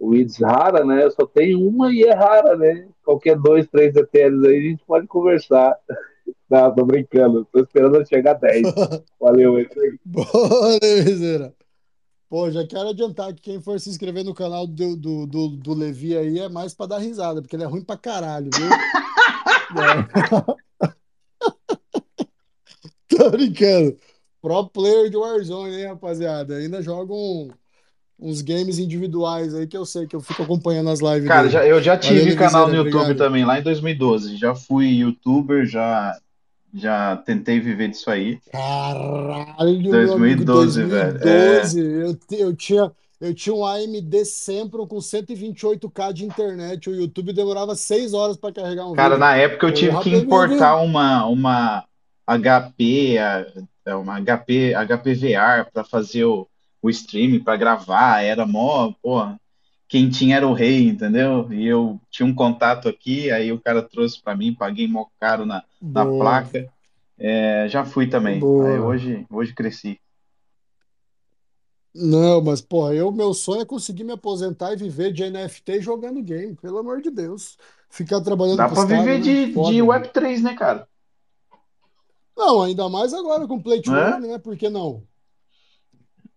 WIDS 0.00 0.38
rara, 0.38 0.84
né? 0.84 1.04
Eu 1.04 1.10
só 1.10 1.26
tenho 1.26 1.60
uma 1.66 1.92
e 1.92 2.04
é 2.04 2.14
rara, 2.14 2.56
né? 2.56 2.88
Qualquer 3.04 3.38
dois, 3.38 3.66
três 3.68 3.94
ETLs 3.96 4.46
aí 4.46 4.58
a 4.58 4.62
gente 4.62 4.84
pode 4.84 5.06
conversar. 5.06 5.76
Não, 6.48 6.74
tô 6.74 6.84
brincando. 6.84 7.46
Tô 7.50 7.60
esperando 7.60 8.06
chegar 8.06 8.32
a 8.32 8.34
10. 8.34 8.62
Valeu, 9.20 9.58
é 9.58 9.66
Boa, 10.04 10.78
Miseira. 11.04 11.52
Pô, 12.34 12.50
já 12.50 12.66
quero 12.66 12.88
adiantar 12.88 13.32
que 13.32 13.42
quem 13.42 13.60
for 13.60 13.78
se 13.78 13.88
inscrever 13.88 14.24
no 14.24 14.34
canal 14.34 14.66
do, 14.66 14.96
do, 14.96 15.24
do, 15.24 15.48
do 15.50 15.72
Levi 15.72 16.18
aí 16.18 16.40
é 16.40 16.48
mais 16.48 16.74
pra 16.74 16.86
dar 16.86 16.98
risada, 16.98 17.40
porque 17.40 17.54
ele 17.54 17.62
é 17.62 17.66
ruim 17.66 17.84
pra 17.84 17.96
caralho, 17.96 18.50
viu? 18.52 18.66
é. 19.80 20.98
Tô 23.16 23.30
brincando. 23.30 23.96
Pro 24.42 24.68
player 24.68 25.08
de 25.10 25.16
Warzone, 25.16 25.76
hein, 25.76 25.86
rapaziada? 25.86 26.56
Ainda 26.56 26.82
jogam 26.82 27.50
uns 28.18 28.42
games 28.42 28.80
individuais 28.80 29.54
aí 29.54 29.68
que 29.68 29.76
eu 29.76 29.86
sei 29.86 30.08
que 30.08 30.16
eu 30.16 30.20
fico 30.20 30.42
acompanhando 30.42 30.90
as 30.90 30.98
lives 30.98 31.28
Cara, 31.28 31.48
já, 31.48 31.64
eu 31.64 31.80
já 31.80 31.96
tive 31.96 32.18
Valeu, 32.18 32.36
canal 32.36 32.66
no 32.66 32.74
YouTube 32.74 32.96
obrigado. 32.96 33.16
também, 33.16 33.44
lá 33.44 33.60
em 33.60 33.62
2012. 33.62 34.38
Já 34.38 34.56
fui 34.56 34.88
youtuber, 34.88 35.64
já 35.66 36.18
já 36.74 37.16
tentei 37.18 37.60
viver 37.60 37.88
disso 37.88 38.10
aí. 38.10 38.40
Caralho, 38.50 39.90
2012, 39.90 40.12
amigo, 40.12 40.44
2012 40.44 40.84
velho. 40.84 41.20
2012, 41.20 41.80
é... 41.80 42.42
eu, 42.42 42.48
eu, 42.48 42.56
tinha, 42.56 42.92
eu 43.20 43.34
tinha 43.34 43.54
um 43.54 43.64
AMD 43.64 44.24
Sempron 44.24 44.86
com 44.86 44.96
128K 44.96 46.12
de 46.12 46.24
internet. 46.24 46.90
O 46.90 46.94
YouTube 46.94 47.32
demorava 47.32 47.76
6 47.76 48.12
horas 48.12 48.36
para 48.36 48.52
carregar 48.52 48.86
um 48.88 48.94
Cara, 48.94 49.10
vídeo. 49.10 49.20
na 49.20 49.36
época 49.36 49.66
eu, 49.66 49.70
eu 49.70 49.74
tive 49.74 50.00
que 50.00 50.10
importar 50.10 50.76
uma, 50.76 51.26
uma 51.26 51.84
HP, 52.26 53.16
é, 53.86 53.94
uma 53.94 54.20
HP, 54.20 54.74
HPVR 54.74 55.70
para 55.72 55.84
fazer 55.84 56.24
o, 56.24 56.48
o 56.82 56.90
stream, 56.90 57.38
para 57.38 57.56
gravar. 57.56 58.22
Era 58.22 58.44
mó, 58.44 58.92
porra 59.00 59.38
quem 59.94 60.10
tinha 60.10 60.38
era 60.38 60.48
o 60.48 60.52
rei, 60.52 60.88
entendeu? 60.88 61.46
E 61.52 61.64
eu 61.64 62.00
tinha 62.10 62.26
um 62.26 62.34
contato 62.34 62.88
aqui, 62.88 63.30
aí 63.30 63.52
o 63.52 63.60
cara 63.60 63.80
trouxe 63.80 64.20
para 64.20 64.36
mim, 64.36 64.52
paguei 64.52 64.88
mó 64.88 65.06
caro 65.20 65.46
na, 65.46 65.62
na 65.80 66.04
placa. 66.04 66.68
É, 67.16 67.68
já 67.68 67.84
fui 67.84 68.08
também. 68.08 68.38
Aí 68.38 68.80
hoje, 68.80 69.24
hoje 69.30 69.54
cresci. 69.54 70.00
Não, 71.94 72.42
mas, 72.42 72.60
porra, 72.60 72.92
eu, 72.92 73.12
meu 73.12 73.32
sonho 73.32 73.62
é 73.62 73.64
conseguir 73.64 74.02
me 74.02 74.10
aposentar 74.10 74.72
e 74.72 74.76
viver 74.76 75.12
de 75.12 75.30
NFT 75.30 75.80
jogando 75.80 76.20
game, 76.24 76.56
pelo 76.56 76.78
amor 76.78 77.00
de 77.00 77.12
Deus. 77.12 77.56
Ficar 77.88 78.20
trabalhando 78.20 78.56
Dá 78.56 78.68
pra 78.68 78.84
viver 78.84 79.20
de, 79.20 79.46
né? 79.46 79.70
de 79.70 79.78
Web3, 79.78 80.42
né, 80.42 80.56
cara? 80.56 80.88
Não, 82.36 82.62
ainda 82.62 82.88
mais 82.88 83.14
agora 83.14 83.46
com 83.46 83.62
Play 83.62 83.80
to 83.80 83.94
é? 83.94 84.18
né? 84.18 84.38
Por 84.38 84.56
que 84.56 84.68
não? 84.68 85.04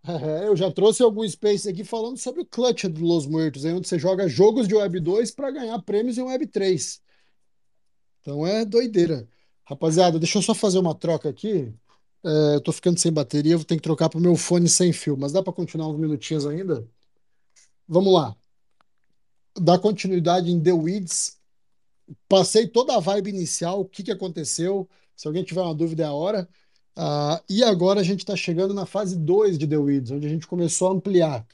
É, 0.08 0.48
eu 0.48 0.56
já 0.56 0.72
trouxe 0.72 1.04
algum 1.04 1.28
space 1.28 1.68
aqui 1.68 1.84
falando 1.84 2.18
sobre 2.18 2.42
o 2.42 2.46
Clutch 2.46 2.86
do 2.86 3.04
Los 3.04 3.26
Muertos, 3.26 3.66
aí 3.66 3.74
onde 3.74 3.88
você 3.88 4.00
joga 4.00 4.28
jogos 4.28 4.68
de 4.68 4.76
Web 4.76 5.00
2 5.00 5.32
para 5.32 5.52
ganhar 5.52 5.78
prêmios 5.82 6.18
em 6.18 6.22
Web 6.22 6.48
3. 6.48 7.02
Então 8.22 8.46
é 8.46 8.64
doideira. 8.66 9.28
Rapaziada, 9.66 10.18
deixa 10.20 10.38
eu 10.38 10.42
só 10.42 10.54
fazer 10.54 10.80
uma 10.80 10.96
troca 10.96 11.30
aqui. 11.30 11.74
É, 12.24 12.56
eu 12.56 12.62
tô 12.62 12.72
ficando 12.72 13.00
sem 13.00 13.12
bateria, 13.12 13.58
vou 13.58 13.66
ter 13.66 13.76
que 13.76 13.82
trocar 13.82 14.10
pro 14.10 14.20
meu 14.20 14.36
fone 14.36 14.70
sem 14.70 14.94
fio, 14.94 15.18
mas 15.18 15.32
dá 15.32 15.44
para 15.44 15.54
continuar 15.54 15.90
uns 15.90 16.00
minutinhos 16.00 16.46
ainda? 16.46 16.88
Vamos 17.88 18.14
lá. 18.14 18.36
Dar 19.60 19.80
continuidade 19.80 20.52
em 20.52 20.62
The 20.62 20.74
Weeds. 20.74 21.38
Passei 22.30 22.68
toda 22.68 22.96
a 22.96 23.00
vibe 23.00 23.30
inicial, 23.30 23.82
o 23.82 23.86
que, 23.86 24.04
que 24.04 24.12
aconteceu. 24.12 24.90
Se 25.16 25.28
alguém 25.28 25.44
tiver 25.44 25.62
uma 25.62 25.76
dúvida, 25.76 26.04
é 26.04 26.06
a 26.06 26.14
hora. 26.14 26.48
Uh, 26.98 27.40
e 27.48 27.64
agora 27.64 28.00
a 28.00 28.04
gente 28.04 28.22
está 28.22 28.36
chegando 28.36 28.74
na 28.74 28.88
fase 28.88 29.16
2 29.16 29.60
de 29.60 29.68
The 29.68 29.78
Weeds, 29.78 30.10
onde 30.10 30.26
a 30.26 30.30
gente 30.30 30.48
começou 30.48 30.88
a 30.88 30.94
ampliar. 30.94 31.46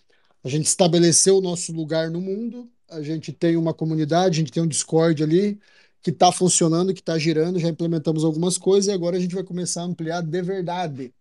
A 0.41 0.47
gente 0.47 0.67
estabeleceu 0.67 1.37
o 1.37 1.41
nosso 1.41 1.73
lugar 1.73 2.09
no 2.09 2.21
mundo, 2.21 2.69
a 2.89 3.01
gente 3.01 3.33
tem 3.33 3.57
uma 3.57 3.73
comunidade, 3.73 4.37
a 4.37 4.39
gente 4.39 4.53
tem 4.53 4.63
um 4.63 4.67
Discord 4.67 5.21
ali, 5.21 5.59
que 6.01 6.11
está 6.11 6.31
funcionando, 6.31 6.93
que 6.93 7.01
está 7.01 7.17
girando, 7.17 7.59
já 7.59 7.67
implementamos 7.67 8.23
algumas 8.23 8.57
coisas 8.57 8.87
e 8.87 8.91
agora 8.93 9.17
a 9.17 9.19
gente 9.19 9.35
vai 9.35 9.43
começar 9.43 9.81
a 9.81 9.85
ampliar 9.85 10.21
de 10.21 10.41
verdade. 10.41 11.13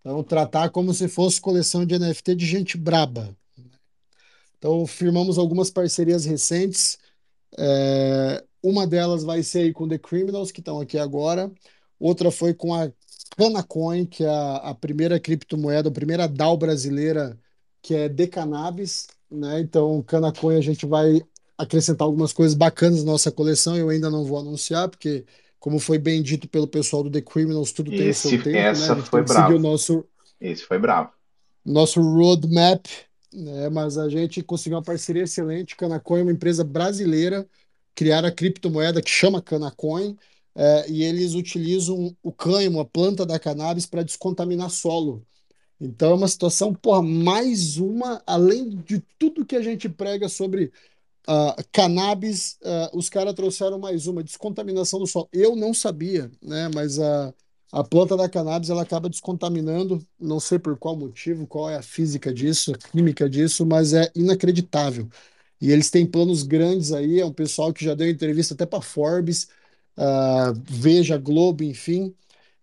Então, 0.00 0.22
tratar 0.22 0.68
como 0.68 0.92
se 0.92 1.08
fosse 1.08 1.40
coleção 1.40 1.86
de 1.86 1.98
NFT 1.98 2.34
de 2.34 2.44
gente 2.44 2.76
braba. 2.76 3.34
Então, 4.58 4.86
firmamos 4.86 5.38
algumas 5.38 5.70
parcerias 5.70 6.26
recentes. 6.26 6.98
É, 7.56 8.44
uma 8.62 8.86
delas 8.86 9.24
vai 9.24 9.42
ser 9.42 9.72
com 9.72 9.88
The 9.88 9.98
Criminals, 9.98 10.52
que 10.52 10.60
estão 10.60 10.80
aqui 10.80 10.98
agora. 10.98 11.50
Outra 11.98 12.30
foi 12.30 12.52
com 12.52 12.74
a 12.74 12.90
Canacoin, 13.36 14.06
que 14.06 14.24
é 14.24 14.28
a, 14.28 14.56
a 14.56 14.74
primeira 14.74 15.18
criptomoeda, 15.18 15.88
a 15.88 15.92
primeira 15.92 16.28
DAO 16.28 16.56
brasileira, 16.56 17.38
que 17.82 17.94
é 17.94 18.08
de 18.08 18.26
cannabis. 18.26 19.08
Né? 19.30 19.60
Então, 19.60 20.02
Canacoin 20.02 20.56
a 20.56 20.60
gente 20.60 20.86
vai 20.86 21.20
acrescentar 21.58 22.06
algumas 22.06 22.32
coisas 22.32 22.54
bacanas 22.54 23.04
na 23.04 23.12
nossa 23.12 23.30
coleção. 23.30 23.76
Eu 23.76 23.88
ainda 23.88 24.10
não 24.10 24.24
vou 24.24 24.38
anunciar, 24.38 24.88
porque, 24.88 25.24
como 25.58 25.78
foi 25.78 25.98
bem 25.98 26.22
dito 26.22 26.48
pelo 26.48 26.66
pessoal 26.66 27.02
do 27.02 27.10
The 27.10 27.20
Criminals, 27.20 27.72
tudo 27.72 27.90
tem 27.90 28.10
o 28.10 28.14
seu 28.14 28.30
tempo. 28.30 28.50
Né? 28.50 28.58
Essa 28.58 28.94
né? 28.94 29.02
foi 29.02 29.22
bravo. 29.22 29.58
Nosso, 29.58 30.04
Esse 30.40 30.64
foi 30.64 30.78
bravo. 30.78 31.10
Nosso 31.64 32.00
roadmap, 32.00 32.86
né? 33.32 33.68
mas 33.68 33.98
a 33.98 34.08
gente 34.08 34.42
conseguiu 34.42 34.78
uma 34.78 34.84
parceria 34.84 35.24
excelente. 35.24 35.76
Canacoin 35.76 36.20
é 36.20 36.22
uma 36.22 36.32
empresa 36.32 36.62
brasileira, 36.62 37.46
criaram 37.94 38.28
a 38.28 38.32
criptomoeda 38.32 39.02
que 39.02 39.10
chama 39.10 39.42
Canacoin. 39.42 40.16
É, 40.56 40.90
e 40.90 41.02
eles 41.02 41.34
utilizam 41.34 42.16
o 42.22 42.32
cânhamo, 42.32 42.80
a 42.80 42.84
planta 42.84 43.26
da 43.26 43.38
cannabis, 43.38 43.86
para 43.86 44.02
descontaminar 44.04 44.70
solo. 44.70 45.26
Então 45.80 46.12
é 46.12 46.14
uma 46.14 46.28
situação, 46.28 46.72
porra, 46.74 47.02
mais 47.02 47.76
uma, 47.76 48.22
além 48.26 48.70
de 48.70 49.00
tudo 49.18 49.44
que 49.44 49.56
a 49.56 49.62
gente 49.62 49.88
prega 49.88 50.28
sobre 50.28 50.72
Uh, 51.26 51.56
cannabis, 51.72 52.58
uh, 52.62 52.94
os 52.98 53.08
caras 53.08 53.32
trouxeram 53.32 53.78
mais 53.78 54.06
uma, 54.06 54.22
descontaminação 54.22 55.00
do 55.00 55.06
solo. 55.06 55.26
Eu 55.32 55.56
não 55.56 55.72
sabia, 55.72 56.30
né? 56.42 56.68
Mas 56.74 56.98
a, 56.98 57.32
a 57.72 57.82
planta 57.82 58.14
da 58.16 58.28
cannabis 58.28 58.68
ela 58.68 58.82
acaba 58.82 59.08
descontaminando, 59.08 60.06
não 60.20 60.38
sei 60.38 60.58
por 60.58 60.76
qual 60.78 60.94
motivo, 60.96 61.46
qual 61.46 61.70
é 61.70 61.76
a 61.76 61.82
física 61.82 62.32
disso, 62.32 62.72
a 62.72 62.78
química 62.78 63.28
disso, 63.28 63.64
mas 63.64 63.94
é 63.94 64.10
inacreditável. 64.14 65.08
E 65.60 65.70
eles 65.72 65.90
têm 65.90 66.06
planos 66.06 66.42
grandes 66.42 66.92
aí, 66.92 67.20
é 67.20 67.24
um 67.26 67.32
pessoal 67.32 67.72
que 67.72 67.84
já 67.84 67.94
deu 67.94 68.08
entrevista 68.08 68.54
até 68.54 68.66
para 68.66 68.82
Forbes, 68.82 69.48
uh, 69.96 70.52
Veja, 70.64 71.18
Globo, 71.18 71.62
enfim. 71.64 72.14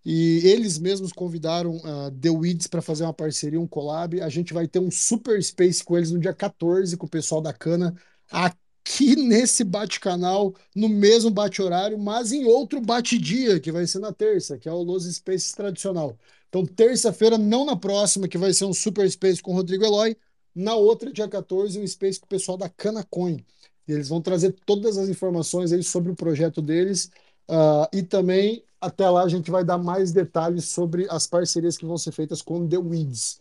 E 0.03 0.41
eles 0.47 0.79
mesmos 0.79 1.11
convidaram 1.13 1.77
uh, 1.77 2.11
The 2.19 2.29
Weeds 2.31 2.67
para 2.67 2.81
fazer 2.81 3.03
uma 3.03 3.13
parceria, 3.13 3.59
um 3.59 3.67
collab. 3.67 4.19
A 4.21 4.29
gente 4.29 4.53
vai 4.53 4.67
ter 4.67 4.79
um 4.79 4.89
super 4.89 5.41
space 5.43 5.83
com 5.83 5.97
eles 5.97 6.11
no 6.11 6.19
dia 6.19 6.33
14, 6.33 6.97
com 6.97 7.05
o 7.05 7.09
pessoal 7.09 7.41
da 7.41 7.53
Cana 7.53 7.95
aqui 8.29 9.15
nesse 9.15 9.63
bate-canal, 9.63 10.55
no 10.75 10.89
mesmo 10.89 11.29
bate-horário, 11.29 11.97
mas 11.99 12.31
em 12.31 12.45
outro 12.45 12.81
bate-dia, 12.81 13.59
que 13.59 13.71
vai 13.71 13.85
ser 13.85 13.99
na 13.99 14.11
terça, 14.11 14.57
que 14.57 14.67
é 14.67 14.71
o 14.71 14.81
Los 14.81 15.05
Spaces 15.05 15.51
tradicional. 15.51 16.17
Então, 16.49 16.65
terça-feira, 16.65 17.37
não 17.37 17.65
na 17.65 17.75
próxima, 17.75 18.27
que 18.27 18.37
vai 18.37 18.53
ser 18.53 18.65
um 18.65 18.73
Super 18.73 19.09
Space 19.09 19.41
com 19.41 19.51
o 19.51 19.55
Rodrigo 19.55 19.85
Eloy, 19.85 20.17
na 20.53 20.75
outra, 20.75 21.11
dia 21.13 21.27
14, 21.27 21.79
um 21.79 21.87
Space 21.87 22.19
com 22.19 22.25
o 22.25 22.29
pessoal 22.29 22.57
da 22.57 22.67
Canacoin. 22.69 23.37
E 23.37 23.70
eles 23.91 24.09
vão 24.09 24.21
trazer 24.21 24.55
todas 24.65 24.97
as 24.97 25.09
informações 25.09 25.71
aí 25.71 25.83
sobre 25.83 26.11
o 26.11 26.15
projeto 26.15 26.61
deles 26.61 27.11
uh, 27.49 27.87
e 27.93 28.03
também, 28.03 28.63
até 28.79 29.09
lá, 29.09 29.23
a 29.23 29.29
gente 29.29 29.51
vai 29.51 29.63
dar 29.63 29.77
mais 29.77 30.11
detalhes 30.11 30.65
sobre 30.65 31.07
as 31.09 31.27
parcerias 31.27 31.77
que 31.77 31.85
vão 31.85 31.97
ser 31.97 32.11
feitas 32.11 32.41
com 32.41 32.67
The 32.67 32.77
Weeds. 32.77 33.39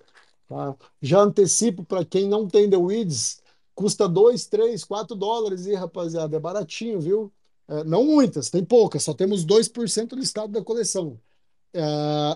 Tá? 0.49 0.75
Já 1.01 1.21
antecipo 1.21 1.85
para 1.85 2.05
quem 2.05 2.29
não 2.29 2.49
tem 2.49 2.69
The 2.69 2.77
Weeds, 2.77 3.41
Custa 3.81 4.07
2, 4.07 4.47
3, 4.47 4.85
4 4.85 5.17
dólares 5.17 5.65
e, 5.65 5.75
rapaziada, 5.75 6.37
é 6.37 6.41
baratinho, 6.41 7.01
viu? 7.01 7.33
É, 7.67 7.83
não 7.85 8.05
muitas, 8.05 8.51
tem 8.51 8.63
poucas, 8.63 9.03
só 9.03 9.15
temos 9.15 9.43
2% 9.43 10.15
listado 10.15 10.53
da 10.53 10.63
coleção. 10.63 11.19
É, 11.73 11.81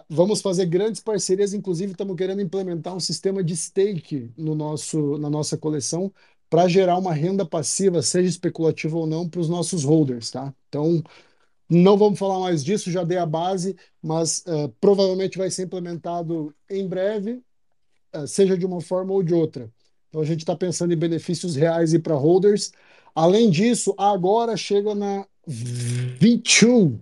vamos 0.09 0.41
fazer 0.41 0.65
grandes 0.65 1.03
parcerias, 1.03 1.53
inclusive 1.53 1.93
estamos 1.93 2.17
querendo 2.17 2.41
implementar 2.41 2.95
um 2.95 3.01
sistema 3.01 3.45
de 3.45 3.55
stake 3.55 4.33
no 4.39 4.55
nosso, 4.55 5.19
na 5.19 5.29
nossa 5.29 5.59
coleção 5.59 6.11
para 6.49 6.69
gerar 6.69 6.99
uma 6.99 7.13
renda 7.13 7.45
passiva, 7.45 8.03
seja 8.03 8.29
especulativa 8.29 8.97
ou 8.97 9.07
não, 9.07 9.29
para 9.29 9.41
os 9.41 9.49
nossos 9.49 9.85
holders, 9.85 10.31
tá? 10.31 10.55
Então, 10.69 11.03
não 11.69 11.97
vamos 11.97 12.19
falar 12.19 12.39
mais 12.41 12.63
disso, 12.63 12.91
já 12.91 13.03
dei 13.03 13.19
a 13.19 13.27
base, 13.27 13.77
mas 14.03 14.45
uh, 14.47 14.69
provavelmente 14.81 15.39
vai 15.39 15.51
ser 15.51 15.65
implementado 15.65 16.55
em 16.71 16.87
breve, 16.87 17.43
uh, 18.15 18.27
seja 18.27 18.57
de 18.57 18.67
uma 18.67 18.81
forma 18.81 19.13
ou 19.13 19.23
de 19.23 19.35
outra. 19.35 19.71
Então 20.09 20.21
a 20.21 20.25
gente 20.25 20.41
está 20.41 20.55
pensando 20.55 20.93
em 20.93 20.97
benefícios 20.97 21.57
reais 21.57 21.93
e 21.93 21.99
para 21.99 22.15
holders. 22.15 22.71
Além 23.15 23.51
disso, 23.51 23.95
agora 23.99 24.57
chega 24.57 24.95
na 24.95 25.27
21, 25.47 27.01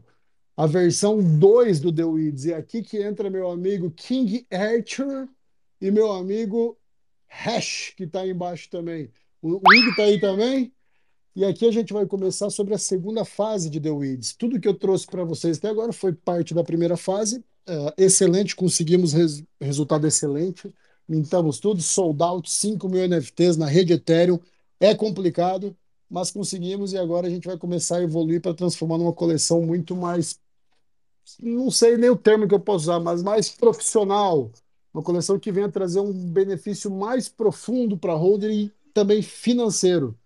a 0.57 0.67
versão 0.67 1.21
2 1.21 1.81
do 1.81 1.93
The 1.93 2.05
Weeds. 2.05 2.45
E 2.47 2.53
é 2.53 2.57
aqui 2.57 2.83
que 2.83 3.03
entra 3.03 3.29
meu 3.29 3.51
amigo 3.51 3.91
King 3.91 4.47
Archer 4.51 5.29
e 5.81 5.91
meu 5.91 6.11
amigo 6.13 6.79
Hash, 7.29 7.93
que 7.97 8.05
está 8.05 8.27
embaixo 8.27 8.71
também. 8.71 9.11
O 9.43 9.61
Ig 9.75 9.91
está 9.91 10.05
aí 10.05 10.21
também? 10.21 10.73
E 11.35 11.45
aqui 11.45 11.67
a 11.67 11.73
gente 11.73 11.93
vai 11.93 12.07
começar 12.07 12.49
sobre 12.51 12.75
a 12.75 12.79
segunda 12.79 13.25
fase 13.25 13.69
de 13.69 13.81
The 13.81 13.91
Weeds. 13.91 14.35
Tudo 14.37 14.61
que 14.61 14.69
eu 14.69 14.75
trouxe 14.75 15.07
para 15.07 15.25
vocês 15.25 15.59
até 15.59 15.69
agora 15.69 15.93
foi 15.93 16.13
parte 16.13 16.55
da 16.55 16.63
primeira 16.63 16.97
fase. 16.97 17.39
Uh, 17.69 17.93
excelente, 17.97 18.55
conseguimos 18.55 19.13
res 19.13 19.43
resultado 19.61 20.07
excelente 20.07 20.73
mintamos 21.09 21.59
tudo, 21.59 21.83
sold 21.83 22.23
out, 22.23 22.51
5 22.51 22.89
mil 22.89 23.07
NFTs 23.07 23.57
na 23.57 23.67
rede 23.67 23.93
Ethereum. 23.93 24.39
É 24.81 24.95
complicado, 24.95 25.77
mas 26.09 26.31
conseguimos 26.31 26.93
e 26.93 26.99
agora 26.99 27.27
a 27.27 27.31
gente 27.31 27.47
vai 27.47 27.59
começar 27.59 27.99
a 27.99 28.03
evoluir 28.03 28.41
para 28.41 28.55
transformar 28.55 28.99
numa 28.99 29.13
coleção 29.13 29.63
muito 29.63 29.95
mais, 29.95 30.41
não 31.41 31.71
sei 31.71 31.97
nem 31.97 32.11
o 32.11 32.17
termo 32.17 32.49
que 32.49 32.55
eu 32.55 32.61
posso 32.61 32.85
usar, 32.85 33.01
mas 33.01 33.23
mais 33.23 33.49
profissional. 33.51 34.51
Uma 34.93 35.03
coleção 35.03 35.39
que 35.39 35.53
venha 35.53 35.71
trazer 35.71 36.01
um 36.01 36.13
benefício 36.13 36.91
mais 36.91 37.29
profundo 37.29 37.97
para 37.97 38.15
holder 38.15 38.51
e 38.51 38.73
também 38.93 39.23
financeiro. 39.23 40.17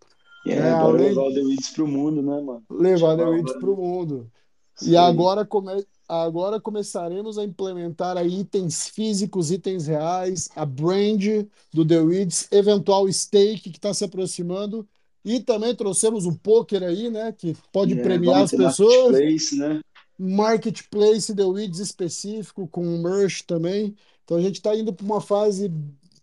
É, 0.47 0.55
é 0.55 0.71
além... 0.71 1.09
levar 1.09 1.23
o 1.23 1.35
The 1.35 1.41
Weeds 1.41 1.71
para 1.71 1.85
o 1.85 1.89
mundo, 1.89 2.23
né, 2.23 2.41
mano? 2.41 2.63
Levar 2.71 3.15
o 3.15 3.17
The 3.17 3.25
Weeds 3.25 3.53
para 3.55 3.71
o 3.71 3.77
mundo. 3.77 4.31
Sim. 4.77 4.91
E 4.91 4.97
agora 4.97 5.45
come 5.45 5.85
agora 6.09 6.61
começaremos 6.61 7.37
a 7.37 7.45
implementar 7.45 8.17
aí 8.17 8.41
itens 8.41 8.89
físicos, 8.89 9.51
itens 9.51 9.89
reais, 9.89 10.49
a 10.55 10.65
brand 10.65 11.47
do 11.73 11.85
The 11.85 11.99
Weeds, 11.99 12.47
eventual 12.53 13.11
stake 13.13 13.71
que 13.71 13.79
está 13.79 13.93
se 13.93 14.05
aproximando. 14.05 14.87
E 15.25 15.41
também 15.41 15.75
trouxemos 15.75 16.25
o 16.25 16.39
poker 16.39 16.85
aí, 16.85 17.11
né? 17.11 17.33
Que 17.33 17.57
pode 17.73 17.95
yeah, 17.95 18.09
premiar 18.09 18.43
as 18.43 18.53
pessoas. 18.53 19.11
Marketplace, 19.11 19.57
né? 19.57 19.81
Marketplace 20.17 21.35
The 21.35 21.45
Weeds 21.45 21.81
específico, 21.81 22.69
com 22.69 22.85
merch 22.99 23.43
também. 23.43 23.97
Então 24.25 24.37
a 24.37 24.41
gente 24.41 24.57
está 24.57 24.77
indo 24.77 24.93
para 24.93 25.05
uma 25.05 25.21
fase 25.21 25.73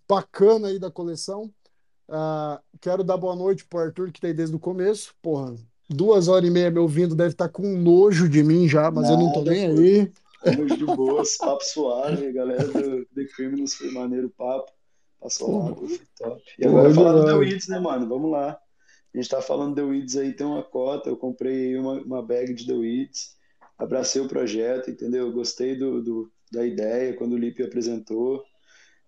bacana 0.07 0.69
aí 0.69 0.79
da 0.79 0.89
coleção. 0.89 1.51
Uh, 2.09 2.59
quero 2.81 3.03
dar 3.03 3.17
boa 3.17 3.35
noite 3.35 3.65
para 3.65 3.79
o 3.79 3.81
Arthur, 3.83 4.11
que 4.11 4.17
está 4.17 4.27
aí 4.27 4.33
desde 4.33 4.55
o 4.55 4.59
começo. 4.59 5.13
Porra, 5.21 5.55
duas 5.89 6.27
horas 6.27 6.47
e 6.47 6.51
meia 6.51 6.69
me 6.69 6.79
ouvindo, 6.79 7.15
deve 7.15 7.31
estar 7.31 7.47
tá 7.47 7.53
com 7.53 7.77
nojo 7.77 8.27
de 8.27 8.43
mim 8.43 8.67
já, 8.67 8.91
mas 8.91 9.09
Nada, 9.09 9.13
eu 9.13 9.25
não 9.25 9.33
tô 9.33 9.41
nem 9.43 9.65
aí. 9.67 10.11
Estamos 10.45 10.77
de 10.77 10.85
boas, 10.85 11.37
papo 11.37 11.63
suave, 11.63 12.31
galera 12.33 12.67
do 12.67 13.05
The 13.15 13.25
Criminals, 13.35 13.75
foi 13.75 13.91
maneiro 13.91 14.29
papo. 14.29 14.71
Assolado, 15.21 15.87
top. 16.17 16.43
E 16.59 16.65
agora 16.65 16.89
Pô, 16.89 16.95
falar 16.95 17.13
do 17.13 17.25
The 17.25 17.33
Weeds, 17.33 17.67
né, 17.69 17.79
mano? 17.79 18.09
Vamos 18.09 18.29
lá. 18.29 18.59
A 19.13 19.17
gente 19.17 19.29
tá 19.29 19.41
falando 19.41 19.75
The 19.75 19.83
Weeds 19.83 20.17
aí, 20.17 20.33
tem 20.33 20.45
uma 20.45 20.63
cota, 20.63 21.09
eu 21.09 21.15
comprei 21.15 21.77
uma, 21.77 21.93
uma 22.01 22.21
bag 22.21 22.53
de 22.53 22.67
The 22.67 22.73
Weeds, 22.73 23.37
abracei 23.77 24.21
o 24.21 24.27
projeto, 24.27 24.89
entendeu? 24.89 25.31
Gostei 25.31 25.77
do, 25.77 26.01
do 26.01 26.31
da 26.51 26.65
ideia 26.65 27.13
quando 27.15 27.33
o 27.33 27.37
Lipe 27.37 27.63
apresentou, 27.63 28.43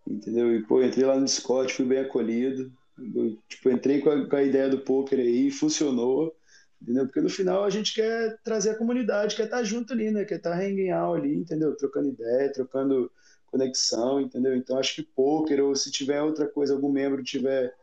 entendeu? 0.07 0.55
E, 0.55 0.63
pô, 0.63 0.81
entrei 0.81 1.05
lá 1.05 1.17
no 1.17 1.25
Discord, 1.25 1.73
fui 1.73 1.85
bem 1.85 1.99
acolhido, 1.99 2.71
eu, 2.97 3.37
tipo, 3.47 3.69
entrei 3.69 4.01
com 4.01 4.09
a, 4.09 4.29
com 4.29 4.35
a 4.35 4.43
ideia 4.43 4.69
do 4.69 4.79
poker 4.79 5.19
aí, 5.19 5.51
funcionou, 5.51 6.35
entendeu? 6.81 7.05
Porque 7.05 7.21
no 7.21 7.29
final 7.29 7.63
a 7.63 7.69
gente 7.69 7.93
quer 7.93 8.39
trazer 8.43 8.71
a 8.71 8.77
comunidade, 8.77 9.35
quer 9.35 9.45
estar 9.45 9.57
tá 9.57 9.63
junto 9.63 9.93
ali, 9.93 10.11
né? 10.11 10.25
Quer 10.25 10.37
estar 10.37 10.51
tá 10.51 10.57
hanging 10.57 10.91
out 10.91 11.19
ali, 11.19 11.35
entendeu? 11.35 11.75
Trocando 11.75 12.09
ideia, 12.09 12.51
trocando 12.51 13.11
conexão, 13.47 14.19
entendeu? 14.21 14.55
Então 14.55 14.77
acho 14.77 14.95
que 14.95 15.03
poker 15.03 15.63
ou 15.63 15.75
se 15.75 15.91
tiver 15.91 16.21
outra 16.21 16.47
coisa, 16.47 16.73
algum 16.73 16.91
membro 16.91 17.23
tiver 17.23 17.73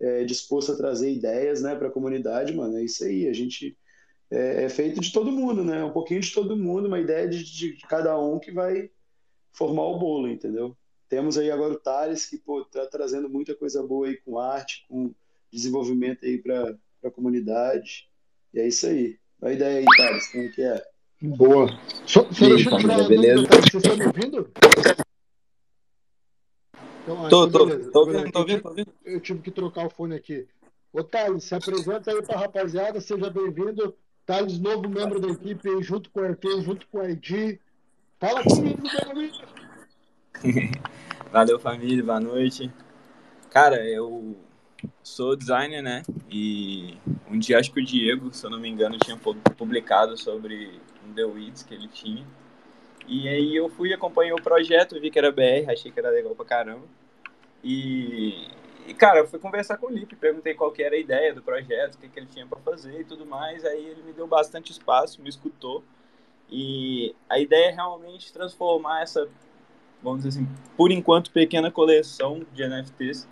é, 0.00 0.24
disposto 0.24 0.72
a 0.72 0.76
trazer 0.76 1.12
ideias, 1.12 1.60
né, 1.60 1.74
para 1.74 1.88
a 1.88 1.90
comunidade, 1.90 2.54
mano, 2.54 2.78
é 2.78 2.84
isso 2.84 3.04
aí. 3.04 3.28
A 3.28 3.32
gente 3.32 3.76
é, 4.30 4.64
é, 4.64 4.68
feito 4.68 5.00
de 5.00 5.12
todo 5.12 5.32
mundo, 5.32 5.64
né? 5.64 5.82
Um 5.84 5.92
pouquinho 5.92 6.20
de 6.20 6.32
todo 6.32 6.56
mundo, 6.56 6.86
uma 6.86 7.00
ideia 7.00 7.28
de, 7.28 7.42
de 7.44 7.76
cada 7.88 8.18
um 8.18 8.38
que 8.38 8.52
vai 8.52 8.90
formar 9.52 9.84
o 9.84 9.98
bolo, 9.98 10.28
entendeu? 10.28 10.76
Temos 11.08 11.38
aí 11.38 11.50
agora 11.50 11.72
o 11.72 11.78
Thales, 11.78 12.26
que 12.26 12.36
pô, 12.36 12.64
tá 12.64 12.86
trazendo 12.86 13.28
muita 13.28 13.54
coisa 13.54 13.82
boa 13.82 14.06
aí 14.06 14.16
com 14.18 14.38
arte, 14.38 14.84
com 14.88 15.14
desenvolvimento 15.50 16.24
aí 16.24 16.38
para 16.38 16.76
a 17.04 17.10
comunidade. 17.10 18.08
E 18.52 18.60
é 18.60 18.68
isso 18.68 18.86
aí. 18.86 19.18
A 19.40 19.52
ideia 19.52 19.78
aí, 19.78 19.84
Thales, 19.96 20.30
como 20.30 20.44
é 20.44 20.48
que 20.48 20.62
é? 20.62 20.84
Boa. 21.22 21.80
Só, 22.04 22.30
só 22.30 22.48
deixa 22.48 22.70
eu 22.70 22.78
tirar 22.78 23.08
beleza? 23.08 23.42
Dúvida, 23.42 23.56
vocês 23.56 23.74
estão 23.74 23.96
me 23.96 24.06
ouvindo? 24.06 24.52
Então, 27.02 27.28
tô, 27.28 27.50
tô, 27.50 27.66
beleza. 27.66 27.90
tô 27.90 28.00
ouvindo, 28.00 28.30
tô 28.30 28.38
ouvindo, 28.40 28.62
tô 28.62 28.68
ouvindo. 28.68 28.92
Eu 29.04 29.20
tive 29.20 29.40
que 29.40 29.50
trocar 29.50 29.86
o 29.86 29.90
fone 29.90 30.14
aqui. 30.14 30.46
Ô, 30.92 31.02
Thales, 31.02 31.44
se 31.44 31.54
apresenta 31.54 32.10
aí 32.10 32.22
para 32.22 32.36
a 32.36 32.40
rapaziada, 32.40 33.00
seja 33.00 33.30
bem-vindo. 33.30 33.96
Thales, 34.26 34.58
novo 34.58 34.88
membro 34.88 35.18
da 35.18 35.28
equipe, 35.28 35.82
junto 35.82 36.10
com 36.10 36.20
o 36.20 36.24
RT, 36.24 36.62
junto 36.62 36.86
com 36.88 36.98
o 36.98 37.08
ID. 37.08 37.58
Fala 38.20 38.42
comigo, 38.42 38.82
meu 38.82 39.10
amigo. 39.10 39.57
Valeu, 41.32 41.58
família, 41.58 42.04
boa 42.04 42.20
noite. 42.20 42.70
Cara, 43.50 43.84
eu 43.84 44.36
sou 45.02 45.34
designer, 45.34 45.82
né? 45.82 46.02
E 46.30 46.96
um 47.28 47.38
dia 47.38 47.58
acho 47.58 47.72
que 47.72 47.80
o 47.80 47.84
Diego, 47.84 48.32
se 48.32 48.44
eu 48.44 48.50
não 48.50 48.60
me 48.60 48.68
engano, 48.68 48.98
tinha 48.98 49.16
publicado 49.56 50.16
sobre 50.16 50.80
um 51.06 51.12
The 51.12 51.24
Weeds 51.24 51.62
que 51.62 51.74
ele 51.74 51.88
tinha. 51.88 52.24
E 53.06 53.28
aí 53.28 53.56
eu 53.56 53.68
fui, 53.68 53.92
acompanhei 53.92 54.32
o 54.32 54.42
projeto, 54.42 55.00
vi 55.00 55.10
que 55.10 55.18
era 55.18 55.32
BR, 55.32 55.70
achei 55.70 55.90
que 55.90 55.98
era 55.98 56.10
legal 56.10 56.34
pra 56.34 56.44
caramba. 56.44 56.86
E, 57.64 58.48
e 58.86 58.94
cara, 58.94 59.20
eu 59.20 59.26
fui 59.26 59.38
conversar 59.38 59.76
com 59.78 59.86
o 59.86 59.90
Lipe, 59.90 60.14
perguntei 60.14 60.54
qual 60.54 60.70
que 60.70 60.82
era 60.82 60.94
a 60.94 60.98
ideia 60.98 61.34
do 61.34 61.42
projeto, 61.42 61.94
o 61.94 61.98
que, 61.98 62.08
que 62.08 62.18
ele 62.20 62.26
tinha 62.26 62.46
para 62.46 62.60
fazer 62.60 63.00
e 63.00 63.04
tudo 63.04 63.26
mais. 63.26 63.64
Aí 63.64 63.84
ele 63.84 64.02
me 64.02 64.12
deu 64.12 64.26
bastante 64.26 64.70
espaço, 64.70 65.20
me 65.22 65.28
escutou. 65.28 65.82
E 66.50 67.14
a 67.28 67.38
ideia 67.38 67.70
é 67.70 67.74
realmente 67.74 68.32
transformar 68.32 69.02
essa, 69.02 69.28
vamos 70.02 70.22
dizer 70.22 70.40
assim, 70.40 70.48
por 70.76 70.90
enquanto, 70.90 71.30
pequena 71.30 71.70
coleção 71.70 72.44
de 72.52 72.66
NFTs 72.66 73.28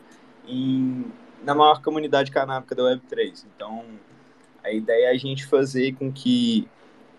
em, 0.47 1.05
na 1.43 1.55
maior 1.55 1.83
comunidade 1.83 2.31
canábica 2.31 2.75
da 2.75 2.83
Web3. 2.83 3.45
Então, 3.55 3.85
a 4.63 4.71
ideia 4.71 5.07
é 5.07 5.11
a 5.11 5.17
gente 5.17 5.47
fazer 5.47 5.95
com 5.95 6.13
que 6.13 6.69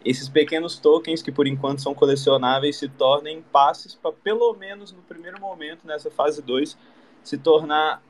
esses 0.03 0.29
pequenos 0.29 0.77
tokens, 0.77 1.21
que 1.21 1.31
por 1.31 1.47
enquanto 1.47 1.81
são 1.81 1.93
colecionáveis, 1.93 2.77
se 2.77 2.87
tornem 2.87 3.41
passes 3.41 3.95
para, 3.95 4.11
pelo 4.11 4.53
menos 4.53 4.91
no 4.91 5.01
primeiro 5.01 5.39
momento, 5.39 5.85
nessa 5.85 6.09
fase 6.11 6.41
2, 6.41 6.77
se 7.23 7.37
tornar 7.37 8.01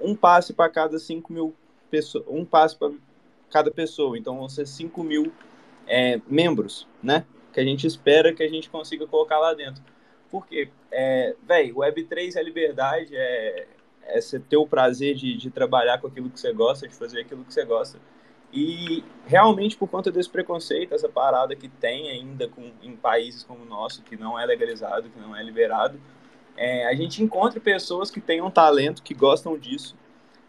um 0.00 0.14
passe 0.14 0.52
para 0.52 0.68
cada 0.68 0.98
5 0.98 1.32
mil 1.32 1.54
pessoas, 1.90 2.24
um 2.28 2.44
passe 2.44 2.76
para 2.76 2.92
cada 3.50 3.70
pessoa. 3.70 4.16
Então 4.18 4.36
vão 4.36 4.48
ser 4.48 4.66
5 4.66 5.02
mil 5.02 5.32
é, 5.86 6.20
membros, 6.26 6.86
né? 7.02 7.24
Que 7.52 7.60
a 7.60 7.64
gente 7.64 7.86
espera 7.86 8.32
que 8.32 8.42
a 8.42 8.48
gente 8.48 8.70
consiga 8.70 9.06
colocar 9.06 9.38
lá 9.38 9.54
dentro. 9.54 9.82
Porque, 10.32 10.70
é, 10.90 11.36
velho, 11.46 11.76
Web3 11.76 12.36
é 12.36 12.42
liberdade, 12.42 13.14
é, 13.14 13.66
é 14.04 14.18
você 14.18 14.40
ter 14.40 14.56
o 14.56 14.66
prazer 14.66 15.14
de, 15.14 15.36
de 15.36 15.50
trabalhar 15.50 16.00
com 16.00 16.06
aquilo 16.06 16.30
que 16.30 16.40
você 16.40 16.50
gosta, 16.54 16.88
de 16.88 16.94
fazer 16.94 17.20
aquilo 17.20 17.44
que 17.44 17.52
você 17.52 17.66
gosta. 17.66 17.98
E 18.50 19.04
realmente 19.26 19.76
por 19.76 19.88
conta 19.88 20.10
desse 20.10 20.30
preconceito, 20.30 20.94
essa 20.94 21.08
parada 21.08 21.54
que 21.54 21.68
tem 21.68 22.10
ainda 22.10 22.48
com, 22.48 22.70
em 22.82 22.96
países 22.96 23.44
como 23.44 23.62
o 23.62 23.66
nosso, 23.66 24.02
que 24.02 24.16
não 24.16 24.38
é 24.38 24.46
legalizado, 24.46 25.10
que 25.10 25.20
não 25.20 25.36
é 25.36 25.42
liberado, 25.42 26.00
é, 26.56 26.86
a 26.86 26.94
gente 26.94 27.22
encontra 27.22 27.60
pessoas 27.60 28.10
que 28.10 28.20
têm 28.20 28.40
um 28.40 28.50
talento, 28.50 29.02
que 29.02 29.12
gostam 29.12 29.58
disso, 29.58 29.94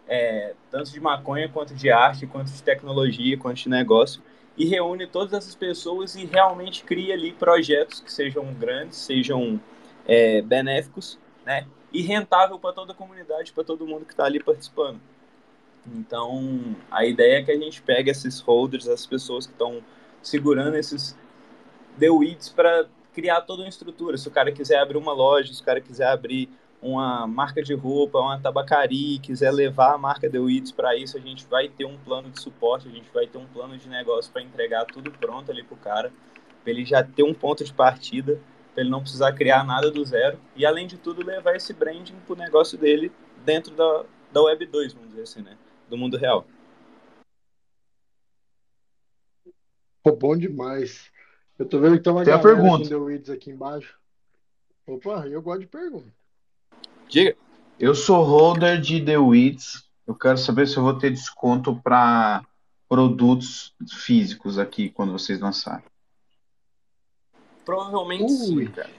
é, 0.08 0.54
tanto 0.70 0.90
de 0.90 1.00
maconha, 1.00 1.48
quanto 1.48 1.74
de 1.74 1.90
arte, 1.90 2.26
quanto 2.26 2.50
de 2.50 2.62
tecnologia, 2.62 3.36
quanto 3.36 3.56
de 3.56 3.68
negócio, 3.68 4.22
e 4.56 4.64
reúne 4.64 5.06
todas 5.06 5.32
essas 5.34 5.54
pessoas 5.54 6.14
e 6.14 6.24
realmente 6.24 6.84
cria 6.84 7.14
ali 7.14 7.32
projetos 7.32 8.00
que 8.00 8.10
sejam 8.10 8.52
grandes, 8.54 8.98
sejam 8.98 9.60
é, 10.06 10.42
benéficos, 10.42 11.18
né? 11.44 11.66
E 11.92 12.02
rentável 12.02 12.58
para 12.58 12.72
toda 12.72 12.92
a 12.92 12.94
comunidade, 12.94 13.52
para 13.52 13.64
todo 13.64 13.86
mundo 13.86 14.04
que 14.04 14.12
está 14.12 14.24
ali 14.24 14.42
participando. 14.42 15.00
Então, 15.86 16.76
a 16.90 17.04
ideia 17.04 17.38
é 17.38 17.42
que 17.42 17.50
a 17.50 17.58
gente 17.58 17.82
pegue 17.82 18.10
esses 18.10 18.40
holders, 18.40 18.88
as 18.88 19.06
pessoas 19.06 19.46
que 19.46 19.52
estão 19.52 19.82
segurando 20.22 20.76
esses 20.76 21.16
Weeds 22.00 22.48
para 22.48 22.86
criar 23.12 23.42
toda 23.42 23.62
uma 23.62 23.68
estrutura. 23.68 24.16
Se 24.16 24.26
o 24.26 24.30
cara 24.30 24.50
quiser 24.50 24.78
abrir 24.78 24.96
uma 24.96 25.12
loja, 25.12 25.52
se 25.52 25.60
o 25.62 25.64
cara 25.64 25.80
quiser 25.80 26.08
abrir 26.08 26.48
uma 26.82 27.26
marca 27.26 27.62
de 27.62 27.72
roupa, 27.72 28.18
uma 28.18 28.38
tabacaria, 28.38 29.18
quiser 29.18 29.50
levar 29.50 29.94
a 29.94 29.98
marca 29.98 30.28
The 30.28 30.38
para 30.76 30.94
isso, 30.96 31.16
a 31.16 31.20
gente 31.20 31.46
vai 31.46 31.68
ter 31.68 31.86
um 31.86 31.96
plano 31.96 32.28
de 32.28 32.38
suporte, 32.38 32.88
a 32.88 32.90
gente 32.90 33.10
vai 33.12 33.26
ter 33.26 33.38
um 33.38 33.46
plano 33.46 33.78
de 33.78 33.88
negócio 33.88 34.30
para 34.30 34.42
entregar 34.42 34.84
tudo 34.84 35.10
pronto 35.10 35.50
ali 35.50 35.62
pro 35.62 35.76
cara, 35.76 36.12
para 36.62 36.70
ele 36.70 36.84
já 36.84 37.02
ter 37.02 37.22
um 37.22 37.32
ponto 37.32 37.64
de 37.64 37.72
partida, 37.72 38.38
para 38.74 38.82
ele 38.82 38.90
não 38.90 39.00
precisar 39.00 39.32
criar 39.32 39.64
nada 39.64 39.90
do 39.90 40.04
zero 40.04 40.38
e 40.56 40.66
além 40.66 40.86
de 40.86 40.98
tudo 40.98 41.24
levar 41.24 41.54
esse 41.54 41.72
branding 41.72 42.16
pro 42.26 42.36
negócio 42.36 42.76
dele 42.76 43.10
dentro 43.44 43.74
da, 43.74 44.04
da 44.32 44.42
Web 44.42 44.66
2, 44.66 44.92
vamos 44.92 45.10
dizer 45.10 45.22
assim, 45.22 45.40
né? 45.40 45.56
do 45.88 45.96
mundo 45.96 46.16
real. 46.16 46.46
Pô, 50.02 50.14
bom 50.14 50.36
demais. 50.36 51.10
Eu 51.58 51.66
tô 51.66 51.78
vendo 51.78 51.96
então 51.96 52.14
uma 52.14 52.24
Tem 52.24 52.34
galera 52.34 52.56
pergunta. 52.56 52.88
The 52.88 52.96
Weeds 52.96 53.30
aqui 53.30 53.50
embaixo. 53.50 53.96
Opa, 54.86 55.26
eu 55.28 55.40
gosto 55.40 55.60
de 55.60 55.66
pergunta. 55.66 56.12
Diga. 57.08 57.36
Eu 57.78 57.94
sou 57.94 58.22
holder 58.22 58.80
de 58.80 59.04
The 59.04 59.18
Weeds. 59.18 59.84
Eu 60.06 60.14
quero 60.14 60.36
saber 60.36 60.66
se 60.66 60.76
eu 60.76 60.82
vou 60.82 60.98
ter 60.98 61.10
desconto 61.10 61.80
para 61.80 62.44
produtos 62.88 63.74
físicos 63.88 64.58
aqui 64.58 64.90
quando 64.90 65.12
vocês 65.12 65.40
lançarem. 65.40 65.84
Provavelmente 67.64 68.24
Ui. 68.24 68.28
sim, 68.28 68.66
cara. 68.66 68.90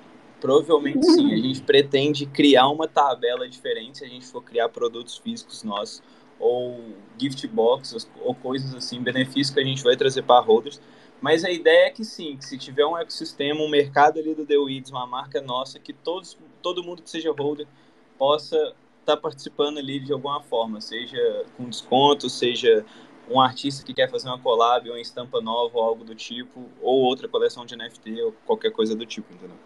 Provavelmente 0.42 1.06
Ui. 1.06 1.14
sim. 1.14 1.34
A 1.34 1.38
gente 1.38 1.61
pretende 1.61 2.26
criar 2.26 2.68
uma 2.69 2.88
tabela 2.88 3.48
diferente 3.48 4.00
se 4.00 4.06
a 4.06 4.08
gente 4.08 4.26
for 4.26 4.42
criar 4.42 4.69
produtos 4.69 5.18
físicos 5.18 5.64
nossos 5.64 6.02
ou 6.40 6.94
gift 7.18 7.48
boxes 7.48 8.10
ou 8.22 8.35
coisas 8.35 8.74
assim, 8.76 9.02
benefícios 9.02 9.52
que 9.52 9.60
a 9.60 9.64
gente 9.64 9.84
vai 9.84 9.95
trazer 9.95 10.24
para 10.24 10.44
holders. 10.44 10.82
Mas 11.22 11.44
a 11.45 11.50
ideia 11.50 11.88
é 11.88 11.90
que 11.90 12.03
sim, 12.03 12.35
que 12.35 12.45
se 12.45 12.58
tiver 12.58 12.85
um 12.85 12.98
ecossistema, 12.98 13.61
um 13.61 13.69
mercado 13.69 14.19
ali 14.19 14.35
do 14.35 14.45
The 14.45 14.58
Weeds, 14.58 14.92
uma 14.92 15.08
marca 15.08 15.42
nossa, 15.42 15.80
que 15.80 15.94
todos, 15.94 16.38
todo 16.61 16.84
mundo 16.84 17.02
que 17.02 17.10
seja 17.10 17.32
holder 17.32 17.66
possa 18.18 18.56
estar 19.00 19.16
tá 19.16 19.18
participando 19.18 19.77
ali 19.77 20.00
de 20.00 20.11
alguma 20.11 20.42
forma, 20.42 20.82
seja 20.82 21.45
com 21.56 21.69
desconto, 21.69 22.30
seja 22.30 22.85
um 23.29 23.39
artista 23.39 23.83
que 23.85 23.93
quer 23.93 24.09
fazer 24.09 24.27
uma 24.27 24.39
collab, 24.39 24.89
uma 24.89 24.99
estampa 24.99 25.41
nova 25.41 25.77
ou 25.77 25.83
algo 25.83 26.03
do 26.03 26.15
tipo, 26.15 26.69
ou 26.81 27.01
outra 27.03 27.27
coleção 27.27 27.65
de 27.65 27.75
NFT 27.75 28.21
ou 28.21 28.31
qualquer 28.45 28.71
coisa 28.71 28.95
do 28.95 29.05
tipo, 29.05 29.33
entendeu? 29.33 29.57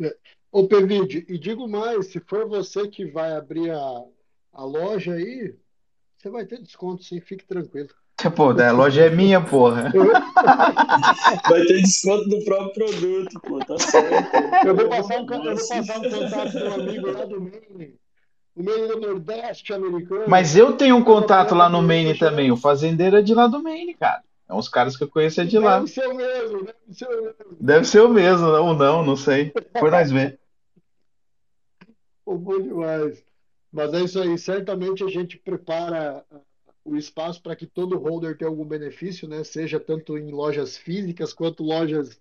É. 0.00 0.16
Ô, 0.50 0.66
Pevide, 0.66 1.24
e 1.28 1.38
digo 1.38 1.68
mais, 1.68 2.12
se 2.12 2.20
for 2.20 2.48
você 2.48 2.88
que 2.88 3.04
vai 3.06 3.32
abrir 3.32 3.70
a, 3.70 4.04
a 4.52 4.64
loja 4.64 5.14
aí, 5.14 5.54
você 6.16 6.30
vai 6.30 6.44
ter 6.44 6.60
desconto 6.60 7.02
sim, 7.02 7.20
fique 7.20 7.44
tranquilo. 7.44 7.90
Pô, 8.36 8.50
a 8.50 8.72
loja 8.72 9.06
é 9.06 9.10
minha, 9.10 9.44
porra. 9.44 9.92
Vai 11.50 11.64
ter 11.66 11.82
desconto 11.82 12.28
do 12.28 12.44
próprio 12.44 12.72
produto, 12.72 13.40
pô, 13.40 13.58
tá 13.58 13.76
certo. 13.78 14.66
Eu 14.66 14.76
vou 14.76 14.88
passar 14.88 15.20
um, 15.20 15.26
eu 15.26 15.26
vou 15.26 15.44
passar 15.44 15.80
um 15.80 16.10
contato 16.10 16.52
do 16.52 16.74
amigo 16.74 17.10
lá 17.10 17.24
do 17.24 17.40
Maine, 17.40 17.98
o 18.56 18.62
Maine 18.62 18.96
Nordeste 19.00 19.72
americano. 19.72 20.24
Mas 20.28 20.56
eu 20.56 20.72
tenho 20.72 20.96
um 20.96 21.04
contato 21.04 21.54
lá 21.54 21.68
no 21.68 21.82
Maine 21.82 22.16
também, 22.16 22.52
o 22.52 22.56
fazendeiro 22.56 23.16
é 23.16 23.22
de 23.22 23.34
lá 23.34 23.46
do 23.46 23.62
Maine, 23.62 23.94
cara. 23.94 24.22
É 24.48 24.54
uns 24.54 24.68
caras 24.68 24.96
que 24.96 25.04
eu 25.04 25.08
conheço 25.08 25.40
é 25.40 25.44
de 25.44 25.58
lá. 25.58 25.78
Deve 25.78 25.90
ser 25.90 26.06
o 26.06 26.14
mesmo, 26.14 26.64
deve 26.64 26.94
ser 26.94 27.08
o 27.08 27.22
mesmo. 27.22 27.56
Deve 27.60 27.84
ser 27.84 28.00
o 28.00 28.08
mesmo, 28.08 28.46
ou 28.46 28.74
não, 28.74 29.04
não 29.04 29.16
sei. 29.16 29.50
Por 29.50 29.90
nós 29.90 30.10
ver. 30.10 30.38
Bom 32.26 32.60
demais. 32.60 33.22
Mas 33.72 33.92
é 33.92 34.02
isso 34.02 34.20
aí, 34.20 34.38
certamente 34.38 35.02
a 35.02 35.08
gente 35.08 35.36
prepara 35.36 36.24
ah, 36.30 36.40
o 36.84 36.96
espaço 36.96 37.42
para 37.42 37.56
que 37.56 37.66
todo 37.66 37.98
holder 37.98 38.36
tenha 38.36 38.48
algum 38.48 38.64
benefício, 38.64 39.26
né? 39.26 39.42
Seja 39.42 39.80
tanto 39.80 40.16
em 40.16 40.30
lojas 40.30 40.76
físicas, 40.76 41.32
quanto 41.32 41.64
lojas 41.64 42.20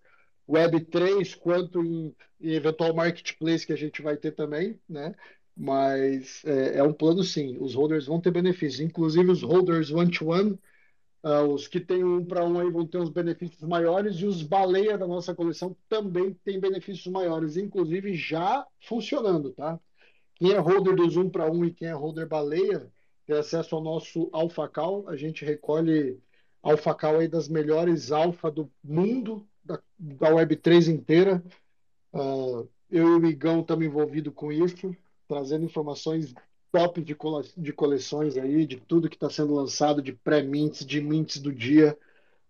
Web3, 0.50 1.38
quanto 1.38 1.84
em, 1.84 2.16
em 2.42 2.54
eventual 2.54 2.94
marketplace 2.94 3.68
que 3.68 3.74
a 3.74 3.78
gente 3.78 4.02
vai 4.02 4.18
ter 4.18 4.32
também, 4.32 4.80
né? 4.90 5.14
Mas 5.56 6.44
é, 6.46 6.80
é 6.80 6.84
um 6.84 6.94
plano 6.94 7.24
sim, 7.24 7.58
os 7.60 7.76
holders 7.76 8.08
vão 8.08 8.20
ter 8.20 8.32
benefícios, 8.32 8.80
inclusive 8.82 9.30
os 9.32 9.44
holders 9.44 9.92
one-to-one, 9.92 10.60
uh, 11.24 11.44
os 11.54 11.68
que 11.68 11.80
têm 11.80 12.04
um 12.04 12.26
para 12.26 12.44
um 12.46 12.60
aí 12.60 12.70
vão 12.72 12.88
ter 12.88 12.98
uns 12.98 13.10
benefícios 13.10 13.62
maiores, 13.62 14.16
e 14.18 14.26
os 14.26 14.42
baleia 14.42 14.98
da 14.98 15.08
nossa 15.08 15.36
coleção 15.36 15.76
também 15.88 16.34
têm 16.44 16.60
benefícios 16.60 17.08
maiores, 17.08 17.56
inclusive 17.56 18.16
já 18.16 18.66
funcionando, 18.80 19.52
tá? 19.52 19.80
Quem 20.36 20.52
é 20.52 20.58
holder 20.58 20.96
dos 20.96 21.16
um 21.16 21.30
para 21.30 21.50
um 21.52 21.64
e 21.64 21.72
quem 21.72 21.88
é 21.88 21.94
holder 21.94 22.28
baleia 22.28 22.92
tem 23.26 23.38
acesso 23.38 23.76
ao 23.76 23.82
nosso 23.82 24.30
Alpha 24.34 24.68
Cal. 24.68 25.08
A 25.08 25.16
gente 25.16 25.46
recolhe 25.46 26.20
Alpha 26.62 26.94
Cal 26.94 27.20
aí 27.20 27.28
das 27.28 27.48
melhores 27.48 28.12
alfa 28.12 28.52
do 28.52 28.70
mundo, 28.84 29.48
da, 29.64 29.80
da 29.98 30.32
Web3 30.32 30.88
inteira. 30.90 31.44
Uh, 32.12 32.68
eu 32.90 33.20
e 33.20 33.22
o 33.22 33.26
Igão 33.26 33.62
estamos 33.62 33.86
envolvidos 33.86 34.34
com 34.36 34.52
isso, 34.52 34.96
trazendo 35.34 35.66
informações 35.66 36.34
top 36.72 37.02
de, 37.02 37.16
cole, 37.16 37.50
de 37.58 37.74
coleções 37.74 38.38
aí, 38.38 38.68
de 38.68 38.78
tudo 38.78 39.10
que 39.10 39.16
está 39.16 39.30
sendo 39.30 39.54
lançado, 39.54 40.00
de 40.00 40.14
pré-mints, 40.14 40.86
de 40.86 41.02
mints 41.02 41.40
do 41.40 41.52
dia. 41.52 41.98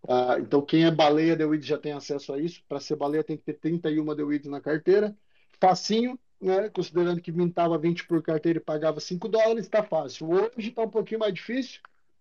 Uh, 0.03 0.39
então, 0.41 0.61
quem 0.61 0.83
é 0.83 0.91
baleia 0.91 1.37
The 1.37 1.45
Weeds 1.45 1.65
já 1.65 1.77
tem 1.77 1.93
acesso 1.93 2.33
a 2.33 2.39
isso. 2.39 2.61
Para 2.67 2.81
ser 2.81 2.97
baleia, 2.97 3.23
tem 3.23 3.37
que 3.37 3.43
ter 3.43 3.53
31 3.53 4.15
The 4.15 4.23
Weeds 4.23 4.51
na 4.51 4.59
carteira. 4.59 5.15
Facinho, 5.61 6.19
né, 6.41 6.67
considerando 6.69 7.21
que 7.21 7.31
mintava 7.31 7.77
20 7.77 8.05
por 8.05 8.21
carteira 8.21 8.59
e 8.59 8.61
pagava 8.61 8.99
5 8.99 9.29
dólares, 9.29 9.63
está 9.63 9.81
fácil. 9.81 10.29
Hoje 10.29 10.69
está 10.69 10.81
um 10.81 10.89
pouquinho 10.89 11.21
mais 11.21 11.33
difícil, 11.33 11.79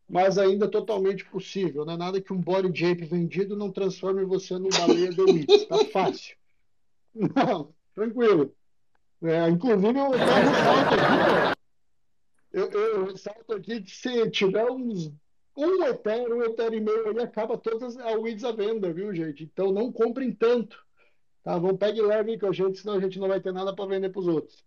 mas 0.09 0.39
ainda 0.39 0.69
totalmente 0.69 1.25
possível. 1.25 1.85
Não 1.85 1.95
é 1.95 1.97
nada 1.97 2.21
que 2.21 2.33
um 2.33 2.41
body 2.41 2.71
jape 2.73 3.05
vendido 3.05 3.57
não 3.57 3.73
transforme 3.73 4.25
você 4.25 4.57
num 4.59 4.69
baleia 4.69 5.11
de 5.11 5.23
Wits. 5.23 5.63
Está 5.63 5.85
fácil. 5.87 6.37
Não, 7.15 7.75
tranquilo. 7.95 8.55
É, 9.23 9.49
inclusive, 9.49 9.99
eu 9.99 10.11
ressalto 10.11 10.95
aqui, 10.95 11.59
eu, 12.53 12.71
eu 12.71 13.05
ressalto 13.07 13.55
aqui 13.55 13.83
que 13.83 13.91
se 13.91 14.31
tiver 14.31 14.71
uns 14.71 15.13
um 15.57 15.85
Ethereum, 15.85 16.39
um 16.39 16.43
Ethereum 16.45 16.79
e 16.79 16.81
meio 16.81 17.09
aí, 17.09 17.19
acaba 17.25 17.59
todas 17.59 17.97
as 17.97 18.17
WIDs 18.17 18.45
à 18.45 18.53
venda, 18.53 18.93
viu, 18.93 19.15
gente? 19.15 19.45
Então 19.45 19.71
não 19.71 19.93
comprem 19.93 20.33
tanto. 20.33 20.83
Tá, 21.43 21.59
vamos 21.59 21.79
pegar 21.79 21.97
e 21.97 22.03
leve 22.03 22.39
com 22.39 22.47
a 22.47 22.53
gente, 22.53 22.79
senão 22.79 22.95
a 22.95 23.01
gente 23.01 23.19
não 23.19 23.29
vai 23.29 23.41
ter 23.41 23.53
nada 23.53 23.75
para 23.75 23.87
vender 23.87 24.11
para 24.11 24.21
os 24.21 24.29
outros. 24.29 24.65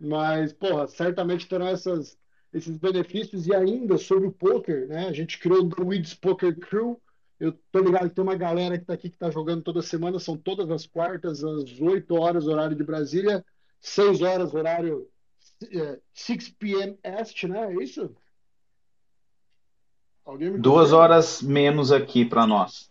Mas, 0.00 0.52
porra, 0.52 0.86
certamente 0.86 1.48
terão 1.48 1.68
essas, 1.68 2.18
esses 2.52 2.76
benefícios. 2.76 3.46
E 3.46 3.54
ainda 3.54 3.98
sobre 3.98 4.26
o 4.26 4.32
poker, 4.32 4.88
né? 4.88 5.08
A 5.08 5.12
gente 5.12 5.38
criou 5.38 5.62
o 5.64 5.86
Weeds 5.86 6.14
Poker 6.14 6.58
Crew. 6.58 7.00
Eu 7.38 7.52
tô 7.70 7.80
ligado 7.80 8.08
que 8.08 8.14
tem 8.14 8.24
uma 8.24 8.36
galera 8.36 8.76
que 8.76 8.84
está 8.84 8.94
aqui 8.94 9.10
que 9.10 9.16
está 9.16 9.30
jogando 9.30 9.62
toda 9.62 9.82
semana, 9.82 10.18
são 10.18 10.36
todas 10.36 10.70
as 10.70 10.86
quartas, 10.86 11.44
às 11.44 11.80
8 11.80 12.14
horas, 12.14 12.48
horário 12.48 12.74
de 12.74 12.82
Brasília, 12.82 13.44
6 13.80 14.22
horas, 14.22 14.54
horário 14.54 15.08
é, 15.62 15.98
6 16.14 16.50
p.m. 16.50 16.98
Est, 17.02 17.44
né? 17.44 17.74
É 17.74 17.82
isso? 17.82 18.14
Duas 20.58 20.92
horas 20.92 21.40
menos 21.40 21.90
aqui 21.90 22.24
para 22.24 22.46
nós. 22.46 22.90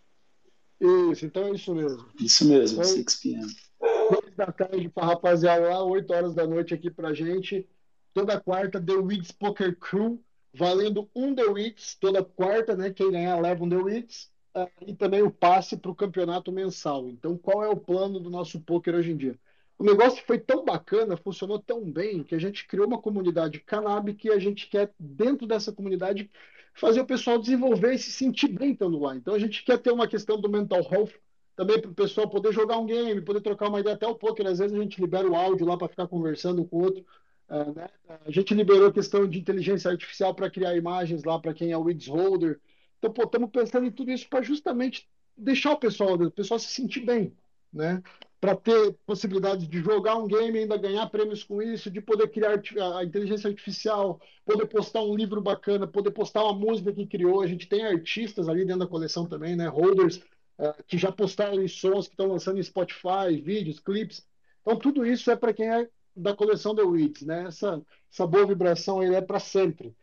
Isso, 0.79 1.25
então 1.25 1.45
é 1.45 1.51
isso 1.51 1.73
mesmo. 1.73 2.05
Isso 2.19 2.47
mesmo, 2.47 2.81
então, 2.81 2.93
6 2.93 3.15
p.m. 3.15 3.47
6 3.47 4.35
da 4.35 4.51
tarde 4.51 4.89
para 4.89 5.05
rapaziada 5.05 5.69
lá, 5.69 5.83
8 5.83 6.11
horas 6.11 6.35
da 6.35 6.47
noite 6.47 6.73
aqui 6.73 6.89
pra 6.89 7.13
gente. 7.13 7.67
Toda 8.13 8.39
quarta, 8.39 8.81
The 8.81 8.93
Weeds 8.93 9.31
Poker 9.31 9.77
Crew, 9.77 10.19
valendo 10.53 11.09
um 11.15 11.35
The 11.35 11.43
Weeds 11.43 11.95
toda 11.99 12.23
quarta, 12.23 12.75
né? 12.75 12.91
Quem 12.91 13.11
ganhar 13.11 13.39
leva 13.39 13.63
um 13.63 13.69
The 13.69 13.77
Weeds. 13.77 14.31
Uh, 14.55 14.69
e 14.87 14.95
também 14.95 15.21
o 15.21 15.29
passe 15.29 15.77
para 15.77 15.91
o 15.91 15.95
campeonato 15.95 16.51
mensal. 16.51 17.07
Então, 17.09 17.37
qual 17.37 17.63
é 17.63 17.69
o 17.69 17.77
plano 17.77 18.19
do 18.19 18.29
nosso 18.29 18.59
poker 18.61 18.95
hoje 18.95 19.11
em 19.11 19.17
dia? 19.17 19.39
O 19.77 19.83
negócio 19.83 20.23
foi 20.25 20.39
tão 20.39 20.65
bacana, 20.65 21.15
funcionou 21.15 21.59
tão 21.59 21.89
bem, 21.89 22.23
que 22.23 22.33
a 22.33 22.39
gente 22.39 22.65
criou 22.65 22.87
uma 22.87 22.99
comunidade 22.99 23.59
cannabis 23.59 24.15
que 24.15 24.29
a 24.29 24.39
gente 24.39 24.67
quer, 24.67 24.91
dentro 24.99 25.45
dessa 25.45 25.71
comunidade, 25.71 26.29
fazer 26.73 27.01
o 27.01 27.05
pessoal 27.05 27.37
desenvolver 27.37 27.93
e 27.93 27.99
se 27.99 28.11
sentir 28.11 28.47
bem 28.47 28.71
estando 28.71 28.99
lá. 28.99 29.15
Então 29.15 29.33
a 29.33 29.39
gente 29.39 29.63
quer 29.63 29.77
ter 29.77 29.91
uma 29.91 30.07
questão 30.07 30.39
do 30.39 30.49
mental 30.49 30.81
health 30.91 31.11
também 31.55 31.81
para 31.81 31.89
o 31.91 31.93
pessoal 31.93 32.29
poder 32.29 32.53
jogar 32.53 32.77
um 32.77 32.85
game, 32.85 33.21
poder 33.21 33.41
trocar 33.41 33.67
uma 33.67 33.79
ideia 33.79 33.95
até 33.95 34.07
o 34.07 34.15
poker. 34.15 34.45
Às 34.45 34.59
vezes 34.59 34.77
a 34.77 34.81
gente 34.81 35.01
libera 35.01 35.27
o 35.27 35.35
áudio 35.35 35.65
lá 35.65 35.75
para 35.75 35.87
ficar 35.87 36.07
conversando 36.07 36.63
com 36.65 36.77
o 36.77 36.83
outro. 36.83 37.05
Uh, 37.49 37.73
né? 37.73 37.87
A 38.25 38.31
gente 38.31 38.53
liberou 38.53 38.87
a 38.87 38.93
questão 38.93 39.27
de 39.27 39.39
inteligência 39.39 39.89
artificial 39.89 40.35
para 40.35 40.51
criar 40.51 40.75
imagens 40.75 41.23
lá 41.23 41.39
para 41.39 41.53
quem 41.53 41.71
é 41.71 41.77
o 41.77 41.83
Weeds 41.83 42.07
Holder. 42.07 42.59
Então, 42.99 43.13
estamos 43.23 43.49
pensando 43.49 43.85
em 43.85 43.91
tudo 43.91 44.11
isso 44.11 44.27
para 44.29 44.43
justamente 44.43 45.07
deixar 45.35 45.71
o 45.71 45.77
pessoal, 45.77 46.13
o 46.13 46.31
pessoal 46.31 46.59
se 46.59 46.67
sentir 46.67 47.01
bem, 47.01 47.33
né? 47.71 48.01
Para 48.39 48.55
ter 48.55 48.95
possibilidade 49.05 49.67
de 49.67 49.79
jogar 49.79 50.15
um 50.15 50.27
game 50.27 50.59
e 50.59 50.61
ainda 50.61 50.77
ganhar 50.77 51.09
prêmios 51.09 51.43
com 51.43 51.59
isso, 51.59 51.89
de 51.89 51.99
poder 51.99 52.27
criar 52.29 52.61
a 52.95 53.03
inteligência 53.03 53.49
artificial, 53.49 54.21
poder 54.45 54.67
postar 54.67 55.01
um 55.01 55.15
livro 55.15 55.41
bacana, 55.41 55.87
poder 55.87 56.11
postar 56.11 56.43
uma 56.43 56.53
música 56.53 56.93
que 56.93 57.07
criou. 57.07 57.41
A 57.41 57.47
gente 57.47 57.67
tem 57.67 57.83
artistas 57.83 58.47
ali 58.47 58.63
dentro 58.63 58.81
da 58.81 58.87
coleção 58.87 59.25
também, 59.25 59.55
né? 59.55 59.67
Holders 59.67 60.17
uh, 60.59 60.83
que 60.87 60.97
já 60.97 61.11
postaram 61.11 61.61
em 61.61 61.67
sons 61.67 62.07
que 62.07 62.13
estão 62.13 62.27
lançando 62.27 62.59
em 62.59 62.63
Spotify, 62.63 63.41
vídeos, 63.43 63.79
clipes. 63.79 64.25
Então, 64.61 64.77
tudo 64.77 65.05
isso 65.05 65.31
é 65.31 65.35
para 65.35 65.53
quem 65.53 65.69
é 65.69 65.89
da 66.15 66.35
coleção 66.35 66.75
The 66.75 66.83
Weeds, 66.83 67.23
né? 67.23 67.45
Essa, 67.47 67.81
essa 68.11 68.27
boa 68.27 68.45
vibração 68.45 69.01
ele 69.01 69.15
é 69.15 69.21
para 69.21 69.39
sempre. 69.39 69.95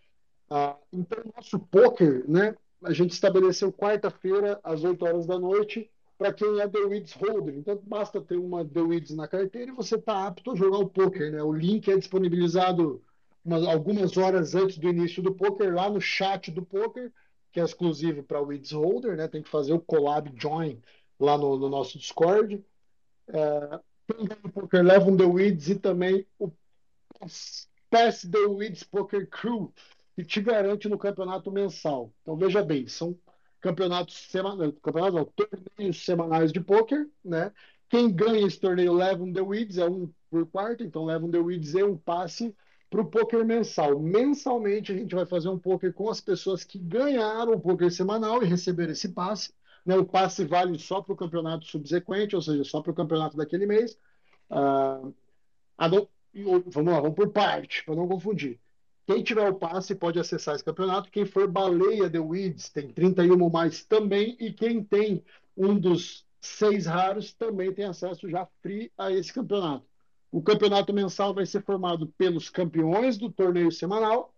Uh, 0.50 0.76
então, 0.92 1.18
nosso 1.36 1.58
poker, 1.58 2.28
né? 2.28 2.56
A 2.82 2.92
gente 2.92 3.12
estabeleceu 3.12 3.72
quarta-feira 3.72 4.60
às 4.62 4.84
8 4.84 5.04
horas 5.04 5.26
da 5.26 5.38
noite 5.38 5.90
para 6.24 6.32
quem 6.32 6.58
é 6.58 6.66
The 6.66 6.78
Weeds 6.78 7.12
Holder. 7.12 7.54
Então, 7.54 7.78
basta 7.84 8.18
ter 8.18 8.38
uma 8.38 8.64
The 8.64 8.80
Weeds 8.80 9.14
na 9.14 9.28
carteira 9.28 9.70
e 9.70 9.74
você 9.74 9.96
está 9.96 10.26
apto 10.26 10.52
a 10.52 10.56
jogar 10.56 10.78
o 10.78 10.88
poker, 10.88 11.30
né? 11.30 11.42
O 11.42 11.52
link 11.52 11.90
é 11.90 11.98
disponibilizado 11.98 13.02
umas, 13.44 13.62
algumas 13.66 14.16
horas 14.16 14.54
antes 14.54 14.78
do 14.78 14.88
início 14.88 15.22
do 15.22 15.34
poker 15.34 15.74
lá 15.74 15.90
no 15.90 16.00
chat 16.00 16.50
do 16.50 16.64
poker 16.64 17.12
que 17.52 17.60
é 17.60 17.62
exclusivo 17.62 18.22
para 18.22 18.40
o 18.40 18.46
Weeds 18.46 18.72
Holder, 18.72 19.18
né? 19.18 19.28
Tem 19.28 19.42
que 19.42 19.50
fazer 19.50 19.74
o 19.74 19.80
collab 19.80 20.32
join 20.34 20.80
lá 21.20 21.36
no, 21.36 21.58
no 21.58 21.68
nosso 21.68 21.98
Discord. 21.98 22.64
É, 23.28 23.80
o 24.42 24.48
Poker 24.48 24.82
leva 24.82 25.10
um 25.10 25.16
The 25.18 25.24
Weeds 25.24 25.68
e 25.68 25.74
também 25.74 26.26
o 26.38 26.50
Pass 27.90 28.22
The 28.22 28.46
Weeds 28.46 28.82
Poker 28.82 29.28
Crew, 29.28 29.72
que 30.16 30.24
te 30.24 30.40
garante 30.40 30.88
no 30.88 30.98
campeonato 30.98 31.52
mensal. 31.52 32.10
Então 32.22 32.34
veja 32.34 32.62
bem, 32.62 32.88
são 32.88 33.14
campeonatos 33.64 34.14
semanais, 34.14 34.74
campeonatos 34.82 35.14
não, 35.14 35.24
torneios 35.24 36.04
semanais 36.04 36.52
de 36.52 36.60
poker, 36.60 37.08
né? 37.24 37.50
Quem 37.88 38.12
ganha 38.12 38.46
esse 38.46 38.60
torneio 38.60 38.92
leva 38.92 39.24
um 39.24 39.32
The 39.32 39.40
Weeds, 39.40 39.78
é 39.78 39.88
um 39.88 40.12
por 40.30 40.46
quarto, 40.46 40.84
então 40.84 41.06
leva 41.06 41.24
um 41.24 41.30
The 41.30 41.38
Weeds 41.38 41.72
e 41.72 41.82
um 41.82 41.96
passe 41.96 42.54
para 42.90 43.00
o 43.00 43.06
poker 43.06 43.42
mensal. 43.42 43.98
Mensalmente 43.98 44.92
a 44.92 44.94
gente 44.94 45.14
vai 45.14 45.24
fazer 45.24 45.48
um 45.48 45.58
poker 45.58 45.94
com 45.94 46.10
as 46.10 46.20
pessoas 46.20 46.62
que 46.62 46.78
ganharam 46.78 47.54
o 47.54 47.60
poker 47.60 47.90
semanal 47.90 48.42
e 48.42 48.46
receberam 48.46 48.92
esse 48.92 49.08
passe. 49.08 49.54
Né? 49.86 49.96
O 49.96 50.04
passe 50.04 50.44
vale 50.44 50.78
só 50.78 51.00
para 51.00 51.14
o 51.14 51.16
campeonato 51.16 51.64
subsequente, 51.64 52.36
ou 52.36 52.42
seja, 52.42 52.64
só 52.64 52.82
para 52.82 52.92
o 52.92 52.94
campeonato 52.94 53.34
daquele 53.34 53.64
mês. 53.64 53.98
Ah, 54.50 55.00
vamos 55.78 56.92
lá, 56.92 57.00
vamos 57.00 57.16
por 57.16 57.30
parte, 57.30 57.82
para 57.84 57.94
não 57.94 58.06
confundir. 58.06 58.60
Quem 59.06 59.22
tiver 59.22 59.48
o 59.50 59.54
passe 59.54 59.94
pode 59.94 60.18
acessar 60.18 60.54
esse 60.54 60.64
campeonato. 60.64 61.10
Quem 61.10 61.26
for 61.26 61.46
baleia 61.46 62.08
The 62.08 62.18
Weeds 62.18 62.70
tem 62.70 62.88
31 62.88 63.42
ou 63.42 63.50
mais 63.50 63.84
também. 63.84 64.36
E 64.40 64.52
quem 64.52 64.82
tem 64.82 65.22
um 65.56 65.78
dos 65.78 66.26
seis 66.40 66.86
raros 66.86 67.32
também 67.32 67.72
tem 67.72 67.84
acesso 67.84 68.28
já 68.28 68.46
free 68.62 68.90
a 68.96 69.12
esse 69.12 69.32
campeonato. 69.32 69.84
O 70.30 70.42
campeonato 70.42 70.92
mensal 70.92 71.34
vai 71.34 71.46
ser 71.46 71.62
formado 71.62 72.06
pelos 72.18 72.48
campeões 72.48 73.16
do 73.18 73.30
torneio 73.30 73.70
semanal 73.70 74.34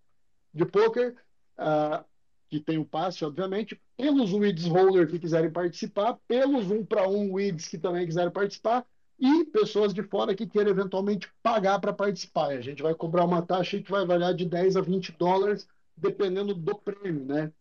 de 0.53 0.65
poker, 0.67 1.17
uh, 1.59 2.05
que 2.49 2.61
tem 2.61 2.79
o 2.79 2.85
passe, 2.85 3.25
obviamente, 3.25 3.81
pelos 3.97 4.33
weeds 4.33 4.67
holder 4.67 5.09
que 5.09 5.19
quiserem 5.19 5.51
participar, 5.51 6.19
pelos 6.29 6.71
um 6.71 6.85
para 6.85 7.09
um 7.09 7.33
weeds 7.33 7.69
que 7.69 7.79
também 7.79 8.07
quiserem 8.07 8.31
participar 8.31 8.87
e 9.19 9.45
pessoas 9.47 9.95
de 9.95 10.03
fora 10.03 10.35
que 10.35 10.47
queiram 10.47 10.71
eventualmente 10.71 11.31
pagar 11.43 11.81
para 11.81 11.93
participar. 11.93 12.49
A 12.49 12.61
gente 12.61 12.83
vai 12.83 12.95
cobrar 12.95 13.25
uma 13.25 13.43
taxa 13.43 13.81
que 13.81 13.91
vai 13.91 14.05
variar 14.07 14.35
de 14.35 14.45
10 14.45 14.77
a 14.77 14.81
20 14.81 15.13
dólares, 15.13 15.67
dependendo 15.97 16.55
do 16.55 16.75
prêmio, 16.77 17.25
né? 17.25 17.53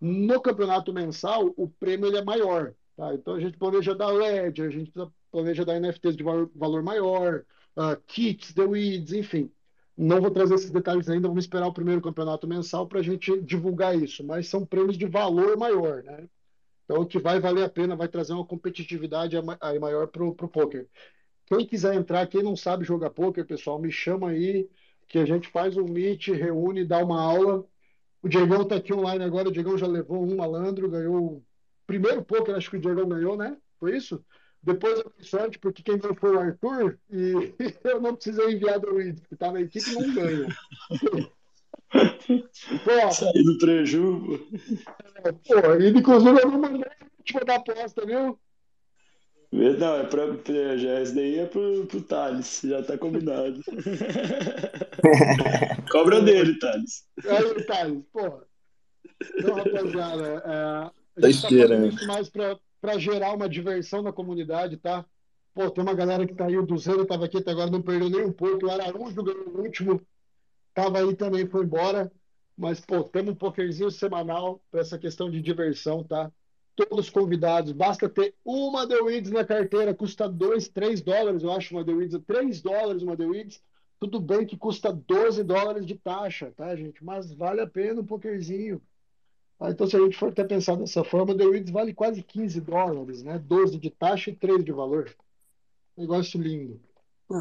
No 0.00 0.40
campeonato 0.40 0.92
mensal, 0.92 1.54
o 1.56 1.68
prêmio 1.68 2.08
ele 2.08 2.18
é 2.18 2.24
maior. 2.24 2.74
Tá? 2.96 3.14
Então 3.14 3.34
a 3.34 3.40
gente 3.40 3.56
planeja 3.56 3.94
dar 3.94 4.08
LED, 4.08 4.62
a 4.62 4.70
gente 4.70 4.92
planeja 5.30 5.64
dar 5.64 5.80
NFTs 5.80 6.16
de 6.16 6.22
valor, 6.22 6.82
maior, 6.82 7.44
uh, 7.76 7.96
kits, 8.06 8.52
The 8.52 8.64
Weeds, 8.64 9.12
enfim. 9.12 9.50
Não 9.96 10.20
vou 10.20 10.30
trazer 10.30 10.54
esses 10.54 10.70
detalhes 10.70 11.08
ainda, 11.08 11.28
vamos 11.28 11.44
esperar 11.44 11.68
o 11.68 11.72
primeiro 11.72 12.00
campeonato 12.02 12.48
mensal 12.48 12.86
para 12.86 12.98
a 12.98 13.02
gente 13.02 13.40
divulgar 13.42 13.96
isso, 13.96 14.24
mas 14.24 14.48
são 14.48 14.66
prêmios 14.66 14.98
de 14.98 15.06
valor 15.06 15.56
maior, 15.56 16.02
né? 16.02 16.28
Então, 16.84 17.04
que 17.04 17.18
vai 17.18 17.40
valer 17.40 17.64
a 17.64 17.68
pena 17.68 17.96
vai 17.96 18.08
trazer 18.08 18.34
uma 18.34 18.44
competitividade 18.44 19.36
aí 19.60 19.78
maior 19.78 20.06
para 20.06 20.24
o 20.24 20.34
poker. 20.34 20.86
Quem 21.46 21.66
quiser 21.66 21.94
entrar, 21.94 22.26
quem 22.26 22.42
não 22.42 22.56
sabe 22.56 22.84
jogar 22.84 23.10
poker, 23.10 23.44
pessoal, 23.46 23.78
me 23.78 23.90
chama 23.90 24.30
aí, 24.30 24.68
que 25.08 25.18
a 25.18 25.24
gente 25.24 25.48
faz 25.48 25.76
um 25.76 25.84
meet, 25.84 26.28
reúne, 26.28 26.84
dá 26.84 26.98
uma 26.98 27.20
aula. 27.20 27.64
O 28.22 28.28
Diegão 28.28 28.62
está 28.62 28.76
aqui 28.76 28.92
online 28.92 29.24
agora, 29.24 29.48
o 29.48 29.52
Diegão 29.52 29.76
já 29.76 29.86
levou 29.86 30.22
um 30.22 30.36
malandro, 30.36 30.90
ganhou 30.90 31.16
o 31.16 31.44
primeiro 31.86 32.24
poker, 32.24 32.54
acho 32.54 32.70
que 32.70 32.76
o 32.76 32.80
Diegão 32.80 33.08
ganhou, 33.08 33.36
né? 33.36 33.56
Foi 33.78 33.96
isso? 33.96 34.24
Depois 34.62 34.98
eu 34.98 35.12
dei 35.14 35.26
sorte, 35.26 35.58
porque 35.58 35.82
quem 35.82 35.98
ganhou 35.98 36.16
foi 36.16 36.34
o 36.34 36.40
Arthur, 36.40 36.98
e 37.10 37.54
eu 37.84 38.00
não 38.00 38.14
precisei 38.14 38.54
enviar 38.54 38.78
do 38.78 38.96
Reed, 38.96 39.20
que 39.28 39.36
tá 39.36 39.52
na 39.52 39.60
equipe 39.60 39.92
não 39.92 40.14
ganha. 40.14 40.48
Saí 43.12 43.44
do 43.44 43.58
preju, 43.58 44.24
pô. 44.26 44.38
Pô, 45.32 45.74
e 45.80 45.90
inclusive 45.90 46.42
eu 46.42 46.50
não 46.50 46.58
mandei 46.58 46.82
a 46.82 47.06
última 47.18 47.40
da 47.40 47.54
aposta, 47.56 48.04
viu? 48.04 48.38
Não, 49.52 49.96
é 49.96 50.04
pra, 50.04 50.26
já, 50.76 51.00
esse 51.00 51.14
daí 51.14 51.38
é 51.38 51.46
pro, 51.46 51.86
pro 51.86 52.02
Thales, 52.02 52.60
já 52.64 52.82
tá 52.82 52.98
combinado. 52.98 53.60
Cobra 55.90 56.20
dele, 56.20 56.58
Thales. 56.58 57.06
Aí, 57.24 57.64
Thales, 57.64 58.04
pô. 58.12 58.42
Então, 59.38 59.54
rapaziada, 59.54 60.42
é, 60.44 60.90
a 61.22 61.26
gente 61.26 61.36
Esteira, 61.36 61.68
tá 61.68 61.74
fazendo 61.74 61.94
isso 61.94 62.06
mais 62.08 62.28
pra, 62.28 62.58
pra 62.80 62.98
gerar 62.98 63.32
uma 63.32 63.48
diversão 63.48 64.02
na 64.02 64.12
comunidade, 64.12 64.76
tá? 64.76 65.06
Pô, 65.54 65.70
tem 65.70 65.84
uma 65.84 65.94
galera 65.94 66.26
que 66.26 66.34
tá 66.34 66.46
aí, 66.46 66.58
o 66.58 66.66
Duzeiro 66.66 67.06
tava 67.06 67.26
aqui 67.26 67.38
até 67.38 67.52
agora, 67.52 67.70
não 67.70 67.80
perdeu 67.80 68.10
nem 68.10 68.24
um 68.24 68.32
pouco, 68.32 68.66
o 68.66 68.70
Araújo 68.70 69.22
ganhou 69.22 69.50
o 69.50 69.60
último, 69.60 70.02
tava 70.74 70.98
aí 70.98 71.14
também, 71.14 71.46
foi 71.46 71.64
embora. 71.64 72.12
Mas, 72.56 72.80
pô, 72.80 73.02
temos 73.04 73.32
um 73.32 73.36
pokerzinho 73.36 73.90
semanal 73.90 74.60
para 74.70 74.80
essa 74.80 74.98
questão 74.98 75.30
de 75.30 75.40
diversão, 75.40 76.04
tá? 76.04 76.30
todos 76.74 77.08
convidados. 77.08 77.72
Basta 77.72 78.08
ter 78.08 78.34
uma 78.44 78.86
The 78.86 79.00
Weeds 79.00 79.30
na 79.30 79.44
carteira, 79.44 79.94
custa 79.94 80.28
2, 80.28 80.68
3 80.68 81.00
dólares, 81.00 81.42
eu 81.42 81.52
acho, 81.52 81.74
uma 81.74 81.84
The 81.84 81.92
Weeds, 81.92 82.20
3 82.26 82.62
dólares 82.62 83.02
uma 83.02 83.16
The 83.16 83.26
Weeds. 83.26 83.62
Tudo 84.00 84.20
bem 84.20 84.44
que 84.44 84.56
custa 84.56 84.92
12 84.92 85.44
dólares 85.44 85.86
de 85.86 85.94
taxa, 85.94 86.52
tá, 86.56 86.74
gente? 86.76 87.02
Mas 87.02 87.32
vale 87.32 87.60
a 87.60 87.66
pena 87.66 88.00
um 88.00 88.06
pokerzinho. 88.06 88.82
Ah, 89.58 89.70
então, 89.70 89.86
se 89.86 89.96
a 89.96 90.00
gente 90.00 90.16
for 90.16 90.30
até 90.30 90.44
pensar 90.44 90.76
dessa 90.76 91.04
forma, 91.04 91.36
The 91.36 91.44
Weeds 91.44 91.70
vale 91.70 91.94
quase 91.94 92.22
15 92.22 92.60
dólares, 92.60 93.22
né? 93.22 93.38
12 93.38 93.78
de 93.78 93.90
taxa 93.90 94.30
e 94.30 94.36
3 94.36 94.64
de 94.64 94.72
valor. 94.72 95.08
Negócio 95.96 96.40
lindo. 96.40 96.80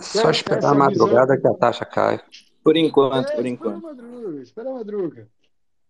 Só 0.01 0.29
esperar 0.29 0.71
a 0.71 0.75
madrugada 0.75 1.35
visão... 1.35 1.41
que 1.41 1.47
a 1.47 1.59
taxa 1.59 1.85
cai. 1.85 2.21
Por 2.63 2.77
enquanto, 2.77 3.29
é, 3.29 3.35
por 3.35 3.45
enquanto. 3.45 3.77
Espera 3.77 3.91
a 3.91 3.95
madruga, 3.95 4.41
espera 4.41 4.69
a 4.69 4.73
madruga. 4.73 5.29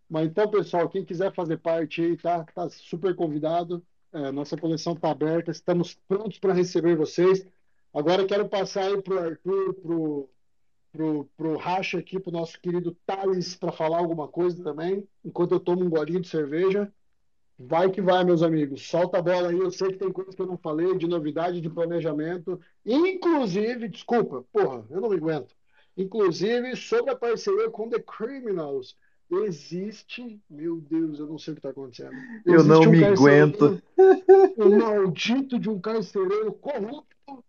Mas 0.09 0.27
então, 0.27 0.49
pessoal, 0.49 0.89
quem 0.89 1.05
quiser 1.05 1.33
fazer 1.33 1.57
parte 1.57 2.01
aí, 2.01 2.17
tá, 2.17 2.43
tá 2.43 2.69
super 2.69 3.15
convidado. 3.15 3.83
É, 4.11 4.31
nossa 4.31 4.57
coleção 4.57 4.93
está 4.93 5.09
aberta, 5.09 5.51
estamos 5.51 5.95
prontos 6.07 6.39
para 6.39 6.53
receber 6.53 6.95
vocês. 6.95 7.45
Agora 7.93 8.25
quero 8.25 8.47
passar 8.47 8.85
aí 8.85 9.01
para 9.01 9.13
o 9.13 9.19
Arthur, 9.19 9.73
pro, 9.75 10.29
pro, 10.91 11.29
pro 11.37 11.57
Racha 11.57 11.99
aqui, 11.99 12.19
pro 12.19 12.31
nosso 12.31 12.59
querido 12.59 12.95
Thales, 13.05 13.55
para 13.55 13.71
falar 13.71 13.97
alguma 13.97 14.27
coisa 14.27 14.63
também, 14.63 15.07
enquanto 15.23 15.53
eu 15.53 15.59
tomo 15.59 15.83
um 15.83 15.89
golinho 15.89 16.21
de 16.21 16.27
cerveja. 16.27 16.91
Vai 17.57 17.89
que 17.91 18.01
vai, 18.01 18.23
meus 18.23 18.41
amigos. 18.41 18.87
Solta 18.87 19.19
a 19.19 19.21
bola 19.21 19.49
aí. 19.49 19.57
Eu 19.57 19.71
sei 19.71 19.89
que 19.89 19.99
tem 19.99 20.11
coisas 20.11 20.35
que 20.35 20.41
eu 20.41 20.47
não 20.47 20.57
falei, 20.57 20.97
de 20.97 21.07
novidade, 21.07 21.61
de 21.61 21.69
planejamento. 21.69 22.59
Inclusive, 22.85 23.87
desculpa, 23.87 24.43
porra, 24.51 24.85
eu 24.89 24.99
não 24.99 25.09
me 25.09 25.17
aguento. 25.17 25.55
Inclusive, 25.95 26.75
sobre 26.75 27.11
a 27.11 27.15
parceria 27.15 27.69
com 27.69 27.89
The 27.89 27.99
Criminals 27.99 28.95
existe, 29.31 30.39
meu 30.49 30.79
Deus, 30.79 31.19
eu 31.19 31.27
não 31.27 31.37
sei 31.37 31.53
o 31.53 31.55
que 31.55 31.59
está 31.59 31.69
acontecendo. 31.69 32.13
Existe 32.13 32.47
eu 32.47 32.63
não 32.63 32.81
um 32.81 32.89
me 32.89 33.03
aguento. 33.03 33.81
Um 34.57 34.77
maldito 34.77 35.57
de 35.59 35.69
um 35.69 35.79
carcereiro 35.79 36.51
corrupto, 36.53 37.43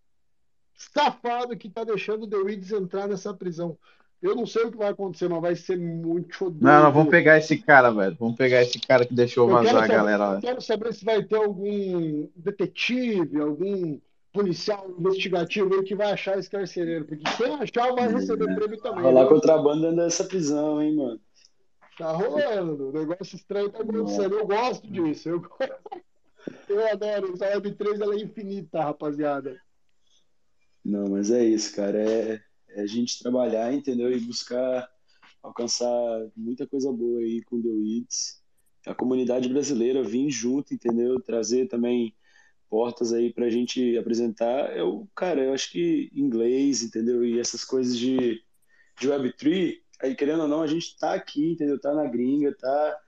safado 0.73 1.55
que 1.57 1.67
está 1.67 1.83
deixando 1.83 2.23
o 2.23 2.27
The 2.27 2.37
Weeds 2.37 2.71
entrar 2.71 3.07
nessa 3.07 3.33
prisão. 3.33 3.77
Eu 4.21 4.35
não 4.35 4.45
sei 4.45 4.63
o 4.63 4.71
que 4.71 4.77
vai 4.77 4.89
acontecer, 4.89 5.27
mas 5.27 5.41
vai 5.41 5.55
ser 5.55 5.77
muito 5.77 6.49
doido. 6.49 6.63
Não, 6.63 6.83
não, 6.83 6.91
vamos 6.91 7.11
pegar 7.11 7.37
esse 7.37 7.57
cara, 7.57 7.91
velho. 7.91 8.15
Vamos 8.19 8.35
pegar 8.35 8.61
esse 8.61 8.79
cara 8.79 9.05
que 9.05 9.13
deixou 9.13 9.47
vazar 9.47 9.73
saber, 9.73 9.93
a 9.93 9.95
galera. 9.95 10.33
Eu 10.35 10.41
quero 10.41 10.61
saber 10.61 10.93
se 10.93 11.05
vai 11.05 11.21
ter 11.23 11.35
algum 11.35 12.27
detetive, 12.35 13.39
algum 13.39 13.99
policial 14.35 14.93
investigativo 14.99 15.73
aí 15.73 15.83
que 15.83 15.95
vai 15.95 16.11
achar 16.11 16.37
esse 16.37 16.49
carcereiro. 16.49 17.05
Porque 17.05 17.23
quem 17.37 17.55
achar 17.55 17.95
vai 17.95 18.11
receber 18.11 18.53
prêmio 18.53 18.77
também. 18.81 19.13
Lá 19.13 19.23
né? 19.23 19.29
contrabando 19.29 19.95
dessa 19.95 20.25
prisão, 20.25 20.81
hein, 20.81 20.95
mano. 20.95 21.19
Tá 21.97 22.11
rolando, 22.11 22.89
o 22.89 22.91
negócio 22.91 23.37
estranho 23.37 23.71
tá 23.71 23.81
acontecendo. 23.81 24.35
Eu 24.35 24.45
gosto 24.45 24.85
disso. 24.91 25.29
Eu, 25.29 25.41
eu 26.67 26.87
adoro. 26.91 27.33
Essa 27.33 27.57
Web3 27.57 28.01
ela 28.01 28.13
é 28.13 28.19
infinita, 28.19 28.83
rapaziada. 28.83 29.57
Não, 30.83 31.07
mas 31.07 31.31
é 31.31 31.43
isso, 31.45 31.73
cara. 31.73 31.97
É, 31.97 32.41
é 32.71 32.81
a 32.81 32.85
gente 32.85 33.23
trabalhar, 33.23 33.73
entendeu? 33.73 34.11
E 34.11 34.19
buscar 34.19 34.89
alcançar 35.41 36.27
muita 36.35 36.67
coisa 36.67 36.91
boa 36.91 37.21
aí 37.21 37.41
com 37.43 37.61
The 37.61 37.69
Weeds. 37.69 38.43
A 38.85 38.93
comunidade 38.93 39.47
brasileira 39.47 40.03
vir 40.03 40.29
junto, 40.29 40.73
entendeu? 40.73 41.19
Trazer 41.21 41.67
também 41.67 42.13
portas 42.75 43.13
aí 43.13 43.31
pra 43.31 43.49
gente 43.49 43.97
apresentar. 43.97 44.75
Eu, 44.75 45.07
cara, 45.15 45.41
eu 45.41 45.53
acho 45.53 45.71
que 45.71 46.11
inglês, 46.13 46.83
entendeu? 46.83 47.23
E 47.23 47.39
essas 47.39 47.63
coisas 47.63 47.97
de, 47.97 48.43
de 48.99 49.07
Web3 49.07 49.77
aí 50.01 50.13
querendo 50.13 50.41
ou 50.41 50.47
não, 50.49 50.61
a 50.61 50.67
gente 50.67 50.87
está 50.87 51.13
aqui, 51.13 51.53
entendeu? 51.53 51.79
Tá 51.79 51.93
na 51.93 52.05
gringa, 52.05 52.53
tá 52.53 52.99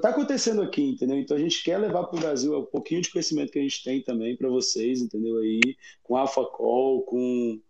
tá 0.00 0.10
acontecendo 0.10 0.62
aqui, 0.62 0.82
entendeu? 0.82 1.18
Então 1.18 1.36
a 1.36 1.40
gente 1.40 1.64
quer 1.64 1.78
levar 1.78 2.04
para 2.04 2.16
o 2.16 2.20
Brasil 2.20 2.56
um 2.56 2.66
pouquinho 2.66 3.02
de 3.02 3.10
conhecimento 3.10 3.50
que 3.50 3.58
a 3.58 3.62
gente 3.62 3.82
tem 3.82 4.00
também 4.00 4.36
para 4.36 4.48
vocês, 4.48 5.00
entendeu? 5.00 5.38
Aí 5.38 5.60
com 6.04 6.16
Alpha 6.16 6.44
Call, 6.44 7.02
com, 7.02 7.60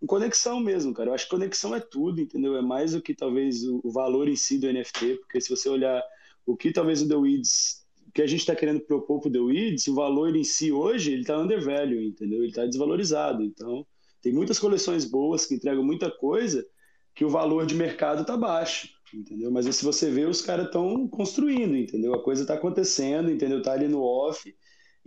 com, 0.00 0.06
conexão 0.08 0.58
mesmo, 0.58 0.92
cara. 0.92 1.10
Eu 1.10 1.14
acho 1.14 1.24
que 1.24 1.30
conexão 1.30 1.72
é 1.72 1.80
tudo, 1.80 2.20
entendeu? 2.20 2.56
É 2.56 2.62
mais 2.62 2.94
do 2.94 3.00
que 3.00 3.14
talvez 3.14 3.62
o 3.64 3.92
valor 3.92 4.28
em 4.28 4.34
si 4.34 4.58
do 4.58 4.72
NFT, 4.72 5.18
porque 5.18 5.40
se 5.40 5.50
você 5.50 5.68
olhar 5.68 6.02
o 6.44 6.56
que 6.56 6.72
talvez 6.72 7.00
o 7.00 7.08
The 7.08 7.14
Weeds, 7.14 7.79
o 8.10 8.12
que 8.12 8.22
a 8.22 8.26
gente 8.26 8.40
está 8.40 8.56
querendo 8.56 8.80
propor 8.80 9.20
para 9.20 9.28
o 9.28 9.32
The 9.32 9.38
Weeds, 9.38 9.86
o 9.86 9.94
valor 9.94 10.34
em 10.34 10.42
si 10.42 10.72
hoje, 10.72 11.12
ele 11.12 11.20
está 11.20 11.38
undervalue, 11.38 12.08
entendeu? 12.08 12.40
Ele 12.40 12.48
está 12.48 12.66
desvalorizado. 12.66 13.44
Então 13.44 13.86
tem 14.20 14.32
muitas 14.32 14.58
coleções 14.58 15.04
boas 15.04 15.46
que 15.46 15.54
entregam 15.54 15.84
muita 15.84 16.10
coisa 16.10 16.66
que 17.14 17.24
o 17.24 17.30
valor 17.30 17.66
de 17.66 17.74
mercado 17.76 18.22
está 18.22 18.36
baixo, 18.36 18.88
entendeu? 19.14 19.48
Mas 19.52 19.64
se 19.76 19.84
você 19.84 20.10
vê, 20.10 20.24
os 20.24 20.42
caras 20.42 20.66
estão 20.66 21.06
construindo, 21.06 21.76
entendeu? 21.76 22.12
A 22.12 22.22
coisa 22.22 22.42
está 22.42 22.54
acontecendo, 22.54 23.30
entendeu? 23.30 23.58
Está 23.58 23.74
ali 23.74 23.86
no 23.86 24.02
off 24.02 24.52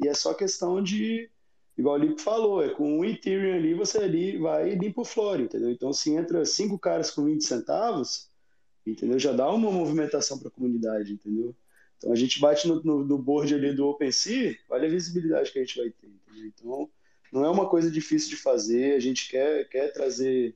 e 0.02 0.08
é 0.08 0.14
só 0.14 0.34
questão 0.34 0.82
de, 0.82 1.30
igual 1.78 1.96
o 1.96 1.98
Lipe 1.98 2.22
falou, 2.22 2.64
é 2.64 2.70
com 2.70 3.00
um 3.00 3.06
Ethereum 3.06 3.56
ali, 3.56 3.74
você 3.74 3.98
ali 3.98 4.38
vai 4.38 4.72
e 4.72 4.76
limpa 4.76 5.02
o 5.02 5.06
floor, 5.06 5.42
entendeu? 5.42 5.70
Então, 5.70 5.92
se 5.92 6.12
entra 6.12 6.46
cinco 6.46 6.80
caras 6.80 7.12
com 7.12 7.26
20 7.26 7.44
centavos, 7.44 8.30
entendeu? 8.88 9.20
Já 9.20 9.34
dá 9.34 9.52
uma 9.52 9.70
movimentação 9.70 10.40
para 10.40 10.48
a 10.48 10.52
comunidade, 10.52 11.12
entendeu? 11.12 11.54
Então, 12.04 12.12
a 12.12 12.18
gente 12.18 12.38
bate 12.38 12.68
no, 12.68 12.84
no, 12.84 13.06
no 13.06 13.18
board 13.18 13.56
ali 13.56 13.74
do 13.74 13.88
OpenSea, 13.88 14.58
olha 14.70 14.88
a 14.88 14.92
visibilidade 14.92 15.54
que 15.54 15.60
a 15.60 15.64
gente 15.64 15.78
vai 15.78 15.90
ter, 15.90 16.08
entendeu? 16.08 16.52
Então, 16.54 16.90
não 17.32 17.46
é 17.46 17.50
uma 17.50 17.70
coisa 17.70 17.90
difícil 17.90 18.32
de 18.32 18.36
fazer, 18.36 18.94
a 18.94 19.00
gente 19.00 19.30
quer, 19.30 19.70
quer 19.70 19.94
trazer 19.94 20.54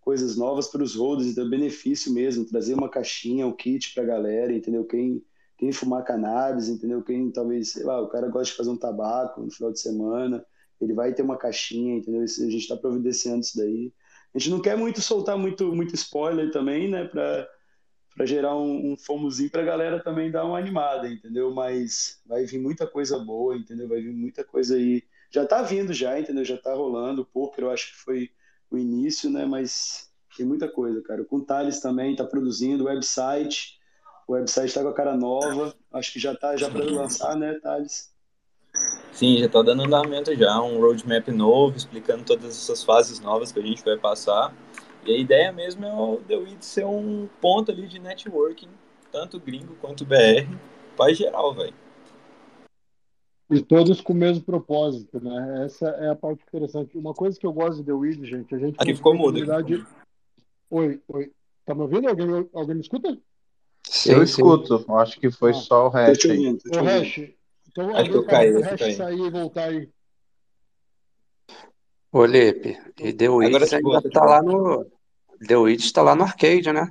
coisas 0.00 0.34
novas 0.34 0.66
para 0.68 0.82
os 0.82 0.94
holders, 0.94 1.28
então 1.28 1.44
é 1.44 1.50
benefício 1.50 2.10
mesmo, 2.10 2.46
trazer 2.46 2.72
uma 2.72 2.88
caixinha, 2.88 3.46
um 3.46 3.52
kit 3.52 3.92
para 3.92 4.02
a 4.02 4.06
galera, 4.06 4.50
entendeu? 4.50 4.82
Quem, 4.86 5.22
quem 5.58 5.70
fumar 5.72 6.04
cannabis, 6.04 6.70
entendeu? 6.70 7.02
Quem 7.02 7.30
talvez, 7.30 7.72
sei 7.72 7.84
lá, 7.84 8.00
o 8.00 8.08
cara 8.08 8.28
gosta 8.28 8.50
de 8.50 8.56
fazer 8.56 8.70
um 8.70 8.78
tabaco 8.78 9.42
no 9.42 9.50
final 9.50 9.70
de 9.70 9.80
semana, 9.80 10.42
ele 10.80 10.94
vai 10.94 11.12
ter 11.12 11.20
uma 11.20 11.36
caixinha, 11.36 11.98
entendeu? 11.98 12.22
a 12.22 12.26
gente 12.26 12.56
está 12.56 12.78
providenciando 12.78 13.40
isso 13.40 13.58
daí. 13.58 13.92
A 14.34 14.38
gente 14.38 14.50
não 14.50 14.62
quer 14.62 14.78
muito 14.78 15.02
soltar 15.02 15.36
muito, 15.36 15.70
muito 15.74 15.94
spoiler 15.94 16.50
também, 16.50 16.88
né? 16.90 17.04
Para 17.04 17.46
para 18.18 18.26
gerar 18.26 18.56
um, 18.56 18.92
um 18.92 18.96
fomozinho 18.96 19.48
para 19.48 19.62
a 19.62 19.64
galera 19.64 20.02
também 20.02 20.28
dar 20.28 20.44
uma 20.44 20.58
animada, 20.58 21.08
entendeu? 21.08 21.54
Mas 21.54 22.20
vai 22.26 22.44
vir 22.44 22.58
muita 22.58 22.84
coisa 22.84 23.16
boa, 23.16 23.56
entendeu? 23.56 23.86
Vai 23.86 24.00
vir 24.00 24.12
muita 24.12 24.42
coisa 24.42 24.74
aí. 24.74 25.04
Já 25.30 25.44
está 25.44 25.62
vindo 25.62 25.92
já, 25.94 26.18
entendeu? 26.18 26.44
Já 26.44 26.56
está 26.56 26.74
rolando. 26.74 27.22
O 27.22 27.24
poker 27.24 27.62
eu 27.64 27.70
acho 27.70 27.92
que 27.92 27.98
foi 27.98 28.30
o 28.72 28.76
início, 28.76 29.30
né? 29.30 29.46
Mas 29.46 30.10
tem 30.36 30.44
muita 30.44 30.66
coisa, 30.68 31.00
cara. 31.00 31.24
Com 31.24 31.36
o 31.36 31.44
Thales 31.44 31.78
também 31.78 32.10
está 32.10 32.24
produzindo, 32.24 32.86
website. 32.86 33.78
O 34.26 34.32
website 34.32 34.66
está 34.66 34.82
com 34.82 34.88
a 34.88 34.94
cara 34.94 35.16
nova. 35.16 35.72
Acho 35.92 36.12
que 36.12 36.18
já 36.18 36.32
está 36.32 36.56
já 36.56 36.68
para 36.68 36.84
lançar, 36.84 37.36
né, 37.36 37.54
Thales? 37.62 38.12
Sim, 39.12 39.38
já 39.38 39.46
está 39.46 39.62
dando 39.62 39.84
andamento 39.84 40.34
já, 40.34 40.60
um 40.60 40.80
roadmap 40.80 41.28
novo, 41.28 41.76
explicando 41.76 42.24
todas 42.24 42.50
essas 42.50 42.82
fases 42.82 43.20
novas 43.20 43.52
que 43.52 43.60
a 43.60 43.62
gente 43.62 43.84
vai 43.84 43.96
passar. 43.96 44.52
E 45.08 45.14
a 45.14 45.16
ideia 45.16 45.50
mesmo 45.50 45.86
é 45.86 45.94
o 45.94 46.18
The 46.18 46.36
Weed 46.36 46.62
ser 46.62 46.84
um 46.84 47.26
ponto 47.40 47.72
ali 47.72 47.86
de 47.86 47.98
networking, 47.98 48.68
tanto 49.10 49.40
gringo 49.40 49.74
quanto 49.80 50.04
BR, 50.04 50.54
para 50.98 51.14
geral, 51.14 51.54
velho. 51.54 51.72
E 53.50 53.62
todos 53.62 54.02
com 54.02 54.12
o 54.12 54.16
mesmo 54.16 54.44
propósito, 54.44 55.18
né? 55.18 55.64
Essa 55.64 55.88
é 55.88 56.10
a 56.10 56.14
parte 56.14 56.42
interessante. 56.46 56.98
Uma 56.98 57.14
coisa 57.14 57.40
que 57.40 57.46
eu 57.46 57.52
gosto 57.54 57.78
de 57.78 57.84
The 57.84 57.92
Weed, 57.94 58.22
gente, 58.26 58.54
a 58.54 58.58
gente... 58.58 58.76
Aqui 58.78 58.94
ficou 58.94 59.14
mudo. 59.14 59.40
Oi, 60.70 61.00
oi. 61.08 61.32
Tá 61.64 61.74
me 61.74 61.80
ouvindo? 61.80 62.06
Alguém, 62.06 62.50
alguém 62.52 62.74
me 62.74 62.82
escuta? 62.82 63.18
Sim, 63.84 64.10
eu 64.10 64.26
sim. 64.26 64.32
escuto. 64.42 64.84
Acho 64.92 65.18
que 65.18 65.30
foi 65.30 65.52
ah, 65.52 65.54
só 65.54 65.86
o 65.86 65.88
hash. 65.88 66.26
Aí. 66.26 66.48
O 66.50 66.82
hash. 66.82 67.30
Então, 67.70 67.96
Acho 67.96 68.10
que 68.10 68.16
eu 68.18 68.26
caí. 68.26 68.54
O 68.54 68.60
hash 68.60 68.94
sair 68.94 69.20
e 69.20 69.30
voltar 69.30 69.70
aí. 69.70 69.88
Ô, 72.12 72.26
Lipe, 72.26 72.78
e 73.00 73.10
The 73.14 73.28
Weed 73.30 73.56
ainda 73.72 74.10
tá 74.10 74.22
lá 74.22 74.42
no... 74.42 74.97
The 75.46 75.56
Weed 75.56 75.80
está 75.80 76.02
lá 76.02 76.14
no 76.14 76.24
arcade, 76.24 76.72
né? 76.72 76.88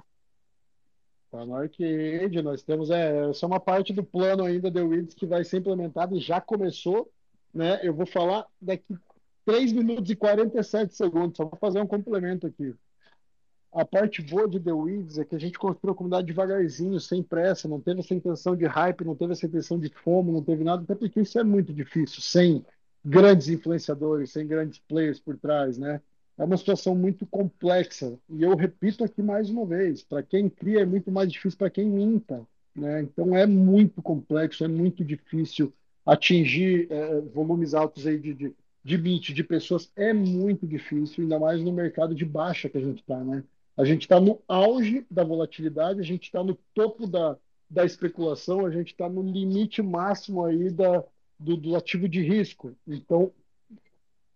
Tá 1.32 1.46
no 1.46 1.56
arcade, 1.56 2.42
nós 2.42 2.64
temos 2.64 2.90
é, 2.90 3.30
essa 3.30 3.46
é 3.46 3.48
uma 3.48 3.60
parte 3.60 3.92
do 3.94 4.04
plano 4.04 4.46
ainda 4.46 4.72
The 4.72 4.82
Weeds 4.82 5.14
que 5.14 5.26
vai 5.26 5.44
ser 5.44 5.58
implementado 5.58 6.16
e 6.16 6.20
já 6.20 6.40
começou. 6.40 7.12
né? 7.54 7.80
Eu 7.84 7.94
vou 7.94 8.06
falar 8.06 8.46
daqui 8.62 8.96
3 9.46 9.72
minutos 9.74 10.10
e 10.10 10.16
47 10.16 10.96
segundos, 10.96 11.38
só 11.38 11.46
vou 11.46 11.58
fazer 11.60 11.80
um 11.80 11.88
complemento 11.88 12.48
aqui. 12.48 12.74
A 13.74 13.86
parte 13.86 14.22
boa 14.22 14.48
de 14.48 14.60
The 14.60 14.72
Weeds 14.72 15.18
é 15.18 15.26
que 15.26 15.36
a 15.36 15.40
gente 15.40 15.60
construiu 15.60 15.94
a 15.94 15.96
comunidade 15.96 16.28
devagarzinho, 16.28 17.00
sem 17.00 17.22
pressa, 17.22 17.68
não 17.68 17.80
teve 17.80 18.00
essa 18.00 18.14
intenção 18.14 18.56
de 18.56 18.66
hype, 18.66 19.06
não 19.06 19.16
teve 19.16 19.34
essa 19.34 19.46
intenção 19.46 19.78
de 19.80 19.90
fomo, 19.90 20.32
não 20.32 20.44
teve 20.44 20.64
nada, 20.64 20.84
até 20.84 20.96
porque 20.96 21.22
isso 21.22 21.38
é 21.38 21.44
muito 21.44 21.74
difícil, 21.74 22.22
sem 22.22 22.66
grandes 23.04 23.50
influenciadores, 23.50 24.32
sem 24.32 24.48
grandes 24.48 24.80
players 24.80 25.20
por 25.20 25.38
trás, 25.38 25.78
né? 25.78 26.02
É 26.38 26.44
uma 26.44 26.58
situação 26.58 26.96
muito 26.96 27.26
complexa. 27.26 28.18
E 28.30 28.44
eu 28.44 28.56
repito 28.56 29.04
aqui 29.04 29.22
mais 29.22 29.50
uma 29.50 29.66
vez, 29.66 30.04
para 30.04 30.22
quem 30.22 30.50
cria 30.50 30.82
é 30.82 30.86
muito 30.86 31.12
mais 31.12 31.32
difícil 31.32 31.58
para 31.58 31.70
quem 31.70 31.86
minta, 31.86 32.46
né? 32.76 33.02
Então 33.02 33.36
é 33.36 33.46
muito 33.46 34.02
complexo, 34.02 34.64
é 34.64 34.68
muito 34.68 35.04
difícil 35.04 35.74
atingir 36.06 36.88
é, 36.92 37.22
volumes 37.22 37.74
altos 37.74 38.06
aí 38.06 38.18
de, 38.20 38.34
de, 38.34 38.56
de 38.84 38.98
bit, 38.98 39.34
de 39.34 39.44
pessoas, 39.44 39.92
é 39.96 40.14
muito 40.14 40.66
difícil, 40.66 41.24
ainda 41.24 41.40
mais 41.40 41.62
no 41.62 41.74
mercado 41.74 42.16
de 42.16 42.24
baixa 42.24 42.70
que 42.70 42.78
a 42.78 42.82
gente 42.82 43.00
está, 43.00 43.22
né? 43.24 43.44
A 43.76 43.84
gente 43.84 44.04
está 44.04 44.20
no 44.20 44.42
auge 44.48 45.06
da 45.10 45.24
volatilidade, 45.24 46.00
a 46.00 46.04
gente 46.04 46.24
está 46.24 46.44
no 46.44 46.58
topo 46.74 47.06
da, 47.06 47.38
da 47.70 47.86
especulação, 47.86 48.66
a 48.66 48.72
gente 48.72 48.92
está 48.92 49.10
no 49.10 49.22
limite 49.22 49.82
máximo 49.82 50.44
aí 50.44 50.72
da, 50.72 51.04
do, 51.40 51.58
do, 51.58 51.76
ativo 51.76 52.08
de 52.10 52.22
risco. 52.22 52.76
Então, 52.88 53.32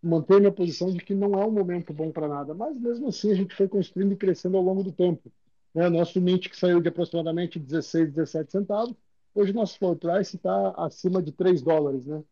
manter 0.02 0.40
minha 0.40 0.52
posição 0.52 0.92
de 0.92 1.00
que 1.00 1.14
não 1.14 1.34
é 1.40 1.46
um 1.46 1.52
momento 1.52 1.94
bom 1.94 2.12
para 2.12 2.28
nada. 2.28 2.54
Mas, 2.54 2.78
mesmo 2.80 3.08
assim, 3.10 3.32
a 3.32 3.36
gente 3.36 3.56
foi 3.56 3.68
construindo 3.68 4.14
e 4.14 4.18
crescendo 4.18 4.58
ao 4.58 4.64
longo 4.64 4.84
do 4.84 4.92
tempo. 4.92 5.32
Né? 5.74 5.90
Nosso 5.90 6.18
MIT, 6.18 6.50
que 6.50 6.58
saiu 6.58 6.82
de 6.82 6.90
aproximadamente 6.90 7.60
16, 7.60 8.12
17 8.12 8.52
centavos, 8.52 8.96
hoje 9.34 9.54
nosso 9.54 9.78
floor 9.78 9.96
price 9.96 10.36
está 10.36 10.74
acima 10.78 11.22
de 11.22 11.32
3 11.32 11.62
dólares. 11.62 12.06
Né? 12.06 12.24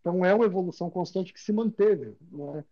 Então, 0.00 0.24
é 0.24 0.32
uma 0.34 0.44
evolução 0.44 0.88
constante 0.88 1.32
que 1.32 1.40
se 1.40 1.52
manteve. 1.52 2.14
Né? 2.30 2.64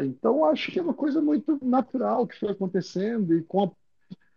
Então, 0.00 0.44
acho 0.44 0.70
que 0.70 0.78
é 0.78 0.82
uma 0.82 0.94
coisa 0.94 1.20
muito 1.20 1.58
natural 1.64 2.26
que 2.26 2.38
foi 2.38 2.50
acontecendo 2.50 3.36
e 3.36 3.42
com 3.42 3.64
a, 3.64 3.70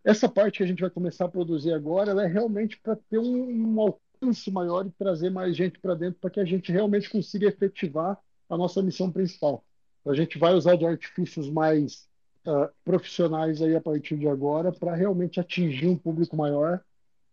essa 0.04 0.28
parte 0.28 0.58
que 0.58 0.64
a 0.64 0.68
gente 0.68 0.82
vai 0.82 0.90
começar 0.90 1.26
a 1.26 1.30
produzir 1.30 1.74
agora, 1.74 2.12
ela 2.12 2.24
é 2.24 2.28
realmente 2.28 2.80
para 2.82 2.96
ter 2.96 3.20
um, 3.20 3.76
um, 3.76 3.80
alcance 3.80 4.50
maior 4.52 4.86
e 4.86 4.92
trazer 4.92 5.30
mais 5.30 5.56
gente 5.56 5.80
para 5.80 5.94
dentro 5.96 6.20
para 6.20 6.30
que 6.30 6.40
a 6.40 6.46
gente 6.46 6.72
realmente 6.72 7.10
consiga 7.10 7.48
efetivar 7.48 8.20
a 8.50 8.58
nossa 8.58 8.82
missão 8.82 9.12
principal. 9.12 9.64
A 10.06 10.14
gente 10.14 10.38
vai 10.38 10.54
usar 10.54 10.76
de 10.76 10.86
artifícios 10.86 11.50
mais 11.50 12.08
uh, 12.46 12.70
profissionais 12.84 13.62
aí 13.62 13.76
a 13.76 13.82
partir 13.82 14.18
de 14.18 14.28
agora 14.28 14.72
para 14.72 14.96
realmente 14.96 15.40
atingir 15.40 15.88
um 15.88 15.98
público 15.98 16.36
maior, 16.36 16.84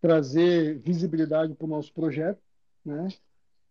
trazer 0.01 0.79
visibilidade 0.79 1.55
para 1.55 1.65
o 1.65 1.69
nosso 1.69 1.93
projeto, 1.93 2.41
né? 2.85 3.09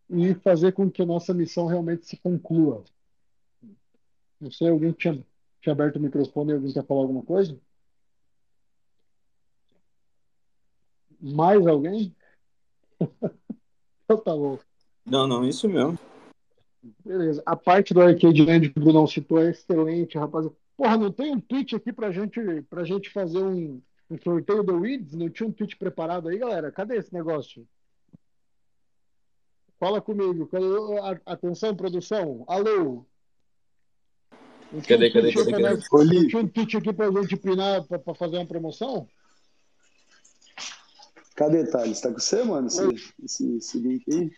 E 0.10 0.34
fazer 0.36 0.74
com 0.74 0.90
que 0.90 1.02
a 1.02 1.06
nossa 1.06 1.34
missão 1.34 1.68
realmente 1.68 2.08
se 2.08 2.18
conclua. 2.18 2.84
Não 4.40 4.52
sei, 4.52 4.70
alguém 4.70 4.92
tinha, 4.92 5.24
tinha 5.62 5.74
aberto 5.74 5.98
o 5.98 6.00
microfone 6.00 6.52
e 6.52 6.56
alguém 6.56 6.74
quer 6.74 6.86
falar 6.86 7.02
alguma 7.02 7.24
coisa? 7.24 7.60
Mais 11.22 11.66
alguém? 11.68 12.16
então 13.00 14.18
tá 14.18 14.32
bom. 14.32 14.58
Não, 15.06 15.28
não, 15.28 15.46
isso 15.46 15.68
mesmo. 15.68 15.98
Beleza. 17.04 17.44
A 17.46 17.56
parte 17.56 17.94
do 17.94 18.02
Arcade 18.02 18.44
Land 18.44 18.70
que 18.70 18.80
o 18.80 18.84
Brunão 18.84 19.06
citou 19.06 19.40
é 19.40 19.50
excelente, 19.52 20.18
rapaziada. 20.18 20.56
Porra, 20.78 20.98
não 20.98 21.12
tem 21.12 21.32
um 21.32 21.40
tweet 21.40 21.76
aqui 21.76 21.92
pra 21.92 22.12
gente, 22.12 22.40
pra 22.70 22.86
gente 22.86 23.10
fazer 23.10 23.44
um, 23.44 23.82
um 24.10 24.18
sorteio 24.18 24.64
do 24.64 24.80
Weeds? 24.80 25.14
Não 25.14 25.30
tinha 25.30 25.48
um 25.48 25.52
tweet 25.52 25.76
preparado 25.76 26.30
aí, 26.30 26.38
galera? 26.38 26.72
Cadê 26.72 26.96
esse 26.96 27.14
negócio? 27.14 27.68
Fala 29.78 30.02
comigo. 30.02 30.50
Atenção, 31.26 31.76
produção. 31.76 32.44
Alô? 32.48 33.06
Cadê, 34.88 35.10
cadê, 35.10 35.34
cadê? 35.34 35.52
cadê? 35.52 35.80
Não 35.92 36.28
tinha 36.28 36.42
um 36.42 36.48
tweet 36.48 36.78
aqui 36.78 36.94
pra 36.94 37.12
gente 37.12 37.36
pinar 37.38 37.84
pra, 37.86 38.00
pra 38.00 38.14
fazer 38.14 38.38
uma 38.38 38.46
promoção? 38.46 39.08
Cadê, 41.36 41.66
Thales? 41.66 42.02
Tá 42.02 42.12
com 42.12 42.20
você, 42.20 42.44
mano? 42.44 42.68
Esse, 42.68 43.14
esse, 43.24 43.58
esse 43.58 43.80
link 43.80 44.04
aí? 44.14 44.32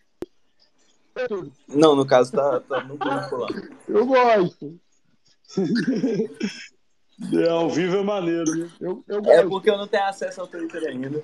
Não, 1.68 1.96
no 1.96 2.06
caso 2.06 2.32
tá, 2.32 2.60
tá 2.62 2.84
no 2.84 2.98
grupo 2.98 3.36
lá. 3.38 3.48
Eu 3.88 4.06
gosto. 4.06 4.80
É, 7.34 7.50
ao 7.50 7.70
vivo 7.70 7.98
é 7.98 8.04
maneiro, 8.04 8.56
né? 8.56 8.72
Eu, 8.80 9.04
eu 9.08 9.22
é 9.26 9.46
porque 9.46 9.70
eu 9.70 9.78
não 9.78 9.88
tenho 9.88 10.06
acesso 10.06 10.42
ao 10.42 10.48
Twitter 10.48 10.84
ainda. 10.88 11.24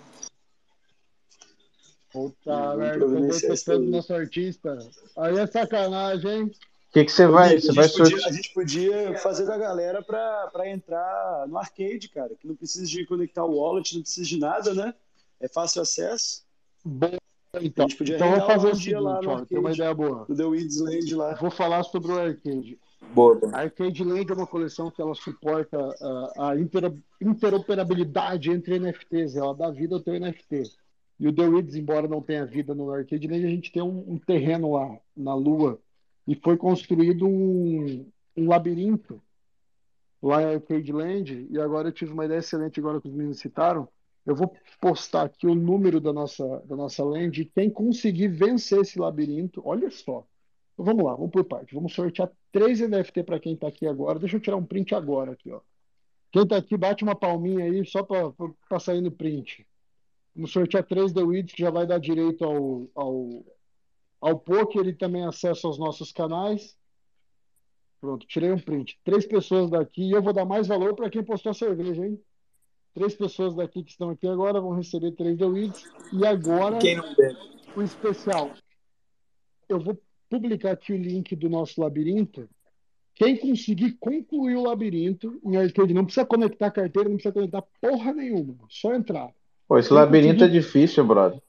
Puta 2.12 2.76
merda, 2.76 3.06
eu 3.06 3.28
tô 3.30 3.40
testando 3.40 3.86
nosso 3.86 4.14
artista. 4.14 4.78
Aí 5.18 5.38
é 5.38 5.48
sacanagem, 5.48 6.32
hein? 6.32 6.44
O 6.90 6.94
que, 6.94 7.06
que 7.06 7.12
você 7.12 7.28
vai? 7.28 7.60
Você 7.60 7.74
vai 7.74 7.90
podia, 7.90 8.26
a 8.26 8.32
gente 8.32 8.54
podia 8.54 9.20
fazer 9.20 9.46
da 9.46 9.58
galera 9.58 10.02
pra, 10.02 10.48
pra 10.54 10.70
entrar 10.70 11.46
no 11.48 11.58
arcade, 11.58 12.08
cara. 12.10 12.34
Que 12.36 12.48
não 12.48 12.56
precisa 12.56 12.86
de 12.86 13.06
conectar 13.06 13.44
o 13.44 13.58
wallet, 13.58 13.96
não 13.96 14.02
precisa 14.02 14.26
de 14.26 14.40
nada, 14.40 14.74
né? 14.74 14.94
É 15.40 15.48
fácil 15.48 15.82
acesso. 15.82 16.44
Bom, 16.84 17.17
então, 17.62 17.86
a 17.86 17.88
gente 17.88 17.98
podia 17.98 18.16
então 18.16 18.32
vou 18.32 18.42
fazer 18.42 18.68
um 18.68 18.72
dia 18.72 19.00
seguinte, 19.00 19.02
lá 19.02 19.20
ó, 19.26 19.46
tem 19.46 19.58
uma 19.58 19.72
ideia 19.72 19.94
boa. 19.94 20.26
Do 20.26 20.36
The 20.36 20.46
Weeds 20.46 20.80
Land 20.80 21.16
lá. 21.16 21.34
Vou 21.36 21.52
falar 21.52 21.84
sobre 21.84 22.12
o 22.12 22.20
arcade. 22.20 22.80
Boa. 23.14 23.40
A 23.54 23.62
Arcade 23.62 24.04
Land 24.04 24.32
é 24.32 24.36
uma 24.36 24.48
coleção 24.48 24.92
que 24.92 25.02
ela 25.02 25.16
suporta 25.16 25.78
a, 26.38 26.52
a 26.52 26.54
interoperabilidade 27.22 28.52
entre 28.52 28.80
NFTs. 28.80 29.36
Ela 29.36 29.54
dá 29.54 29.70
vida 29.72 29.96
ao 29.96 30.02
teu 30.02 30.20
NFT. 30.20 30.64
E 31.20 31.28
o 31.28 31.34
The 31.34 31.48
Weeds, 31.48 31.76
embora 31.76 32.08
não 32.08 32.22
tenha 32.22 32.46
vida 32.46 32.76
no 32.76 32.92
Arcade 32.92 33.28
Land, 33.28 33.46
a 33.46 33.50
gente 33.50 33.72
tem 33.72 33.82
um, 33.82 34.04
um 34.08 34.18
terreno 34.18 34.74
lá 34.74 34.98
na 35.16 35.34
Lua 35.34 35.80
e 36.28 36.36
foi 36.36 36.58
construído 36.58 37.26
um, 37.26 38.06
um 38.36 38.48
labirinto 38.48 39.22
lá 40.22 40.44
em 40.44 40.56
Arcade 40.56 40.92
Land. 40.92 41.48
E 41.50 41.60
agora 41.60 41.88
eu 41.88 41.94
tive 41.94 42.12
uma 42.12 42.26
ideia 42.26 42.40
excelente 42.40 42.80
agora 42.80 43.02
que 43.02 43.08
os 43.08 43.14
meninos 43.14 43.40
citaram. 43.40 43.88
Eu 44.28 44.36
vou 44.36 44.54
postar 44.82 45.24
aqui 45.24 45.48
o 45.48 45.56
número 45.56 46.02
da 46.02 46.12
nossa, 46.12 46.46
da 46.66 46.76
nossa 46.76 47.02
land 47.02 47.42
e 47.42 47.46
quem 47.46 47.70
conseguir 47.70 48.28
vencer 48.28 48.82
esse 48.82 49.00
labirinto, 49.00 49.62
olha 49.64 49.90
só. 49.90 50.28
Então, 50.74 50.84
vamos 50.84 51.06
lá, 51.06 51.16
vamos 51.16 51.32
por 51.32 51.46
parte. 51.46 51.74
Vamos 51.74 51.94
sortear 51.94 52.30
três 52.52 52.82
NFT 52.82 53.24
para 53.24 53.40
quem 53.40 53.54
está 53.54 53.70
aqui 53.70 53.88
agora. 53.88 54.20
Deixa 54.20 54.36
eu 54.36 54.42
tirar 54.42 54.58
um 54.58 54.66
print 54.66 54.94
agora 54.94 55.32
aqui, 55.32 55.50
ó. 55.50 55.62
Quem 56.30 56.44
está 56.44 56.58
aqui, 56.58 56.76
bate 56.76 57.06
uma 57.06 57.16
palminha 57.16 57.64
aí 57.64 57.86
só 57.86 58.04
para 58.04 58.80
sair 58.82 59.00
no 59.00 59.12
print. 59.12 59.66
Vamos 60.36 60.52
sortear 60.52 60.84
três 60.84 61.14
The 61.14 61.24
Weeds, 61.24 61.56
que 61.56 61.62
já 61.62 61.72
vai 61.72 61.88
dar 61.88 61.98
direito 61.98 62.44
ao, 62.44 62.90
ao, 62.96 63.46
ao 64.20 64.40
poker 64.40 64.82
ele 64.82 64.94
também 64.94 65.26
acessa 65.26 65.66
aos 65.66 65.80
nossos 65.80 66.12
canais. 66.12 66.78
Pronto, 68.02 68.28
tirei 68.28 68.52
um 68.52 68.60
print. 68.60 69.00
Três 69.06 69.26
pessoas 69.26 69.70
daqui 69.70 70.04
e 70.04 70.12
eu 70.12 70.22
vou 70.22 70.34
dar 70.34 70.44
mais 70.44 70.68
valor 70.68 70.96
para 70.96 71.10
quem 71.10 71.24
postou 71.24 71.52
a 71.52 71.56
cerveja, 71.56 72.06
hein? 72.06 72.22
Três 72.98 73.14
pessoas 73.14 73.54
daqui 73.54 73.84
que 73.84 73.92
estão 73.92 74.10
aqui 74.10 74.28
agora 74.28 74.60
vão 74.60 74.72
receber 74.72 75.12
três 75.12 75.38
The 75.38 75.46
Weeds. 75.46 75.84
E 76.12 76.26
agora, 76.26 76.80
quem 76.80 76.96
não 76.96 77.14
deve? 77.14 77.38
o 77.76 77.84
especial. 77.84 78.50
Eu 79.70 79.80
vou 79.80 80.02
publicar 80.28 80.72
aqui 80.72 80.94
o 80.94 80.98
link 80.98 81.36
do 81.36 81.48
nosso 81.48 81.80
labirinto. 81.80 82.50
Quem 83.14 83.38
conseguir 83.38 83.92
concluir 84.00 84.56
o 84.56 84.64
labirinto 84.64 85.40
em 85.46 85.58
arcade, 85.58 85.94
não 85.94 86.06
precisa 86.06 86.26
conectar 86.26 86.66
a 86.66 86.72
carteira, 86.72 87.08
não 87.08 87.18
precisa 87.18 87.34
conectar 87.36 87.62
porra 87.80 88.14
nenhuma, 88.14 88.58
só 88.68 88.96
entrar. 88.96 89.30
Pô, 89.68 89.78
esse 89.78 89.90
Quem 89.90 89.98
labirinto 89.98 90.40
conseguir... 90.40 90.58
é 90.58 90.60
difícil, 90.60 91.06
brother. 91.06 91.40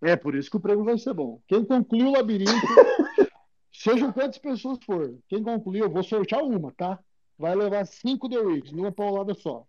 É, 0.00 0.14
por 0.14 0.36
isso 0.36 0.48
que 0.48 0.58
o 0.58 0.60
prêmio 0.60 0.84
vai 0.84 0.96
ser 0.96 1.12
bom. 1.12 1.40
Quem 1.48 1.64
concluir 1.64 2.04
o 2.04 2.12
labirinto, 2.12 2.52
sejam 3.74 4.12
quantas 4.12 4.38
pessoas 4.38 4.78
for, 4.86 5.12
quem 5.28 5.42
concluir, 5.42 5.80
eu 5.80 5.90
vou 5.90 6.04
sortear 6.04 6.44
uma, 6.44 6.70
tá? 6.70 7.00
Vai 7.36 7.56
levar 7.56 7.84
cinco 7.84 8.28
The 8.28 8.38
Weeks, 8.38 8.70
numa 8.70 8.92
paulada 8.92 9.34
só. 9.34 9.66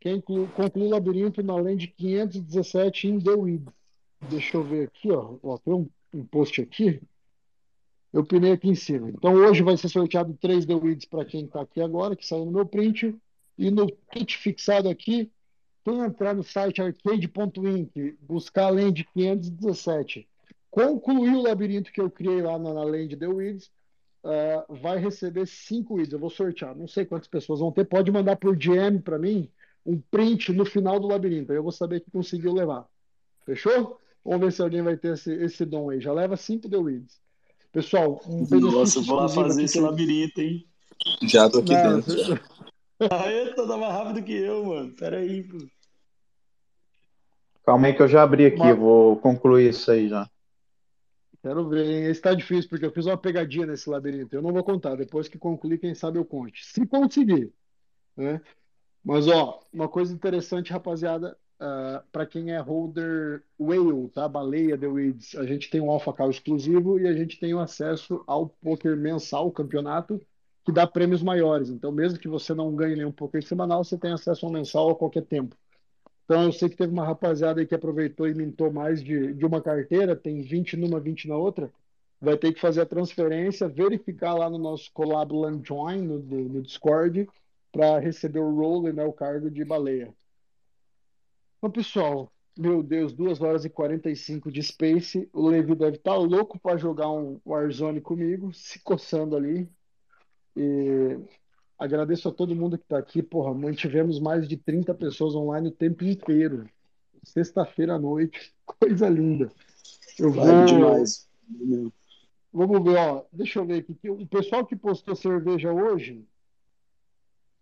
Quem 0.00 0.20
concluir 0.20 0.86
o 0.86 0.90
labirinto 0.90 1.42
na 1.42 1.60
de 1.74 1.86
517 1.88 3.08
em 3.08 3.20
The 3.20 3.32
Weeks. 3.32 3.72
Deixa 4.28 4.56
eu 4.56 4.64
ver 4.64 4.88
aqui, 4.88 5.10
ó. 5.10 5.36
ó 5.42 5.58
tem 5.58 5.74
um, 5.74 5.88
um 6.14 6.24
post 6.24 6.60
aqui 6.60 7.00
eu 8.12 8.24
pinei 8.24 8.52
aqui 8.52 8.68
em 8.68 8.74
cima. 8.74 9.08
Então 9.08 9.32
hoje 9.34 9.62
vai 9.62 9.76
ser 9.76 9.88
sorteado 9.88 10.36
três 10.40 10.66
The 10.66 10.74
Weeds 10.74 11.06
para 11.06 11.24
quem 11.24 11.44
está 11.44 11.60
aqui 11.60 11.80
agora, 11.80 12.16
que 12.16 12.26
saiu 12.26 12.44
no 12.44 12.52
meu 12.52 12.66
print. 12.66 13.16
E 13.56 13.70
no 13.70 13.86
kit 14.10 14.38
fixado 14.38 14.88
aqui, 14.88 15.30
quem 15.84 16.00
entrar 16.00 16.34
no 16.34 16.42
site 16.42 16.80
arcade.inc, 16.80 18.16
buscar 18.22 18.66
além 18.66 18.92
de 18.92 19.04
517, 19.04 20.26
concluir 20.70 21.34
o 21.34 21.42
labirinto 21.42 21.92
que 21.92 22.00
eu 22.00 22.10
criei 22.10 22.40
lá 22.40 22.58
na, 22.58 22.72
na 22.72 22.82
Land 22.82 23.16
The 23.16 23.28
Weeds, 23.28 23.70
uh, 24.24 24.74
vai 24.76 24.98
receber 24.98 25.46
cinco 25.46 25.94
Weeds. 25.94 26.12
Eu 26.12 26.18
vou 26.18 26.30
sortear. 26.30 26.74
Não 26.74 26.88
sei 26.88 27.04
quantas 27.04 27.28
pessoas 27.28 27.60
vão 27.60 27.70
ter. 27.70 27.84
Pode 27.84 28.10
mandar 28.10 28.36
por 28.36 28.56
DM 28.56 29.00
para 29.00 29.18
mim 29.18 29.48
um 29.84 30.00
print 30.10 30.52
no 30.52 30.64
final 30.64 30.98
do 31.00 31.08
labirinto. 31.08 31.52
Aí 31.52 31.58
eu 31.58 31.62
vou 31.62 31.72
saber 31.72 32.00
que 32.00 32.10
conseguiu 32.10 32.52
levar. 32.52 32.86
Fechou? 33.44 33.98
Vamos 34.24 34.40
ver 34.40 34.52
se 34.52 34.62
alguém 34.62 34.82
vai 34.82 34.96
ter 34.96 35.14
esse, 35.14 35.32
esse 35.32 35.64
dom 35.64 35.90
aí. 35.90 36.00
Já 36.00 36.12
leva 36.12 36.36
cinco 36.36 36.68
The 36.68 36.76
Weeds. 36.76 37.20
Pessoal, 37.72 38.20
um 38.26 38.46
Nossa, 38.60 38.98
eu 38.98 39.02
vou 39.04 39.16
lá 39.16 39.28
fazer 39.28 39.62
esse 39.62 39.80
labirinto, 39.80 40.40
hein? 40.40 40.66
Já 41.22 41.48
tô 41.48 41.60
aqui 41.60 41.72
Não, 41.72 42.00
dentro. 42.00 42.40
Ah, 43.10 43.30
eu 43.30 43.54
tô 43.54 43.66
mais 43.78 43.92
rápido 43.92 44.24
que 44.24 44.32
eu, 44.32 44.64
mano. 44.64 44.92
Pera 44.94 45.18
aí, 45.18 45.42
pô. 45.44 45.58
Calma 47.64 47.86
aí 47.86 47.94
que 47.94 48.02
eu 48.02 48.08
já 48.08 48.22
abri 48.22 48.46
aqui, 48.46 48.58
Mas... 48.58 48.78
vou 48.78 49.16
concluir 49.16 49.70
isso 49.70 49.90
aí 49.90 50.08
já. 50.08 50.28
Quero 51.42 51.68
ver, 51.68 51.86
hein? 51.86 52.04
Esse 52.10 52.20
tá 52.20 52.34
difícil, 52.34 52.68
porque 52.68 52.84
eu 52.84 52.92
fiz 52.92 53.06
uma 53.06 53.16
pegadinha 53.16 53.64
nesse 53.64 53.88
labirinto. 53.88 54.34
Eu 54.34 54.42
não 54.42 54.52
vou 54.52 54.62
contar. 54.62 54.96
Depois 54.96 55.28
que 55.28 55.38
concluir, 55.38 55.78
quem 55.78 55.94
sabe 55.94 56.18
eu 56.18 56.24
conte. 56.24 56.66
Se 56.66 56.84
conseguir, 56.84 57.50
né? 58.16 58.42
Mas, 59.04 59.26
ó, 59.26 59.60
uma 59.72 59.88
coisa 59.88 60.12
interessante, 60.12 60.72
rapaziada, 60.72 61.36
uh, 61.60 61.64
ah, 61.64 62.04
para 62.12 62.26
quem 62.26 62.52
é 62.52 62.58
holder 62.58 63.42
whale, 63.58 64.08
tá? 64.08 64.28
Baleia 64.28 64.76
The 64.76 64.86
Weeds, 64.86 65.34
a 65.36 65.44
gente 65.44 65.70
tem 65.70 65.80
um 65.80 65.90
alpha 65.90 66.12
call 66.12 66.30
exclusivo 66.30 66.98
e 66.98 67.08
a 67.08 67.12
gente 67.12 67.38
tem 67.38 67.54
o 67.54 67.60
acesso 67.60 68.22
ao 68.26 68.48
poker 68.48 68.96
mensal, 68.96 69.50
campeonato, 69.50 70.20
que 70.64 70.72
dá 70.72 70.86
prêmios 70.86 71.22
maiores. 71.22 71.70
Então, 71.70 71.90
mesmo 71.90 72.18
que 72.18 72.28
você 72.28 72.54
não 72.54 72.74
ganhe 72.74 72.96
nenhum 72.96 73.12
poker 73.12 73.42
semanal, 73.42 73.82
você 73.82 73.96
tem 73.96 74.12
acesso 74.12 74.44
ao 74.46 74.52
mensal 74.52 74.90
a 74.90 74.94
qualquer 74.96 75.24
tempo. 75.24 75.56
Então, 76.24 76.44
eu 76.44 76.52
sei 76.52 76.68
que 76.68 76.76
teve 76.76 76.92
uma 76.92 77.04
rapaziada 77.04 77.60
aí 77.60 77.66
que 77.66 77.74
aproveitou 77.74 78.28
e 78.28 78.34
mintou 78.34 78.70
mais 78.72 79.02
de, 79.02 79.34
de 79.34 79.44
uma 79.44 79.60
carteira, 79.60 80.14
tem 80.14 80.42
20 80.42 80.76
numa, 80.76 81.00
20 81.00 81.26
na 81.26 81.36
outra. 81.36 81.72
Vai 82.20 82.36
ter 82.36 82.52
que 82.52 82.60
fazer 82.60 82.82
a 82.82 82.86
transferência, 82.86 83.66
verificar 83.68 84.34
lá 84.34 84.48
no 84.48 84.58
nosso 84.58 84.92
Collab 84.92 85.32
Land 85.34 85.66
Join, 85.66 86.02
no, 86.02 86.18
no 86.20 86.62
Discord, 86.62 87.26
para 87.72 87.98
receber 87.98 88.40
o 88.40 88.54
role, 88.54 88.92
né, 88.92 89.04
o 89.04 89.12
cargo 89.12 89.50
de 89.50 89.64
baleia. 89.64 90.14
Então, 91.58 91.70
pessoal, 91.70 92.32
meu 92.58 92.82
Deus, 92.82 93.12
2 93.12 93.40
horas 93.40 93.64
e 93.64 93.70
45 93.70 94.50
de 94.50 94.62
Space. 94.62 95.28
O 95.32 95.48
Levi 95.48 95.74
deve 95.74 95.96
estar 95.96 96.12
tá 96.12 96.16
louco 96.16 96.58
para 96.58 96.76
jogar 96.76 97.10
um 97.10 97.40
Warzone 97.46 98.00
comigo, 98.00 98.52
se 98.52 98.80
coçando 98.80 99.36
ali. 99.36 99.68
E 100.56 101.18
Agradeço 101.80 102.28
a 102.28 102.32
todo 102.32 102.54
mundo 102.54 102.76
que 102.76 102.84
está 102.84 102.98
aqui. 102.98 103.22
Porra, 103.22 103.54
mantivemos 103.54 104.20
mais 104.20 104.46
de 104.46 104.54
30 104.58 104.92
pessoas 104.92 105.34
online 105.34 105.68
o 105.68 105.72
tempo 105.72 106.04
inteiro. 106.04 106.68
Sexta-feira 107.24 107.94
à 107.94 107.98
noite. 107.98 108.52
Coisa 108.78 109.08
linda. 109.08 109.50
Eu 110.18 110.30
vou. 110.30 110.44
Vale 110.44 110.66
demais. 110.66 111.26
Vamos 112.52 112.84
ver, 112.84 112.98
ó. 112.98 113.24
Deixa 113.32 113.60
eu 113.60 113.64
ver 113.64 113.78
aqui. 113.78 114.10
O 114.10 114.26
pessoal 114.26 114.66
que 114.66 114.76
postou 114.76 115.16
cerveja 115.16 115.72
hoje. 115.72 116.22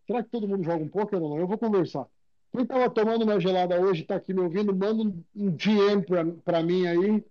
Será 0.09 0.23
que 0.23 0.31
todo 0.31 0.49
mundo 0.49 0.65
joga 0.65 0.83
um 0.83 0.89
pouco 0.89 1.15
ou 1.15 1.21
não? 1.21 1.39
Eu 1.39 1.47
vou 1.47 1.59
conversar. 1.59 2.07
Quem 2.51 2.63
estava 2.63 2.89
tomando 2.89 3.25
uma 3.25 3.39
gelada 3.39 3.79
hoje, 3.79 4.01
está 4.01 4.17
aqui 4.17 4.33
me 4.33 4.41
ouvindo, 4.41 4.75
manda 4.75 5.03
um 5.37 5.51
DM 5.51 6.03
para 6.43 6.63
mim 6.63 6.87
aí. 6.87 7.23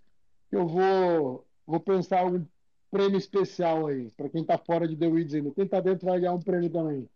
Eu 0.51 0.67
vou, 0.67 1.43
vou 1.65 1.79
pensar 1.79 2.19
algum 2.19 2.45
prêmio 2.91 3.17
especial 3.17 3.87
aí, 3.87 4.11
para 4.11 4.29
quem 4.29 4.41
está 4.41 4.59
fora 4.59 4.87
de 4.87 4.95
The 4.95 5.07
Weeds 5.07 5.33
ainda. 5.33 5.51
Quem 5.51 5.65
está 5.65 5.79
dentro 5.79 6.05
vai 6.05 6.19
ganhar 6.19 6.33
um 6.33 6.39
prêmio 6.39 6.69
também. 6.69 7.09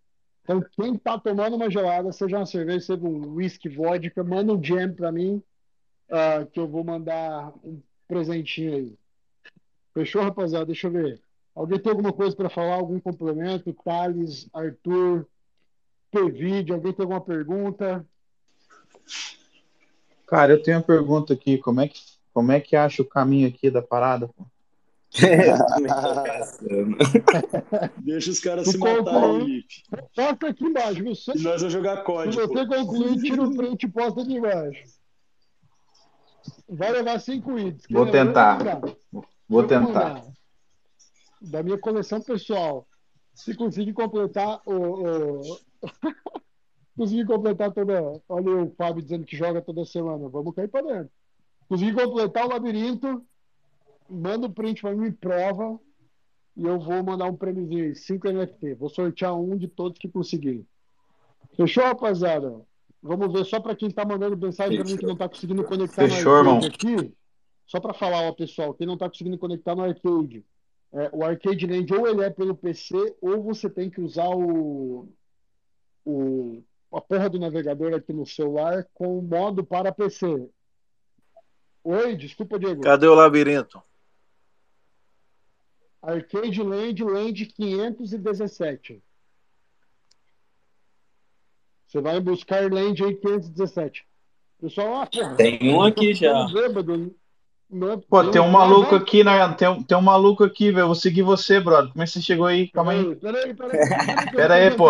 Então, 0.43 0.65
quem 0.75 0.95
está 0.95 1.19
tomando 1.19 1.55
uma 1.55 1.69
gelada, 1.69 2.11
seja 2.11 2.37
uma 2.37 2.45
cerveja, 2.47 2.79
seja 2.79 3.03
um 3.03 3.35
whisky, 3.35 3.69
vodka, 3.69 4.23
manda 4.23 4.51
um 4.53 4.63
jam 4.63 4.91
para 4.91 5.11
mim, 5.11 5.43
uh, 6.09 6.43
que 6.47 6.59
eu 6.59 6.67
vou 6.67 6.83
mandar 6.83 7.53
um 7.63 7.79
presentinho 8.07 8.73
aí. 8.73 8.97
Fechou, 9.93 10.23
rapaziada? 10.23 10.65
Deixa 10.65 10.87
eu 10.87 10.91
ver. 10.91 11.21
Alguém 11.53 11.77
tem 11.77 11.91
alguma 11.91 12.11
coisa 12.11 12.35
para 12.35 12.49
falar? 12.49 12.75
Algum 12.77 12.99
complemento? 12.99 13.71
Thales, 13.73 14.49
Arthur, 14.51 15.27
P-Vídeo, 16.11 16.75
alguém 16.75 16.93
tem 16.93 17.03
alguma 17.03 17.21
pergunta? 17.21 18.05
Cara, 20.27 20.53
eu 20.53 20.61
tenho 20.61 20.77
uma 20.77 20.83
pergunta 20.83 21.33
aqui. 21.33 21.57
Como 21.57 21.81
é 21.81 21.87
que, 21.87 21.99
como 22.33 22.51
é 22.51 22.59
que 22.59 22.75
acha 22.75 23.01
o 23.01 23.05
caminho 23.05 23.47
aqui 23.47 23.69
da 23.69 23.81
parada? 23.81 24.27
Pô? 24.27 24.45
Deixa 27.97 28.31
os 28.31 28.39
caras 28.39 28.69
se 28.69 28.77
matar 28.77 29.23
aí, 29.23 29.43
Lipe. 29.43 29.83
Posta 30.15 30.47
aqui 30.47 30.63
embaixo. 30.63 31.03
Você, 31.03 31.33
nós 31.33 31.59
vamos 31.59 31.73
jogar 31.73 32.01
código. 32.03 32.33
Se 32.33 32.47
você 32.47 32.65
concluir, 32.65 33.21
tira 33.21 33.43
o 33.43 33.53
print 33.53 33.83
e 33.83 33.89
posta 33.89 34.21
aqui 34.21 34.35
embaixo. 34.35 34.85
Vai 36.69 36.93
levar 36.93 37.19
cinco 37.19 37.59
itens. 37.59 37.83
Vou 37.89 38.09
tentar. 38.09 38.59
Vou 39.49 39.67
tentar. 39.67 40.23
Da 41.41 41.61
minha 41.61 41.77
coleção 41.77 42.21
pessoal. 42.21 42.87
Se 43.33 43.53
conseguir 43.53 43.91
completar 43.91 44.61
o. 44.65 44.73
o... 44.73 45.41
conseguir 46.97 47.25
completar 47.25 47.71
toda. 47.71 48.21
Olha 48.29 48.63
o 48.63 48.71
Fábio 48.71 49.01
dizendo 49.01 49.25
que 49.25 49.35
joga 49.35 49.61
toda 49.61 49.85
semana. 49.85 50.29
Vamos 50.29 50.53
cair 50.53 50.67
para 50.67 50.85
dentro. 50.85 51.11
Conseguir 51.67 51.93
completar 51.93 52.45
o 52.45 52.49
labirinto 52.49 53.25
manda 54.11 54.45
o 54.45 54.49
um 54.49 54.53
print 54.53 54.81
para 54.81 54.93
mim, 54.93 55.11
prova, 55.11 55.79
e 56.57 56.65
eu 56.65 56.77
vou 56.79 57.01
mandar 57.01 57.25
um 57.25 57.35
prêmiozinho 57.35 57.95
5 57.95 58.29
NFT. 58.29 58.75
Vou 58.75 58.89
sortear 58.89 59.33
um 59.33 59.57
de 59.57 59.67
todos 59.67 59.97
que 59.97 60.09
conseguirem. 60.09 60.67
Fechou, 61.55 61.83
rapaziada? 61.83 62.61
Vamos 63.01 63.31
ver 63.31 63.45
só 63.45 63.59
para 63.59 63.75
quem 63.75 63.87
está 63.87 64.05
mandando 64.05 64.37
mensagem 64.37 64.77
para 64.77 64.85
mim 64.85 64.97
que 64.97 65.05
não 65.05 65.13
está 65.13 65.27
conseguindo 65.27 65.63
conectar 65.63 66.07
Fechou, 66.07 66.43
no 66.43 66.51
arcade 66.51 66.67
aqui. 66.67 67.13
Só 67.65 67.79
para 67.79 67.93
falar, 67.93 68.27
ó, 68.27 68.33
pessoal, 68.33 68.73
quem 68.73 68.85
não 68.85 68.95
está 68.95 69.09
conseguindo 69.09 69.37
conectar 69.37 69.75
no 69.75 69.83
arcade, 69.83 70.45
é, 70.93 71.09
o 71.13 71.23
Arcade 71.23 71.65
Land 71.65 71.93
ou 71.93 72.07
ele 72.07 72.21
é 72.21 72.29
pelo 72.29 72.53
PC 72.53 73.15
ou 73.21 73.41
você 73.41 73.69
tem 73.69 73.89
que 73.89 74.01
usar 74.01 74.29
o, 74.29 75.07
o 76.05 76.63
a 76.93 76.99
porra 76.99 77.29
do 77.29 77.39
navegador 77.39 77.93
aqui 77.93 78.11
no 78.11 78.25
celular 78.25 78.85
com 78.93 79.17
o 79.17 79.21
modo 79.21 79.63
para 79.63 79.93
PC. 79.93 80.49
Oi, 81.83 82.15
desculpa, 82.15 82.59
Diego. 82.59 82.81
Cadê 82.81 83.07
o 83.07 83.15
labirinto? 83.15 83.81
Arcade 86.01 86.61
Land, 86.61 87.03
Land 87.03 87.45
517. 87.45 89.01
Você 91.87 92.01
vai 92.01 92.19
buscar 92.19 92.71
Land 92.71 93.01
517. 93.01 94.05
Pessoal, 94.59 95.01
ah, 95.01 95.07
porra, 95.07 95.35
tem 95.35 95.73
um 95.73 95.81
aqui 95.81 96.13
já. 96.13 96.45
Bêbado. 96.47 97.15
Pô, 98.09 98.29
tem 98.29 98.41
um 98.41 98.49
maluco 98.49 98.95
aqui, 98.95 99.23
né? 99.23 99.31
Tem, 99.53 99.67
um, 99.67 99.81
tem 99.81 99.97
um 99.97 100.01
maluco 100.01 100.43
aqui, 100.43 100.71
velho. 100.71 100.81
Eu 100.81 100.87
vou 100.87 100.95
seguir 100.95 101.21
você, 101.21 101.59
brother. 101.59 101.91
Como 101.91 102.03
é 102.03 102.05
que 102.05 102.11
você 102.11 102.21
chegou 102.21 102.45
aí? 102.45 102.67
Calma 102.67 102.91
aí. 102.91 103.15
Peraí, 103.15 103.53
peraí. 103.53 103.79
Peraí, 104.35 104.75
pô. 104.75 104.89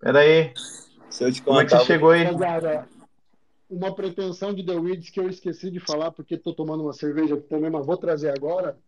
Peraí. 0.00 0.52
Se 1.10 1.24
eu 1.24 1.32
te 1.32 1.42
Como 1.42 1.60
é 1.60 1.64
que 1.64 1.70
você 1.72 1.84
chegou 1.84 2.10
aí? 2.10 2.24
Uma 3.68 3.94
pretensão 3.94 4.54
de 4.54 4.64
The 4.64 4.74
Weeds 4.74 5.10
que 5.10 5.20
eu 5.20 5.28
esqueci 5.28 5.70
de 5.70 5.78
falar 5.78 6.10
porque 6.10 6.38
tô 6.38 6.54
tomando 6.54 6.82
uma 6.84 6.92
cerveja 6.92 7.34
aqui 7.34 7.48
também, 7.48 7.70
mas 7.70 7.84
vou 7.84 7.96
trazer 7.96 8.30
agora 8.30 8.78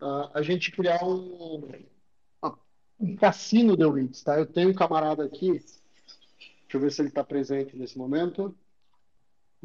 uh, 0.00 0.30
a 0.32 0.42
gente 0.42 0.70
criar 0.70 1.04
um, 1.04 1.68
um 2.98 3.16
cassino 3.16 3.76
de 3.76 3.84
Wits, 3.84 4.22
tá? 4.22 4.38
Eu 4.38 4.46
tenho 4.46 4.70
um 4.70 4.74
camarada 4.74 5.24
aqui, 5.24 5.52
deixa 5.52 6.74
eu 6.74 6.80
ver 6.80 6.90
se 6.90 7.00
ele 7.00 7.08
está 7.08 7.22
presente 7.22 7.76
nesse 7.76 7.96
momento. 7.98 8.54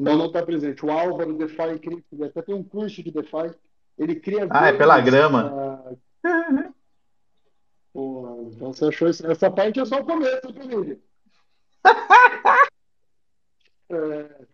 Não, 0.02 0.18
não 0.18 0.26
está 0.26 0.44
presente. 0.44 0.84
O 0.86 0.92
Álvaro 0.92 1.38
DeFi, 1.38 1.80
ele 2.12 2.26
até 2.26 2.42
tem 2.42 2.56
um 2.56 2.64
curso 2.64 3.04
de 3.04 3.12
DeFi. 3.12 3.56
Ele 3.98 4.16
cria. 4.16 4.48
Ah, 4.50 4.68
é 4.68 4.74
pela 4.74 5.00
grama. 5.00 5.98
Uh... 6.24 6.74
Pô, 7.92 8.52
então 8.52 8.72
você 8.72 8.86
achou 8.86 9.10
isso? 9.10 9.26
Essa 9.26 9.50
parte 9.50 9.80
é 9.80 9.86
só 9.86 10.00
o 10.00 10.06
começo 10.06 10.54
vídeo. 10.54 11.02
é, 13.90 14.46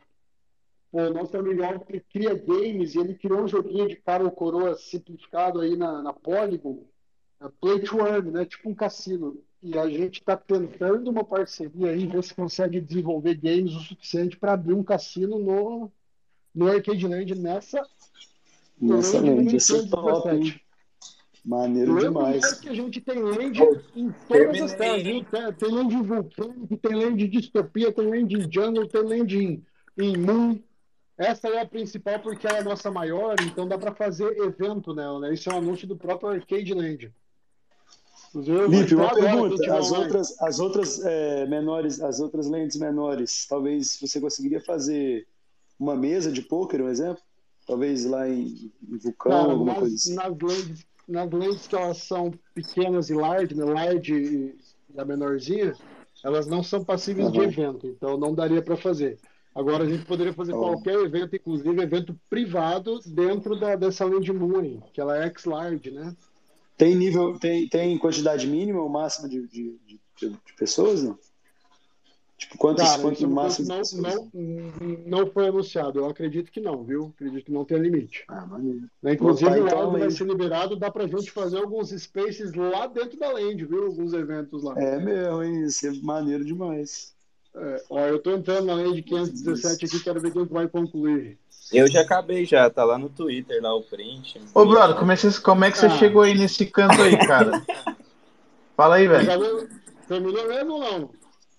o 0.93 1.14
nosso 1.14 1.35
amigo 1.38 1.61
que 1.85 2.00
cria 2.00 2.34
games 2.34 2.95
e 2.95 3.00
ele 3.00 3.16
criou 3.16 3.42
um 3.42 3.48
joguinho 3.48 3.90
de 3.90 3.98
cara 3.98 4.24
ou 4.24 4.32
coroa 4.32 4.76
simplificado 4.76 5.59
aí 5.59 5.76
na, 5.76 6.01
na 6.01 6.14
Polygon, 6.14 6.85
a 7.42 7.50
Play 7.50 7.82
to 7.82 8.00
Earn, 8.00 8.32
né? 8.32 8.45
Tipo 8.45 8.69
um 8.69 8.74
cassino. 8.74 9.43
E 9.67 9.77
a 9.77 9.89
gente 9.89 10.19
está 10.19 10.37
tentando 10.37 11.09
uma 11.09 11.23
parceria 11.23 11.91
aí, 11.91 12.07
ver 12.07 12.23
se 12.23 12.33
consegue 12.33 12.79
desenvolver 12.79 13.35
games 13.35 13.73
o 13.73 13.79
suficiente 13.79 14.37
para 14.37 14.53
abrir 14.53 14.73
um 14.73 14.83
cassino 14.83 15.37
no, 15.37 15.91
no 16.55 16.67
Arcade 16.67 17.07
Land 17.07 17.35
nessa. 17.35 17.85
Nossa, 18.79 19.19
Land, 19.19 19.55
isso 19.55 19.75
é 19.75 19.87
top, 19.87 20.61
Maneiro 21.43 21.93
Lembro 21.93 22.25
demais. 22.25 22.53
que 22.59 22.69
a 22.69 22.73
gente 22.73 22.99
tem 23.01 23.19
land 23.19 23.59
em 23.95 24.13
todas 24.27 24.61
as 24.61 24.73
terras, 24.73 25.01
viu? 25.03 25.25
Tem 25.57 25.71
land 25.71 25.95
em 25.95 26.01
Vulcânico, 26.01 26.77
tem 26.77 26.95
land 26.95 27.15
de 27.15 27.27
Distopia, 27.27 27.91
tem 27.91 28.05
land 28.05 28.35
em 28.35 28.51
Jungle, 28.51 28.87
tem 28.87 29.01
land 29.01 29.37
em, 29.37 29.65
em 29.97 30.17
Moon, 30.17 30.59
essa 31.17 31.47
é 31.47 31.59
a 31.59 31.65
principal 31.65 32.19
porque 32.19 32.45
ela 32.45 32.57
é 32.57 32.61
a 32.61 32.63
nossa 32.63 32.91
maior, 32.91 33.35
então 33.41 33.67
dá 33.67 33.77
para 33.77 33.95
fazer 33.95 34.37
evento 34.37 34.93
nela, 34.93 35.19
né? 35.19 35.33
Isso 35.33 35.49
é 35.49 35.53
um 35.53 35.57
anúncio 35.57 35.87
do 35.87 35.97
próprio 35.97 36.29
Arcade 36.29 36.73
Land. 36.73 37.11
Lipe, 38.41 38.95
uma 38.95 39.14
pergunta. 39.14 39.75
As 39.75 39.91
outras, 39.91 40.41
as 40.41 40.59
outras 40.59 41.06
é, 41.06 41.45
menores, 41.48 42.01
as 42.01 42.19
outras 42.19 42.48
lentes 42.48 42.77
menores, 42.77 43.45
talvez 43.48 43.98
você 43.99 44.19
conseguiria 44.19 44.61
fazer 44.61 45.27
uma 45.80 45.95
mesa 45.95 46.32
de 46.32 46.41
pôquer, 46.41 46.82
um 46.82 46.90
exemplo? 46.90 47.22
Talvez 47.66 48.06
lá 48.06 48.27
em, 48.30 48.72
em 48.90 48.98
Vulcão, 48.98 49.32
Cara, 49.32 49.51
alguma 49.51 49.72
nas, 49.72 49.80
coisa 49.80 49.95
assim. 49.95 50.16
Nas 50.16 50.38
lentes, 50.38 50.85
nas 51.07 51.32
lentes 51.32 51.67
que 51.67 51.75
elas 51.75 51.98
são 51.98 52.32
pequenas 52.53 53.09
e 53.09 53.14
large, 53.14 53.56
né? 53.56 53.66
Large 53.66 54.14
e 54.14 54.56
a 54.99 55.06
menorzinha, 55.06 55.74
elas 56.24 56.48
não 56.48 56.64
são 56.64 56.83
passíveis 56.83 57.27
uhum. 57.27 57.33
de 57.33 57.40
evento, 57.40 57.88
então 57.88 58.17
não 58.17 58.33
daria 58.33 58.61
para 58.61 58.77
fazer. 58.77 59.19
Agora 59.53 59.83
a 59.83 59.90
gente 59.90 60.06
poderia 60.06 60.33
fazer 60.33 60.53
oh. 60.53 60.59
qualquer 60.59 60.99
evento, 60.99 61.35
inclusive 61.35 61.82
evento 61.82 62.16
privado, 62.30 62.99
dentro 63.06 63.59
da, 63.59 63.75
dessa 63.75 64.06
Land 64.06 64.32
Moon, 64.32 64.82
que 64.93 65.01
ela 65.01 65.17
é 65.17 65.25
X-Large, 65.27 65.91
né? 65.91 66.16
Tem 66.77 66.95
nível, 66.95 67.38
tem, 67.39 67.67
tem 67.67 67.97
quantidade 67.97 68.45
mínima 68.47 68.81
ou 68.81 68.88
máxima 68.89 69.27
de, 69.27 69.47
de, 69.47 69.75
de, 69.88 69.99
de 70.30 70.53
pessoas, 70.57 71.03
não? 71.03 71.17
Tipo, 72.38 72.56
quantos, 72.59 72.83
Cara, 72.83 73.01
quantos 73.01 73.22
no 73.22 73.30
máximo? 73.30 73.67
não, 73.67 74.30
não, 74.30 75.22
não 75.23 75.31
foi 75.31 75.47
anunciado. 75.47 75.97
Eu 75.99 76.06
acredito 76.06 76.51
que 76.51 76.59
não, 76.61 76.83
viu? 76.83 77.11
Acredito 77.15 77.45
que 77.45 77.51
não 77.51 77.65
tem 77.65 77.80
limite. 77.80 78.25
Ah, 78.27 78.45
maneiro. 78.45 78.81
Né, 79.01 79.14
Inclusive, 79.14 79.49
Botar 79.49 79.64
o 79.64 79.65
então 79.65 79.80
áudio 79.80 79.99
vai 79.99 80.07
aí. 80.07 80.11
ser 80.11 80.27
liberado. 80.27 80.75
Dá 80.75 80.91
pra 80.91 81.07
gente 81.07 81.31
fazer 81.31 81.57
alguns 81.57 81.89
spaces 81.89 82.53
lá 82.53 82.85
dentro 82.85 83.17
da 83.17 83.31
land, 83.31 83.65
viu? 83.65 83.88
Alguns 83.88 84.14
eventos 84.14 84.61
lá. 84.61 84.80
É 84.80 84.99
mesmo, 84.99 85.41
hein? 85.43 85.64
Isso 85.64 85.88
é 85.88 85.91
maneiro 86.03 86.45
demais. 86.45 87.11
É, 87.56 87.83
ó, 87.89 87.99
eu 88.01 88.19
tô 88.19 88.31
entrando 88.31 88.67
na 88.67 88.75
land 88.75 89.01
517 89.01 89.85
aqui, 89.85 89.99
quero 90.03 90.22
ver 90.22 90.31
quem 90.31 90.45
que 90.45 90.53
vai 90.53 90.67
concluir. 90.67 91.39
Eu 91.71 91.87
já 91.87 92.01
acabei 92.01 92.45
já, 92.45 92.69
tá 92.69 92.83
lá 92.83 92.97
no 92.97 93.09
Twitter, 93.09 93.61
lá 93.61 93.73
o 93.75 93.81
print. 93.83 94.39
Ô, 94.53 94.65
brother, 94.65 94.95
como 94.95 95.11
é 95.11 95.15
que 95.15 95.21
você, 95.29 95.41
como 95.41 95.65
é 95.65 95.71
que 95.71 95.77
você 95.77 95.87
Ah. 95.87 95.89
chegou 95.97 96.21
aí 96.21 96.33
nesse 96.33 96.65
canto 96.65 97.01
aí, 97.01 97.17
cara? 97.17 97.61
Fala 98.75 98.95
aí, 98.95 99.07
velho. 99.07 99.67
Terminou, 100.07 100.47
mesmo 100.47 100.73
ou 100.73 100.79
não? 100.79 101.09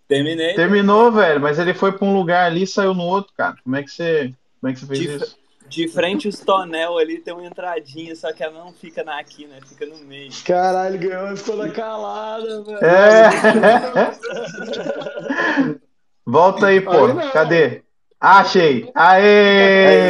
Terminei. 0.06 0.54
Terminou, 0.54 1.12
velho, 1.12 1.40
mas 1.40 1.58
ele 1.58 1.74
foi 1.74 1.92
pra 1.92 2.06
um 2.06 2.14
lugar 2.16 2.46
ali 2.46 2.62
e 2.62 2.66
saiu 2.66 2.94
no 2.94 3.02
outro, 3.04 3.32
cara. 3.36 3.56
Como 3.62 3.76
é 3.76 3.82
que 3.82 3.90
você, 3.90 4.32
como 4.60 4.70
é 4.70 4.74
que 4.74 4.80
você 4.80 4.86
fez 4.86 5.00
De- 5.00 5.06
isso? 5.16 5.36
De 5.68 5.86
frente 5.86 6.26
os 6.26 6.40
tonel 6.40 6.96
ali 6.96 7.18
tem 7.18 7.34
uma 7.34 7.44
entradinha, 7.44 8.16
só 8.16 8.32
que 8.32 8.42
ela 8.42 8.58
não 8.64 8.72
fica 8.72 9.04
na 9.04 9.18
aqui, 9.20 9.46
né? 9.46 9.58
Fica 9.66 9.84
no 9.84 9.98
meio. 9.98 10.30
Caralho, 10.46 10.98
ganhou 10.98 11.26
na 11.58 11.68
calada, 11.68 12.62
velho. 12.62 12.78
É. 12.82 13.28
Volta 16.24 16.66
aí, 16.68 16.80
pô. 16.80 17.04
Aí. 17.04 17.30
Cadê? 17.32 17.82
Achei. 18.20 18.90
Aê! 18.94 20.08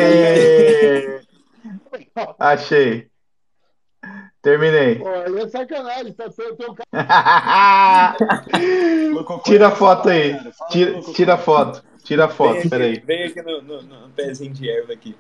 Achei. 2.39 3.09
Terminei. 4.41 4.97
Pô, 5.01 5.09
aí 5.09 5.39
é 5.41 5.49
sacanagem. 5.49 6.13
Tá, 6.15 6.31
tem 6.31 6.47
um 6.71 6.75
cara 6.75 8.17
Tira 9.45 9.69
a 9.69 9.71
foto 9.73 10.09
aí. 10.09 10.35
Tira, 10.71 11.01
tira 11.13 11.35
a 11.35 11.39
foto. 11.39 11.85
Tira 12.05 12.25
a 12.25 12.29
foto, 12.29 12.53
Vem 12.53 12.61
aqui, 12.61 12.71
peraí. 12.71 13.01
vem 13.01 13.25
aqui 13.25 13.43
no, 13.43 13.61
no- 13.61 13.83
no 13.83 14.09
pezinho 14.11 14.53
de 14.55 14.71
erva 14.71 14.93
aqui. 14.95 15.15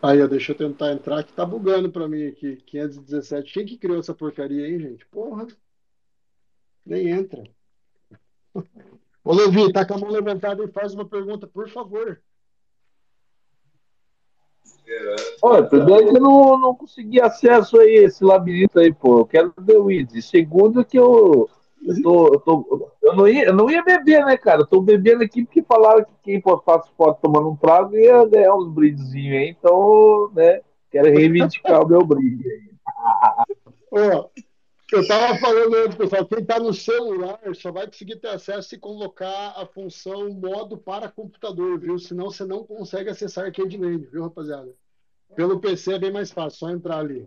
Aí, 0.00 0.22
ó, 0.22 0.26
deixa 0.26 0.52
eu 0.52 0.56
tentar 0.56 0.92
entrar 0.92 1.22
que 1.22 1.32
tá 1.32 1.44
bugando 1.44 1.90
pra 1.92 2.08
mim 2.08 2.26
aqui. 2.28 2.56
517. 2.66 3.52
Quem 3.52 3.66
que 3.66 3.76
criou 3.76 3.98
essa 4.00 4.14
porcaria 4.14 4.64
aí, 4.64 4.78
gente? 4.80 5.04
Porra. 5.06 5.46
Nem 6.86 7.08
entra. 7.10 7.42
Ô, 9.24 9.32
Levi, 9.32 9.72
tá 9.72 9.84
com 9.86 9.94
a 9.94 9.98
mão 9.98 10.10
levantada 10.10 10.64
e 10.64 10.68
faz 10.68 10.94
uma 10.94 11.04
pergunta, 11.04 11.46
por 11.46 11.68
favor. 11.68 12.20
Olha, 15.40 15.64
primeiro 15.64 16.10
que 16.10 16.16
eu 16.16 16.20
não, 16.20 16.58
não 16.58 16.74
consegui 16.74 17.20
acesso 17.20 17.80
aí 17.80 17.94
esse 17.96 18.24
labirinto 18.24 18.78
aí, 18.78 18.92
pô. 18.92 19.20
Eu 19.20 19.26
quero 19.26 19.54
ver 19.58 19.76
o 19.76 19.84
Wiz. 19.84 20.12
E 20.14 20.20
segundo 20.20 20.84
que 20.84 20.98
eu, 20.98 21.48
eu, 21.86 22.02
tô, 22.02 22.34
eu, 22.34 22.40
tô, 22.40 22.90
eu, 23.02 23.16
não 23.16 23.28
ia, 23.28 23.44
eu 23.46 23.54
não 23.54 23.70
ia 23.70 23.82
beber, 23.82 24.24
né, 24.24 24.36
cara? 24.36 24.62
Eu 24.62 24.66
tô 24.66 24.80
bebendo 24.80 25.22
aqui 25.22 25.44
porque 25.44 25.62
falaram 25.62 26.04
que 26.04 26.12
quem 26.22 26.42
faz 26.64 26.86
foto 26.96 27.20
tomando 27.20 27.50
um 27.50 27.56
trago 27.56 27.96
ia 27.96 28.24
ganhar 28.26 28.54
uns 28.54 28.68
brindezinhos 28.72 29.36
aí. 29.36 29.48
Então, 29.50 30.30
né, 30.34 30.60
quero 30.90 31.10
reivindicar 31.10 31.84
o 31.84 31.88
meu 31.88 32.04
brinde 32.04 32.48
aí. 32.48 32.72
Ó, 33.90 34.28
eu 34.96 35.06
tava 35.06 35.38
falando 35.38 35.74
antes, 35.74 35.96
pessoal, 35.96 36.26
quem 36.26 36.44
tá 36.44 36.58
no 36.58 36.74
celular 36.74 37.38
só 37.54 37.72
vai 37.72 37.86
conseguir 37.86 38.16
ter 38.16 38.28
acesso 38.28 38.68
se 38.68 38.78
colocar 38.78 39.54
a 39.56 39.66
função 39.66 40.30
modo 40.32 40.76
para 40.76 41.08
computador, 41.08 41.78
viu? 41.78 41.98
Senão 41.98 42.30
você 42.30 42.44
não 42.44 42.64
consegue 42.64 43.10
acessar 43.10 43.46
Arcade 43.46 43.76
Land, 43.76 44.06
viu, 44.10 44.22
rapaziada? 44.22 44.74
Pelo 45.34 45.60
PC 45.60 45.94
é 45.94 45.98
bem 45.98 46.12
mais 46.12 46.30
fácil, 46.30 46.58
só 46.58 46.70
entrar 46.70 46.98
ali. 46.98 47.26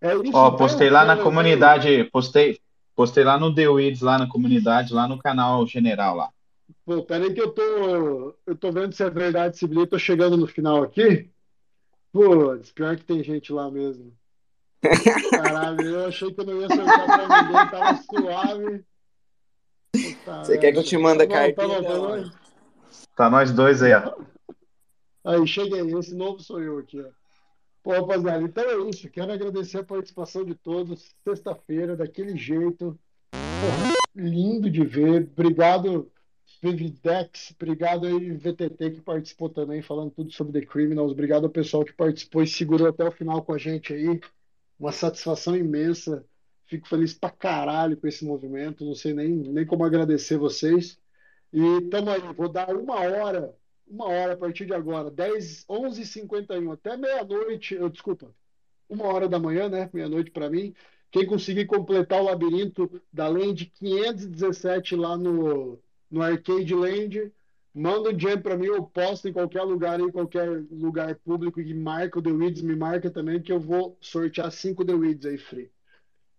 É 0.00 0.14
isso, 0.14 0.32
Ó, 0.34 0.48
então, 0.48 0.56
postei 0.56 0.90
lá 0.90 1.04
na 1.04 1.16
comunidade, 1.16 2.04
postei, 2.12 2.60
postei 2.94 3.24
lá 3.24 3.38
no 3.38 3.54
The 3.54 3.68
Weeds, 3.68 4.02
lá 4.02 4.18
na 4.18 4.28
comunidade, 4.28 4.92
lá 4.92 5.06
no 5.06 5.18
canal 5.18 5.66
general 5.66 6.16
lá. 6.16 6.30
Pô, 6.84 7.02
peraí 7.04 7.32
que 7.32 7.40
eu 7.40 7.50
tô, 7.52 8.34
eu 8.46 8.56
tô 8.56 8.72
vendo 8.72 8.92
se 8.92 9.02
é 9.04 9.08
verdade 9.08 9.54
esse 9.54 9.66
bilhete, 9.66 9.90
tô 9.90 9.98
chegando 9.98 10.36
no 10.36 10.46
final 10.46 10.82
aqui. 10.82 11.30
Pô, 12.12 12.56
pior 12.74 12.96
que 12.96 13.04
tem 13.04 13.22
gente 13.22 13.52
lá 13.52 13.70
mesmo. 13.70 14.12
Caralho, 15.30 15.88
eu 15.88 16.06
achei 16.06 16.32
que 16.32 16.40
eu 16.40 16.44
não 16.44 16.60
ia 16.60 16.68
sortear 16.68 17.06
pra 17.06 17.42
ninguém, 17.42 17.70
tava 17.70 18.02
suave. 18.02 18.84
Puta 19.92 20.44
Você 20.44 20.58
quer 20.58 20.72
que 20.72 20.78
eu 20.78 20.84
te 20.84 20.98
mande 20.98 21.22
a 21.22 21.26
Tá 23.14 23.30
nós 23.30 23.52
dois 23.52 23.82
aí, 23.82 23.92
ó. 23.94 24.14
Aí, 25.24 25.46
cheguei, 25.46 25.80
esse 25.98 26.14
novo 26.14 26.42
sou 26.42 26.60
eu 26.60 26.78
aqui, 26.78 27.00
ó. 27.00 27.08
Pô, 27.82 27.92
rapaziada, 27.92 28.42
então 28.42 28.64
é 28.64 28.88
isso. 28.88 29.10
Quero 29.10 29.32
agradecer 29.32 29.78
a 29.78 29.84
participação 29.84 30.44
de 30.44 30.54
todos. 30.54 31.14
Sexta-feira, 31.24 31.96
daquele 31.96 32.36
jeito. 32.36 32.98
Porra, 33.30 33.92
lindo 34.14 34.70
de 34.70 34.84
ver. 34.84 35.28
Obrigado, 35.36 36.10
Vividex. 36.62 37.52
Obrigado 37.56 38.06
aí, 38.06 38.32
VTT, 38.32 38.90
que 38.92 39.00
participou 39.00 39.48
também, 39.48 39.82
falando 39.82 40.12
tudo 40.12 40.32
sobre 40.32 40.60
The 40.60 40.66
Criminals. 40.66 41.12
Obrigado 41.12 41.44
ao 41.44 41.50
pessoal 41.50 41.84
que 41.84 41.92
participou 41.92 42.42
e 42.42 42.46
segurou 42.46 42.88
até 42.88 43.04
o 43.04 43.12
final 43.12 43.42
com 43.42 43.52
a 43.52 43.58
gente 43.58 43.92
aí. 43.92 44.20
Uma 44.82 44.92
satisfação 44.92 45.56
imensa. 45.56 46.24
Fico 46.66 46.88
feliz 46.88 47.14
pra 47.14 47.30
caralho 47.30 47.96
com 47.96 48.06
esse 48.06 48.24
movimento. 48.24 48.84
Não 48.84 48.94
sei 48.94 49.14
nem, 49.14 49.30
nem 49.30 49.64
como 49.64 49.84
agradecer 49.84 50.36
vocês. 50.36 50.98
E 51.52 51.80
tamo 51.90 52.10
aí. 52.10 52.20
Vou 52.34 52.48
dar 52.48 52.74
uma 52.74 52.96
hora 52.96 53.54
uma 53.92 54.06
hora 54.06 54.32
a 54.32 54.36
partir 54.36 54.64
de 54.64 54.72
agora, 54.72 55.10
10, 55.10 55.66
11h51 55.66 56.72
até 56.72 56.96
meia-noite, 56.96 57.74
eu 57.74 57.90
desculpa, 57.90 58.34
uma 58.88 59.04
hora 59.06 59.28
da 59.28 59.38
manhã, 59.38 59.68
né? 59.68 59.90
Meia-noite 59.92 60.30
para 60.30 60.48
mim. 60.48 60.74
Quem 61.10 61.26
conseguir 61.26 61.66
completar 61.66 62.22
o 62.22 62.24
labirinto 62.24 63.02
da 63.12 63.28
Land 63.28 63.66
517 63.78 64.96
lá 64.96 65.16
no, 65.16 65.78
no 66.10 66.22
Arcade 66.22 66.74
Land, 66.74 67.30
manda 67.74 68.10
um 68.10 68.18
jam 68.18 68.40
para 68.40 68.56
mim, 68.56 68.66
eu 68.66 68.82
posto 68.82 69.28
em 69.28 69.32
qualquer 69.32 69.62
lugar, 69.62 70.00
em 70.00 70.10
qualquer 70.10 70.48
lugar 70.70 71.14
público 71.16 71.60
e 71.60 71.74
marca 71.74 72.18
o 72.18 72.22
The 72.22 72.30
Weeds, 72.30 72.62
me 72.62 72.76
marca 72.76 73.10
também, 73.10 73.40
que 73.40 73.52
eu 73.52 73.60
vou 73.60 73.96
sortear 74.00 74.50
cinco 74.50 74.84
The 74.84 74.94
Weeds 74.94 75.26
aí, 75.26 75.38
free. 75.38 75.70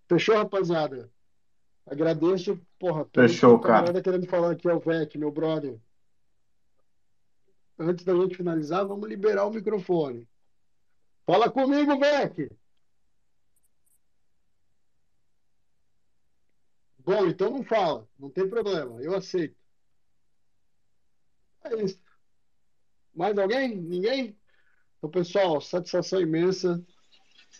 Fechou, 0.08 0.36
rapaziada? 0.36 1.10
Agradeço, 1.86 2.60
porra. 2.80 3.06
Fechou, 3.14 3.60
cara. 3.60 3.82
galera 3.82 4.02
querendo 4.02 4.28
falar 4.28 4.52
aqui 4.52 4.70
é 4.70 4.74
o 4.74 4.80
Vec, 4.80 5.18
meu 5.18 5.32
brother 5.32 5.80
antes 7.78 8.06
da 8.06 8.14
gente 8.16 8.36
finalizar, 8.36 8.86
vamos 8.86 9.08
liberar 9.10 9.45
o 9.45 9.52
microfone. 9.52 10.28
Fala 11.26 11.50
comigo, 11.50 11.98
Vec! 12.00 12.52
Bom, 17.00 17.28
então 17.28 17.50
não 17.52 17.64
fala, 17.64 18.08
não 18.18 18.30
tem 18.30 18.50
problema, 18.50 19.02
eu 19.02 19.14
aceito. 19.14 19.62
É 21.66 21.83
isso. 21.83 22.00
Mais 23.16 23.38
alguém? 23.38 23.75
Ninguém? 23.75 24.35
Então, 24.98 25.09
pessoal, 25.09 25.61
satisfação 25.61 26.22
imensa. 26.22 26.82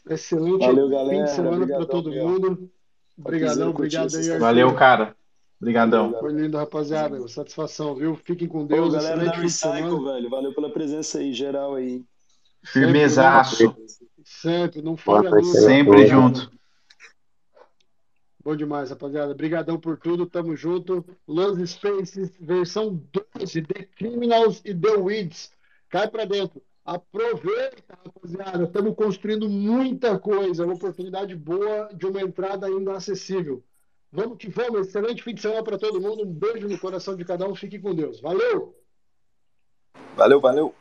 Excelente 0.10 0.66
Valeu, 0.66 0.88
fim 0.88 0.94
galera. 0.94 1.24
de 1.24 1.32
semana 1.32 1.50
para 1.50 1.64
Obrigadão, 1.64 1.88
todo 1.88 2.10
meu. 2.10 2.28
mundo. 2.28 2.72
Obrigadão, 3.18 3.74
curtir 3.74 3.98
obrigado 4.00 4.34
aí. 4.34 4.40
Valeu, 4.40 4.76
cara. 4.76 5.16
Obrigadão. 5.62 6.14
Foi 6.20 6.34
lindo, 6.34 6.58
rapaziada. 6.58 7.26
Satisfação, 7.28 7.96
viu? 7.96 8.16
Fiquem 8.16 8.48
com 8.48 8.68
Pô, 8.68 8.76
Deus. 8.76 8.94
galera 8.94 9.16
da 9.16 9.24
Excelente 9.24 9.40
fim 9.40 9.48
de 9.48 9.54
semana. 9.54 9.82
Recycle, 9.86 10.06
velho. 10.06 10.30
Valeu 10.30 10.54
pela 10.54 10.70
presença 10.70 11.20
aí, 11.20 11.34
geral 11.34 11.76
aí. 11.76 12.04
Firmezaço. 12.66 13.76
Sempre, 14.26 14.82
não 14.82 14.98
falha 14.98 15.30
Sempre 15.44 16.08
junto. 16.08 16.52
Bom 18.44 18.58
demais, 18.58 18.90
rapaziada. 18.90 19.32
Obrigadão 19.32 19.80
por 19.80 19.98
tudo, 19.98 20.26
tamo 20.26 20.56
junto. 20.56 21.06
Los 21.26 21.58
Spaces, 21.70 22.32
versão 22.40 23.02
12, 23.36 23.62
The 23.62 23.86
Criminals 23.96 24.62
e 24.66 24.76
The 24.76 24.98
Weeds. 24.98 25.52
Cai 25.90 26.10
pra 26.10 26.26
dentro. 26.26 26.62
Aproveita, 26.84 27.98
rapaziada. 28.04 28.66
Estamos 28.66 28.96
construindo 28.96 29.48
muita 29.48 30.20
coisa. 30.20 30.66
Uma 30.66 30.74
oportunidade 30.74 31.34
boa 31.36 31.90
de 31.94 32.06
uma 32.06 32.22
entrada 32.22 32.68
ainda 32.68 32.92
acessível. 32.94 33.64
Vamos 34.12 34.38
que 34.38 34.50
vamos. 34.50 34.88
Excelente 34.88 35.24
fim 35.24 35.34
de 35.34 35.42
semana 35.42 35.64
para 35.64 35.78
todo 35.78 36.02
mundo. 36.02 36.24
Um 36.24 36.34
beijo 36.34 36.68
no 36.68 36.78
coração 36.78 37.16
de 37.16 37.24
cada 37.24 37.48
um. 37.48 37.56
Fique 37.56 37.80
com 37.80 37.96
Deus. 37.96 38.20
Valeu! 38.20 38.76
Valeu, 40.18 40.42
valeu. 40.42 40.72